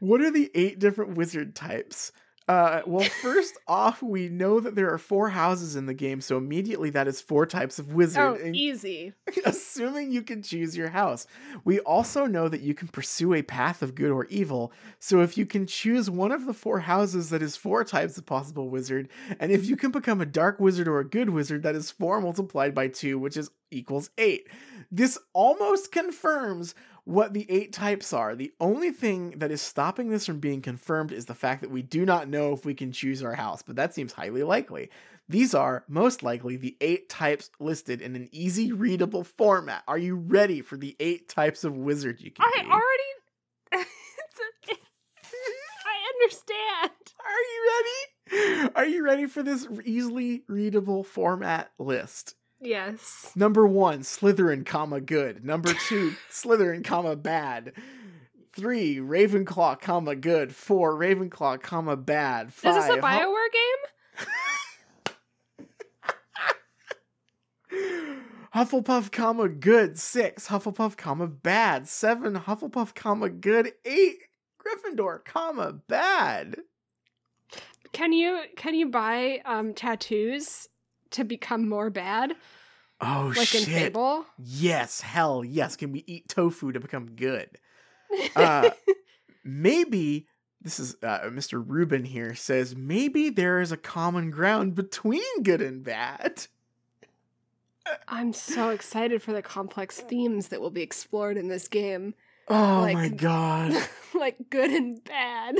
What 0.03 0.21
are 0.21 0.33
the 0.33 0.51
eight 0.57 0.81
different 0.81 1.17
wizard 1.17 1.55
types? 1.55 2.11
Uh, 2.49 2.83
well, 2.87 3.09
first 3.23 3.57
off, 3.69 4.03
we 4.03 4.29
know 4.29 4.59
that 4.59 4.75
there 4.75 4.93
are 4.93 4.99
four 4.99 5.29
houses 5.29 5.77
in 5.77 5.87
the 5.87 5.95
game, 5.95 6.21
so 6.21 6.37
immediately 6.37 6.91
that 6.91 7.07
is 7.07 7.21
four 7.21 7.47
types 7.47 7.79
of 7.79 7.93
wizard, 7.93 8.21
Oh, 8.21 8.51
easy. 8.53 9.13
assuming 9.45 10.11
you 10.11 10.23
can 10.23 10.43
choose 10.43 10.77
your 10.77 10.89
house. 10.89 11.29
We 11.65 11.79
also 11.79 12.27
know 12.27 12.49
that 12.49 12.63
you 12.63 12.75
can 12.75 12.89
pursue 12.89 13.33
a 13.35 13.43
path 13.43 13.81
of 13.81 13.95
good 13.95 14.11
or 14.11 14.25
evil, 14.25 14.73
so 14.99 15.21
if 15.21 15.39
you 15.39 15.47
can 15.47 15.69
choose 15.69 16.11
one 16.11 16.33
of 16.33 16.47
the 16.47 16.53
four 16.53 16.81
houses, 16.81 17.31
that 17.31 17.41
is 17.41 17.57
four 17.57 17.85
types 17.85 18.19
of 18.19 18.27
possible 18.27 18.69
wizard, 18.71 19.09
and 19.39 19.53
if 19.53 19.67
you 19.67 19.77
can 19.77 19.93
become 19.93 20.21
a 20.21 20.27
dark 20.27 20.59
wizard 20.59 20.89
or 20.89 20.99
a 20.99 21.09
good 21.09 21.31
wizard, 21.31 21.63
that 21.63 21.77
is 21.77 21.93
four 21.93 22.21
multiplied 22.21 22.75
by 22.75 22.89
two, 22.89 23.21
which 23.21 23.37
is 23.37 23.53
equals 23.71 24.11
eight. 24.19 24.49
This 24.91 25.17
almost 25.33 25.93
confirms 25.93 26.75
what 27.05 27.33
the 27.33 27.51
eight 27.51 27.73
types 27.73 28.13
are. 28.13 28.35
The 28.35 28.53
only 28.61 28.91
thing 28.91 29.39
that 29.39 29.51
is 29.51 29.61
stopping 29.61 30.09
this 30.09 30.27
from 30.27 30.39
being 30.39 30.63
confirmed 30.63 31.13
is 31.13 31.27
the 31.27 31.35
fact 31.35 31.63
that 31.63 31.71
we 31.71 31.83
do 31.83 32.07
not 32.07 32.29
know 32.29 32.53
if 32.53 32.65
we 32.65 32.75
can 32.75 32.93
choose 32.93 33.23
our 33.23 33.35
house, 33.35 33.63
but 33.63 33.77
that 33.77 33.95
seems 33.95 34.13
highly 34.13 34.43
likely. 34.43 34.91
These 35.29 35.55
are 35.55 35.85
most 35.89 36.23
likely 36.23 36.57
the 36.57 36.77
eight 36.81 37.09
types 37.09 37.51
listed 37.59 38.01
in 38.01 38.15
an 38.17 38.29
easy 38.33 38.73
readable 38.73 39.25
format. 39.25 39.83
Are 39.89 39.99
you 39.99 40.17
ready 40.17 40.61
for 40.61 40.77
the 40.77 40.97
eight 41.01 41.29
types 41.29 41.65
of 41.65 41.77
wizard 41.77 42.21
you 42.21 42.31
can 42.31 42.45
I 42.45 42.63
be? 42.63 42.71
already 42.71 43.87
I 45.87 45.97
understand. 46.15 46.91
Are 47.25 47.41
you 47.51 47.73
ready? 47.73 48.71
Are 48.75 48.87
you 48.87 49.05
ready 49.05 49.27
for 49.27 49.43
this 49.43 49.67
easily 49.85 50.45
readable 50.49 51.05
format 51.05 51.73
list? 51.79 52.35
Yes. 52.63 53.33
Number 53.35 53.67
one, 53.67 54.01
Slytherin, 54.01 54.65
comma 54.65 55.01
good. 55.01 55.45
Number 55.45 55.75
two, 55.75 56.15
Slytherin, 56.31 56.85
comma 56.85 57.17
bad. 57.17 57.73
Three, 58.55 58.99
Ravenclaw, 58.99 59.81
comma 59.81 60.15
good. 60.15 60.55
Four, 60.55 60.95
Ravenclaw, 60.95 61.61
comma 61.61 61.97
bad. 61.97 62.53
Five, 62.55 62.77
Is 62.77 62.87
this 62.87 62.97
a 62.97 63.01
Bioware 63.01 63.49
game? 63.53 63.79
Hufflepuff, 68.55 69.11
comma 69.11 69.49
good. 69.49 69.99
Six, 69.99 70.47
Hufflepuff, 70.49 70.97
comma 70.97 71.27
bad. 71.27 71.89
Seven, 71.89 72.35
Hufflepuff, 72.35 72.95
comma 72.95 73.29
good. 73.29 73.73
Eight, 73.85 74.19
Gryffindor, 74.61 75.25
comma 75.25 75.73
bad. 75.89 76.57
Can 77.93 78.13
you 78.13 78.43
can 78.57 78.75
you 78.75 78.89
buy 78.89 79.43
um 79.45 79.75
tattoos 79.75 80.69
to 81.13 81.25
become 81.25 81.69
more 81.69 81.91
bad? 81.91 82.35
Oh 83.01 83.33
Like 83.37 83.49
shit! 83.49 83.67
in 83.69 83.75
Fable? 83.75 84.27
Yes, 84.39 85.01
hell 85.01 85.45
yes. 85.45 85.77
Can 85.77 85.91
we 85.93 86.05
eat 86.07 86.29
tofu 86.29 86.73
to 86.73 86.81
become 86.81 87.11
good? 87.17 87.51
Uh, 88.37 88.69
maybe 89.43 90.27
this 90.61 90.79
is 90.79 90.97
uh, 91.03 91.21
Mr. 91.31 91.63
Rubin 91.67 92.05
here 92.05 92.35
says 92.35 92.77
maybe 92.77 93.31
there 93.31 93.61
is 93.61 93.73
a 93.73 93.77
common 93.77 94.31
ground 94.31 94.75
between 94.75 95.43
good 95.43 95.63
and 95.63 95.83
bad. 95.83 96.47
I'm 98.07 98.33
so 98.33 98.69
excited 98.69 99.23
for 99.23 99.33
the 99.33 99.43
complex 99.43 99.99
themes 100.01 100.49
that 100.49 100.61
will 100.61 100.71
be 100.71 100.83
explored 100.83 101.37
in 101.37 101.49
this 101.49 101.69
game. 101.69 102.15
Oh 102.49 102.81
Like- 102.83 102.95
my 102.95 103.09
god. 103.09 103.89
like 104.15 104.37
good 104.51 104.71
and 104.71 105.03
bad. 105.03 105.57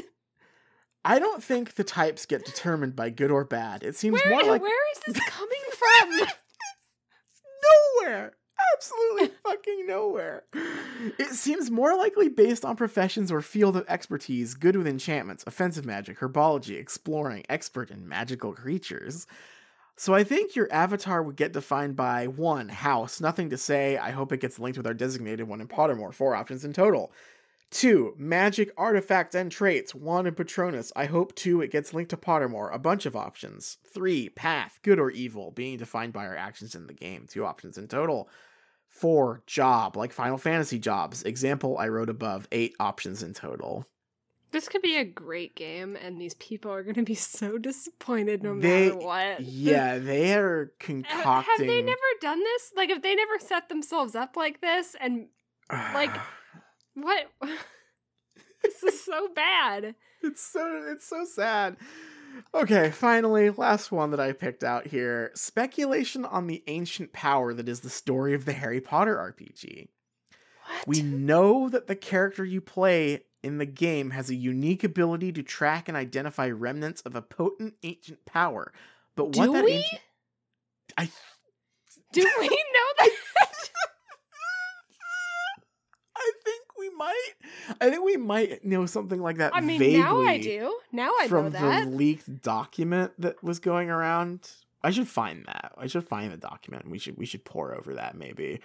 I 1.05 1.19
don't 1.19 1.43
think 1.43 1.75
the 1.75 1.85
types 1.85 2.27
get 2.27 2.45
determined 2.45 2.95
by 2.95 3.11
good 3.11 3.31
or 3.31 3.45
bad. 3.45 3.83
It 3.83 3.97
seems 3.97 4.21
Where, 4.25 4.31
more 4.31 4.45
like 4.45 4.63
where 4.63 4.93
is 4.93 5.15
this 5.15 5.25
coming 5.29 5.59
from? 5.79 6.29
nowhere. 8.03 8.35
Absolutely 8.77 9.37
fucking 9.45 9.87
nowhere. 9.87 10.45
It 11.19 11.31
seems 11.31 11.71
more 11.71 11.97
likely 11.97 12.29
based 12.29 12.65
on 12.65 12.77
professions 12.77 13.33
or 13.33 13.41
field 13.41 13.77
of 13.77 13.85
expertise, 13.89 14.55
good 14.55 14.77
with 14.77 14.87
enchantments, 14.87 15.45
offensive 15.47 15.85
magic, 15.85 16.19
herbology, 16.21 16.79
exploring, 16.79 17.45
expert 17.49 17.91
in 17.91 18.09
magical 18.09 18.53
creatures. 18.53 19.27
So 19.97 20.15
I 20.15 20.25
think 20.25 20.57
your 20.57 20.73
avatar 20.73 21.23
would 21.23 21.37
get 21.37 21.53
defined 21.53 21.97
by 21.97 22.27
one, 22.27 22.69
house, 22.69 23.21
nothing 23.21 23.51
to 23.51 23.59
say. 23.59 23.99
I 23.99 24.11
hope 24.11 24.33
it 24.33 24.41
gets 24.41 24.59
linked 24.59 24.79
with 24.79 24.87
our 24.87 24.95
designated 24.95 25.47
one 25.47 25.61
in 25.61 25.69
Pottermore, 25.69 26.15
four 26.15 26.35
options 26.35 26.65
in 26.65 26.73
total. 26.73 27.13
Two, 27.73 28.15
magic, 28.19 28.71
artifacts, 28.77 29.35
and 29.35 29.51
traits, 29.51 29.95
one 29.95 30.27
in 30.27 30.35
Patronus. 30.35 30.93
I 30.95 31.07
hope 31.07 31.35
two, 31.35 31.63
it 31.63 31.71
gets 31.71 31.95
linked 31.95 32.11
to 32.11 32.19
Pottermore, 32.19 32.73
a 32.73 32.79
bunch 32.79 33.07
of 33.07 33.17
options. 33.17 33.79
Three, 33.95 34.29
path, 34.29 34.79
good 34.83 34.99
or 34.99 35.11
evil, 35.11 35.53
being 35.53 35.79
defined 35.79 36.13
by 36.13 36.27
our 36.27 36.37
actions 36.37 36.75
in 36.75 36.87
the 36.87 36.93
game, 36.93 37.27
two 37.27 37.47
options 37.47 37.79
in 37.79 37.89
total. 37.89 38.29
Four, 38.91 39.43
job, 39.47 39.97
like 39.97 40.13
Final 40.13 40.37
Fantasy 40.37 40.79
jobs. 40.79 41.23
Example 41.23 41.79
I 41.79 41.89
wrote 41.89 42.11
above, 42.11 42.47
eight 42.53 42.75
options 42.79 43.23
in 43.23 43.33
total. 43.33 43.87
This 44.51 44.69
could 44.69 44.83
be 44.83 44.99
a 44.99 45.05
great 45.05 45.57
game, 45.57 45.97
and 45.97 46.21
these 46.21 46.35
people 46.35 46.71
are 46.71 46.83
going 46.83 46.97
to 46.97 47.03
be 47.05 47.15
so 47.15 47.57
disappointed 47.57 48.43
no 48.43 48.61
They- 48.61 48.91
matter 48.91 48.99
what. 48.99 49.41
Yeah, 49.41 49.97
they 49.99 50.35
are 50.35 50.75
concocting. 50.79 51.25
Have 51.25 51.75
they 51.75 51.81
never 51.81 51.99
done 52.21 52.39
this? 52.39 52.73
Like, 52.77 52.91
have 52.91 53.01
they 53.01 53.15
never 53.15 53.39
set 53.39 53.71
themselves 53.71 54.15
up 54.15 54.37
like 54.37 54.61
this? 54.61 54.95
And 55.01 55.29
like- 55.71 56.15
what? 56.95 57.27
this 58.63 58.83
is 58.83 59.05
so 59.05 59.29
bad. 59.35 59.95
It's 60.23 60.43
so 60.43 60.85
it's 60.89 61.07
so 61.09 61.25
sad. 61.25 61.77
Okay, 62.55 62.91
finally, 62.91 63.51
last 63.51 63.93
one 63.93 64.11
that 64.11 64.21
I 64.21 64.33
picked 64.33 64.65
out 64.65 64.87
here. 64.87 65.31
Speculation 65.35 66.25
on 66.25 66.47
the 66.47 66.63
ancient 66.67 67.13
power 67.13 67.53
that 67.53 67.69
is 67.69 67.81
the 67.81 67.91
story 67.91 68.35
of 68.35 68.45
the 68.47 68.53
Harry 68.55 68.81
Potter 68.81 69.17
RPG. 69.17 69.89
What? 70.67 70.87
We 70.87 71.03
know 71.03 71.69
that 71.69 71.89
the 71.89 71.97
character 71.97 72.45
you 72.45 72.61
play 72.61 73.25
in 73.43 73.59
the 73.59 73.67
game 73.67 74.11
has 74.11 74.31
a 74.31 74.35
unique 74.35 74.85
ability 74.85 75.33
to 75.33 75.43
track 75.43 75.89
and 75.89 75.97
identify 75.97 76.49
remnants 76.49 77.03
of 77.03 77.17
a 77.17 77.23
potent 77.23 77.75
ancient 77.83 78.25
power. 78.25 78.73
But 79.17 79.37
what 79.37 79.47
Do 79.47 79.53
that 79.53 79.65
we? 79.65 79.73
ancient 79.73 80.01
I 80.97 81.11
Do 82.13 82.23
we 82.41 82.49
know 82.49 82.89
that? 83.01 83.11
I 86.17 86.33
think 86.45 86.63
we 86.79 86.91
might 87.05 87.77
I 87.81 87.91
think 87.91 88.05
we 88.05 88.17
might 88.17 88.65
know 88.65 88.87
something 88.87 89.21
like 89.21 89.39
that 89.39 89.55
I 89.55 89.61
mean, 89.61 90.01
now 90.01 90.23
I 90.23 90.39
do. 90.39 90.79
Now 90.93 91.13
I 91.21 91.29
from 91.29 91.45
know 91.45 91.51
that. 91.51 91.85
the 91.85 91.91
leaked 91.91 92.43
document 92.43 93.13
that 93.19 93.43
was 93.43 93.59
going 93.59 93.91
around. 93.91 94.51
I 94.83 94.91
should 94.91 95.09
find 95.09 95.45
that. 95.47 95.73
I 95.77 95.87
should 95.87 96.07
find 96.09 96.33
the 96.33 96.37
document. 96.37 96.91
We 96.91 96.99
should 96.99 97.17
we 97.17 97.27
should 97.27 97.45
pour 97.45 97.75
over 97.75 97.95
that 97.95 98.17
maybe. 98.17 98.61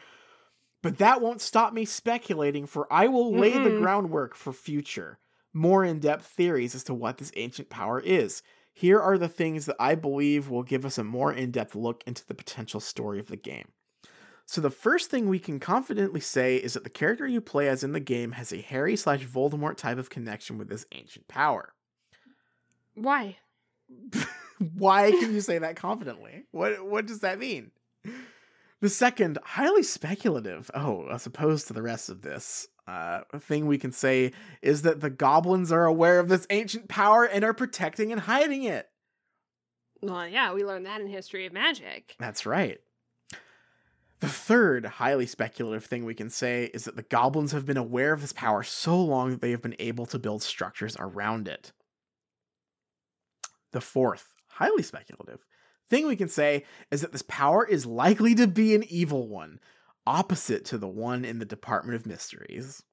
But 0.84 1.00
that 1.00 1.22
won't 1.22 1.42
stop 1.42 1.74
me 1.74 1.86
speculating 1.86 2.66
for 2.66 2.92
I 2.92 3.08
will 3.08 3.36
lay 3.36 3.54
the 3.54 3.70
Mm-mm. 3.70 3.82
groundwork 3.82 4.36
for 4.36 4.54
future 4.54 5.20
more 5.54 5.84
in-depth 5.84 6.26
theories 6.26 6.76
as 6.76 6.84
to 6.84 6.94
what 6.94 7.18
this 7.18 7.32
ancient 7.36 7.70
power 7.70 8.00
is. 8.00 8.44
Here 8.74 9.00
are 9.00 9.18
the 9.18 9.28
things 9.28 9.66
that 9.66 9.76
I 9.80 9.96
believe 9.96 10.50
will 10.50 10.62
give 10.64 10.86
us 10.86 11.00
a 11.00 11.04
more 11.04 11.34
in-depth 11.34 11.76
look 11.76 12.04
into 12.06 12.26
the 12.28 12.36
potential 12.36 12.80
story 12.80 13.20
of 13.20 13.28
the 13.28 13.38
game. 13.38 13.70
So 14.48 14.62
the 14.62 14.72
first 14.72 15.12
thing 15.12 15.28
we 15.28 15.40
can 15.40 15.60
confidently 15.60 16.22
say 16.22 16.56
is 16.56 16.74
that 16.74 16.86
the 16.86 16.90
character 16.90 17.28
you 17.28 17.42
play 17.42 17.68
as 17.68 17.84
in 17.84 17.92
the 17.92 18.00
game 18.00 18.32
has 18.32 18.54
a 18.54 18.62
Harry 18.62 18.96
slash 18.96 19.26
Voldemort 19.26 19.76
type 19.76 19.98
of 19.98 20.10
connection 20.10 20.58
with 20.58 20.70
this 20.70 20.86
ancient 20.94 21.28
power. 21.28 21.74
Why? 22.96 23.38
Why 24.78 25.12
can 25.12 25.34
you 25.34 25.42
say 25.42 25.60
that 25.60 25.76
confidently? 25.76 26.46
What 26.52 26.86
what 26.86 27.06
does 27.06 27.20
that 27.20 27.40
mean? 27.40 27.72
The 28.80 28.90
second, 28.90 29.38
highly 29.44 29.84
speculative, 29.84 30.72
oh, 30.74 31.08
as 31.08 31.26
opposed 31.26 31.68
to 31.68 31.74
the 31.74 31.82
rest 31.82 32.10
of 32.10 32.22
this, 32.22 32.68
uh, 32.88 33.22
thing 33.40 33.68
we 33.68 33.78
can 33.78 33.92
say 33.92 34.32
is 34.62 34.84
that 34.84 35.02
the 35.02 35.10
goblins 35.10 35.72
are 35.72 35.86
aware 35.86 36.20
of 36.20 36.30
this 36.30 36.48
ancient 36.50 36.88
power 36.88 37.26
and 37.26 37.44
are 37.44 37.54
protecting 37.54 38.12
and 38.12 38.22
hiding 38.22 38.64
it. 38.64 38.88
Well, 40.02 40.28
yeah, 40.28 40.54
we 40.54 40.64
learned 40.64 40.86
that 40.86 41.02
in 41.02 41.08
History 41.08 41.46
of 41.46 41.54
Magic. 41.54 42.16
That's 42.20 42.46
right. 42.46 42.80
The 44.20 44.28
third 44.28 44.86
highly 44.86 45.28
speculative 45.28 45.86
thing 45.86 46.04
we 46.04 46.16
can 46.16 46.30
say 46.30 46.72
is 46.74 46.86
that 46.86 46.96
the 46.96 47.04
goblins 47.04 47.52
have 47.52 47.66
been 47.68 47.78
aware 47.78 48.14
of 48.14 48.22
this 48.22 48.34
power 48.34 48.64
so 48.64 49.00
long 49.00 49.30
that 49.30 49.42
they 49.42 49.52
have 49.52 49.62
been 49.62 49.76
able 49.78 50.08
to 50.08 50.18
build 50.18 50.42
structures 50.42 50.98
around 51.00 51.48
it. 51.48 51.72
The 53.72 53.82
fourth, 53.82 54.34
highly 54.48 54.82
speculative 54.82 55.46
thing 55.90 56.08
we 56.08 56.16
can 56.16 56.30
say 56.30 56.66
is 56.90 57.02
that 57.02 57.12
this 57.12 57.22
power 57.22 57.66
is 57.66 57.86
likely 57.86 58.34
to 58.36 58.48
be 58.48 58.74
an 58.74 58.84
evil 58.90 59.28
one, 59.28 59.60
opposite 60.06 60.66
to 60.66 60.78
the 60.78 60.88
one 60.88 61.24
in 61.24 61.40
the 61.40 61.46
Department 61.46 61.96
of 61.96 62.06
Mysteries. 62.06 62.84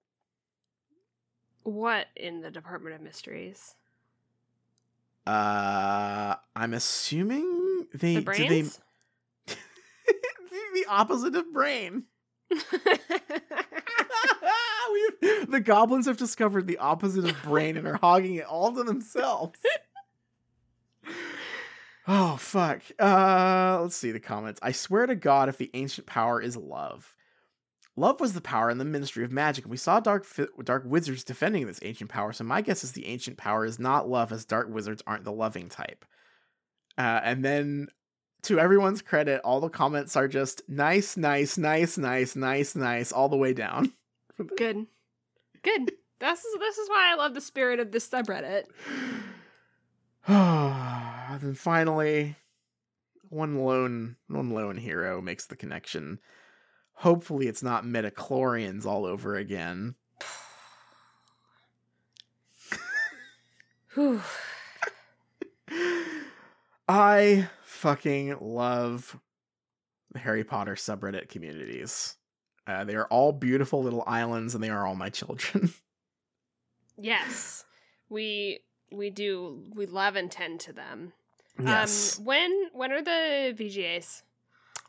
What 1.63 2.09
in 2.15 2.43
the 2.43 2.51
Department 2.51 2.95
of 2.97 3.01
Mysteries? 3.01 3.77
Uh, 5.27 6.35
I'm 6.55 6.75
assuming 6.75 7.87
they 7.95 8.17
The 8.17 8.21
do 8.21 8.25
they 8.25 8.47
brains? 8.49 8.81
The 10.75 10.87
opposite 10.89 11.35
of 11.35 11.53
brain. 11.53 12.05
The 15.49 15.61
goblins 15.61 16.07
have 16.07 16.17
discovered 16.17 16.67
the 16.67 16.79
opposite 16.79 17.29
of 17.29 17.43
brain 17.43 17.77
and 17.77 17.87
are 17.87 17.97
hogging 17.97 18.37
it 18.37 18.45
all 18.45 18.73
to 18.75 18.83
themselves. 18.83 19.59
oh 22.07 22.37
fuck. 22.37 22.83
Uh 22.99 23.81
let's 23.83 23.97
see 23.97 24.11
the 24.11 24.21
comments. 24.21 24.61
I 24.63 24.73
swear 24.73 25.07
to 25.07 25.15
god 25.15 25.49
if 25.49 25.59
the 25.59 25.71
ancient 25.75 26.07
power 26.07 26.41
is 26.41 26.57
love. 26.57 27.15
Love 27.97 28.21
was 28.21 28.33
the 28.33 28.41
power 28.41 28.71
in 28.71 28.79
the 28.79 28.85
Ministry 28.85 29.25
of 29.25 29.31
Magic, 29.31 29.65
and 29.65 29.71
we 29.71 29.77
saw 29.77 30.01
dark 30.01 30.25
fi- 30.25 30.49
dark 30.65 30.83
wizards 30.85 31.23
defending 31.23 31.67
this 31.67 31.79
ancient 31.83 32.11
power. 32.11 32.33
So 32.33 32.43
my 32.43 32.61
guess 32.61 32.83
is 32.83 32.93
the 32.93 33.07
ancient 33.07 33.37
power 33.37 33.65
is 33.65 33.79
not 33.79 34.09
love, 34.09 34.33
as 34.33 34.45
dark 34.45 34.69
wizards 34.69 35.03
aren't 35.07 35.25
the 35.25 35.33
loving 35.33 35.69
type. 35.69 36.05
Uh, 36.99 37.21
and 37.23 37.45
then, 37.45 37.89
to 38.45 38.59
everyone's 38.59 39.03
credit, 39.03 39.41
all 39.43 39.61
the 39.61 39.69
comments 39.69 40.17
are 40.17 40.29
just 40.29 40.63
nice, 40.69 41.17
nice, 41.17 41.59
nice, 41.59 41.99
nice, 41.99 42.37
nice, 42.37 42.77
nice, 42.77 43.13
all 43.13 43.29
the 43.29 43.37
way 43.37 43.53
down. 43.53 43.93
Good. 44.57 44.87
Good. 45.63 45.93
This 46.21 46.45
is 46.45 46.59
this 46.59 46.79
is 46.79 46.89
why 46.89 47.11
I 47.13 47.17
love 47.17 47.35
the 47.35 47.41
spirit 47.41 47.81
of 47.81 47.91
this 47.93 48.09
subreddit. 48.09 48.65
and 50.27 51.41
then 51.43 51.55
finally, 51.55 52.37
one 53.29 53.59
lone 53.59 54.17
one 54.29 54.51
lone 54.51 54.77
hero 54.77 55.21
makes 55.21 55.47
the 55.47 55.57
connection. 55.57 56.19
Hopefully, 56.95 57.49
it's 57.49 57.63
not 57.63 57.85
midi-chlorians 57.85 58.87
all 58.87 59.05
over 59.05 59.37
again. 59.37 59.97
I 66.89 67.49
fucking 67.85 68.39
love 68.41 69.21
the 70.13 70.19
Harry 70.19 70.43
Potter 70.43 70.75
subreddit 70.75 71.29
communities. 71.29 72.17
Uh, 72.67 72.83
they 72.85 72.95
are 72.95 73.07
all 73.09 73.31
beautiful 73.31 73.83
little 73.83 74.03
islands, 74.07 74.55
and 74.55 74.65
they 74.65 74.71
are 74.71 74.87
all 74.87 74.97
my 74.97 75.11
children. 75.11 75.73
Yes. 76.97 77.65
We 78.09 78.61
we 78.93 79.11
do 79.11 79.65
we 79.75 79.87
love 79.87 80.15
and 80.15 80.31
tend 80.31 80.61
to 80.61 80.73
them. 80.73 81.13
yes. 81.61 82.21
Um 82.21 82.25
when 82.25 82.69
when 82.73 82.93
are 82.93 83.03
the 83.03 83.53
VGAs? 83.59 84.23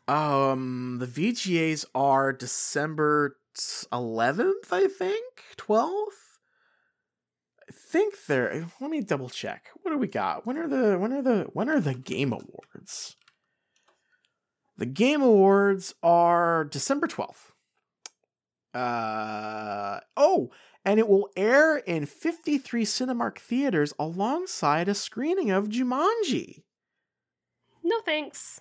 Um, 0.08 0.98
the 1.00 1.08
VGAs 1.08 1.86
are 1.96 2.32
December 2.32 3.38
eleventh, 3.92 4.72
I 4.72 4.88
think, 4.88 5.26
twelfth. 5.58 6.38
I 7.68 7.72
think 7.74 8.14
they're. 8.28 8.68
Let 8.80 8.92
me 8.92 9.02
double 9.02 9.30
check. 9.30 9.70
What 9.82 9.90
do 9.90 9.98
we 9.98 10.06
got? 10.08 10.46
When 10.46 10.60
are 10.60 10.68
the 10.68 11.00
when 11.00 11.12
are 11.12 11.24
the 11.24 11.48
when 11.54 11.70
are 11.70 11.80
the 11.80 11.96
Game 11.96 12.34
Awards? 12.34 12.65
The 14.78 14.86
Game 14.86 15.22
Awards 15.22 15.94
are 16.04 16.66
December 16.66 17.08
twelfth. 17.08 17.54
Uh 18.74 20.02
oh, 20.18 20.52
and 20.84 21.00
it 21.00 21.08
will 21.08 21.30
air 21.38 21.78
in 21.78 22.06
fifty 22.06 22.58
three 22.58 22.84
Cinemark 22.86 23.38
theaters 23.40 23.94
alongside 23.98 24.90
a 24.90 24.94
screening 24.94 25.50
of 25.50 25.70
Jumanji. 25.70 26.64
No 27.84 28.02
thanks. 28.02 28.60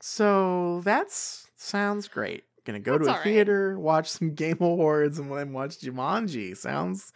So 0.00 0.82
that 0.84 1.10
sounds 1.10 2.06
great. 2.08 2.44
Gonna 2.64 2.80
go 2.80 2.98
That's 2.98 3.04
to 3.04 3.10
a 3.10 3.12
all 3.12 3.18
right. 3.18 3.24
theater, 3.24 3.78
watch 3.78 4.10
some 4.10 4.34
Game 4.34 4.58
Awards, 4.60 5.18
and 5.18 5.32
then 5.32 5.52
watch 5.52 5.80
Jumanji. 5.80 6.56
Sounds 6.56 7.12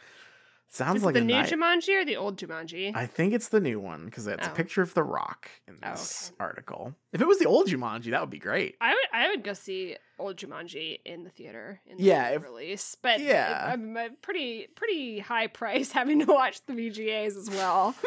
sounds 0.71 0.99
Is 0.99 1.05
like 1.05 1.13
it 1.17 1.19
the 1.19 1.25
a 1.25 1.25
new 1.27 1.35
night. 1.35 1.51
Jumanji 1.51 2.01
or 2.01 2.05
the 2.05 2.17
old 2.17 2.39
Jumanji? 2.39 2.95
I 2.95 3.07
think 3.07 3.35
it's 3.35 3.49
the 3.49 3.61
new 3.61 3.79
one 3.81 4.05
because 4.07 4.27
it's 4.27 4.47
a 4.47 4.51
Oh. 4.51 4.55
picture 4.55 4.83
of 4.83 4.95
The 4.95 5.03
Rock 5.03 5.51
in 5.69 5.77
Oh, 5.83 5.91
this 5.91 6.31
okay. 6.33 6.37
article. 6.41 6.95
If 7.13 7.21
it 7.21 7.27
was 7.29 7.39
the 7.39 7.47
old 7.47 7.67
Jumanji, 7.67 8.11
that 8.13 8.21
would 8.21 8.31
be 8.31 8.39
great. 8.39 8.77
I 8.81 8.91
would 8.91 9.07
I 9.13 9.29
would 9.29 9.43
go 9.45 9.53
see 9.53 9.97
old 10.19 10.37
Jumanji 10.37 11.01
in 11.05 11.25
the 11.25 11.31
theater 11.31 11.81
in 11.87 11.97
the 11.97 12.03
Yeah, 12.05 12.29
if- 12.31 12.43
release, 12.43 12.95
but 13.01 13.21
yeah. 13.21 13.71
I'm 13.73 13.97
a 13.97 14.11
pretty 14.23 14.69
pretty 14.77 15.19
high 15.19 15.49
price 15.49 15.93
having 16.01 16.21
to 16.21 16.27
watch 16.33 16.65
the 16.67 16.73
VGAs 16.75 17.37
as 17.37 17.51
well. 17.51 17.95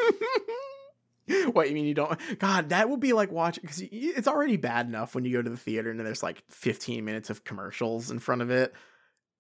what 1.54 1.70
you 1.70 1.74
mean 1.76 1.86
you 1.86 1.94
don't? 1.94 2.20
God, 2.40 2.70
that 2.70 2.90
would 2.90 3.00
be 3.00 3.14
like 3.14 3.32
watching 3.32 3.62
because 3.62 3.82
it's 3.92 4.28
already 4.28 4.58
bad 4.58 4.88
enough 4.88 5.16
when 5.16 5.24
you 5.24 5.32
go 5.32 5.42
to 5.42 5.50
the 5.50 5.58
theater 5.58 5.90
and 5.90 6.00
there's 6.00 6.24
like 6.24 6.44
15 6.50 7.04
minutes 7.06 7.30
of 7.30 7.44
commercials 7.44 8.12
in 8.12 8.20
front 8.20 8.42
of 8.42 8.50
it. 8.52 8.74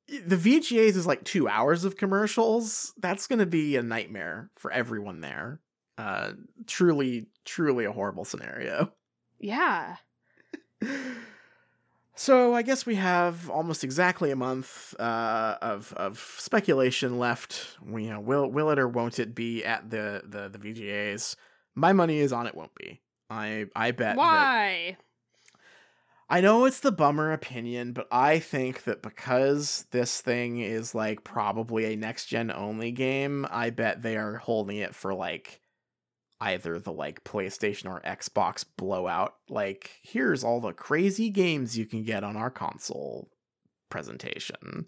The 0.07 0.35
VGAs 0.35 0.95
is 0.95 1.07
like 1.07 1.23
two 1.23 1.47
hours 1.47 1.85
of 1.85 1.95
commercials. 1.97 2.93
That's 2.97 3.27
going 3.27 3.39
to 3.39 3.45
be 3.45 3.77
a 3.77 3.81
nightmare 3.83 4.49
for 4.55 4.71
everyone 4.71 5.21
there. 5.21 5.59
Uh, 5.97 6.33
truly, 6.67 7.27
truly 7.45 7.85
a 7.85 7.91
horrible 7.91 8.25
scenario. 8.25 8.91
Yeah. 9.39 9.97
So 12.15 12.53
I 12.53 12.61
guess 12.61 12.85
we 12.85 12.93
have 12.95 13.49
almost 13.49 13.83
exactly 13.83 14.29
a 14.29 14.35
month 14.35 14.93
uh, 14.99 15.57
of 15.63 15.91
of 15.93 16.19
speculation 16.37 17.17
left. 17.17 17.75
We, 17.83 18.03
you 18.03 18.11
know, 18.11 18.19
will 18.19 18.47
will 18.51 18.69
it 18.69 18.77
or 18.77 18.87
won't 18.87 19.17
it 19.17 19.33
be 19.33 19.65
at 19.65 19.89
the 19.89 20.21
the 20.23 20.47
the 20.47 20.59
VGAs? 20.59 21.35
My 21.73 21.91
money 21.91 22.19
is 22.19 22.31
on 22.31 22.45
it 22.45 22.53
won't 22.53 22.75
be. 22.75 23.01
I 23.31 23.65
I 23.75 23.91
bet. 23.91 24.15
that- 24.15 24.17
Why? 24.17 24.97
I 26.33 26.41
know 26.41 26.65
it's 26.65 26.79
the 26.79 26.91
bummer 26.91 27.31
opinion, 27.31 27.93
but 27.93 28.07
I 28.11 28.39
think 28.39 28.85
that 28.85 29.03
because 29.03 29.85
this 29.91 30.19
thing 30.19 30.61
is 30.61 30.95
like 30.95 31.23
probably 31.23 31.85
a 31.85 31.95
next 31.95 32.25
gen 32.25 32.49
only 32.51 32.91
game, 32.91 33.45
I 33.51 33.69
bet 33.69 34.01
they 34.01 34.17
are 34.17 34.37
holding 34.37 34.77
it 34.77 34.95
for 34.95 35.13
like 35.13 35.61
either 36.41 36.79
the 36.79 36.91
like 36.91 37.23
PlayStation 37.23 37.85
or 37.85 38.01
Xbox 38.01 38.65
blowout. 38.77 39.35
Like, 39.47 39.99
here's 40.01 40.43
all 40.43 40.59
the 40.59 40.73
crazy 40.73 41.29
games 41.29 41.77
you 41.77 41.85
can 41.85 42.01
get 42.01 42.23
on 42.23 42.35
our 42.35 42.49
console 42.49 43.29
presentation. 43.91 44.87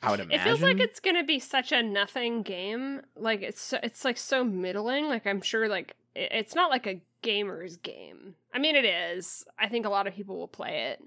I 0.00 0.12
would 0.12 0.20
imagine. 0.20 0.40
It 0.40 0.44
feels 0.44 0.62
like 0.62 0.78
it's 0.78 1.00
gonna 1.00 1.24
be 1.24 1.40
such 1.40 1.72
a 1.72 1.82
nothing 1.82 2.42
game. 2.42 3.02
Like 3.16 3.42
it's 3.42 3.60
so, 3.60 3.80
it's 3.82 4.04
like 4.04 4.16
so 4.16 4.44
middling. 4.44 5.08
Like 5.08 5.26
I'm 5.26 5.40
sure 5.40 5.68
like 5.68 5.96
it's 6.14 6.54
not 6.54 6.70
like 6.70 6.86
a 6.86 7.00
gamer's 7.22 7.76
game. 7.76 8.34
I 8.52 8.58
mean, 8.58 8.76
it 8.76 8.84
is. 8.84 9.44
I 9.58 9.68
think 9.68 9.86
a 9.86 9.90
lot 9.90 10.06
of 10.06 10.14
people 10.14 10.36
will 10.36 10.48
play 10.48 10.90
it, 10.92 11.02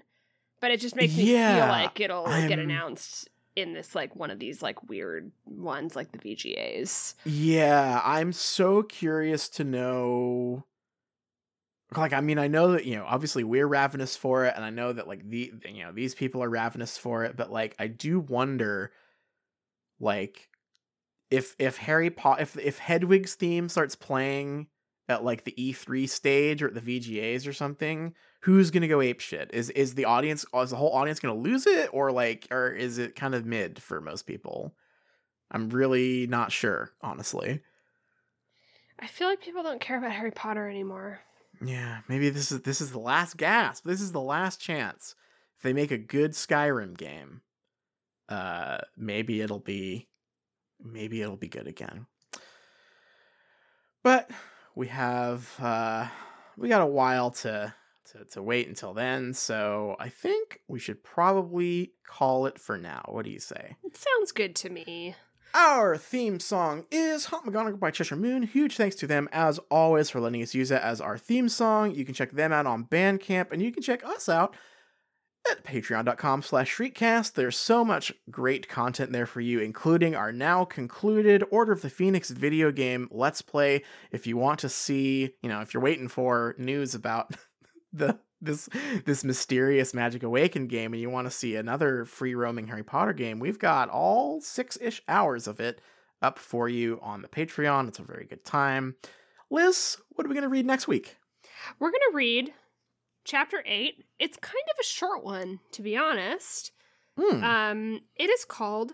but 0.60 0.70
it 0.70 0.80
just 0.80 0.96
makes 0.96 1.16
me 1.16 1.32
Yeah, 1.32 1.56
feel 1.56 1.68
like 1.68 2.00
it'll 2.00 2.26
get 2.26 2.58
I'm- 2.58 2.60
announced 2.60 3.28
in 3.54 3.74
this 3.74 3.94
like 3.94 4.16
one 4.16 4.30
of 4.30 4.38
these 4.38 4.62
like 4.62 4.82
weird 4.88 5.30
ones 5.44 5.94
like 5.94 6.10
the 6.12 6.18
VGAs. 6.18 7.14
Yeah, 7.24 8.00
I'm 8.04 8.32
so 8.32 8.82
curious 8.82 9.48
to 9.50 9.64
know. 9.64 10.64
Like, 11.94 12.14
I 12.14 12.22
mean, 12.22 12.38
I 12.38 12.48
know 12.48 12.72
that 12.72 12.86
you 12.86 12.96
know, 12.96 13.04
obviously 13.06 13.44
we're 13.44 13.66
ravenous 13.66 14.16
for 14.16 14.46
it, 14.46 14.54
and 14.56 14.64
I 14.64 14.70
know 14.70 14.94
that 14.94 15.06
like 15.06 15.28
the 15.28 15.52
you 15.68 15.82
know 15.84 15.92
these 15.92 16.14
people 16.14 16.42
are 16.42 16.48
ravenous 16.48 16.96
for 16.96 17.24
it, 17.24 17.36
but 17.36 17.52
like 17.52 17.76
I 17.78 17.88
do 17.88 18.18
wonder, 18.20 18.92
like, 20.00 20.48
if 21.30 21.54
if 21.58 21.76
Harry 21.76 22.08
Potter, 22.08 22.40
if 22.42 22.56
if 22.56 22.78
Hedwig's 22.78 23.34
theme 23.34 23.68
starts 23.68 23.94
playing 23.94 24.68
at 25.12 25.24
like 25.24 25.44
the 25.44 25.52
E3 25.52 26.08
stage 26.08 26.62
or 26.62 26.68
at 26.68 26.74
the 26.74 26.80
VGAs 26.80 27.46
or 27.46 27.52
something, 27.52 28.14
who's 28.40 28.70
gonna 28.70 28.88
go 28.88 29.00
ape 29.00 29.20
shit? 29.20 29.50
Is 29.52 29.70
is 29.70 29.94
the 29.94 30.04
audience, 30.06 30.44
is 30.54 30.70
the 30.70 30.76
whole 30.76 30.92
audience 30.92 31.20
gonna 31.20 31.34
lose 31.34 31.66
it, 31.66 31.90
or 31.92 32.10
like, 32.10 32.48
or 32.50 32.70
is 32.70 32.98
it 32.98 33.14
kind 33.16 33.34
of 33.34 33.46
mid 33.46 33.80
for 33.80 34.00
most 34.00 34.26
people? 34.26 34.74
I'm 35.50 35.68
really 35.68 36.26
not 36.26 36.50
sure, 36.50 36.90
honestly. 37.02 37.60
I 38.98 39.06
feel 39.06 39.28
like 39.28 39.40
people 39.42 39.62
don't 39.62 39.80
care 39.80 39.98
about 39.98 40.12
Harry 40.12 40.30
Potter 40.30 40.68
anymore. 40.68 41.20
Yeah, 41.64 41.98
maybe 42.08 42.30
this 42.30 42.50
is 42.50 42.62
this 42.62 42.80
is 42.80 42.90
the 42.90 42.98
last 42.98 43.36
gasp. 43.36 43.84
This 43.84 44.00
is 44.00 44.12
the 44.12 44.20
last 44.20 44.60
chance. 44.60 45.14
If 45.56 45.62
they 45.62 45.72
make 45.72 45.90
a 45.90 45.98
good 45.98 46.32
Skyrim 46.32 46.96
game, 46.96 47.42
uh 48.28 48.78
maybe 48.96 49.40
it'll 49.40 49.60
be 49.60 50.08
maybe 50.82 51.22
it'll 51.22 51.36
be 51.36 51.48
good 51.48 51.66
again. 51.66 52.06
But 54.02 54.30
we 54.74 54.88
have 54.88 55.54
uh 55.60 56.06
we 56.56 56.68
got 56.68 56.82
a 56.82 56.86
while 56.86 57.30
to 57.30 57.74
to 58.12 58.24
to 58.26 58.42
wait 58.42 58.68
until 58.68 58.92
then, 58.92 59.32
so 59.32 59.96
I 59.98 60.08
think 60.08 60.60
we 60.68 60.78
should 60.78 61.02
probably 61.02 61.92
call 62.06 62.46
it 62.46 62.58
for 62.58 62.76
now. 62.76 63.02
What 63.08 63.24
do 63.24 63.30
you 63.30 63.40
say? 63.40 63.76
It 63.84 63.96
sounds 63.96 64.32
good 64.32 64.54
to 64.56 64.70
me. 64.70 65.14
Our 65.54 65.98
theme 65.98 66.40
song 66.40 66.86
is 66.90 67.26
Hot 67.26 67.44
McGonagall 67.44 67.78
by 67.78 67.90
Cheshire 67.90 68.16
Moon. 68.16 68.42
Huge 68.42 68.76
thanks 68.76 68.96
to 68.96 69.06
them, 69.06 69.28
as 69.32 69.60
always, 69.70 70.08
for 70.08 70.18
letting 70.18 70.42
us 70.42 70.54
use 70.54 70.70
it 70.70 70.80
as 70.80 70.98
our 70.98 71.18
theme 71.18 71.50
song. 71.50 71.94
You 71.94 72.06
can 72.06 72.14
check 72.14 72.30
them 72.32 72.52
out 72.52 72.66
on 72.66 72.86
Bandcamp, 72.86 73.52
and 73.52 73.60
you 73.60 73.70
can 73.70 73.82
check 73.82 74.02
us 74.02 74.30
out 74.30 74.54
at 75.50 75.64
patreon.com 75.64 76.42
slash 76.42 76.76
shriekcast. 76.76 77.34
There's 77.34 77.56
so 77.56 77.84
much 77.84 78.12
great 78.30 78.68
content 78.68 79.12
there 79.12 79.26
for 79.26 79.40
you, 79.40 79.60
including 79.60 80.14
our 80.14 80.32
now 80.32 80.64
concluded 80.64 81.44
Order 81.50 81.72
of 81.72 81.82
the 81.82 81.90
Phoenix 81.90 82.30
video 82.30 82.70
game 82.70 83.08
Let's 83.10 83.42
Play. 83.42 83.82
If 84.10 84.26
you 84.26 84.36
want 84.36 84.60
to 84.60 84.68
see, 84.68 85.34
you 85.42 85.48
know, 85.48 85.60
if 85.60 85.74
you're 85.74 85.82
waiting 85.82 86.08
for 86.08 86.54
news 86.58 86.94
about 86.94 87.34
the 87.92 88.18
this 88.40 88.68
this 89.04 89.22
mysterious 89.22 89.94
Magic 89.94 90.22
Awakened 90.22 90.68
game 90.68 90.92
and 90.92 91.00
you 91.00 91.08
want 91.08 91.26
to 91.26 91.30
see 91.30 91.54
another 91.56 92.04
free 92.04 92.34
roaming 92.34 92.66
Harry 92.66 92.82
Potter 92.82 93.12
game, 93.12 93.38
we've 93.38 93.58
got 93.58 93.88
all 93.88 94.40
six 94.40 94.76
ish 94.80 95.00
hours 95.08 95.46
of 95.46 95.60
it 95.60 95.80
up 96.20 96.38
for 96.38 96.68
you 96.68 96.98
on 97.02 97.22
the 97.22 97.28
Patreon. 97.28 97.88
It's 97.88 97.98
a 97.98 98.04
very 98.04 98.24
good 98.24 98.44
time. 98.44 98.96
Liz, 99.50 99.96
what 100.10 100.26
are 100.26 100.28
we 100.28 100.34
going 100.34 100.42
to 100.42 100.48
read 100.48 100.66
next 100.66 100.88
week? 100.88 101.16
We're 101.78 101.90
going 101.90 102.00
to 102.10 102.16
read 102.16 102.52
chapter 103.24 103.62
8. 103.66 104.04
It's 104.18 104.36
kind 104.38 104.54
of 104.70 104.76
a 104.80 104.84
short 104.84 105.24
one, 105.24 105.60
to 105.72 105.82
be 105.82 105.96
honest. 105.96 106.72
Hmm. 107.18 107.44
Um, 107.44 108.00
it 108.16 108.30
is 108.30 108.44
called 108.44 108.92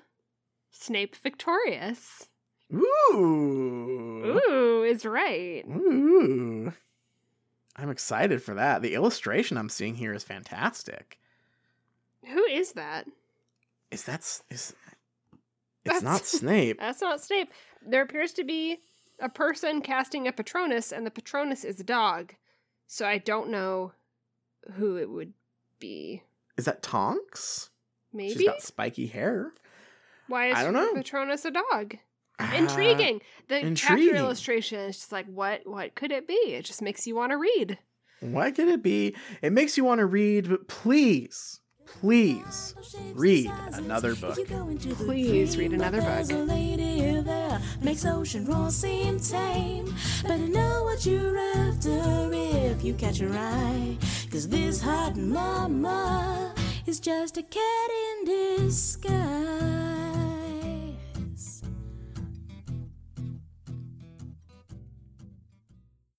Snape 0.70 1.16
Victorious. 1.16 2.28
Ooh. 2.72 4.40
Ooh, 4.48 4.82
is 4.84 5.04
right. 5.06 5.64
Ooh. 5.68 6.72
I'm 7.76 7.90
excited 7.90 8.42
for 8.42 8.54
that. 8.54 8.82
The 8.82 8.94
illustration 8.94 9.56
I'm 9.56 9.68
seeing 9.68 9.94
here 9.94 10.12
is 10.12 10.24
fantastic. 10.24 11.18
Who 12.26 12.42
is 12.44 12.72
that? 12.72 13.06
Is 13.90 14.02
that 14.04 14.20
is 14.50 14.74
It's 15.84 16.02
not 16.02 16.12
That's- 16.12 16.28
Snape. 16.40 16.78
That's 16.80 17.00
not 17.00 17.20
Snape. 17.20 17.52
There 17.86 18.02
appears 18.02 18.32
to 18.32 18.44
be 18.44 18.78
a 19.20 19.28
person 19.28 19.80
casting 19.80 20.26
a 20.28 20.32
Patronus, 20.32 20.92
and 20.92 21.06
the 21.06 21.10
Patronus 21.10 21.64
is 21.64 21.80
a 21.80 21.84
dog. 21.84 22.34
So 22.88 23.06
I 23.06 23.18
don't 23.18 23.50
know 23.50 23.92
who 24.74 24.96
it 24.96 25.10
would 25.10 25.32
be. 25.78 26.22
Is 26.56 26.64
that 26.66 26.82
Tonks? 26.82 27.70
Maybe? 28.12 28.34
She's 28.34 28.46
got 28.46 28.62
spiky 28.62 29.06
hair. 29.06 29.52
Why 30.28 30.48
is 30.48 30.56
I 30.56 30.64
don't 30.64 30.74
know. 30.74 30.94
Patronus 30.94 31.44
a 31.44 31.50
dog? 31.50 31.96
Ah, 32.38 32.54
Intriguing. 32.54 33.20
The 33.48 33.58
intriguing. 33.58 33.76
chapter 34.06 34.16
illustration 34.16 34.78
is 34.80 34.96
just 34.96 35.12
like, 35.12 35.26
what? 35.26 35.62
What 35.66 35.94
could 35.94 36.12
it 36.12 36.26
be? 36.28 36.34
It 36.34 36.64
just 36.64 36.82
makes 36.82 37.06
you 37.06 37.14
want 37.16 37.32
to 37.32 37.36
read. 37.36 37.78
What 38.20 38.54
could 38.56 38.68
it 38.68 38.82
be? 38.82 39.14
It 39.42 39.52
makes 39.52 39.76
you 39.76 39.84
want 39.84 40.00
to 40.00 40.06
read, 40.06 40.48
but 40.48 40.68
please, 40.68 41.60
please 42.00 42.74
read 43.14 43.50
another 43.72 44.14
book. 44.14 44.38
Please 44.96 45.56
read 45.56 45.72
another 45.72 45.98
book. 45.98 46.08
There's 46.08 46.30
a 46.30 46.38
lady 46.38 47.20
there 47.20 47.60
makes 47.82 48.04
ocean 48.04 48.44
roar 48.44 48.70
seem 48.70 49.20
tame. 49.20 49.94
But 50.26 50.38
know 50.40 50.84
what 50.84 51.04
you're 51.06 51.38
after 51.38 52.30
if 52.32 52.84
you 52.84 52.94
catch 52.94 53.18
her 53.18 53.32
eye. 53.32 53.96
Cause 54.30 54.48
this 54.48 54.80
hot 54.80 55.16
mama 55.16 56.54
is 56.86 57.00
just 57.00 57.36
a 57.36 57.42
cat 57.42 57.90
in 57.90 58.24
disguise. 58.24 59.77